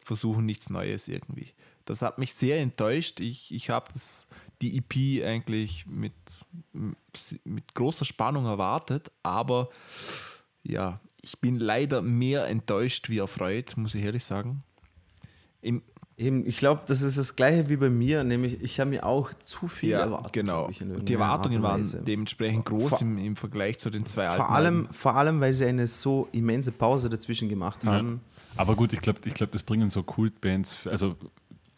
versuchen 0.00 0.44
nichts 0.44 0.70
Neues 0.70 1.06
irgendwie. 1.06 1.52
Das 1.84 2.02
hat 2.02 2.18
mich 2.18 2.34
sehr 2.34 2.58
enttäuscht. 2.60 3.20
Ich, 3.20 3.54
ich 3.54 3.70
habe 3.70 3.92
die 4.60 4.76
EP 4.76 5.24
eigentlich 5.24 5.86
mit, 5.86 6.12
mit 7.44 7.74
großer 7.74 8.04
Spannung 8.04 8.46
erwartet, 8.46 9.12
aber 9.22 9.68
ja, 10.64 11.00
ich 11.22 11.38
bin 11.38 11.60
leider 11.60 12.02
mehr 12.02 12.48
enttäuscht 12.48 13.08
wie 13.08 13.18
erfreut, 13.18 13.76
muss 13.76 13.94
ich 13.94 14.02
ehrlich 14.02 14.24
sagen. 14.24 14.64
Im, 15.62 15.82
Eben, 16.20 16.44
ich 16.48 16.56
glaube, 16.56 16.82
das 16.88 17.00
ist 17.00 17.16
das 17.16 17.36
gleiche 17.36 17.68
wie 17.68 17.76
bei 17.76 17.88
mir, 17.90 18.24
nämlich 18.24 18.60
ich 18.60 18.80
habe 18.80 18.90
mir 18.90 19.06
auch 19.06 19.32
zu 19.34 19.68
viel 19.68 19.90
ja, 19.90 20.00
erwartet. 20.00 20.32
genau. 20.32 20.68
ich, 20.68 20.80
in 20.80 21.04
Die 21.04 21.12
Erwartungen 21.12 21.64
Art 21.64 21.80
waren 21.94 22.04
dementsprechend 22.04 22.64
groß 22.64 22.88
Vor- 22.88 23.00
im, 23.02 23.18
im 23.18 23.36
Vergleich 23.36 23.78
zu 23.78 23.88
den 23.88 24.04
zwei 24.04 24.26
alten. 24.26 24.36
vor 24.42 24.50
allem, 24.50 24.76
Alben. 24.80 24.92
vor 24.92 25.14
allem, 25.14 25.40
weil 25.40 25.54
sie 25.54 25.64
eine 25.66 25.86
so 25.86 26.26
immense 26.32 26.72
Pause 26.72 27.08
dazwischen 27.08 27.48
gemacht 27.48 27.84
haben. 27.84 28.20
Aber 28.56 28.74
gut, 28.74 28.92
ich 28.94 29.00
glaube, 29.00 29.20
ich 29.26 29.34
glaub, 29.34 29.52
das 29.52 29.62
bringen 29.62 29.90
so 29.90 30.02
Kultbands, 30.02 30.88
also 30.88 31.14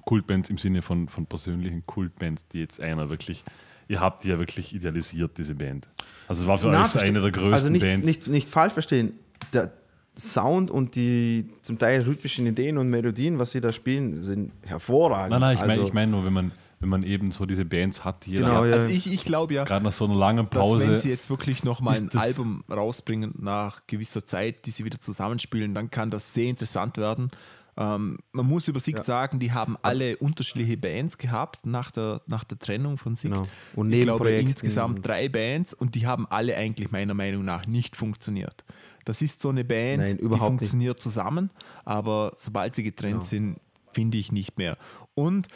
Kultbands 0.06 0.48
im 0.48 0.56
Sinne 0.56 0.80
von, 0.80 1.10
von 1.10 1.26
persönlichen 1.26 1.84
Kultbands, 1.84 2.46
die 2.48 2.60
jetzt 2.60 2.80
einer 2.80 3.10
wirklich, 3.10 3.44
ihr 3.88 4.00
habt 4.00 4.24
die 4.24 4.28
ja 4.28 4.38
wirklich 4.38 4.74
idealisiert, 4.74 5.36
diese 5.36 5.54
Band. 5.54 5.86
Also 6.28 6.40
es 6.42 6.48
war 6.48 6.56
für 6.56 6.68
Na, 6.68 6.84
euch 6.84 6.92
verste- 6.92 7.02
eine 7.04 7.20
der 7.20 7.30
größten 7.30 7.52
also 7.52 7.68
nicht, 7.68 7.82
Bands. 7.82 8.06
Nicht, 8.08 8.26
nicht 8.28 8.48
falsch 8.48 8.72
verstehen. 8.72 9.12
Der 9.52 9.70
Sound 10.16 10.70
und 10.70 10.96
die 10.96 11.46
zum 11.62 11.78
Teil 11.78 12.02
rhythmischen 12.02 12.46
Ideen 12.46 12.78
und 12.78 12.90
Melodien, 12.90 13.38
was 13.38 13.52
sie 13.52 13.60
da 13.60 13.72
spielen, 13.72 14.14
sind 14.14 14.52
hervorragend. 14.62 15.30
nein, 15.30 15.40
nein, 15.40 15.54
ich 15.54 15.60
meine 15.60 15.72
also, 15.72 15.86
ich 15.86 15.92
mein 15.92 16.10
nur, 16.10 16.24
wenn 16.24 16.32
man, 16.32 16.52
wenn 16.80 16.88
man 16.88 17.02
eben 17.02 17.30
so 17.30 17.46
diese 17.46 17.64
Bands 17.64 18.04
hat, 18.04 18.26
die 18.26 18.32
Genau, 18.32 18.64
ja. 18.64 18.74
Also 18.74 18.88
ich, 18.88 19.10
ich 19.10 19.24
glaube 19.24 19.54
ja, 19.54 19.64
gerade 19.64 19.84
nach 19.84 19.92
so 19.92 20.04
einer 20.04 20.16
langen 20.16 20.48
dass 20.50 20.72
wenn 20.72 20.78
Pause. 20.78 20.98
sie 20.98 21.10
jetzt 21.10 21.30
wirklich 21.30 21.64
nochmal 21.64 21.96
ein 21.96 22.10
Album 22.14 22.64
rausbringen 22.70 23.34
nach 23.38 23.86
gewisser 23.86 24.24
Zeit, 24.24 24.66
die 24.66 24.70
sie 24.70 24.84
wieder 24.84 24.98
zusammenspielen, 24.98 25.74
dann 25.74 25.90
kann 25.90 26.10
das 26.10 26.34
sehr 26.34 26.46
interessant 26.46 26.96
werden. 26.98 27.30
Ähm, 27.76 28.18
man 28.32 28.46
muss 28.46 28.68
über 28.68 28.80
Sieg 28.80 29.02
sagen, 29.02 29.38
die 29.38 29.52
haben 29.52 29.78
alle 29.80 30.16
unterschiedliche 30.18 30.76
Bands 30.76 31.16
gehabt 31.16 31.64
nach 31.64 31.90
der, 31.90 32.20
nach 32.26 32.44
der 32.44 32.58
Trennung 32.58 32.98
von 32.98 33.14
Sieg. 33.14 33.30
Genau. 33.30 33.46
Und 33.74 33.92
ich 33.92 34.02
glaube 34.02 34.30
insgesamt 34.32 35.06
drei 35.06 35.28
Bands 35.28 35.72
und 35.72 35.94
die 35.94 36.06
haben 36.06 36.26
alle 36.26 36.56
eigentlich 36.56 36.90
meiner 36.90 37.14
Meinung 37.14 37.44
nach 37.44 37.66
nicht 37.66 37.96
funktioniert. 37.96 38.64
Das 39.04 39.22
ist 39.22 39.40
so 39.40 39.48
eine 39.48 39.64
Band, 39.64 40.02
Nein, 40.02 40.16
die 40.18 40.22
überhaupt 40.22 40.52
nicht. 40.52 40.58
funktioniert 40.60 41.00
zusammen, 41.00 41.50
aber 41.84 42.32
sobald 42.36 42.74
sie 42.74 42.82
getrennt 42.82 43.12
Genau. 43.20 43.22
sind, 43.24 43.56
finde 43.92 44.18
ich 44.18 44.30
nicht 44.32 44.58
mehr. 44.58 44.76
Und 45.14 45.48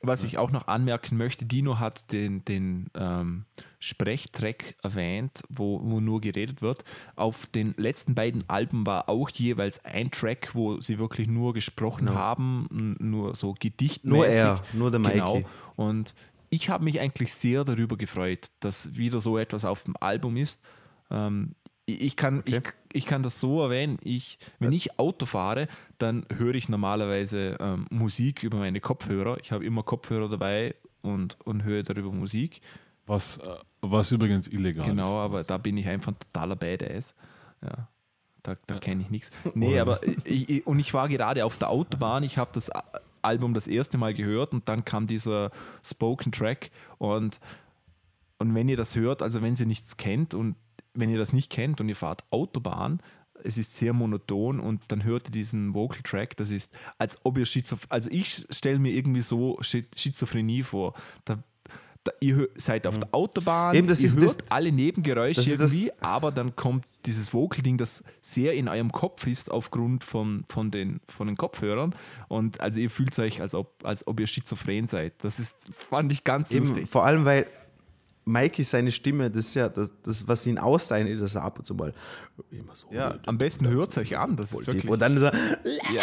was 0.00 0.22
ich 0.22 0.38
auch 0.38 0.52
noch 0.52 0.68
anmerken 0.68 1.16
möchte, 1.16 1.44
Dino 1.44 1.80
hat 1.80 2.12
den, 2.12 2.44
den 2.44 2.88
ähm, 2.94 3.46
Sprechtrack 3.80 4.76
erwähnt, 4.82 5.42
wo, 5.48 5.80
wo 5.82 5.98
nur 6.00 6.20
geredet 6.20 6.62
wird. 6.62 6.84
Auf 7.16 7.46
den 7.46 7.74
letzten 7.76 8.14
beiden 8.14 8.44
Alben 8.48 8.86
war 8.86 9.08
auch 9.08 9.28
jeweils 9.30 9.84
ein 9.84 10.10
Track, 10.12 10.50
wo 10.54 10.80
sie 10.80 10.98
wirklich 11.00 11.26
nur 11.26 11.52
gesprochen 11.52 12.10
haben, 12.14 12.68
n- 12.70 12.96
nur 13.10 13.34
so 13.34 13.54
gedichtmäßig. 13.58 14.04
Nur 14.04 14.26
er, 14.26 14.62
nur 14.72 14.90
der 14.92 15.00
Mikey. 15.00 15.14
Genau. 15.14 15.40
Und 15.74 16.14
ich 16.50 16.70
habe 16.70 16.84
mich 16.84 17.00
eigentlich 17.00 17.34
sehr 17.34 17.64
darüber 17.64 17.96
gefreut, 17.96 18.48
dass 18.60 18.94
wieder 18.96 19.18
so 19.20 19.36
etwas 19.36 19.64
auf 19.64 19.82
dem 19.82 19.96
Album 19.98 20.36
ist. 20.36 20.60
Ähm, 21.10 21.54
ich, 21.94 22.16
kann, 22.16 22.42
ich, 22.44 22.60
ich 22.92 23.06
kann 23.06 23.22
das 23.22 23.40
so 23.40 23.62
erwähnen, 23.62 23.98
ich, 24.02 24.38
wenn 24.58 24.72
ich 24.72 24.98
Auto 24.98 25.26
fahre, 25.26 25.68
dann 25.98 26.26
höre 26.36 26.54
ich 26.54 26.68
normalerweise 26.68 27.56
ähm, 27.60 27.86
Musik 27.90 28.42
über 28.42 28.58
meine 28.58 28.80
Kopfhörer. 28.80 29.38
Ich 29.40 29.52
habe 29.52 29.64
immer 29.64 29.82
Kopfhörer 29.82 30.28
dabei 30.28 30.74
und, 31.02 31.38
und 31.44 31.64
höre 31.64 31.82
darüber 31.82 32.12
Musik. 32.12 32.60
was, 33.06 33.38
äh, 33.38 33.56
was 33.80 34.12
übrigens 34.12 34.48
illegal 34.48 34.84
ist. 34.84 34.90
Genau, 34.90 35.16
aber 35.16 35.44
da 35.44 35.56
bin 35.58 35.76
ich 35.76 35.88
einfach 35.88 36.12
ein 36.12 36.18
totaler 36.18 36.56
Badass. 36.56 37.14
Ja, 37.62 37.88
da 38.42 38.56
da 38.66 38.78
kenne 38.78 39.02
ich 39.02 39.10
nichts. 39.10 39.30
Nee, 39.54 39.78
aber 39.78 40.00
ich, 40.24 40.66
und 40.66 40.78
ich 40.78 40.92
war 40.94 41.08
gerade 41.08 41.44
auf 41.44 41.56
der 41.58 41.70
Autobahn, 41.70 42.22
ich 42.22 42.38
habe 42.38 42.50
das 42.52 42.70
Album 43.22 43.54
das 43.54 43.66
erste 43.66 43.98
Mal 43.98 44.14
gehört 44.14 44.52
und 44.52 44.68
dann 44.68 44.84
kam 44.84 45.06
dieser 45.06 45.50
Spoken 45.82 46.32
Track 46.32 46.70
und, 46.98 47.40
und 48.38 48.54
wenn 48.54 48.68
ihr 48.68 48.76
das 48.76 48.94
hört, 48.94 49.22
also 49.22 49.42
wenn 49.42 49.56
ihr 49.56 49.66
nichts 49.66 49.96
kennt 49.96 50.34
und 50.34 50.54
wenn 50.98 51.10
ihr 51.10 51.18
das 51.18 51.32
nicht 51.32 51.50
kennt 51.50 51.80
und 51.80 51.88
ihr 51.88 51.96
fahrt 51.96 52.24
Autobahn, 52.30 53.00
es 53.44 53.56
ist 53.56 53.76
sehr 53.76 53.92
monoton 53.92 54.58
und 54.58 54.82
dann 54.88 55.04
hört 55.04 55.28
ihr 55.28 55.32
diesen 55.32 55.72
Vocal 55.74 56.02
Track, 56.02 56.36
das 56.36 56.50
ist, 56.50 56.72
als 56.98 57.16
ob 57.24 57.38
ihr 57.38 57.44
Schizophrenie, 57.46 57.90
also 57.92 58.10
ich 58.10 58.46
stelle 58.50 58.78
mir 58.80 58.92
irgendwie 58.92 59.22
so 59.22 59.56
Schi- 59.60 59.86
Schizophrenie 59.96 60.64
vor. 60.64 60.94
Da, 61.24 61.38
da, 62.02 62.10
ihr 62.20 62.48
seid 62.56 62.84
auf 62.86 62.98
der 62.98 63.08
Autobahn, 63.12 63.76
Eben, 63.76 63.86
das 63.86 64.00
ihr 64.00 64.08
ist 64.08 64.18
hört 64.18 64.40
das- 64.42 64.50
alle 64.50 64.72
Nebengeräusche 64.72 65.42
irgendwie, 65.48 65.92
aber 66.00 66.32
dann 66.32 66.56
kommt 66.56 66.84
dieses 67.06 67.32
Vocal-Ding, 67.32 67.78
das 67.78 68.02
sehr 68.20 68.54
in 68.54 68.66
eurem 68.68 68.90
Kopf 68.90 69.24
ist 69.28 69.50
aufgrund 69.52 70.02
von, 70.02 70.44
von, 70.48 70.70
den, 70.72 71.00
von 71.08 71.28
den 71.28 71.36
Kopfhörern 71.36 71.94
und 72.26 72.60
also 72.60 72.80
ihr 72.80 72.90
fühlt 72.90 73.16
euch, 73.20 73.40
als 73.40 73.54
ob, 73.54 73.72
als 73.84 74.04
ob 74.06 74.18
ihr 74.18 74.26
schizophren 74.26 74.88
seid. 74.88 75.14
Das 75.22 75.38
ist, 75.38 75.54
fand 75.76 76.10
ich 76.10 76.24
ganz 76.24 76.50
Eben, 76.50 76.66
lustig. 76.66 76.88
vor 76.88 77.04
allem, 77.04 77.24
weil 77.24 77.46
Mikey 78.28 78.62
seine 78.62 78.92
Stimme, 78.92 79.30
das 79.30 79.46
ist 79.46 79.54
ja 79.54 79.68
das, 79.68 79.90
das 80.02 80.28
was 80.28 80.46
ihn 80.46 80.58
auszeichnet, 80.58 81.20
dass 81.20 81.34
er 81.34 81.42
ab 81.44 81.58
und 81.58 81.64
zu 81.64 81.74
mal 81.74 81.94
immer 82.50 82.74
so. 82.74 82.88
Ja, 82.90 83.14
am 83.26 83.38
besten 83.38 83.66
hört 83.68 83.90
es 83.90 83.98
euch 83.98 84.18
an, 84.18 84.36
das 84.36 84.52
ist 84.52 84.66
wirklich... 84.66 84.82
tief. 84.82 84.90
Und 84.90 85.00
dann 85.00 85.16
ist 85.16 85.22
er 85.22 85.32
ja. 85.92 86.02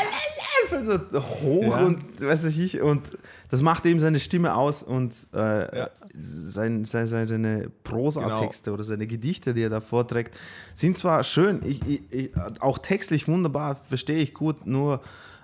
so 1.11 1.21
hoch 1.41 1.63
Ja. 1.63 1.85
und 1.85 2.19
weiß 2.19 2.45
ich 2.45 2.81
und 2.81 3.11
das 3.49 3.61
macht 3.61 3.85
eben 3.85 3.99
seine 3.99 4.19
Stimme 4.19 4.55
aus 4.55 4.81
und 4.81 5.13
äh, 5.33 5.77
Ja. 5.77 5.89
sein, 6.17 6.83
sein, 6.85 7.07
seine 7.07 7.69
Prosa-Texte 7.83 8.71
oder 8.73 8.83
seine 8.83 9.05
Gedichte, 9.05 9.53
die 9.53 9.61
er 9.61 9.69
da 9.69 9.79
vorträgt, 9.79 10.35
sind 10.73 10.97
zwar 10.97 11.23
schön, 11.23 11.61
ich, 11.63 11.81
ich, 11.87 12.01
ich, 12.11 12.31
auch 12.59 12.79
textlich 12.79 13.27
wunderbar, 13.27 13.75
verstehe 13.75 14.17
ich 14.17 14.33
gut, 14.33 14.65
nur 14.65 15.01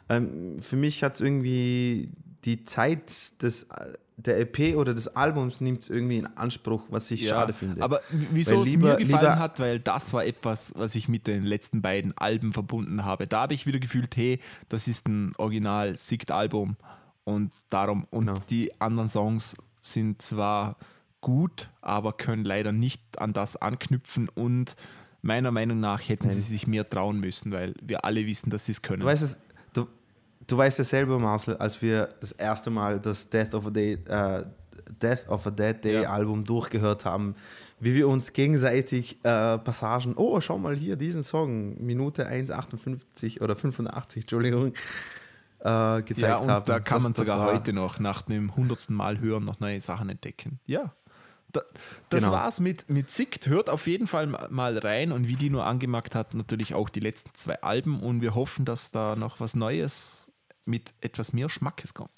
ähm, 0.09 0.59
für 0.59 0.75
mich 0.77 1.03
hat 1.03 1.13
es 1.13 1.21
irgendwie 1.21 2.09
die 2.43 2.63
Zeit 2.63 3.41
des, 3.43 3.67
der 4.25 4.39
EP 4.39 4.75
oder 4.75 4.93
des 4.93 5.07
Albums 5.09 5.61
nimmt 5.61 5.81
es 5.81 5.89
irgendwie 5.89 6.17
in 6.17 6.27
Anspruch, 6.37 6.83
was 6.89 7.09
ich 7.11 7.27
schade 7.27 7.53
finde. 7.53 7.81
Aber 7.81 8.01
wieso 8.11 8.57
Weil 8.57 8.61
es 8.63 8.69
lieber- 8.69 8.87
mir 8.89 8.97
gefallen 8.97 9.21
lieber- 9.21 9.39
hat, 9.39 9.59
weil 9.59 9.79
das 9.79 10.13
war 10.13 10.25
etwas, 10.25 10.73
was 10.75 10.95
ich 10.95 11.07
mit 11.07 11.27
den 11.27 11.43
letzten 11.43 11.81
beiden 11.81 12.17
Alben 12.17 12.53
verbunden 12.53 13.03
habe. 13.05 13.27
Da 13.27 13.41
habe 13.41 13.53
ich 13.53 13.65
wieder 13.65 13.79
gefühlt, 13.79 14.15
hey, 14.15 14.39
das 14.69 14.87
ist 14.87 15.07
ein 15.07 15.33
original 15.37 15.97
Siegt-Album 15.97 16.77
und 17.23 17.51
darum, 17.69 18.05
und 18.09 18.27
Genau. 18.27 18.39
die 18.49 18.79
anderen 18.81 19.09
Songs 19.09 19.55
sind 19.81 20.21
zwar 20.21 20.77
gut, 21.21 21.69
aber 21.81 22.13
können 22.13 22.43
leider 22.45 22.71
nicht 22.71 23.01
an 23.19 23.33
das 23.33 23.55
anknüpfen 23.55 24.27
und 24.29 24.75
meiner 25.21 25.51
Meinung 25.51 25.79
nach 25.79 26.01
hätten 26.09 26.31
sie 26.31 26.41
sich 26.41 26.65
mehr 26.65 26.89
trauen 26.89 27.19
müssen, 27.19 27.51
weil 27.51 27.75
wir 27.81 28.05
alle 28.05 28.25
wissen, 28.25 28.49
dass 28.49 28.65
sie 28.65 28.71
es 28.71 28.81
können. 28.81 29.03
Weißt 29.03 29.21
du, 29.21 29.27
du 30.51 30.57
weißt 30.57 30.77
ja 30.79 30.83
selber, 30.83 31.19
Marcel, 31.19 31.57
als 31.57 31.81
wir 31.81 32.09
das 32.19 32.31
erste 32.31 32.69
Mal 32.69 32.99
das 32.99 33.29
Death 33.29 33.53
of 33.53 33.67
a 33.67 33.69
Day, 33.69 33.93
äh, 34.07 34.43
Death 35.01 35.27
of 35.29 35.47
a 35.47 35.51
Dead 35.51 35.83
Day 35.83 36.01
Ja. 36.03 36.09
Album 36.11 36.43
durchgehört 36.43 37.05
haben, 37.05 37.35
wie 37.79 37.95
wir 37.95 38.07
uns 38.07 38.33
gegenseitig 38.33 39.15
äh, 39.23 39.57
Passagen, 39.57 40.15
oh, 40.17 40.39
schau 40.41 40.57
mal 40.57 40.75
hier, 40.75 40.95
diesen 40.95 41.23
Song, 41.23 41.81
Minute 41.83 42.27
1,58 42.29 43.41
oder 43.41 43.55
85, 43.55 44.23
Entschuldigung, 44.23 44.73
äh, 45.59 46.01
gezeigt 46.03 46.19
ja, 46.19 46.37
und 46.37 46.49
haben. 46.49 46.65
da 46.65 46.79
kann 46.79 46.97
Das- 46.97 47.03
man 47.03 47.13
sogar 47.13 47.43
heute 47.45 47.73
noch 47.73 47.99
nach 47.99 48.23
dem 48.23 48.55
hundertsten 48.55 48.95
Mal 48.95 49.19
hören 49.19 49.45
noch 49.45 49.59
neue 49.59 49.79
Sachen 49.79 50.09
entdecken. 50.09 50.59
Ja. 50.65 50.93
Da, 51.53 51.61
das 52.09 52.23
Genau. 52.23 52.33
war's 52.33 52.61
mit, 52.61 52.89
mit 52.89 53.11
Sikt. 53.11 53.47
Hört 53.47 53.69
auf 53.69 53.85
jeden 53.85 54.07
Fall 54.07 54.25
ma- 54.27 54.47
mal 54.49 54.77
rein 54.77 55.11
und 55.11 55.27
wie 55.27 55.35
die 55.35 55.49
nur 55.49 55.65
angemerkt 55.65 56.15
hat, 56.15 56.33
natürlich 56.33 56.73
auch 56.75 56.87
die 56.87 57.01
letzten 57.01 57.31
zwei 57.35 57.61
Alben 57.61 57.99
und 57.99 58.21
wir 58.21 58.35
hoffen, 58.35 58.63
dass 58.63 58.89
da 58.91 59.17
noch 59.17 59.41
was 59.41 59.53
Neues 59.53 60.20
mit 60.65 60.93
etwas 61.01 61.33
mehr 61.33 61.49
Schmackes 61.49 61.93
kommt. 61.93 62.11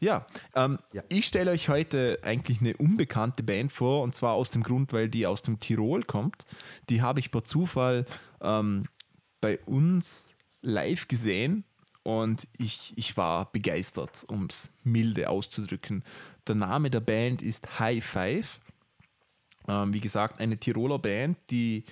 Ja, 0.00 0.26
ähm, 0.54 0.78
Ja. 0.92 1.02
ich 1.08 1.26
stelle 1.26 1.50
euch 1.50 1.68
heute 1.68 2.18
eigentlich 2.22 2.60
eine 2.60 2.76
unbekannte 2.76 3.42
Band 3.42 3.72
vor 3.72 4.02
und 4.02 4.14
zwar 4.14 4.34
aus 4.34 4.50
dem 4.50 4.62
Grund, 4.62 4.92
weil 4.92 5.08
die 5.08 5.26
aus 5.26 5.42
dem 5.42 5.58
Tirol 5.60 6.02
kommt. 6.02 6.44
Die 6.90 7.00
habe 7.00 7.20
ich 7.20 7.30
per 7.30 7.44
Zufall 7.44 8.04
ähm, 8.40 8.84
bei 9.40 9.58
uns 9.60 10.30
live 10.62 11.08
gesehen 11.08 11.64
und 12.02 12.46
ich, 12.58 12.92
ich 12.96 13.16
war 13.16 13.50
begeistert, 13.52 14.24
um 14.28 14.46
es 14.46 14.68
milde 14.82 15.30
auszudrücken. 15.30 16.02
Der 16.46 16.54
Name 16.56 16.90
der 16.90 17.00
Band 17.00 17.40
ist 17.40 17.78
High 17.78 18.04
Five. 18.04 18.60
Ähm, 19.68 19.94
wie 19.94 20.00
gesagt, 20.00 20.40
eine 20.40 20.58
Tiroler 20.58 20.98
Band, 20.98 21.38
die 21.50 21.84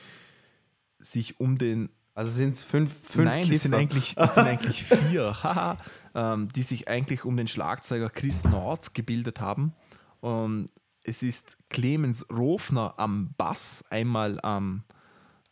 sich 0.98 1.40
um 1.40 1.56
den 1.56 1.88
Also 2.14 2.30
sind 2.30 2.54
es 2.54 2.62
fünf, 2.62 2.92
fünf 3.08 3.24
Nein, 3.24 3.48
das 3.48 3.62
sind, 3.62 3.70
Kiffer. 3.70 3.76
eigentlich, 3.76 4.14
das 4.14 4.34
sind 4.34 4.46
eigentlich 4.46 4.84
vier, 4.84 5.34
ähm, 6.14 6.48
die 6.54 6.62
sich 6.62 6.88
eigentlich 6.88 7.24
um 7.24 7.36
den 7.36 7.48
Schlagzeuger 7.48 8.10
Chris 8.10 8.44
Nords 8.44 8.92
gebildet 8.92 9.40
haben. 9.40 9.72
Und 10.20 10.66
es 11.04 11.22
ist 11.22 11.56
Clemens 11.70 12.26
Rofner 12.30 12.94
am 12.98 13.34
Bass, 13.36 13.82
einmal 13.88 14.38
am 14.42 14.84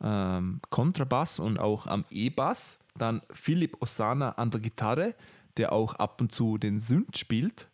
ähm, 0.03 0.61
Kontrabass 0.71 1.39
und 1.39 1.59
auch 1.59 1.87
am 1.87 2.05
E-Bass. 2.11 2.79
Dann 2.97 3.23
Philipp 3.33 3.81
Osana 3.81 4.33
an 4.33 4.51
der 4.51 4.61
Gitarre, 4.61 5.15
der 5.57 5.73
auch 5.73 5.95
ab 5.95 6.21
und 6.21 6.31
zu 6.31 6.59
den 6.59 6.79
Synth 6.79 7.19
spielt. 7.19 7.71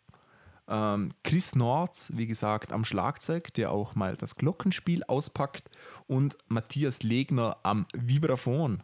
Ähm, 0.69 1.11
Chris 1.23 1.55
Nords, 1.55 2.11
wie 2.15 2.27
gesagt, 2.27 2.71
am 2.71 2.83
Schlagzeug, 2.83 3.53
der 3.53 3.71
auch 3.71 3.95
mal 3.95 4.15
das 4.17 4.35
Glockenspiel 4.35 5.03
auspackt. 5.05 5.69
Und 6.07 6.37
Matthias 6.47 7.03
Legner 7.03 7.57
am 7.63 7.85
Vibraphon. 7.93 8.83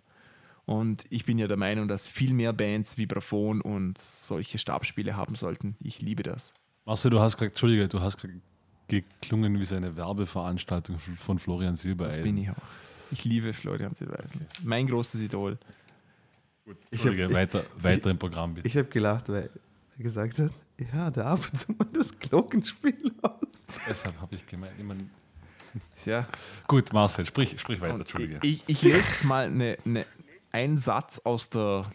Und 0.65 1.03
ich 1.09 1.25
bin 1.25 1.37
ja 1.37 1.47
der 1.47 1.57
Meinung, 1.57 1.87
dass 1.89 2.07
viel 2.07 2.33
mehr 2.33 2.53
Bands 2.53 2.97
Vibraphon 2.97 3.59
und 3.59 3.97
solche 3.97 4.57
Stabspiele 4.57 5.17
haben 5.17 5.35
sollten. 5.35 5.75
Ich 5.81 6.01
liebe 6.01 6.23
das. 6.23 6.53
Marcel, 6.85 7.11
du 7.11 7.19
hast 7.19 7.35
gerade, 7.35 7.49
Entschuldige, 7.49 7.87
du 7.89 7.99
hast 7.99 8.17
gerade 8.17 8.39
geklungen 8.87 9.59
wie 9.59 9.65
so 9.65 9.75
eine 9.75 9.95
Werbeveranstaltung 9.95 10.99
von 10.99 11.39
Florian 11.39 11.73
Das 11.73 11.81
Silbereisen. 11.81 12.23
bin 12.23 12.37
ich 12.37 12.49
auch. 12.49 12.55
Ich 13.11 13.25
liebe 13.25 13.51
Florian 13.53 13.93
Silbereisen. 13.93 14.45
Mein 14.63 14.87
großes 14.87 15.21
Idol. 15.21 15.57
Entschuldige, 16.91 17.23
Ich 17.23 17.29
hab- 17.29 17.35
weiter, 17.35 17.63
weiter 17.77 18.09
im 18.09 18.17
Programm 18.17 18.53
bitte. 18.53 18.67
Ich 18.67 18.77
habe 18.77 18.87
gelacht, 18.87 19.27
weil 19.29 19.49
er 19.97 20.03
gesagt 20.03 20.39
hat, 20.39 20.51
ja, 20.93 21.11
der 21.11 21.25
ab 21.27 21.39
und 21.51 21.57
zu 21.57 21.71
mal 21.73 21.87
das 21.93 22.17
Glockenspiel 22.17 23.13
aus. 23.21 23.63
Deshalb 23.87 24.19
habe 24.19 24.35
ich 24.35 24.45
gemeint, 24.47 24.73
ich 24.77 24.83
mein, 24.83 25.09
Ja. 26.05 26.27
gut, 26.67 26.93
Marcel, 26.93 27.25
sprich, 27.25 27.59
sprich 27.59 27.81
weiter, 27.81 27.95
Und 27.95 28.01
Entschuldige. 28.01 28.39
ich, 28.43 28.63
ich, 28.67 28.81
lese 28.81 28.97
jetzt 28.97 29.23
mal 29.23 29.45
eine, 29.45 29.77
eine, 29.85 30.05
einen 30.51 30.77
Satz 30.77 31.19
aus 31.23 31.49
der 31.49 31.91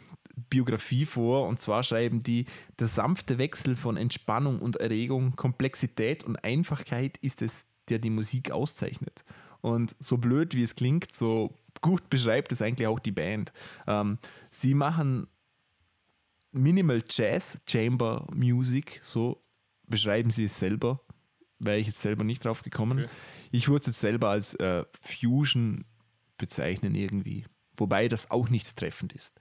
Biografie 0.50 1.06
vor 1.06 1.46
und 1.46 1.60
zwar 1.60 1.82
schreiben 1.82 2.22
die, 2.22 2.46
der 2.78 2.88
sanfte 2.88 3.38
Wechsel 3.38 3.76
von 3.76 3.96
Entspannung 3.96 4.60
und 4.60 4.76
Erregung, 4.76 5.36
Komplexität 5.36 6.24
und 6.24 6.36
Einfachkeit 6.44 7.18
ist 7.18 7.42
es, 7.42 7.66
der 7.88 7.98
die 7.98 8.10
Musik 8.10 8.50
auszeichnet. 8.50 9.24
Und 9.60 9.96
so 9.98 10.18
blöd 10.18 10.54
wie 10.54 10.62
es 10.62 10.76
klingt, 10.76 11.12
so 11.12 11.52
gut 11.80 12.08
beschreibt 12.10 12.52
es 12.52 12.62
eigentlich 12.62 12.86
auch 12.86 13.00
die 13.00 13.12
Band. 13.12 13.52
Ähm, 13.86 14.18
sie 14.50 14.74
machen 14.74 15.26
Minimal 16.52 17.02
Jazz 17.08 17.58
Chamber 17.68 18.26
Music, 18.34 19.00
so 19.02 19.42
beschreiben 19.86 20.30
sie 20.30 20.44
es 20.44 20.58
selber. 20.58 21.00
Wäre 21.58 21.78
ich 21.78 21.88
jetzt 21.88 22.00
selber 22.00 22.24
nicht 22.24 22.44
drauf 22.44 22.62
gekommen. 22.62 23.00
Okay. 23.00 23.08
Ich 23.50 23.68
würde 23.68 23.80
es 23.80 23.86
jetzt 23.86 24.00
selber 24.00 24.30
als 24.30 24.54
äh, 24.54 24.84
Fusion 25.00 25.84
bezeichnen 26.36 26.94
irgendwie. 26.94 27.44
Wobei 27.76 28.08
das 28.08 28.30
auch 28.30 28.48
nicht 28.48 28.76
treffend 28.76 29.12
ist. 29.12 29.38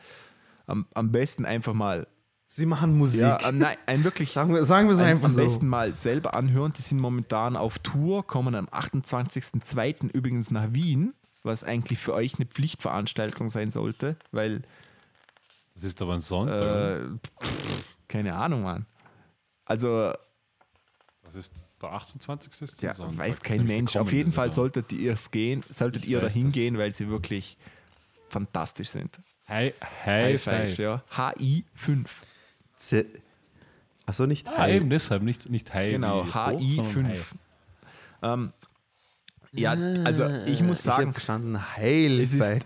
Am, 0.66 0.88
am 0.94 1.12
besten 1.12 1.46
einfach 1.46 1.74
mal, 1.74 2.08
Sie 2.50 2.66
machen 2.66 2.98
Musik. 2.98 3.20
ja, 3.22 3.38
äh, 3.38 3.52
nein, 3.52 3.76
ein 3.86 4.04
wirklich 4.04 4.32
sagen, 4.34 4.54
wir, 4.54 4.64
sagen 4.64 4.88
wir 4.88 4.94
es 4.94 5.00
ein, 5.00 5.08
einfach 5.08 5.26
am 5.26 5.34
so. 5.34 5.44
besten 5.44 5.68
mal 5.68 5.94
selber 5.96 6.34
anhören. 6.34 6.74
Die 6.74 6.82
sind 6.82 7.00
momentan 7.00 7.56
auf 7.56 7.78
Tour, 7.80 8.26
kommen 8.26 8.56
am 8.56 8.68
28.02. 8.68 10.12
übrigens 10.14 10.50
nach 10.50 10.74
Wien, 10.74 11.14
was 11.44 11.64
eigentlich 11.64 12.00
für 12.00 12.14
euch 12.14 12.36
eine 12.36 12.46
Pflichtveranstaltung 12.46 13.50
sein 13.50 13.70
sollte, 13.70 14.18
weil 14.32 14.62
Das 15.78 15.84
ist 15.84 16.02
aber 16.02 16.14
ein 16.16 16.22
Sonntag. 16.22 16.60
äh, 16.62 17.06
pff, 17.46 17.88
keine 18.08 18.34
Ahnung, 18.34 18.64
Mann. 18.64 18.88
Also, 19.64 20.12
Das 21.24 21.36
ist 21.36 21.54
der 21.80 21.92
28. 21.92 22.62
ist 22.64 22.82
ja, 22.82 22.96
Sonntag. 22.96 23.20
weiß 23.28 23.42
kein 23.42 23.64
Mensch. 23.64 23.96
Auf 23.96 24.12
jeden 24.12 24.32
Fall 24.34 24.52
solltet 24.52 24.92
ihr 24.92 25.14
es 25.14 25.30
gehen, 25.30 25.64
solltet 25.70 26.06
Ich 26.06 26.10
ihr 26.10 26.20
dahin 26.20 26.52
gehen, 26.52 26.80
weil 26.80 26.96
sie 26.96 27.08
wirklich 27.10 27.58
fantastisch 28.30 28.90
sind. 28.90 29.20
High, 29.48 29.74
High 29.80 30.06
High 30.06 30.42
Five, 30.42 30.76
Five. 30.76 30.78
ja. 30.80 31.04
HI5. 31.16 32.08
Z- 32.76 33.06
Achso, 34.08 34.26
nicht 34.26 34.50
Ah, 34.50 34.58
High. 34.60 34.76
eben 34.78 34.90
deshalb, 34.90 35.22
nicht, 35.22 35.48
nicht 35.50 35.72
High 35.74 35.92
Genau, 35.92 36.24
HI5. 36.24 37.04
High. 37.04 37.36
Ähm, 38.24 38.54
ja, 39.52 39.72
also 40.04 40.26
ich 40.48 40.62
muss 40.64 40.80
Ich 40.80 40.88
habe 40.88 40.98
sagen, 41.02 41.12
verstanden, 41.14 41.76
Heil. 41.76 42.20
es 42.20 42.34
ist, 42.34 42.66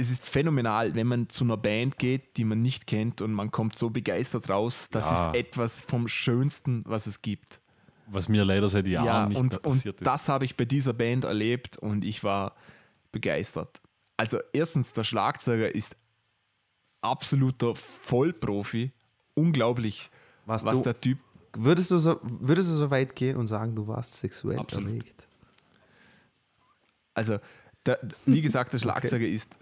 es 0.00 0.10
ist 0.10 0.24
phänomenal, 0.24 0.94
wenn 0.94 1.06
man 1.06 1.28
zu 1.28 1.44
einer 1.44 1.56
Band 1.56 1.98
geht, 1.98 2.36
die 2.36 2.44
man 2.44 2.62
nicht 2.62 2.86
kennt 2.86 3.20
und 3.20 3.32
man 3.32 3.50
kommt 3.50 3.76
so 3.78 3.90
begeistert 3.90 4.48
raus. 4.48 4.88
Das 4.90 5.04
Ja. 5.04 5.30
ist 5.30 5.36
etwas 5.36 5.80
vom 5.80 6.08
Schönsten, 6.08 6.82
was 6.86 7.06
es 7.06 7.22
gibt. 7.22 7.60
Was 8.06 8.28
mir 8.28 8.44
leider 8.44 8.68
seit 8.68 8.86
Jahren 8.88 9.06
Ja, 9.06 9.28
nicht 9.28 9.38
und, 9.38 9.52
mehr 9.52 9.64
und 9.66 9.74
passiert 9.74 10.00
ist. 10.00 10.06
das 10.06 10.28
habe 10.28 10.44
ich 10.44 10.56
bei 10.56 10.64
dieser 10.64 10.92
Band 10.92 11.24
erlebt 11.24 11.76
und 11.78 12.04
ich 12.04 12.24
war 12.24 12.54
begeistert. 13.12 13.80
Also 14.16 14.38
erstens, 14.52 14.92
der 14.92 15.04
Schlagzeuger 15.04 15.74
ist 15.74 15.96
absoluter 17.02 17.74
Vollprofi. 17.74 18.92
Unglaublich, 19.34 20.10
Was 20.46 20.64
was 20.64 20.78
du- 20.78 20.84
der 20.84 21.00
Typ 21.00 21.18
Würdest 21.56 21.90
du, 21.90 21.98
so, 21.98 22.20
würdest 22.22 22.68
du 22.70 22.74
so 22.74 22.90
weit 22.92 23.16
gehen 23.16 23.36
und 23.36 23.48
sagen, 23.48 23.74
du 23.74 23.88
warst 23.88 24.14
sexuell 24.18 24.58
Absolut. 24.60 24.88
erregt? 24.90 25.26
Also, 27.14 27.38
der, 27.86 27.98
wie 28.26 28.40
gesagt, 28.40 28.72
der 28.72 28.78
Schlagzeuger 28.78 29.26
ist, 29.26 29.56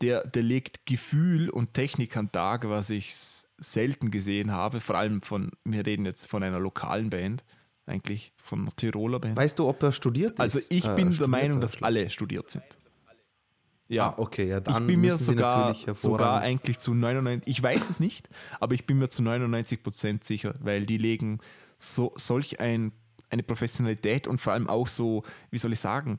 der, 0.00 0.26
der 0.26 0.42
legt 0.42 0.86
Gefühl 0.86 1.50
und 1.50 1.74
Technik 1.74 2.16
an 2.16 2.26
den 2.26 2.32
Tag, 2.32 2.68
was 2.68 2.90
ich 2.90 3.14
selten 3.58 4.10
gesehen 4.10 4.52
habe. 4.52 4.80
Vor 4.80 4.96
allem 4.96 5.22
von, 5.22 5.50
wir 5.64 5.86
reden 5.86 6.04
jetzt 6.04 6.26
von 6.26 6.42
einer 6.42 6.58
lokalen 6.58 7.10
Band, 7.10 7.44
eigentlich 7.86 8.32
von 8.36 8.60
einer 8.62 8.70
Tiroler 8.74 9.20
Band. 9.20 9.36
Weißt 9.36 9.58
du, 9.58 9.68
ob 9.68 9.82
er 9.82 9.92
studiert 9.92 10.40
Also, 10.40 10.58
ist? 10.58 10.72
ich 10.72 10.84
Äh, 10.84 10.94
bin 10.96 11.10
der 11.10 11.28
Meinung, 11.28 11.60
dass 11.60 11.82
alle 11.82 12.08
studiert 12.10 12.50
sind. 12.50 12.64
Ja, 13.86 14.10
Ah, 14.10 14.14
okay, 14.16 14.48
ja, 14.48 14.58
ich 14.58 14.64
dann 14.64 14.86
bin 14.86 15.02
mir 15.02 15.14
sogar, 15.14 15.74
sogar 15.94 16.40
eigentlich 16.40 16.78
zu 16.78 16.94
99, 16.94 17.46
ich 17.46 17.62
weiß 17.62 17.90
es 17.90 18.00
nicht, 18.00 18.30
aber 18.58 18.74
ich 18.74 18.86
bin 18.86 18.98
mir 18.98 19.10
zu 19.10 19.22
99 19.22 19.82
Prozent 19.82 20.24
sicher, 20.24 20.54
weil 20.60 20.86
die 20.86 20.96
legen 20.96 21.38
so, 21.78 22.14
solch 22.16 22.60
ein, 22.60 22.92
eine 23.28 23.42
Professionalität 23.42 24.26
und 24.26 24.40
vor 24.40 24.54
allem 24.54 24.68
auch 24.70 24.88
so, 24.88 25.22
wie 25.50 25.58
soll 25.58 25.74
ich 25.74 25.80
sagen, 25.80 26.16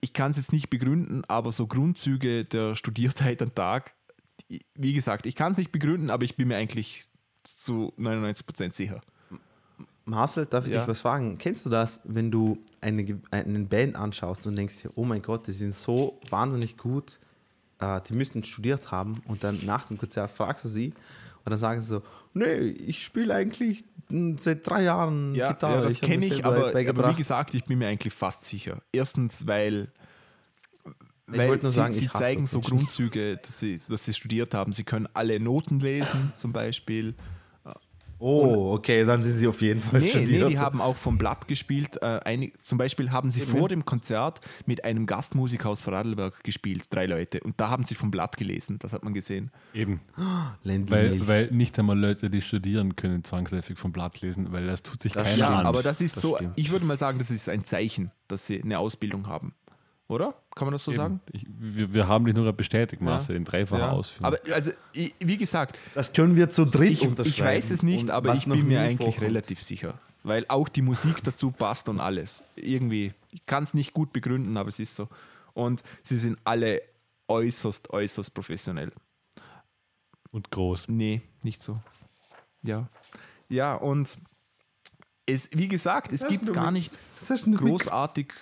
ich 0.00 0.12
kann 0.12 0.30
es 0.30 0.36
jetzt 0.36 0.52
nicht 0.52 0.70
begründen, 0.70 1.22
aber 1.28 1.52
so 1.52 1.66
Grundzüge 1.66 2.44
der 2.44 2.74
Studiertheit 2.76 3.42
am 3.42 3.54
Tag, 3.54 3.94
wie 4.74 4.92
gesagt, 4.92 5.26
ich 5.26 5.34
kann 5.34 5.52
es 5.52 5.58
nicht 5.58 5.72
begründen, 5.72 6.10
aber 6.10 6.24
ich 6.24 6.36
bin 6.36 6.48
mir 6.48 6.56
eigentlich 6.56 7.04
zu 7.42 7.92
99 7.96 8.46
Prozent 8.46 8.74
sicher. 8.74 9.00
Marcel, 10.04 10.46
darf 10.46 10.66
ich 10.66 10.72
Ja. 10.72 10.80
dich 10.80 10.88
was 10.88 11.00
fragen? 11.00 11.36
Kennst 11.38 11.66
du 11.66 11.70
das, 11.70 12.00
wenn 12.04 12.30
du 12.30 12.58
eine, 12.80 13.20
eine 13.32 13.58
Band 13.64 13.96
anschaust 13.96 14.46
und 14.46 14.56
denkst 14.56 14.82
dir, 14.82 14.90
oh 14.94 15.04
mein 15.04 15.20
Gott, 15.20 15.46
die 15.48 15.52
sind 15.52 15.74
so 15.74 16.20
wahnsinnig 16.30 16.76
gut, 16.76 17.18
äh, 17.80 18.00
die 18.08 18.14
müssten 18.14 18.44
studiert 18.44 18.90
haben 18.92 19.20
und 19.26 19.42
dann 19.42 19.64
nach 19.64 19.84
dem 19.86 19.98
Konzert 19.98 20.30
fragst 20.30 20.64
du 20.64 20.68
sie 20.68 20.94
und 21.46 21.50
dann 21.50 21.58
sagen 21.58 21.80
sie 21.80 21.86
so, 21.86 22.02
nee, 22.34 22.54
ich 22.56 23.04
spiele 23.04 23.32
eigentlich 23.32 23.84
mm, 24.10 24.36
seit 24.38 24.66
drei 24.68 24.82
Jahren 24.82 25.34
Ja, 25.34 25.52
Gitarre. 25.52 25.76
ja 25.76 25.82
das 25.82 26.00
kenne 26.00 26.26
ich, 26.26 26.32
selber 26.34 26.48
aber, 26.48 26.56
aber 26.56 26.72
beigebracht." 26.72 27.12
wie 27.14 27.18
gesagt, 27.18 27.54
ich 27.54 27.64
bin 27.64 27.78
mir 27.78 27.86
eigentlich 27.88 28.12
fast 28.12 28.44
sicher. 28.44 28.82
Erstens, 28.92 29.46
weil, 29.46 29.92
Ich 31.32 31.38
weil 31.38 31.60
sie, 31.60 31.70
sagen, 31.70 31.92
sie 31.92 32.06
ich 32.06 32.12
zeigen 32.12 32.46
so. 32.48 32.60
Grundzüge, 32.60 33.36
dass 33.36 33.60
sie, 33.60 33.80
dass 33.88 34.04
sie 34.04 34.12
studiert 34.12 34.54
haben. 34.54 34.72
Sie 34.72 34.82
können 34.84 35.08
alle 35.14 35.38
Noten 35.38 35.78
lesen, 35.78 36.32
zum 36.36 36.52
Beispiel. 36.52 37.14
Oh, 38.18 38.72
okay, 38.74 39.04
dann 39.04 39.22
sind 39.22 39.34
sie 39.34 39.46
auf 39.46 39.60
jeden 39.60 39.80
Fall 39.80 40.00
Nee, 40.00 40.06
nee, 40.06 40.10
studiert. 40.12 40.50
die 40.50 40.58
haben 40.58 40.80
auch 40.80 40.96
vom 40.96 41.18
Blatt 41.18 41.46
gespielt. 41.48 42.00
Äh, 42.00 42.20
einig, 42.24 42.54
zum 42.64 42.78
Beispiel 42.78 43.10
haben 43.10 43.30
sie 43.30 43.42
vor 43.42 43.68
dem 43.68 43.84
Konzert 43.84 44.40
mit 44.64 44.84
einem 44.84 45.04
Gastmusiker 45.06 45.68
aus 45.68 45.82
Vorarlberg 45.82 46.42
gespielt, 46.42 46.84
drei 46.90 47.06
Leute. 47.06 47.40
Und 47.40 47.60
da 47.60 47.68
haben 47.68 47.82
sie 47.82 47.94
vom 47.94 48.10
Blatt 48.10 48.36
gelesen, 48.38 48.78
das 48.78 48.92
hat 48.94 49.04
man 49.04 49.12
gesehen. 49.12 49.50
Eben, 49.74 50.00
Ländli 50.62 50.94
weil, 50.94 51.28
weil 51.28 51.50
nicht 51.50 51.78
einmal 51.78 51.98
Leute, 51.98 52.30
die 52.30 52.40
studieren, 52.40 52.96
können 52.96 53.22
zwangsläufig 53.22 53.76
vom 53.78 53.92
Blatt 53.92 54.20
lesen, 54.22 54.50
weil 54.50 54.66
das 54.66 54.82
tut 54.82 55.02
sich 55.02 55.12
Das 55.12 55.22
keiner 55.24 55.34
stimmt. 55.36 55.50
Ja, 55.50 55.58
an. 55.60 55.66
aber 55.66 55.82
das 55.82 56.00
ist 56.00 56.16
Das 56.16 56.22
so, 56.22 56.36
stimmt. 56.36 56.52
ich 56.56 56.70
würde 56.72 56.86
mal 56.86 56.98
sagen, 56.98 57.18
das 57.18 57.30
ist 57.30 57.48
ein 57.50 57.64
Zeichen, 57.64 58.10
dass 58.28 58.46
sie 58.46 58.62
eine 58.62 58.78
Ausbildung 58.78 59.26
haben. 59.26 59.52
Oder? 60.08 60.34
Kann 60.54 60.66
man 60.66 60.72
das 60.72 60.84
so 60.84 60.92
sagen? 60.92 61.20
Ich, 61.32 61.44
wir, 61.48 61.92
wir 61.92 62.06
haben 62.06 62.24
dich 62.24 62.34
nur 62.34 62.52
bestätigt, 62.52 63.02
Marcel, 63.02 63.34
in 63.36 63.44
dreifacher 63.44 63.80
Ja. 63.86 63.90
Ausführung. 63.90 64.26
Aber 64.26 64.38
also, 64.54 64.70
ich, 64.92 65.12
wie 65.18 65.36
gesagt, 65.36 65.76
das 65.94 66.12
können 66.12 66.36
wir 66.36 66.48
zu 66.48 66.64
dritt 66.64 66.90
ich, 66.92 67.02
unterschreiben. 67.02 67.28
ich 67.32 67.40
weiß 67.42 67.70
es 67.72 67.82
nicht, 67.82 68.10
aber 68.10 68.32
ich 68.34 68.44
bin 68.46 68.68
mir 68.68 68.80
eigentlich 68.80 68.98
vorkommt. 68.98 69.22
relativ 69.22 69.60
sicher. 69.62 69.98
Weil 70.22 70.44
auch 70.48 70.68
die 70.68 70.82
Musik 70.82 71.22
dazu 71.24 71.50
passt 71.50 71.88
und 71.88 71.98
alles. 72.00 72.44
Irgendwie, 72.54 73.14
ich 73.32 73.44
kann 73.46 73.64
es 73.64 73.74
nicht 73.74 73.92
gut 73.94 74.12
begründen, 74.12 74.56
aber 74.56 74.68
es 74.68 74.78
ist 74.78 74.94
so. 74.94 75.08
Und 75.54 75.82
sie 76.04 76.16
sind 76.16 76.38
alle 76.44 76.82
äußerst, 77.28 77.90
äußerst 77.90 78.32
professionell. 78.32 78.92
und 80.32 80.50
groß. 80.50 80.88
Nee, 80.88 81.22
nicht 81.42 81.62
so. 81.62 81.80
Ja. 82.62 82.88
Ja, 83.48 83.74
und 83.74 84.18
es, 85.24 85.48
wie 85.52 85.68
gesagt, 85.68 86.12
es 86.12 86.26
gibt 86.28 86.52
gar 86.52 86.70
mit- 86.70 86.90
nicht 86.92 87.56
großartig 87.56 88.32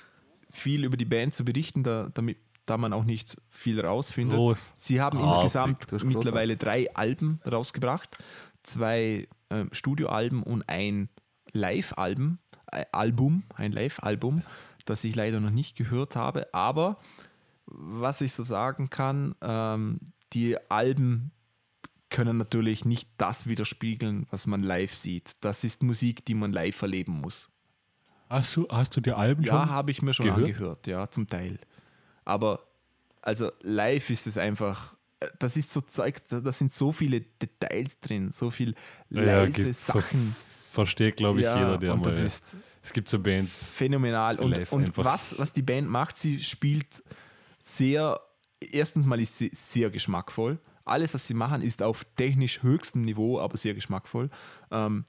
viel 0.54 0.84
über 0.84 0.96
die 0.96 1.04
Band 1.04 1.34
zu 1.34 1.44
berichten, 1.44 1.82
da, 1.82 2.08
damit, 2.14 2.38
da 2.66 2.78
man 2.78 2.92
auch 2.92 3.04
nicht 3.04 3.36
viel 3.48 3.80
rausfindet. 3.80 4.36
Groß. 4.36 4.72
Sie 4.76 5.00
haben 5.00 5.18
Artig. 5.18 5.42
insgesamt 5.42 6.04
mittlerweile 6.04 6.56
drei 6.56 6.92
Alben 6.94 7.40
rausgebracht, 7.44 8.16
zwei 8.62 9.28
ähm, 9.50 9.68
Studioalben 9.72 10.42
und 10.42 10.68
ein 10.68 11.08
Live-Album, 11.52 12.38
äh, 12.72 12.84
Album, 12.92 13.44
ein 13.54 13.72
Live-Album, 13.72 14.42
das 14.84 15.04
ich 15.04 15.14
leider 15.14 15.40
noch 15.40 15.50
nicht 15.50 15.76
gehört 15.76 16.16
habe. 16.16 16.52
Aber 16.52 16.98
was 17.66 18.20
ich 18.20 18.32
so 18.32 18.44
sagen 18.44 18.90
kann, 18.90 19.34
ähm, 19.40 20.00
die 20.32 20.56
Alben 20.70 21.30
können 22.10 22.36
natürlich 22.36 22.84
nicht 22.84 23.08
das 23.16 23.46
widerspiegeln, 23.46 24.26
was 24.30 24.46
man 24.46 24.62
live 24.62 24.94
sieht. 24.94 25.32
Das 25.40 25.64
ist 25.64 25.82
Musik, 25.82 26.24
die 26.24 26.34
man 26.34 26.52
live 26.52 26.80
erleben 26.82 27.20
muss. 27.20 27.50
Hast 28.34 28.56
du, 28.56 28.66
hast 28.68 28.96
du 28.96 29.00
die 29.00 29.12
Alben 29.12 29.44
Ja, 29.44 29.60
schon? 29.60 29.70
habe 29.70 29.90
ich 29.92 30.02
mir 30.02 30.12
schon 30.12 30.26
gehört? 30.26 30.44
angehört, 30.44 30.86
ja, 30.88 31.08
zum 31.10 31.28
Teil. 31.28 31.58
Aber 32.24 32.60
also 33.22 33.52
live 33.62 34.10
ist 34.10 34.26
es 34.26 34.36
einfach, 34.38 34.96
äh, 35.20 35.28
das 35.38 35.56
ist 35.56 35.72
so 35.72 35.80
Zeug, 35.80 36.20
da 36.28 36.50
sind 36.52 36.72
so 36.72 36.90
viele 36.90 37.20
Details 37.20 38.00
drin, 38.00 38.30
so 38.32 38.50
viel 38.50 38.74
Ja, 39.10 39.22
leise 39.44 39.72
ver- 39.72 40.00
Sachen. 40.00 40.34
versteht, 40.72 41.16
glaube 41.16 41.40
ich, 41.40 41.46
Ja, 41.46 41.58
jeder, 41.58 41.78
der 41.78 41.96
mal. 41.96 42.08
ist 42.08 42.56
es 42.82 42.92
gibt 42.92 43.08
so 43.08 43.18
Bands. 43.20 43.68
phänomenal. 43.70 44.38
Und, 44.40 44.58
und 44.72 44.98
was, 44.98 45.38
was 45.38 45.52
die 45.52 45.62
Band 45.62 45.88
macht, 45.88 46.16
sie 46.16 46.40
spielt 46.40 47.02
sehr, 47.58 48.20
erstens 48.60 49.06
mal 49.06 49.20
ist 49.20 49.38
sie 49.38 49.50
sehr 49.54 49.90
geschmackvoll. 49.90 50.58
Alles, 50.84 51.14
was 51.14 51.26
sie 51.26 51.34
machen, 51.34 51.62
ist 51.62 51.82
auf 51.82 52.04
technisch 52.16 52.62
höchstem 52.62 53.02
Niveau, 53.02 53.38
aber 53.40 53.56
sehr 53.56 53.74
geschmackvoll. 53.74 54.28
Ähm, 54.70 55.04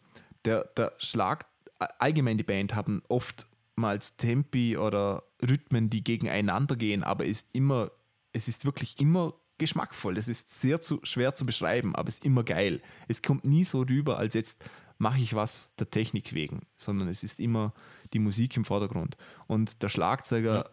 der, 0.45 0.65
der 0.77 0.93
Schlag, 0.99 1.47
allgemein 1.79 2.37
die 2.37 2.43
Band 2.43 2.75
haben 2.75 3.01
oftmals 3.07 4.17
Tempi 4.17 4.77
oder 4.77 5.23
Rhythmen, 5.41 5.89
die 5.89 6.03
gegeneinander 6.03 6.75
gehen, 6.75 7.03
aber 7.03 7.25
ist 7.25 7.49
immer, 7.53 7.91
es 8.31 8.47
ist 8.47 8.65
wirklich 8.65 8.99
immer 8.99 9.33
geschmackvoll. 9.57 10.17
Es 10.17 10.27
ist 10.27 10.61
sehr 10.61 10.81
zu, 10.81 10.99
schwer 11.03 11.35
zu 11.35 11.45
beschreiben, 11.45 11.95
aber 11.95 12.09
es 12.09 12.15
ist 12.15 12.25
immer 12.25 12.43
geil. 12.43 12.81
Es 13.07 13.21
kommt 13.21 13.45
nie 13.45 13.63
so 13.63 13.81
rüber, 13.81 14.17
als 14.17 14.33
jetzt 14.33 14.63
mache 14.97 15.19
ich 15.19 15.33
was 15.33 15.75
der 15.75 15.89
Technik 15.89 16.33
wegen, 16.33 16.61
sondern 16.75 17.07
es 17.07 17.23
ist 17.23 17.39
immer 17.39 17.73
die 18.13 18.19
Musik 18.19 18.55
im 18.55 18.65
Vordergrund. 18.65 19.17
Und 19.47 19.83
der 19.83 19.89
Schlagzeuger 19.89 20.69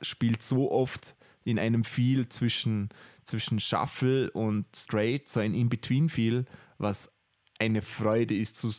spielt 0.00 0.42
so 0.42 0.70
oft 0.70 1.16
in 1.44 1.58
einem 1.58 1.84
Feel 1.84 2.28
zwischen, 2.28 2.88
zwischen 3.24 3.58
Shuffle 3.58 4.30
und 4.30 4.66
Straight, 4.74 5.28
so 5.28 5.40
ein 5.40 5.54
In-Between-Feel, 5.54 6.44
was 6.78 7.12
eine 7.58 7.82
Freude 7.82 8.34
ist 8.34 8.56
zu, 8.56 8.70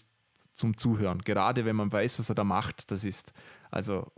zum 0.56 0.78
Zuhören. 0.78 1.20
Gerade 1.20 1.66
wenn 1.66 1.76
man 1.76 1.92
weiß, 1.92 2.20
was 2.20 2.30
er 2.30 2.36
da 2.36 2.44
macht, 2.44 2.92
das 2.92 3.06
ist 3.06 3.34
also 3.72 4.12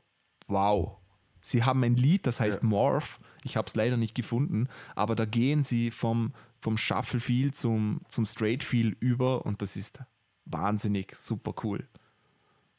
wow. 0.48 0.98
Sie 1.42 1.64
haben 1.64 1.84
ein 1.84 1.96
Lied, 1.96 2.28
das 2.28 2.40
heißt 2.40 2.64
Morph. 2.64 3.20
Ich 3.44 3.56
habe 3.56 3.68
es 3.68 3.76
leider 3.76 3.98
nicht 3.98 4.16
gefunden, 4.16 4.68
aber 4.96 5.16
da 5.16 5.26
gehen 5.26 5.64
sie 5.64 5.92
vom, 5.92 6.34
vom 6.60 6.78
Shuffle-Feel 6.78 7.54
zum, 7.54 8.02
zum 8.10 8.26
Straight-Feel 8.26 8.98
über 9.00 9.46
und 9.46 9.62
das 9.62 9.78
ist 9.78 10.00
wahnsinnig 10.46 11.16
super 11.16 11.54
cool. 11.64 11.88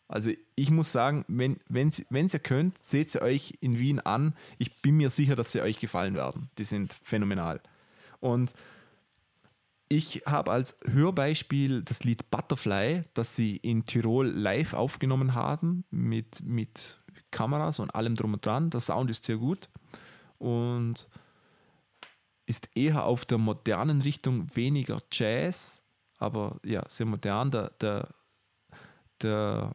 Also 0.09 0.31
ich 0.55 0.71
muss 0.71 0.91
sagen, 0.91 1.25
wenn 1.29 1.61
wenn 1.69 1.93
wenn 2.09 2.29
ihr 2.29 2.39
könnt, 2.39 2.83
seht 2.83 3.11
sie 3.11 3.21
euch 3.21 3.59
in 3.61 3.79
Wien 3.79 4.01
an. 4.01 4.35
Ich 4.57 4.81
bin 4.81 4.97
mir 4.97 5.11
sicher, 5.11 5.37
dass 5.37 5.53
sie 5.53 5.61
euch 5.61 5.79
gefallen 5.81 6.15
werden. 6.15 6.51
Die 6.57 6.65
sind 6.65 6.95
phänomenal. 7.03 7.61
Und 8.21 8.55
ich 9.89 10.23
habe 10.27 10.51
als 10.51 10.78
Hörbeispiel 10.85 11.82
das 11.82 12.05
Lied 12.05 12.31
Butterfly, 12.31 13.05
das 13.15 13.36
sie 13.36 13.56
in 13.56 13.86
Tirol 13.86 14.28
live 14.28 14.74
aufgenommen 14.74 15.35
haben, 15.35 15.85
mit, 15.90 16.43
mit 16.43 17.01
Kameras 17.31 17.78
und 17.78 17.94
allem 17.94 18.15
drum 18.15 18.35
und 18.35 18.44
dran. 18.44 18.70
Der 18.70 18.81
Sound 18.81 19.10
ist 19.10 19.24
sehr 19.24 19.39
gut 19.39 19.69
und 20.39 21.09
ist 22.47 22.69
eher 22.74 23.05
auf 23.05 23.24
der 23.24 23.39
modernen 23.39 24.01
Richtung, 24.02 24.55
weniger 24.55 25.02
Jazz, 25.12 25.82
aber 26.19 26.60
ja, 26.65 26.85
sehr 26.89 27.06
modern. 27.06 27.51
Der, 27.51 27.70
der, 27.81 28.09
der 29.23 29.74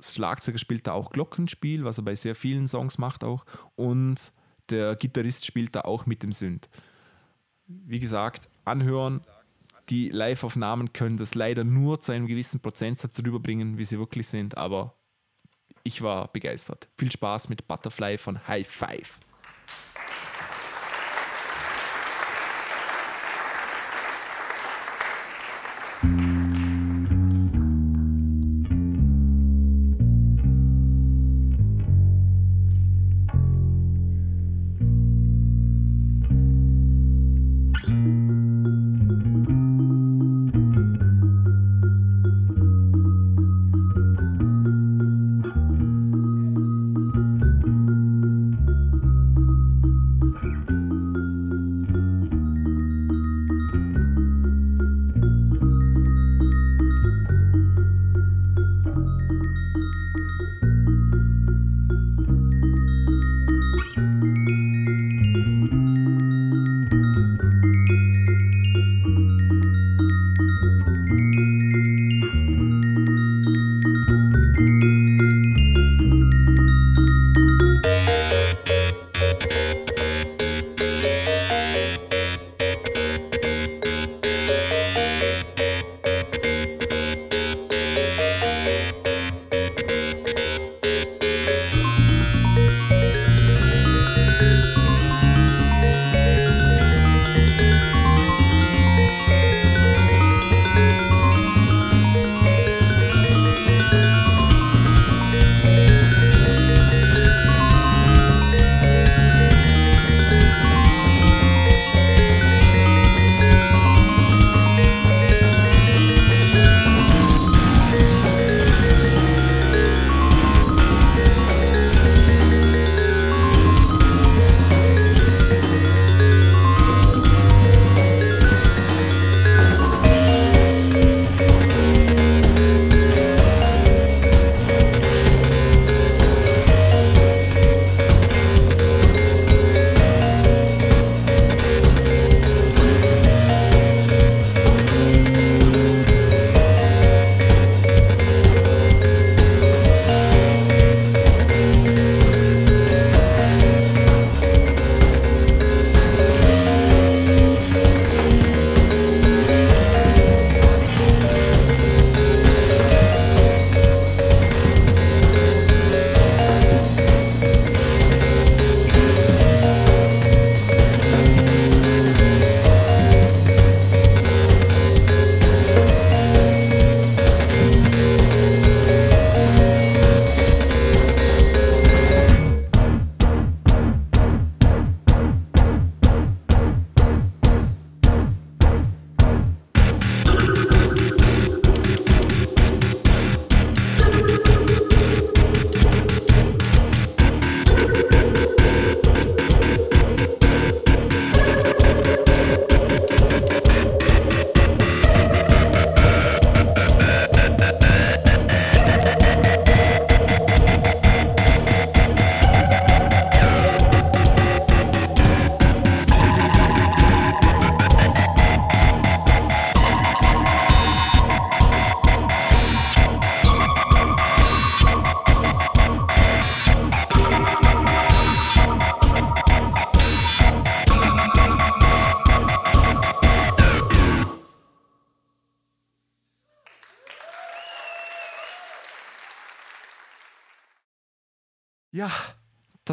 Schlagzeuger 0.00 0.58
spielt 0.58 0.86
da 0.86 0.92
auch 0.92 1.10
Glockenspiel, 1.10 1.84
was 1.84 1.98
er 1.98 2.04
bei 2.04 2.14
sehr 2.14 2.34
vielen 2.34 2.68
Songs 2.68 2.98
macht 2.98 3.24
auch. 3.24 3.44
Und 3.76 4.32
der 4.70 4.96
Gitarrist 4.96 5.44
spielt 5.44 5.74
da 5.74 5.82
auch 5.82 6.06
mit 6.06 6.22
dem 6.22 6.32
Synth. 6.32 6.68
Wie 7.66 8.00
gesagt, 8.00 8.48
anhören. 8.70 9.22
Die 9.88 10.08
Live-Aufnahmen 10.08 10.92
können 10.92 11.16
das 11.16 11.34
leider 11.34 11.64
nur 11.64 12.00
zu 12.00 12.12
einem 12.12 12.26
gewissen 12.26 12.60
Prozentsatz 12.60 13.18
rüberbringen, 13.18 13.76
wie 13.76 13.84
sie 13.84 13.98
wirklich 13.98 14.28
sind, 14.28 14.56
aber 14.56 14.94
ich 15.82 16.02
war 16.02 16.28
begeistert. 16.28 16.88
Viel 16.96 17.10
Spaß 17.10 17.48
mit 17.48 17.66
Butterfly 17.66 18.18
von 18.18 18.46
High 18.46 18.68
Five. 18.68 19.18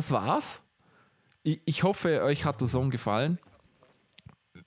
Das 0.07 0.11
war's. 0.11 0.61
Ich, 1.43 1.61
ich 1.65 1.83
hoffe, 1.83 2.23
euch 2.23 2.45
hat 2.45 2.61
der 2.61 2.67
Song 2.67 2.89
gefallen. 2.89 3.39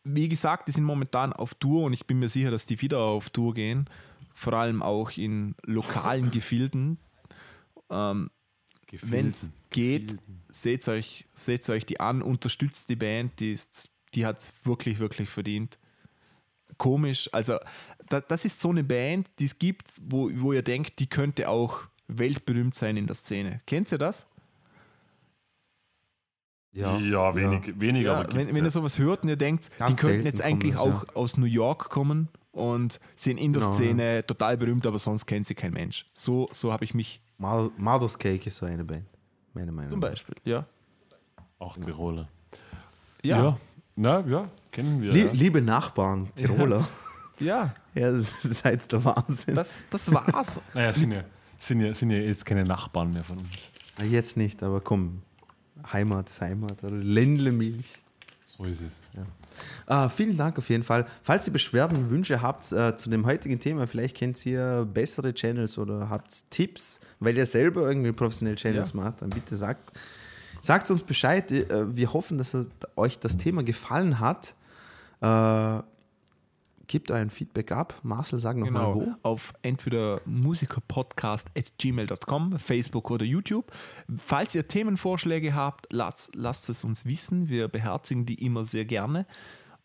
Wie 0.05 0.29
gesagt, 0.29 0.69
die 0.69 0.73
sind 0.73 0.85
momentan 0.85 1.33
auf 1.33 1.55
Tour 1.55 1.85
und 1.85 1.93
ich 1.93 2.07
bin 2.07 2.19
mir 2.19 2.29
sicher, 2.29 2.51
dass 2.51 2.67
die 2.67 2.81
wieder 2.81 2.99
auf 3.01 3.31
Tour 3.31 3.55
gehen. 3.55 3.89
Vor 4.35 4.53
allem 4.53 4.83
auch 4.83 5.11
in 5.17 5.55
lokalen 5.65 6.31
Gefilden. 6.31 6.99
Ähm, 7.91 8.31
Wenn 9.03 9.29
es 9.29 9.51
geht, 9.71 10.17
seht 10.51 10.87
euch, 10.89 11.27
seht 11.35 11.69
euch 11.69 11.87
die 11.87 12.01
an, 12.01 12.23
unterstützt 12.23 12.89
die 12.89 12.97
Band, 12.97 13.41
die, 13.41 13.53
ist, 13.53 13.91
die 14.15 14.27
hat 14.27 14.39
es 14.39 14.53
wirklich, 14.65 14.99
wirklich 14.99 15.29
verdient. 15.29 15.79
Komisch, 16.77 17.29
also 17.33 17.59
da, 18.09 18.21
das 18.21 18.45
ist 18.45 18.61
so 18.61 18.71
eine 18.71 18.85
Band, 18.85 19.31
die 19.39 19.45
es 19.45 19.59
gibt, 19.59 19.89
wo, 20.03 20.31
wo 20.35 20.53
ihr 20.53 20.63
denkt, 20.63 20.99
die 20.99 21.09
könnte 21.09 21.49
auch 21.49 21.85
weltberühmt 22.09 22.75
sein 22.75 22.97
in 22.97 23.07
der 23.07 23.17
Szene. 23.17 23.61
Kennt 23.67 23.93
ihr 23.93 23.99
das? 23.99 24.27
Ja, 26.73 27.35
wenig, 27.35 27.81
weniger. 27.81 28.13
Ja, 28.13 28.21
aber 28.21 28.33
wenn, 28.35 28.49
wenn 28.49 28.57
ja. 28.57 28.65
ihr 28.65 28.71
sowas 28.71 28.99
hört 28.99 29.23
und 29.23 29.29
ihr 29.29 29.37
denkt, 29.37 29.71
Ganz 29.79 30.01
die 30.01 30.07
könnten 30.07 30.25
jetzt 30.25 30.41
eigentlich 30.41 30.75
kommen 30.77 30.95
auch 30.95 31.05
das, 31.05 31.17
aus 31.17 31.37
New 31.37 31.47
York 31.47 31.91
kommen 31.91 32.29
und 32.53 33.01
sind 33.17 33.39
in 33.39 33.53
der 33.53 33.63
Genau, 33.63 33.75
Szene 33.75 34.27
total 34.27 34.57
berühmt, 34.57 34.87
aber 34.87 34.99
sonst 34.99 35.27
kennt 35.27 35.47
sie 35.47 35.55
kein 35.55 35.73
Mensch. 35.73 36.07
So, 36.15 36.49
so 36.53 36.73
habe 36.73 36.85
ich 36.85 36.95
mich 36.95 37.21
Mother's 37.39 38.19
Cake 38.19 38.47
ist 38.47 38.57
so 38.57 38.67
eine 38.67 38.85
Band. 38.85 39.07
Meine 39.53 39.73
Meinung. 39.73 39.91
zum 39.91 40.01
Beispiel, 40.01 40.37
ja. 40.45 40.65
Auch 41.59 41.77
Tiroler. 41.77 42.29
Ja, 43.23 43.43
ja. 43.43 43.59
Na, 43.97 44.21
ja, 44.27 44.49
kennen 44.71 45.03
wir. 45.03 45.13
Lie 45.13 45.27
ja. 45.27 45.33
Liebe 45.33 45.61
Nachbarn, 45.61 46.31
Tiroler. 46.37 46.87
Ja, 47.41 47.73
das 47.95 48.35
seid 48.43 48.93
der 48.93 49.03
Wahnsinn. 49.03 49.55
das, 49.55 49.87
das 49.89 50.13
war's. 50.13 50.61
Naja, 50.75 50.93
sind 50.93 51.13
ja, 51.13 51.23
sind, 51.57 51.81
ja, 51.81 51.95
sind 51.95 52.11
ja 52.11 52.19
jetzt 52.19 52.45
keine 52.45 52.65
Nachbarn 52.65 53.15
mehr 53.15 53.25
von 53.25 53.39
uns. 53.39 53.71
Na, 53.97 54.05
Jetzt 54.05 54.37
nicht, 54.37 54.63
aber 54.63 54.83
komm. 54.83 55.23
Heimat 55.93 56.29
ist 56.29 56.41
Heimat. 56.41 56.83
Oder 56.85 56.97
Ländlemilch. 56.97 57.87
So 58.57 58.65
ist 58.65 58.83
es. 58.83 59.01
Ah, 59.87 60.09
vielen 60.09 60.37
Dank 60.37 60.57
auf 60.59 60.69
jeden 60.71 60.85
Fall. 60.85 61.05
Falls 61.23 61.47
ihr 61.47 61.53
Beschwerden, 61.53 62.09
Wünsche 62.11 62.41
habt 62.41 62.71
äh, 62.73 62.97
zu 62.97 63.11
dem 63.11 63.27
heutigen 63.27 63.59
Thema, 63.59 63.87
vielleicht 63.87 64.17
kennt 64.17 64.45
ihr 64.47 64.87
bessere 64.93 65.35
Channels 65.35 65.77
oder 65.77 66.09
habt 66.09 66.51
Tipps, 66.51 67.01
weil 67.19 67.37
ihr 67.37 67.45
selber 67.47 67.83
irgendwie 67.83 68.13
professionell 68.13 68.55
Channels 68.57 68.93
Ja. 68.95 69.01
macht, 69.03 69.23
dann 69.23 69.31
bitte 69.31 69.57
sagt, 69.57 69.99
sagt 70.63 70.91
uns 70.91 71.03
Bescheid. 71.03 71.51
Äh, 71.53 71.95
wir 71.97 72.13
hoffen, 72.13 72.39
dass 72.39 72.55
äh, 72.55 72.65
euch 72.97 73.19
das 73.19 73.37
Thema 73.37 73.63
gefallen 73.63 74.21
hat. 74.21 74.55
Äh, 75.21 75.83
gebt 76.91 77.11
euer 77.13 77.31
Feedback 77.31 77.71
ab. 77.73 77.95
Marcel, 78.03 78.39
sag 78.41 78.57
nochmal 78.57 78.93
Genau, 78.93 79.07
wo. 79.07 79.15
auf 79.23 79.53
entweder 79.63 80.21
musikerpodcast.gmail.com, 80.27 82.59
Facebook 82.59 83.13
oder 83.13 83.25
YouTube. 83.25 83.71
Falls 84.17 84.57
ihr 84.57 84.67
Themenvorschläge 84.67 85.55
habt, 85.55 85.87
lasst, 85.93 86.35
lasst 86.35 86.69
es 86.69 86.83
uns 86.83 87.05
wissen. 87.05 87.49
Wir 87.49 87.69
beherzigen 87.69 88.27
die 88.27 88.45
immer 88.45 88.65
sehr 88.65 88.85
gerne. 88.85 89.25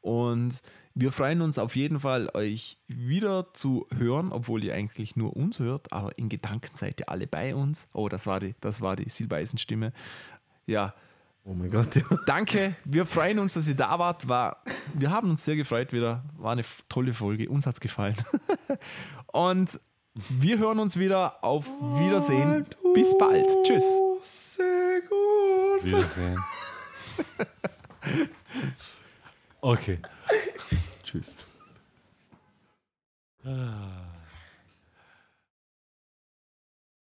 Und 0.01 0.63
wir 0.95 1.11
freuen 1.11 1.41
uns 1.41 1.59
auf 1.59 1.75
jeden 1.75 1.99
Fall, 1.99 2.27
euch 2.33 2.79
wieder 2.87 3.53
zu 3.53 3.85
hören, 3.95 4.31
obwohl 4.31 4.63
ihr 4.63 4.73
eigentlich 4.73 5.15
nur 5.15 5.35
uns 5.35 5.59
hört, 5.59 5.93
aber 5.93 6.17
in 6.17 6.27
Gedanken 6.29 6.75
seid 6.75 7.01
ihr 7.01 7.09
alle 7.09 7.27
bei 7.27 7.53
uns. 7.53 7.87
Oh, 7.93 8.09
das 8.09 8.25
war 8.25 8.39
die, 8.39 8.55
das 8.61 8.81
war 8.81 8.95
die 8.95 9.09
Silbeisen-Stimme. 9.09 9.93
Ja, 10.65 10.95
Oh 11.47 11.53
mein 11.53 11.69
Gott, 11.69 11.95
ja. 11.95 12.01
Danke, 12.25 12.75
wir 12.85 13.05
freuen 13.05 13.37
uns, 13.37 13.53
dass 13.53 13.67
ihr 13.67 13.75
da 13.75 13.99
wart. 13.99 14.27
War, 14.27 14.63
wir 14.95 15.11
haben 15.11 15.29
uns 15.29 15.45
sehr 15.45 15.55
gefreut 15.55 15.93
wieder. 15.93 16.23
War 16.37 16.53
eine 16.53 16.65
tolle 16.89 17.13
Folge. 17.13 17.47
Uns 17.49 17.67
hat 17.67 17.75
es 17.75 17.79
gefallen. 17.79 18.15
Und 19.31 19.79
wir 20.29 20.57
hören 20.57 20.79
uns 20.79 20.97
wieder. 20.97 21.43
Auf 21.43 21.67
Wiedersehen. 21.99 22.65
Bis 22.95 23.15
bald. 23.19 23.47
Tschüss. 23.63 23.85
Sehr 24.23 25.01
gut. 25.01 25.83
Wiedersehen. 25.83 26.39
okay. 29.61 29.99
Tschüss. 31.03 31.35
Ah. 33.43 34.04